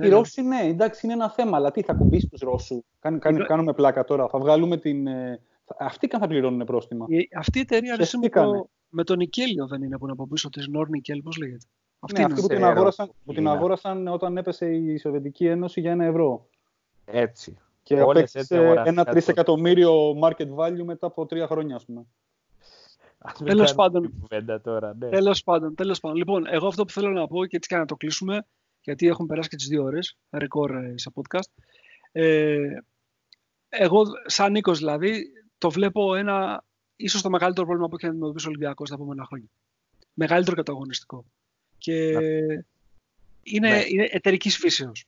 Οι 0.00 0.08
Ρώσοι, 0.08 0.42
ναι, 0.42 0.60
εντάξει, 0.64 1.00
είναι 1.06 1.14
ένα 1.14 1.30
θέμα. 1.30 1.56
Αλλά 1.56 1.70
τι 1.70 1.82
θα 1.82 1.94
κουμπίσει 1.94 2.26
τους 2.28 2.40
Ρώσους; 2.40 2.80
Κάν, 3.00 3.18
κάν, 3.18 3.34
Είναι- 3.34 3.44
κάνουμε 3.44 3.72
πλάκα 3.72 4.04
τώρα. 4.04 4.28
Θα 4.28 4.38
βγάλουμε 4.38 4.76
την. 4.76 5.06
ε, 5.06 5.40
θα- 5.64 5.76
αυτοί 5.78 6.06
καν 6.06 6.20
θα 6.20 6.26
πληρώνουν 6.26 6.66
πρόστιμα. 6.66 7.06
Η- 7.08 7.28
αυτή 7.36 7.58
η 7.58 7.60
εταιρεία 7.60 7.90
ρε, 7.92 7.98
με, 7.98 8.04
Σκεφτήκανε. 8.04 8.58
το, 8.58 8.68
με 8.88 9.04
τον 9.04 9.16
Νικέλιο 9.18 9.66
δεν 9.66 9.82
είναι 9.82 9.98
που 9.98 10.04
είναι 10.04 10.12
από 10.12 10.26
πίσω 10.26 10.48
της 10.50 10.68
Νόρ 10.68 10.88
Νικέλ, 10.88 11.22
πώς 11.22 11.36
λέγεται. 11.36 11.64
Αυτή, 12.04 12.18
ναι, 12.18 12.24
αυτή 12.24 12.40
που, 12.40 12.46
την 12.46 12.56
ξέρω. 12.56 12.70
αγόρασαν, 12.70 13.06
που 13.24 13.32
την 13.32 13.42
Είναι. 13.42 13.50
αγόρασαν 13.50 14.08
όταν 14.08 14.36
έπεσε 14.36 14.74
η 14.74 14.98
Σοβιετική 14.98 15.46
Ένωση 15.46 15.80
για 15.80 15.90
ένα 15.90 16.04
ευρώ. 16.04 16.46
Έτσι. 17.04 17.58
Και 17.82 17.94
Όλες 17.94 18.06
απέκτησε 18.08 18.38
έτσι 18.38 18.54
αγοράστηκαν 18.54 18.92
ένα 18.92 19.04
τότε. 19.04 19.10
τρισεκατομμύριο 19.10 20.18
market 20.22 20.54
value 20.56 20.82
μετά 20.84 21.06
από 21.06 21.26
τρία 21.26 21.46
χρόνια, 21.46 21.76
ας 21.76 21.84
πούμε. 21.84 22.06
Ας 23.18 23.40
μην 23.40 23.48
Τέλος 23.48 23.74
κάνουμε 23.74 23.88
πάντων. 23.88 24.02
την 24.10 24.20
κουβέντα 24.20 24.60
τώρα, 24.60 24.94
ναι. 24.98 25.08
Τέλος 25.08 25.42
πάντων, 25.42 25.74
τέλος 25.74 26.00
πάντων. 26.00 26.16
Λοιπόν, 26.16 26.46
εγώ 26.46 26.66
αυτό 26.66 26.84
που 26.84 26.92
θέλω 26.92 27.10
να 27.10 27.26
πω 27.26 27.46
και 27.46 27.56
έτσι 27.56 27.68
και 27.68 27.76
να 27.76 27.84
το 27.84 27.96
κλείσουμε, 27.96 28.46
γιατί 28.80 29.06
έχουν 29.06 29.26
περάσει 29.26 29.48
και 29.48 29.56
τις 29.56 29.66
δύο 29.66 29.82
ώρες, 29.82 30.16
ρεκόρ 30.30 30.76
ε, 30.76 30.94
σε 30.96 31.10
podcast. 31.14 31.62
Ε, 32.12 32.58
εγώ, 33.68 34.02
σαν 34.26 34.52
Νίκος 34.52 34.78
δηλαδή, 34.78 35.24
το 35.58 35.70
βλέπω 35.70 36.14
ένα, 36.14 36.64
ίσως 36.96 37.22
το 37.22 37.30
μεγαλύτερο 37.30 37.66
πρόβλημα 37.66 37.88
που 37.88 37.96
έχει 37.96 38.04
να 38.04 38.10
αντιμετωπίσει 38.10 38.46
ο 38.46 38.48
Ολυμπιακός 38.48 38.88
τα 38.88 38.94
επόμενα 38.94 39.24
χρόνια. 39.24 39.48
Μεγαλύτερο 40.14 40.56
καταγωνιστικό. 40.56 41.24
Και 41.84 42.10
είναι, 43.42 43.68
Ναι. 43.68 43.82
είναι 43.88 44.08
εταιρικής 44.10 44.56
φύσεως. 44.56 45.04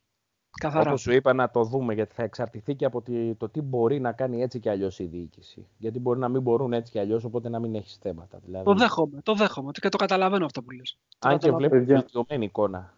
Καθαρά. 0.61 0.89
Όπως 0.89 1.01
σου 1.01 1.13
είπα 1.13 1.33
να 1.33 1.51
το 1.51 1.63
δούμε 1.65 1.95
γιατί 1.95 2.15
θα 2.15 2.23
εξαρτηθεί 2.23 2.75
και 2.75 2.85
από 2.85 3.03
τη- 3.03 3.35
το 3.35 3.49
τι 3.49 3.61
μπορεί 3.61 4.01
να 4.01 4.13
κάνει 4.13 4.43
έτσι 4.43 4.61
και 4.61 4.71
αλλιώς 4.71 4.99
η 4.99 5.05
διοίκηση. 5.05 5.67
Γιατί 5.79 5.99
μπορεί 5.99 6.19
να 6.19 6.29
μην 6.29 6.43
μπορούν 6.43 6.73
έτσι 6.73 6.93
και 6.93 7.01
αλλιώς 7.01 7.25
οπότε 7.25 7.49
να 7.49 7.59
μην 7.59 7.75
έχει 7.75 7.97
θέματα. 8.03 8.39
Δηλαδή, 8.45 8.65
Το 8.65 8.75
δέχομαι, 8.75 9.21
το 9.23 9.35
δέχομαι 9.35 9.71
και 9.81 9.89
το 9.89 9.97
καταλαβαίνω 9.97 10.45
αυτό 10.45 10.63
που 10.63 10.71
λες. 10.71 10.99
Το 11.19 11.29
αν 11.29 11.39
και 11.39 11.39
καταλαβαίνω. 11.39 11.59
βλέπω 11.69 11.75
Παιδιά. 11.85 11.95
βελτιωμένη 12.01 12.45
εικόνα. 12.45 12.95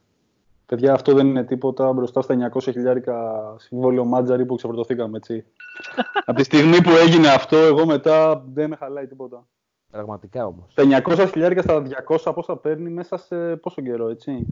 Παιδιά, 0.67 0.93
αυτό 0.93 1.15
δεν 1.15 1.27
είναι 1.27 1.45
τίποτα 1.45 1.93
μπροστά 1.93 2.23
στα 2.23 2.35
900 2.35 2.73
χιλιάρικα 2.73 3.55
συμβόλαιο 3.59 4.05
μάτζαρι 4.05 4.47
που 4.47 4.55
ξεπορτωθήκαμε, 4.57 5.17
έτσι. 5.17 5.45
Από 6.27 6.39
τη 6.39 6.45
στιγμή 6.45 6.83
που 6.83 6.91
έγινε 6.91 7.29
αυτό, 7.29 7.57
εγώ 7.57 7.87
μετά 7.87 8.45
δεν 8.53 8.69
με 8.69 8.77
χαλάει 8.77 9.07
τίποτα. 9.07 9.47
Πραγματικά 9.91 10.47
όμως. 10.47 10.75
Τα 10.75 11.03
900 11.05 11.29
χιλιάρικα 11.33 11.63
στα 11.63 11.83
200 12.09 12.33
πόσα 12.35 12.57
παίρνει 12.57 12.91
μέσα 12.91 13.17
σε 13.17 13.57
πόσο 13.57 13.83
καιρό, 13.83 14.09
έτσι; 14.09 14.47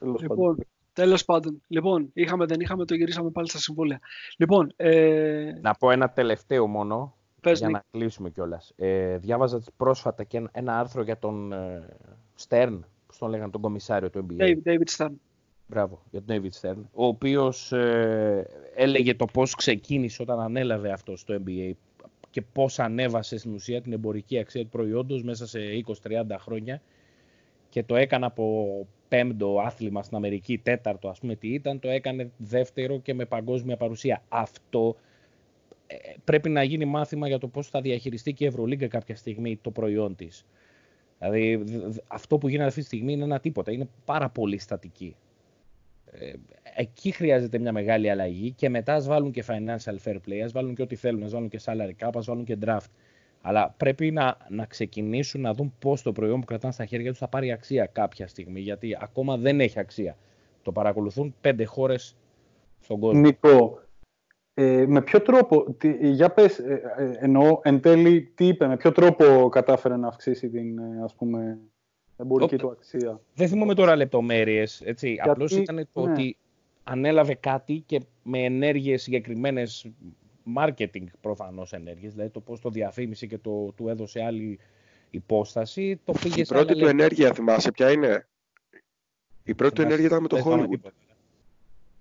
Τέλος 0.00 0.20
πάντων. 0.20 0.36
Λοιπόν, 0.36 0.66
τέλος 0.92 1.24
πάντων. 1.24 1.62
Λοιπόν, 1.66 2.10
είχαμε, 2.12 2.46
δεν 2.46 2.60
είχαμε, 2.60 2.84
το 2.84 2.94
γυρίσαμε 2.94 3.30
πάλι 3.30 3.48
στα 3.48 3.58
συμβόλαια. 3.58 4.00
Λοιπόν, 4.36 4.72
ε, 4.76 5.52
Να 5.60 5.74
πω 5.74 5.90
ένα 5.90 6.10
τελευταίο 6.10 6.66
μόνο 6.66 7.14
πες 7.40 7.58
για 7.58 7.66
Νίκ. 7.66 7.76
να 7.76 7.84
κλείσουμε 7.90 8.30
κιόλας. 8.30 8.72
Ε, 8.76 9.16
διάβαζα 9.16 9.62
πρόσφατα 9.76 10.24
και 10.24 10.36
ένα, 10.36 10.50
ένα 10.52 10.78
άρθρο 10.78 11.02
για 11.02 11.18
τον 11.18 11.52
ε, 11.52 11.88
Stern, 12.48 12.78
που 13.06 13.14
τον 13.18 13.30
λέγανε 13.30 13.50
τον 13.50 13.60
κομισάριο 13.60 14.10
του 14.10 14.26
NBA. 14.28 14.42
David, 14.42 14.58
David 14.64 14.96
Stern. 14.96 15.12
Μπράβο, 15.66 16.02
για 16.10 16.22
τον 16.22 16.36
David 16.36 16.60
Stern. 16.60 16.82
Ο 16.92 17.06
οποίος 17.06 17.72
ε, 17.72 18.46
έλεγε 18.74 19.14
το 19.14 19.24
πώς 19.24 19.54
ξεκίνησε 19.54 20.22
όταν 20.22 20.40
ανέλαβε 20.40 20.92
αυτό 20.92 21.16
στο 21.16 21.42
NBA 21.46 21.72
και 22.30 22.42
πώς 22.42 22.78
ανέβασε 22.78 23.38
στην 23.38 23.54
ουσία 23.54 23.80
την 23.80 23.92
εμπορική 23.92 24.38
αξία 24.38 24.62
του 24.62 24.68
προϊόντος 24.68 25.22
μέσα 25.22 25.46
σε 25.46 25.58
20-30 26.02 26.24
χρόνια 26.38 26.82
και 27.68 27.82
το 27.82 27.96
έκανε 27.96 28.26
από 28.26 28.86
πέμπτο 29.08 29.60
άθλημα 29.60 30.02
στην 30.02 30.16
Αμερική, 30.16 30.58
τέταρτο 30.58 31.08
ας 31.08 31.18
πούμε 31.18 31.36
τι 31.36 31.48
ήταν, 31.48 31.78
το 31.78 31.88
έκανε 31.88 32.30
δεύτερο 32.36 32.98
και 32.98 33.14
με 33.14 33.24
παγκόσμια 33.24 33.76
παρουσία. 33.76 34.22
Αυτό 34.28 34.96
ε, 35.86 35.96
πρέπει 36.24 36.48
να 36.48 36.62
γίνει 36.62 36.84
μάθημα 36.84 37.28
για 37.28 37.38
το 37.38 37.48
πώς 37.48 37.68
θα 37.68 37.80
διαχειριστεί 37.80 38.32
και 38.32 38.44
η 38.44 38.46
Ευρωλίγκα 38.46 38.88
κάποια 38.88 39.16
στιγμή 39.16 39.56
το 39.56 39.70
προϊόν 39.70 40.16
της. 40.16 40.46
Δηλαδή 41.18 41.56
δ- 41.56 41.86
δ- 41.86 42.02
αυτό 42.06 42.38
που 42.38 42.48
γίνεται 42.48 42.68
αυτή 42.68 42.80
τη 42.80 42.86
στιγμή 42.86 43.12
είναι 43.12 43.24
ένα 43.24 43.40
τίποτα, 43.40 43.72
είναι 43.72 43.88
πάρα 44.04 44.28
πολύ 44.28 44.58
στατική. 44.58 45.16
Ε, 46.10 46.32
εκεί 46.80 47.10
χρειάζεται 47.10 47.58
μια 47.58 47.72
μεγάλη 47.72 48.10
αλλαγή 48.10 48.50
και 48.52 48.68
μετά 48.68 48.94
ας 48.94 49.06
βάλουν 49.06 49.30
και 49.30 49.44
financial 49.46 49.96
fair 50.04 50.16
play, 50.28 50.40
ας 50.44 50.52
βάλουν 50.52 50.74
και 50.74 50.82
ό,τι 50.82 50.96
θέλουν, 50.96 51.22
ας 51.22 51.32
βάλουν 51.32 51.48
και 51.48 51.60
salary 51.64 52.04
cap, 52.06 52.10
ας 52.14 52.26
βάλουν 52.26 52.44
και 52.44 52.58
draft. 52.64 52.90
Αλλά 53.42 53.74
πρέπει 53.76 54.10
να, 54.10 54.36
να 54.48 54.64
ξεκινήσουν 54.66 55.40
να 55.40 55.54
δουν 55.54 55.74
πώς 55.78 56.02
το 56.02 56.12
προϊόν 56.12 56.40
που 56.40 56.46
κρατάνε 56.46 56.72
στα 56.72 56.84
χέρια 56.84 57.10
τους 57.10 57.18
θα 57.18 57.28
πάρει 57.28 57.52
αξία 57.52 57.86
κάποια 57.86 58.26
στιγμή, 58.26 58.60
γιατί 58.60 58.96
ακόμα 59.00 59.36
δεν 59.36 59.60
έχει 59.60 59.78
αξία. 59.78 60.16
Το 60.62 60.72
παρακολουθούν 60.72 61.34
πέντε 61.40 61.64
χώρες 61.64 62.16
στον 62.80 63.00
κόσμο. 63.00 63.20
Νικό, 63.20 63.80
ε, 64.54 64.84
με 64.86 65.02
ποιο 65.02 65.20
τρόπο, 65.20 65.72
τι, 65.72 66.10
για 66.10 66.30
πες, 66.30 66.58
ε, 66.58 66.82
ε, 66.96 67.12
εννοώ 67.18 67.60
εν 67.62 67.80
τέλει 67.80 68.32
τι 68.34 68.46
είπε, 68.46 68.66
με 68.66 68.76
ποιο 68.76 68.92
τρόπο 68.92 69.48
κατάφερε 69.48 69.96
να 69.96 70.08
αυξήσει 70.08 70.48
την 70.48 70.78
ε, 70.78 71.02
ας 71.04 71.14
πούμε 71.14 71.58
εμπορική 72.16 72.54
Όπ. 72.54 72.60
του 72.60 72.70
αξία; 72.70 73.20
Δεν 73.34 73.48
θυμάμαι 73.48 73.74
τώρα 73.74 73.96
λεπτομέρειες, 73.96 74.80
έτσι. 74.80 75.12
Γιατί- 75.12 75.30
Απλώς 75.30 75.52
ήταν 75.56 75.88
το 75.92 76.06
ναι. 76.06 76.12
ότι 76.12 76.36
ανέλαβε 76.84 77.34
κάτι 77.34 77.82
και 77.86 78.00
με 78.22 78.44
ενέργειες 78.44 79.02
συγκεκριμένες 79.02 79.86
marketing 80.56 81.04
προφανώς 81.20 81.72
ενέργειες, 81.72 82.12
δηλαδή 82.12 82.30
το 82.30 82.40
πώς 82.40 82.60
το 82.60 82.70
διαφήμισε 82.70 83.26
και 83.26 83.38
το, 83.38 83.72
του 83.76 83.88
έδωσε 83.88 84.22
άλλη 84.22 84.58
υπόσταση, 85.10 86.00
το 86.04 86.12
πήγε 86.12 86.40
Η 86.40 86.44
σε 86.44 86.54
πρώτη 86.54 86.72
άλλα 86.72 86.74
του 86.78 86.86
λεπτά. 86.86 87.02
ενέργεια, 87.02 87.32
θυμάσαι 87.32 87.70
ποια 87.72 87.90
είναι; 87.92 88.28
Η 89.44 89.54
πρώτη 89.54 89.74
του 89.74 89.82
Θυμάσαι, 89.82 89.82
ενέργεια 89.82 90.06
ήταν 90.06 90.22
με 90.22 90.28
το 90.28 90.36
δεν 90.36 90.44
θυμάμαι 90.44 90.66
Hollywood. 90.66 90.70
τίποτα. 90.70 90.96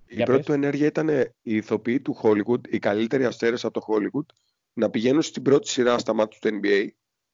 Η 0.06 0.16
Για 0.16 0.26
πρώτη 0.26 0.38
πες. 0.38 0.46
του 0.46 0.52
ενέργεια 0.54 0.86
ήταν 0.88 1.10
οι 1.42 1.56
ηθοποιοί 1.56 2.00
του 2.02 2.18
Hollywood, 2.24 2.68
οι 2.74 2.80
καλύτεροι 2.80 3.26
αστέρες 3.26 3.66
από 3.66 3.80
το 3.80 3.86
Hollywood, 3.90 4.26
να 4.74 4.90
πηγαίνουν 4.90 5.22
στην 5.22 5.42
πρώτη 5.44 5.68
σειρά 5.70 5.98
στα 5.98 6.14
μάτια 6.14 6.40
του 6.52 6.60
NBA 6.64 6.88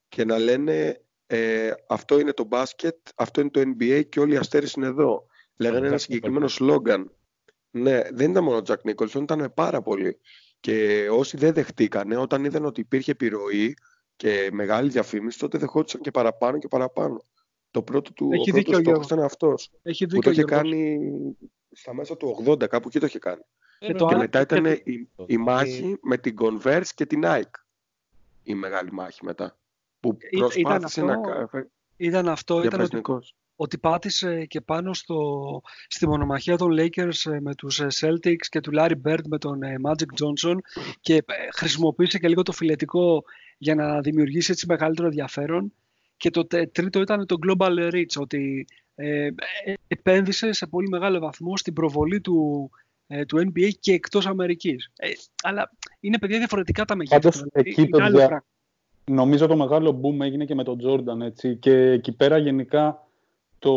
και 0.07 0.25
να 0.25 0.37
λένε 0.37 1.01
ε, 1.27 1.71
αυτό 1.87 2.19
είναι 2.19 2.33
το 2.33 2.43
μπάσκετ, 2.43 2.95
αυτό 3.15 3.41
είναι 3.41 3.49
το 3.49 3.61
NBA 3.61 4.03
και 4.09 4.19
όλοι 4.19 4.33
οι 4.33 4.37
αστέρες 4.37 4.73
είναι 4.73 4.85
εδώ. 4.87 5.25
Λέγανε 5.57 5.85
Jack 5.85 5.89
ένα 5.89 5.97
συγκεκριμένο 5.97 6.47
σλόγκαν. 6.47 7.11
Ναι, 7.77 8.01
δεν 8.11 8.31
ήταν 8.31 8.43
μόνο 8.43 8.57
ο 8.57 8.61
Jack 8.67 8.89
Nicholson, 8.89 9.21
ήταν 9.21 9.51
πάρα 9.53 9.81
πολλοί. 9.81 10.19
Και 10.59 11.07
όσοι 11.11 11.37
δεν 11.37 11.53
δεχτήκανε, 11.53 12.17
όταν 12.17 12.43
είδαν 12.45 12.65
ότι 12.65 12.81
υπήρχε 12.81 13.11
επιρροή 13.11 13.73
και 14.15 14.49
μεγάλη 14.51 14.89
διαφήμιση, 14.89 15.39
τότε 15.39 15.57
δεχόντουσαν 15.57 16.01
και 16.01 16.11
παραπάνω 16.11 16.57
και 16.57 16.67
παραπάνω. 16.67 17.23
Το 17.71 17.81
πρώτο 17.83 18.13
του 18.13 18.29
Έχει 18.33 18.51
ο 18.51 18.53
δίκιο 18.53 18.77
ο 18.77 18.81
πρώτος 18.81 19.05
στόχος 19.05 19.05
Γιώργος. 19.05 19.05
ήταν 19.05 19.19
αυτός 19.23 19.71
Έχει 19.83 20.05
που 20.05 20.11
δίκιο 20.11 20.23
το 20.23 20.29
είχε 20.31 20.43
ο 20.43 20.47
Γιώργος. 20.47 20.71
κάνει 20.71 21.37
στα 21.71 21.93
μέσα 21.93 22.17
του 22.17 22.43
80, 22.45 22.67
κάπου 22.67 22.87
εκεί 22.87 22.99
το 22.99 23.05
είχε 23.05 23.19
κάνει. 23.19 23.41
Και 23.79 23.93
το 23.93 24.05
Και 24.05 24.13
άλλο- 24.13 24.17
μετά 24.23 24.43
και 24.45 24.55
ήταν 24.57 24.63
το- 24.73 24.81
η, 24.83 25.09
το- 25.15 25.25
η 25.27 25.37
μάχη 25.37 25.97
με 26.01 26.17
την 26.17 26.35
Converse 26.41 26.87
και 26.95 27.05
την 27.05 27.21
Nike. 27.25 27.41
Η 28.43 28.53
μεγάλη 28.55 28.91
μάχη 28.91 29.25
μετά. 29.25 29.57
Που 29.99 30.17
Ή- 30.19 30.27
ήταν 30.31 30.39
προσπάθησε 30.49 31.01
αυτό- 31.01 31.11
να 31.31 31.45
κάνει. 31.47 31.65
Ήταν 31.97 32.27
αυτό, 32.29 32.53
Για 32.53 32.63
ήταν 32.63 32.79
ότι, 32.79 32.89
πρεσνικός. 32.89 33.35
Ότι 33.55 33.77
πάτησε 33.77 34.45
και 34.45 34.61
πάνω 34.61 34.93
στο, 34.93 35.61
στη 35.87 36.07
μονομαχία 36.07 36.57
των 36.57 36.75
Lakers 36.79 37.31
ε, 37.31 37.39
με 37.39 37.55
τους 37.55 37.79
ε, 37.79 37.87
Celtics 37.99 38.45
και 38.49 38.59
του 38.59 38.71
Larry 38.77 38.95
Bird 39.05 39.23
με 39.27 39.37
τον 39.37 39.63
ε, 39.63 39.75
Magic 39.83 40.23
Johnson 40.23 40.55
και 41.01 41.15
ε, 41.15 41.23
χρησιμοποίησε 41.55 42.19
και 42.19 42.27
λίγο 42.27 42.41
το 42.41 42.51
φιλετικό 42.51 43.23
για 43.57 43.75
να 43.75 44.01
δημιουργήσει 44.01 44.51
έτσι 44.51 44.65
μεγαλύτερο 44.67 45.07
ενδιαφέρον. 45.07 45.73
Και 46.17 46.29
το 46.29 46.45
τε- 46.45 46.71
τρίτο 46.71 47.01
ήταν 47.01 47.25
το 47.25 47.35
Global 47.47 47.91
Reach, 47.91 48.19
ότι 48.19 48.67
ε, 48.95 49.25
ε, 49.25 49.73
επένδυσε 49.87 50.51
σε 50.51 50.67
πολύ 50.67 50.87
μεγάλο 50.87 51.19
βαθμό 51.19 51.57
στην 51.57 51.73
προβολή 51.73 52.21
του, 52.21 52.69
ε, 53.07 53.25
του 53.25 53.37
NBA 53.37 53.69
και 53.79 53.93
εκτός 53.93 54.25
Αμερικής. 54.27 54.91
Ε, 54.95 55.09
αλλά 55.43 55.71
είναι 55.99 56.17
παιδιά 56.17 56.37
διαφορετικά 56.37 56.85
τα 56.85 56.95
μεγέθη. 56.95 57.21
Πάντως, 57.21 57.41
δηλαδή, 57.41 57.69
εκεί, 57.69 57.81
είναι 57.81 58.03
άλλο 58.03 58.11
παιδιά, 58.11 58.27
πράγμα. 58.27 58.45
Νομίζω 59.05 59.47
το 59.47 59.55
μεγάλο 59.55 60.01
boom 60.03 60.25
έγινε 60.25 60.45
και 60.45 60.55
με 60.55 60.63
τον 60.63 60.77
Τζόρνταν, 60.77 61.21
έτσι. 61.21 61.55
Και 61.55 61.71
εκεί 61.71 62.11
πέρα 62.11 62.37
γενικά 62.37 63.04
το 63.59 63.71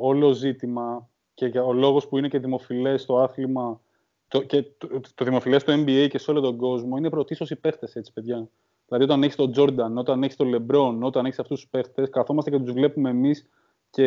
όλο 0.00 0.32
ζήτημα 0.32 1.08
και 1.34 1.46
για- 1.46 1.64
ο 1.64 1.72
λόγος 1.72 2.08
που 2.08 2.18
είναι 2.18 2.28
και 2.28 2.38
δημοφιλές 2.38 3.02
στο 3.02 3.18
άθλημα 3.18 3.80
το, 4.28 4.42
και 4.42 4.62
το, 4.78 5.00
το 5.14 5.24
δημοφιλές 5.24 5.62
στο 5.62 5.72
NBA 5.72 6.06
και 6.10 6.18
σε 6.18 6.30
όλο 6.30 6.40
τον 6.40 6.56
κόσμο 6.56 6.96
είναι 6.96 7.10
πρωτίστως 7.10 7.50
οι 7.50 7.56
παίχτες, 7.56 7.94
έτσι, 7.96 8.12
παιδιά. 8.12 8.48
Δηλαδή 8.86 9.04
όταν 9.04 9.22
έχεις 9.22 9.36
τον 9.36 9.52
Τζόρνταν, 9.52 9.98
όταν 9.98 10.22
έχεις 10.22 10.36
τον 10.36 10.48
Λεμπρόν, 10.48 11.02
όταν 11.02 11.24
έχεις 11.26 11.38
αυτούς 11.38 11.60
τους 11.60 11.68
παίχτες, 11.70 12.10
καθόμαστε 12.10 12.50
και 12.50 12.58
τους 12.58 12.72
βλέπουμε 12.72 13.10
εμείς 13.10 13.48
και 13.90 14.04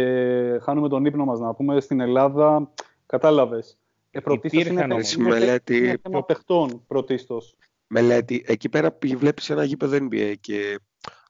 χάνουμε 0.61 0.89
τον 0.89 1.06
ύπνο 1.06 1.26
μας, 1.26 1.39
να 1.39 1.53
πούμε, 1.53 1.80
στην 1.81 1.99
Ελλάδα, 1.99 2.72
κατάλαβες. 3.06 3.77
Ε, 4.11 4.19
πρωτίστως 4.19 4.51
είναι, 4.61 4.69
Υπήρχαν 4.69 4.81
θέμα- 4.89 4.95
όμως, 4.95 5.14
είναι, 5.14 5.30
μελέτη- 5.30 5.77
είναι 5.77 5.99
θέμα 6.03 6.23
παιχτών, 6.23 6.84
πρωτίστως. 6.88 7.56
Μελέτη, 7.88 8.43
εκεί 8.47 8.69
πέρα 8.69 8.91
πήγε- 8.91 9.18
βλέπεις 9.18 9.49
ένα 9.49 9.64
γήπεδο 9.64 9.97
NBA 10.10 10.34
και 10.39 10.80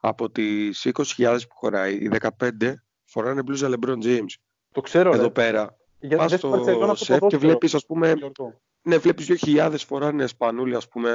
από 0.00 0.30
τις 0.30 0.84
20.000 0.84 1.46
που 1.48 1.54
χωράει, 1.56 1.94
οι 1.94 2.08
15 2.08 2.84
φοράνε 3.10 3.42
μπλούζα 3.42 3.68
LeBron 3.68 4.02
James. 4.04 4.34
Το 4.72 4.80
ξέρω, 4.80 5.12
Εδώ 5.12 5.22
ρε. 5.22 5.30
πέρα. 5.30 5.76
Για, 6.00 6.16
Πας 6.16 6.28
δεν 6.30 6.38
στη 6.38 6.46
στο 6.48 6.56
Βαρκελόνα 6.56 6.92
αυτό 6.92 6.98
το 6.98 7.04
σεφ 7.04 7.14
και 7.14 7.18
ποδόσφαιρο, 7.20 7.48
βλέπεις, 7.48 7.74
ας 7.74 7.86
πούμε, 7.86 8.12
Γιώργο. 8.12 8.60
ναι, 8.82 8.98
βλέπεις 8.98 9.26
2.000 9.26 9.74
φοράνε 9.86 10.26
σπανούλι, 10.26 10.74
ας 10.74 10.88
πούμε, 10.88 11.10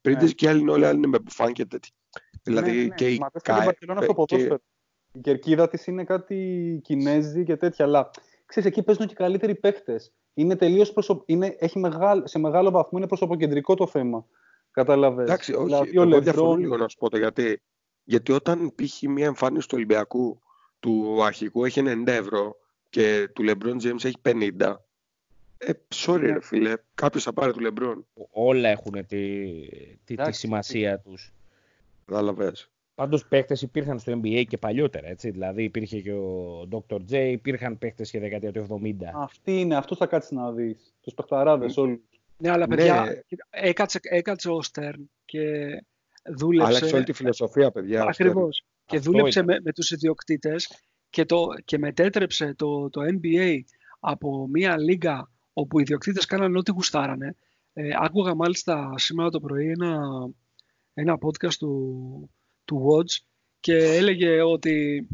πρίντες 0.00 0.22
Ναι. 0.24 0.30
και 0.30 0.48
άλλοι 0.48 0.60
είναι 0.60 0.70
όλοι 0.70 0.86
άλλοι 0.86 0.96
είναι 0.96 1.06
με 1.06 1.18
μπουφάν 1.18 1.52
και 1.52 1.64
τέτοια. 1.66 1.92
Δηλαδή 2.42 2.70
Ναι, 2.76 2.82
ναι, 2.82 2.94
και 2.94 3.08
η 3.10 3.18
Μα 3.18 3.28
δεν 3.32 3.40
στην 3.40 3.52
ΚΑΕ- 3.54 3.64
Βαρκελόνα 3.64 4.00
στο 4.02 4.08
και- 4.12 4.14
ποδόσφαιρο. 4.16 4.58
Η 5.12 5.20
κερκίδα 5.20 5.68
της 5.68 5.86
είναι 5.86 6.04
κάτι 6.04 6.80
Κινέζι 6.84 7.44
και 7.44 7.56
τέτοια. 7.56 7.84
Αλλά 7.84 8.10
ξέρεις, 8.46 8.68
εκεί 8.68 8.82
παίζουν 8.82 9.06
και 9.06 9.14
καλύτεροι 9.14 9.54
παίχτε. 9.54 10.00
Είναι 10.34 10.56
τελείως 10.56 10.92
προσω... 10.92 11.22
είναι, 11.26 11.56
έχει 11.58 11.78
μεγάλο, 11.78 12.26
σε 12.26 12.38
μεγάλο 12.38 12.70
βαθμό 12.70 12.98
είναι 12.98 13.06
προσωποκεντρικό 13.06 13.74
το 13.74 13.86
θέμα. 13.86 14.26
Κατάλαβες. 14.70 15.24
Εντάξει, 15.28 15.52
όχι. 15.54 15.64
Δηλαδή, 15.64 15.98
ο 15.98 16.02
εγώ 16.02 16.20
διαφωνώ 16.20 16.46
Λεμπρόν- 16.46 16.58
λίγο 16.60 16.76
να 16.76 16.88
σου 16.88 16.96
πω 16.98 17.10
το 17.10 17.16
γιατί. 17.18 17.62
Γιατί 18.04 18.32
όταν 18.32 18.74
π.χ. 18.74 19.02
μια 19.02 19.26
εμφάνιση 19.26 19.68
του 19.68 19.74
Ολυμπιακού 19.76 20.40
του 20.84 21.24
αρχικού 21.24 21.64
έχει 21.64 21.82
90 21.84 22.06
ευρώ 22.06 22.56
και 22.90 23.28
του 23.32 23.44
LeBron 23.48 23.82
James 23.82 24.04
έχει 24.04 24.16
50, 24.22 24.74
ε, 25.58 25.72
sorry 25.94 26.20
Ναι. 26.20 26.32
ρε 26.32 26.40
φίλε, 26.40 26.74
κάποιος 26.94 27.22
θα 27.22 27.32
πάρει 27.32 27.52
του 27.52 27.60
LeBron. 27.62 28.24
Όλα 28.30 28.68
έχουν 28.68 28.92
τη, 28.92 29.06
τη, 29.06 29.96
τη 30.04 30.12
Εντάξει, 30.12 30.40
σημασία 30.40 30.98
τους. 30.98 31.32
Κατάλαβες. 32.04 32.70
Πάντως 32.94 33.26
παίχτες 33.26 33.62
υπήρχαν 33.62 33.98
στο 33.98 34.20
NBA 34.22 34.44
και 34.48 34.58
παλιότερα, 34.58 35.08
έτσι. 35.08 35.30
Δηλαδή 35.30 35.62
υπήρχε 35.62 36.00
και 36.00 36.12
ο 36.12 36.68
Dr. 36.70 36.96
J, 37.10 37.28
υπήρχαν 37.30 37.78
παίχτες 37.78 38.10
και 38.10 38.18
δεκαετία 38.18 38.52
του 38.52 38.82
70. 38.82 38.94
Αυτή 39.14 39.60
είναι, 39.60 39.76
αυτό 39.76 39.96
θα 39.96 40.06
κάτσεις 40.06 40.30
να 40.30 40.52
δεις. 40.52 40.94
Τους 41.00 41.14
παιχταράδες 41.14 41.76
όλους. 41.76 42.00
Ναι, 42.36 42.50
αλλά 42.50 42.66
παιδιά, 42.66 43.24
έκατσε, 43.50 43.98
έκατσε 44.02 44.50
ο 44.50 44.62
Στέρν 44.62 45.10
και 45.24 45.40
δούλεψε... 46.38 46.68
Άλλαξε 46.68 46.94
όλη 46.94 47.04
τη 47.04 47.12
φιλοσοφία, 47.12 47.70
παιδιά. 47.70 48.02
Ακριβώς. 48.02 48.64
Και 48.86 48.98
δούλεψε 48.98 49.42
με, 49.42 49.60
με 49.62 49.72
τους 49.72 49.90
ιδιοκτήτες 49.90 50.68
και, 51.10 51.24
το, 51.24 51.46
και 51.64 51.78
μετέτρεψε 51.78 52.54
το, 52.54 52.90
το 52.90 53.00
NBA 53.02 53.58
από 54.00 54.48
μια 54.48 54.78
λίγα 54.78 55.28
όπου 55.52 55.78
οι 55.78 55.82
ιδιοκτήτες 55.82 56.24
κάνανε 56.24 56.58
ό,τι 56.58 56.70
γουστάρανε. 56.70 57.36
Ε, 57.72 57.90
άκουγα 58.00 58.34
μάλιστα 58.34 58.94
σήμερα 58.96 59.30
το 59.30 59.40
πρωί 59.40 59.68
ένα, 59.68 60.00
ένα 60.94 61.18
podcast 61.22 61.54
του, 61.54 62.30
του 62.64 62.86
Watch 62.86 63.24
και 63.60 63.76
έλεγε 63.76 64.42
ότι 64.42 65.06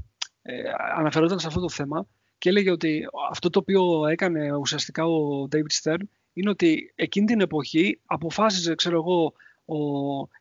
ε, 0.42 0.62
αναφερόταν 0.96 1.38
σε 1.38 1.46
αυτό 1.46 1.60
το 1.60 1.68
θέμα 1.68 2.06
και 2.38 2.48
έλεγε 2.48 2.70
ότι 2.70 3.06
αυτό 3.30 3.50
το 3.50 3.58
οποίο 3.58 4.06
έκανε 4.06 4.52
ουσιαστικά 4.52 5.04
ο 5.04 5.48
David 5.52 5.82
Stern 5.82 6.00
είναι 6.32 6.50
ότι 6.50 6.92
εκείνη 6.94 7.26
την 7.26 7.40
εποχή 7.40 8.00
αποφάσιζε, 8.04 8.74
ξέρω 8.74 8.96
εγώ, 8.96 9.32
ο 9.64 9.76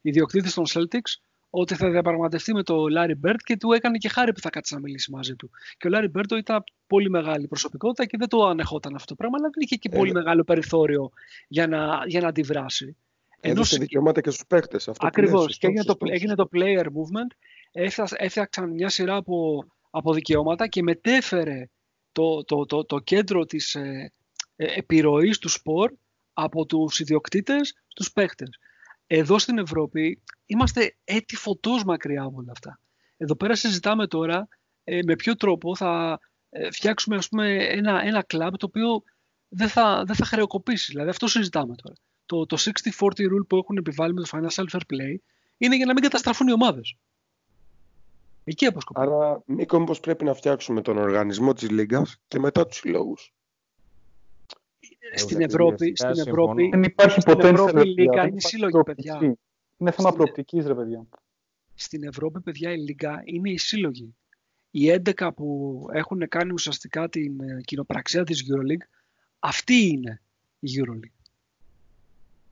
ιδιοκτήτης 0.02 0.54
των 0.54 0.66
Celtics 0.68 1.29
ότι 1.50 1.76
θα 1.76 1.90
διαπραγματευτεί 1.90 2.54
με 2.54 2.64
τον 2.64 2.88
Λάρι 2.88 3.16
Μπερντ 3.16 3.40
και 3.44 3.58
του 3.58 3.72
έκανε 3.72 3.98
και 3.98 4.10
χάρη 4.10 4.34
που 4.34 4.40
θα 4.40 4.50
κάτσει 4.50 4.74
να 4.74 4.80
μιλήσει 4.80 5.12
μαζί 5.12 5.36
του. 5.36 5.50
Και 5.78 5.88
ο 5.88 5.90
Λάρι 5.90 6.08
Μπερντ 6.08 6.32
ήταν 6.32 6.64
πολύ 6.88 7.10
μεγάλη 7.10 7.48
προσωπικότητα 7.48 8.06
και 8.06 8.18
δεν 8.18 8.28
το 8.28 8.46
ανεχόταν 8.46 8.96
αυτό 8.96 9.08
το 9.08 9.16
πράγμα, 9.16 9.38
αλλά 9.40 9.50
δεν 9.54 9.64
είχε 9.64 9.76
και 9.76 9.90
πολύ 9.90 10.12
μεγάλο 10.12 10.44
περιθώριο 10.44 11.12
για 11.48 11.68
να, 11.68 12.02
για 12.06 12.22
να 12.22 12.28
αντιδράσει. 12.28 12.98
Έδωσε 13.40 13.76
Ενώ... 13.76 13.84
δικαιώματα 13.84 14.22
και 14.22 14.30
στους 14.30 14.46
παίχτε. 14.48 14.78
Ακριβώς. 15.00 15.58
Και 15.58 15.68
έγινε 15.68 15.84
το, 15.84 15.98
έγινε 16.00 16.36
το 16.36 16.50
player 16.54 16.86
movement. 16.86 17.36
Έφτιαξαν 18.18 18.70
μια 18.70 18.90
σειρά 18.90 19.16
από, 19.16 19.66
από 19.90 20.14
δικαιώματα 20.14 20.68
και 20.68 20.84
μετέφερε 20.84 21.70
το, 22.12 22.44
το, 22.44 22.66
το, 22.66 22.86
το 22.86 23.00
κέντρο 23.00 23.46
της 23.46 23.76
ε, 23.76 24.12
ε, 24.56 24.66
επιρροής 24.78 25.38
του 25.38 25.50
σπορ 25.50 25.92
από 26.34 26.66
τους 26.66 27.00
ιδιοκτήτες 27.00 27.74
στους 27.88 28.12
παίχτες. 28.12 28.60
Εδώ 29.12 29.40
στην 29.40 29.58
Ευρώπη 29.58 30.22
είμαστε 30.46 30.96
έτη 31.04 31.36
φωτός 31.36 31.84
μακριά 31.84 32.24
από 32.24 32.38
όλα 32.38 32.52
αυτά. 32.52 32.80
Εδώ 33.18 33.36
πέρα 33.36 33.56
συζητάμε 33.56 34.08
τώρα 34.08 34.48
ε, 34.84 35.00
με 35.06 35.16
ποιο 35.16 35.36
τρόπο 35.36 35.76
θα 35.76 36.20
ε, 36.50 36.72
φτιάξουμε 36.72 37.16
ας 37.16 37.30
πούμε, 37.30 37.56
ένα, 37.56 38.02
ένα 38.02 38.24
κλαμπ 38.24 38.56
το 38.56 38.66
οποίο 38.66 39.04
δεν 39.48 39.68
θα, 39.68 40.04
δεν 40.06 40.16
θα 40.16 40.26
χρεοκοπήσει. 40.26 40.92
Δηλαδή 40.92 41.10
αυτό 41.10 41.28
συζητάμε 41.28 41.76
τώρα. 41.76 41.96
Το, 42.26 42.46
το 42.46 42.58
60-40 43.00 43.08
rule 43.08 43.48
που 43.48 43.58
έχουν 43.58 43.78
επιβάλει 43.78 44.14
με 44.14 44.22
το 44.22 44.30
Financial 44.32 44.66
Fair 44.72 44.82
Play 44.94 45.16
είναι 45.58 45.76
για 45.76 45.86
να 45.86 45.94
μην 45.94 46.04
καταστραφούν 46.04 46.48
οι 46.48 46.52
ομάδες. 46.52 46.96
Εκεί 48.44 48.66
αποσκοπεί. 48.66 49.02
Άρα, 49.02 49.42
Νίκο, 49.46 49.80
μήπως 49.80 50.00
πρέπει 50.00 50.24
να 50.24 50.34
φτιάξουμε 50.34 50.82
τον 50.82 50.98
οργανισμό 50.98 51.54
της 51.54 51.70
Λίγκας 51.70 52.18
και 52.28 52.40
μετά 52.40 52.68
τους 52.68 52.78
συλλόγους. 52.78 53.34
Στην 55.16 55.42
Ευρώπη, 55.42 55.94
στην 55.96 56.28
Ευρώπη, 56.28 56.70
δεν 56.70 56.84
υπάρχει 56.84 57.22
στην 57.22 57.34
ποτέ 57.34 57.48
Ευρώπη 57.48 57.82
η 57.90 57.94
Λίγκα 57.94 58.28
είναι 58.28 58.40
σύλλογη, 58.40 58.84
παιδιά. 58.86 59.38
Είναι 59.78 59.92
θέμα 59.92 60.12
προοπτικής, 60.12 60.66
ρε 60.66 60.76
παιδιά. 60.76 61.08
Στην 61.76 62.04
Ευρώπη, 62.04 62.42
παιδιά, 62.42 62.72
η 62.72 62.78
Λίγκα 62.78 63.22
είναι 63.26 63.50
η 63.50 63.58
σύλλογη. 63.58 64.16
Οι 64.72 65.02
11 65.18 65.30
που 65.36 65.86
έχουν 65.94 66.28
κάνει 66.28 66.52
ουσιαστικά 66.52 67.10
την 67.10 67.42
ε, 67.42 67.62
κοινοπραξία 67.62 68.24
της 68.24 68.44
EuroLeague, 68.44 68.88
αυτή 69.40 69.88
είναι 69.88 70.22
η 70.60 70.70
EuroLeague. 70.78 71.30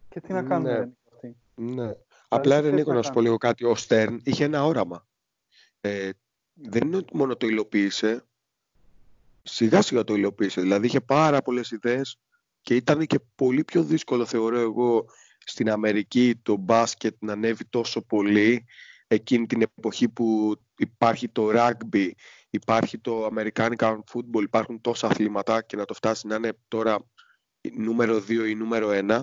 Και 0.09 0.21
τι 0.21 0.33
να 0.33 0.43
κάνουμε, 0.43 0.71
Ναι. 0.71 0.77
δεν 0.77 0.83
είναι 0.83 0.95
αυτή. 1.13 1.35
Ναι. 1.55 1.91
Απλά 2.27 2.61
ρε 2.61 2.69
τι 2.69 2.75
Νίκο, 2.75 2.89
να 2.89 2.95
να 2.95 3.01
σου 3.01 3.07
πω 3.07 3.13
κάνουμε; 3.13 3.29
λίγο 3.29 3.37
κάτι. 3.37 3.63
Ο 3.65 3.75
Στέρν 3.75 4.21
είχε 4.23 4.43
ένα 4.43 4.65
όραμα. 4.65 5.07
Ε, 5.81 6.09
δεν 6.53 6.87
είναι 6.87 6.97
ότι 6.97 7.17
μόνο 7.17 7.35
το 7.35 7.47
υλοποίησε, 7.47 8.25
σιγά 9.43 9.81
σιγά 9.81 10.03
το 10.03 10.15
υλοποίησε. 10.15 10.61
Δηλαδή 10.61 10.85
είχε 10.87 11.01
πάρα 11.01 11.41
πολλές 11.41 11.71
ιδέες 11.71 12.19
και 12.67 12.75
ήταν 12.75 13.05
και 13.05 13.19
πολύ 13.35 13.63
πιο 13.63 13.83
δύσκολο 13.83 14.25
θεωρώ 14.25 14.59
εγώ 14.59 15.05
στην 15.39 15.69
Αμερική 15.69 16.35
το 16.41 16.55
μπάσκετ 16.55 17.15
να 17.19 17.33
ανέβει 17.33 17.65
τόσο 17.65 18.01
πολύ 18.01 18.65
εκείνη 19.07 19.45
την 19.45 19.61
εποχή 19.61 20.09
που 20.09 20.55
υπάρχει 20.77 21.29
το 21.29 21.49
rugby, 21.53 22.09
υπάρχει 22.49 22.97
το 22.97 23.29
American 23.35 23.71
football, 24.13 24.41
υπάρχουν 24.41 24.81
τόσα 24.81 25.07
αθλήματα 25.07 25.61
και 25.61 25.75
να 25.75 25.85
το 25.85 25.93
φτάσει 25.93 26.27
να 26.27 26.35
είναι 26.35 26.57
τώρα 26.67 26.97
νούμερο 27.73 28.17
2 28.17 28.29
ή 28.29 28.55
νούμερο 28.55 28.89
1 28.91 29.19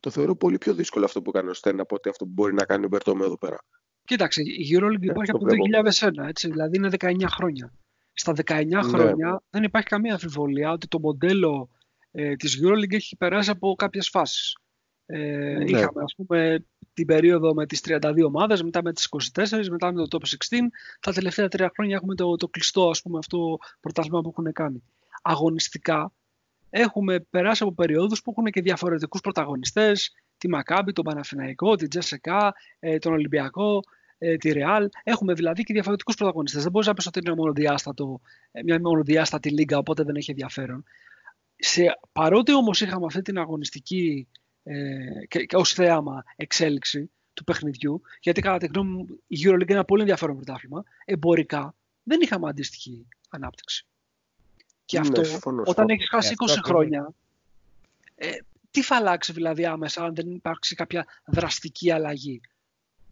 το 0.00 0.10
θεωρώ 0.10 0.36
πολύ 0.36 0.58
πιο 0.58 0.74
δύσκολο 0.74 1.04
αυτό 1.04 1.22
που 1.22 1.30
κάνει 1.30 1.48
ο 1.48 1.54
Στέρν 1.54 1.80
από 1.80 1.94
ότι 1.94 2.08
αυτό 2.08 2.24
που 2.24 2.32
μπορεί 2.34 2.54
να 2.54 2.64
κάνει 2.64 2.84
ο 2.84 2.88
Μπερτόμε 2.88 3.24
εδώ 3.24 3.38
πέρα. 3.38 3.58
Κοίταξε, 4.04 4.42
η 4.42 4.68
EuroLeague 4.72 5.02
υπάρχει 5.02 5.30
το 5.30 5.36
από 5.36 5.46
το 5.46 5.54
βλέπω. 5.54 5.88
2001, 6.24 6.28
έτσι, 6.28 6.50
δηλαδή 6.50 6.76
είναι 6.76 6.90
19 6.98 7.24
χρόνια. 7.26 7.72
Στα 8.12 8.32
19 8.46 8.66
Ναι. 8.66 8.82
χρόνια 8.82 9.42
δεν 9.50 9.62
υπάρχει 9.62 9.88
καμία 9.88 10.12
αμφιβολία 10.12 10.70
ότι 10.70 10.88
το 10.88 11.00
μοντέλο 11.00 11.70
ε, 12.18 12.36
της 12.36 12.60
EuroLeague 12.62 12.92
έχει 12.92 13.16
περάσει 13.16 13.50
από 13.50 13.74
κάποιες 13.74 14.08
φάσεις. 14.08 14.56
Ε, 15.06 15.18
Ναι. 15.18 15.64
Είχαμε 15.64 16.02
ας 16.02 16.14
πούμε 16.16 16.64
την 16.94 17.06
περίοδο 17.06 17.54
με 17.54 17.66
τις 17.66 17.80
32 17.80 18.24
ομάδες, 18.26 18.62
μετά 18.62 18.82
με 18.82 18.92
τις 18.92 19.04
24, 19.06 19.68
μετά 19.70 19.92
με 19.92 20.06
το 20.06 20.18
Top 20.18 20.26
16. 20.26 20.70
Τα 21.00 21.12
τελευταία 21.12 21.48
τρία 21.48 21.70
χρόνια 21.74 21.96
έχουμε 21.96 22.14
το, 22.14 22.36
το 22.36 22.48
κλειστό 22.48 22.88
ας 22.88 23.02
πούμε, 23.02 23.18
αυτό 23.18 23.58
πρωτάθλημα 23.80 24.20
που 24.20 24.28
έχουν 24.36 24.52
κάνει. 24.52 24.82
Αγωνιστικά 25.22 26.12
έχουμε 26.70 27.20
περάσει 27.20 27.62
από 27.62 27.72
περιόδους 27.72 28.22
που 28.22 28.30
έχουν 28.30 28.44
και 28.44 28.60
διαφορετικούς 28.60 29.20
πρωταγωνιστές, 29.20 30.12
τη 30.38 30.48
Μακάμπη, 30.48 30.92
τον 30.92 31.04
Παναθηναϊκό, 31.04 31.76
την 31.76 31.88
Τζεσεκά, 31.88 32.54
ε, 32.78 32.98
τον 32.98 33.12
Ολυμπιακό, 33.12 33.80
ε, 34.18 34.36
τη 34.36 34.52
Ρεάλ. 34.52 34.88
Έχουμε 35.02 35.32
δηλαδή 35.32 35.62
και 35.62 35.72
διαφορετικούς 35.72 36.14
πρωταγωνιστές. 36.14 36.62
Δεν 36.62 36.70
μπορείς 36.70 36.86
να 36.86 36.94
πεις 36.94 37.06
ότι 37.06 37.20
είναι 37.24 37.34
μονοδιάστατο, 37.34 38.20
ε, 38.52 38.62
μια 38.62 38.80
μονοδιάστατη 38.80 39.50
λίγα, 39.50 39.78
οπότε 39.78 40.02
δεν 40.02 40.16
έχει 40.16 40.30
ενδιαφέρον. 40.30 40.84
Σε, 41.56 41.98
παρότι 42.12 42.54
όμως 42.54 42.80
είχαμε 42.80 43.06
αυτή 43.06 43.22
την 43.22 43.38
αγωνιστική 43.38 44.28
ε, 44.62 45.26
και, 45.28 45.44
και 45.44 45.56
ως 45.56 45.72
θέαμα 45.72 46.24
εξέλιξη 46.36 47.10
του 47.34 47.44
παιχνιδιού, 47.44 48.02
γιατί 48.20 48.40
κατά 48.40 48.58
τη 48.58 48.66
γνώμη 48.66 48.90
μου 48.90 49.06
η 49.26 49.36
EuroLeague 49.44 49.60
είναι 49.62 49.64
ένα 49.72 49.84
πολύ 49.84 50.00
ενδιαφέρον 50.00 50.36
πρωτάθλημα, 50.36 50.82
εμπορικά 51.04 51.74
δεν 52.02 52.20
είχαμε 52.20 52.48
αντίστοιχη 52.48 53.06
ανάπτυξη. 53.28 53.86
Και 54.84 54.98
Ναι, 55.00 55.06
αυτό, 55.08 55.24
συμφωνώ 55.24 55.64
σε 55.64 55.70
όταν 55.70 55.82
αυτό. 55.84 55.92
έχεις 55.94 56.08
χάσει 56.08 56.28
Ε, 56.30 56.34
20 56.34 56.44
αυτό 56.44 56.60
ακριβώς. 56.60 56.80
χρόνια, 56.80 57.14
ε, 58.14 58.30
τι 58.70 58.82
θα 58.82 58.96
αλλάξει 58.96 59.32
δηλαδή 59.32 59.66
άμεσα 59.66 60.04
αν 60.04 60.14
δεν 60.14 60.30
υπάρξει 60.30 60.74
κάποια 60.74 61.06
δραστική 61.24 61.90
αλλαγή; 61.90 62.40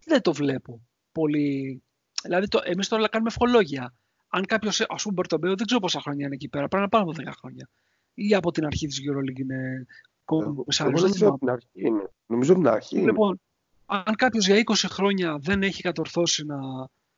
Δεν 0.05 0.21
το 0.23 0.33
βλέπω 0.33 0.81
πολύ. 1.13 1.83
Δηλαδή, 2.23 2.49
το, 2.49 2.61
εμείς 2.65 2.89
τώρα 2.89 3.09
κάνουμε 3.09 3.31
ευχολόγια. 3.31 3.95
Αν 4.29 4.45
κάποιος, 4.47 4.81
ας 4.81 5.03
πούμε, 5.03 5.15
Μπερτομπέο, 5.15 5.55
δεν 5.55 5.67
ξέρω 5.67 5.81
πόσα 5.81 6.01
χρόνια 6.01 6.27
είναι 6.27 6.35
εκεί 6.35 6.49
πέρα, 6.49 6.69
πρέπει 6.69 6.83
να 6.83 6.89
πάνω 6.89 7.05
από 7.11 7.13
10 7.13 7.33
χρόνια. 7.39 7.69
Ή 8.15 8.35
από 8.35 8.51
την 8.51 8.67
αρχή 8.67 8.87
της 8.87 9.01
EuroLeague 9.01 9.39
είναι 9.39 9.87
κομμισάριο. 10.25 10.93
Εγώ 10.97 11.07
νομίζω 11.07 11.29
από 11.29 11.39
την 11.39 11.51
αρχή 11.51 11.69
είναι. 11.73 12.11
Νομίζω 12.27 12.53
από 12.53 12.61
την 12.61 12.71
αρχή 12.71 12.97
είναι. 12.97 13.07
Λοιπόν, 13.07 13.41
αν 13.87 14.15
κάποιος 14.17 14.47
για 14.47 14.63
20 14.65 14.87
χρόνια 14.89 15.39
δεν 15.41 15.63
έχει 15.63 15.83
κατορθώσει 15.83 16.45
να, 16.47 16.57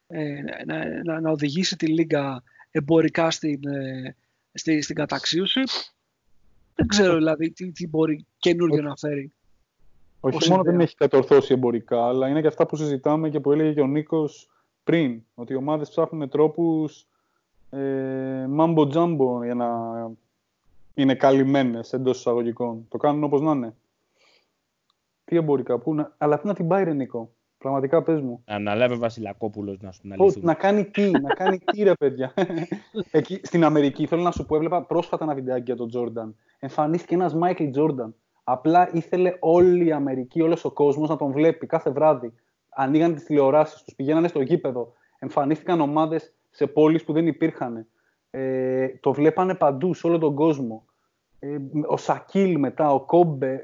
ε, 0.06 0.40
να, 0.66 1.02
να, 1.04 1.20
να 1.20 1.30
οδηγήσει 1.30 1.76
τη 1.76 1.86
Λίγκα 1.86 2.42
εμπορικά 2.70 3.30
στην, 3.30 3.66
ε, 3.66 4.16
στη, 4.52 4.82
στην 4.82 4.96
καταξίωση, 4.96 5.60
δεν 6.74 6.86
ξέρω 6.86 7.14
δηλαδή 7.14 7.50
τι, 7.50 7.72
τι 7.72 7.88
μπορεί 7.88 8.26
καινούργιο 8.38 8.82
να 8.82 8.96
φέρει. 8.96 9.32
Όχι 10.20 10.36
ως 10.36 10.48
μόνο 10.48 10.60
ιδέα. 10.60 10.72
δεν 10.72 10.80
έχει 10.80 10.94
κατορθώσει 10.94 11.52
εμπορικά, 11.52 12.06
αλλά 12.06 12.28
είναι 12.28 12.40
και 12.40 12.46
αυτά 12.46 12.66
που 12.66 12.76
συζητάμε 12.76 13.30
και 13.30 13.40
που 13.40 13.52
έλεγε 13.52 13.72
και 13.72 13.80
ο 13.80 13.86
Νίκος 13.86 14.50
πριν. 14.84 15.22
Ότι 15.34 15.52
οι 15.52 15.56
ομάδες 15.56 15.88
ψάχνουν 15.88 16.28
τρόπους 16.28 17.08
ε, 17.70 18.46
μάμπο 18.48 18.86
τζάμπο 18.86 19.44
για 19.44 19.54
να 19.54 19.68
είναι 20.96 21.14
καλυμμένες 21.14 21.92
εντός 21.92 22.18
εισαγωγικών. 22.18 22.86
Το 22.88 22.96
κάνουν 22.96 23.24
όπως 23.24 23.40
να 23.40 23.50
είναι. 23.50 23.74
Τι 25.24 25.36
εμπορικά, 25.36 25.78
πού 25.78 25.94
να... 25.94 26.14
αλλά 26.18 26.38
πού 26.38 26.46
να 26.46 26.54
την 26.54 26.68
πάει, 26.68 26.84
ρε 26.84 26.92
Νίκο. 26.92 27.30
Πραγματικά 27.58 28.02
πες 28.02 28.20
μου. 28.20 28.42
Αναλάβει 28.44 28.94
ο 28.94 28.98
Βασιλακόπουλος 28.98 29.78
να 29.80 29.92
σου 29.92 30.00
την 30.00 30.10
Πώς, 30.10 30.20
αληθούμε. 30.20 30.44
να 30.46 30.54
κάνει 30.54 30.84
τι, 30.84 31.10
να 31.10 31.34
κάνει 31.34 31.58
τι 31.58 31.82
ρε 31.82 31.92
παιδιά. 31.94 32.34
Εκεί, 33.10 33.40
στην 33.42 33.64
Αμερική 33.64 34.06
θέλω 34.06 34.22
να 34.22 34.30
σου 34.30 34.46
πω, 34.46 34.56
έβλεπα 34.56 34.82
πρόσφατα 34.82 35.24
ένα 35.24 35.34
βιντεάκι 35.34 35.62
για 35.64 35.76
τον 35.76 35.88
Τζόρνταν. 35.88 36.36
Εμφανίστηκε 36.58 37.14
ένας 37.14 37.34
Μάικλ 37.34 37.70
Τζόρνταν. 37.70 38.14
Απλά 38.44 38.90
ήθελε 38.92 39.36
όλη 39.40 39.86
η 39.86 39.92
Αμερική, 39.92 40.40
όλος 40.42 40.64
ο 40.64 40.70
κόσμος 40.70 41.08
να 41.08 41.16
τον 41.16 41.32
βλέπει 41.32 41.66
κάθε 41.66 41.90
βράδυ. 41.90 42.32
Ανοίγαν 42.68 43.14
τις 43.14 43.24
τηλεοράσεις 43.24 43.82
τους, 43.82 43.94
πηγαίνανε 43.94 44.28
στο 44.28 44.40
γήπεδο. 44.40 44.92
Εμφανίστηκαν 45.18 45.80
ομάδες 45.80 46.34
σε 46.50 46.66
πόλεις 46.66 47.04
που 47.04 47.12
δεν 47.12 47.26
υπήρχαν. 47.26 47.86
Ε, 48.38 48.88
το 49.00 49.12
βλέπανε 49.12 49.54
παντού, 49.54 49.94
σε 49.94 50.06
όλο 50.06 50.18
τον 50.18 50.34
κόσμο. 50.34 50.84
Ε, 51.38 51.56
ο 51.86 51.96
Σακίλ 51.96 52.58
μετά, 52.58 52.90
ο 52.92 53.00
Κόμπε. 53.00 53.60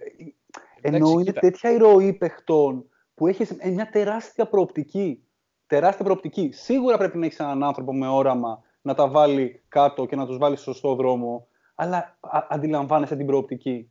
Ενώ 0.80 0.96
Εντάξει, 0.96 1.12
είναι 1.12 1.22
κοίτα. 1.22 1.40
τέτοια 1.40 1.70
ηρωή 1.70 2.12
παιχτών 2.12 2.84
που 3.14 3.26
έχεις 3.26 3.52
μια 3.72 3.88
τεράστια 3.90 4.46
προοπτική. 4.46 5.22
Τεράστια 5.66 6.04
προοπτική. 6.04 6.50
Σίγουρα 6.52 6.96
πρέπει 6.98 7.18
να 7.18 7.26
έχεις 7.26 7.38
έναν 7.38 7.62
άνθρωπο 7.62 7.94
με 7.94 8.08
όραμα 8.08 8.62
να 8.82 8.94
τα 8.94 9.08
βάλει 9.08 9.62
κάτω 9.68 10.06
και 10.06 10.16
να 10.16 10.26
τους 10.26 10.38
βάλεις 10.38 10.60
στο 10.60 10.72
σωστό 10.72 10.94
δρόμο. 10.94 11.46
Αλλά 11.74 11.96
α- 12.20 12.46
αντιλαμβάνεσαι 12.50 13.16
την 13.16 13.26
προοπτική. 13.26 13.90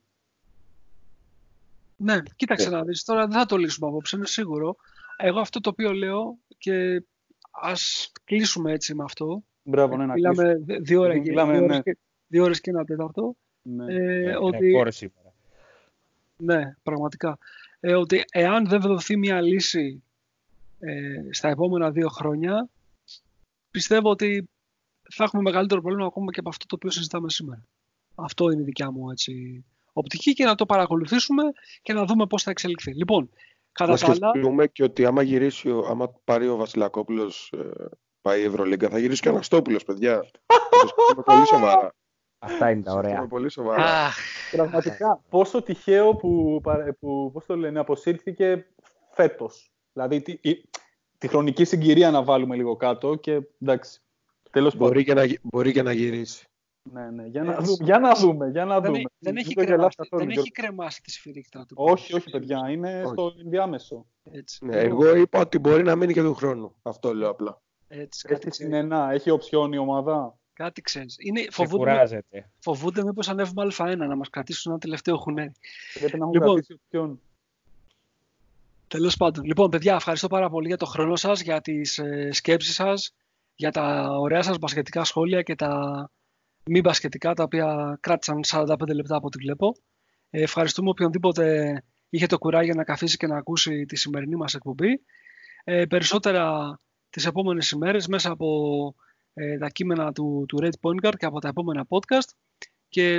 Ναι, 1.96 2.18
κοίταξε 2.36 2.70
Ναι. 2.70 2.76
να 2.76 2.84
δεις. 2.84 3.04
Τώρα 3.04 3.28
δεν 3.28 3.40
θα 3.40 3.46
το 3.46 3.58
λύσουμε 3.58 3.88
απόψε, 3.88 4.16
είναι 4.16 4.26
σίγουρο. 4.26 4.76
Εγώ 5.18 5.40
αυτό 5.40 5.60
το 5.60 5.70
οποίο 5.70 5.92
λέω 5.94 6.38
και 6.58 7.04
ας 7.52 8.12
κλείσουμε 8.24 8.72
έτσι 8.72 8.96
με 8.96 9.04
αυτό. 9.04 9.44
Μπράβο, 9.64 9.98
ναι, 9.98 10.06
να 10.06 10.14
Μιλάμε 10.14 10.44
κλείσουμε. 10.54 10.80
δύο, 10.80 11.02
ώρες, 11.02 11.14
Γιατί 11.14 11.30
και- 11.30 11.36
μιλάμε, 11.36 11.52
δύο, 11.58 11.62
ναι. 11.62 11.74
ώρες 11.74 11.84
και, 11.84 11.98
δύο 12.28 12.44
ώρες 12.44 12.62
και 12.62 12.70
ένα 12.70 12.86
τέταρτο. 12.86 13.36
Ναι. 13.62 13.94
Ε, 13.94 14.20
Είναι 14.22 14.38
ότι, 14.38 14.58
ρεκόρ 14.58 14.92
σήμερα. 14.92 15.34
ναι, 16.38 16.76
πραγματικά. 16.84 17.38
Ε, 17.80 17.94
ότι 17.96 18.24
εάν 18.32 18.68
δεν 18.68 18.82
δοθεί 18.82 19.18
μια 19.18 19.42
λύση 19.42 20.04
ε, 20.80 20.94
στα 21.32 21.50
επόμενα 21.50 21.92
δύο 21.92 22.08
χρόνια, 22.10 22.70
πιστεύω 23.72 24.10
ότι 24.10 24.50
θα 25.14 25.24
έχουμε 25.24 25.42
μεγαλύτερο 25.42 25.82
πρόβλημα 25.82 26.08
ακόμα 26.08 26.32
και 26.32 26.40
από 26.40 26.50
αυτό 26.50 26.66
το 26.66 26.76
οποίο 26.76 26.90
συζητάμε 26.90 27.30
σήμερα. 27.30 27.66
Αυτό 28.16 28.52
είναι 28.52 28.62
η 28.62 28.66
δικιά 28.66 28.92
μου 28.92 29.10
έτσι, 29.12 29.64
οπτική 29.94 30.34
και 30.34 30.46
να 30.46 30.56
το 30.56 30.66
παρακολουθήσουμε 30.66 31.44
και 31.82 31.94
να 31.94 32.06
δούμε 32.06 32.26
πώς 32.28 32.44
θα 32.44 32.52
εξελιχθεί. 32.52 32.94
Λοιπόν, 32.94 33.30
κατά 33.72 33.92
Να 33.92 33.98
τα 33.98 34.06
άλλα, 34.06 34.30
σκεφτούμε 34.30 34.68
και 34.68 34.84
ότι 34.84 35.06
άμα 35.06 35.22
γυρίσει, 35.22 35.70
ο- 35.70 35.86
άμα 35.90 36.10
πάρει 36.24 36.48
ο 36.48 36.56
Βασιλακόπουλος 36.56 37.54
ε, 37.58 37.90
πάει 38.22 38.42
η 38.42 38.44
Ευρωλίγκα, 38.44 38.90
θα 38.90 39.00
γυρίσει 39.00 39.22
και 39.22 39.28
ο 39.30 39.32
Αναστόπουλος, 39.32 39.84
παιδιά. 39.84 40.16
Θα 40.46 40.80
το 40.82 40.88
σκεφτούμε 40.88 41.24
πολύ 41.26 41.48
σοβαρά. 41.48 41.94
Αυτά 42.40 42.70
είναι 42.72 42.82
τα 42.82 42.92
Θα 42.92 42.92
το 42.92 42.98
ωραία. 42.98 43.10
σκεφτούμε 43.10 43.28
πολύ 43.40 43.50
σοβαρά. 43.52 43.84
αχ, 43.84 44.16
Πραγματικά, 44.52 45.22
πόσο 45.30 45.62
τυχαίο 45.64 46.16
που, 46.16 46.60
παρα- 46.64 46.94
που 47.00 47.30
πώς 47.34 47.46
το 47.46 47.56
λένε, 47.58 47.80
αποσύρθηκε 47.80 48.68
φέτος. 49.12 49.72
Δηλαδή, 49.94 50.22
τη, 50.22 50.38
η- 50.50 50.70
τη 51.18 51.28
χρονική 51.28 51.64
συγκυρία 51.64 52.12
να 52.12 52.24
βάλουμε 52.24 52.56
λίγο 52.56 52.76
κάτω 52.76 53.16
και 53.16 53.42
εντάξει. 53.62 54.00
Τέλος 54.52 54.74
πάντων. 54.74 54.88
Μπορεί, 54.88 55.04
και 55.04 55.14
να, 55.14 55.24
γι- 55.24 55.40
μπορεί 55.42 55.72
και 55.72 55.82
να 55.82 55.92
γυρίσει. 55.92 56.46
Ναι, 56.92 57.10
ναι. 57.10 57.26
Για, 57.28 57.44
να 57.44 57.52
Έτσι. 57.52 57.66
δούμε, 57.66 57.84
για 57.86 58.00
να 58.00 58.14
δούμε. 58.14 58.50
Για 58.50 58.66
να 58.66 58.74
δεν, 58.80 58.84
δούμε. 58.86 58.98
έχει- 58.98 59.08
δεν, 59.20 59.34
Μην 59.34 59.44
έχει 59.46 59.54
το 59.56 59.62
γελάς 59.62 59.76
κρεμάσει, 59.76 59.96
καθόλου, 59.96 60.22
δεν 60.22 60.32
Γιώργο. 60.32 60.42
έχει 60.42 60.52
κρεμάσει 60.68 61.02
τη 61.02 61.12
σφυρίχτα 61.12 61.66
του. 61.68 61.76
Όχι, 61.78 62.16
όχι, 62.16 62.30
παιδιά. 62.30 62.70
Είναι 62.70 63.02
Όχι. 63.04 63.12
στο 63.14 63.34
ενδιάμεσο. 63.44 64.06
Έτσι, 64.32 64.66
Ναι, 64.66 64.84
Λοιπόν, 64.84 65.06
εγώ 65.08 65.16
είπα 65.16 65.40
ότι 65.40 65.60
μπορεί 65.60 65.84
να 65.84 65.96
μείνει 65.96 66.14
και 66.14 66.22
του 66.22 66.34
χρόνου. 66.34 66.76
Αυτό 66.82 67.14
λέω 67.16 67.30
απλά. 67.30 67.62
Έτσι, 67.94 68.28
κάτι, 68.28 68.34
Έχει 68.34 68.50
ξέρεις, 68.50 68.56
συνενά. 68.56 69.12
Έχει 69.12 69.30
οψιόν 69.30 69.72
η 69.74 69.78
ομάδα. 69.78 70.36
κάτι 70.54 70.82
ξέρεις. 70.82 71.16
Είναι, 71.20 71.40
Σε 71.40 71.48
φοβούνται, 71.52 71.78
κουράζεται. 71.78 72.50
φοβούνται 72.60 73.04
μήπως 73.04 73.30
ανέβουμε 73.30 73.68
α1 73.78 73.96
να 73.98 74.16
μας 74.16 74.30
κρατήσουν 74.30 74.72
ένα 74.72 74.82
τελευταίο 74.82 75.18
χουνέρι. 75.18 75.52
Πρέπει 76.00 76.18
να 76.18 76.24
έχουν 76.26 76.34
Λοιπόν. 76.34 76.54
κρατήσει 76.54 76.74
οψιόν. 76.74 77.20
Τέλος 78.88 79.18
πάντων. 79.18 79.44
Λοιπόν, 79.44 79.70
παιδιά, 79.70 79.96
ευχαριστώ 79.96 80.28
πάρα 80.28 80.50
πολύ 80.50 80.68
για 80.68 80.78
το 80.78 80.86
χρόνο 80.86 81.16
σας, 81.16 81.42
για 81.42 81.62
τις 81.62 81.98
ε, 81.98 82.30
σκέψεις 82.32 82.74
σας, 82.74 83.14
για 83.56 83.72
τα 83.72 84.08
ωραία 84.20 84.42
σας 84.42 84.58
μπασκετικά 84.58 85.04
σχόλια 85.04 85.42
και 85.42 85.56
τα 85.56 86.10
μη 86.66 86.82
μπασκετικά, 86.82 87.34
τα 87.34 87.44
οποία 87.44 87.98
κράτησαν 88.02 88.40
45 88.46 88.94
λεπτά 88.94 89.16
από 89.16 89.28
ό,τι 89.28 89.38
βλέπω. 89.38 89.76
Ε, 90.30 90.42
ευχαριστούμε 90.42 90.90
οποιονδήποτε 90.90 91.76
είχε 92.10 92.26
το 92.26 92.38
κουράγιο 92.38 92.74
να 92.74 92.84
καθίσει 92.84 93.18
και 93.18 93.28
να 93.28 93.38
ακούσει 93.38 93.86
τη 93.86 93.96
σημερινή 93.96 94.36
μας 94.36 94.54
εκπομπή. 94.54 95.02
Ε, 95.64 95.86
περισσότερα 95.86 96.80
τις 97.12 97.26
επόμενες 97.26 97.72
ημέρες 97.72 98.08
μέσα 98.08 98.32
από 98.32 98.96
ε, 99.34 99.58
τα 99.58 99.70
κείμενα 99.70 100.12
του, 100.12 100.46
του 100.48 100.60
Red 100.62 100.74
Point 100.82 101.06
Guard 101.06 101.16
και 101.18 101.26
από 101.26 101.40
τα 101.40 101.48
επόμενα 101.48 101.88
podcast 101.90 102.30
και 102.90 103.18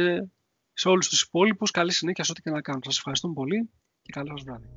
σε 0.72 0.88
όλους 0.88 1.08
τους 1.08 1.22
υπόλοιπους 1.22 1.70
καλή 1.70 1.92
συνέχεια 1.92 2.24
σε 2.24 2.30
ό,τι 2.30 2.42
και 2.42 2.50
να 2.50 2.60
κάνουν. 2.60 2.82
Σας 2.84 2.96
ευχαριστούμε 2.96 3.34
πολύ 3.34 3.70
και 4.02 4.12
καλό 4.12 4.36
σας 4.36 4.42
βράδυ. 4.42 4.68